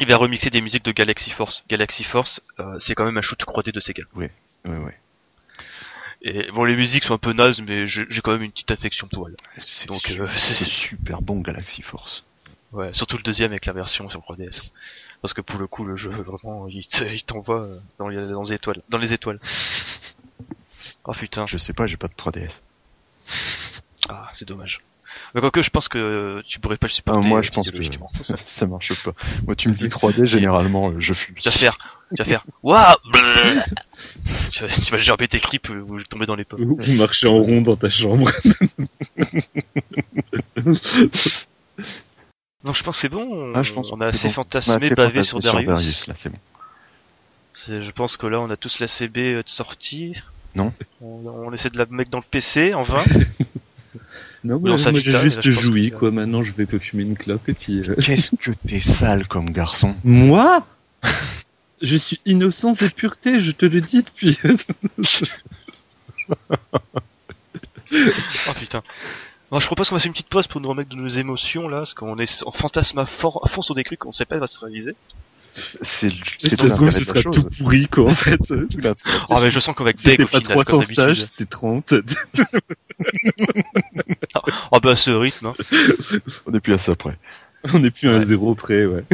il 0.00 0.06
va 0.06 0.16
remixer 0.16 0.50
des 0.50 0.60
musiques 0.60 0.84
de 0.84 0.92
Galaxy 0.92 1.30
Force. 1.30 1.64
Galaxy 1.68 2.04
Force, 2.04 2.40
euh, 2.60 2.78
c'est 2.78 2.94
quand 2.94 3.04
même 3.04 3.18
un 3.18 3.22
shoot 3.22 3.38
3D 3.40 3.72
de 3.72 3.80
Sega. 3.80 4.02
Ouais, 4.14 4.30
ouais. 4.64 4.98
Et 6.22 6.50
bon, 6.52 6.64
les 6.64 6.76
musiques 6.76 7.04
sont 7.04 7.14
un 7.14 7.18
peu 7.18 7.32
nazes, 7.32 7.60
mais 7.62 7.84
j'ai 7.86 8.06
quand 8.22 8.32
même 8.32 8.42
une 8.42 8.52
petite 8.52 8.70
affection 8.70 9.08
pour 9.08 9.28
elles. 9.28 9.36
C'est 9.60 9.88
Donc, 9.88 10.00
su- 10.00 10.22
euh, 10.22 10.28
c'est 10.36 10.64
super 10.64 11.20
bon 11.20 11.40
Galaxy 11.40 11.82
Force. 11.82 12.24
Ouais, 12.72 12.92
surtout 12.92 13.16
le 13.16 13.22
deuxième 13.22 13.50
avec 13.50 13.66
la 13.66 13.72
version 13.72 14.08
sur 14.08 14.20
3DS. 14.20 14.70
Parce 15.20 15.34
que 15.34 15.40
pour 15.40 15.58
le 15.60 15.66
coup, 15.66 15.84
le 15.84 15.96
jeu, 15.96 16.10
vraiment, 16.10 16.68
il 16.68 16.86
te- 16.86 17.04
il 17.12 17.22
t'envoie 17.24 17.68
dans 17.98 18.08
les, 18.08 18.16
dans 18.28 18.42
les 18.42 18.52
étoiles. 18.54 18.82
Dans 18.88 18.98
les 18.98 19.12
étoiles. 19.12 19.38
Oh 21.04 21.12
putain, 21.12 21.46
Je 21.46 21.56
sais 21.58 21.72
pas, 21.72 21.88
j'ai 21.88 21.96
pas 21.96 22.06
de 22.06 22.12
3DS. 22.14 22.60
ah, 24.08 24.30
c'est 24.34 24.46
dommage. 24.46 24.80
Mais 25.34 25.40
quoique, 25.40 25.62
je 25.62 25.70
pense 25.70 25.88
que 25.88 26.42
tu 26.46 26.60
pourrais 26.60 26.76
pas 26.76 26.86
le 26.86 26.92
supporter. 26.92 27.20
Ah, 27.24 27.26
moi, 27.28 27.38
euh, 27.38 27.42
je 27.42 27.50
pense 27.50 27.70
que-. 27.70 27.78
Ça 28.46 28.66
marche 28.66 29.02
pas. 29.04 29.12
Moi, 29.46 29.54
tu 29.56 29.68
me 29.68 29.74
dis 29.74 29.84
3D, 29.88 30.26
généralement, 30.26 30.90
euh, 30.90 30.96
je 30.98 31.14
fuis. 31.14 31.34
Tu 31.34 31.48
vas 31.48 31.50
faire, 31.50 31.78
tu 32.14 32.16
vas 32.18 32.24
faire, 32.24 32.44
waouh, 32.62 32.96
tu 34.50 34.64
vas, 34.90 34.98
gerber 34.98 35.28
tes 35.28 35.40
clips 35.40 35.68
ou 35.70 36.02
tomber 36.02 36.26
dans 36.26 36.34
les 36.36 36.44
pommes. 36.44 36.62
Ou 36.62 36.78
ou 36.80 36.92
marcher 36.94 37.26
en 37.28 37.38
rond 37.38 37.60
dans 37.62 37.76
ta 37.76 37.88
chambre. 37.88 38.30
Donc 42.64 42.76
je 42.76 42.82
pense 42.84 42.96
que 42.96 43.00
c'est 43.02 43.08
bon. 43.08 43.26
On, 43.28 43.54
Ah, 43.54 43.62
je 43.62 43.72
pense 43.72 43.92
on 43.92 44.00
a 44.00 44.06
assez 44.06 44.28
bon. 44.28 44.34
fantasmé, 44.34 44.72
On 44.72 44.74
a 44.74 44.76
assez 44.76 44.94
bavé 44.94 45.22
fantasmé 45.24 45.40
sur 45.40 45.52
Darius. 45.64 46.06
là, 46.06 46.14
c'est 46.16 46.30
bon. 46.30 46.38
C'est- 47.54 47.82
Je 47.82 47.90
pense 47.90 48.16
que 48.16 48.26
là, 48.26 48.40
on 48.40 48.50
a 48.50 48.56
tous 48.56 48.78
la 48.78 48.86
CB 48.86 49.34
de 49.34 49.42
sortie. 49.46 50.14
Non. 50.54 50.72
On, 51.00 51.22
on 51.26 51.52
essaie 51.52 51.70
de 51.70 51.78
la 51.78 51.86
mettre 51.90 52.10
dans 52.10 52.18
le 52.18 52.24
PC, 52.30 52.74
en 52.74 52.82
vain. 52.82 53.02
Non, 54.44 54.58
mais 54.60 54.70
moi 54.70 54.92
j'ai 55.00 55.12
juste 55.20 55.48
joui 55.50 55.90
que- 55.90 55.96
quoi. 55.96 56.10
Maintenant 56.10 56.42
je 56.42 56.52
vais 56.52 56.66
pas 56.66 56.78
fumer 56.78 57.02
une 57.04 57.16
clope 57.16 57.48
et 57.48 57.54
puis. 57.54 57.80
euh, 57.88 57.94
Qu'est-ce 58.00 58.34
que 58.36 58.50
t'es 58.66 58.80
sale 58.80 59.26
comme 59.28 59.50
garçon. 59.50 59.94
Moi? 60.04 60.66
Je 61.82 61.96
suis 61.96 62.20
innocence 62.26 62.80
et 62.82 62.88
pureté, 62.90 63.40
je 63.40 63.50
te 63.50 63.66
le 63.66 63.80
dis 63.80 64.04
depuis. 64.04 64.38
Oh 68.48 68.52
putain. 68.58 68.82
Bon, 69.50 69.58
je 69.58 69.66
propose 69.66 69.88
qu'on 69.90 69.96
fasse 69.96 70.04
une 70.06 70.12
petite 70.12 70.28
pause 70.28 70.46
pour 70.46 70.60
nous 70.60 70.68
remettre 70.68 70.90
de 70.90 70.96
nos 70.96 71.08
émotions 71.08 71.68
là, 71.68 71.78
parce 71.78 71.94
qu'on 71.94 72.16
est 72.18 72.42
en 72.46 72.52
fantasme 72.52 72.98
à, 73.00 73.06
fort, 73.06 73.40
à 73.44 73.48
fond 73.48 73.62
sur 73.62 73.74
des 73.74 73.84
trucs 73.84 73.98
qu'on 73.98 74.12
sait 74.12 74.24
pas 74.24 74.38
va 74.38 74.46
se 74.46 74.58
réaliser. 74.60 74.94
C'est 75.54 76.10
c'est 76.38 76.56
tout 76.56 76.66
l'intérêt 76.66 76.90
ce 76.90 77.04
sera 77.04 77.22
tout 77.22 77.32
chose. 77.34 77.48
pourri 77.58 77.86
quoi 77.86 78.10
en 78.10 78.14
fait. 78.14 78.38
Tout 78.46 78.78
Oh 79.30 79.38
mais 79.40 79.50
je 79.50 79.60
sens 79.60 79.74
qu'on 79.76 79.84
va 79.84 79.90
être 79.90 80.02
deg 80.02 80.18
pas 80.22 80.26
final, 80.40 80.42
comme 80.42 80.64
300 80.64 80.82
stages, 80.82 81.22
c'était 81.24 81.44
30. 81.46 81.94
Oh 84.72 84.78
bah 84.82 84.92
à 84.92 84.96
ce 84.96 85.10
rythme, 85.10 85.46
hein. 85.48 85.54
On 86.46 86.54
est 86.54 86.60
plus 86.60 86.72
à 86.72 86.78
ça 86.78 86.94
près. 86.94 87.18
On 87.74 87.84
est 87.84 87.90
plus 87.90 88.08
à 88.08 88.12
un 88.12 88.18
Ouais. 88.18 88.24
zéro 88.24 88.54
près, 88.54 88.86
ouais. 88.86 89.04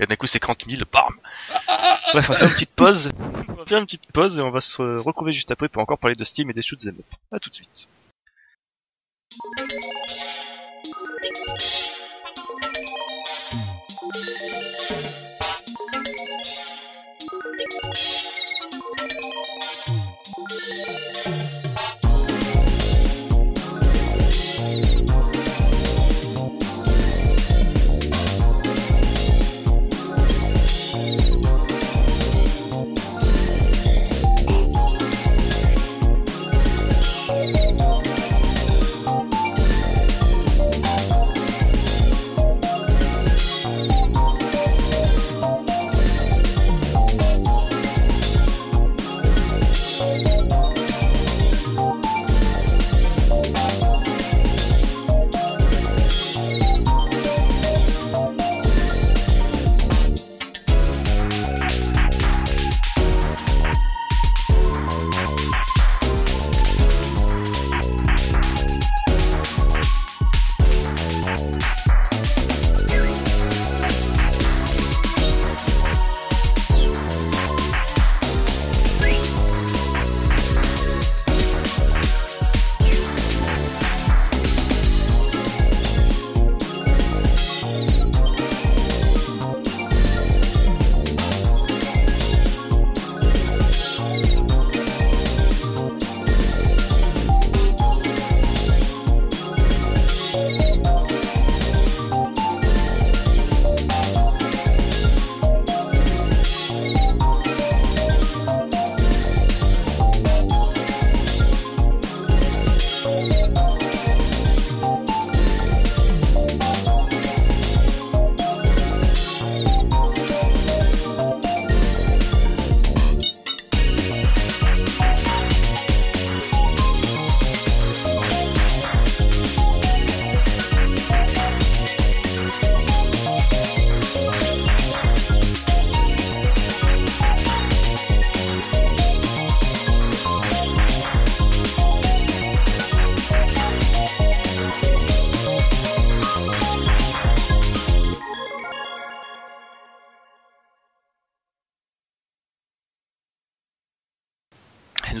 Et 0.00 0.06
d'un 0.06 0.16
coup 0.16 0.26
c'est 0.26 0.38
40 0.40 0.64
000, 0.68 0.82
bam 0.92 1.02
Bref, 2.12 2.26
on 2.28 2.32
va 2.32 2.38
faire 2.38 2.48
une 2.48 2.54
petite 2.54 2.76
pause. 2.76 3.08
On 3.48 3.52
va 3.54 3.64
faire 3.66 3.78
une 3.78 3.84
petite 3.86 4.12
pause 4.12 4.38
et 4.38 4.42
on 4.42 4.50
va 4.50 4.60
se 4.60 4.80
retrouver 4.82 5.32
juste 5.32 5.50
après 5.50 5.68
pour 5.68 5.82
encore 5.82 5.98
parler 5.98 6.16
de 6.16 6.24
Steam 6.24 6.50
et 6.50 6.52
des 6.52 6.62
shoots 6.62 6.86
up. 6.86 6.94
À 7.32 7.38
tout 7.40 7.50
de 7.50 7.54
suite. 7.56 7.88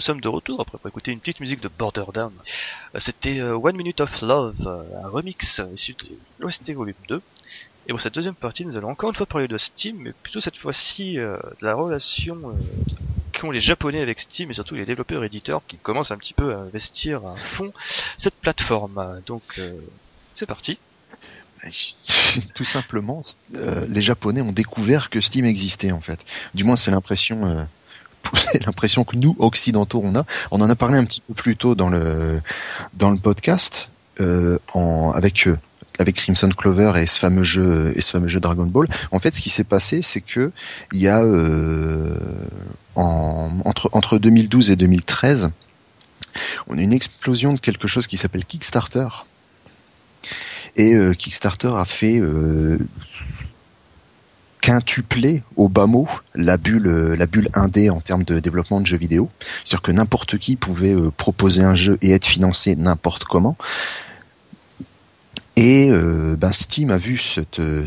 Nous 0.00 0.04
sommes 0.06 0.22
de 0.22 0.28
retour 0.28 0.62
après 0.62 0.76
avoir 0.76 0.88
écouté 0.88 1.12
une 1.12 1.20
petite 1.20 1.40
musique 1.40 1.60
de 1.60 1.68
Border 1.68 2.06
Down. 2.14 2.32
Euh, 2.94 3.00
C'était 3.00 3.38
euh, 3.38 3.54
One 3.54 3.76
Minute 3.76 4.00
of 4.00 4.22
Love, 4.22 4.54
euh, 4.66 5.04
un 5.04 5.08
remix 5.10 5.60
issu 5.74 5.92
de 5.92 6.06
l'OST 6.38 6.72
Volume 6.72 6.94
2. 7.08 7.20
Et 7.86 7.90
pour 7.90 8.00
cette 8.00 8.14
deuxième 8.14 8.34
partie, 8.34 8.64
nous 8.64 8.78
allons 8.78 8.88
encore 8.88 9.10
une 9.10 9.14
fois 9.14 9.26
parler 9.26 9.46
de 9.46 9.58
Steam, 9.58 9.98
mais 9.98 10.14
plutôt 10.22 10.40
cette 10.40 10.56
fois-ci 10.56 11.16
de 11.16 11.36
la 11.60 11.74
relation 11.74 12.56
qu'ont 13.38 13.50
les 13.50 13.60
Japonais 13.60 14.00
avec 14.00 14.20
Steam 14.20 14.50
et 14.50 14.54
surtout 14.54 14.74
les 14.74 14.86
développeurs 14.86 15.22
éditeurs 15.22 15.60
qui 15.68 15.76
commencent 15.76 16.12
un 16.12 16.16
petit 16.16 16.32
peu 16.32 16.54
à 16.54 16.60
investir 16.60 17.26
à 17.26 17.36
fond 17.36 17.70
cette 18.16 18.36
plateforme. 18.36 19.20
Donc 19.26 19.60
c'est 20.34 20.46
parti. 20.46 20.78
Tout 22.54 22.64
simplement, 22.64 23.20
les 23.52 24.02
Japonais 24.02 24.40
ont 24.40 24.52
découvert 24.52 25.10
que 25.10 25.20
Steam 25.20 25.44
existait 25.44 25.92
en 25.92 26.00
fait. 26.00 26.24
Du 26.54 26.64
moins, 26.64 26.76
c'est 26.76 26.90
l'impression, 26.90 27.66
c'est 28.36 28.64
l'impression 28.66 29.04
que 29.04 29.16
nous 29.16 29.36
occidentaux 29.38 30.00
on 30.04 30.14
a. 30.14 30.24
On 30.50 30.60
en 30.60 30.70
a 30.70 30.76
parlé 30.76 30.98
un 30.98 31.04
petit 31.04 31.22
peu 31.26 31.34
plus 31.34 31.56
tôt 31.56 31.74
dans 31.74 31.88
le 31.88 32.40
dans 32.94 33.10
le 33.10 33.18
podcast 33.18 33.90
euh, 34.20 34.58
en, 34.74 35.12
avec 35.14 35.46
eux 35.46 35.58
avec 35.98 36.16
Crimson 36.16 36.48
Clover 36.48 36.92
et 36.96 37.06
ce 37.06 37.18
fameux 37.18 37.42
jeu 37.42 37.92
et 37.94 38.00
ce 38.00 38.12
fameux 38.12 38.28
jeu 38.28 38.40
Dragon 38.40 38.64
Ball. 38.64 38.86
En 39.12 39.18
fait, 39.18 39.34
ce 39.34 39.42
qui 39.42 39.50
s'est 39.50 39.64
passé, 39.64 40.00
c'est 40.02 40.22
que 40.22 40.50
il 40.92 41.00
y 41.00 41.08
a 41.08 41.22
euh, 41.22 42.16
en, 42.94 43.50
entre 43.64 43.90
entre 43.92 44.18
2012 44.18 44.70
et 44.70 44.76
2013, 44.76 45.50
on 46.68 46.78
a 46.78 46.80
une 46.80 46.92
explosion 46.92 47.52
de 47.52 47.60
quelque 47.60 47.88
chose 47.88 48.06
qui 48.06 48.16
s'appelle 48.16 48.44
Kickstarter. 48.44 49.08
Et 50.76 50.94
euh, 50.94 51.12
Kickstarter 51.14 51.72
a 51.76 51.84
fait 51.84 52.18
euh, 52.18 52.78
quintupler 54.60 55.42
au 55.56 55.68
bas 55.68 55.86
mot 55.86 56.08
la 56.34 56.56
bulle 56.56 57.14
la 57.14 57.26
bulle 57.26 57.48
indé 57.54 57.90
en 57.90 58.00
termes 58.00 58.24
de 58.24 58.38
développement 58.38 58.80
de 58.80 58.86
jeux 58.86 58.96
vidéo. 58.96 59.30
C'est-à-dire 59.64 59.82
que 59.82 59.92
n'importe 59.92 60.38
qui 60.38 60.56
pouvait 60.56 60.94
euh, 60.94 61.10
proposer 61.10 61.62
un 61.62 61.74
jeu 61.74 61.98
et 62.02 62.12
être 62.12 62.26
financé 62.26 62.76
n'importe 62.76 63.24
comment. 63.24 63.56
Et 65.56 65.90
euh, 65.90 66.36
ben 66.38 66.52
Steam 66.52 66.90
a 66.90 66.96
vu 66.96 67.18
cette, 67.18 67.60
euh, 67.60 67.86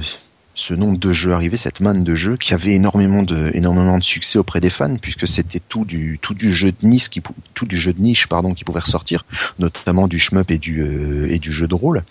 ce 0.55 0.73
nombre 0.73 0.97
de 0.97 1.11
jeux 1.11 1.33
arriver, 1.33 1.57
cette 1.57 1.79
manne 1.79 2.03
de 2.03 2.15
jeux 2.15 2.37
qui 2.37 2.53
avait 2.53 2.73
énormément 2.73 3.23
de 3.23 3.51
énormément 3.53 3.97
de 3.97 4.03
succès 4.03 4.37
auprès 4.37 4.59
des 4.59 4.69
fans 4.69 4.95
puisque 4.97 5.27
c'était 5.27 5.59
tout 5.59 5.83
du 5.83 6.19
tout 6.21 6.33
du 6.33 6.53
jeu 6.53 6.71
de 6.71 6.87
niche 6.87 7.09
qui 7.09 7.21
tout 7.53 7.65
du 7.65 7.77
jeu 7.77 7.93
de 7.93 8.01
niche 8.01 8.27
pardon 8.27 8.53
qui 8.53 8.63
pouvait 8.63 8.79
ressortir, 8.79 9.25
notamment 9.57 10.07
du 10.07 10.19
shmup 10.19 10.51
et 10.51 10.59
du 10.59 10.81
euh, 10.81 11.27
et 11.31 11.39
du 11.39 11.51
jeu 11.51 11.67
de 11.67 11.75
rôle. 11.75 12.03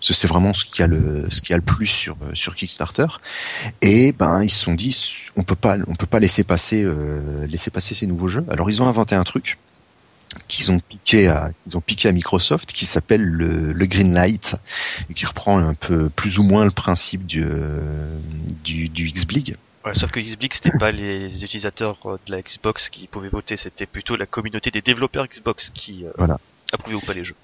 C'est 0.00 0.26
vraiment 0.26 0.52
ce 0.52 0.64
qui 0.64 0.82
a 0.82 0.86
le 0.86 1.26
ce 1.30 1.42
qui 1.42 1.52
a 1.52 1.56
le 1.56 1.62
plus 1.62 1.86
sur 1.86 2.16
euh, 2.22 2.30
sur 2.34 2.54
Kickstarter. 2.54 3.06
Et 3.82 4.12
ben 4.12 4.42
ils 4.42 4.50
se 4.50 4.64
sont 4.64 4.74
dit 4.74 4.96
on 5.36 5.42
peut 5.42 5.54
pas 5.54 5.76
on 5.86 5.94
peut 5.94 6.06
pas 6.06 6.20
laisser 6.20 6.44
passer 6.44 6.82
euh, 6.82 7.46
laisser 7.46 7.70
passer 7.70 7.94
ces 7.94 8.06
nouveaux 8.06 8.28
jeux. 8.28 8.44
Alors 8.50 8.70
ils 8.70 8.82
ont 8.82 8.88
inventé 8.88 9.14
un 9.14 9.24
truc 9.24 9.58
qu'ils 10.48 10.70
ont 10.70 10.78
piqué 10.80 11.28
à 11.28 11.50
ils 11.66 11.76
ont 11.76 11.80
piqué 11.80 12.08
à 12.08 12.12
Microsoft 12.12 12.72
qui 12.72 12.84
s'appelle 12.84 13.22
le, 13.24 13.72
le 13.72 13.86
Green 13.86 14.14
Light 14.14 14.54
et 15.10 15.14
qui 15.14 15.26
reprend 15.26 15.58
un 15.58 15.74
peu 15.74 16.08
plus 16.08 16.38
ou 16.38 16.42
moins 16.42 16.64
le 16.64 16.70
principe 16.70 17.26
du 17.26 17.44
euh, 17.44 18.16
du, 18.64 18.88
du 18.88 19.08
X-Blig. 19.08 19.56
Ouais, 19.84 19.94
sauf 19.94 20.10
que 20.10 20.20
XBLIX, 20.20 20.60
c'était 20.62 20.78
pas 20.78 20.90
les 20.90 21.42
utilisateurs 21.42 21.98
euh, 22.04 22.18
de 22.26 22.32
la 22.32 22.42
Xbox 22.42 22.90
qui 22.90 23.06
pouvaient 23.06 23.30
voter, 23.30 23.56
c'était 23.56 23.86
plutôt 23.86 24.14
la 24.16 24.26
communauté 24.26 24.70
des 24.70 24.82
développeurs 24.82 25.26
Xbox 25.26 25.70
qui 25.74 26.04
euh, 26.04 26.10
Voilà. 26.18 26.38
approuvait 26.72 26.96
ou 26.96 27.00
pas 27.00 27.14
les 27.14 27.24
jeux. 27.24 27.34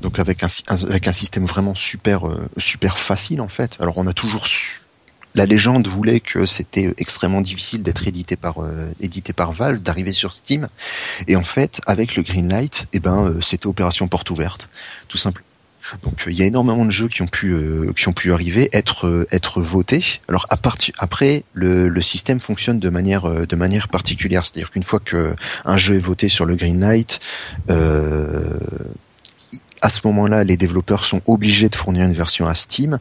Donc 0.00 0.18
avec 0.18 0.42
un- 0.42 0.46
avec 0.88 1.08
un 1.08 1.12
système 1.12 1.44
vraiment 1.44 1.74
super 1.74 2.28
euh, 2.28 2.48
super 2.56 2.98
facile 2.98 3.40
en 3.40 3.48
fait. 3.48 3.76
Alors 3.80 3.98
on 3.98 4.06
a 4.06 4.12
toujours 4.12 4.46
su 4.46 4.81
la 5.34 5.46
légende 5.46 5.86
voulait 5.86 6.20
que 6.20 6.46
c'était 6.46 6.92
extrêmement 6.98 7.40
difficile 7.40 7.82
d'être 7.82 8.06
édité 8.06 8.36
par 8.36 8.62
euh, 8.62 8.92
édité 9.00 9.32
par 9.32 9.52
Valve, 9.52 9.80
d'arriver 9.80 10.12
sur 10.12 10.34
Steam. 10.34 10.68
Et 11.28 11.36
en 11.36 11.42
fait, 11.42 11.80
avec 11.86 12.16
le 12.16 12.22
Greenlight, 12.22 12.88
eh 12.92 13.00
ben 13.00 13.26
euh, 13.26 13.40
c'était 13.40 13.66
opération 13.66 14.08
porte 14.08 14.30
ouverte, 14.30 14.68
tout 15.08 15.18
simple. 15.18 15.42
Donc 16.02 16.26
euh, 16.26 16.30
il 16.30 16.38
y 16.38 16.42
a 16.42 16.46
énormément 16.46 16.84
de 16.84 16.90
jeux 16.90 17.08
qui 17.08 17.22
ont 17.22 17.26
pu 17.26 17.52
euh, 17.52 17.92
qui 17.92 18.08
ont 18.08 18.12
pu 18.12 18.32
arriver, 18.32 18.68
être 18.72 19.06
euh, 19.06 19.26
être 19.32 19.60
votés. 19.60 20.04
Alors 20.28 20.46
à 20.50 20.56
après 20.98 21.44
le, 21.54 21.88
le 21.88 22.00
système 22.00 22.40
fonctionne 22.40 22.78
de 22.78 22.88
manière 22.88 23.28
euh, 23.28 23.46
de 23.46 23.56
manière 23.56 23.88
particulière, 23.88 24.44
c'est-à-dire 24.44 24.70
qu'une 24.70 24.84
fois 24.84 25.00
que 25.00 25.34
un 25.64 25.76
jeu 25.76 25.96
est 25.96 25.98
voté 25.98 26.28
sur 26.28 26.44
le 26.44 26.54
Greenlight, 26.54 27.20
euh, 27.68 28.58
à 29.82 29.88
ce 29.88 30.06
moment-là, 30.06 30.44
les 30.44 30.56
développeurs 30.56 31.04
sont 31.04 31.20
obligés 31.26 31.68
de 31.68 31.74
fournir 31.74 32.04
une 32.04 32.12
version 32.12 32.46
à 32.46 32.54
Steam 32.54 33.00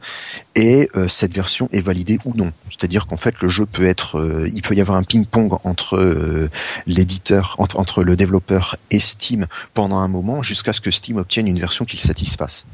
et 0.56 0.90
euh, 0.96 1.08
cette 1.08 1.32
version 1.32 1.70
est 1.72 1.80
validée 1.80 2.18
ou 2.26 2.34
non. 2.36 2.52
C'est-à-dire 2.70 3.06
qu'en 3.06 3.18
fait, 3.18 3.40
le 3.42 3.48
jeu 3.50 3.68
peut 3.68 3.86
être, 3.86 4.18
euh, 4.20 4.50
il 4.52 4.64
peut 4.64 4.74
y 4.74 4.82
avoir 4.82 4.98
un 4.98 5.04
ping-pong 5.04 5.60
entre 5.64 5.98
euh, 5.98 6.50
l'éditeur, 6.88 7.56
entre, 7.60 7.80
entre 7.80 8.04
le 8.04 8.16
développeur 8.16 8.78
et 8.90 9.00
Steam 9.00 9.46
pendant 9.76 10.00
un 10.00 10.08
moment, 10.08 10.42
jusqu'à 10.42 10.74
ce 10.74 10.82
que 10.82 10.90
Steam 10.90 11.18
obtienne 11.18 11.48
une 11.48 11.60
version 11.60 11.86
qui 11.86 11.98
le 11.98 12.02
satisfasse. 12.02 12.66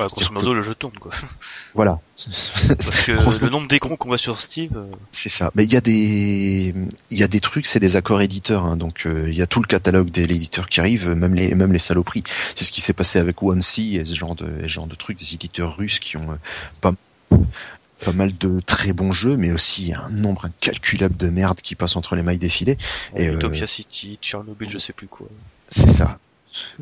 Bah, 0.00 0.06
grosso 0.10 0.32
modo, 0.32 0.54
le 0.54 0.62
jeu 0.62 0.74
tourne, 0.74 0.94
quoi. 0.98 1.12
Voilà. 1.74 2.00
Parce 2.68 2.90
que 3.06 3.12
Grosso- 3.12 3.44
le 3.44 3.50
nombre 3.50 3.68
d'écrans 3.68 3.94
qu'on 3.96 4.08
voit 4.08 4.18
sur 4.18 4.40
Steam, 4.40 4.70
euh, 4.74 4.86
C'est 5.12 5.28
ça. 5.28 5.50
Mais 5.54 5.64
il 5.64 5.72
y 5.72 5.76
a 5.76 5.80
des, 5.80 6.74
il 7.10 7.18
y 7.18 7.22
a 7.22 7.28
des 7.28 7.40
trucs, 7.40 7.66
c'est 7.66 7.78
des 7.80 7.96
accords 7.96 8.20
éditeurs. 8.22 8.64
hein. 8.64 8.76
donc 8.76 9.06
euh, 9.06 9.26
il 9.28 9.34
y 9.34 9.42
a 9.42 9.46
tout 9.46 9.60
le 9.60 9.66
catalogue 9.66 10.10
de 10.10 10.22
l'éditeur 10.24 10.68
qui 10.68 10.80
arrive, 10.80 11.08
même 11.10 11.34
les, 11.34 11.54
même 11.54 11.72
les 11.72 11.78
saloperies. 11.78 12.24
C'est 12.56 12.64
ce 12.64 12.72
qui 12.72 12.80
s'est 12.80 12.92
passé 12.92 13.18
avec 13.18 13.42
OneSea 13.42 14.00
et 14.00 14.04
ce 14.04 14.14
genre 14.14 14.34
de, 14.34 14.46
ce 14.62 14.68
genre 14.68 14.86
de 14.86 14.94
trucs, 14.94 15.18
des 15.18 15.34
éditeurs 15.34 15.76
russes 15.76 15.98
qui 16.00 16.16
ont 16.16 16.30
euh, 16.32 16.36
pas, 16.80 16.92
pas 18.04 18.12
mal 18.12 18.36
de 18.38 18.60
très 18.60 18.92
bons 18.92 19.12
jeux, 19.12 19.36
mais 19.36 19.52
aussi 19.52 19.92
un 19.92 20.08
nombre 20.10 20.46
incalculable 20.46 21.16
de 21.16 21.28
merde 21.28 21.60
qui 21.60 21.74
passe 21.74 21.94
entre 21.96 22.16
les 22.16 22.22
mailles 22.22 22.38
des 22.38 22.48
filets. 22.48 22.78
Et, 23.16 23.28
euh, 23.28 23.34
Utopia 23.34 23.66
City, 23.66 24.18
Tchernobyl, 24.20 24.70
je 24.70 24.78
sais 24.78 24.92
plus 24.94 25.06
quoi. 25.06 25.28
C'est 25.68 25.88
ça. 25.90 26.18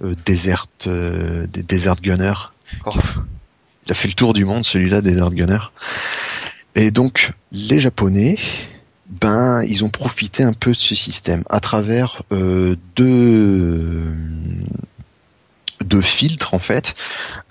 Euh, 0.02 0.14
Desert, 0.24 0.66
euh, 0.86 1.46
des 1.46 1.62
Desert 1.62 1.96
Gunner. 1.96 2.32
Il 3.86 3.92
a 3.92 3.94
fait 3.94 4.08
le 4.08 4.14
tour 4.14 4.32
du 4.34 4.44
monde, 4.44 4.64
celui-là, 4.64 5.00
Desert 5.00 5.30
Gunner. 5.30 5.58
Et 6.74 6.90
donc, 6.90 7.32
les 7.52 7.80
Japonais, 7.80 8.36
ben, 9.08 9.62
ils 9.62 9.84
ont 9.84 9.88
profité 9.88 10.42
un 10.42 10.52
peu 10.52 10.72
de 10.72 10.76
ce 10.76 10.94
système 10.94 11.42
à 11.48 11.60
travers 11.60 12.22
euh, 12.32 12.76
deux 12.96 14.04
deux 15.84 16.00
filtres 16.02 16.52
en 16.54 16.58
fait. 16.58 16.94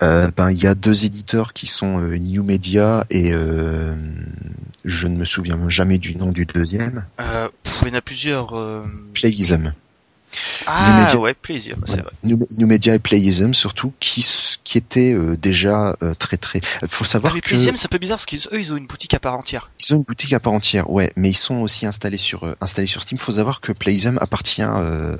Euh, 0.02 0.30
ben, 0.36 0.50
il 0.50 0.62
y 0.62 0.66
a 0.66 0.74
deux 0.74 1.04
éditeurs 1.04 1.52
qui 1.52 1.66
sont 1.66 1.98
euh, 2.00 2.16
New 2.18 2.44
Media 2.44 3.04
et 3.10 3.32
euh, 3.32 3.94
je 4.84 5.08
ne 5.08 5.16
me 5.16 5.24
souviens 5.24 5.58
jamais 5.68 5.98
du 5.98 6.14
nom 6.14 6.30
du 6.30 6.44
deuxième. 6.46 7.04
Pff, 7.16 7.74
il 7.82 7.88
y 7.88 7.90
en 7.90 7.94
a 7.94 8.00
plusieurs. 8.00 8.84
Playism. 9.14 9.72
Ah 10.66 11.00
Media- 11.00 11.18
ouais, 11.18 11.34
Voilà. 11.86 12.02
vrai. 12.02 12.12
New, 12.22 12.46
New 12.58 12.66
Media 12.66 12.94
et 12.94 12.98
Playism 12.98 13.54
surtout 13.54 13.92
qui 13.98 14.20
qui 14.68 14.76
étaient 14.76 15.14
euh, 15.14 15.34
déjà 15.36 15.96
euh, 16.02 16.12
très 16.12 16.36
très. 16.36 16.60
Faut 16.88 17.04
Ah, 17.04 17.08
savoir 17.08 17.32
mais 17.34 17.40
que 17.40 17.48
Plaisium, 17.48 17.74
c'est 17.76 17.86
un 17.86 17.88
peu 17.88 17.96
bizarre 17.96 18.18
parce 18.18 18.26
qu'eux, 18.26 18.58
ils 18.60 18.70
ont 18.72 18.76
une 18.76 18.86
boutique 18.86 19.14
à 19.14 19.18
part 19.18 19.34
entière. 19.34 19.70
ils 19.80 19.94
ont 19.94 19.96
une 19.96 20.02
boutique 20.02 20.32
à 20.34 20.40
part 20.40 20.52
entière, 20.52 20.90
ouais, 20.90 21.10
mais 21.16 21.30
ils 21.30 21.36
sont 21.36 21.56
aussi 21.60 21.86
installés 21.86 22.18
sur 22.18 22.44
euh, 22.44 22.54
installés 22.60 22.86
sur 22.86 23.00
Steam. 23.00 23.18
Faut 23.18 23.32
savoir 23.32 23.62
que 23.62 23.72
Playism 23.72 24.18
appartient 24.20 24.60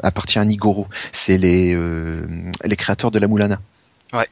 appartient 0.03 0.39
à 0.39 0.45
Nigoro. 0.45 0.87
C'est 1.13 1.39
les 1.39 1.75
les 2.65 2.77
créateurs 2.77 3.11
de 3.11 3.19
la 3.19 3.27
Moulana. 3.27 3.59
Ouais. 4.13 4.29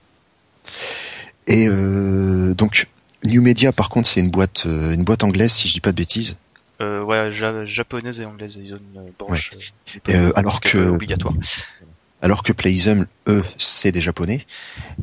Et 1.47 1.67
donc 1.69 2.87
New 3.25 3.41
Media 3.43 3.73
par 3.73 3.89
contre 3.89 4.09
c'est 4.09 4.21
une 4.21 4.31
boîte 4.31 4.65
euh, 4.67 4.93
une 4.93 5.05
boîte 5.05 5.25
anglaise 5.25 5.53
si 5.53 5.69
je 5.69 5.73
dis 5.73 5.81
pas 5.81 5.93
de 5.93 5.97
bêtises. 5.97 6.37
Euh, 6.83 7.01
ouais, 7.05 7.33
ja- 7.33 7.65
japonaise 7.65 8.21
et 8.21 8.27
anglaise, 8.27 8.59
ils 8.63 8.75
ont 8.75 8.79
une 8.95 9.11
branche. 9.19 9.53
Et, 10.09 10.15
euh, 10.15 10.31
alors 10.37 10.61
que 10.61 10.77
obligatoire. 10.77 11.33
Alors 12.23 12.43
que 12.43 12.53
Playism, 12.53 13.07
eux, 13.29 13.45
c'est 13.59 13.93
des 13.93 14.01
japonais. 14.01 14.47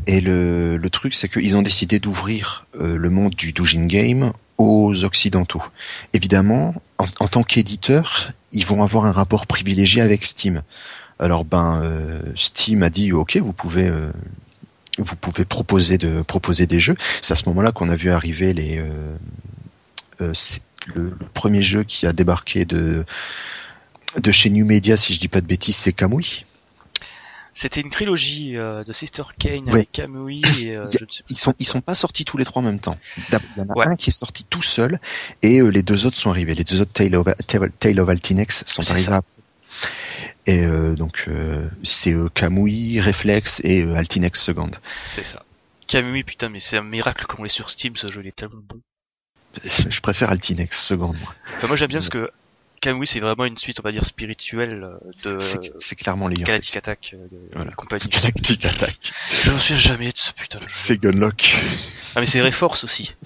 Et 0.07 0.19
le, 0.19 0.77
le 0.77 0.89
truc, 0.89 1.13
c'est 1.13 1.29
qu'ils 1.29 1.55
ont 1.55 1.61
décidé 1.61 1.99
d'ouvrir 1.99 2.65
euh, 2.79 2.97
le 2.97 3.09
monde 3.09 3.35
du 3.35 3.53
doujin 3.53 3.85
game 3.85 4.33
aux 4.57 5.03
occidentaux. 5.03 5.63
Évidemment, 6.13 6.75
en, 6.97 7.05
en 7.19 7.27
tant 7.27 7.43
qu'éditeur, 7.43 8.31
ils 8.51 8.65
vont 8.65 8.83
avoir 8.83 9.05
un 9.05 9.11
rapport 9.11 9.47
privilégié 9.47 10.01
avec 10.01 10.25
Steam. 10.25 10.63
Alors 11.19 11.45
ben, 11.45 11.81
euh, 11.83 12.21
Steam 12.35 12.83
a 12.83 12.89
dit 12.89 13.11
ok, 13.11 13.37
vous 13.37 13.53
pouvez 13.53 13.87
euh, 13.87 14.11
vous 14.97 15.15
pouvez 15.15 15.45
proposer 15.45 15.97
de 15.97 16.21
proposer 16.21 16.67
des 16.67 16.79
jeux. 16.79 16.95
C'est 17.21 17.33
à 17.33 17.35
ce 17.35 17.47
moment-là 17.49 17.71
qu'on 17.71 17.89
a 17.89 17.95
vu 17.95 18.11
arriver 18.11 18.53
les 18.53 18.79
euh, 18.79 19.15
euh, 20.21 20.33
le, 20.93 21.03
le 21.03 21.25
premier 21.33 21.61
jeu 21.61 21.83
qui 21.83 22.07
a 22.07 22.13
débarqué 22.13 22.65
de 22.65 23.05
de 24.19 24.31
chez 24.31 24.49
New 24.49 24.65
Media, 24.65 24.97
si 24.97 25.13
je 25.13 25.19
dis 25.19 25.27
pas 25.27 25.41
de 25.41 25.47
bêtises, 25.47 25.75
c'est 25.75 25.93
Kamui. 25.93 26.45
C'était 27.55 27.81
une 27.81 27.91
trilogie 27.91 28.57
euh, 28.57 28.83
de 28.83 28.91
Sister 28.93 29.23
Kane 29.37 29.69
avec 29.69 29.91
Kamui 29.91 30.41
et 30.61 30.75
euh, 30.75 30.81
a- 30.81 30.83
je 30.83 31.03
ne 31.05 31.11
sais 31.11 31.23
Ils 31.29 31.35
sont 31.37 31.53
ils 31.59 31.65
sont 31.67 31.81
pas 31.81 31.93
sortis 31.93 32.25
tous 32.25 32.37
les 32.37 32.45
trois 32.45 32.61
en 32.61 32.65
même 32.65 32.79
temps. 32.79 32.97
Il 33.17 33.39
y 33.57 33.61
en 33.61 33.69
a 33.69 33.77
Ouais. 33.77 33.87
un 33.87 33.95
qui 33.95 34.09
est 34.09 34.13
sorti 34.13 34.43
tout 34.49 34.63
seul 34.63 34.99
et 35.43 35.59
euh, 35.59 35.67
les 35.69 35.83
deux 35.83 36.05
autres 36.07 36.17
sont 36.17 36.31
arrivés. 36.31 36.55
Les 36.55 36.63
deux 36.63 36.81
autres 36.81 36.91
Tale 36.93 37.15
of, 37.15 37.27
Tale- 37.79 37.99
of 37.99 38.09
Altinex 38.09 38.63
sont 38.65 38.89
arrivés 38.89 39.05
ça. 39.09 39.17
après. 39.17 39.29
Et 40.45 40.65
euh, 40.65 40.95
donc 40.95 41.25
euh, 41.27 41.69
c'est 41.83 42.13
euh, 42.13 42.27
Kamui, 42.33 42.99
Reflex 42.99 43.61
et 43.63 43.83
euh, 43.83 43.95
Altinex 43.95 44.41
Second. 44.41 44.71
C'est 45.15 45.25
ça. 45.25 45.43
Kamui, 45.87 46.23
putain, 46.23 46.49
mais 46.49 46.59
c'est 46.59 46.77
un 46.77 46.83
miracle 46.83 47.25
qu'on 47.27 47.43
l'ait 47.43 47.49
sur 47.49 47.69
Steam, 47.69 47.95
ce 47.95 48.07
jeu, 48.07 48.21
il 48.23 48.27
est 48.29 48.35
tellement 48.35 48.61
bon. 48.67 48.79
Je 49.63 50.01
préfère 50.01 50.31
Altinex 50.31 50.81
Second. 50.85 51.13
Moi. 51.13 51.35
Enfin, 51.49 51.67
moi, 51.67 51.75
j'aime 51.75 51.89
bien 51.89 51.99
parce 51.99 52.09
que 52.09 52.31
Kamui 52.83 53.07
c'est 53.07 53.21
vraiment 53.21 53.45
une 53.45 53.57
suite, 53.57 53.79
on 53.79 53.83
va 53.83 53.91
dire, 53.93 54.03
spirituelle 54.05 54.83
euh, 55.25 55.37
de 55.37 55.37
C'est 55.39 55.95
clairement 55.95 56.27
les 56.27 56.35
Galactic 56.35 56.75
Attack 56.75 57.11
euh, 57.13 57.27
de 57.31 57.39
Voilà. 57.53 57.71
compagnie. 57.71 58.07
Galactic 58.09 58.65
Attack. 58.65 58.97
Je 59.45 59.51
me 59.51 59.57
souviens 59.57 59.77
jamais 59.77 60.11
de 60.11 60.17
ce 60.17 60.33
putain 60.33 60.57
de 60.57 60.63
jeu. 60.63 60.69
C'est 60.69 61.01
Gunlock. 61.01 61.55
Ah 62.15 62.19
mais 62.19 62.25
c'est 62.25 62.41
Reforce 62.41 62.83
aussi. 62.83 63.15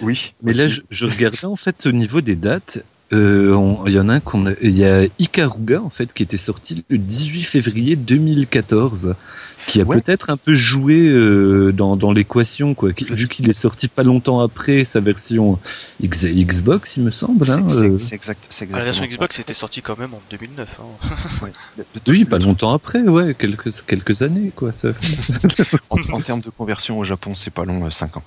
Oui. 0.00 0.34
Mais 0.42 0.52
là, 0.52 0.66
je, 0.66 0.80
je 0.90 1.06
regardais 1.06 1.44
en 1.44 1.54
fait 1.54 1.86
au 1.86 1.92
niveau 1.92 2.20
des 2.20 2.34
dates. 2.34 2.78
Euh, 3.12 3.52
on- 3.54 3.86
Il 3.86 3.92
y 3.92 4.00
en 4.00 4.08
a 4.08 4.14
un 4.14 4.20
qu'on 4.20 4.46
a, 4.46 4.52
il 4.62 4.76
y 4.76 4.84
a 4.84 5.04
Ikaruga 5.18 5.80
en 5.82 5.90
fait 5.90 6.12
qui 6.12 6.22
était 6.22 6.36
sorti 6.36 6.84
le 6.88 6.98
18 6.98 7.42
février 7.42 7.94
2014, 7.96 9.14
qui 9.68 9.80
a 9.80 9.84
Ouais. 9.84 10.00
peut-être 10.00 10.30
un 10.30 10.36
peu 10.36 10.52
joué 10.54 11.08
euh, 11.08 11.72
dans, 11.72 11.96
dans 11.96 12.12
l'équation 12.12 12.74
quoi, 12.74 12.92
qui- 12.92 13.04
vu 13.04 13.28
qu'il 13.28 13.48
est 13.48 13.52
sorti 13.52 13.88
pas 13.88 14.02
longtemps 14.02 14.40
après 14.40 14.84
sa 14.84 15.00
version 15.00 15.58
X- 16.00 16.24
Xbox, 16.26 16.96
il 16.96 17.04
me 17.04 17.10
semble. 17.10 17.44
C'est 17.44 17.52
Hein, 17.52 17.68
c'est- 17.68 17.82
euh. 18.12 18.14
exact. 18.16 18.44
C'est 18.48 18.68
Ah, 18.72 18.78
la 18.78 18.84
version 18.84 19.02
exactement 19.04 19.26
Xbox 19.26 19.36
c'était 19.36 19.54
sorti 19.54 19.82
quand 19.82 19.98
même 19.98 20.14
en 20.14 20.20
2009. 20.30 20.68
Hein. 20.80 20.84
ça. 21.40 21.44
Ouais. 21.44 21.52
Le- 21.78 21.84
le- 21.94 22.12
Oui, 22.12 22.20
le 22.20 22.26
pas 22.26 22.38
longtemps 22.38 22.72
après, 22.72 23.02
ouais, 23.02 23.34
quelques 23.34 23.70
quelques 23.86 24.22
années 24.22 24.52
quoi. 24.54 24.72
Ça. 24.72 24.88
En, 25.90 25.98
en 26.12 26.20
termes 26.20 26.40
de 26.40 26.50
conversion 26.50 26.98
au 26.98 27.04
Japon, 27.04 27.34
c'est 27.34 27.52
pas 27.52 27.64
long, 27.64 27.88
5 27.90 28.16
ans. 28.16 28.22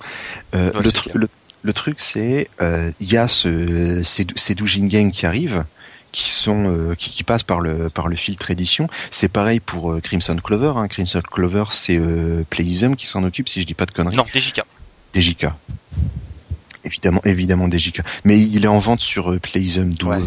Euh, 0.54 0.70
Ouais, 0.72 0.90
le. 1.14 1.28
Le, 1.62 1.72
truc, 1.72 2.00
c'est 2.00 2.48
euh, 2.60 2.90
il 3.00 3.12
y 3.12 3.16
a 3.16 3.28
ce, 3.28 4.02
ces, 4.02 4.26
ces 4.36 4.54
qui 4.54 5.26
arrivent, 5.26 5.64
qui 6.12 6.28
sont 6.28 6.66
euh, 6.66 6.94
qui, 6.94 7.10
qui 7.10 7.24
passent 7.24 7.42
par 7.42 7.60
le 7.60 7.88
par 7.90 8.08
le 8.08 8.16
filtre 8.16 8.50
édition. 8.50 8.88
C'est 9.10 9.28
pareil 9.28 9.60
pour 9.60 9.92
euh, 9.92 10.00
Crimson 10.00 10.36
Clover. 10.36 10.72
Hein. 10.76 10.88
Crimson 10.88 11.22
Clover, 11.30 11.64
c'est 11.70 11.98
euh, 11.98 12.44
Playism 12.50 12.96
qui 12.96 13.06
s'en 13.06 13.24
occupe, 13.24 13.48
si 13.48 13.60
je 13.60 13.66
dis 13.66 13.74
pas 13.74 13.86
de 13.86 13.92
conneries. 13.92 14.16
Non, 14.16 14.24
DJK. 14.24 14.62
DJK. 15.14 15.46
Évidemment, 16.84 17.20
évidemment 17.24 17.68
DJK. 17.68 18.00
Mais 18.24 18.40
il 18.40 18.64
est 18.64 18.68
en 18.68 18.78
vente 18.78 19.00
sur 19.00 19.32
euh, 19.32 19.38
Playism, 19.38 19.92
d'où 19.94 20.08
Ouais. 20.08 20.18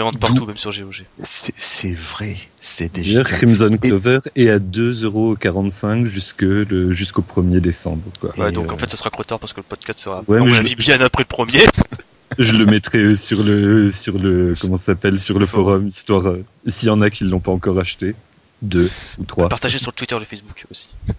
Euh, 0.00 0.02
vendent 0.02 0.14
D'où- 0.14 0.20
partout, 0.20 0.46
même 0.46 0.56
sur 0.56 0.70
GOG. 0.72 1.04
c'est 1.14 1.94
vrai, 1.94 2.36
c'est 2.60 2.94
D'ailleurs, 2.94 3.26
DJK. 3.26 3.34
Crimson 3.36 3.78
Clover 3.80 4.18
est 4.36 4.48
à 4.50 4.58
2,45€ 4.58 6.04
jusque 6.06 6.42
le 6.42 6.92
jusqu'au 6.92 7.22
1er 7.22 7.60
décembre 7.60 8.02
quoi. 8.20 8.30
Ouais, 8.38 8.50
Et, 8.50 8.52
donc 8.52 8.70
euh, 8.70 8.74
en 8.74 8.78
fait 8.78 8.90
ça 8.90 8.96
sera 8.96 9.10
trop 9.10 9.24
tard 9.24 9.38
parce 9.38 9.52
que 9.52 9.58
le 9.60 9.64
podcast 9.64 9.98
sera 10.00 10.22
Ouais, 10.28 10.48
je- 10.50 10.56
avis, 10.58 10.74
bien 10.76 11.00
après 11.00 11.22
le 11.22 11.28
premier. 11.28 11.64
Je 12.38 12.52
le 12.54 12.64
mettrai 12.64 12.98
euh, 13.00 13.14
sur 13.14 13.42
le 13.42 13.90
sur 13.90 14.18
le 14.18 14.54
comment 14.58 14.78
ça 14.78 14.84
s'appelle 14.86 15.18
sur 15.20 15.38
le 15.38 15.44
forum 15.44 15.86
histoire 15.88 16.26
euh, 16.28 16.42
s'il 16.66 16.88
y 16.88 16.90
en 16.90 17.02
a 17.02 17.10
qui 17.10 17.24
l'ont 17.24 17.40
pas 17.40 17.52
encore 17.52 17.78
acheté 17.78 18.14
deux 18.62 18.90
ou 19.18 19.24
trois. 19.24 19.50
Partagé 19.50 19.78
sur 19.78 19.88
le 19.90 19.96
Twitter 19.96 20.16
et 20.16 20.20
le 20.20 20.24
Facebook 20.24 20.64
aussi. 20.70 20.88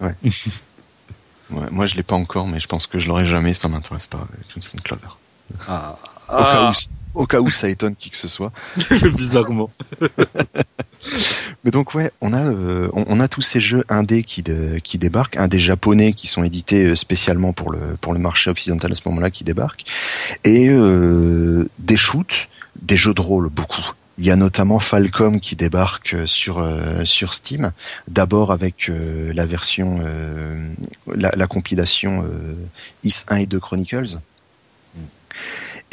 Ouais, 1.50 1.66
moi, 1.70 1.86
je 1.86 1.94
l'ai 1.94 2.02
pas 2.02 2.16
encore, 2.16 2.48
mais 2.48 2.58
je 2.58 2.66
pense 2.66 2.86
que 2.86 2.98
je 2.98 3.06
l'aurai 3.06 3.26
jamais. 3.26 3.52
Ça 3.52 3.68
m'intéresse 3.68 4.06
pas, 4.06 4.18
euh, 4.18 4.42
Crimson 4.48 4.78
Clover. 4.82 5.08
Ah, 5.68 5.96
Au, 6.28 6.42
cas 6.42 6.70
où, 6.70 6.72
au 7.14 7.26
cas 7.26 7.40
où 7.40 7.50
ça 7.50 7.68
étonne 7.68 7.94
qui 7.96 8.10
que 8.10 8.16
ce 8.16 8.28
soit. 8.28 8.52
bizarrement. 9.16 9.70
Mais 11.64 11.70
donc 11.70 11.94
ouais, 11.94 12.10
on 12.20 12.32
a 12.32 12.42
euh, 12.42 12.88
on, 12.92 13.04
on 13.08 13.20
a 13.20 13.28
tous 13.28 13.42
ces 13.42 13.60
jeux 13.60 13.84
indés 13.88 14.22
qui 14.22 14.42
de- 14.42 14.78
qui 14.82 14.98
débarquent, 14.98 15.36
un 15.36 15.48
des 15.48 15.60
japonais 15.60 16.12
qui 16.12 16.26
sont 16.26 16.44
édités 16.44 16.86
euh, 16.86 16.94
spécialement 16.94 17.52
pour 17.52 17.70
le 17.70 17.96
pour 18.00 18.12
le 18.14 18.18
marché 18.18 18.50
occidental 18.50 18.92
à 18.92 18.94
ce 18.94 19.02
moment-là 19.06 19.30
qui 19.30 19.44
débarquent 19.44 19.84
et 20.44 20.68
euh, 20.68 21.68
des 21.78 21.96
shoots, 21.96 22.48
des 22.80 22.96
jeux 22.96 23.14
de 23.14 23.20
rôle 23.20 23.48
beaucoup. 23.50 23.92
Il 24.16 24.24
y 24.24 24.30
a 24.30 24.36
notamment 24.36 24.78
Falcom 24.78 25.40
qui 25.40 25.56
débarque 25.56 26.14
euh, 26.14 26.26
sur 26.26 26.58
euh, 26.58 27.04
sur 27.04 27.34
Steam, 27.34 27.72
d'abord 28.08 28.50
avec 28.52 28.88
euh, 28.88 29.32
la 29.34 29.44
version 29.44 30.00
euh, 30.04 30.68
la, 31.14 31.32
la 31.36 31.46
compilation 31.46 32.24
euh, 32.24 32.54
Is 33.02 33.24
1 33.28 33.36
et 33.36 33.46
2 33.46 33.58
Chronicles. 33.60 34.18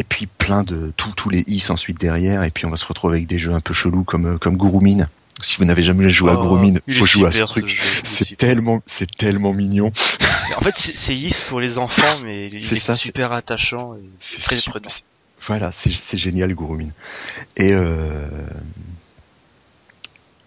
Et 0.02 0.03
puis 0.03 0.26
plein 0.26 0.64
de 0.64 0.91
tous 0.98 1.11
tous 1.11 1.30
les 1.30 1.44
Is 1.45 1.68
ensuite 1.69 1.99
derrière 1.99 2.41
et 2.44 2.49
puis 2.49 2.65
on 2.65 2.72
va 2.72 2.76
se 2.76 2.88
retrouver 2.88 3.18
avec 3.18 3.28
des 3.28 3.38
jeux 3.38 3.53
un 3.53 3.60
peu 3.60 3.72
chelous 3.72 4.03
comme 4.03 4.26
euh, 4.26 4.38
comme 4.40 4.57
Gurumin. 4.57 5.07
Si 5.44 5.57
vous 5.57 5.65
n'avez 5.65 5.84
jamais 5.84 6.10
joué 6.10 6.32
à 6.32 6.36
Oh, 6.40 6.41
Gurumin, 6.41 6.80
il 6.88 6.94
est 6.95 6.98
faut 6.98 7.06
jouer 7.06 7.28
à 7.28 7.32
ce 7.32 7.44
truc. 7.44 7.69
est 7.69 8.06
C'est 8.07 8.36
tellement 8.36 8.82
c'est 8.88 9.10
tellement 9.15 9.53
mignon. 9.53 9.91
En 10.57 10.61
fait, 10.61 10.73
c'est 10.95 11.15
Is 11.15 11.44
pour 11.48 11.60
les 11.60 11.78
enfants, 11.78 12.19
mais 12.23 12.48
il 12.48 12.56
est 12.56 12.60
ça, 12.60 12.98
c'est- 12.98 13.03
super 13.03 13.32
attachant 13.32 13.94
et 13.94 13.99
C'est 14.18 14.41
très 14.41 14.56
super- 14.56 14.82
prenant. 14.82 14.94
Voilà, 15.48 15.72
c'est 15.72 16.18
génial 16.18 16.53
Gurumin. 16.56 16.90
Et 17.57 17.73
euh, 17.73 18.28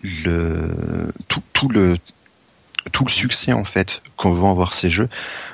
le 0.03 1.13
tout, 1.29 1.43
tout 1.53 1.69
le 1.69 1.97
tout 2.93 3.05
le 3.05 3.11
succès 3.11 3.53
en 3.53 3.65
fait 3.65 4.03
qu'on 4.17 4.33
vont 4.33 4.51
avoir 4.51 4.75
ces 4.75 4.91
jeux 4.91 5.09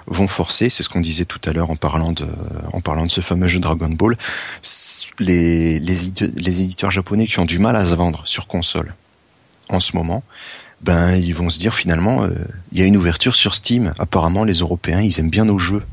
vont 0.07 0.29
forcer, 0.29 0.69
c'est 0.69 0.83
ce 0.83 0.89
qu'on 0.89 1.01
disait 1.01 1.25
tout 1.25 1.41
à 1.49 1.53
l'heure 1.53 1.71
en 1.71 1.77
parlant 1.77 2.13
de 2.13 2.27
en 2.73 2.81
parlant 2.81 3.07
de 3.07 3.11
ce 3.11 3.21
fameux 3.21 3.49
jeu 3.49 3.61
Dragon 3.61 3.89
Ball, 3.89 4.17
les 5.19 5.79
les, 5.79 6.09
édi- 6.11 6.33
les 6.37 6.61
éditeurs 6.63 6.91
japonais 6.91 7.27
qui 7.27 7.39
ont 7.41 7.45
du 7.45 7.59
mal 7.59 7.77
à 7.77 7.85
se 7.85 7.95
vendre 7.95 8.23
sur 8.27 8.47
console 8.47 8.95
en 9.69 9.81
ce 9.81 9.95
moment, 9.97 10.23
ben 10.81 11.15
ils 11.17 11.35
vont 11.35 11.51
se 11.51 11.59
dire 11.59 11.75
finalement 11.75 12.25
euh, 12.25 12.31
il 12.73 12.79
y 12.79 12.83
a 12.83 12.87
une 12.87 12.97
ouverture 12.97 13.35
sur 13.35 13.55
Steam. 13.55 13.95
Apparemment 13.99 14.45
les 14.45 14.55
Européens 14.59 15.01
ils 15.01 15.19
aiment 15.21 15.31
bien 15.31 15.45
nos 15.45 15.59
jeux. 15.59 15.85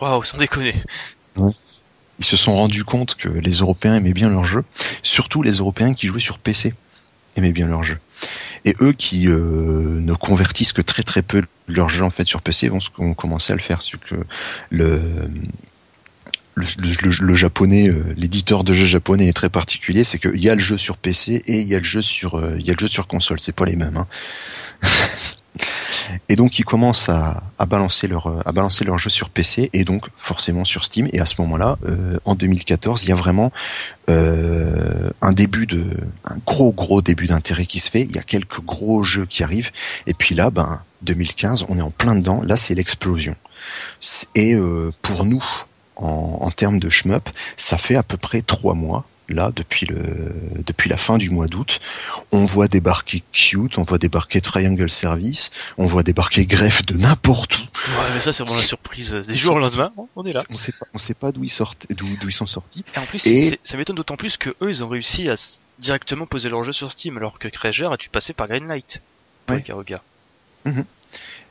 Waouh, 0.00 0.22
sans 0.24 0.36
déconner. 0.36 0.82
ils 1.38 2.24
se 2.24 2.36
sont 2.36 2.54
rendus 2.54 2.84
compte 2.84 3.14
que 3.14 3.28
les 3.28 3.52
Européens 3.52 3.94
aimaient 3.94 4.12
bien 4.12 4.28
leurs 4.28 4.44
jeux, 4.44 4.64
surtout 5.02 5.42
les 5.42 5.52
Européens 5.52 5.94
qui 5.94 6.08
jouaient 6.08 6.20
sur 6.20 6.38
PC 6.38 6.74
aimaient 7.36 7.52
bien 7.52 7.66
leurs 7.66 7.84
jeux. 7.84 7.98
Et 8.64 8.76
eux 8.80 8.92
qui 8.92 9.28
euh, 9.28 9.98
ne 10.00 10.12
convertissent 10.14 10.72
que 10.72 10.82
très 10.82 11.02
très 11.02 11.22
peu 11.22 11.42
leurs 11.68 11.88
jeux 11.88 12.04
en 12.04 12.10
fait 12.10 12.26
sur 12.26 12.42
PC 12.42 12.68
vont, 12.68 13.14
commencer 13.14 13.52
à 13.52 13.56
le 13.56 13.62
faire. 13.62 13.82
C'est 13.82 13.98
que 13.98 14.14
le 14.70 15.00
le, 16.54 16.66
le- 16.78 17.08
le- 17.10 17.26
le 17.26 17.34
japonais, 17.34 17.88
euh, 17.88 18.04
l'éditeur 18.16 18.62
de 18.62 18.74
jeux 18.74 18.84
japonais 18.84 19.26
est 19.26 19.32
très 19.32 19.48
particulier, 19.48 20.04
c'est 20.04 20.18
qu'il 20.18 20.38
y 20.38 20.50
a 20.50 20.54
le 20.54 20.60
jeu 20.60 20.76
sur 20.76 20.98
PC 20.98 21.42
et 21.46 21.60
il 21.60 21.66
y 21.66 21.74
a 21.74 21.78
le 21.78 21.84
jeu 21.84 22.02
sur 22.02 22.34
euh, 22.38 22.56
il 22.58 22.66
y 22.66 22.70
a 22.70 22.74
le 22.74 22.78
jeu 22.78 22.88
sur 22.88 23.06
console, 23.06 23.40
c'est 23.40 23.54
pas 23.56 23.64
les 23.64 23.74
mêmes. 23.76 23.96
Hein. 23.96 24.06
Et 26.28 26.36
donc 26.36 26.58
ils 26.58 26.64
commencent 26.64 27.08
à, 27.08 27.42
balancer 27.66 28.08
leur 28.08 28.26
euh, 28.26 28.40
à 28.44 28.52
balancer 28.52 28.84
leur 28.84 28.98
jeu 28.98 29.10
sur 29.10 29.30
PC 29.30 29.70
et 29.72 29.84
donc 29.84 30.06
forcément 30.16 30.64
sur 30.64 30.84
Steam. 30.84 31.08
Et 31.12 31.20
à 31.20 31.26
ce 31.26 31.40
moment-là, 31.40 31.78
euh, 31.88 32.18
en 32.24 32.34
2014, 32.34 33.04
il 33.04 33.10
y 33.10 33.12
a 33.12 33.14
vraiment 33.14 33.52
euh, 34.08 35.10
un 35.20 35.32
début 35.32 35.66
de 35.66 35.84
un 36.24 36.36
gros 36.44 36.72
gros 36.72 37.02
début 37.02 37.26
d'intérêt 37.26 37.66
qui 37.66 37.78
se 37.78 37.90
fait. 37.90 38.02
Il 38.02 38.12
y 38.12 38.18
a 38.18 38.22
quelques 38.22 38.60
gros 38.60 39.04
jeux 39.04 39.26
qui 39.26 39.42
arrivent. 39.42 39.70
Et 40.06 40.14
puis 40.14 40.34
là, 40.34 40.50
ben 40.50 40.80
2015, 41.02 41.66
on 41.68 41.78
est 41.78 41.82
en 41.82 41.90
plein 41.90 42.14
dedans. 42.14 42.42
Là, 42.42 42.56
c'est 42.56 42.74
l'explosion. 42.74 43.36
Et 44.34 44.54
euh, 44.54 44.90
pour 45.02 45.24
nous, 45.24 45.44
en, 45.96 46.38
en 46.40 46.50
termes 46.50 46.78
de 46.78 46.88
shmup, 46.88 47.28
ça 47.56 47.78
fait 47.78 47.96
à 47.96 48.02
peu 48.02 48.16
près 48.16 48.42
trois 48.42 48.74
mois. 48.74 49.04
Là, 49.28 49.50
depuis 49.54 49.86
le 49.86 50.02
depuis 50.66 50.90
la 50.90 50.96
fin 50.96 51.16
du 51.16 51.30
mois 51.30 51.46
d'août, 51.46 51.80
on 52.32 52.44
voit 52.44 52.68
débarquer 52.68 53.22
Cute, 53.32 53.78
on 53.78 53.82
voit 53.84 53.98
débarquer 53.98 54.40
Triangle 54.40 54.90
Service, 54.90 55.50
on 55.78 55.86
voit 55.86 56.02
débarquer 56.02 56.44
Greffe 56.44 56.84
de 56.84 56.94
n'importe 56.94 57.56
où. 57.58 57.62
Ouais, 57.62 58.08
mais 58.14 58.20
ça 58.20 58.32
c'est 58.32 58.42
vraiment 58.42 58.58
la 58.58 58.64
surprise 58.64 59.12
des 59.14 59.34
jours 59.36 59.54
au 59.56 59.58
lendemain. 59.60 59.88
On 60.16 60.24
est 60.26 60.32
là. 60.32 60.42
On 60.50 60.56
sait 60.56 60.72
pas, 60.72 60.86
on 60.92 60.98
sait 60.98 61.14
pas 61.14 61.32
d'où 61.32 61.44
ils 61.44 61.48
sortent, 61.50 61.86
d'où 61.90 62.06
d'où 62.20 62.28
ils 62.28 62.32
sont 62.32 62.46
sortis. 62.46 62.84
Et 62.94 62.98
en 62.98 63.06
plus, 63.06 63.24
Et- 63.26 63.58
ça 63.64 63.76
m'étonne 63.76 63.96
d'autant 63.96 64.16
plus 64.16 64.36
que 64.36 64.50
eux, 64.60 64.68
ils 64.70 64.82
ont 64.84 64.88
réussi 64.88 65.28
à 65.30 65.34
directement 65.78 66.26
poser 66.26 66.48
leur 66.48 66.62
jeu 66.64 66.72
sur 66.72 66.90
Steam, 66.92 67.16
alors 67.16 67.38
que 67.38 67.48
Treasure 67.48 67.92
a 67.92 67.96
dû 67.96 68.08
passer 68.08 68.32
par 68.32 68.48
Greenlight. 68.48 69.00
Ouais. 69.48 69.62
Garuga. 69.66 70.02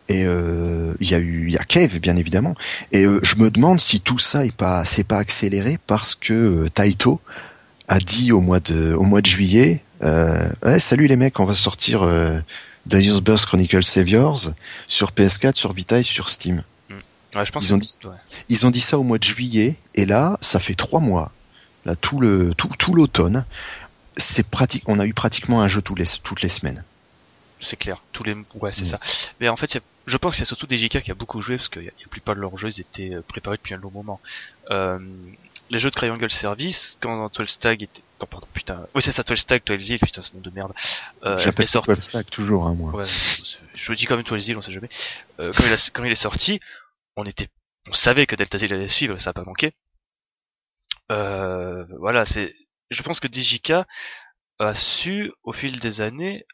Et 0.09 0.25
euh, 0.25 0.93
il 0.99 1.09
y 1.09 1.15
a 1.15 1.19
eu, 1.19 1.45
il 1.47 1.53
y 1.53 1.57
a 1.57 1.63
Cave 1.63 1.99
bien 1.99 2.15
évidemment. 2.17 2.55
Et 2.91 3.05
euh, 3.05 3.19
je 3.23 3.35
me 3.37 3.49
demande 3.49 3.79
si 3.79 4.01
tout 4.01 4.19
ça 4.19 4.45
est 4.45 4.55
pas, 4.55 4.83
c'est 4.83 5.03
pas 5.05 5.17
accéléré 5.17 5.79
parce 5.87 6.15
que 6.15 6.33
euh, 6.33 6.69
Taito 6.69 7.21
a 7.91 7.99
dit 7.99 8.31
au 8.31 8.39
mois 8.39 8.59
de, 8.61 8.93
au 8.93 9.03
mois 9.03 9.21
de 9.21 9.25
juillet, 9.25 9.83
euh, 10.01 10.49
ouais, 10.63 10.79
salut 10.79 11.07
les 11.07 11.17
mecs, 11.17 11.39
on 11.39 11.45
va 11.45 11.53
sortir 11.53 12.03
euh, 12.03 12.39
Darius 12.85 13.19
Burst 13.21 13.45
Chronicle 13.45 13.83
Saviors 13.83 14.51
sur 14.87 15.11
PS4, 15.11 15.55
sur 15.55 15.73
Vita 15.73 15.99
et 15.99 16.03
sur 16.03 16.29
Steam. 16.29 16.63
Ouais, 17.35 17.45
je 17.45 17.51
pense 17.51 17.67
Ils 17.67 17.73
ont 17.73 17.77
dit- 17.77 17.97
ouais. 18.05 18.11
Ils 18.49 18.65
ont 18.65 18.71
dit 18.71 18.81
ça 18.81 18.97
au 18.97 19.03
mois 19.03 19.17
de 19.17 19.23
juillet 19.23 19.75
et 19.95 20.05
là, 20.05 20.37
ça 20.41 20.59
fait 20.59 20.73
trois 20.75 20.99
mois. 20.99 21.31
Là, 21.85 21.95
tout 21.95 22.19
le, 22.19 22.53
tout, 22.55 22.69
tout 22.77 22.93
l'automne, 22.93 23.45
c'est 24.17 24.47
pratique. 24.47 24.83
On 24.87 24.99
a 24.99 25.05
eu 25.05 25.13
pratiquement 25.13 25.61
un 25.61 25.67
jeu 25.67 25.81
tous 25.81 25.95
les, 25.95 26.05
toutes 26.23 26.41
les 26.41 26.49
semaines. 26.49 26.83
c'est 27.59 27.77
clair. 27.77 28.01
Tous 28.13 28.23
les, 28.23 28.35
ouais, 28.55 28.71
c'est 28.73 28.81
Mm. 28.83 28.85
ça. 28.85 28.99
Mais 29.39 29.49
en 29.49 29.55
fait, 29.57 29.79
je 30.07 30.17
pense 30.17 30.33
qu'il 30.35 30.41
y 30.41 30.43
a 30.43 30.45
surtout 30.45 30.67
des 30.67 30.77
JK 30.77 31.01
qui 31.01 31.11
a 31.11 31.13
beaucoup 31.13 31.41
joué 31.41 31.57
parce 31.57 31.69
qu'il 31.69 31.83
y 31.83 31.85
y 31.85 31.89
a 31.89 31.91
la 32.03 32.07
plupart 32.09 32.35
de 32.35 32.41
leurs 32.41 32.57
jeux, 32.57 32.69
ils 32.69 32.81
étaient 32.81 33.13
euh, 33.15 33.21
préparés 33.27 33.57
depuis 33.57 33.73
un 33.73 33.77
long 33.77 33.91
moment. 33.91 34.19
Euh, 34.71 34.99
les 35.71 35.79
jeux 35.79 35.89
de 35.89 35.95
Triangle 35.95 36.29
Service, 36.29 36.97
quand 36.99 37.31
12 37.33 37.49
Stag 37.49 37.81
était, 37.83 38.01
non, 38.19 38.27
pardon, 38.27 38.47
putain, 38.53 38.85
oui, 38.93 39.01
c'est 39.01 39.11
ça, 39.11 39.23
12 39.23 39.39
Stag, 39.39 39.63
12 39.65 39.89
Hill, 39.89 39.99
putain, 39.99 40.21
ce 40.21 40.33
nom 40.35 40.41
de 40.41 40.49
merde. 40.51 40.73
Euh, 41.23 41.37
J'appelle 41.37 41.65
ça 41.65 41.79
sorti- 41.79 41.87
12 41.95 42.03
Stack 42.03 42.29
toujours, 42.29 42.67
hein, 42.67 42.75
moi. 42.77 42.93
Ouais, 42.93 43.05
je 43.73 43.93
dis 43.93 44.05
quand 44.05 44.17
même 44.17 44.25
12 44.25 44.47
Hill, 44.49 44.57
on 44.57 44.61
sait 44.61 44.71
jamais. 44.73 44.89
Euh, 45.39 45.51
quand 45.55 45.63
il 45.65 45.73
a- 45.73 45.89
quand 45.93 46.03
il 46.03 46.11
est 46.11 46.15
sorti, 46.15 46.59
on 47.15 47.25
était, 47.25 47.47
on 47.89 47.93
savait 47.93 48.27
que 48.27 48.35
Delta 48.35 48.57
Hill 48.57 48.73
allait 48.73 48.87
suivre, 48.89 49.17
ça 49.17 49.31
a 49.31 49.33
pas 49.33 49.43
manqué. 49.43 49.73
Euh, 51.11 51.85
voilà, 51.99 52.25
c'est, 52.25 52.53
je 52.89 53.01
pense 53.03 53.19
que 53.19 53.27
DJK 53.31 53.85
a 54.59 54.73
su, 54.75 55.31
au 55.43 55.53
fil 55.53 55.79
des 55.79 56.01
années, 56.01 56.45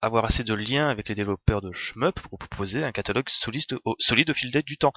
avoir 0.00 0.24
assez 0.24 0.42
de 0.44 0.54
liens 0.54 0.88
avec 0.88 1.08
les 1.08 1.14
développeurs 1.14 1.60
de 1.62 1.72
shmup 1.72 2.18
pour 2.20 2.38
proposer 2.38 2.82
un 2.82 2.90
catalogue 2.90 3.28
solide 3.28 3.78
au, 3.84 3.94
solide 3.98 4.30
au 4.30 4.34
fil 4.34 4.50
du 4.50 4.76
temps. 4.76 4.92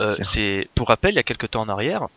Euh, 0.00 0.16
c'est, 0.22 0.68
pour 0.74 0.88
rappel, 0.88 1.12
il 1.12 1.16
y 1.16 1.20
a 1.20 1.22
quelques 1.24 1.50
temps 1.50 1.60
en 1.62 1.68
arrière, 1.68 2.08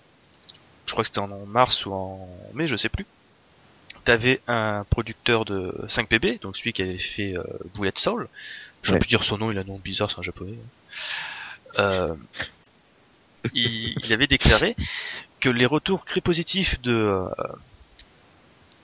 je 0.91 0.93
crois 0.93 1.03
que 1.05 1.07
c'était 1.07 1.19
en 1.19 1.45
mars 1.45 1.85
ou 1.85 1.93
en 1.93 2.27
mai, 2.53 2.67
je 2.67 2.75
sais 2.75 2.89
plus. 2.89 3.05
T'avais 4.03 4.41
un 4.47 4.83
producteur 4.89 5.45
de 5.45 5.73
5PB, 5.87 6.41
donc 6.41 6.57
celui 6.57 6.73
qui 6.73 6.81
avait 6.81 6.97
fait 6.97 7.37
euh, 7.37 7.43
Bullet 7.75 7.93
Soul. 7.95 8.27
Je 8.83 8.91
Ouais. 8.91 8.99
peux 8.99 9.05
dire 9.05 9.23
son 9.23 9.37
nom, 9.37 9.51
il 9.51 9.57
a 9.57 9.61
un 9.61 9.63
nom 9.63 9.79
bizarre, 9.79 10.11
c'est 10.11 10.19
un 10.19 10.23
japonais. 10.23 10.57
Euh, 11.79 12.13
il, 13.53 13.95
il 14.03 14.13
avait 14.13 14.27
déclaré 14.27 14.75
que 15.39 15.49
les 15.49 15.65
retours 15.65 16.05
très 16.05 16.21
positifs 16.21 16.81
de 16.81 16.91
euh, 16.93 17.25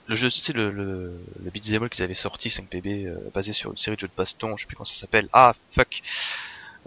le 0.06 0.16
jeu, 0.16 0.30
tu 0.30 0.40
sais, 0.40 0.52
le, 0.52 0.70
le, 0.70 1.20
le 1.44 1.50
beat'em 1.50 1.82
all 1.82 1.90
qu'ils 1.90 2.02
avaient 2.04 2.14
sorti 2.14 2.48
5PB, 2.48 3.06
euh, 3.06 3.18
basé 3.34 3.52
sur 3.52 3.70
une 3.70 3.76
série 3.76 3.96
de 3.96 4.00
jeux 4.00 4.08
de 4.08 4.12
baston, 4.16 4.56
je 4.56 4.62
sais 4.62 4.66
plus 4.66 4.76
comment 4.76 4.84
ça 4.86 4.98
s'appelle. 4.98 5.28
Ah, 5.32 5.54
fuck. 5.72 6.02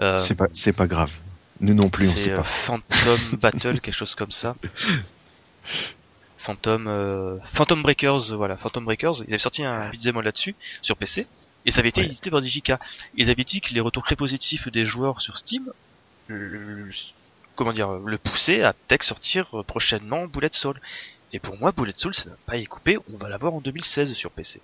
Euh, 0.02 0.18
C'est 0.18 0.36
pas, 0.36 0.48
c'est 0.54 0.74
pas 0.74 0.88
grave. 0.88 1.12
Nous 1.62 1.74
non 1.74 1.90
plus, 1.90 2.08
on 2.08 2.12
c'est 2.12 2.18
sait 2.18 2.32
euh, 2.32 2.38
pas. 2.38 2.44
Phantom 2.44 3.18
Battle, 3.42 3.80
quelque 3.80 3.94
chose 3.94 4.16
comme 4.16 4.32
ça. 4.32 4.56
Phantom, 6.38 6.88
euh, 6.88 7.38
Phantom 7.54 7.82
Breakers, 7.84 8.36
voilà, 8.36 8.58
Phantom 8.58 8.84
Breakers. 8.84 9.24
Ils 9.28 9.30
avaient 9.30 9.38
sorti 9.38 9.64
un 9.64 9.90
beat'em 9.92 10.20
là-dessus 10.22 10.56
sur 10.82 10.98
PC 10.98 11.28
et 11.66 11.72
ça 11.72 11.80
avait 11.80 11.90
été 11.90 12.02
Ouais. 12.02 12.08
édité 12.08 12.32
par 12.32 12.42
DJK. 12.42 12.74
Ils 13.16 13.30
avaient 13.30 13.44
dit 13.44 13.62
que 13.62 13.74
les 13.74 13.80
retours 13.80 14.04
très 14.04 14.16
positifs 14.16 14.68
des 14.70 14.84
joueurs 14.84 15.22
sur 15.22 15.38
Steam, 15.38 15.72
le- 16.28 16.48
le- 16.48 16.90
comment 17.56 17.74
dire, 17.74 17.92
le 17.92 18.18
poussaient 18.18 18.64
à 18.64 18.74
peut-être 18.74 19.04
sortir 19.04 19.48
euh, 19.60 19.64
prochainement 19.64 20.26
Bullet 20.26 20.50
Soul. 20.52 20.80
Et 21.34 21.40
pour 21.40 21.58
moi, 21.60 21.72
Bullet 21.72 21.94
Soul, 21.96 22.16
ça 22.16 22.32
n'a 22.32 22.36
pas 22.48 22.58
été 22.58 22.66
coupé. 22.66 22.98
On 23.14 23.18
va 23.18 23.30
l'avoir 23.30 23.54
en 23.54 23.62
2016 23.62 24.14
sur 24.14 24.32
PC. 24.32 24.60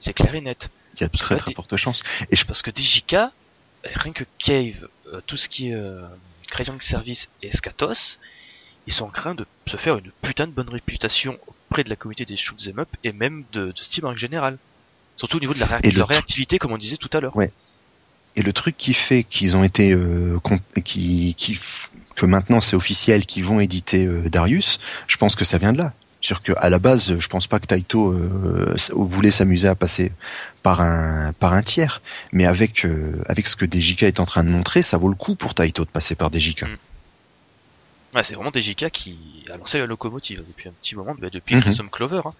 C'est 0.00 0.12
clair 0.12 0.34
et 0.34 0.40
net. 0.42 0.68
Il 0.96 1.00
y 1.00 1.04
a 1.04 1.08
de 1.08 1.16
très 1.16 1.36
très 1.36 1.54
fortes 1.54 1.76
chances. 1.78 2.02
Et 2.30 2.36
je 2.36 2.44
Parce 2.44 2.60
que 2.60 2.70
DJK, 2.70 3.16
rien 3.84 4.12
que 4.12 4.24
Cave, 4.38 4.86
euh, 5.06 5.20
tout 5.26 5.38
ce 5.38 5.48
qui 5.48 5.70
est 5.70 5.74
euh, 5.74 6.06
Crying 6.52 6.80
Service 6.80 7.28
et 7.42 7.50
Scatos, 7.50 8.18
ils 8.86 8.92
sont 8.92 9.04
en 9.06 9.10
train 9.10 9.34
de 9.34 9.46
se 9.66 9.76
faire 9.76 9.96
une 9.96 10.10
putain 10.22 10.46
de 10.46 10.52
bonne 10.52 10.68
réputation 10.68 11.38
auprès 11.46 11.82
de 11.84 11.90
la 11.90 11.96
communauté 11.96 12.24
des 12.24 12.36
shoot 12.36 12.58
'em 12.68 12.78
up 12.80 12.88
et 13.04 13.12
même 13.12 13.44
de, 13.52 13.72
de 13.72 13.82
Steam 13.82 14.04
en 14.04 14.14
général. 14.16 14.58
Surtout 15.16 15.36
au 15.38 15.40
niveau 15.40 15.54
de 15.54 15.60
la, 15.60 15.66
réac- 15.66 15.90
de 15.92 15.96
leur 15.98 16.08
réactivité, 16.08 16.58
comme 16.58 16.72
on 16.72 16.78
disait 16.78 16.96
tout 16.96 17.10
à 17.12 17.20
l'heure. 17.20 17.34
Ouais. 17.36 17.52
Et 18.34 18.42
le 18.42 18.52
truc 18.52 18.76
qui 18.76 18.94
fait 18.94 19.24
qu'ils 19.24 19.56
ont 19.56 19.64
été 19.64 19.92
euh, 19.92 20.38
qui, 20.84 21.34
qui 21.36 21.58
que 22.16 22.26
maintenant 22.26 22.60
c'est 22.60 22.76
officiel 22.76 23.26
qu'ils 23.26 23.44
vont 23.44 23.60
éditer 23.60 24.06
euh, 24.06 24.28
Darius, 24.28 24.78
je 25.06 25.16
pense 25.16 25.34
que 25.36 25.44
ça 25.44 25.58
vient 25.58 25.72
de 25.72 25.78
là. 25.78 25.92
C'est-à-dire 26.22 26.42
que 26.42 26.52
à 26.56 26.70
la 26.70 26.78
base, 26.78 27.18
je 27.18 27.28
pense 27.28 27.48
pas 27.48 27.58
que 27.58 27.66
Taito 27.66 28.12
euh, 28.12 28.74
voulait 28.92 29.32
s'amuser 29.32 29.66
à 29.68 29.74
passer 29.74 30.12
par 30.62 30.80
un 30.80 31.32
par 31.32 31.52
un 31.52 31.62
tiers, 31.62 32.00
mais 32.32 32.46
avec 32.46 32.86
euh, 32.86 33.20
avec 33.26 33.48
ce 33.48 33.56
que 33.56 33.66
DJK 33.66 34.04
est 34.04 34.20
en 34.20 34.24
train 34.24 34.44
de 34.44 34.48
montrer, 34.48 34.82
ça 34.82 34.96
vaut 34.98 35.08
le 35.08 35.16
coup 35.16 35.34
pour 35.34 35.54
Taito 35.54 35.84
de 35.84 35.90
passer 35.90 36.14
par 36.14 36.30
DJK. 36.32 36.62
Mm. 36.62 36.76
C'est 38.22 38.34
vraiment 38.34 38.50
DJK 38.54 38.90
qui 38.90 39.16
a 39.52 39.56
lancé 39.56 39.78
la 39.78 39.86
locomotive 39.86 40.44
depuis 40.46 40.68
un 40.68 40.72
petit 40.72 40.94
moment, 40.94 41.16
bah, 41.18 41.28
depuis 41.32 41.56
Mhm. 41.56 41.62
Crimson 41.62 41.88
Clover. 41.90 42.20
Hein. 42.26 42.34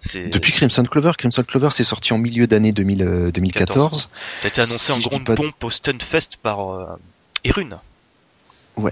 C'est 0.00 0.28
Depuis 0.28 0.52
Crimson 0.52 0.84
Clover, 0.84 1.12
Crimson 1.18 1.42
Clover 1.42 1.70
c'est 1.72 1.82
sorti 1.82 2.12
en 2.12 2.18
milieu 2.18 2.46
d'année 2.46 2.70
2000, 2.72 3.02
euh, 3.02 3.30
2014. 3.32 4.08
ça 4.40 4.44
a 4.44 4.48
été 4.48 4.60
annoncé 4.60 4.78
si 4.78 4.92
en 4.92 4.98
grande 5.00 5.24
pas 5.24 5.34
pompe 5.34 5.64
au 5.64 5.70
Stunfest 5.70 6.36
par 6.42 6.70
euh, 6.72 6.86
Erune. 8.76 8.90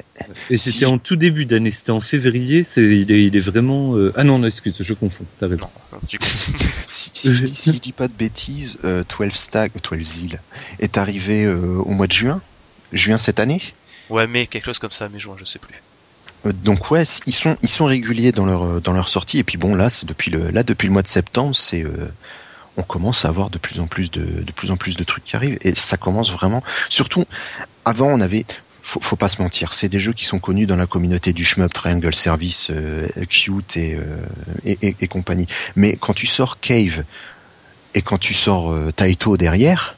Et 0.50 0.56
Si- 0.56 0.72
c'était 0.72 0.86
en 0.86 0.98
tout 0.98 1.16
début 1.16 1.44
d'année, 1.46 1.70
c'était 1.70 1.90
en 1.90 2.00
février. 2.00 2.64
C'est 2.64 2.82
il 2.82 3.10
est, 3.12 3.24
il 3.24 3.36
est 3.36 3.40
vraiment. 3.40 3.96
euh, 3.96 4.12
Ah 4.16 4.24
non, 4.24 4.38
non, 4.38 4.46
excuse, 4.46 4.74
je 4.80 4.94
confonds. 4.94 5.24
T'as 5.40 5.48
raison. 5.48 5.68
Non, 5.92 5.98
Si, 6.88 7.10
si, 7.12 7.34
je 7.34 7.44
dis- 7.46 7.54
si 7.54 7.72
je 7.74 7.78
dis 7.80 7.92
pas 7.92 8.08
de 8.08 8.12
bêtises, 8.12 8.76
euh, 8.84 9.04
12 9.08 9.32
Stag, 9.34 9.72
12 9.82 10.02
Zil 10.06 10.40
est 10.80 10.96
arrivé 10.98 11.44
euh, 11.44 11.76
au 11.84 11.90
mois 11.90 12.06
de 12.06 12.12
juin, 12.12 12.40
juin 12.92 13.16
cette 13.16 13.40
année. 13.40 13.60
ouais, 14.10 14.26
mais 14.26 14.46
quelque 14.46 14.66
chose 14.66 14.78
comme 14.78 14.90
ça, 14.92 15.08
mais 15.12 15.18
juin, 15.20 15.36
je 15.38 15.44
sais 15.44 15.58
plus. 15.58 15.74
Euh, 16.46 16.52
donc 16.52 16.90
ouais, 16.90 17.04
ils 17.26 17.32
sont 17.34 17.56
ils 17.62 17.68
sont 17.68 17.86
réguliers 17.86 18.32
dans 18.32 18.44
leur 18.46 18.62
euh, 18.64 18.80
dans 18.80 18.92
leur 18.92 19.08
sortie 19.08 19.38
et 19.38 19.44
puis 19.44 19.56
bon 19.56 19.74
là 19.74 19.88
c'est 19.88 20.06
depuis 20.06 20.30
le 20.30 20.50
là 20.50 20.62
depuis 20.62 20.86
le 20.88 20.92
mois 20.92 21.00
de 21.00 21.08
septembre 21.08 21.56
c'est 21.56 21.82
euh, 21.82 22.08
on 22.76 22.82
commence 22.82 23.24
à 23.24 23.28
avoir 23.28 23.48
de 23.48 23.56
plus 23.56 23.80
en 23.80 23.86
plus 23.86 24.10
de 24.10 24.20
de 24.42 24.52
plus 24.52 24.70
en 24.70 24.76
plus 24.76 24.96
de 24.98 25.04
trucs 25.04 25.24
qui 25.24 25.36
arrivent 25.36 25.56
et 25.62 25.74
ça 25.74 25.96
commence 25.96 26.30
vraiment 26.30 26.62
surtout 26.90 27.24
avant 27.86 28.08
on 28.08 28.20
avait 28.20 28.44
faut, 28.84 29.00
faut 29.00 29.16
pas 29.16 29.28
se 29.28 29.40
mentir 29.42 29.72
c'est 29.72 29.88
des 29.88 29.98
jeux 30.00 30.12
qui 30.12 30.24
sont 30.24 30.38
connus 30.38 30.66
dans 30.66 30.76
la 30.76 30.86
communauté 30.86 31.32
du 31.32 31.44
shmup 31.44 31.72
Triangle 31.72 32.14
Service 32.14 32.70
euh, 32.70 33.08
Cute 33.28 33.76
et, 33.76 33.94
euh, 33.96 34.04
et, 34.64 34.78
et 34.82 34.96
et 35.00 35.08
compagnie 35.08 35.46
mais 35.74 35.96
quand 35.96 36.14
tu 36.14 36.26
sors 36.26 36.60
Cave 36.60 37.04
et 37.94 38.02
quand 38.02 38.18
tu 38.18 38.34
sors 38.34 38.70
euh, 38.72 38.92
Taito 38.92 39.36
derrière 39.36 39.96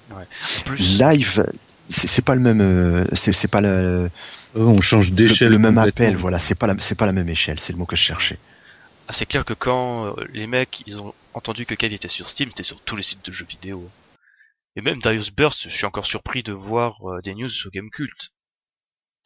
plus, 0.64 0.98
live 0.98 1.46
c'est 1.88 2.08
c'est 2.08 2.24
pas 2.24 2.34
le 2.34 2.40
même 2.40 2.60
euh, 2.60 3.04
c'est 3.12 3.32
c'est 3.32 3.48
pas 3.56 3.60
le, 3.60 4.10
on 4.54 4.80
change 4.80 5.10
le, 5.10 5.16
d'échelle. 5.16 5.50
le 5.50 5.58
même 5.58 5.78
appel 5.78 6.16
voilà 6.16 6.38
c'est 6.38 6.54
pas 6.54 6.66
la 6.66 6.74
c'est 6.78 6.94
pas 6.94 7.06
la 7.06 7.12
même 7.12 7.28
échelle 7.28 7.58
c'est 7.60 7.72
le 7.72 7.78
mot 7.78 7.86
que 7.86 7.96
je 7.96 8.02
cherchais 8.02 8.38
Ah, 9.08 9.12
c'est 9.12 9.26
clair 9.26 9.44
que 9.44 9.54
quand 9.54 10.06
euh, 10.06 10.24
les 10.32 10.46
mecs 10.46 10.82
ils 10.86 10.98
ont 10.98 11.12
entendu 11.34 11.66
que 11.66 11.74
Cave 11.74 11.92
était 11.92 12.08
sur 12.08 12.28
Steam, 12.28 12.48
c'était 12.48 12.62
sur 12.64 12.80
tous 12.80 12.96
les 12.96 13.02
sites 13.04 13.24
de 13.24 13.32
jeux 13.32 13.46
vidéo. 13.46 13.88
Et 14.74 14.80
même 14.82 15.00
Darius 15.00 15.30
Burst, 15.30 15.68
je 15.68 15.76
suis 15.76 15.86
encore 15.86 16.06
surpris 16.06 16.42
de 16.42 16.52
voir 16.52 16.96
euh, 17.08 17.20
des 17.22 17.34
news 17.34 17.48
sur 17.48 17.70
Gamecult. 17.70 18.32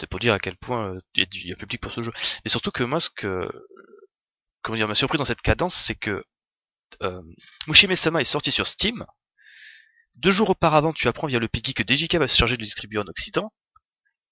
C'est 0.01 0.09
pour 0.09 0.19
dire 0.19 0.33
à 0.33 0.39
quel 0.39 0.57
point 0.57 0.95
euh, 0.95 1.01
il 1.15 1.21
y, 1.21 1.23
a 1.23 1.27
du- 1.27 1.41
il 1.41 1.49
y 1.49 1.53
a 1.53 1.57
public 1.57 1.81
pour 1.81 1.93
ce 1.93 2.03
jeu. 2.03 2.13
Mais 2.45 2.51
surtout 2.51 2.71
que 2.71 2.83
moi, 2.83 3.01
ce 3.01 3.11
que 3.11 3.49
comment 4.63 4.77
dire, 4.77 4.89
ma 4.89 4.95
surprise 4.95 5.19
dans 5.19 5.25
cette 5.25 5.43
cadence, 5.43 5.75
c'est 5.75 5.95
que 5.95 6.25
euh, 7.03 7.23
Mushime 7.67 7.95
Sama 7.95 8.21
est 8.21 8.25
sorti 8.25 8.51
sur 8.51 8.67
Steam. 8.67 9.05
Deux 10.17 10.31
jours 10.33 10.51
auparavant, 10.51 10.93
tu 10.93 11.07
apprends 11.09 11.27
via 11.29 11.39
le 11.39 11.49
Piggy 11.49 11.73
que 11.75 11.85
DJK 11.87 12.17
va 12.17 12.29
se 12.29 12.37
charger 12.37 12.57
de 12.57 12.63
le 12.63 12.67
distribuer 12.67 12.99
en 12.99 13.07
Occident. 13.07 13.53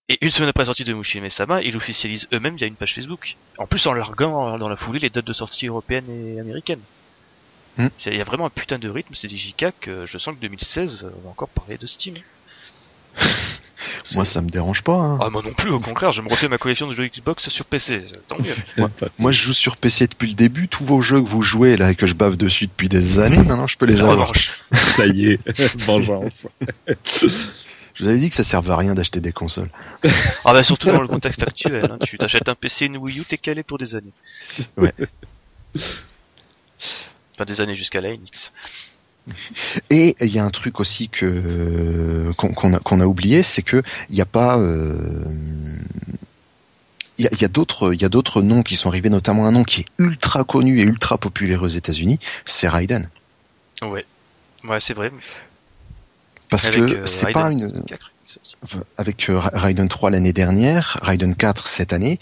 Et 0.08 0.18
une 0.24 0.30
semaine 0.30 0.48
après 0.48 0.62
la 0.62 0.66
sortie 0.66 0.84
de 0.84 0.94
Mushime 0.94 1.28
Sama, 1.28 1.62
ils 1.62 1.74
l'officialisent 1.74 2.28
eux-mêmes 2.32 2.56
via 2.56 2.66
une 2.66 2.76
page 2.76 2.94
Facebook. 2.94 3.36
En 3.58 3.66
plus, 3.66 3.86
en 3.86 3.92
larguant 3.92 4.56
dans 4.58 4.68
la 4.68 4.76
foulée 4.76 4.98
les 5.00 5.10
dates 5.10 5.26
de 5.26 5.32
sortie 5.34 5.66
européennes 5.66 6.08
et 6.10 6.40
américaines. 6.40 6.82
Hmm. 7.76 7.88
Il 8.06 8.16
y 8.16 8.20
a 8.20 8.24
vraiment 8.24 8.46
un 8.46 8.50
putain 8.50 8.78
de 8.78 8.88
rythme, 8.88 9.14
c'est 9.14 9.28
DJK, 9.28 9.66
que 9.80 10.06
je 10.06 10.18
sens 10.18 10.34
que 10.34 10.40
2016, 10.40 11.04
euh, 11.04 11.10
on 11.18 11.20
va 11.20 11.30
encore 11.30 11.50
parler 11.50 11.76
de 11.78 11.86
Steam. 11.86 12.16
Moi, 14.14 14.24
ça 14.24 14.40
me 14.42 14.48
dérange 14.50 14.82
pas. 14.82 14.94
hein. 14.94 15.18
Ah, 15.22 15.30
moi 15.30 15.42
non 15.44 15.52
plus, 15.52 15.70
au 15.70 15.78
contraire, 15.80 16.10
je 16.12 16.22
me 16.22 16.28
refais 16.28 16.48
ma 16.48 16.58
collection 16.58 16.86
de 16.88 16.94
jeux 16.94 17.06
Xbox 17.06 17.48
sur 17.48 17.64
PC, 17.64 18.04
tant 18.26 18.38
mieux. 18.38 18.54
Moi, 18.76 18.90
moi, 19.18 19.32
je 19.32 19.42
joue 19.42 19.52
sur 19.54 19.76
PC 19.76 20.06
depuis 20.06 20.28
le 20.28 20.34
début. 20.34 20.68
Tous 20.68 20.84
vos 20.84 21.00
jeux 21.02 21.20
que 21.20 21.26
vous 21.28 21.42
jouez 21.42 21.76
là 21.76 21.90
et 21.90 21.94
que 21.94 22.06
je 22.06 22.14
bave 22.14 22.36
dessus 22.36 22.66
depuis 22.66 22.88
des 22.88 23.18
années, 23.20 23.38
maintenant, 23.38 23.66
je 23.66 23.76
peux 23.76 23.86
les 23.86 24.00
avoir. 24.00 24.32
Ça 24.72 25.06
y 25.06 25.32
est, 25.32 25.60
vengeance. 25.78 26.46
Je 27.94 28.04
vous 28.04 28.10
avais 28.10 28.20
dit 28.20 28.30
que 28.30 28.36
ça 28.36 28.44
servait 28.44 28.70
à 28.70 28.76
rien 28.76 28.94
d'acheter 28.94 29.18
des 29.18 29.32
consoles. 29.32 29.70
ah 30.44 30.52
bah 30.52 30.62
surtout 30.62 30.86
dans 30.86 31.00
le 31.00 31.08
contexte 31.08 31.42
actuel, 31.42 31.84
hein, 31.90 31.98
tu 32.06 32.16
t'achètes 32.16 32.48
un 32.48 32.54
PC, 32.54 32.84
une 32.86 32.96
Wii 32.96 33.18
U, 33.18 33.24
t'es 33.24 33.38
calé 33.38 33.64
pour 33.64 33.76
des 33.76 33.96
années. 33.96 34.12
Ouais. 34.76 34.92
Enfin 37.34 37.44
des 37.44 37.60
années 37.60 37.74
jusqu'à 37.74 38.00
la 38.00 38.12
NX. 38.16 38.52
Et 39.90 40.16
il 40.20 40.28
y 40.34 40.38
a 40.38 40.44
un 40.44 40.50
truc 40.50 40.80
aussi 40.80 41.08
que 41.08 42.30
qu'on 42.36 42.72
a, 42.74 42.78
qu'on 42.78 43.00
a 43.00 43.06
oublié, 43.06 43.42
c'est 43.42 43.62
que 43.62 43.82
il 44.08 44.14
n'y 44.14 44.20
a 44.20 44.26
pas 44.26 44.58
euh, 44.58 44.96
il 47.18 47.24
y 47.24 47.26
a, 47.28 47.30
il 47.32 47.40
y 47.42 47.44
a 47.44 47.48
d'autres 47.48 47.92
il 47.94 48.00
y 48.00 48.04
a 48.04 48.08
d'autres 48.08 48.42
noms 48.42 48.62
qui 48.62 48.76
sont 48.76 48.88
arrivés, 48.88 49.10
notamment 49.10 49.46
un 49.46 49.52
nom 49.52 49.64
qui 49.64 49.80
est 49.82 49.86
ultra 49.98 50.44
connu 50.44 50.78
et 50.80 50.82
ultra 50.82 51.18
populaire 51.18 51.62
aux 51.62 51.66
États-Unis, 51.66 52.18
c'est 52.44 52.68
Raiden. 52.68 53.08
Ouais. 53.82 54.04
Ouais, 54.64 54.78
c'est 54.80 54.94
vrai. 54.94 55.12
Parce 56.48 56.66
Avec, 56.66 56.80
que 56.86 56.94
euh, 56.94 57.06
c'est 57.06 57.32
pas 57.32 57.50
une 57.52 57.68
avec 58.96 59.28
euh, 59.30 59.38
Ra- 59.38 59.50
Raiden 59.52 59.88
3 59.88 60.10
l'année 60.10 60.32
dernière, 60.32 60.98
Raiden 61.02 61.34
4 61.34 61.66
cette 61.66 61.92
année. 61.92 62.18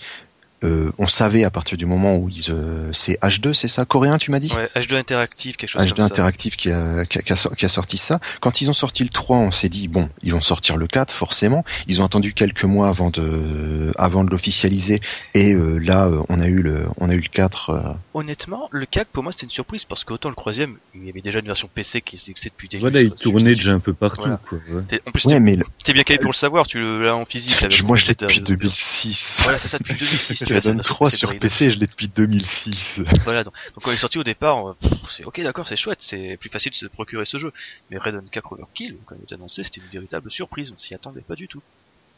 Euh, 0.65 0.91
on 0.99 1.07
savait 1.07 1.45
à 1.45 1.51
partir 1.51 1.77
du 1.77 1.87
moment 1.87 2.17
où 2.17 2.29
ils 2.29 2.51
euh, 2.51 2.89
c'est 2.93 3.21
H2, 3.21 3.53
c'est 3.53 3.69
ça 3.69 3.85
coréen, 3.85 4.19
tu 4.19 4.31
m'as 4.31 4.39
dit? 4.39 4.53
Ouais, 4.55 4.69
H2 4.75 4.97
interactive, 4.97 5.57
quelque 5.57 5.69
chose 5.71 5.83
H2 5.83 5.89
comme 5.89 5.97
ça. 5.99 6.05
Interactive 6.05 6.57
qui 6.57 6.71
a, 6.71 7.05
qui, 7.05 7.19
a, 7.19 7.23
qui 7.23 7.33
a 7.33 7.37
qui 7.57 7.65
a 7.65 7.69
sorti 7.69 7.97
ça. 7.99 8.21
Quand 8.41 8.61
ils 8.61 8.71
ont 8.71 8.75
sorti 8.75 9.03
le 9.03 9.11
3, 9.11 9.37
on 9.37 9.51
s'est 9.51 9.69
dit 9.69 9.89
bon, 9.89 10.09
ils 10.23 10.33
vont 10.33 10.41
sortir 10.41 10.77
le 10.77 10.87
4 10.87 11.13
forcément. 11.13 11.65
Ils 11.89 12.01
ont 12.01 12.05
attendu 12.05 12.33
quelques 12.33 12.65
mois 12.65 12.89
avant 12.89 13.11
de 13.11 13.93
avant 13.99 14.25
de 14.25 14.31
l'officialiser 14.31 15.01
et 15.35 15.53
euh, 15.53 15.79
là 15.79 16.07
euh, 16.07 16.21
on 16.29 16.41
a 16.41 16.47
eu 16.47 16.63
le 16.63 16.87
on 16.99 17.11
a 17.11 17.15
eu 17.15 17.21
le 17.21 17.29
4 17.29 17.71
euh, 17.71 17.81
Honnêtement, 18.15 18.69
le 18.73 18.87
CAC 18.87 19.09
pour 19.09 19.23
moi 19.23 19.33
c'était 19.33 19.45
une 19.45 19.51
surprise 19.51 19.85
parce 19.85 20.05
qu'autant 20.05 20.31
le 20.31 20.35
troisième, 20.37 20.77
il 20.95 21.05
y 21.05 21.11
avait 21.11 21.21
déjà 21.21 21.41
une 21.41 21.47
version 21.47 21.69
PC 21.73 22.01
qui 22.01 22.17
existait 22.17 22.49
depuis 22.49 22.69
des 22.69 22.79
Voilà, 22.79 23.03
il 23.03 23.11
tournait 23.11 23.55
déjà 23.55 23.73
un 23.73 23.79
peu 23.81 23.93
partout, 23.93 24.23
Voilà. 24.23 24.41
quoi. 24.49 24.59
ouais. 24.71 25.01
En 25.07 25.11
plus, 25.11 25.27
Ouais, 25.27 25.35
t'es- 25.35 25.41
mais 25.41 25.59
t'es 25.85 25.93
bien 25.93 26.03
calé 26.03 26.19
pour 26.19 26.31
le 26.31 26.37
savoir, 26.37 26.67
tu 26.67 26.81
l'as 27.03 27.15
en 27.15 27.25
physique. 27.27 27.63
avec 27.63 27.83
moi 27.85 27.97
je 27.99 28.07
l'ai 28.09 28.15
depuis 28.15 28.39
le- 28.39 28.45
2006. 28.47 29.41
Voilà, 29.43 29.59
c'est 29.59 29.69
ça 29.69 29.79
depuis 29.79 29.95
2006. 29.95 30.45
c'est- 30.49 30.83
3 30.83 31.11
c'est 31.11 31.17
sur. 31.17 31.39
PC, 31.39 31.71
je 31.71 31.79
l'ai 31.79 31.87
depuis 31.87 32.09
2006. 32.09 33.01
Voilà, 33.25 33.45
donc, 33.45 33.55
donc 33.75 33.83
quand 33.85 33.91
il 33.91 33.95
est 33.95 33.99
sorti 33.99 34.19
au 34.19 34.25
départ, 34.25 34.69
euh, 34.69 34.77
c'est 35.09 35.25
ok 35.25 35.41
d'accord, 35.43 35.67
c'est 35.69 35.77
chouette, 35.77 35.99
c'est 36.01 36.37
plus 36.41 36.51
facile 36.51 36.73
de 36.73 36.77
se 36.77 36.87
procurer 36.87 37.25
ce 37.25 37.37
jeu. 37.39 37.53
Mais 37.91 37.99
Raiden 37.99 38.23
4 38.31 38.53
Overkill, 38.53 38.97
quand 39.07 39.15
il 39.19 39.23
est 39.31 39.35
annoncé, 39.35 39.63
c'était 39.63 39.81
une 39.81 39.91
véritable 39.93 40.31
surprise, 40.31 40.73
on 40.75 40.79
s'y 40.79 40.95
attendait 40.95 41.21
pas 41.21 41.35
du 41.35 41.49
tout. 41.49 41.63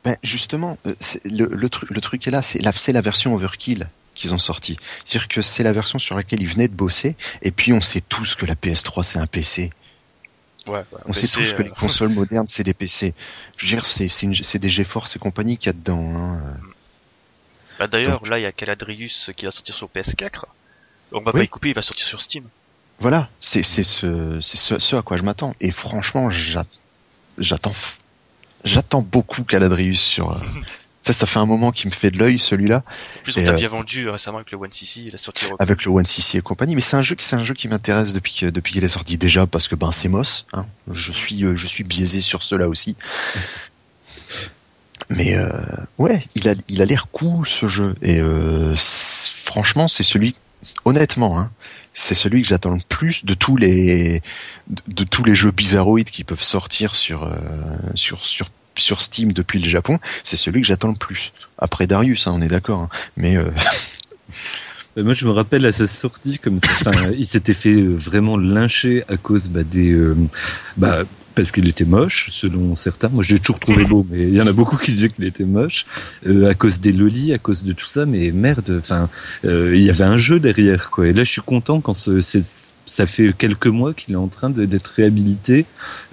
Ben 0.04 0.16
justement, 0.22 0.78
euh, 0.86 0.94
le, 1.24 1.46
le, 1.46 1.68
truc, 1.68 1.90
le 1.90 2.00
truc 2.00 2.26
est 2.26 2.30
là, 2.30 2.42
c'est 2.42 2.60
la, 2.92 3.00
version 3.00 3.34
Overkill 3.34 3.88
qu'ils 4.14 4.32
ont 4.34 4.38
sorti. 4.38 4.76
C'est-à-dire 5.04 5.28
que 5.28 5.42
c'est 5.42 5.62
la 5.62 5.72
version 5.72 5.98
sur 5.98 6.16
laquelle 6.16 6.42
ils 6.42 6.48
venaient 6.48 6.68
de 6.68 6.74
bosser, 6.74 7.16
et 7.42 7.50
puis 7.50 7.72
on 7.72 7.80
sait 7.80 8.00
tous 8.00 8.34
que 8.34 8.46
la 8.46 8.54
PS3 8.54 9.02
c'est 9.02 9.18
un 9.18 9.26
PC. 9.26 9.70
Ouais, 10.66 10.84
On 11.06 11.12
sait 11.12 11.26
tous 11.28 11.52
que 11.54 11.62
les 11.62 11.70
consoles 11.70 12.08
modernes 12.20 12.46
c'est 12.46 12.62
des 12.64 12.74
PC. 12.74 13.14
Je 13.56 13.64
veux 13.66 13.70
dire, 13.70 13.86
c'est 13.86 14.58
des 14.58 14.70
GeForce 14.70 15.16
et 15.16 15.18
compagnie 15.18 15.56
qu'il 15.56 15.66
y 15.66 15.70
a 15.70 15.72
dedans. 15.72 16.12
hein. 16.16 16.40
Bah 17.78 17.86
d'ailleurs, 17.86 18.20
Donc- 18.20 18.28
là, 18.28 18.38
il 18.38 18.42
y 18.42 18.46
a 18.46 18.52
Caladrius 18.52 19.30
qui 19.36 19.44
va 19.44 19.50
sortir 19.50 19.74
sur 19.74 19.88
PS4. 19.88 20.44
On 21.12 21.20
va 21.22 21.30
Oui. 21.32 21.40
pas 21.40 21.44
y 21.44 21.48
couper, 21.48 21.68
il 21.70 21.74
va 21.74 21.82
sortir 21.82 22.06
sur 22.06 22.20
Steam. 22.20 22.44
Voilà, 23.00 23.28
c'est 23.40 23.62
c'est 23.62 23.84
ce, 23.84 24.38
c'est 24.42 24.56
ce, 24.56 24.78
ce 24.78 24.96
à 24.96 25.02
quoi 25.02 25.16
je 25.16 25.22
m'attends. 25.22 25.54
Et 25.60 25.70
franchement, 25.70 26.28
j'a- 26.30 26.66
j'attends, 27.38 27.72
j'attends 28.64 29.02
beaucoup 29.02 29.44
Caladrius 29.44 30.00
sur. 30.00 30.32
euh, 30.32 30.38
ça, 31.02 31.12
ça 31.12 31.24
fait 31.26 31.38
un 31.38 31.46
moment 31.46 31.70
qu'il 31.70 31.88
me 31.88 31.94
fait 31.94 32.10
de 32.10 32.18
l'œil 32.18 32.38
celui-là, 32.40 32.82
plus, 33.22 33.38
on 33.38 33.44
t'a 33.44 33.50
euh, 33.52 33.54
bien 33.54 33.68
vendu 33.68 34.08
récemment 34.10 34.38
avec 34.38 34.50
le 34.50 34.58
One 34.58 34.72
CC, 34.72 35.02
il 35.06 35.14
a 35.14 35.18
sorti 35.18 35.46
au- 35.46 35.56
avec 35.60 35.84
le 35.84 35.90
One 35.92 36.04
CC 36.04 36.38
et 36.38 36.40
compagnie. 36.42 36.74
Mais 36.74 36.80
c'est 36.82 36.96
un 36.96 37.02
jeu, 37.02 37.14
qui- 37.14 37.24
c'est 37.24 37.36
un 37.36 37.44
jeu 37.44 37.54
qui 37.54 37.68
m'intéresse 37.68 38.12
depuis 38.12 38.34
que, 38.34 38.46
depuis 38.46 38.72
qu'il 38.74 38.82
est 38.84 38.88
sorti 38.88 39.16
déjà 39.16 39.46
parce 39.46 39.68
que 39.68 39.76
ben 39.76 39.92
c'est 39.92 40.08
Moss. 40.08 40.46
Hein. 40.52 40.66
Je 40.90 41.12
suis, 41.12 41.44
euh, 41.44 41.54
je 41.56 41.66
suis 41.68 41.84
biaisé 41.84 42.20
sur 42.20 42.42
cela 42.42 42.68
aussi. 42.68 42.96
Mais 45.10 45.36
euh, 45.36 45.48
ouais, 45.98 46.22
il 46.34 46.48
a, 46.48 46.54
il 46.68 46.82
a 46.82 46.84
l'air 46.84 47.06
cool 47.12 47.46
ce 47.46 47.66
jeu. 47.66 47.94
Et 48.02 48.20
euh, 48.20 48.74
franchement, 48.76 49.88
c'est 49.88 50.02
celui, 50.02 50.34
honnêtement, 50.84 51.38
hein, 51.38 51.50
c'est 51.94 52.14
celui 52.14 52.42
que 52.42 52.48
j'attends 52.48 52.74
le 52.74 52.80
plus 52.88 53.24
de 53.24 53.34
tous 53.34 53.56
les, 53.56 54.22
de, 54.86 55.04
tous 55.04 55.24
les 55.24 55.34
jeux 55.34 55.50
bizarroïdes 55.50 56.10
qui 56.10 56.24
peuvent 56.24 56.42
sortir 56.42 56.94
sur, 56.94 57.24
euh, 57.24 57.32
sur, 57.94 58.24
sur, 58.24 58.48
sur 58.76 59.00
Steam 59.00 59.32
depuis 59.32 59.58
le 59.58 59.68
Japon. 59.68 59.98
C'est 60.22 60.36
celui 60.36 60.60
que 60.60 60.66
j'attends 60.66 60.88
le 60.88 60.94
plus. 60.94 61.32
Après 61.58 61.86
Darius, 61.86 62.26
hein, 62.26 62.32
on 62.36 62.42
est 62.42 62.48
d'accord. 62.48 62.80
hein. 62.80 62.88
Mais 63.16 63.36
euh, 63.36 63.50
Bah, 64.94 65.02
moi, 65.02 65.12
je 65.14 65.24
me 65.24 65.30
rappelle 65.30 65.64
à 65.66 65.72
sa 65.72 65.86
sortie, 65.86 66.38
comme 66.38 66.58
ça, 66.60 66.92
il 67.16 67.26
s'était 67.26 67.54
fait 67.54 67.72
euh, 67.74 67.94
vraiment 67.96 68.36
lyncher 68.36 69.04
à 69.08 69.16
cause 69.16 69.48
bah, 69.48 69.62
des, 69.64 69.90
euh, 69.90 70.14
bah, 70.76 71.04
parce 71.38 71.52
qu'il 71.52 71.68
était 71.68 71.84
moche, 71.84 72.30
selon 72.32 72.74
certains. 72.74 73.08
Moi, 73.10 73.22
je 73.22 73.32
l'ai 73.32 73.38
toujours 73.38 73.60
trouvé 73.60 73.84
beau, 73.84 74.04
mais 74.10 74.22
il 74.22 74.34
y 74.34 74.42
en 74.42 74.46
a 74.48 74.52
beaucoup 74.52 74.76
qui 74.76 74.92
disaient 74.92 75.08
qu'il 75.08 75.24
était 75.24 75.44
moche 75.44 75.86
euh, 76.26 76.48
à 76.50 76.54
cause 76.54 76.80
des 76.80 76.90
lolis, 76.90 77.32
à 77.32 77.38
cause 77.38 77.62
de 77.62 77.72
tout 77.72 77.86
ça. 77.86 78.06
Mais 78.06 78.32
merde, 78.32 78.78
enfin, 78.80 79.08
euh, 79.44 79.76
il 79.76 79.82
y 79.84 79.88
avait 79.88 80.02
un 80.02 80.16
jeu 80.16 80.40
derrière, 80.40 80.90
quoi. 80.90 81.06
Et 81.06 81.12
là, 81.12 81.22
je 81.22 81.30
suis 81.30 81.40
content 81.40 81.80
quand 81.80 81.94
ce- 81.94 82.20
ça 82.86 83.06
fait 83.06 83.32
quelques 83.36 83.68
mois 83.68 83.94
qu'il 83.94 84.14
est 84.14 84.16
en 84.16 84.26
train 84.26 84.50
d'être 84.50 84.88
réhabilité 84.88 85.64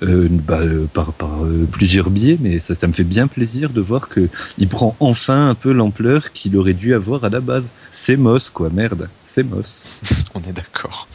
euh, 0.04 0.28
bah, 0.30 0.60
par, 0.94 1.12
par 1.14 1.44
euh, 1.44 1.68
plusieurs 1.72 2.12
biais, 2.12 2.38
mais 2.40 2.60
ça, 2.60 2.76
ça 2.76 2.86
me 2.88 2.94
fait 2.94 3.04
bien 3.04 3.26
plaisir 3.26 3.72
de 3.72 3.82
voir 3.82 4.08
que 4.10 4.28
il 4.60 4.68
prend 4.68 4.96
enfin 5.00 5.50
un 5.50 5.56
peu 5.56 5.72
l'ampleur 5.72 6.34
qu'il 6.34 6.56
aurait 6.56 6.74
dû 6.74 6.94
avoir 6.94 7.24
à 7.24 7.30
la 7.30 7.40
base. 7.40 7.72
C'est 7.90 8.16
Moss, 8.16 8.52
quoi, 8.52 8.70
merde, 8.70 9.10
c'est 9.24 9.44
Moss. 9.44 9.86
on 10.36 10.42
est 10.42 10.54
d'accord. 10.54 11.08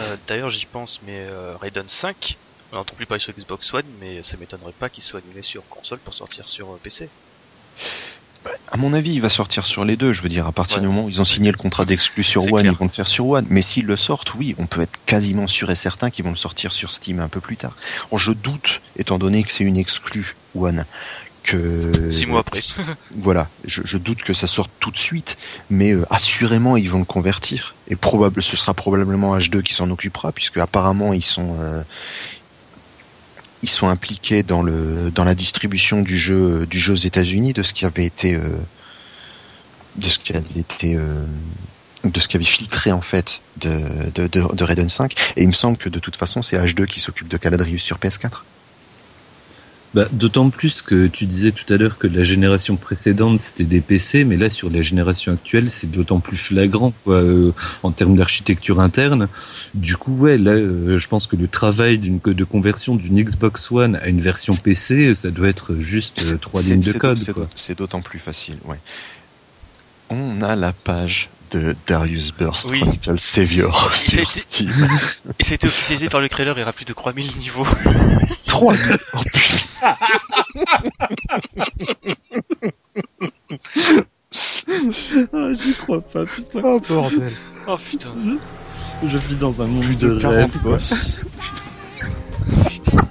Euh, 0.00 0.14
D'ailleurs, 0.28 0.50
j'y 0.50 0.66
pense, 0.66 1.00
mais 1.06 1.20
euh, 1.28 1.54
Raiden 1.60 1.84
5, 1.88 2.36
on 2.72 2.76
n'entend 2.76 2.94
plus 2.94 3.06
parler 3.06 3.20
sur 3.20 3.32
Xbox 3.32 3.72
One, 3.74 3.84
mais 4.00 4.22
ça 4.22 4.36
m'étonnerait 4.38 4.72
pas 4.78 4.88
qu'il 4.88 5.02
soit 5.04 5.20
animé 5.24 5.42
sur 5.42 5.66
console 5.68 5.98
pour 5.98 6.14
sortir 6.14 6.48
sur 6.48 6.68
euh, 6.72 6.80
PC. 6.82 7.08
À 8.70 8.76
mon 8.76 8.92
avis, 8.92 9.12
il 9.14 9.20
va 9.20 9.28
sortir 9.28 9.64
sur 9.64 9.84
les 9.84 9.96
deux. 9.96 10.12
Je 10.12 10.22
veux 10.22 10.28
dire, 10.28 10.46
à 10.46 10.52
partir 10.52 10.76
Ouais. 10.76 10.82
du 10.82 10.86
moment 10.88 11.04
où 11.04 11.08
ils 11.08 11.20
ont 11.20 11.24
signé 11.24 11.50
le 11.50 11.56
contrat 11.56 11.84
d'exclus 11.84 12.22
sur 12.24 12.44
One, 12.44 12.60
clair. 12.62 12.72
ils 12.72 12.76
vont 12.78 12.84
le 12.84 12.90
faire 12.90 13.08
sur 13.08 13.26
One. 13.28 13.46
Mais 13.50 13.62
s'ils 13.62 13.86
le 13.86 13.96
sortent, 13.96 14.34
oui, 14.34 14.54
on 14.58 14.66
peut 14.66 14.80
être 14.82 14.98
quasiment 15.06 15.46
sûr 15.46 15.70
et 15.70 15.74
certain 15.74 16.10
qu'ils 16.10 16.24
vont 16.24 16.30
le 16.30 16.36
sortir 16.36 16.72
sur 16.72 16.92
Steam 16.92 17.20
un 17.20 17.28
peu 17.28 17.40
plus 17.40 17.56
tard. 17.56 17.76
Je 18.14 18.32
doute, 18.32 18.80
étant 18.96 19.18
donné 19.18 19.42
que 19.42 19.50
c'est 19.50 19.64
une 19.64 19.76
exclue 19.76 20.36
One, 20.54 20.84
que 21.42 22.10
Six 22.10 22.26
mois 22.26 22.40
après. 22.40 22.60
voilà, 23.16 23.48
je, 23.64 23.82
je 23.84 23.98
doute 23.98 24.22
que 24.22 24.32
ça 24.32 24.46
sorte 24.46 24.70
tout 24.80 24.90
de 24.90 24.98
suite, 24.98 25.36
mais 25.70 25.92
euh, 25.92 26.04
assurément 26.10 26.76
ils 26.76 26.90
vont 26.90 26.98
le 27.00 27.04
convertir. 27.04 27.74
Et 27.88 27.94
probable, 27.96 28.42
ce 28.42 28.56
sera 28.56 28.74
probablement 28.74 29.36
H2 29.38 29.62
qui 29.62 29.74
s'en 29.74 29.90
occupera, 29.90 30.32
puisque 30.32 30.56
apparemment 30.58 31.12
ils 31.12 31.24
sont 31.24 31.56
euh, 31.60 31.82
ils 33.62 33.68
sont 33.68 33.88
impliqués 33.88 34.42
dans 34.42 34.62
le 34.62 35.10
dans 35.14 35.24
la 35.24 35.34
distribution 35.34 36.02
du 36.02 36.18
jeu 36.18 36.66
du 36.66 36.78
jeu 36.78 36.92
aux 36.92 36.96
États-Unis 36.96 37.52
de 37.52 37.62
ce 37.62 37.72
qui 37.72 37.84
avait 37.84 38.04
été 38.04 38.34
euh, 38.34 38.40
de 39.96 40.08
ce 40.08 40.18
qui 40.18 40.32
avait 40.32 40.60
été 40.60 40.96
euh, 40.96 41.24
de 42.04 42.20
ce 42.20 42.28
qui 42.28 42.36
avait 42.36 42.44
filtré 42.44 42.92
en 42.92 43.00
fait 43.00 43.40
de 43.58 43.80
de, 44.14 44.26
de, 44.26 44.54
de 44.54 44.64
Raiden 44.64 44.88
5 44.88 45.12
et 45.36 45.42
il 45.42 45.48
me 45.48 45.52
semble 45.52 45.76
que 45.76 45.88
de 45.88 45.98
toute 45.98 46.16
façon 46.16 46.42
c'est 46.42 46.58
H2 46.58 46.86
qui 46.86 47.00
s'occupe 47.00 47.28
de 47.28 47.36
Caladrius 47.36 47.82
sur 47.82 47.98
PS4. 47.98 48.42
Bah, 49.96 50.08
D'autant 50.12 50.50
plus 50.50 50.82
que 50.82 51.06
tu 51.06 51.24
disais 51.24 51.52
tout 51.52 51.72
à 51.72 51.78
l'heure 51.78 51.96
que 51.96 52.06
la 52.06 52.22
génération 52.22 52.76
précédente 52.76 53.40
c'était 53.40 53.64
des 53.64 53.80
PC, 53.80 54.26
mais 54.26 54.36
là 54.36 54.50
sur 54.50 54.68
la 54.68 54.82
génération 54.82 55.32
actuelle 55.32 55.70
c'est 55.70 55.90
d'autant 55.90 56.20
plus 56.20 56.36
flagrant 56.36 56.92
quoi, 57.02 57.14
euh, 57.14 57.52
en 57.82 57.92
termes 57.92 58.14
d'architecture 58.14 58.80
interne. 58.80 59.26
Du 59.72 59.96
coup, 59.96 60.14
ouais, 60.14 60.36
là 60.36 60.50
euh, 60.50 60.98
je 60.98 61.08
pense 61.08 61.26
que 61.26 61.34
le 61.34 61.48
travail 61.48 61.98
de 61.98 62.44
conversion 62.44 62.94
d'une 62.94 63.18
Xbox 63.22 63.72
One 63.72 63.96
à 63.96 64.08
une 64.08 64.20
version 64.20 64.54
PC, 64.54 65.14
ça 65.14 65.30
doit 65.30 65.48
être 65.48 65.76
juste 65.78 66.30
euh, 66.30 66.36
trois 66.36 66.60
lignes 66.60 66.80
de 66.80 66.92
code. 66.92 67.18
C'est 67.54 67.78
d'autant 67.78 68.02
plus 68.02 68.18
facile, 68.18 68.56
ouais. 68.66 68.78
On 70.10 70.42
a 70.42 70.56
la 70.56 70.74
page 70.74 71.30
de 71.50 71.76
Darius 71.86 72.32
Burst 72.32 72.68
Oui. 72.70 72.80
Chronicle 72.80 73.18
Savior 73.18 73.94
sur 73.94 74.20
été- 74.22 74.30
Steam. 74.40 74.88
Et 75.38 75.54
été 75.54 75.66
officialisé 75.66 76.08
par 76.08 76.20
le 76.20 76.28
créateur, 76.28 76.56
il 76.56 76.60
y 76.60 76.62
aura 76.62 76.72
plus 76.72 76.84
de 76.84 76.92
3000 76.92 77.36
niveaux. 77.38 77.66
3 78.46 78.74
oh, 79.14 79.18
putain. 79.32 79.96
Ah, 85.32 85.52
j'y 85.52 85.72
crois 85.74 86.00
pas, 86.00 86.24
putain. 86.24 86.60
Oh, 86.62 86.80
bordel. 86.88 87.32
Oh 87.66 87.76
putain. 87.76 88.12
Je 89.06 89.18
vis 89.18 89.36
dans 89.36 89.62
un 89.62 89.66
monde 89.66 89.84
Plus 89.84 89.96
de 89.96 90.14
de 90.14 90.20
40 90.20 90.36
rêve. 90.36 90.58
quoi. 90.62 90.72
boss. 90.72 91.20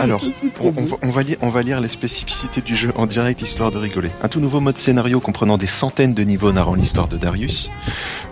Alors, 0.00 0.22
on, 0.60 1.10
va, 1.50 1.62
lire, 1.62 1.80
les 1.80 1.88
spécificités 1.88 2.60
du 2.60 2.76
jeu 2.76 2.92
en 2.94 3.06
direct 3.06 3.42
histoire 3.42 3.70
de 3.70 3.78
rigoler. 3.78 4.10
Un 4.22 4.28
tout 4.28 4.40
nouveau 4.40 4.60
mode 4.60 4.78
scénario 4.78 5.20
comprenant 5.20 5.58
des 5.58 5.66
centaines 5.66 6.14
de 6.14 6.22
niveaux 6.22 6.52
narrant 6.52 6.74
l'histoire 6.74 7.08
de 7.08 7.16
Darius. 7.16 7.70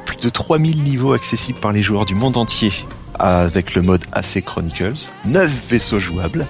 Plus 0.04 0.16
de 0.16 0.28
3000 0.28 0.82
niveaux 0.82 1.12
accessibles 1.12 1.58
par 1.58 1.72
les 1.72 1.82
joueurs 1.82 2.06
du 2.06 2.14
monde 2.14 2.36
entier 2.36 2.72
avec 3.18 3.74
le 3.74 3.82
mode 3.82 4.04
AC 4.12 4.42
Chronicles. 4.44 5.10
9 5.26 5.50
vaisseaux 5.68 6.00
jouables. 6.00 6.46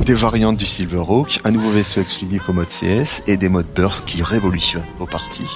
Des 0.00 0.14
variantes 0.14 0.56
du 0.56 0.66
Silverhawk, 0.66 1.40
un 1.44 1.50
nouveau 1.50 1.70
vaisseau 1.70 2.00
exclusif 2.00 2.48
au 2.48 2.52
mode 2.52 2.68
CS 2.68 3.22
et 3.26 3.36
des 3.36 3.48
modes 3.48 3.66
Burst 3.74 4.06
qui 4.06 4.22
révolutionnent 4.22 4.86
vos 4.98 5.06
parties. 5.06 5.50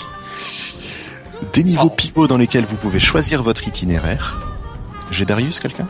Des 1.53 1.65
niveaux 1.65 1.89
pivots 1.89 2.27
dans 2.27 2.37
lesquels 2.37 2.67
vous 2.67 2.77
pouvez 2.77 3.01
choisir 3.01 3.43
votre 3.43 3.67
itinéraire. 3.67 4.39
J'ai 5.11 5.25
Darius, 5.25 5.61
quelqu'un? 5.61 5.87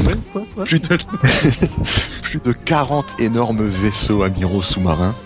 Ouais, 0.00 0.14
ouais, 0.34 0.46
ouais. 0.56 0.64
plus 0.64 0.80
de, 0.80 0.96
plus 2.22 2.40
de 2.40 2.52
40 2.52 3.20
énormes 3.20 3.66
vaisseaux 3.68 4.22
amiraux 4.22 4.62
sous-marins. 4.62 5.14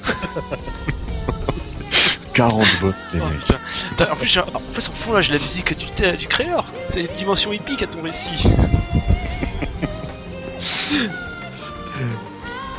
40 2.35 2.67
bottes, 2.81 2.95
les 3.15 3.21
Oh 3.21 3.27
mecs. 3.27 3.39
putain. 3.41 3.59
T'as- 3.97 4.13
En 4.13 4.17
plus, 4.17 4.29
j'ai- 4.29 4.41
en 4.41 4.61
plus, 4.73 4.89
en 4.89 4.93
fond, 4.93 5.13
là, 5.13 5.23
j'ai 5.23 5.33
la 5.33 5.39
musique 5.41 5.77
du, 5.77 5.87
thé- 5.87 6.17
du 6.17 6.29
créateur. 6.29 6.65
C'est 6.89 7.01
une 7.01 7.15
dimension 7.17 7.53
épique 7.53 7.83
à 7.83 7.87
ton 7.89 8.01
récit. 8.03 8.49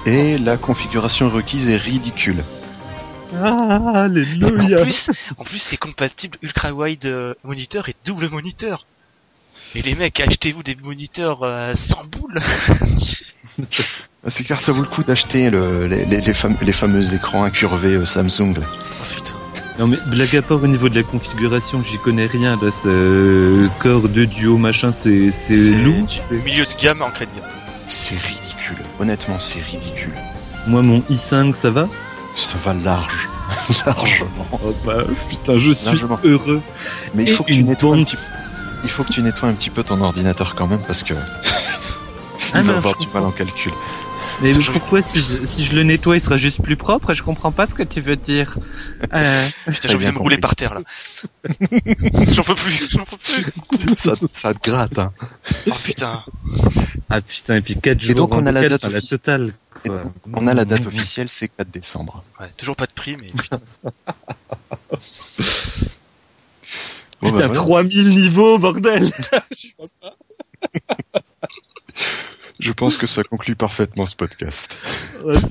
Et 0.06 0.38
la 0.38 0.57
configuration 0.57 1.30
requise 1.30 1.70
est 1.70 1.78
ridicule. 1.78 2.44
Ah, 3.36 3.80
En 3.80 3.95
alléluia. 3.95 4.82
plus, 4.82 5.10
en 5.38 5.44
plus, 5.44 5.57
c'est 5.60 5.78
compatible 5.78 6.38
ultra 6.41 6.72
wide 6.72 7.06
euh, 7.06 7.34
moniteur 7.44 7.90
et 7.90 7.95
double 8.06 8.30
moniteur. 8.30 8.86
Et 9.75 9.81
les 9.81 9.95
mecs, 9.95 10.19
achetez-vous 10.19 10.63
des 10.63 10.75
moniteurs 10.83 11.39
euh, 11.43 11.73
sans 11.75 12.03
boules. 12.05 12.39
C'est 14.27 14.43
car 14.43 14.59
ça 14.59 14.71
vaut 14.71 14.81
le 14.81 14.87
coup 14.87 15.03
d'acheter 15.03 15.49
le- 15.49 15.87
les, 15.87 16.05
les, 16.05 16.21
les, 16.21 16.33
fam- 16.33 16.55
les 16.61 16.71
fameux 16.73 17.13
écrans 17.13 17.43
incurvés 17.43 17.95
euh, 17.95 18.05
Samsung. 18.05 18.53
là. 18.57 18.65
Oh 18.65 19.05
putain. 19.15 19.33
Non 19.79 19.87
mais 19.87 19.97
blague 20.07 20.35
à 20.35 20.41
part 20.41 20.61
au 20.61 20.67
niveau 20.67 20.89
de 20.89 20.95
la 20.95 21.03
configuration, 21.03 21.81
j'y 21.83 21.97
connais 21.99 22.25
rien. 22.25 22.57
Là, 22.61 22.69
c'est 22.71 22.87
euh, 22.87 23.67
corps 23.79 24.09
de 24.09 24.25
duo 24.25 24.57
machin, 24.57 24.91
c'est 24.91 25.31
c'est 25.31 25.55
loup. 25.55 26.05
du 26.05 26.15
c'est- 26.17 26.35
milieu 26.35 26.63
de 26.63 26.81
gamme 26.81 27.01
en 27.01 27.11
crédit. 27.11 27.31
C'est 27.87 28.17
ridicule. 28.17 28.77
Honnêtement, 28.99 29.39
c'est 29.39 29.61
ridicule. 29.61 30.13
Moi 30.67 30.81
mon 30.81 30.99
i5, 31.09 31.53
ça 31.55 31.69
va? 31.69 31.87
Ça 32.35 32.57
va 32.57 32.73
large. 32.73 33.29
Largement. 33.85 34.47
Oh 34.51 34.75
bah 34.85 35.03
putain, 35.29 35.57
je 35.57 35.71
suis 35.71 35.85
Largement. 35.85 36.19
heureux. 36.23 36.61
Mais 37.15 37.23
il 37.23 37.29
Et 37.29 37.33
faut 37.33 37.43
que 37.43 37.53
tu 37.53 37.63
nettoies 37.63 37.95
un 37.95 38.03
petit 38.03 38.17
il 38.84 38.89
faut 38.89 39.03
que 39.03 39.11
tu 39.11 39.22
nettoies 39.22 39.49
un 39.49 39.53
petit 39.53 39.69
peu 39.69 39.84
ton 39.84 39.99
ordinateur 40.01 40.56
quand 40.56 40.68
même 40.68 40.81
parce 40.85 41.03
que 41.03 41.14
Ah 42.53 42.61
il 42.61 42.64
va 42.64 42.72
non, 42.73 42.77
avoir 42.77 42.97
du 42.97 43.07
mal 43.14 43.23
en 43.23 43.31
calcul. 43.31 43.72
Mais 44.41 44.53
Je- 44.53 44.72
pourquoi 44.72 45.01
si 45.01 45.19
je, 45.22 45.45
si 45.45 45.65
je 45.65 45.76
le 45.76 45.84
nettoie, 45.84 46.15
il 46.15 46.22
sera 46.22 46.38
juste 46.38 46.61
plus 46.64 46.77
propre 46.77 47.14
Je 47.14 47.22
comprends 47.23 47.51
pas 47.51 47.65
ce 47.68 47.73
que 47.76 47.84
tu 47.84 47.99
veux 48.01 48.15
dire. 48.15 48.57
Euh, 49.14 49.47
Putain, 49.65 49.88
j'ai 49.89 49.95
envie 49.95 50.06
de 50.07 50.11
me 50.11 50.19
rouler 50.19 50.38
par 50.38 50.56
terre 50.56 50.76
là. 50.76 50.81
j'en 52.27 52.43
peux 52.43 52.53
plus, 52.56 52.89
j'en 52.91 53.06
peux 53.06 53.18
plus. 53.18 53.95
ça, 53.95 54.14
ça 54.34 54.53
te 54.53 54.69
gratte, 54.69 54.99
hein. 54.99 55.11
Oh 55.69 55.73
putain. 55.84 56.23
Ah 57.10 57.22
putain, 57.22 57.56
et 57.57 57.61
puis 57.61 57.76
4 57.80 57.99
jours 58.01 58.15
donc, 58.15 58.34
on 58.34 58.45
a 58.45 58.51
la 58.51 58.68
date 58.68 58.84
la 58.84 59.01
totale. 59.01 59.53
Et. 59.85 59.89
On 60.34 60.45
a 60.47 60.53
la 60.53 60.65
date 60.65 60.85
officielle, 60.85 61.27
c'est 61.30 61.47
4 61.47 61.72
décembre. 61.72 62.23
Ouais, 62.39 62.47
toujours 62.57 62.76
pas 62.76 62.85
de 62.85 62.91
prix, 62.91 63.15
mais 63.18 63.27
putain. 63.27 63.60
Putain, 67.21 67.37
bah, 67.37 67.47
voilà. 67.47 67.53
3000 67.53 68.09
niveaux, 68.09 68.57
bordel 68.59 69.09
Je 72.59 72.71
pense 72.73 72.97
que 72.97 73.07
ça 73.07 73.23
conclut 73.23 73.55
parfaitement 73.55 74.05
ce 74.05 74.15
podcast. 74.17 74.77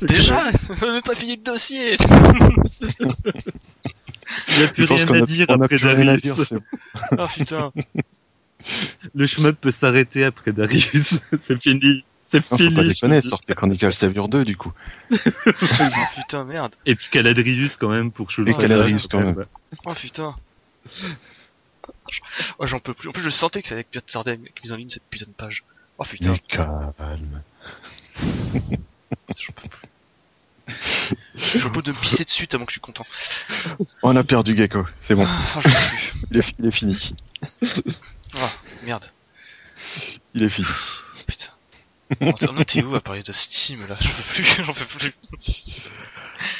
Déjà 0.02 0.50
On 0.82 0.92
n'a 0.92 1.00
pas 1.02 1.14
fini 1.14 1.36
le 1.36 1.42
dossier 1.42 1.96
Il 4.48 4.58
n'y 4.58 4.64
a 4.64 4.68
plus 4.68 4.86
Je 4.86 4.92
rien 4.92 5.08
à 5.08 5.16
a- 5.16 5.20
dire 5.22 5.46
après 5.48 5.78
Darius. 5.78 6.54
Oh 7.16 7.26
putain 7.34 7.72
Le 9.14 9.26
shmup 9.26 9.58
peut 9.58 9.70
s'arrêter 9.70 10.24
après 10.24 10.52
Darius. 10.52 11.18
c'est 11.42 11.62
fini. 11.62 12.04
C'est 12.26 12.38
Non, 12.38 12.42
faut 12.42 12.56
fini. 12.58 12.74
pas 12.74 12.82
je 12.82 12.88
déconner, 12.88 13.22
sortez 13.22 13.54
Chronicle 13.54 13.90
Savior 13.94 14.28
2 14.28 14.44
du 14.44 14.54
coup. 14.58 14.72
Putain, 16.16 16.44
merde 16.44 16.74
Et 16.84 16.94
puis 16.94 17.08
Caladrius 17.10 17.78
quand 17.78 17.88
même 17.88 18.10
pour 18.12 18.30
Cholo. 18.30 18.50
Et 18.50 18.54
Caladrius 18.54 19.06
quand 19.08 19.20
même. 19.20 19.46
Oh 19.86 19.94
putain 19.94 20.34
Oh 22.59 22.66
j'en 22.66 22.80
peux 22.80 22.94
plus. 22.94 23.09
En 23.09 23.12
plus 23.12 23.22
je 23.22 23.30
sentais 23.30 23.62
que 23.62 23.68
ça 23.68 23.74
allait 23.74 23.86
tarder 24.12 24.32
avec 24.32 24.62
mise 24.62 24.72
en 24.72 24.76
ligne 24.76 24.90
cette 24.90 25.02
putain 25.05 25.26
de 25.26 25.30
page. 25.32 25.64
Oh 25.98 26.05
putain, 26.05 26.30
Mais 26.32 26.39
calme. 26.39 27.43
j'en 28.16 29.52
peux 29.55 29.68
plus. 29.68 29.89
Je 31.35 31.66
peux 31.68 31.82
de 31.82 31.93
me 31.93 31.97
pisser 31.97 32.24
dessus 32.24 32.47
tellement 32.47 32.66
que 32.66 32.72
je 32.72 32.74
suis 32.74 32.80
content. 32.80 33.06
On 34.02 34.14
a 34.16 34.22
perdu 34.24 34.55
Gecko, 34.56 34.86
c'est 35.01 35.14
bon, 35.14 35.24
Ah, 35.26 35.52
j'en 35.55 35.62
peux 35.62 35.70
plus. 35.70 36.12
il 36.30 36.36
est, 36.39 36.55
il 36.59 36.66
est 36.66 36.70
fini. 36.70 37.14
Ah, 38.35 38.51
merde. 38.85 39.06
Il 40.35 40.43
est 40.43 40.51
fini. 40.51 40.68
Putain. 41.26 41.48
Antoine, 42.20 42.64
t'es 42.64 42.82
où 42.82 42.94
à 42.94 43.01
parler 43.01 43.22
de 43.22 43.32
Steam 43.32 43.86
là? 43.86 43.97
Je 44.01 44.09
peux 44.09 44.22
plus, 44.35 44.64
j'en 44.64 44.74
peux 44.74 44.85
plus. 44.85 45.12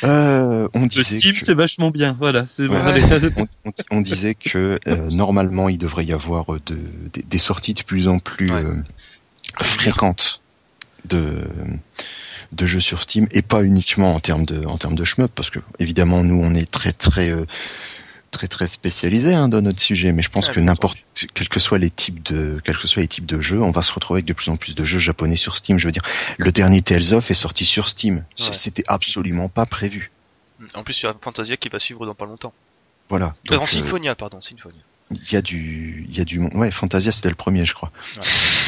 Euh, 0.05 0.69
on 0.75 0.83
Le 0.83 0.89
disait 0.89 1.19
Steam, 1.19 1.35
que- 1.37 1.45
c'est 1.45 1.55
vachement 1.55 1.91
bien. 1.91 2.17
Voilà. 2.19 2.47
C'est 2.51 2.67
bon. 2.69 2.75
Ouais. 2.75 2.81
allez, 2.81 3.03
t'as- 3.03 3.29
on, 3.37 3.47
on- 3.67 3.97
on 3.99 4.01
disait 4.01 4.35
que 4.35 4.79
euh, 4.87 5.11
normalement 5.11 5.69
il 5.69 5.79
devrait 5.79 6.05
y 6.05 6.13
avoir 6.13 6.53
euh, 6.55 6.61
de, 6.67 6.79
des, 7.13 7.23
des 7.23 7.39
sorties 7.39 7.75
de 7.75 7.83
plus 7.83 8.09
en 8.09 8.19
plus 8.19 8.51
Ouais. 8.51 8.63
euh, 8.65 8.75
fréquentes 9.61 10.41
de 11.09 11.45
de 12.53 12.67
jeux 12.67 12.81
sur 12.81 13.03
Steam 13.03 13.27
et 13.33 13.43
pas 13.43 13.63
uniquement 13.63 14.15
en 14.15 14.21
termes 14.21 14.47
de 14.47 14.65
en 14.67 14.79
termes 14.79 14.95
de 14.95 15.05
shmup 15.05 15.31
parce 15.35 15.51
que 15.51 15.59
évidemment 15.79 16.23
nous 16.25 16.41
on 16.43 16.55
est 16.55 16.71
très 16.71 16.93
très 16.93 17.31
euh, 17.31 17.45
très 18.31 18.49
très 18.49 18.67
spécialisé 18.67 19.35
hein, 19.35 19.49
dans 19.49 19.61
notre 19.63 19.81
sujet 19.81 20.13
mais 20.13 20.23
je 20.23 20.29
pense 20.31 20.49
Ouais, 20.49 20.55
que 20.55 20.61
n'importe 20.61 20.99
quels 21.35 21.49
que 21.49 21.61
soient 21.61 21.79
les 21.79 21.91
types 21.91 22.23
de 22.23 22.61
quels 22.65 22.77
que 22.77 22.87
soient 22.87 23.03
les 23.03 23.09
types 23.09 23.27
de 23.27 23.41
jeux 23.41 23.61
on 23.63 23.71
va 23.71 23.83
se 23.83 23.93
retrouver 23.93 24.19
avec 24.19 24.27
de 24.27 24.33
plus 24.35 24.51
en 24.51 24.57
plus 24.57 24.75
de 24.75 24.85
jeux 24.85 24.99
japonais 24.99 25.37
sur 25.37 25.57
Steam 25.57 25.79
je 25.79 25.87
veux 25.87 25.93
dire 25.93 26.03
le 26.37 26.53
dernier 26.53 26.83
Tales 26.83 27.15
of 27.15 27.31
est 27.31 27.35
sorti 27.35 27.65
sur 27.65 27.89
Steam 27.89 28.17
Ouais. 28.39 28.53
c'était 28.53 28.85
absolument 28.87 29.49
pas 29.49 29.67
prévu 29.67 30.11
En 30.75 30.83
plus, 30.83 31.01
il 31.03 31.07
y 31.07 31.09
a 31.09 31.15
Fantasia 31.21 31.57
qui 31.57 31.69
va 31.69 31.79
suivre 31.79 32.05
dans 32.07 32.15
pas 32.15 32.27
longtemps. 32.27 32.53
voilà 33.09 33.35
Euh, 33.51 33.57
Donc, 33.57 33.63
euh, 33.63 33.67
Symphonia, 33.67 34.15
pardon, 34.15 34.41
Symphonia. 34.41 34.83
Il 35.11 35.33
y 35.33 35.37
a 35.37 35.43
du 35.43 36.05
il 36.09 36.17
y 36.17 36.21
a 36.21 36.25
du 36.25 36.39
monde 36.39 36.51
ouais 36.55 36.71
Fantasia 36.71 37.13
c'était 37.13 37.29
le 37.31 37.35
premier 37.35 37.65
je 37.65 37.75
crois 37.75 37.91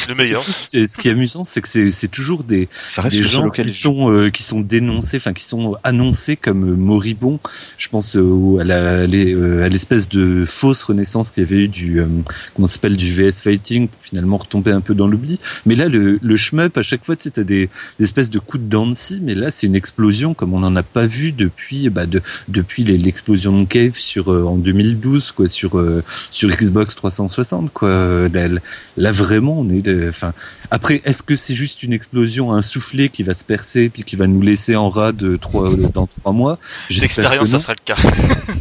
Le 0.08 0.14
meilleur. 0.14 0.42
C'est- 0.60 0.86
Ce 0.86 0.96
qui 0.96 1.08
est 1.08 1.12
amusant, 1.12 1.44
c'est 1.44 1.60
que 1.60 1.68
c'est 1.68 1.92
c'est 1.92 2.08
toujours 2.08 2.42
des, 2.42 2.68
ça 2.86 3.02
reste 3.02 3.16
des 3.18 3.28
gens 3.28 3.50
qui 3.50 3.70
sont 3.70 4.10
euh, 4.10 4.30
qui 4.30 4.42
sont 4.42 4.60
dénoncés, 4.60 5.18
enfin 5.18 5.34
qui 5.34 5.44
sont 5.44 5.76
annoncés 5.84 6.36
comme 6.36 6.64
euh, 6.64 6.74
moribonds. 6.74 7.38
Je 7.76 7.88
pense 7.88 8.16
euh, 8.16 8.22
au- 8.22 8.58
à 8.58 8.64
la- 8.64 9.06
les, 9.06 9.34
euh, 9.34 9.62
à 9.64 9.68
l'espèce 9.68 10.08
de 10.08 10.44
fausse 10.46 10.82
renaissance 10.82 11.30
qu'il 11.30 11.42
y 11.44 11.46
avait 11.46 11.64
eu 11.64 11.68
du 11.68 12.00
euh, 12.00 12.06
comment 12.54 12.66
ça 12.66 12.74
s'appelle 12.74 12.96
du 12.96 13.12
VS 13.12 13.42
Fighting 13.42 13.88
pour 13.88 14.02
finalement 14.02 14.38
retomber 14.38 14.72
un 14.72 14.80
peu 14.80 14.94
dans 14.94 15.06
l'oubli. 15.06 15.38
Mais 15.66 15.76
là, 15.76 15.88
le, 15.88 16.18
le 16.22 16.36
shmup 16.36 16.76
à 16.78 16.82
chaque 16.82 17.04
fois, 17.04 17.14
tu 17.14 17.24
sais, 17.24 17.30
t'as 17.32 17.44
des, 17.44 17.68
des 17.98 18.04
espèces 18.04 18.30
de 18.30 18.38
coups 18.38 18.64
de 18.64 18.94
scie, 18.94 19.20
mais 19.22 19.34
là, 19.34 19.50
c'est 19.50 19.66
une 19.66 19.76
explosion 19.76 20.32
comme 20.34 20.54
on 20.54 20.60
n'en 20.60 20.74
a 20.76 20.82
pas 20.82 21.06
vu 21.06 21.32
depuis 21.32 21.88
bah, 21.90 22.06
de, 22.06 22.22
depuis 22.48 22.82
l'explosion 22.84 23.60
de 23.60 23.66
Cave 23.66 23.96
sur 23.96 24.32
euh, 24.32 24.44
en 24.44 24.56
2012 24.56 25.32
quoi 25.32 25.46
sur 25.46 25.78
euh, 25.78 26.02
sur 26.30 26.48
Xbox 26.48 26.94
360 26.94 27.72
quoi. 27.72 27.88
Euh, 27.88 28.28
Là, 28.28 28.60
là, 28.96 29.12
vraiment, 29.12 29.58
on 29.60 29.68
est 29.70 29.82
de- 29.82 30.06
enfin 30.08 30.32
après, 30.70 31.02
est-ce 31.04 31.22
que 31.22 31.36
c'est 31.36 31.54
juste 31.54 31.82
une 31.82 31.92
explosion, 31.92 32.52
un 32.52 32.62
soufflet 32.62 33.08
qui 33.08 33.22
va 33.22 33.34
se 33.34 33.44
percer 33.44 33.88
puis 33.88 34.04
qui 34.04 34.16
va 34.16 34.26
nous 34.26 34.42
laisser 34.42 34.76
en 34.76 34.88
rade 34.90 35.38
trois, 35.40 35.74
dans 35.94 36.06
trois 36.06 36.32
mois? 36.32 36.58
J'espère 36.88 37.08
que 37.08 37.20
D'expérience, 37.22 37.50
non. 37.52 37.58
ça 37.58 37.64
sera 37.64 37.74
le 37.74 37.84
cas. 37.84 37.96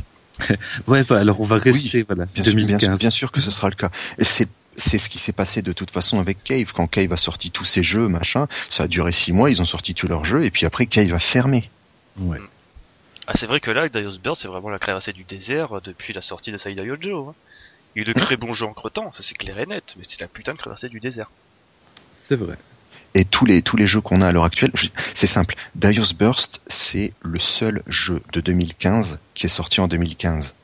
Ouais, 0.88 1.04
bah, 1.04 1.20
alors 1.20 1.42
on 1.42 1.44
va 1.44 1.58
rester, 1.58 1.90
Oui, 2.00 2.04
voilà, 2.08 2.26
Bien 2.34 2.44
sûr, 2.46 2.54
bien, 2.54 2.66
sûr, 2.68 2.78
2015. 2.78 3.00
bien 3.00 3.10
sûr 3.10 3.32
que 3.32 3.42
ce 3.42 3.52
sera 3.52 3.68
le 3.70 3.76
cas. 3.76 3.92
Et 4.18 4.24
c'est 4.24 4.48
c'est 4.78 4.98
ce 4.98 5.10
qui 5.10 5.18
s'est 5.20 5.34
passé 5.34 5.62
de 5.62 5.74
toute 5.74 5.92
façon 5.92 6.20
avec 6.20 6.42
Cave. 6.46 6.72
Quand 6.74 6.88
Cave 6.88 7.12
a 7.12 7.18
sorti 7.18 7.52
tous 7.52 7.66
ses 7.66 7.84
jeux, 7.84 8.08
machin, 8.08 8.48
ça 8.70 8.84
a 8.84 8.88
duré 8.88 9.12
six 9.12 9.34
mois, 9.34 9.50
ils 9.52 9.62
ont 9.62 9.66
sorti 9.66 9.94
tous 9.94 10.08
leurs 10.08 10.24
jeux, 10.24 10.46
et 10.46 10.52
puis 10.52 10.66
après 10.66 10.86
Cave 10.86 11.14
a 11.14 11.20
fermé. 11.20 11.70
Ouais. 12.18 12.38
Ah, 13.28 13.34
c'est 13.36 13.46
vrai 13.46 13.60
que 13.60 13.70
là, 13.72 13.90
Darius 13.90 14.18
Bird, 14.22 14.38
c'est 14.38 14.48
vraiment 14.48 14.70
la 14.70 14.80
création 14.80 15.12
du 15.14 15.26
désert 15.26 15.74
euh, 15.78 15.82
depuis 15.84 16.14
la 16.14 16.22
sortie 16.22 16.54
de 16.54 16.58
Saïda 16.58 16.84
Yojo. 16.86 17.30
Hein. 17.30 17.36
Il 17.96 18.04
y 18.04 18.06
a 18.06 18.10
eu 18.10 18.14
de 18.14 18.20
très 18.20 18.38
bons 18.38 18.54
jeux 18.54 18.66
en 18.66 18.74
cretant, 18.74 19.12
ça 19.12 19.24
c'est 19.24 19.38
clair 19.38 19.60
et 19.60 19.66
net, 19.66 19.96
mais 19.98 20.04
c'est 20.08 20.22
la 20.22 20.28
putain 20.28 20.54
de 20.54 20.58
traversée 20.58 20.90
du 20.90 21.00
désert. 21.00 21.32
C'est 22.14 22.36
vrai. 22.36 22.58
Et 23.16 23.26
tous 23.26 23.46
les 23.46 23.62
tous 23.64 23.76
les 23.78 23.88
jeux 23.88 24.02
qu'on 24.02 24.22
a 24.22 24.28
à 24.28 24.32
l'heure 24.32 24.44
actuelle, 24.44 24.72
c'est 25.14 25.28
simple. 25.28 25.56
Darius 25.76 26.14
Burst, 26.14 26.62
c'est 26.68 27.14
le 27.22 27.40
seul 27.40 27.82
jeu 27.88 28.22
de 28.34 28.42
2015 28.42 29.20
qui 29.34 29.48
est 29.48 29.50
sorti 29.50 29.82
en 29.82 29.88
2015 29.88 30.56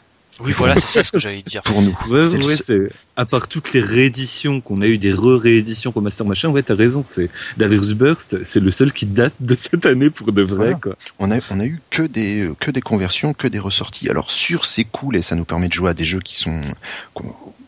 Oui, 0.41 0.51
voilà, 0.57 0.75
c'est 0.75 0.87
ça 0.87 1.03
ce 1.03 1.11
que 1.11 1.19
j'allais 1.19 1.41
dire. 1.41 1.61
pour 1.63 1.81
nous. 1.81 1.97
Ouais, 2.09 2.25
C'est 2.25 2.43
ouais, 2.43 2.77
le 2.79 2.89
à 3.15 3.25
part 3.25 3.47
toutes 3.47 3.71
les 3.71 3.79
rééditions 3.79 4.59
qu'on 4.59 4.81
a 4.81 4.85
eu 4.87 4.97
des 4.97 5.13
re-rééditions 5.13 5.93
pour 5.93 6.01
Master 6.01 6.25
Machin, 6.25 6.49
ouais, 6.49 6.61
t'as 6.63 6.75
raison, 6.75 7.03
c'est 7.05 7.29
Darius 7.55 7.93
Burst, 7.93 8.43
c'est 8.43 8.59
le 8.59 8.71
seul 8.71 8.91
qui 8.91 9.05
date 9.05 9.33
de 9.39 9.55
cette 9.55 9.85
année 9.85 10.09
pour 10.09 10.33
de 10.33 10.41
vrai, 10.41 10.57
Voilà. 10.57 10.73
quoi. 10.75 10.95
on 11.19 11.31
a 11.31 11.37
on 11.51 11.59
a 11.61 11.65
eu 11.65 11.79
que 11.89 12.01
des 12.01 12.47
euh, 12.47 12.55
que 12.59 12.71
des 12.71 12.81
conversions, 12.81 13.33
que 13.33 13.47
des 13.47 13.59
ressorties. 13.59 14.09
Alors 14.09 14.29
sûr, 14.31 14.65
c'est 14.65 14.83
cool 14.83 15.15
et 15.15 15.21
ça 15.21 15.35
nous 15.35 15.45
permet 15.45 15.69
de 15.69 15.73
jouer 15.73 15.91
à 15.91 15.93
des 15.93 16.05
jeux 16.05 16.19
qui 16.19 16.35
sont 16.37 16.59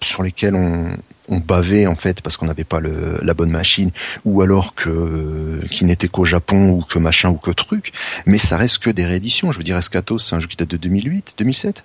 sur 0.01 0.23
lesquels 0.23 0.55
on 0.55 0.89
on 1.29 1.39
bavait 1.39 1.87
en 1.87 1.95
fait 1.95 2.21
parce 2.21 2.37
qu'on 2.37 2.45
n'avait 2.45 2.63
pas 2.63 2.79
le, 2.79 3.19
la 3.21 3.33
bonne 3.33 3.49
machine 3.51 3.91
ou 4.23 4.41
alors 4.41 4.75
que 4.75 4.89
euh, 4.89 5.61
qui 5.69 5.83
n'était 5.83 6.07
qu'au 6.07 6.23
Japon 6.23 6.69
ou 6.69 6.81
que 6.83 6.99
machin 6.99 7.29
ou 7.29 7.35
que 7.35 7.51
truc. 7.51 7.91
Mais 8.25 8.37
ça 8.37 8.55
reste 8.55 8.79
que 8.79 8.89
des 8.89 9.05
rééditions. 9.05 9.51
Je 9.51 9.57
veux 9.57 9.65
dire, 9.65 9.75
Escatos, 9.77 10.19
c'est 10.19 10.35
un 10.35 10.39
jeu 10.39 10.47
qui 10.47 10.55
date 10.55 10.69
de 10.69 10.77
2008, 10.77 11.35
2007. 11.37 11.83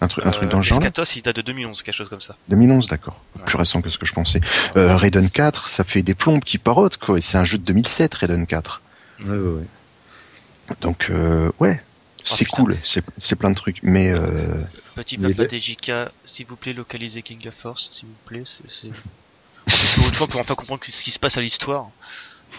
Un 0.00 0.08
truc, 0.08 0.26
un 0.26 0.30
truc 0.30 0.50
dans 0.50 0.58
le 0.58 0.62
genre. 0.62 0.78
là 0.80 0.86
Escatos, 0.86 1.16
il 1.16 1.22
date 1.22 1.36
de 1.36 1.42
2011, 1.42 1.82
quelque 1.82 1.94
chose 1.94 2.08
comme 2.10 2.20
ça. 2.20 2.36
2011, 2.48 2.88
d'accord. 2.88 3.22
Ouais. 3.36 3.44
Plus 3.44 3.56
récent 3.56 3.80
que 3.80 3.88
ce 3.88 3.96
que 3.98 4.04
je 4.04 4.12
pensais. 4.12 4.40
Euh, 4.76 4.94
Raiden 4.96 5.30
4, 5.30 5.66
ça 5.68 5.84
fait 5.84 6.02
des 6.02 6.14
plombes 6.14 6.44
qui 6.44 6.58
parottent, 6.58 6.98
quoi. 6.98 7.16
Et 7.16 7.22
c'est 7.22 7.38
un 7.38 7.44
jeu 7.44 7.56
de 7.56 7.62
2007, 7.64 8.12
Raiden 8.14 8.46
4. 8.46 8.82
Ouais, 9.20 9.30
ouais, 9.30 9.36
ouais. 9.38 9.64
Donc, 10.82 11.06
euh, 11.10 11.50
ouais. 11.60 11.82
C'est 12.22 12.44
putain. 12.44 12.56
cool, 12.56 12.76
c'est 12.82 13.04
c'est 13.16 13.36
plein 13.36 13.50
de 13.50 13.54
trucs. 13.54 13.78
Mais 13.84 14.10
euh, 14.10 14.46
Petit 14.96 15.16
Mais 15.16 15.32
papa 15.32 15.48
le- 15.50 15.58
DJK, 15.60 15.92
s'il 16.24 16.46
vous 16.46 16.56
plaît, 16.56 16.72
localisez 16.72 17.22
King 17.22 17.46
of 17.46 17.54
Force, 17.54 17.88
s'il 17.92 18.08
vous 18.08 18.14
plaît. 18.26 18.42
C'est, 18.44 18.68
c'est... 18.68 18.90
Pour 19.96 20.08
une 20.08 20.14
fois, 20.14 20.26
pour 20.26 20.40
enfin 20.40 20.54
comprendre 20.54 20.82
ce 20.84 21.02
qui 21.02 21.10
se 21.10 21.18
passe 21.18 21.36
à 21.36 21.40
l'histoire. 21.40 21.88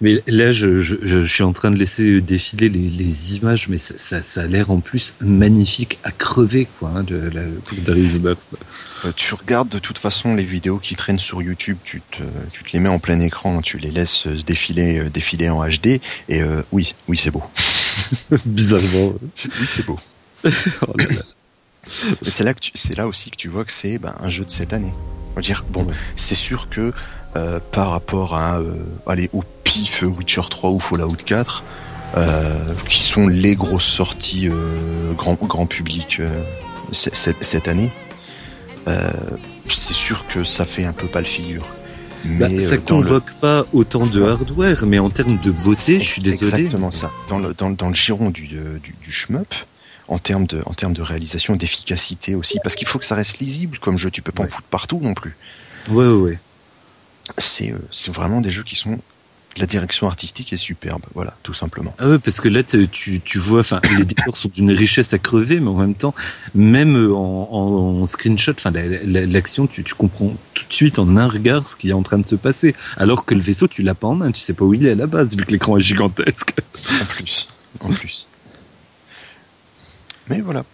Mais 0.00 0.22
là, 0.28 0.52
je, 0.52 0.80
je, 0.80 0.94
je 1.02 1.26
suis 1.26 1.42
en 1.42 1.52
train 1.52 1.72
de 1.72 1.76
laisser 1.76 2.20
défiler 2.20 2.68
les, 2.68 2.88
les 2.88 3.36
images, 3.36 3.66
mais 3.68 3.78
ça, 3.78 3.94
ça, 3.98 4.22
ça 4.22 4.42
a 4.42 4.46
l'air 4.46 4.70
en 4.70 4.78
plus 4.78 5.14
magnifique 5.20 5.98
à 6.04 6.12
crever, 6.12 6.68
quoi, 6.78 6.92
hein, 6.94 7.02
de, 7.02 7.16
la, 7.34 7.40
euh, 7.40 9.12
tu 9.16 9.34
regardes 9.34 9.68
de 9.68 9.80
toute 9.80 9.98
façon 9.98 10.36
les 10.36 10.44
vidéos 10.44 10.78
qui 10.78 10.94
traînent 10.94 11.18
sur 11.18 11.42
YouTube, 11.42 11.78
tu 11.82 12.00
te, 12.12 12.22
tu 12.52 12.62
te 12.62 12.70
les 12.74 12.78
mets 12.78 12.88
en 12.88 13.00
plein 13.00 13.18
écran, 13.18 13.60
tu 13.60 13.78
les 13.78 13.90
laisses 13.90 14.28
euh, 14.28 14.38
se 14.38 14.44
défiler, 14.44 15.00
euh, 15.00 15.10
défiler 15.10 15.48
en 15.48 15.64
HD. 15.68 16.00
Et 16.28 16.42
euh, 16.42 16.62
oui, 16.70 16.94
oui, 17.08 17.16
c'est 17.16 17.32
beau. 17.32 17.42
Bizarrement. 18.46 19.14
Oui, 19.60 19.66
c'est 19.66 19.84
beau. 19.84 19.98
Oh 20.82 20.92
là 20.96 21.06
là. 21.10 21.22
Et 22.24 22.30
c'est 22.30 22.44
là 22.44 22.54
que 22.54 22.60
tu- 22.60 22.70
c'est 22.74 22.96
là 22.96 23.08
aussi 23.08 23.30
que 23.30 23.36
tu 23.36 23.48
vois 23.48 23.64
que 23.64 23.72
c'est 23.72 23.98
ben, 23.98 24.14
un 24.20 24.28
jeu 24.28 24.44
de 24.44 24.50
cette 24.50 24.72
année. 24.74 24.92
On 25.32 25.34
va 25.36 25.40
dire 25.42 25.64
bon, 25.70 25.84
Ouais. 25.84 25.94
c'est 26.16 26.34
sûr 26.34 26.68
que 26.68 26.92
euh, 27.36 27.60
par 27.72 27.90
rapport 27.90 28.34
à 28.34 28.58
euh, 28.58 28.74
allez 29.06 29.30
au 29.32 29.42
pif 29.64 30.02
Witcher 30.02 30.42
3 30.48 30.70
ou 30.70 30.80
Fallout 30.80 31.16
4, 31.24 31.62
euh, 32.16 32.52
qui 32.88 33.02
sont 33.02 33.26
les 33.28 33.54
grosses 33.54 33.84
sorties 33.86 34.48
grand 35.16 35.34
grand 35.34 35.66
public 35.66 36.20
cette, 36.92 37.42
cette 37.44 37.68
année, 37.68 37.90
c'est 39.66 39.92
sûr 39.94 40.26
que 40.26 40.44
ça 40.44 40.64
fait 40.64 40.84
un 40.84 40.92
peu 40.92 41.06
pas 41.06 41.20
le 41.20 41.26
figure. 41.26 41.66
Bah, 42.24 42.48
Mais 42.50 42.58
ça 42.60 42.74
le- 42.76 42.80
convoque 42.80 43.32
pas 43.40 43.64
autant 43.72 44.06
de 44.06 44.22
hardware, 44.22 44.84
mais 44.86 44.98
en 44.98 45.10
termes 45.10 45.38
de 45.40 45.50
beauté, 45.50 45.98
je 45.98 46.04
suis 46.04 46.22
désolé. 46.22 46.64
Exactement 46.64 46.90
ça. 46.90 47.10
Dans 47.28 47.38
le, 47.38 47.54
dans, 47.54 47.70
dans 47.70 47.88
le 47.88 47.94
giron 47.94 48.30
du, 48.30 48.46
du, 48.48 48.56
du 49.02 49.12
shmup, 49.12 49.54
en 50.08 50.18
termes 50.18 50.46
de, 50.46 50.62
en 50.66 50.72
termes 50.74 50.94
de 50.94 51.02
réalisation, 51.02 51.54
d'efficacité 51.54 52.34
aussi, 52.34 52.58
parce 52.62 52.74
qu'il 52.74 52.88
faut 52.88 52.98
que 52.98 53.04
ça 53.04 53.14
reste 53.14 53.38
lisible 53.38 53.78
comme 53.78 53.98
jeu. 53.98 54.10
Tu 54.10 54.22
peux 54.22 54.32
pas 54.32 54.42
Ouais. 54.44 54.48
en 54.48 54.52
foutre 54.52 54.68
partout 54.68 54.98
non 55.02 55.14
plus. 55.14 55.36
Ouais, 55.90 56.06
ouais, 56.06 56.12
ouais. 56.12 56.38
C'est, 57.36 57.72
euh, 57.72 57.78
c'est 57.90 58.12
vraiment 58.12 58.40
des 58.40 58.50
jeux 58.50 58.62
qui 58.62 58.76
sont. 58.76 58.98
La 59.56 59.66
direction 59.66 60.06
artistique 60.06 60.52
est 60.52 60.56
superbe, 60.58 61.02
voilà, 61.14 61.36
tout 61.42 61.54
simplement. 61.54 61.92
Ah 61.98 62.08
ouais, 62.08 62.18
parce 62.20 62.40
que 62.40 62.48
là, 62.48 62.62
tu, 62.62 62.88
tu 63.20 63.38
vois, 63.38 63.60
enfin, 63.60 63.80
les 63.98 64.04
décors 64.04 64.36
sont 64.36 64.50
d'une 64.54 64.70
richesse 64.70 65.12
à 65.14 65.18
crever, 65.18 65.58
mais 65.58 65.68
en 65.70 65.74
même 65.74 65.94
temps, 65.96 66.14
même 66.54 66.94
euh, 66.96 67.12
en, 67.12 67.48
en, 67.50 68.02
en 68.02 68.06
screenshot, 68.06 68.52
enfin, 68.52 68.70
la- 68.70 68.86
la- 68.86 69.26
l'action, 69.26 69.66
tu, 69.66 69.82
tu 69.82 69.94
comprends 69.94 70.32
tout 70.54 70.64
de 70.68 70.72
suite 70.72 71.00
en 71.00 71.16
un 71.16 71.26
regard 71.28 71.68
ce 71.68 71.74
qui 71.74 71.90
est 71.90 71.92
en 71.92 72.02
train 72.02 72.18
de 72.18 72.26
se 72.26 72.36
passer. 72.36 72.76
Alors 72.98 73.24
que 73.24 73.34
le 73.34 73.40
vaisseau, 73.40 73.66
tu 73.66 73.82
l'as 73.82 73.94
pas 73.96 74.06
en 74.06 74.14
main, 74.14 74.30
tu 74.30 74.40
sais 74.40 74.52
pas 74.52 74.64
où 74.64 74.74
il 74.74 74.86
est 74.86 74.92
à 74.92 74.94
la 74.94 75.08
base, 75.08 75.36
vu 75.36 75.44
que 75.44 75.50
l'écran 75.50 75.76
est 75.76 75.82
gigantesque. 75.82 76.54
En 77.02 77.04
plus, 77.06 77.48
en 77.80 77.88
plus. 77.88 78.28
Mais 80.28 80.40
voilà. 80.40 80.64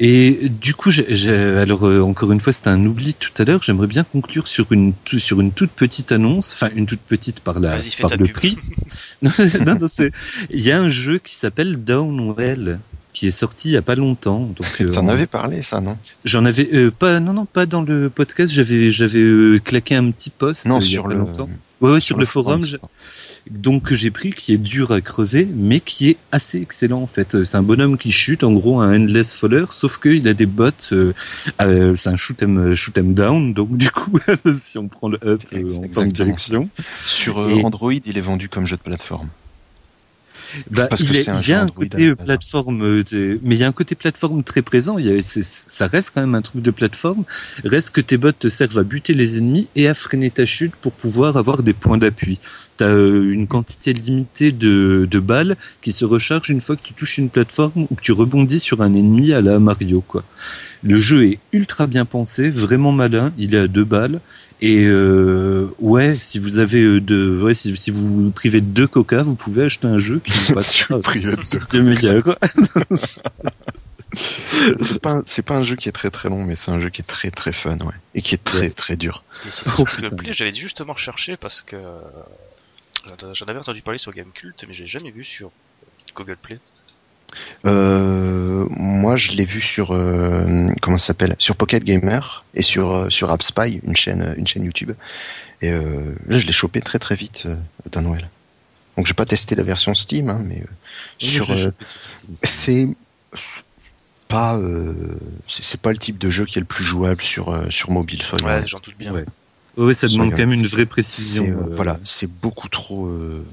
Et 0.00 0.48
du 0.48 0.74
coup, 0.74 0.90
j'ai, 0.90 1.06
j'ai- 1.14 1.32
alors 1.32 1.84
euh, 1.86 2.00
encore 2.02 2.30
une 2.30 2.40
fois, 2.40 2.52
c'était 2.52 2.68
un 2.68 2.84
oubli 2.84 3.14
tout 3.14 3.32
à 3.38 3.44
l'heure. 3.44 3.62
J'aimerais 3.62 3.88
bien 3.88 4.04
conclure 4.04 4.46
sur 4.46 4.70
une 4.70 4.92
sur 5.18 5.40
une 5.40 5.50
toute 5.50 5.70
petite 5.70 6.12
annonce, 6.12 6.54
enfin 6.54 6.70
une 6.76 6.86
toute 6.86 7.00
petite 7.00 7.40
par 7.40 7.58
la 7.58 7.76
Vas-y, 7.76 7.90
fais 7.90 8.02
par 8.02 8.10
le 8.12 8.24
pub. 8.26 8.32
prix. 8.32 8.58
non, 9.22 9.30
non, 9.66 9.74
non, 9.80 9.86
c'est 9.92 10.12
il 10.50 10.60
y 10.60 10.70
a 10.70 10.80
un 10.80 10.88
jeu 10.88 11.18
qui 11.18 11.34
s'appelle 11.34 11.82
Downwell 11.82 12.78
qui 13.12 13.26
est 13.26 13.32
sorti 13.32 13.70
il 13.70 13.72
y 13.72 13.76
a 13.76 13.82
pas 13.82 13.96
longtemps. 13.96 14.48
Donc 14.56 14.66
euh, 14.80 14.86
T'en 14.86 15.08
avais 15.08 15.26
parlé, 15.26 15.62
ça, 15.62 15.80
non? 15.80 15.96
J'en 16.24 16.44
avais 16.44 16.68
euh, 16.72 16.92
pas 16.96 17.18
non 17.18 17.32
non 17.32 17.44
pas 17.46 17.66
dans 17.66 17.82
le 17.82 18.08
podcast. 18.08 18.52
J'avais 18.52 18.92
j'avais 18.92 19.18
euh, 19.18 19.58
claqué 19.58 19.96
un 19.96 20.10
petit 20.12 20.30
post 20.30 20.66
Non, 20.66 20.76
euh, 20.76 20.80
il 20.80 20.84
y 20.84 20.86
a 20.86 20.90
sur 20.92 21.04
pas 21.04 21.10
le, 21.10 21.18
longtemps. 21.18 21.48
Ouais, 21.80 21.90
ouais, 21.92 22.00
sur, 22.00 22.18
le 22.18 22.24
forum. 22.24 22.60
Donc 23.50 23.84
que 23.84 23.94
j'ai 23.94 24.10
pris 24.10 24.32
qui 24.32 24.52
est 24.52 24.58
dur 24.58 24.92
à 24.92 25.00
crever 25.00 25.46
mais 25.52 25.80
qui 25.80 26.08
est 26.10 26.16
assez 26.32 26.60
excellent 26.60 27.00
en 27.02 27.06
fait 27.06 27.34
Euh, 27.34 27.44
c'est 27.44 27.56
un 27.56 27.62
bonhomme 27.62 27.96
qui 27.98 28.12
chute 28.12 28.44
en 28.44 28.52
gros 28.52 28.80
un 28.80 28.94
endless 28.96 29.34
faller 29.34 29.64
sauf 29.70 29.98
qu'il 29.98 30.26
a 30.28 30.34
des 30.34 30.46
bots 30.46 30.70
euh, 30.92 31.12
euh, 31.62 31.94
c'est 31.94 32.10
un 32.10 32.16
shoot 32.16 32.42
'em 32.42 32.74
shoot 32.74 32.96
'em 32.98 33.14
down 33.14 33.54
donc 33.54 33.76
du 33.76 33.90
coup 33.90 34.18
si 34.62 34.78
on 34.78 34.88
prend 34.88 35.08
le 35.08 35.18
up 35.24 35.42
euh, 35.52 35.58
en 35.58 35.60
tant 35.62 35.80
que 35.80 35.84
exactement. 35.84 36.06
direction 36.12 36.68
Sur 37.04 37.38
euh, 37.38 37.50
Et- 37.50 37.64
Android, 37.64 37.92
il 37.92 38.18
est 38.18 38.20
vendu 38.22 38.48
comme 38.48 38.66
jeu 38.66 38.76
de 38.76 38.82
plateforme. 38.82 39.28
bah, 40.70 40.86
Parce 40.86 41.02
il, 41.02 41.14
y 41.48 41.52
a 41.52 41.62
un 41.62 41.68
côté 41.68 42.06
euh, 42.08 42.14
base. 42.14 42.26
plateforme 42.26 42.82
euh, 42.82 43.04
de- 43.10 43.38
mais 43.42 43.54
il 43.56 43.58
y 43.60 43.64
a 43.64 43.68
un 43.68 43.72
côté 43.72 43.94
plateforme 43.94 44.42
très 44.42 44.62
présent 44.62 44.96
il 44.98 45.06
y 45.06 45.10
a, 45.18 45.22
ça 45.22 45.86
reste 45.86 46.12
quand 46.14 46.22
même 46.22 46.34
un 46.34 46.40
truc 46.42 46.62
de 46.62 46.70
plateforme 46.70 47.24
reste 47.64 47.90
que 47.90 48.00
tes 48.00 48.16
bots 48.16 48.32
te 48.32 48.48
servent 48.48 48.78
à 48.78 48.82
buter 48.82 49.12
les 49.14 49.36
ennemis 49.38 49.68
et 49.76 49.88
à 49.88 49.94
freiner 49.94 50.30
ta 50.30 50.46
chute 50.46 50.74
pour 50.80 50.92
pouvoir 50.92 51.36
avoir 51.36 51.62
des 51.62 51.74
points 51.74 51.98
d'appui 51.98 52.38
T'as 52.78 52.86
euh, 52.86 53.30
une 53.30 53.46
quantité 53.46 53.92
limitée 53.92 54.52
de, 54.52 55.06
de 55.10 55.18
balles 55.18 55.56
qui 55.82 55.92
se 55.92 56.04
rechargent 56.06 56.48
une 56.48 56.60
fois 56.62 56.76
que 56.76 56.82
tu 56.82 56.94
touches 56.94 57.18
une 57.18 57.28
plateforme 57.28 57.86
ou 57.90 57.94
que 57.96 58.00
tu 58.02 58.12
rebondis 58.12 58.60
sur 58.60 58.80
un 58.82 58.94
ennemi 58.94 59.32
à 59.32 59.40
la 59.42 59.58
Mario, 59.58 60.00
quoi. 60.00 60.24
Le 60.82 60.96
jeu 60.96 61.26
est 61.26 61.38
ultra 61.52 61.86
bien 61.88 62.04
pensé, 62.04 62.48
vraiment 62.50 62.92
malin. 62.92 63.32
Il 63.36 63.54
est 63.54 63.58
à 63.58 63.66
deux 63.68 63.84
balles. 63.84 64.20
Et 64.60 64.84
euh, 64.86 65.66
ouais, 65.80 66.16
si 66.20 66.38
vous 66.40 66.58
avez 66.58 66.82
euh, 66.82 67.00
de, 67.00 67.40
ouais, 67.42 67.54
si, 67.54 67.76
si 67.76 67.90
vous 67.92 68.24
vous 68.24 68.30
privez 68.30 68.60
de 68.60 68.66
deux 68.66 68.86
coca, 68.88 69.22
vous 69.22 69.34
pouvez 69.36 69.64
acheter 69.64 69.86
un 69.86 69.98
jeu 69.98 70.20
qui 70.24 70.32
vous 70.38 70.54
passe 70.54 70.84
privez 71.02 71.32
de 71.72 71.80
meilleur. 71.82 72.22
c'est 74.76 75.00
pas, 75.00 75.12
un- 75.12 75.22
c'est 75.26 75.44
pas 75.44 75.56
un 75.56 75.62
jeu 75.62 75.76
qui 75.76 75.88
est 75.88 75.92
très 75.92 76.10
très 76.10 76.28
long, 76.28 76.44
mais 76.44 76.56
c'est 76.56 76.70
un 76.70 76.80
jeu 76.80 76.88
qui 76.90 77.00
est 77.02 77.04
très 77.06 77.30
très 77.30 77.52
fun, 77.52 77.76
ouais. 77.78 77.94
Et 78.14 78.22
qui 78.22 78.34
est 78.34 78.42
très 78.42 78.58
Ouais. 78.60 78.70
très 78.70 78.96
dur. 78.96 79.22
Et 79.46 79.50
c'est 79.50 79.64
Oh, 79.78 79.84
j'avais 80.30 80.52
justement 80.52 80.94
recherché 80.94 81.36
parce 81.36 81.62
que 81.62 81.76
euh, 81.76 81.98
j'en 83.32 83.46
avais 83.46 83.58
entendu 83.58 83.82
parler 83.82 83.98
sur 83.98 84.12
Gamecult, 84.12 84.64
mais 84.66 84.74
j'ai 84.74 84.86
jamais 84.86 85.10
vu 85.10 85.24
sur 85.24 85.50
Google 86.14 86.36
Play. 86.36 86.58
Euh, 87.66 88.66
moi, 88.70 89.16
je 89.16 89.32
l'ai 89.32 89.44
vu 89.44 89.60
sur 89.60 89.92
euh, 89.92 90.66
comment 90.80 90.96
ça 90.96 91.08
s'appelle? 91.08 91.36
Sur 91.38 91.56
Pocket 91.56 91.84
Gamer 91.84 92.44
et 92.54 92.62
sur 92.62 92.92
euh, 92.92 93.10
sur 93.10 93.30
AppSpy, 93.30 93.80
une 93.84 93.96
chaîne 93.96 94.34
une 94.36 94.46
chaîne 94.46 94.64
YouTube. 94.64 94.92
Et 95.60 95.70
euh, 95.70 96.14
là, 96.26 96.38
je 96.38 96.46
l'ai 96.46 96.52
chopé 96.52 96.80
très 96.80 96.98
très 96.98 97.14
vite 97.14 97.44
euh, 97.46 97.56
d'un 97.90 98.02
Noël. 98.02 98.30
Donc, 98.96 99.06
j'ai 99.06 99.14
pas 99.14 99.26
testé 99.26 99.54
la 99.54 99.62
version 99.62 99.94
Steam, 99.94 100.28
hein, 100.30 100.40
mais 100.42 100.60
euh, 100.60 100.66
sur 101.18 101.44
Je 101.44 101.52
l'ai 101.52 101.60
euh, 101.60 101.64
chopé 101.66 101.84
sur 101.84 102.00
c'est 102.34 102.88
pas 104.28 104.56
euh, 104.56 105.18
c'est 105.46 105.80
pas 105.80 105.90
le 105.90 105.98
type 105.98 106.18
de 106.18 106.30
jeu 106.30 106.44
qui 106.44 106.58
est 106.58 106.60
le 106.60 106.66
plus 106.66 106.84
jouable 106.84 107.22
sur 107.22 107.50
euh, 107.50 107.70
sur 107.70 107.90
mobile. 107.90 108.22
soyons 108.22 108.46
Ouais, 108.46 108.66
j'en 108.66 108.78
doute 108.78 108.96
bien. 108.98 109.12
Ouais. 109.12 109.24
Ouais, 109.78 109.94
ça 109.94 110.08
demande 110.08 110.30
quand 110.32 110.38
même 110.38 110.52
une 110.52 110.66
vraie 110.66 110.86
précision. 110.86 111.44
C'est, 111.44 111.50
euh, 111.50 111.54
euh, 111.54 111.74
voilà, 111.76 111.98
c'est 112.04 112.30
beaucoup 112.30 112.68
trop, 112.68 113.06
euh, 113.06 113.44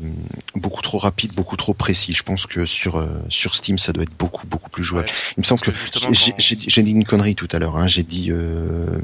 beaucoup 0.56 0.82
trop 0.82 0.98
rapide, 0.98 1.34
beaucoup 1.34 1.56
trop 1.56 1.74
précis. 1.74 2.14
Je 2.14 2.24
pense 2.24 2.48
que 2.48 2.66
sur 2.66 2.98
euh, 2.98 3.06
sur 3.30 3.56
Steam, 3.56 3.78
ça 3.78 3.94
doit 3.94 4.04
être 4.04 4.18
beaucoup 4.18 4.48
beaucoup 4.48 4.70
plus 4.70 4.84
jouable. 4.84 5.08
Ouais. 5.08 5.14
Il 5.38 5.42
me 5.42 5.46
semble 5.46 5.62
que 5.62 5.72
j'ai 6.10 6.34
quand- 6.58 6.82
dit 6.84 6.92
une 6.92 7.06
connerie 7.06 7.36
tout 7.36 7.48
à 7.52 7.60
l'heure. 7.60 7.78
Hein. 7.78 7.88
J'ai 7.88 8.04
dit 8.04 8.30
euh, 8.32 8.98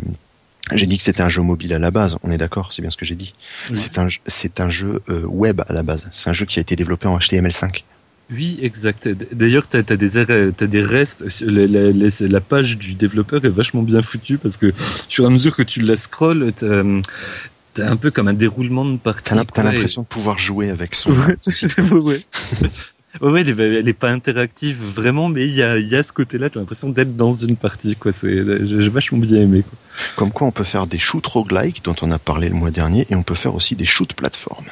j'ai 0.73 0.87
dit 0.87 0.97
que 0.97 1.03
c'était 1.03 1.21
un 1.21 1.29
jeu 1.29 1.41
mobile 1.41 1.73
à 1.73 1.79
la 1.79 1.91
base. 1.91 2.17
On 2.23 2.31
est 2.31 2.37
d'accord, 2.37 2.73
c'est 2.73 2.81
bien 2.81 2.91
ce 2.91 2.97
que 2.97 3.05
j'ai 3.05 3.15
dit. 3.15 3.33
Oui. 3.69 3.75
C'est 3.77 3.99
un 3.99 4.07
c'est 4.25 4.59
un 4.59 4.69
jeu 4.69 5.01
euh, 5.09 5.25
web 5.27 5.61
à 5.67 5.73
la 5.73 5.83
base. 5.83 6.07
C'est 6.11 6.29
un 6.29 6.33
jeu 6.33 6.45
qui 6.45 6.59
a 6.59 6.61
été 6.61 6.75
développé 6.75 7.07
en 7.07 7.17
HTML5. 7.17 7.83
Oui, 8.31 8.57
exact. 8.61 9.09
D'ailleurs, 9.33 9.67
t'as 9.67 9.79
as 9.79 9.95
des 9.97 10.81
restes. 10.81 11.27
sur 11.29 11.51
La, 11.51 11.67
la- 11.67 11.91
la- 11.91 12.27
la 12.27 12.39
page 12.41 12.77
du 12.77 12.93
développeur 12.93 13.43
est 13.43 13.49
vachement 13.49 13.81
bien 13.83 14.01
foutue 14.01 14.37
parce 14.37 14.57
que, 14.57 14.67
et 14.67 15.25
à 15.25 15.29
mesure 15.29 15.55
que 15.55 15.63
tu 15.63 15.81
la 15.81 15.95
scrolles, 15.97 16.53
t'as 16.55 16.81
as 17.83 17.89
un 17.91 17.95
peu 17.97 18.11
comme 18.11 18.27
un 18.27 18.33
déroulement 18.33 18.85
de 18.85 18.97
partie. 18.97 19.33
T'as 19.33 19.61
et- 19.71 19.73
l'impression 19.75 20.03
de 20.03 20.07
pouvoir 20.07 20.39
jouer 20.39 20.69
avec 20.69 20.95
son. 20.95 21.11
Ouais. 21.91 22.21
ouais, 23.21 23.41
elle 23.41 23.49
est, 23.49 23.79
elle 23.79 23.89
est 23.89 23.93
pas 23.93 24.09
interactive 24.09 24.81
vraiment, 24.81 25.27
mais 25.27 25.45
il 25.45 25.53
y 25.53 25.61
a, 25.61 25.77
il 25.77 25.87
y 25.87 25.95
a 25.97 26.03
ce 26.03 26.13
côté-là. 26.13 26.49
T'as 26.49 26.59
l'impression 26.61 26.89
d'être 26.89 27.17
dans 27.17 27.33
une 27.33 27.57
partie, 27.57 27.95
quoi. 27.97 28.13
C'est, 28.13 28.33
j'ai 28.65 28.89
vachement 28.89 29.17
bien 29.19 29.41
aimé. 29.41 29.63
Quoi. 29.69 29.77
Comme 30.15 30.31
quoi, 30.31 30.47
on 30.47 30.51
peut 30.51 30.63
faire 30.63 30.87
des 30.87 30.97
shoots 30.97 31.27
roguelike 31.27 31.83
dont 31.83 31.95
on 32.01 32.11
a 32.11 32.19
parlé 32.19 32.47
le 32.47 32.55
mois 32.55 32.71
dernier, 32.71 33.05
et 33.09 33.15
on 33.15 33.23
peut 33.23 33.35
faire 33.35 33.53
aussi 33.55 33.75
des 33.75 33.83
shoots 33.85 34.13
plateformes. 34.13 34.67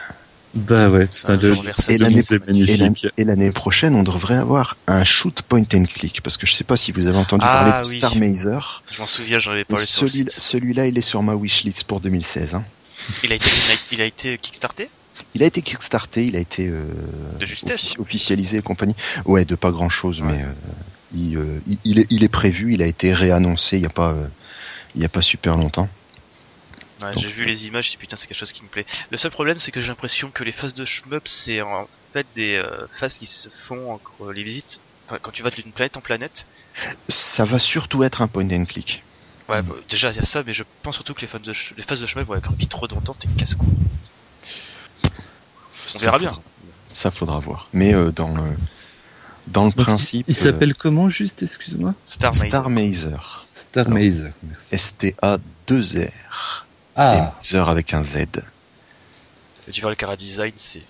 Bah 0.56 0.90
ouais. 0.90 1.08
C'est 1.12 1.22
putain, 1.28 1.34
un 1.34 1.40
jeu. 1.40 1.56
Et 1.90 1.98
l'année- 2.00 2.24
magnifique. 2.48 2.70
Et 2.70 2.78
l'an- 2.78 2.94
Et 3.18 3.24
l'année 3.24 3.52
prochaine, 3.52 3.94
on 3.96 4.04
devrait 4.04 4.36
avoir 4.38 4.78
un 4.88 5.04
shoot 5.04 5.42
point 5.44 5.64
and 5.76 5.86
click, 5.86 6.22
parce 6.22 6.38
que 6.38 6.48
je 6.48 6.54
sais 6.54 6.64
pas 6.64 6.76
si 6.78 6.92
vous 6.92 7.08
avez 7.08 7.18
entendu 7.18 7.46
Ah, 7.48 7.54
parler 7.66 7.84
de 7.84 7.88
oui. 7.90 7.98
Star 7.98 8.16
Mazer. 8.16 8.82
Je 8.92 9.00
m'en 9.00 9.06
souviens, 9.08 9.38
j'en 9.40 9.52
avais 9.52 9.64
parlé 9.64 9.84
le 9.84 10.30
Celui-là, 10.36 10.88
il 10.88 10.98
est 10.98 11.02
sur 11.02 11.22
ma 11.22 11.36
wishlist 11.36 11.84
pour 11.84 12.00
2016. 12.00 12.56
hein. 12.56 12.64
Il 13.24 13.32
a 13.32 13.36
été, 13.36 13.46
il 13.92 14.02
a 14.02 14.06
été 14.06 14.38
kickstarté? 14.40 14.90
Il 15.36 15.44
a 15.44 15.46
été 15.46 15.62
kickstarté, 15.62 16.26
il 16.26 16.36
a 16.36 16.40
été 16.40 16.68
euh, 16.68 16.84
De 17.40 17.46
justesse. 17.46 17.72
offici- 17.82 18.00
officialisé 18.00 18.58
et 18.58 18.62
compagnie. 18.62 18.96
Ouais, 19.26 19.46
de 19.46 19.54
pas 19.56 19.72
grand-chose, 19.72 20.22
mais 20.24 20.42
euh, 20.44 20.52
il, 21.14 21.38
euh, 21.38 21.44
il, 21.68 21.78
il 21.86 22.00
est, 22.00 22.08
il 22.10 22.24
est 22.24 22.28
prévu, 22.30 22.74
il 22.74 22.82
a 22.82 22.86
été 22.88 23.14
réannoncé 23.14 23.78
il 23.78 23.84
y 23.84 23.86
a 23.86 23.90
pas, 23.90 24.10
euh, 24.14 24.26
il 24.96 25.02
y 25.02 25.06
a 25.06 25.10
pas 25.10 25.22
super 25.22 25.56
longtemps. 25.58 25.88
Ouais, 27.02 27.14
j'ai 27.18 27.28
vu 27.30 27.46
les 27.46 27.66
images, 27.68 27.92
et 27.94 27.98
putain, 27.98 28.16
c'est 28.16 28.28
quelque 28.28 28.38
chose 28.38 28.52
qui 28.52 28.62
me 28.64 28.68
plaît. 28.68 28.86
Le 29.10 29.18
seul 29.18 29.32
problème, 29.32 29.58
c'est 29.60 29.72
que 29.72 29.80
j'ai 29.82 29.88
l'impression 29.88 30.30
que 30.32 30.44
les 30.44 30.52
phases 30.52 30.74
de 30.74 30.84
shmup, 30.86 31.28
c'est 31.28 31.62
en 31.62 31.88
fait 32.14 32.26
des 32.36 32.56
euh, 32.56 32.88
phases 33.00 33.18
qui 33.18 33.26
se 33.26 33.48
font 33.50 33.92
entre 33.94 34.32
les 34.34 34.44
visites. 34.44 34.80
Enfin, 35.08 35.18
quand 35.22 35.32
tu 35.32 35.42
vas 35.44 35.50
d'une 35.50 35.72
planète 35.72 35.98
en 35.98 36.02
planète. 36.02 36.46
Ça 37.08 37.46
va 37.46 37.58
surtout 37.60 38.04
être 38.04 38.22
un 38.22 38.28
point 38.28 38.50
and 38.52 38.66
click. 38.66 39.04
Ouais, 39.48 39.62
bah, 39.64 39.74
déjà, 39.90 40.12
il 40.12 40.18
y 40.18 40.20
a 40.20 40.26
ça, 40.26 40.44
mais 40.46 40.54
je 40.54 40.64
pense 40.84 40.96
surtout 40.96 41.14
que 41.14 41.22
les 41.22 41.28
phases 41.28 41.42
de, 41.42 41.54
les 41.78 41.84
phases 41.84 42.02
de 42.02 42.06
shmup 42.06 42.28
vont 42.28 42.36
être 42.36 42.52
peu 42.54 42.66
trop 42.66 42.86
longtemps, 42.88 43.16
t'es 43.20 43.28
casse-cou. 43.38 43.66
On 45.06 45.10
Ça 45.88 46.00
verra 46.06 46.20
bien. 46.20 46.30
faudra- 46.30 46.44
Ça 46.94 47.12
faudra 47.12 47.40
voir. 47.40 47.68
Mais 47.74 47.94
euh, 47.96 48.12
dans 48.12 48.30
le, 48.30 48.44
dans 49.48 49.66
le 49.66 49.72
principe, 49.72 50.26
Il 50.28 50.36
s'appelle 50.36 50.76
comment 50.76 51.10
juste, 51.10 51.42
excuse-moi? 51.42 51.94
Star 52.06 52.32
euh, 52.34 52.38
Maze. 52.38 52.48
Star 52.48 52.70
Mazer. 52.70 53.48
Star 53.54 53.90
Non. 53.90 53.96
Maze. 53.96 54.32
Merci. 54.44 54.68
S-T-A-2-R. 54.76 56.66
Ah. 57.02 57.34
Et 57.54 57.56
avec 57.56 57.94
un 57.94 58.02
Z. 58.02 58.26
Tu 59.72 59.80
vois 59.80 59.92
le 59.92 59.96
cara 59.96 60.18
design, 60.18 60.52
c'est. 60.58 60.82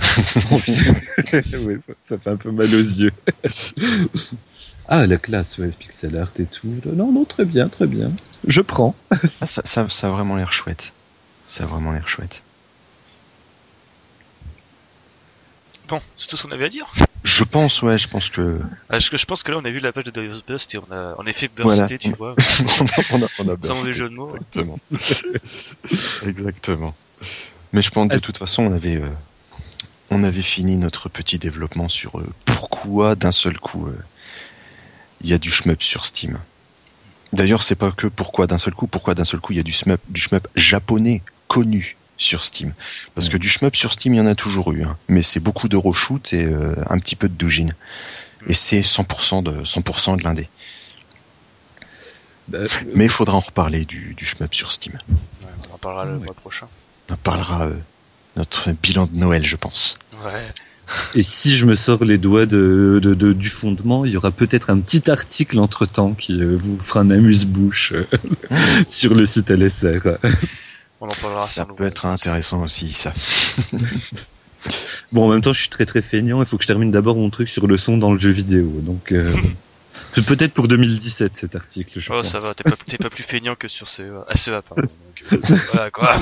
ouais, 0.50 1.78
ça, 1.86 1.92
ça 2.08 2.18
fait 2.18 2.30
un 2.30 2.36
peu 2.36 2.50
mal 2.50 2.74
aux 2.74 2.78
yeux. 2.78 3.12
ah, 4.88 5.06
la 5.06 5.18
classe, 5.18 5.58
ouais, 5.58 5.68
pixel 5.78 6.16
art 6.16 6.30
et 6.38 6.46
tout. 6.46 6.74
Non, 6.86 7.12
non, 7.12 7.26
très 7.26 7.44
bien, 7.44 7.68
très 7.68 7.86
bien. 7.86 8.10
Je 8.46 8.62
prends. 8.62 8.94
Ah, 9.42 9.44
ça, 9.44 9.60
ça, 9.66 9.86
ça 9.90 10.06
a 10.06 10.10
vraiment 10.10 10.36
l'air 10.36 10.54
chouette. 10.54 10.94
Ça 11.46 11.64
a 11.64 11.66
vraiment 11.66 11.92
l'air 11.92 12.08
chouette. 12.08 12.40
Bon, 15.90 16.00
c'est 16.16 16.28
tout 16.28 16.36
ce 16.36 16.44
qu'on 16.44 16.52
avait 16.52 16.66
à 16.66 16.68
dire. 16.68 16.86
Je 17.24 17.42
pense, 17.44 17.82
ouais, 17.82 17.98
je 17.98 18.06
pense 18.08 18.28
que 18.28 18.60
Parce 18.88 19.10
que 19.10 19.16
je 19.16 19.26
pense 19.26 19.42
que 19.42 19.50
là, 19.52 19.58
on 19.58 19.64
a 19.64 19.70
vu 19.70 19.80
la 19.80 19.92
page 19.92 20.04
de 20.04 20.10
Darius 20.10 20.44
Burst 20.46 20.72
et 20.74 20.78
on 20.78 20.92
a 20.92 21.16
en 21.18 21.26
effet 21.26 21.48
bursté, 21.48 21.74
Voilà. 21.76 21.98
tu 21.98 22.12
vois. 22.18 22.34
on 23.12 23.22
a, 23.22 23.26
on 23.40 23.48
a 23.48 23.48
Sans 23.48 23.54
bursté. 23.56 23.74
mauvais 23.74 23.92
jeu 23.92 24.08
de 24.08 24.14
mots. 24.14 24.28
Exactement. 24.28 24.78
Exactement. 26.26 26.94
Mais 27.72 27.82
je 27.82 27.90
pense 27.90 28.08
de 28.08 28.14
Est-ce- 28.14 28.22
toute 28.22 28.36
façon, 28.38 28.64
on 28.64 28.72
avait, 28.72 28.96
euh, 28.96 29.08
on 30.10 30.24
avait 30.24 30.42
fini 30.42 30.76
notre 30.76 31.08
petit 31.08 31.38
développement 31.38 31.88
sur 31.88 32.18
euh, 32.18 32.26
pourquoi 32.44 33.14
d'un 33.14 33.32
seul 33.32 33.58
coup 33.58 33.86
euh, 33.86 33.98
il 35.22 35.28
y 35.30 35.34
a 35.34 35.38
du 35.38 35.50
shmup 35.50 35.82
sur 35.82 36.06
Steam. 36.06 36.38
D'ailleurs, 37.32 37.62
c'est 37.62 37.76
pas 37.76 37.92
que 37.92 38.06
pourquoi 38.06 38.46
d'un 38.46 38.58
seul 38.58 38.74
coup, 38.74 38.86
pourquoi 38.86 39.14
d'un 39.14 39.24
seul 39.24 39.40
coup 39.40 39.52
il 39.52 39.56
y 39.56 39.60
a 39.60 39.64
du 39.64 39.72
shmup, 39.72 40.00
du 40.08 40.20
shmup 40.20 40.48
japonais 40.56 41.22
connu 41.48 41.96
sur 42.20 42.44
Steam. 42.44 42.72
Parce 43.14 43.28
que 43.28 43.36
du 43.36 43.48
shmup 43.48 43.74
sur 43.76 43.92
Steam, 43.92 44.14
il 44.14 44.18
y 44.18 44.20
en 44.20 44.26
a 44.26 44.34
toujours 44.34 44.72
eu, 44.72 44.82
hein. 44.84 44.96
mais 45.08 45.22
c'est 45.22 45.40
beaucoup 45.40 45.68
d'Euroshoot 45.68 46.32
et 46.32 46.44
euh, 46.44 46.74
un 46.88 46.98
petit 46.98 47.16
peu 47.16 47.28
de 47.28 47.34
doujin. 47.34 47.70
Et 48.46 48.54
c'est 48.54 48.80
100% 48.82 49.42
de 49.42 49.64
100% 49.64 50.18
de 50.18 50.22
l'indé. 50.24 50.48
Bah, 52.48 52.58
Mais 52.94 53.04
il 53.04 53.10
faudra 53.10 53.34
en 53.36 53.40
reparler 53.40 53.84
du, 53.84 54.14
du 54.14 54.24
shmup 54.24 54.54
sur 54.54 54.72
Steam. 54.72 54.94
Ouais, 55.10 55.48
on 55.70 55.74
en 55.74 55.78
parlera 55.78 56.04
le 56.04 56.16
Ouais. 56.16 56.24
mois 56.24 56.34
prochain. 56.34 56.66
On 57.10 57.16
parlera 57.16 57.66
euh, 57.66 57.74
notre 58.36 58.70
bilan 58.72 59.06
de 59.06 59.16
Noël, 59.16 59.44
je 59.44 59.56
pense. 59.56 59.98
Ouais. 60.24 60.46
Et 61.14 61.22
si 61.22 61.56
je 61.56 61.66
me 61.66 61.74
sors 61.76 62.04
les 62.04 62.18
doigts 62.18 62.46
de, 62.46 62.98
de- 63.02 63.14
de- 63.14 63.32
du 63.32 63.48
fondement, 63.48 64.04
il 64.04 64.10
y 64.12 64.16
aura 64.16 64.32
peut-être 64.32 64.70
un 64.70 64.80
petit 64.80 65.08
article 65.10 65.58
entre 65.60 65.86
temps 65.86 66.14
qui 66.14 66.40
euh, 66.42 66.56
vous 66.60 66.78
fera 66.82 67.00
un 67.00 67.10
amuse-bouche 67.10 67.92
euh, 67.92 68.04
sur 68.88 69.14
le 69.14 69.24
site 69.24 69.50
LSR. 69.50 70.18
On 71.00 71.06
en 71.06 71.08
parlera 71.20 71.40
Ça 71.40 71.64
peut 71.64 71.84
être 71.84 72.06
intéressant 72.06 72.62
aussi, 72.62 72.92
ça. 72.92 73.12
Bon, 75.12 75.24
en 75.24 75.30
même 75.32 75.40
temps, 75.40 75.54
je 75.54 75.60
suis 75.60 75.70
très 75.70 75.86
très 75.86 76.02
feignant. 76.02 76.42
Il 76.42 76.46
faut 76.46 76.58
que 76.58 76.62
je 76.62 76.68
termine 76.68 76.90
d'abord 76.90 77.16
mon 77.16 77.30
truc 77.30 77.48
sur 77.48 77.66
le 77.66 77.78
son 77.78 77.96
dans 77.96 78.12
le 78.12 78.20
jeu 78.20 78.30
vidéo. 78.30 78.70
Donc, 78.82 79.10
euh, 79.12 79.34
Peut-être 80.26 80.52
pour 80.52 80.68
2017 80.68 81.34
cet 81.36 81.56
article, 81.56 81.98
je 81.98 82.12
Oh, 82.12 82.16
pense. 82.16 82.28
ça 82.28 82.38
va, 82.38 82.52
t'es 82.54 82.64
pas, 82.64 82.76
t'es 82.76 82.98
pas 82.98 83.08
plus 83.10 83.22
feignant 83.22 83.54
que 83.54 83.68
sur 83.68 83.88
CEA, 83.88 84.24
ah, 84.28 84.36
CEA 84.36 84.60
pardon. 84.60 84.82
Donc, 84.82 85.32
euh, 85.32 85.56
voilà, 85.72 85.90
quoi. 85.90 86.18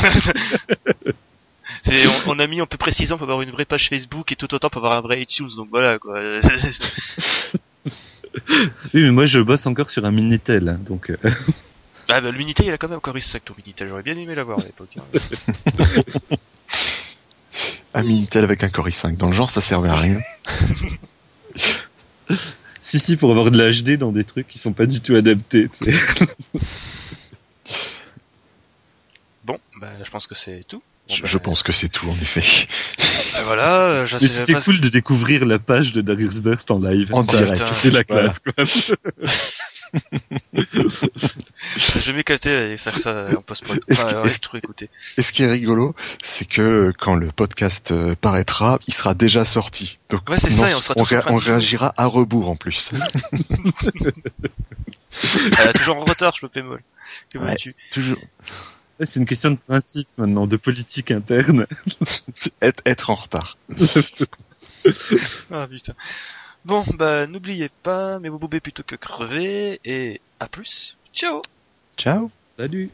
C'est, 1.82 2.06
on, 2.26 2.32
on 2.32 2.38
a 2.38 2.46
mis 2.46 2.60
à 2.60 2.66
peu 2.66 2.76
près 2.76 2.92
6 2.92 3.12
ans 3.12 3.16
pour 3.18 3.24
avoir 3.24 3.42
une 3.42 3.50
vraie 3.50 3.64
page 3.64 3.88
Facebook 3.88 4.30
et 4.30 4.36
tout 4.36 4.54
autant 4.54 4.70
pour 4.70 4.84
avoir 4.84 4.98
un 4.98 5.02
vrai 5.02 5.20
iTunes, 5.20 5.50
donc 5.56 5.68
voilà, 5.70 5.98
quoi. 5.98 6.20
Oui, 8.94 9.02
mais 9.02 9.10
moi 9.10 9.26
je 9.26 9.40
bosse 9.40 9.66
encore 9.66 9.90
sur 9.90 10.04
un 10.04 10.12
Minitel, 10.12 10.68
hein, 10.68 10.78
donc... 10.86 11.10
euh, 11.10 11.16
Ah 12.10 12.20
bah 12.20 12.30
le 12.30 12.38
Minitel 12.38 12.66
il 12.66 12.72
a 12.72 12.78
quand 12.78 12.88
même 12.88 12.96
encore 12.98 13.14
ça 13.20 13.38
ton 13.40 13.54
Minitel, 13.58 13.88
j'aurais 13.88 14.02
bien 14.02 14.16
aimé 14.16 14.34
l'avoir 14.34 14.58
à 14.60 14.62
l'époque. 14.64 14.96
hein. 14.98 15.02
Un 17.94 18.02
Minitel 18.02 18.44
avec 18.44 18.62
un 18.62 18.68
Core 18.68 18.88
i5. 18.88 19.16
Dans 19.16 19.28
le 19.28 19.32
genre, 19.34 19.50
ça 19.50 19.60
servait 19.60 19.88
à 19.90 19.94
rien. 19.94 20.18
Si, 22.82 23.00
si, 23.00 23.16
pour 23.18 23.30
avoir 23.30 23.50
de 23.50 23.58
l'HD 23.58 23.98
dans 23.98 24.12
des 24.12 24.24
trucs 24.24 24.48
qui 24.48 24.58
sont 24.58 24.72
pas 24.72 24.86
du 24.86 25.02
tout 25.02 25.14
adaptés. 25.14 25.68
tu 25.78 25.92
sais. 25.92 25.98
Bon, 29.44 29.58
bah 29.80 29.88
je 30.02 30.10
pense 30.10 30.26
que 30.26 30.34
c'est 30.34 30.64
tout. 30.66 30.82
Bon, 31.08 31.14
Je, 31.14 31.22
bah, 31.22 31.28
je 31.30 31.38
pense 31.38 31.62
que 31.62 31.72
c'est 31.72 31.88
tout, 31.88 32.08
en 32.08 32.14
effet. 32.14 32.66
bah, 33.34 33.42
voilà, 33.44 33.74
euh, 33.90 34.06
je 34.06 34.16
Mais 34.16 34.20
sais 34.22 34.28
c'était 34.28 34.52
pas. 34.54 34.60
cool 34.62 34.80
de 34.80 34.88
découvrir 34.88 35.44
la 35.46 35.58
page 35.58 35.92
de 35.92 36.00
Darius 36.00 36.38
Burst 36.40 36.70
en 36.70 36.78
live. 36.78 37.10
En 37.14 37.22
Ça, 37.22 37.38
direct. 37.42 37.66
C'est 37.74 37.90
la 37.90 38.02
Voilà. 38.08 38.28
classe, 38.30 38.38
quoi. 38.38 38.52
Je 41.76 42.00
vais 42.06 42.12
m'éclater 42.12 42.54
à 42.54 42.58
aller 42.58 42.78
faire 42.78 42.98
ça 42.98 43.28
en 43.36 43.42
post-prod. 43.42 43.80
Est-ce 43.88 44.04
Enfin, 44.06 44.22
ouais. 44.22 44.28
Et 45.16 45.22
ce 45.22 45.32
qui 45.32 45.42
est 45.42 45.50
rigolo, 45.50 45.94
c'est 46.22 46.46
que 46.46 46.92
quand 46.98 47.14
le 47.14 47.28
podcast 47.32 47.92
euh, 47.92 48.14
paraîtra, 48.20 48.78
il 48.86 48.94
sera 48.94 49.14
déjà 49.14 49.44
sorti. 49.44 49.98
Donc 50.10 50.28
Ouais, 50.28 50.38
c'est 50.38 50.50
ça, 50.50 50.70
et 50.70 50.74
on 50.74 50.78
sera 51.04 51.20
ré- 51.22 51.36
réagira 51.36 51.94
à 51.96 52.06
rebours 52.06 52.48
en 52.50 52.56
plus. 52.56 52.90
Elle 55.58 55.68
a 55.68 55.72
toujours 55.72 55.96
en 55.96 56.04
retard, 56.04 56.34
je 56.38 56.46
me 56.46 56.50
fais 56.52 56.62
molle. 56.62 56.82
Que 57.32 57.38
Ouais. 57.38 57.50
veux-tu? 57.52 57.70
Toujours 57.90 58.18
C'est 59.04 59.18
une 59.20 59.26
question 59.26 59.50
de 59.52 59.56
principe 59.56 60.08
maintenant, 60.18 60.46
de 60.46 60.56
politique 60.56 61.10
interne. 61.10 61.66
être, 62.62 62.82
être 62.84 63.10
en 63.10 63.14
retard. 63.14 63.56
Ah 65.50 65.66
putain. 65.68 65.92
Bon, 66.64 66.84
bah 66.94 67.26
n'oubliez 67.26 67.70
pas, 67.82 68.18
mais 68.18 68.28
vous 68.28 68.38
boubez 68.38 68.60
plutôt 68.60 68.82
que 68.82 68.96
crever, 68.96 69.80
et 69.84 70.20
à 70.40 70.48
plus. 70.48 70.96
Ciao. 71.14 71.42
Ciao. 71.96 72.30
Salut 72.44 72.90